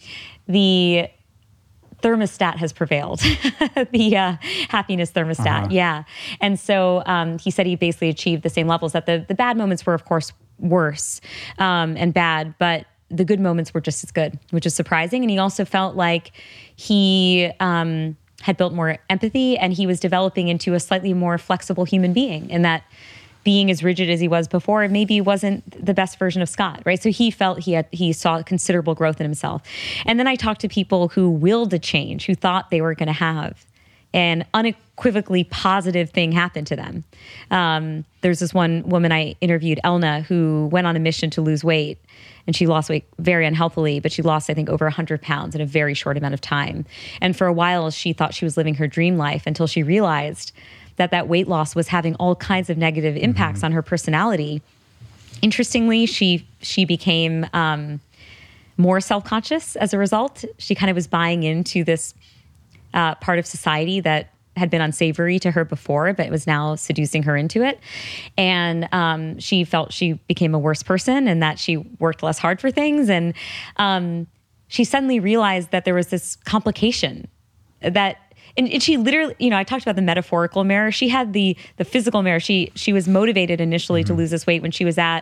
the 0.47 1.09
thermostat 2.01 2.57
has 2.57 2.73
prevailed, 2.73 3.19
the 3.91 4.17
uh, 4.17 4.35
happiness 4.69 5.11
thermostat. 5.11 5.63
Uh-huh. 5.63 5.67
Yeah, 5.71 6.03
and 6.41 6.59
so 6.59 7.03
um, 7.05 7.37
he 7.39 7.51
said 7.51 7.65
he 7.65 7.75
basically 7.75 8.09
achieved 8.09 8.43
the 8.43 8.49
same 8.49 8.67
levels. 8.67 8.93
That 8.93 9.05
the 9.05 9.25
the 9.27 9.35
bad 9.35 9.57
moments 9.57 9.85
were, 9.85 9.93
of 9.93 10.05
course, 10.05 10.31
worse 10.59 11.21
um, 11.57 11.95
and 11.97 12.13
bad, 12.13 12.55
but 12.59 12.85
the 13.09 13.25
good 13.25 13.39
moments 13.39 13.73
were 13.73 13.81
just 13.81 14.03
as 14.03 14.11
good, 14.11 14.37
which 14.51 14.65
is 14.65 14.75
surprising. 14.75 15.23
And 15.23 15.31
he 15.31 15.37
also 15.37 15.65
felt 15.65 15.95
like 15.95 16.31
he. 16.75 17.51
Um, 17.59 18.17
had 18.41 18.55
built 18.55 18.71
more 18.71 18.97
empathy 19.09 19.57
and 19.57 19.73
he 19.73 19.85
was 19.85 19.99
developing 19.99 20.47
into 20.47 20.73
a 20.73 20.79
slightly 20.79 21.13
more 21.13 21.37
flexible 21.37 21.83
human 21.83 22.13
being 22.13 22.49
and 22.53 22.63
that 22.63 22.83
being 23.49 23.71
as 23.71 23.83
rigid 23.83 24.11
as 24.11 24.19
he 24.19 24.27
was 24.27 24.47
before 24.47 24.87
maybe 24.89 25.19
wasn't 25.19 25.63
the 25.83 25.91
best 25.91 26.19
version 26.19 26.39
of 26.39 26.47
Scott, 26.47 26.83
right? 26.85 27.01
So 27.01 27.09
he 27.09 27.31
felt 27.31 27.57
he 27.57 27.71
had 27.71 27.87
he 27.89 28.13
saw 28.13 28.43
considerable 28.43 28.93
growth 28.93 29.19
in 29.19 29.25
himself. 29.25 29.63
And 30.05 30.19
then 30.19 30.27
I 30.27 30.35
talked 30.35 30.61
to 30.61 30.69
people 30.69 31.07
who 31.07 31.31
willed 31.31 31.73
a 31.73 31.79
change, 31.79 32.27
who 32.27 32.35
thought 32.35 32.69
they 32.69 32.79
were 32.79 32.93
going 32.93 33.07
to 33.07 33.13
have 33.13 33.65
an 34.13 34.45
unequivocally 34.53 35.45
positive 35.45 36.11
thing 36.11 36.31
happen 36.31 36.63
to 36.65 36.75
them. 36.75 37.03
Um, 37.49 38.05
there's 38.21 38.37
this 38.37 38.53
one 38.53 38.83
woman 38.83 39.11
I 39.11 39.35
interviewed, 39.41 39.79
Elna, 39.83 40.21
who 40.21 40.69
went 40.71 40.85
on 40.85 40.95
a 40.95 40.99
mission 40.99 41.31
to 41.31 41.41
lose 41.41 41.63
weight, 41.63 41.97
and 42.45 42.55
she 42.55 42.67
lost 42.67 42.87
weight 42.87 43.05
very 43.17 43.47
unhealthily, 43.47 43.99
but 43.99 44.11
she 44.11 44.21
lost, 44.21 44.51
I 44.51 44.53
think, 44.53 44.69
over 44.69 44.85
100 44.85 45.23
pounds 45.23 45.55
in 45.55 45.61
a 45.61 45.65
very 45.65 45.95
short 45.95 46.17
amount 46.17 46.35
of 46.35 46.41
time. 46.41 46.85
And 47.19 47.35
for 47.35 47.47
a 47.47 47.53
while, 47.53 47.89
she 47.89 48.13
thought 48.13 48.35
she 48.35 48.45
was 48.45 48.57
living 48.57 48.75
her 48.75 48.85
dream 48.85 49.17
life 49.17 49.47
until 49.47 49.65
she 49.65 49.81
realized 49.81 50.51
that 50.99 51.11
that 51.11 51.27
weight 51.27 51.47
loss 51.47 51.75
was 51.75 51.87
having 51.87 52.13
all 52.15 52.35
kinds 52.35 52.69
of 52.69 52.77
negative 52.77 53.17
impacts 53.17 53.63
on 53.63 53.71
her 53.71 53.81
personality. 53.81 54.61
Interestingly, 55.41 56.05
she 56.05 56.45
she 56.61 56.85
became 56.85 57.47
um, 57.53 58.01
more 58.77 58.99
self 58.99 59.23
conscious 59.23 59.75
as 59.77 59.93
a 59.93 59.97
result. 59.97 60.45
She 60.57 60.75
kind 60.75 60.89
of 60.89 60.95
was 60.95 61.07
buying 61.07 61.43
into 61.43 61.83
this 61.83 62.13
uh, 62.93 63.15
part 63.15 63.39
of 63.39 63.47
society 63.47 64.01
that 64.01 64.33
had 64.57 64.69
been 64.69 64.81
unsavory 64.81 65.39
to 65.39 65.51
her 65.51 65.63
before, 65.63 66.11
but 66.13 66.25
it 66.25 66.31
was 66.31 66.45
now 66.45 66.75
seducing 66.75 67.23
her 67.23 67.37
into 67.37 67.63
it. 67.63 67.79
And 68.37 68.89
um, 68.91 69.39
she 69.39 69.63
felt 69.63 69.93
she 69.93 70.13
became 70.27 70.53
a 70.53 70.59
worse 70.59 70.83
person 70.83 71.27
and 71.27 71.41
that 71.41 71.59
she 71.59 71.77
worked 71.77 72.21
less 72.23 72.39
hard 72.39 72.59
for 72.59 72.69
things. 72.69 73.09
And 73.09 73.33
um, 73.77 74.27
she 74.67 74.83
suddenly 74.83 75.19
realized 75.19 75.71
that 75.71 75.85
there 75.85 75.93
was 75.95 76.07
this 76.07 76.35
complication 76.35 77.27
that. 77.81 78.17
And 78.59 78.67
and 78.73 78.83
she 78.83 78.97
literally, 78.97 79.35
you 79.39 79.49
know, 79.49 79.57
I 79.57 79.63
talked 79.63 79.83
about 79.83 79.95
the 79.95 80.01
metaphorical 80.01 80.65
mirror. 80.65 80.91
She 80.91 81.07
had 81.07 81.31
the 81.31 81.55
the 81.77 81.85
physical 81.85 82.21
mirror. 82.21 82.41
She 82.41 82.71
she 82.75 82.91
was 82.91 83.07
motivated 83.07 83.61
initially 83.61 84.03
to 84.03 84.11
mm-hmm. 84.11 84.19
lose 84.19 84.31
this 84.31 84.45
weight 84.45 84.61
when 84.61 84.71
she 84.71 84.83
was 84.83 84.97
at 84.97 85.21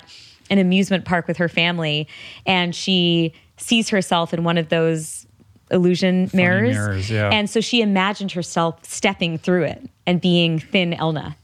an 0.49 0.57
amusement 0.57 1.05
park 1.05 1.27
with 1.27 1.37
her 1.37 1.47
family, 1.47 2.07
and 2.47 2.73
she 2.73 3.33
sees 3.57 3.89
herself 3.89 4.33
in 4.33 4.43
one 4.43 4.57
of 4.57 4.69
those 4.69 5.27
illusion 5.69 6.31
mirrors. 6.33 6.75
mirrors, 6.75 7.11
yeah. 7.11 7.29
And 7.29 7.47
so 7.47 7.61
she 7.61 7.81
imagined 7.81 8.31
herself 8.31 8.83
stepping 8.83 9.37
through 9.37 9.65
it 9.65 9.87
and 10.07 10.19
being 10.19 10.59
thin 10.59 10.93
Elna 10.93 11.35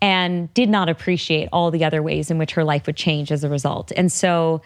and 0.00 0.52
did 0.54 0.68
not 0.68 0.88
appreciate 0.88 1.48
all 1.52 1.70
the 1.70 1.84
other 1.84 2.02
ways 2.02 2.32
in 2.32 2.38
which 2.38 2.52
her 2.52 2.64
life 2.64 2.86
would 2.86 2.96
change 2.96 3.30
as 3.30 3.44
a 3.44 3.48
result. 3.48 3.92
And 3.96 4.10
so, 4.10 4.60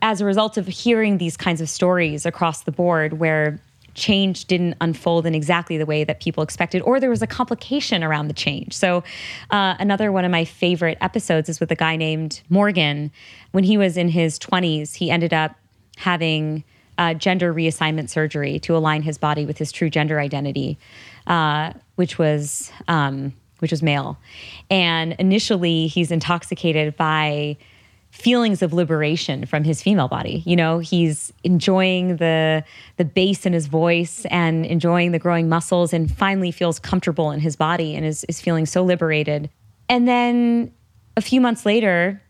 as 0.00 0.20
a 0.20 0.24
result 0.24 0.56
of 0.56 0.68
hearing 0.68 1.18
these 1.18 1.36
kinds 1.36 1.60
of 1.60 1.68
stories 1.68 2.24
across 2.24 2.62
the 2.62 2.72
board 2.72 3.14
where 3.14 3.60
change 3.94 4.46
didn't 4.46 4.76
unfold 4.80 5.26
in 5.26 5.34
exactly 5.34 5.76
the 5.76 5.86
way 5.86 6.04
that 6.04 6.20
people 6.20 6.42
expected, 6.42 6.82
or 6.82 7.00
there 7.00 7.10
was 7.10 7.22
a 7.22 7.26
complication 7.26 8.02
around 8.02 8.28
the 8.28 8.34
change. 8.34 8.72
So, 8.74 9.04
uh, 9.50 9.74
another 9.78 10.12
one 10.12 10.24
of 10.24 10.30
my 10.30 10.44
favorite 10.44 10.98
episodes 11.00 11.48
is 11.48 11.60
with 11.60 11.70
a 11.70 11.76
guy 11.76 11.96
named 11.96 12.40
Morgan. 12.48 13.10
When 13.52 13.64
he 13.64 13.76
was 13.76 13.96
in 13.96 14.08
his 14.08 14.38
20s, 14.38 14.94
he 14.94 15.10
ended 15.10 15.32
up 15.32 15.56
having 15.96 16.64
uh, 16.98 17.14
gender 17.14 17.52
reassignment 17.52 18.08
surgery 18.08 18.58
to 18.60 18.76
align 18.76 19.02
his 19.02 19.18
body 19.18 19.46
with 19.46 19.58
his 19.58 19.72
true 19.72 19.90
gender 19.90 20.20
identity, 20.20 20.78
uh, 21.26 21.72
which 21.96 22.18
was 22.18 22.70
um, 22.88 23.32
which 23.58 23.70
was 23.70 23.82
male. 23.82 24.18
And 24.70 25.12
initially, 25.18 25.86
he's 25.86 26.10
intoxicated 26.10 26.96
by 26.96 27.56
feelings 28.12 28.60
of 28.62 28.72
liberation 28.74 29.46
from 29.46 29.64
his 29.64 29.82
female 29.82 30.06
body. 30.06 30.42
You 30.46 30.54
know, 30.54 30.78
he's 30.78 31.32
enjoying 31.44 32.18
the 32.18 32.62
the 32.98 33.04
bass 33.04 33.46
in 33.46 33.54
his 33.54 33.66
voice 33.66 34.24
and 34.30 34.64
enjoying 34.66 35.12
the 35.12 35.18
growing 35.18 35.48
muscles 35.48 35.92
and 35.92 36.14
finally 36.14 36.52
feels 36.52 36.78
comfortable 36.78 37.30
in 37.32 37.40
his 37.40 37.56
body 37.56 37.96
and 37.96 38.04
is, 38.06 38.22
is 38.24 38.40
feeling 38.40 38.66
so 38.66 38.84
liberated. 38.84 39.48
And 39.88 40.06
then 40.06 40.72
a 41.16 41.22
few 41.22 41.40
months 41.40 41.64
later 41.66 42.22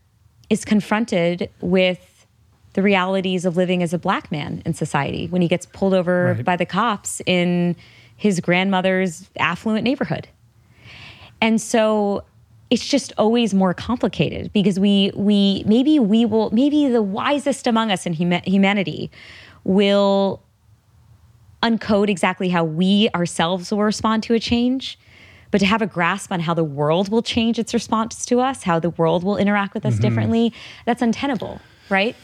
is 0.49 0.65
confronted 0.65 1.51
with 1.61 2.27
the 2.75 2.83
realities 2.83 3.45
of 3.45 3.57
living 3.57 3.83
as 3.83 3.93
a 3.93 3.99
black 3.99 4.31
man 4.33 4.63
in 4.65 4.75
society 4.75 5.27
when 5.27 5.43
he 5.43 5.49
gets 5.49 5.67
pulled 5.67 5.95
over 5.95 6.35
Right. 6.37 6.45
by 6.45 6.57
the 6.57 6.65
cops 6.65 7.21
in 7.27 7.77
his 8.17 8.39
grandmother's 8.41 9.29
affluent 9.37 9.83
neighborhood. 9.85 10.29
And 11.41 11.61
so 11.61 12.23
it's 12.73 12.87
just 12.87 13.13
always 13.19 13.53
more 13.53 13.75
complicated 13.75 14.51
because 14.55 14.81
we 14.81 15.13
we 15.15 15.63
maybe 15.67 15.99
we 15.99 16.25
will 16.25 16.49
maybe 16.53 16.89
the 16.89 17.03
wisest 17.03 17.67
among 17.67 17.91
us 17.91 18.07
in 18.07 18.15
huma- 18.15 18.43
humanity 18.49 19.11
will 19.63 20.43
uncode 21.63 22.09
exactly 22.09 22.49
how 22.49 22.65
we 22.65 23.11
ourselves 23.15 23.71
will 23.71 23.83
respond 23.83 24.23
to 24.23 24.33
a 24.33 24.41
change 24.41 24.99
but 25.51 25.59
to 25.59 25.67
have 25.67 25.83
a 25.83 25.87
grasp 25.87 26.33
on 26.33 26.41
how 26.41 26.55
the 26.55 26.65
world 26.65 27.11
will 27.11 27.21
change 27.21 27.59
its 27.59 27.75
response 27.75 28.25
to 28.25 28.41
us 28.41 28.63
how 28.63 28.79
the 28.79 28.91
world 28.91 29.23
will 29.23 29.37
interact 29.37 29.75
with 29.75 29.85
us 29.85 29.93
mm-hmm. 29.93 30.05
differently 30.05 30.53
that's 30.87 31.03
untenable 31.03 31.61
right 31.91 32.17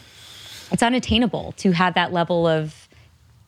it's 0.71 0.81
unattainable 0.81 1.51
to 1.57 1.73
have 1.73 1.93
that 1.93 2.11
level 2.11 2.47
of 2.47 2.89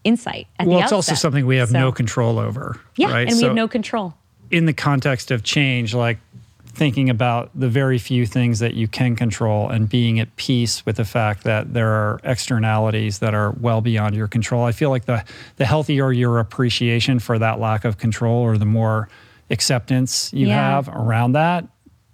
insight 0.03 0.45
at 0.59 0.67
well, 0.67 0.77
the 0.77 0.83
it's 0.83 0.91
also 0.91 1.15
something 1.15 1.47
we 1.47 1.57
have 1.57 1.69
So- 1.69 1.79
no 1.79 1.91
control 1.91 2.37
over. 2.37 2.79
yeah 2.95 3.11
right? 3.11 3.27
and 3.27 3.35
we 3.35 3.41
So 3.41 3.47
have 3.47 3.55
no 3.55 3.67
control 3.67 4.13
in 4.51 4.65
the 4.65 4.73
context 4.73 5.31
of 5.31 5.43
change, 5.43 5.93
like 5.95 6.19
thinking 6.73 7.09
about 7.09 7.49
the 7.53 7.67
very 7.69 7.97
few 7.97 8.25
things 8.25 8.59
that 8.59 8.73
you 8.73 8.87
can 8.87 9.15
control 9.15 9.69
and 9.69 9.87
being 9.89 10.19
at 10.19 10.35
peace 10.37 10.85
with 10.85 10.95
the 10.95 11.05
fact 11.05 11.43
that 11.43 11.73
there 11.73 11.89
are 11.89 12.19
externalities 12.23 13.19
that 13.19 13.33
are 13.33 13.51
well 13.51 13.81
beyond 13.81 14.15
your 14.15 14.27
control. 14.27 14.63
I 14.65 14.71
feel 14.71 14.89
like 14.89 15.05
the 15.05 15.23
the 15.57 15.65
healthier 15.65 16.11
your 16.11 16.39
appreciation 16.39 17.19
for 17.19 17.37
that 17.39 17.59
lack 17.59 17.85
of 17.85 17.97
control 17.97 18.41
or 18.41 18.57
the 18.57 18.65
more 18.65 19.09
acceptance 19.49 20.31
you 20.33 20.47
Yeah. 20.47 20.55
have 20.75 20.87
around 20.87 21.33
that, 21.33 21.67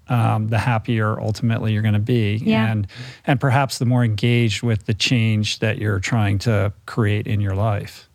um, 0.10 0.48
the 0.48 0.58
happier 0.58 1.20
ultimately 1.22 1.74
you're 1.74 1.82
going 1.84 1.94
to 1.94 2.00
be, 2.00 2.42
Yeah. 2.44 2.72
and 2.72 2.88
and 3.26 3.40
perhaps 3.40 3.78
the 3.78 3.86
more 3.86 4.04
engaged 4.04 4.64
with 4.64 4.86
the 4.86 4.94
change 4.94 5.60
that 5.60 5.78
you're 5.78 6.00
trying 6.00 6.40
to 6.40 6.74
create 6.86 7.28
in 7.28 7.40
your 7.42 7.56
life. 7.56 8.07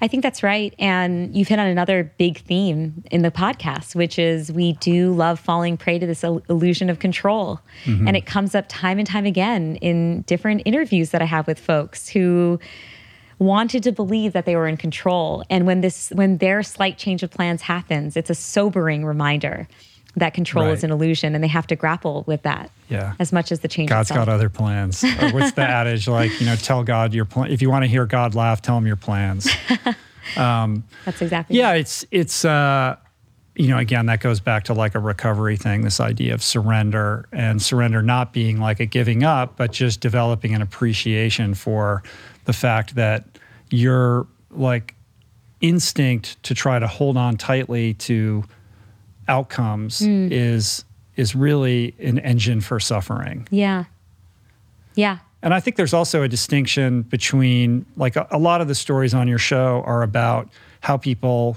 I 0.00 0.08
think 0.08 0.22
that's 0.22 0.42
right. 0.42 0.74
And 0.78 1.34
you've 1.36 1.48
hit 1.48 1.58
on 1.58 1.66
another 1.66 2.12
big 2.18 2.38
theme 2.38 3.02
in 3.10 3.22
the 3.22 3.30
podcast, 3.30 3.94
which 3.94 4.18
is 4.18 4.52
we 4.52 4.74
do 4.74 5.12
love 5.12 5.38
falling 5.40 5.76
prey 5.76 5.98
to 5.98 6.06
this 6.06 6.24
illusion 6.24 6.90
of 6.90 6.98
control. 6.98 7.60
Mm-hmm. 7.84 8.08
And 8.08 8.16
it 8.16 8.26
comes 8.26 8.54
up 8.54 8.66
time 8.68 8.98
and 8.98 9.06
time 9.06 9.26
again 9.26 9.76
in 9.76 10.22
different 10.22 10.62
interviews 10.64 11.10
that 11.10 11.22
I 11.22 11.26
have 11.26 11.46
with 11.46 11.58
folks 11.58 12.08
who 12.08 12.58
wanted 13.38 13.82
to 13.84 13.92
believe 13.92 14.32
that 14.32 14.44
they 14.44 14.56
were 14.56 14.66
in 14.66 14.76
control. 14.76 15.44
And 15.48 15.66
when 15.66 15.80
this 15.80 16.10
when 16.10 16.38
their 16.38 16.62
slight 16.62 16.98
change 16.98 17.22
of 17.22 17.30
plans 17.30 17.62
happens, 17.62 18.16
it's 18.16 18.30
a 18.30 18.34
sobering 18.34 19.04
reminder 19.04 19.68
that 20.16 20.34
control 20.34 20.66
is 20.68 20.82
an 20.82 20.90
illusion 20.90 21.34
and 21.34 21.44
they 21.44 21.48
have 21.48 21.66
to 21.68 21.76
grapple 21.76 22.24
with 22.26 22.42
that 22.42 22.70
Yeah. 22.88 23.14
as 23.20 23.32
much 23.32 23.52
as 23.52 23.60
the 23.60 23.68
change 23.68 23.88
God's 23.90 24.10
itself. 24.10 24.26
got 24.26 24.32
other 24.34 24.48
plans. 24.48 25.04
Or 25.04 25.30
what's 25.30 25.52
the 25.52 25.62
adage 25.68 26.08
like? 26.08 26.40
You 26.40 26.46
know, 26.46 26.56
tell 26.56 26.82
God 26.82 27.14
your 27.14 27.24
plan. 27.24 27.50
If 27.52 27.62
you 27.62 27.70
want 27.70 27.84
to 27.84 27.88
hear 27.88 28.04
God 28.06 28.34
laugh, 28.34 28.60
tell 28.62 28.76
him 28.78 28.86
your 28.86 28.96
plans. 28.96 29.48
That's 30.36 31.22
exactly 31.22 31.56
yeah, 31.56 31.72
it's 31.74 32.04
it's 32.10 32.44
uh, 32.44 32.96
you 33.54 33.68
know 33.68 33.78
again 33.78 34.06
that 34.06 34.20
goes 34.20 34.40
back 34.40 34.64
to 34.64 34.74
like 34.74 34.94
a 34.94 34.98
recovery 34.98 35.56
thing. 35.56 35.82
This 35.82 36.00
idea 36.00 36.34
of 36.34 36.42
surrender 36.42 37.26
and 37.32 37.60
surrender 37.62 38.02
not 38.02 38.32
being 38.32 38.58
like 38.60 38.80
a 38.80 38.86
giving 38.86 39.22
up, 39.24 39.56
but 39.56 39.72
just 39.72 40.00
developing 40.00 40.54
an 40.54 40.62
appreciation 40.62 41.54
for 41.54 42.02
the 42.44 42.52
fact 42.52 42.94
that 42.96 43.24
your 43.70 44.26
like 44.50 44.94
instinct 45.60 46.42
to 46.44 46.54
try 46.54 46.78
to 46.78 46.86
hold 46.86 47.16
on 47.16 47.36
tightly 47.36 47.94
to 47.94 48.44
outcomes 49.28 50.00
hmm. 50.00 50.28
is 50.30 50.84
is 51.16 51.34
really 51.34 51.94
an 51.98 52.18
engine 52.20 52.60
for 52.60 52.78
suffering. 52.80 53.46
Yeah. 53.50 53.84
Yeah. 54.94 55.18
And 55.42 55.52
I 55.52 55.60
think 55.60 55.76
there's 55.76 55.94
also 55.94 56.22
a 56.22 56.28
distinction 56.28 57.02
between, 57.02 57.86
like, 57.96 58.16
a, 58.16 58.26
a 58.30 58.38
lot 58.38 58.60
of 58.60 58.68
the 58.68 58.74
stories 58.74 59.14
on 59.14 59.28
your 59.28 59.38
show 59.38 59.82
are 59.84 60.02
about 60.02 60.48
how 60.80 60.96
people 60.96 61.56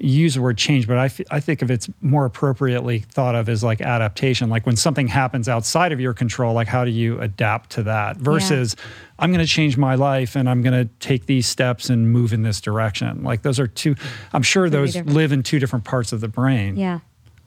use 0.00 0.34
the 0.34 0.42
word 0.42 0.56
change, 0.56 0.88
but 0.88 0.96
I, 0.96 1.06
f- 1.06 1.20
I 1.30 1.40
think 1.40 1.62
of 1.62 1.70
it's 1.70 1.88
more 2.00 2.24
appropriately 2.24 3.00
thought 3.00 3.34
of 3.34 3.48
as 3.48 3.62
like 3.62 3.80
adaptation. 3.80 4.48
Like 4.48 4.66
when 4.66 4.76
something 4.76 5.08
happens 5.08 5.48
outside 5.48 5.92
of 5.92 6.00
your 6.00 6.14
control, 6.14 6.54
like 6.54 6.68
how 6.68 6.84
do 6.84 6.90
you 6.90 7.20
adapt 7.20 7.70
to 7.70 7.82
that 7.84 8.16
versus 8.16 8.76
I'm 9.18 9.30
going 9.30 9.44
to 9.44 9.50
change 9.50 9.76
my 9.76 9.94
life 9.94 10.36
and 10.36 10.48
I'm 10.48 10.62
going 10.62 10.86
to 10.86 10.92
take 11.00 11.26
these 11.26 11.46
steps 11.46 11.90
and 11.90 12.10
move 12.10 12.32
in 12.32 12.42
this 12.42 12.60
direction. 12.60 13.22
Like 13.22 13.42
those 13.42 13.60
are 13.60 13.66
two, 13.66 13.94
I'm 14.32 14.42
sure 14.42 14.70
those 14.70 14.94
different. 14.94 15.14
live 15.14 15.32
in 15.32 15.42
two 15.42 15.58
different 15.58 15.84
parts 15.84 16.12
of 16.12 16.20
the 16.20 16.28
brain. 16.28 16.76
Yeah. 16.76 17.00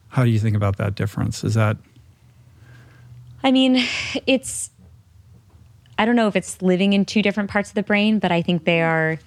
How 0.09 0.23
do 0.23 0.29
you 0.29 0.39
think 0.39 0.55
about 0.55 0.77
that 0.77 0.93
difference? 0.93 1.43
Is 1.43 1.55
that, 1.55 1.77
I 3.43 3.51
mean, 3.51 3.83
it's, 4.27 4.69
I 5.97 6.05
don't 6.05 6.15
know 6.15 6.27
if 6.27 6.35
it's 6.35 6.61
living 6.61 6.93
in 6.93 7.05
two 7.05 7.21
different 7.21 7.49
parts 7.49 7.69
of 7.69 7.75
the 7.75 7.83
brain, 7.83 8.19
but 8.19 8.31
I 8.31 8.41
think 8.41 8.65
they 8.65 8.81
are 8.81 9.19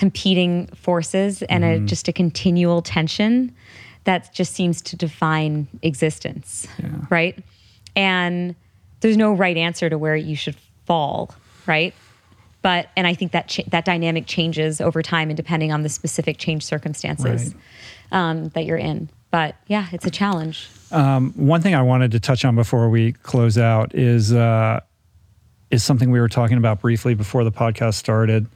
competing 0.00 0.66
forces 0.68 1.42
and 1.42 1.62
a, 1.62 1.78
just 1.80 2.08
a 2.08 2.12
continual 2.12 2.80
tension 2.80 3.54
that 4.04 4.32
just 4.32 4.54
seems 4.54 4.80
to 4.80 4.96
define 4.96 5.68
existence. 5.82 6.66
Right. 7.10 7.38
And 7.94 8.54
there's 9.00 9.18
no 9.18 9.34
right 9.34 9.58
answer 9.58 9.90
to 9.90 9.98
where 9.98 10.16
you 10.16 10.36
should 10.36 10.56
fall. 10.86 11.34
Right. 11.66 11.92
But, 12.62 12.88
and 12.96 13.06
I 13.06 13.12
think 13.12 13.32
that 13.32 13.48
ch- 13.48 13.66
that 13.68 13.84
dynamic 13.84 14.26
changes 14.26 14.80
over 14.80 15.02
time 15.02 15.28
and 15.28 15.36
depending 15.36 15.70
on 15.70 15.82
the 15.82 15.90
specific 15.90 16.38
change 16.38 16.64
circumstances 16.64 17.54
um, 18.10 18.48
that 18.50 18.64
you're 18.64 18.78
in. 18.78 19.10
But 19.30 19.54
yeah, 19.66 19.86
it's 19.92 20.06
a 20.06 20.10
challenge. 20.10 20.66
one 20.90 21.60
thing 21.60 21.74
I 21.74 21.82
wanted 21.82 22.12
to 22.12 22.20
touch 22.20 22.42
on 22.46 22.56
before 22.56 22.88
we 22.88 23.12
close 23.12 23.58
out 23.58 23.94
is 23.94 24.32
uh, 24.32 24.80
is 25.70 25.84
something 25.84 26.10
we 26.10 26.20
were 26.20 26.28
talking 26.28 26.56
about 26.56 26.80
briefly 26.80 27.12
before 27.12 27.44
the 27.44 27.52
podcast 27.52 27.94
started. 27.94 28.46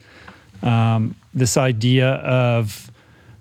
Um, 0.63 1.15
this 1.35 1.57
idea 1.57 2.09
of 2.15 2.91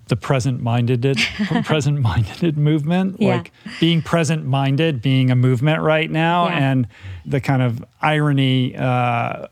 the 0.08 0.16
present 0.16 0.60
minded 0.60 1.02
present 1.64 2.00
minded 2.00 2.58
movement, 2.58 3.16
Yeah. 3.18 3.36
like 3.36 3.52
being 3.80 4.02
present 4.02 4.44
minded, 4.44 5.00
being 5.00 5.30
a 5.30 5.36
movement 5.36 5.80
right 5.82 6.10
now, 6.10 6.46
Yeah. 6.48 6.70
and 6.70 6.88
the 7.24 7.40
kind 7.40 7.62
of 7.62 7.82
irony 8.02 8.76
uh, 8.76 9.46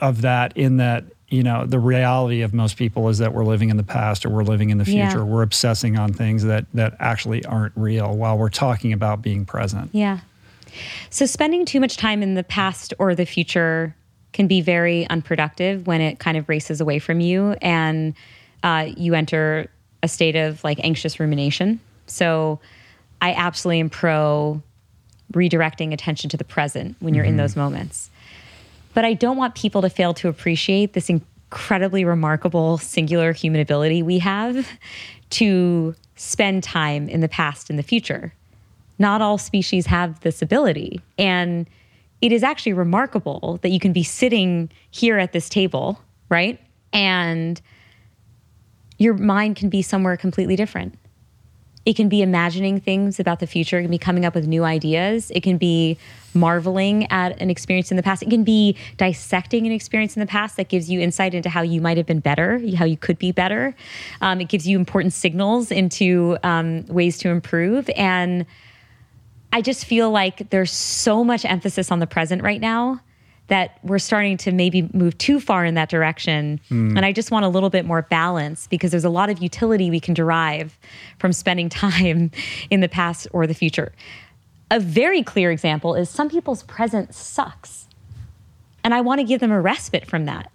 of 0.00 0.22
that 0.22 0.56
in 0.56 0.78
that 0.78 1.04
you 1.28 1.42
know 1.42 1.66
the 1.66 1.78
reality 1.80 2.42
of 2.42 2.54
most 2.54 2.76
people 2.76 3.08
is 3.08 3.18
that 3.18 3.32
we're 3.34 3.44
living 3.44 3.68
in 3.70 3.76
the 3.76 3.82
past 3.82 4.24
or 4.24 4.30
we're 4.30 4.42
living 4.44 4.70
in 4.70 4.78
the 4.78 4.84
Yeah. 4.84 5.08
future 5.08 5.24
we're 5.24 5.42
obsessing 5.42 5.98
on 5.98 6.12
things 6.12 6.44
that 6.44 6.66
that 6.74 6.94
actually 7.00 7.44
aren't 7.44 7.72
real 7.76 8.16
while 8.16 8.36
we're 8.38 8.50
talking 8.50 8.92
about 8.92 9.20
being 9.22 9.44
present 9.44 9.90
Yeah. 9.92 10.20
So 11.10 11.24
spending 11.26 11.64
too 11.64 11.80
much 11.80 11.96
time 11.96 12.22
in 12.22 12.34
the 12.34 12.42
past 12.44 12.92
or 12.98 13.14
the 13.14 13.24
future 13.24 13.94
can 14.34 14.46
be 14.48 14.60
very 14.60 15.06
unproductive 15.08 15.86
when 15.86 16.02
it 16.02 16.18
kind 16.18 16.36
of 16.36 16.48
races 16.48 16.82
away 16.82 16.98
from 16.98 17.20
you 17.20 17.52
and 17.62 18.14
uh, 18.62 18.90
you 18.96 19.14
enter 19.14 19.70
a 20.02 20.08
state 20.08 20.36
of 20.36 20.62
like 20.62 20.78
anxious 20.84 21.18
rumination. 21.18 21.80
So 22.06 22.60
I 23.22 23.32
absolutely 23.32 23.80
am 23.80 23.88
pro 23.88 24.60
redirecting 25.32 25.92
attention 25.94 26.28
to 26.30 26.36
the 26.36 26.44
present 26.44 26.96
when 27.00 27.14
you're 27.14 27.24
in 27.24 27.38
those 27.38 27.56
moments. 27.56 28.10
But 28.92 29.04
I 29.04 29.14
don't 29.14 29.36
want 29.36 29.54
people 29.54 29.80
to 29.82 29.88
fail 29.88 30.12
to 30.14 30.28
appreciate 30.28 30.92
this 30.92 31.08
incredibly 31.08 32.04
remarkable 32.04 32.78
singular 32.78 33.32
human 33.32 33.60
ability 33.60 34.02
we 34.02 34.18
have 34.18 34.68
to 35.30 35.94
spend 36.16 36.62
time 36.62 37.08
in 37.08 37.20
the 37.20 37.28
past 37.28 37.70
and 37.70 37.78
the 37.78 37.82
future. 37.82 38.34
Not 38.98 39.22
all 39.22 39.38
species 39.38 39.86
have 39.86 40.20
this 40.20 40.42
ability. 40.42 41.00
And 41.18 41.66
it 42.24 42.32
is 42.32 42.42
actually 42.42 42.72
remarkable 42.72 43.58
that 43.60 43.68
you 43.68 43.78
can 43.78 43.92
be 43.92 44.02
sitting 44.02 44.70
here 44.90 45.18
at 45.18 45.32
this 45.32 45.46
table, 45.50 46.00
right? 46.30 46.58
And 46.90 47.60
your 48.96 49.12
mind 49.12 49.56
can 49.56 49.68
be 49.68 49.82
somewhere 49.82 50.16
completely 50.16 50.56
different. 50.56 50.94
It 51.84 51.96
can 51.96 52.08
be 52.08 52.22
imagining 52.22 52.80
things 52.80 53.20
about 53.20 53.40
the 53.40 53.46
future. 53.46 53.78
It 53.78 53.82
can 53.82 53.90
be 53.90 53.98
coming 53.98 54.24
up 54.24 54.34
with 54.34 54.46
new 54.46 54.64
ideas. 54.64 55.30
It 55.32 55.42
can 55.42 55.58
be 55.58 55.98
marveling 56.32 57.06
at 57.12 57.38
an 57.42 57.50
experience 57.50 57.90
in 57.90 57.98
the 57.98 58.02
past. 58.02 58.22
It 58.22 58.30
can 58.30 58.42
be 58.42 58.74
dissecting 58.96 59.66
an 59.66 59.72
experience 59.72 60.16
in 60.16 60.20
the 60.20 60.26
past 60.26 60.56
that 60.56 60.70
gives 60.70 60.88
you 60.88 61.00
insight 61.00 61.34
into 61.34 61.50
how 61.50 61.60
you 61.60 61.82
might 61.82 61.98
have 61.98 62.06
been 62.06 62.20
better, 62.20 62.58
how 62.74 62.86
you 62.86 62.96
could 62.96 63.18
be 63.18 63.32
better. 63.32 63.76
Um, 64.22 64.40
it 64.40 64.48
gives 64.48 64.66
you 64.66 64.78
important 64.78 65.12
signals 65.12 65.70
into 65.70 66.38
um, 66.42 66.86
ways 66.86 67.18
to 67.18 67.28
improve. 67.28 67.90
And 67.96 68.46
I 69.54 69.62
just 69.62 69.84
feel 69.84 70.10
like 70.10 70.50
there's 70.50 70.72
so 70.72 71.22
much 71.22 71.44
emphasis 71.44 71.92
on 71.92 72.00
the 72.00 72.08
present 72.08 72.42
right 72.42 72.60
now 72.60 73.00
that 73.46 73.78
we're 73.84 74.00
starting 74.00 74.36
to 74.38 74.50
maybe 74.50 74.90
move 74.92 75.16
too 75.18 75.38
far 75.38 75.64
in 75.64 75.74
that 75.74 75.88
direction. 75.88 76.58
Mm. 76.70 76.96
And 76.96 77.06
I 77.06 77.12
just 77.12 77.30
want 77.30 77.44
a 77.44 77.48
little 77.48 77.70
bit 77.70 77.84
more 77.84 78.02
balance 78.02 78.66
because 78.66 78.90
there's 78.90 79.04
a 79.04 79.10
lot 79.10 79.30
of 79.30 79.40
utility 79.40 79.90
we 79.90 80.00
can 80.00 80.12
derive 80.12 80.76
from 81.20 81.32
spending 81.32 81.68
time 81.84 82.32
in 82.68 82.80
the 82.80 82.88
past 82.88 83.28
or 83.30 83.46
the 83.46 83.54
future. 83.54 83.92
A 84.72 84.80
very 84.80 85.22
clear 85.22 85.52
example 85.52 85.94
is 85.94 86.10
some 86.10 86.28
people's 86.28 86.64
present 86.64 87.14
sucks. 87.14 87.86
And 88.82 88.92
I 88.92 89.02
want 89.02 89.20
to 89.20 89.24
give 89.24 89.38
them 89.38 89.52
a 89.52 89.60
respite 89.60 90.04
from 90.04 90.24
that. 90.24 90.50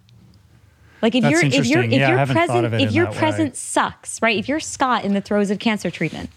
Like 1.00 1.14
if 1.14 1.22
That's 1.22 1.32
you're 1.32 1.44
if 1.46 1.66
you're 1.66 1.84
if 1.84 1.92
yeah, 1.92 2.16
your 2.16 2.26
present 2.26 2.74
if 2.74 2.92
your 2.92 3.06
present 3.12 3.52
way. 3.52 3.56
sucks, 3.56 4.20
right? 4.20 4.36
If 4.36 4.46
you're 4.46 4.60
Scott 4.60 5.06
in 5.06 5.14
the 5.14 5.22
throes 5.22 5.50
of 5.50 5.58
cancer 5.58 5.90
treatment 5.90 6.28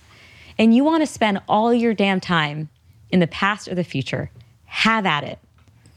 and 0.57 0.75
you 0.75 0.83
want 0.83 1.01
to 1.01 1.07
spend 1.07 1.41
all 1.47 1.73
your 1.73 1.93
damn 1.93 2.19
time 2.19 2.69
in 3.09 3.19
the 3.19 3.27
past 3.27 3.67
or 3.67 3.75
the 3.75 3.83
future, 3.83 4.31
have 4.65 5.05
at 5.05 5.23
it 5.23 5.39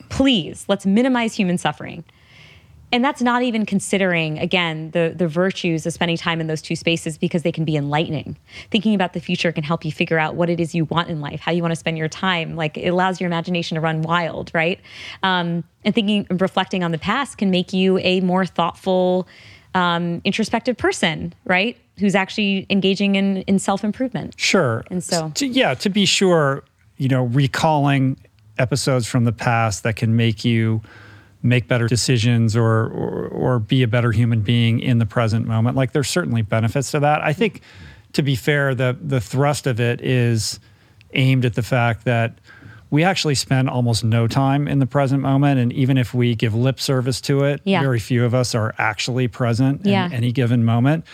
Please, 0.09 0.65
let's 0.69 0.87
minimize 0.87 1.35
human 1.35 1.59
suffering. 1.59 2.05
And 2.93 3.05
that's 3.05 3.21
not 3.21 3.43
even 3.43 3.67
considering, 3.67 4.39
again, 4.39 4.93
the, 4.93 5.13
the 5.15 5.27
virtues 5.27 5.85
of 5.87 5.93
spending 5.93 6.17
time 6.17 6.41
in 6.41 6.47
those 6.47 6.63
two 6.63 6.77
spaces 6.77 7.19
because 7.19 7.43
they 7.43 7.51
can 7.51 7.65
be 7.65 7.77
enlightening. 7.77 8.37
Thinking 8.71 8.95
about 8.95 9.13
the 9.13 9.21
future 9.21 9.51
can 9.51 9.65
help 9.65 9.85
you 9.85 9.91
figure 9.91 10.21
out 10.21 10.37
what 10.37 10.49
it 10.49 10.61
is 10.61 10.73
you 10.73 10.85
want 10.85 11.11
in 11.11 11.21
life, 11.21 11.41
how 11.41 11.51
you 11.51 11.63
want 11.63 11.73
to 11.73 11.77
spend 11.77 11.99
your 11.99 12.09
time. 12.09 12.55
Like 12.55 12.79
it 12.79 12.89
allows 12.89 13.21
your 13.21 13.27
imagination 13.27 13.75
to 13.75 13.81
run 13.81 14.03
wild, 14.03 14.53
right? 14.55 14.81
Um, 15.25 15.65
and 15.85 15.95
thinking, 15.95 16.29
and 16.31 16.41
reflecting 16.41 16.85
on 16.85 16.93
the 16.93 16.99
past 16.99 17.39
can 17.39 17.51
make 17.51 17.73
you 17.73 17.99
a 17.99 18.21
more 18.21 18.47
thoughtful, 18.47 19.27
um, 19.77 20.23
introspective 20.25 20.77
person, 20.77 21.35
right? 21.45 21.77
Who's 21.99 22.15
actually 22.15 22.67
engaging 22.71 23.17
in, 23.17 23.39
in 23.43 23.59
self 23.59 23.85
improvement. 23.85 24.35
Sure. 24.39 24.85
And 24.91 25.05
so, 25.05 25.31
to, 25.35 25.47
yeah, 25.47 25.75
to 25.75 25.91
be 25.91 26.07
sure, 26.07 26.65
you 26.97 27.09
know, 27.09 27.25
recalling 27.25 28.17
episodes 28.59 29.07
from 29.07 29.25
the 29.25 29.33
past 29.33 29.83
that 29.83 29.97
can 29.97 30.17
make 30.17 30.45
you 30.45 30.81
make 31.43 31.69
better 31.69 31.87
decisions 31.87 32.57
or, 32.57 32.87
or, 32.87 33.29
or 33.29 33.59
be 33.59 33.83
a 33.83 33.87
better 33.87 34.11
human 34.13 34.41
being 34.41 34.81
in 34.81 34.99
the 34.99 35.07
present 35.07 35.47
moment. 35.47 35.77
Like 35.77 35.93
there's 35.93 36.09
certainly 36.09 36.43
benefits 36.43 36.91
to 36.93 37.01
that. 37.01 37.21
I 37.21 37.35
think 37.35 37.61
to 38.15 38.23
be 38.23 38.35
fair, 38.35 38.75
the 38.75 38.97
the 38.99 39.21
thrust 39.21 39.67
of 39.67 39.79
it 39.79 40.01
is 40.01 40.59
aimed 41.13 41.45
at 41.45 41.55
the 41.55 41.63
fact 41.63 42.07
that 42.07 42.39
we 42.91 43.03
actually 43.03 43.35
spend 43.35 43.69
almost 43.69 44.05
no 44.05 44.29
time 44.29 44.69
in 44.69 44.79
the 44.79 44.87
present 44.87 45.23
moment. 45.23 45.59
And 45.59 45.73
even 45.73 45.99
if 45.99 46.15
we 46.15 46.35
give 46.35 46.55
lip 46.55 46.79
service 46.79 47.21
to 47.23 47.45
it, 47.45 47.61
yeah. 47.65 47.81
very 47.81 47.99
few 47.99 48.25
of 48.25 48.35
us 48.35 48.55
are 48.55 48.75
actually 48.79 49.29
present 49.29 49.85
yeah. 49.85 50.07
in 50.07 50.13
any 50.13 50.33
given 50.33 50.65
moment. 50.65 51.05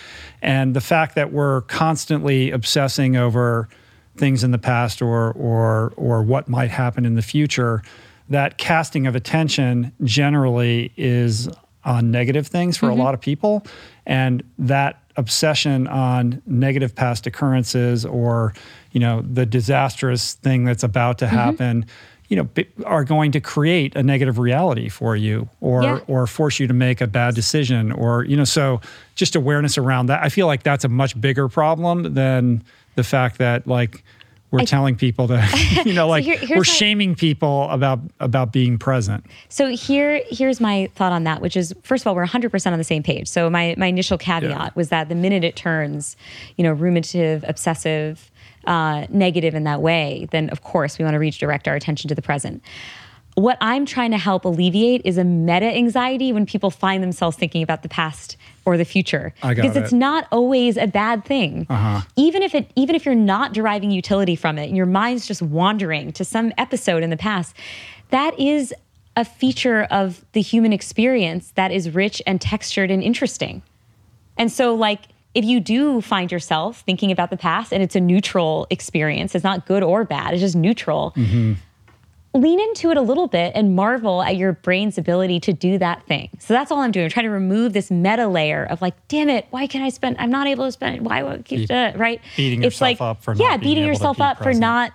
And 0.42 0.74
the 0.74 0.80
fact 0.80 1.14
that 1.14 1.32
we're 1.32 1.62
constantly 1.62 2.50
obsessing 2.50 3.16
over 3.16 3.68
things 4.16 4.44
in 4.44 4.50
the 4.50 4.58
past 4.58 5.00
or 5.00 5.32
or 5.32 5.94
or 5.96 6.22
what 6.22 6.48
might 6.48 6.70
happen 6.70 7.06
in 7.06 7.14
the 7.14 7.22
future, 7.22 7.82
that 8.28 8.58
casting 8.58 9.06
of 9.06 9.16
attention 9.16 9.92
generally 10.02 10.92
is 10.96 11.48
on 11.84 12.10
negative 12.10 12.46
things 12.46 12.76
for 12.76 12.86
mm-hmm. 12.86 13.00
a 13.00 13.02
lot 13.02 13.14
of 13.14 13.20
people, 13.20 13.64
and 14.06 14.42
that 14.58 15.01
obsession 15.16 15.86
on 15.86 16.40
negative 16.46 16.94
past 16.94 17.26
occurrences 17.26 18.04
or 18.04 18.54
you 18.92 19.00
know 19.00 19.22
the 19.22 19.46
disastrous 19.46 20.34
thing 20.34 20.64
that's 20.64 20.82
about 20.82 21.18
to 21.18 21.26
mm-hmm. 21.26 21.36
happen. 21.36 21.82
Mm-hmm 21.82 21.90
you 22.32 22.36
know 22.36 22.48
are 22.86 23.04
going 23.04 23.30
to 23.30 23.40
create 23.40 23.94
a 23.94 24.02
negative 24.02 24.38
reality 24.38 24.88
for 24.88 25.14
you 25.14 25.50
or 25.60 25.82
yeah. 25.82 26.00
or 26.06 26.26
force 26.26 26.58
you 26.58 26.66
to 26.66 26.72
make 26.72 27.02
a 27.02 27.06
bad 27.06 27.34
decision 27.34 27.92
or 27.92 28.24
you 28.24 28.34
know 28.34 28.44
so 28.44 28.80
just 29.16 29.36
awareness 29.36 29.76
around 29.76 30.06
that 30.06 30.22
i 30.22 30.30
feel 30.30 30.46
like 30.46 30.62
that's 30.62 30.82
a 30.82 30.88
much 30.88 31.20
bigger 31.20 31.46
problem 31.46 32.14
than 32.14 32.64
the 32.94 33.04
fact 33.04 33.36
that 33.36 33.66
like 33.66 34.02
we're 34.52 34.60
I, 34.60 34.64
telling 34.64 34.94
people 34.94 35.26
to 35.28 35.48
you 35.84 35.94
know 35.94 36.06
like 36.06 36.24
so 36.24 36.36
here, 36.36 36.56
we're 36.56 36.64
shaming 36.64 37.16
people 37.16 37.68
about 37.70 37.98
about 38.20 38.52
being 38.52 38.78
present. 38.78 39.24
So 39.48 39.68
here 39.68 40.22
here's 40.28 40.60
my 40.60 40.88
thought 40.94 41.10
on 41.10 41.24
that 41.24 41.40
which 41.40 41.56
is 41.56 41.74
first 41.82 42.02
of 42.02 42.06
all 42.06 42.14
we're 42.14 42.26
100% 42.26 42.72
on 42.72 42.78
the 42.78 42.84
same 42.84 43.02
page. 43.02 43.26
So 43.26 43.50
my 43.50 43.74
my 43.76 43.86
initial 43.86 44.18
caveat 44.18 44.50
yeah. 44.50 44.70
was 44.74 44.90
that 44.90 45.08
the 45.08 45.14
minute 45.16 45.42
it 45.42 45.56
turns 45.56 46.16
you 46.56 46.62
know 46.62 46.72
ruminative 46.72 47.44
obsessive 47.48 48.30
uh, 48.66 49.06
negative 49.08 49.56
in 49.56 49.64
that 49.64 49.82
way 49.82 50.28
then 50.30 50.48
of 50.50 50.62
course 50.62 50.96
we 50.96 51.04
want 51.04 51.14
to 51.14 51.18
redirect 51.18 51.66
our 51.66 51.74
attention 51.74 52.06
to 52.08 52.14
the 52.14 52.22
present. 52.22 52.62
What 53.34 53.56
I'm 53.62 53.86
trying 53.86 54.10
to 54.10 54.18
help 54.18 54.44
alleviate 54.44 55.00
is 55.06 55.16
a 55.16 55.24
meta 55.24 55.64
anxiety 55.64 56.34
when 56.34 56.44
people 56.44 56.70
find 56.70 57.02
themselves 57.02 57.34
thinking 57.34 57.62
about 57.62 57.82
the 57.82 57.88
past 57.88 58.36
or 58.64 58.76
the 58.76 58.84
future. 58.84 59.34
Because 59.42 59.76
it's 59.76 59.92
not 59.92 60.26
always 60.30 60.76
a 60.76 60.86
bad 60.86 61.24
thing. 61.24 61.66
Uh-huh. 61.68 62.00
even 62.16 62.42
if 62.42 62.54
it 62.54 62.70
even 62.76 62.94
if 62.94 63.04
you're 63.04 63.14
not 63.14 63.52
deriving 63.52 63.90
utility 63.90 64.36
from 64.36 64.58
it 64.58 64.68
and 64.68 64.76
your 64.76 64.86
mind's 64.86 65.26
just 65.26 65.42
wandering 65.42 66.12
to 66.12 66.24
some 66.24 66.52
episode 66.58 67.02
in 67.02 67.10
the 67.10 67.16
past 67.16 67.56
that 68.10 68.38
is 68.38 68.74
a 69.16 69.24
feature 69.24 69.82
of 69.84 70.24
the 70.32 70.40
human 70.40 70.72
experience 70.72 71.52
that 71.54 71.70
is 71.70 71.90
rich 71.90 72.22
and 72.26 72.40
textured 72.40 72.90
and 72.90 73.02
interesting. 73.02 73.62
And 74.38 74.50
so 74.50 74.74
like 74.74 75.00
if 75.34 75.44
you 75.44 75.60
do 75.60 76.00
find 76.00 76.30
yourself 76.30 76.80
thinking 76.80 77.10
about 77.10 77.30
the 77.30 77.36
past 77.36 77.72
and 77.72 77.82
it's 77.82 77.96
a 77.96 78.00
neutral 78.00 78.66
experience 78.70 79.34
it's 79.34 79.44
not 79.44 79.66
good 79.66 79.82
or 79.82 80.04
bad 80.04 80.34
it's 80.34 80.42
just 80.42 80.56
neutral 80.56 81.12
mm-hmm 81.16 81.54
lean 82.34 82.60
into 82.60 82.90
it 82.90 82.96
a 82.96 83.02
little 83.02 83.26
bit 83.26 83.52
and 83.54 83.76
marvel 83.76 84.22
at 84.22 84.36
your 84.36 84.54
brain's 84.54 84.96
ability 84.96 85.38
to 85.40 85.52
do 85.52 85.78
that 85.78 86.06
thing. 86.06 86.30
So 86.38 86.54
that's 86.54 86.70
all 86.70 86.80
I'm 86.80 86.90
doing. 86.90 87.04
I'm 87.04 87.10
trying 87.10 87.26
to 87.26 87.30
remove 87.30 87.74
this 87.74 87.90
meta 87.90 88.26
layer 88.26 88.64
of 88.64 88.80
like, 88.80 88.94
damn 89.08 89.28
it, 89.28 89.46
why 89.50 89.66
can't 89.66 89.84
I 89.84 89.90
spend? 89.90 90.16
I'm 90.18 90.30
not 90.30 90.46
able 90.46 90.64
to 90.64 90.72
spend. 90.72 91.04
Why 91.04 91.22
would 91.22 91.44
keep 91.44 91.70
uh, 91.70 91.92
right? 91.94 92.20
Beating 92.36 92.60
it's 92.60 92.80
yourself 92.80 92.80
like, 92.80 93.00
up 93.00 93.22
for 93.22 93.34
yeah, 93.34 93.56
beating 93.58 93.84
yourself 93.84 94.20
up 94.20 94.38
present. 94.38 94.56
for 94.56 94.60
not 94.60 94.92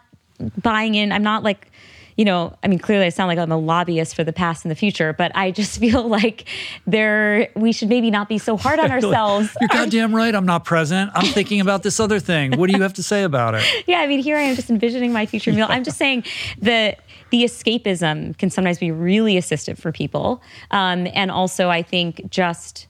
buying 0.62 0.96
in. 0.96 1.12
I'm 1.12 1.24
not 1.24 1.44
like. 1.44 1.72
You 2.16 2.26
know, 2.26 2.58
I 2.64 2.68
mean, 2.68 2.80
clearly 2.80 3.06
I 3.06 3.10
sound 3.10 3.28
like 3.28 3.38
I'm 3.38 3.52
a 3.52 3.60
lobbyist 3.60 4.16
for 4.16 4.24
the 4.24 4.34
past 4.34 4.66
and 4.66 4.72
the 4.72 4.76
future, 4.76 5.14
but 5.14 5.32
I 5.36 5.52
just 5.52 5.80
feel 5.80 6.08
like 6.08 6.46
there 6.88 7.50
we 7.56 7.72
should 7.72 7.90
maybe 7.90 8.10
not 8.10 8.28
be 8.28 8.40
so 8.40 8.58
hard 8.58 8.80
on 8.80 8.90
ourselves. 8.92 9.56
You're 9.62 9.68
goddamn 9.68 10.16
right. 10.16 10.34
I'm 10.34 10.48
not 10.48 10.66
present. 10.66 11.12
I'm 11.14 11.28
thinking 11.28 11.62
about 11.62 11.84
this 11.84 12.00
other 12.00 12.20
thing. 12.20 12.58
What 12.58 12.72
do 12.72 12.76
you 12.76 12.82
have 12.82 12.94
to 12.94 13.04
say 13.04 13.22
about 13.22 13.54
it? 13.54 13.64
yeah, 13.86 14.00
I 14.00 14.08
mean, 14.08 14.18
here 14.18 14.36
I 14.36 14.42
am 14.42 14.56
just 14.56 14.72
envisioning 14.72 15.14
my 15.14 15.28
future 15.28 15.54
meal. 15.54 15.68
I'm 15.70 15.84
just 15.84 16.00
saying 16.00 16.24
the 16.60 16.98
the 17.30 17.44
escapism 17.44 18.38
can 18.38 18.50
sometimes 18.50 18.80
be 18.80 18.92
really 18.92 19.36
assistive 19.36 19.78
for 19.78 19.92
people. 19.92 20.42
Um, 20.72 21.08
and 21.14 21.32
also, 21.32 21.70
I 21.70 21.82
think 21.82 22.30
just 22.30 22.88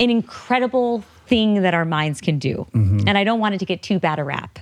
an 0.00 0.10
incredible 0.10 1.04
thing 1.26 1.62
that 1.62 1.74
our 1.74 1.84
minds 1.84 2.20
can 2.20 2.38
do. 2.38 2.66
Mm-hmm. 2.74 3.08
And 3.08 3.16
I 3.16 3.24
don't 3.24 3.40
want 3.40 3.54
it 3.54 3.58
to 3.58 3.64
get 3.64 3.82
too 3.82 3.98
bad 3.98 4.18
a 4.18 4.24
rap. 4.24 4.58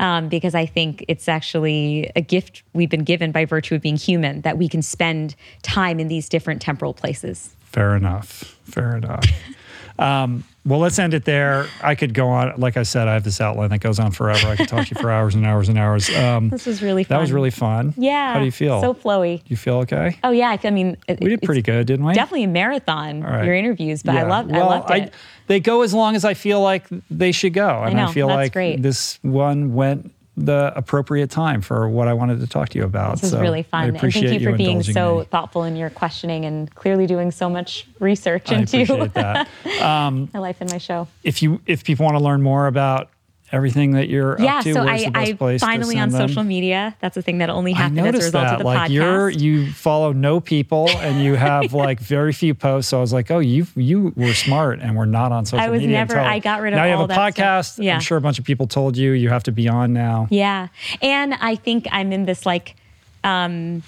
Um, 0.00 0.28
because 0.28 0.56
I 0.56 0.66
think 0.66 1.04
it's 1.06 1.28
actually 1.28 2.10
a 2.16 2.20
gift 2.20 2.64
we've 2.72 2.90
been 2.90 3.04
given 3.04 3.30
by 3.30 3.44
virtue 3.44 3.76
of 3.76 3.82
being 3.82 3.96
human 3.96 4.40
that 4.40 4.58
we 4.58 4.68
can 4.68 4.82
spend 4.82 5.36
time 5.62 6.00
in 6.00 6.08
these 6.08 6.28
different 6.28 6.60
temporal 6.60 6.92
places. 6.92 7.54
Fair 7.60 7.94
enough. 7.94 8.58
Fair 8.64 8.96
enough. 8.96 9.24
um, 9.98 10.44
well, 10.66 10.78
let's 10.78 10.98
end 10.98 11.12
it 11.14 11.24
there. 11.24 11.66
I 11.82 11.94
could 11.94 12.14
go 12.14 12.28
on. 12.28 12.58
Like 12.58 12.76
I 12.76 12.84
said, 12.84 13.06
I 13.06 13.12
have 13.14 13.24
this 13.24 13.40
outline 13.40 13.70
that 13.70 13.80
goes 13.80 13.98
on 13.98 14.12
forever. 14.12 14.48
I 14.48 14.56
could 14.56 14.68
talk 14.68 14.86
to 14.86 14.94
you 14.94 15.00
for 15.00 15.10
hours 15.12 15.34
and 15.34 15.44
hours 15.44 15.68
and 15.68 15.78
hours. 15.78 16.08
Um, 16.14 16.48
this 16.48 16.66
was 16.66 16.82
really 16.82 17.04
fun. 17.04 17.16
That 17.16 17.20
was 17.20 17.32
really 17.32 17.50
fun. 17.50 17.92
Yeah. 17.96 18.32
How 18.32 18.38
do 18.38 18.44
you 18.46 18.52
feel? 18.52 18.80
So 18.80 18.94
flowy. 18.94 19.42
You 19.46 19.56
feel 19.56 19.76
okay? 19.78 20.18
Oh 20.24 20.30
yeah. 20.30 20.50
I, 20.50 20.60
I 20.66 20.70
mean, 20.70 20.96
it, 21.06 21.20
we 21.20 21.28
did 21.30 21.42
pretty 21.42 21.62
good, 21.62 21.86
didn't 21.86 22.06
we? 22.06 22.14
Definitely 22.14 22.44
a 22.44 22.48
marathon. 22.48 23.22
Right. 23.22 23.44
Your 23.44 23.54
interviews, 23.54 24.02
but 24.02 24.14
yeah. 24.14 24.24
I 24.24 24.28
loved. 24.28 24.50
Well, 24.50 24.68
I 24.68 24.78
loved 24.78 24.90
it. 24.90 24.94
I, 24.94 25.10
they 25.46 25.60
go 25.60 25.82
as 25.82 25.92
long 25.92 26.16
as 26.16 26.24
I 26.24 26.34
feel 26.34 26.60
like 26.60 26.86
they 27.10 27.32
should 27.32 27.52
go, 27.52 27.82
and 27.82 27.98
I, 27.98 28.04
know, 28.04 28.08
I 28.08 28.12
feel 28.12 28.26
like 28.26 28.52
great. 28.54 28.82
this 28.82 29.18
one 29.22 29.74
went 29.74 30.12
the 30.36 30.72
appropriate 30.74 31.30
time 31.30 31.60
for 31.60 31.88
what 31.88 32.08
I 32.08 32.12
wanted 32.12 32.40
to 32.40 32.46
talk 32.46 32.70
to 32.70 32.78
you 32.78 32.84
about. 32.84 33.12
This 33.16 33.24
is 33.24 33.30
so 33.30 33.40
really 33.40 33.62
fun. 33.62 33.90
and 33.90 34.00
thank 34.00 34.16
you, 34.16 34.30
you 34.30 34.50
for 34.50 34.56
being 34.56 34.82
so 34.82 35.20
me. 35.20 35.24
thoughtful 35.26 35.62
in 35.62 35.76
your 35.76 35.90
questioning 35.90 36.44
and 36.44 36.72
clearly 36.74 37.06
doing 37.06 37.30
so 37.30 37.48
much 37.48 37.86
research 38.00 38.50
I 38.50 38.56
into 38.56 38.82
appreciate 38.82 39.14
that. 39.14 39.48
Um, 39.84 40.30
my 40.32 40.40
life 40.40 40.56
and 40.60 40.70
my 40.70 40.78
show. 40.78 41.08
If 41.22 41.42
you 41.42 41.60
if 41.66 41.84
people 41.84 42.04
want 42.04 42.16
to 42.16 42.24
learn 42.24 42.42
more 42.42 42.66
about 42.66 43.10
everything 43.54 43.92
that 43.92 44.08
you're 44.08 44.38
yeah, 44.40 44.58
up 44.58 44.64
to, 44.64 44.74
so 44.74 44.84
where's 44.84 45.04
I, 45.14 45.36
I 45.40 45.58
finally 45.58 45.98
on 45.98 46.10
them? 46.10 46.28
social 46.28 46.42
media. 46.42 46.96
That's 47.00 47.16
a 47.16 47.22
thing 47.22 47.38
that 47.38 47.50
only 47.50 47.72
happened 47.72 48.00
as 48.00 48.14
a 48.14 48.18
result 48.18 48.32
that. 48.32 48.52
of 48.54 48.58
the 48.58 48.64
like 48.64 48.90
podcast. 48.90 48.92
You're, 48.92 49.30
you 49.30 49.72
follow 49.72 50.12
no 50.12 50.40
people 50.40 50.90
and 50.90 51.24
you 51.24 51.36
have 51.36 51.72
like 51.72 52.00
very 52.00 52.32
few 52.32 52.54
posts. 52.54 52.90
So 52.90 52.98
I 52.98 53.00
was 53.00 53.12
like, 53.12 53.30
oh, 53.30 53.38
you 53.38 53.66
you 53.76 54.12
were 54.16 54.34
smart 54.34 54.80
and 54.80 54.96
we're 54.96 55.04
not 55.04 55.32
on 55.32 55.46
social 55.46 55.58
media. 55.58 55.68
I 55.68 55.70
was 55.70 55.80
media 55.80 55.96
never. 55.98 56.14
until, 56.14 56.30
I 56.30 56.38
got 56.40 56.60
rid 56.60 56.72
of 56.72 56.78
now 56.78 56.84
you 56.84 56.96
have 56.96 57.10
a 57.10 57.12
podcast. 57.12 57.74
Stuff. 57.74 57.84
Yeah. 57.84 57.94
I'm 57.94 58.00
sure 58.00 58.18
a 58.18 58.20
bunch 58.20 58.38
of 58.38 58.44
people 58.44 58.66
told 58.66 58.96
you 58.96 59.12
you 59.12 59.28
have 59.28 59.44
to 59.44 59.52
be 59.52 59.68
on 59.68 59.92
now. 59.92 60.26
Yeah, 60.30 60.68
and 61.00 61.34
I 61.34 61.54
think 61.54 61.86
I'm 61.92 62.12
in 62.12 62.24
this 62.24 62.44
like 62.44 62.74
um, 63.22 63.82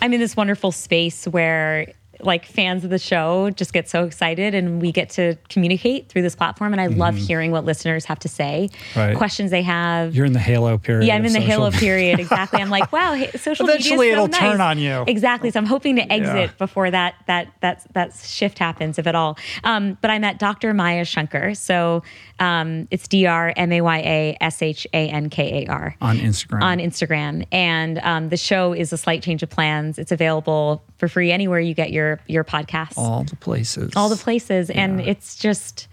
I'm 0.00 0.12
in 0.12 0.20
this 0.20 0.36
wonderful 0.36 0.72
space 0.72 1.26
where 1.26 1.92
like 2.24 2.44
fans 2.46 2.84
of 2.84 2.90
the 2.90 2.98
show 2.98 3.50
just 3.50 3.72
get 3.72 3.88
so 3.88 4.04
excited 4.04 4.54
and 4.54 4.80
we 4.82 4.92
get 4.92 5.08
to 5.10 5.36
communicate 5.48 6.08
through 6.08 6.22
this 6.22 6.34
platform 6.34 6.72
and 6.72 6.80
i 6.80 6.86
love 6.86 7.16
hearing 7.16 7.50
what 7.50 7.64
listeners 7.64 8.04
have 8.04 8.18
to 8.18 8.28
say 8.28 8.68
Mm-hmm. 8.94 8.98
Right. 8.98 9.16
questions 9.16 9.50
they 9.50 9.62
have 9.62 10.14
You're 10.14 10.26
in 10.26 10.32
the 10.32 10.38
halo 10.38 10.78
period. 10.78 11.06
yeah 11.06 11.16
i'm 11.16 11.24
in 11.24 11.32
the 11.32 11.40
halo 11.40 11.70
period 11.70 12.20
exactly 12.26 12.60
i'm 12.62 12.70
like 12.70 12.92
wow 12.92 13.14
hey, 13.14 13.30
social 13.32 13.68
Eventually 13.68 14.08
media 14.08 14.12
is 14.12 14.16
so 14.18 14.24
it'll 14.24 14.28
nice. 14.28 14.40
turn 14.40 14.60
on 14.60 14.78
you. 14.78 15.04
exactly 15.06 15.50
so 15.50 15.58
i'm 15.58 15.66
hoping 15.66 15.96
to 15.96 16.12
exit 16.12 16.50
Yeah. 16.50 16.56
before 16.58 16.90
that 16.90 17.14
that 17.26 17.48
that 17.60 17.86
that 17.94 18.14
shift 18.14 18.58
happens 18.58 18.98
if 18.98 19.06
at 19.06 19.14
all 19.14 19.36
um, 19.64 19.96
but 20.00 20.10
I 20.10 20.18
met 20.18 20.38
dr 20.38 20.72
maya 20.74 21.04
shankar 21.04 21.54
so 21.54 22.02
um, 22.40 22.88
it's 22.90 23.06
d-r-m-a-y-a-s-h-a-n-k-a-r 23.08 25.96
on 26.00 26.18
Instagram. 26.18 26.62
on 26.62 26.78
Instagram, 26.78 27.46
and 27.52 27.98
um, 27.98 28.28
the 28.28 28.36
show 28.36 28.72
is 28.72 28.92
a 28.92 28.98
slight 28.98 29.22
change 29.22 29.42
of 29.42 29.50
plans. 29.50 29.98
It's 29.98 30.12
available 30.12 30.82
for 30.98 31.08
free 31.08 31.30
anywhere 31.30 31.60
you 31.60 31.74
get 31.74 31.92
your 31.92 32.13
your 32.26 32.44
podcasts, 32.44 32.96
all, 32.96 33.04
all 33.04 33.24
the 33.24 33.36
places. 33.36 33.92
All 33.96 34.08
the 34.08 34.16
places, 34.16 34.70
and 34.70 35.00
it's 35.00 35.36
just 35.36 35.88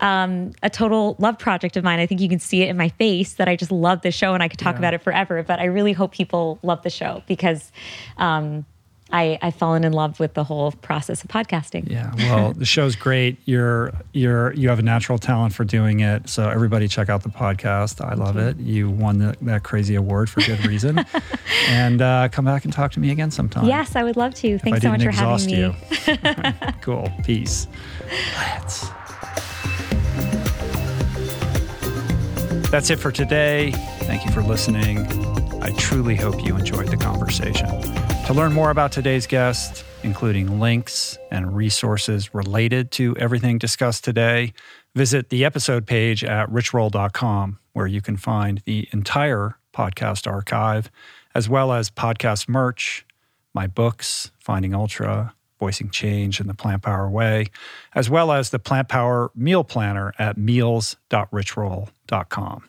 um, 0.00 0.52
a 0.62 0.68
total 0.68 1.16
love 1.18 1.38
project 1.38 1.76
of 1.76 1.84
mine. 1.84 2.00
I 2.00 2.06
think 2.06 2.20
you 2.20 2.28
can 2.28 2.40
see 2.40 2.62
it 2.62 2.68
in 2.68 2.76
my 2.76 2.88
face 2.90 3.34
that 3.34 3.48
I 3.48 3.56
just 3.56 3.70
love 3.70 4.02
the 4.02 4.10
show, 4.10 4.34
and 4.34 4.42
I 4.42 4.48
could 4.48 4.58
talk 4.58 4.76
about 4.76 4.94
it 4.94 5.02
forever. 5.02 5.42
But 5.42 5.60
I 5.60 5.64
really 5.64 5.92
hope 5.92 6.12
people 6.12 6.58
love 6.62 6.82
the 6.82 6.90
show 6.90 7.22
because 7.26 7.70
um, 8.16 8.66
I 9.12 9.38
I've 9.42 9.54
fallen 9.54 9.84
in 9.84 9.92
love 9.92 10.18
with 10.18 10.34
the 10.34 10.44
whole 10.44 10.72
process 10.72 11.22
of 11.22 11.30
podcasting. 11.30 11.90
Yeah, 11.90 12.12
well, 12.16 12.52
the 12.52 12.64
show's 12.64 12.96
great. 12.96 13.36
You're 13.44 13.92
you're 14.12 14.52
you 14.54 14.68
have 14.68 14.78
a 14.78 14.82
natural 14.82 15.18
talent 15.18 15.54
for 15.54 15.64
doing 15.64 16.00
it. 16.00 16.28
So 16.28 16.48
everybody 16.48 16.88
check 16.88 17.08
out 17.08 17.22
the 17.22 17.28
podcast. 17.28 18.04
I 18.04 18.14
love 18.14 18.36
it. 18.36 18.58
You 18.58 18.90
won 18.90 19.18
the, 19.18 19.36
that 19.42 19.62
crazy 19.62 19.94
award 19.94 20.30
for 20.30 20.40
good 20.40 20.64
reason. 20.66 21.04
and 21.68 22.00
uh, 22.00 22.28
come 22.30 22.44
back 22.44 22.64
and 22.64 22.72
talk 22.72 22.92
to 22.92 23.00
me 23.00 23.10
again 23.10 23.30
sometime. 23.30 23.66
Yes, 23.66 23.96
I 23.96 24.02
would 24.02 24.16
love 24.16 24.34
to. 24.36 24.48
If 24.48 24.62
I 24.66 24.70
Thanks 24.70 24.82
so 24.82 24.90
much 24.90 25.02
for 25.02 25.10
having 25.10 25.46
me. 25.46 25.58
you. 25.58 25.74
cool. 26.80 27.12
Peace. 27.24 27.68
Let's. 28.36 28.88
That's 32.70 32.88
it 32.88 32.98
for 32.98 33.12
today. 33.12 33.74
Thank 34.12 34.26
you 34.26 34.30
for 34.30 34.42
listening. 34.42 35.06
I 35.62 35.70
truly 35.78 36.16
hope 36.16 36.44
you 36.44 36.54
enjoyed 36.54 36.88
the 36.88 36.98
conversation. 36.98 37.70
To 38.26 38.34
learn 38.34 38.52
more 38.52 38.68
about 38.68 38.92
today's 38.92 39.26
guest, 39.26 39.86
including 40.02 40.60
links 40.60 41.16
and 41.30 41.56
resources 41.56 42.34
related 42.34 42.90
to 42.90 43.16
everything 43.16 43.56
discussed 43.56 44.04
today, 44.04 44.52
visit 44.94 45.30
the 45.30 45.46
episode 45.46 45.86
page 45.86 46.22
at 46.24 46.46
richroll.com, 46.50 47.58
where 47.72 47.86
you 47.86 48.02
can 48.02 48.18
find 48.18 48.60
the 48.66 48.86
entire 48.92 49.56
podcast 49.72 50.30
archive, 50.30 50.90
as 51.34 51.48
well 51.48 51.72
as 51.72 51.88
podcast 51.88 52.50
merch, 52.50 53.06
my 53.54 53.66
books, 53.66 54.30
Finding 54.38 54.74
Ultra, 54.74 55.32
Voicing 55.58 55.88
Change 55.88 56.38
in 56.38 56.48
the 56.48 56.54
Plant 56.54 56.82
Power 56.82 57.08
Way, 57.08 57.46
as 57.94 58.10
well 58.10 58.30
as 58.30 58.50
the 58.50 58.58
Plant 58.58 58.90
Power 58.90 59.30
Meal 59.34 59.64
Planner 59.64 60.12
at 60.18 60.36
meals.richroll.com. 60.36 62.68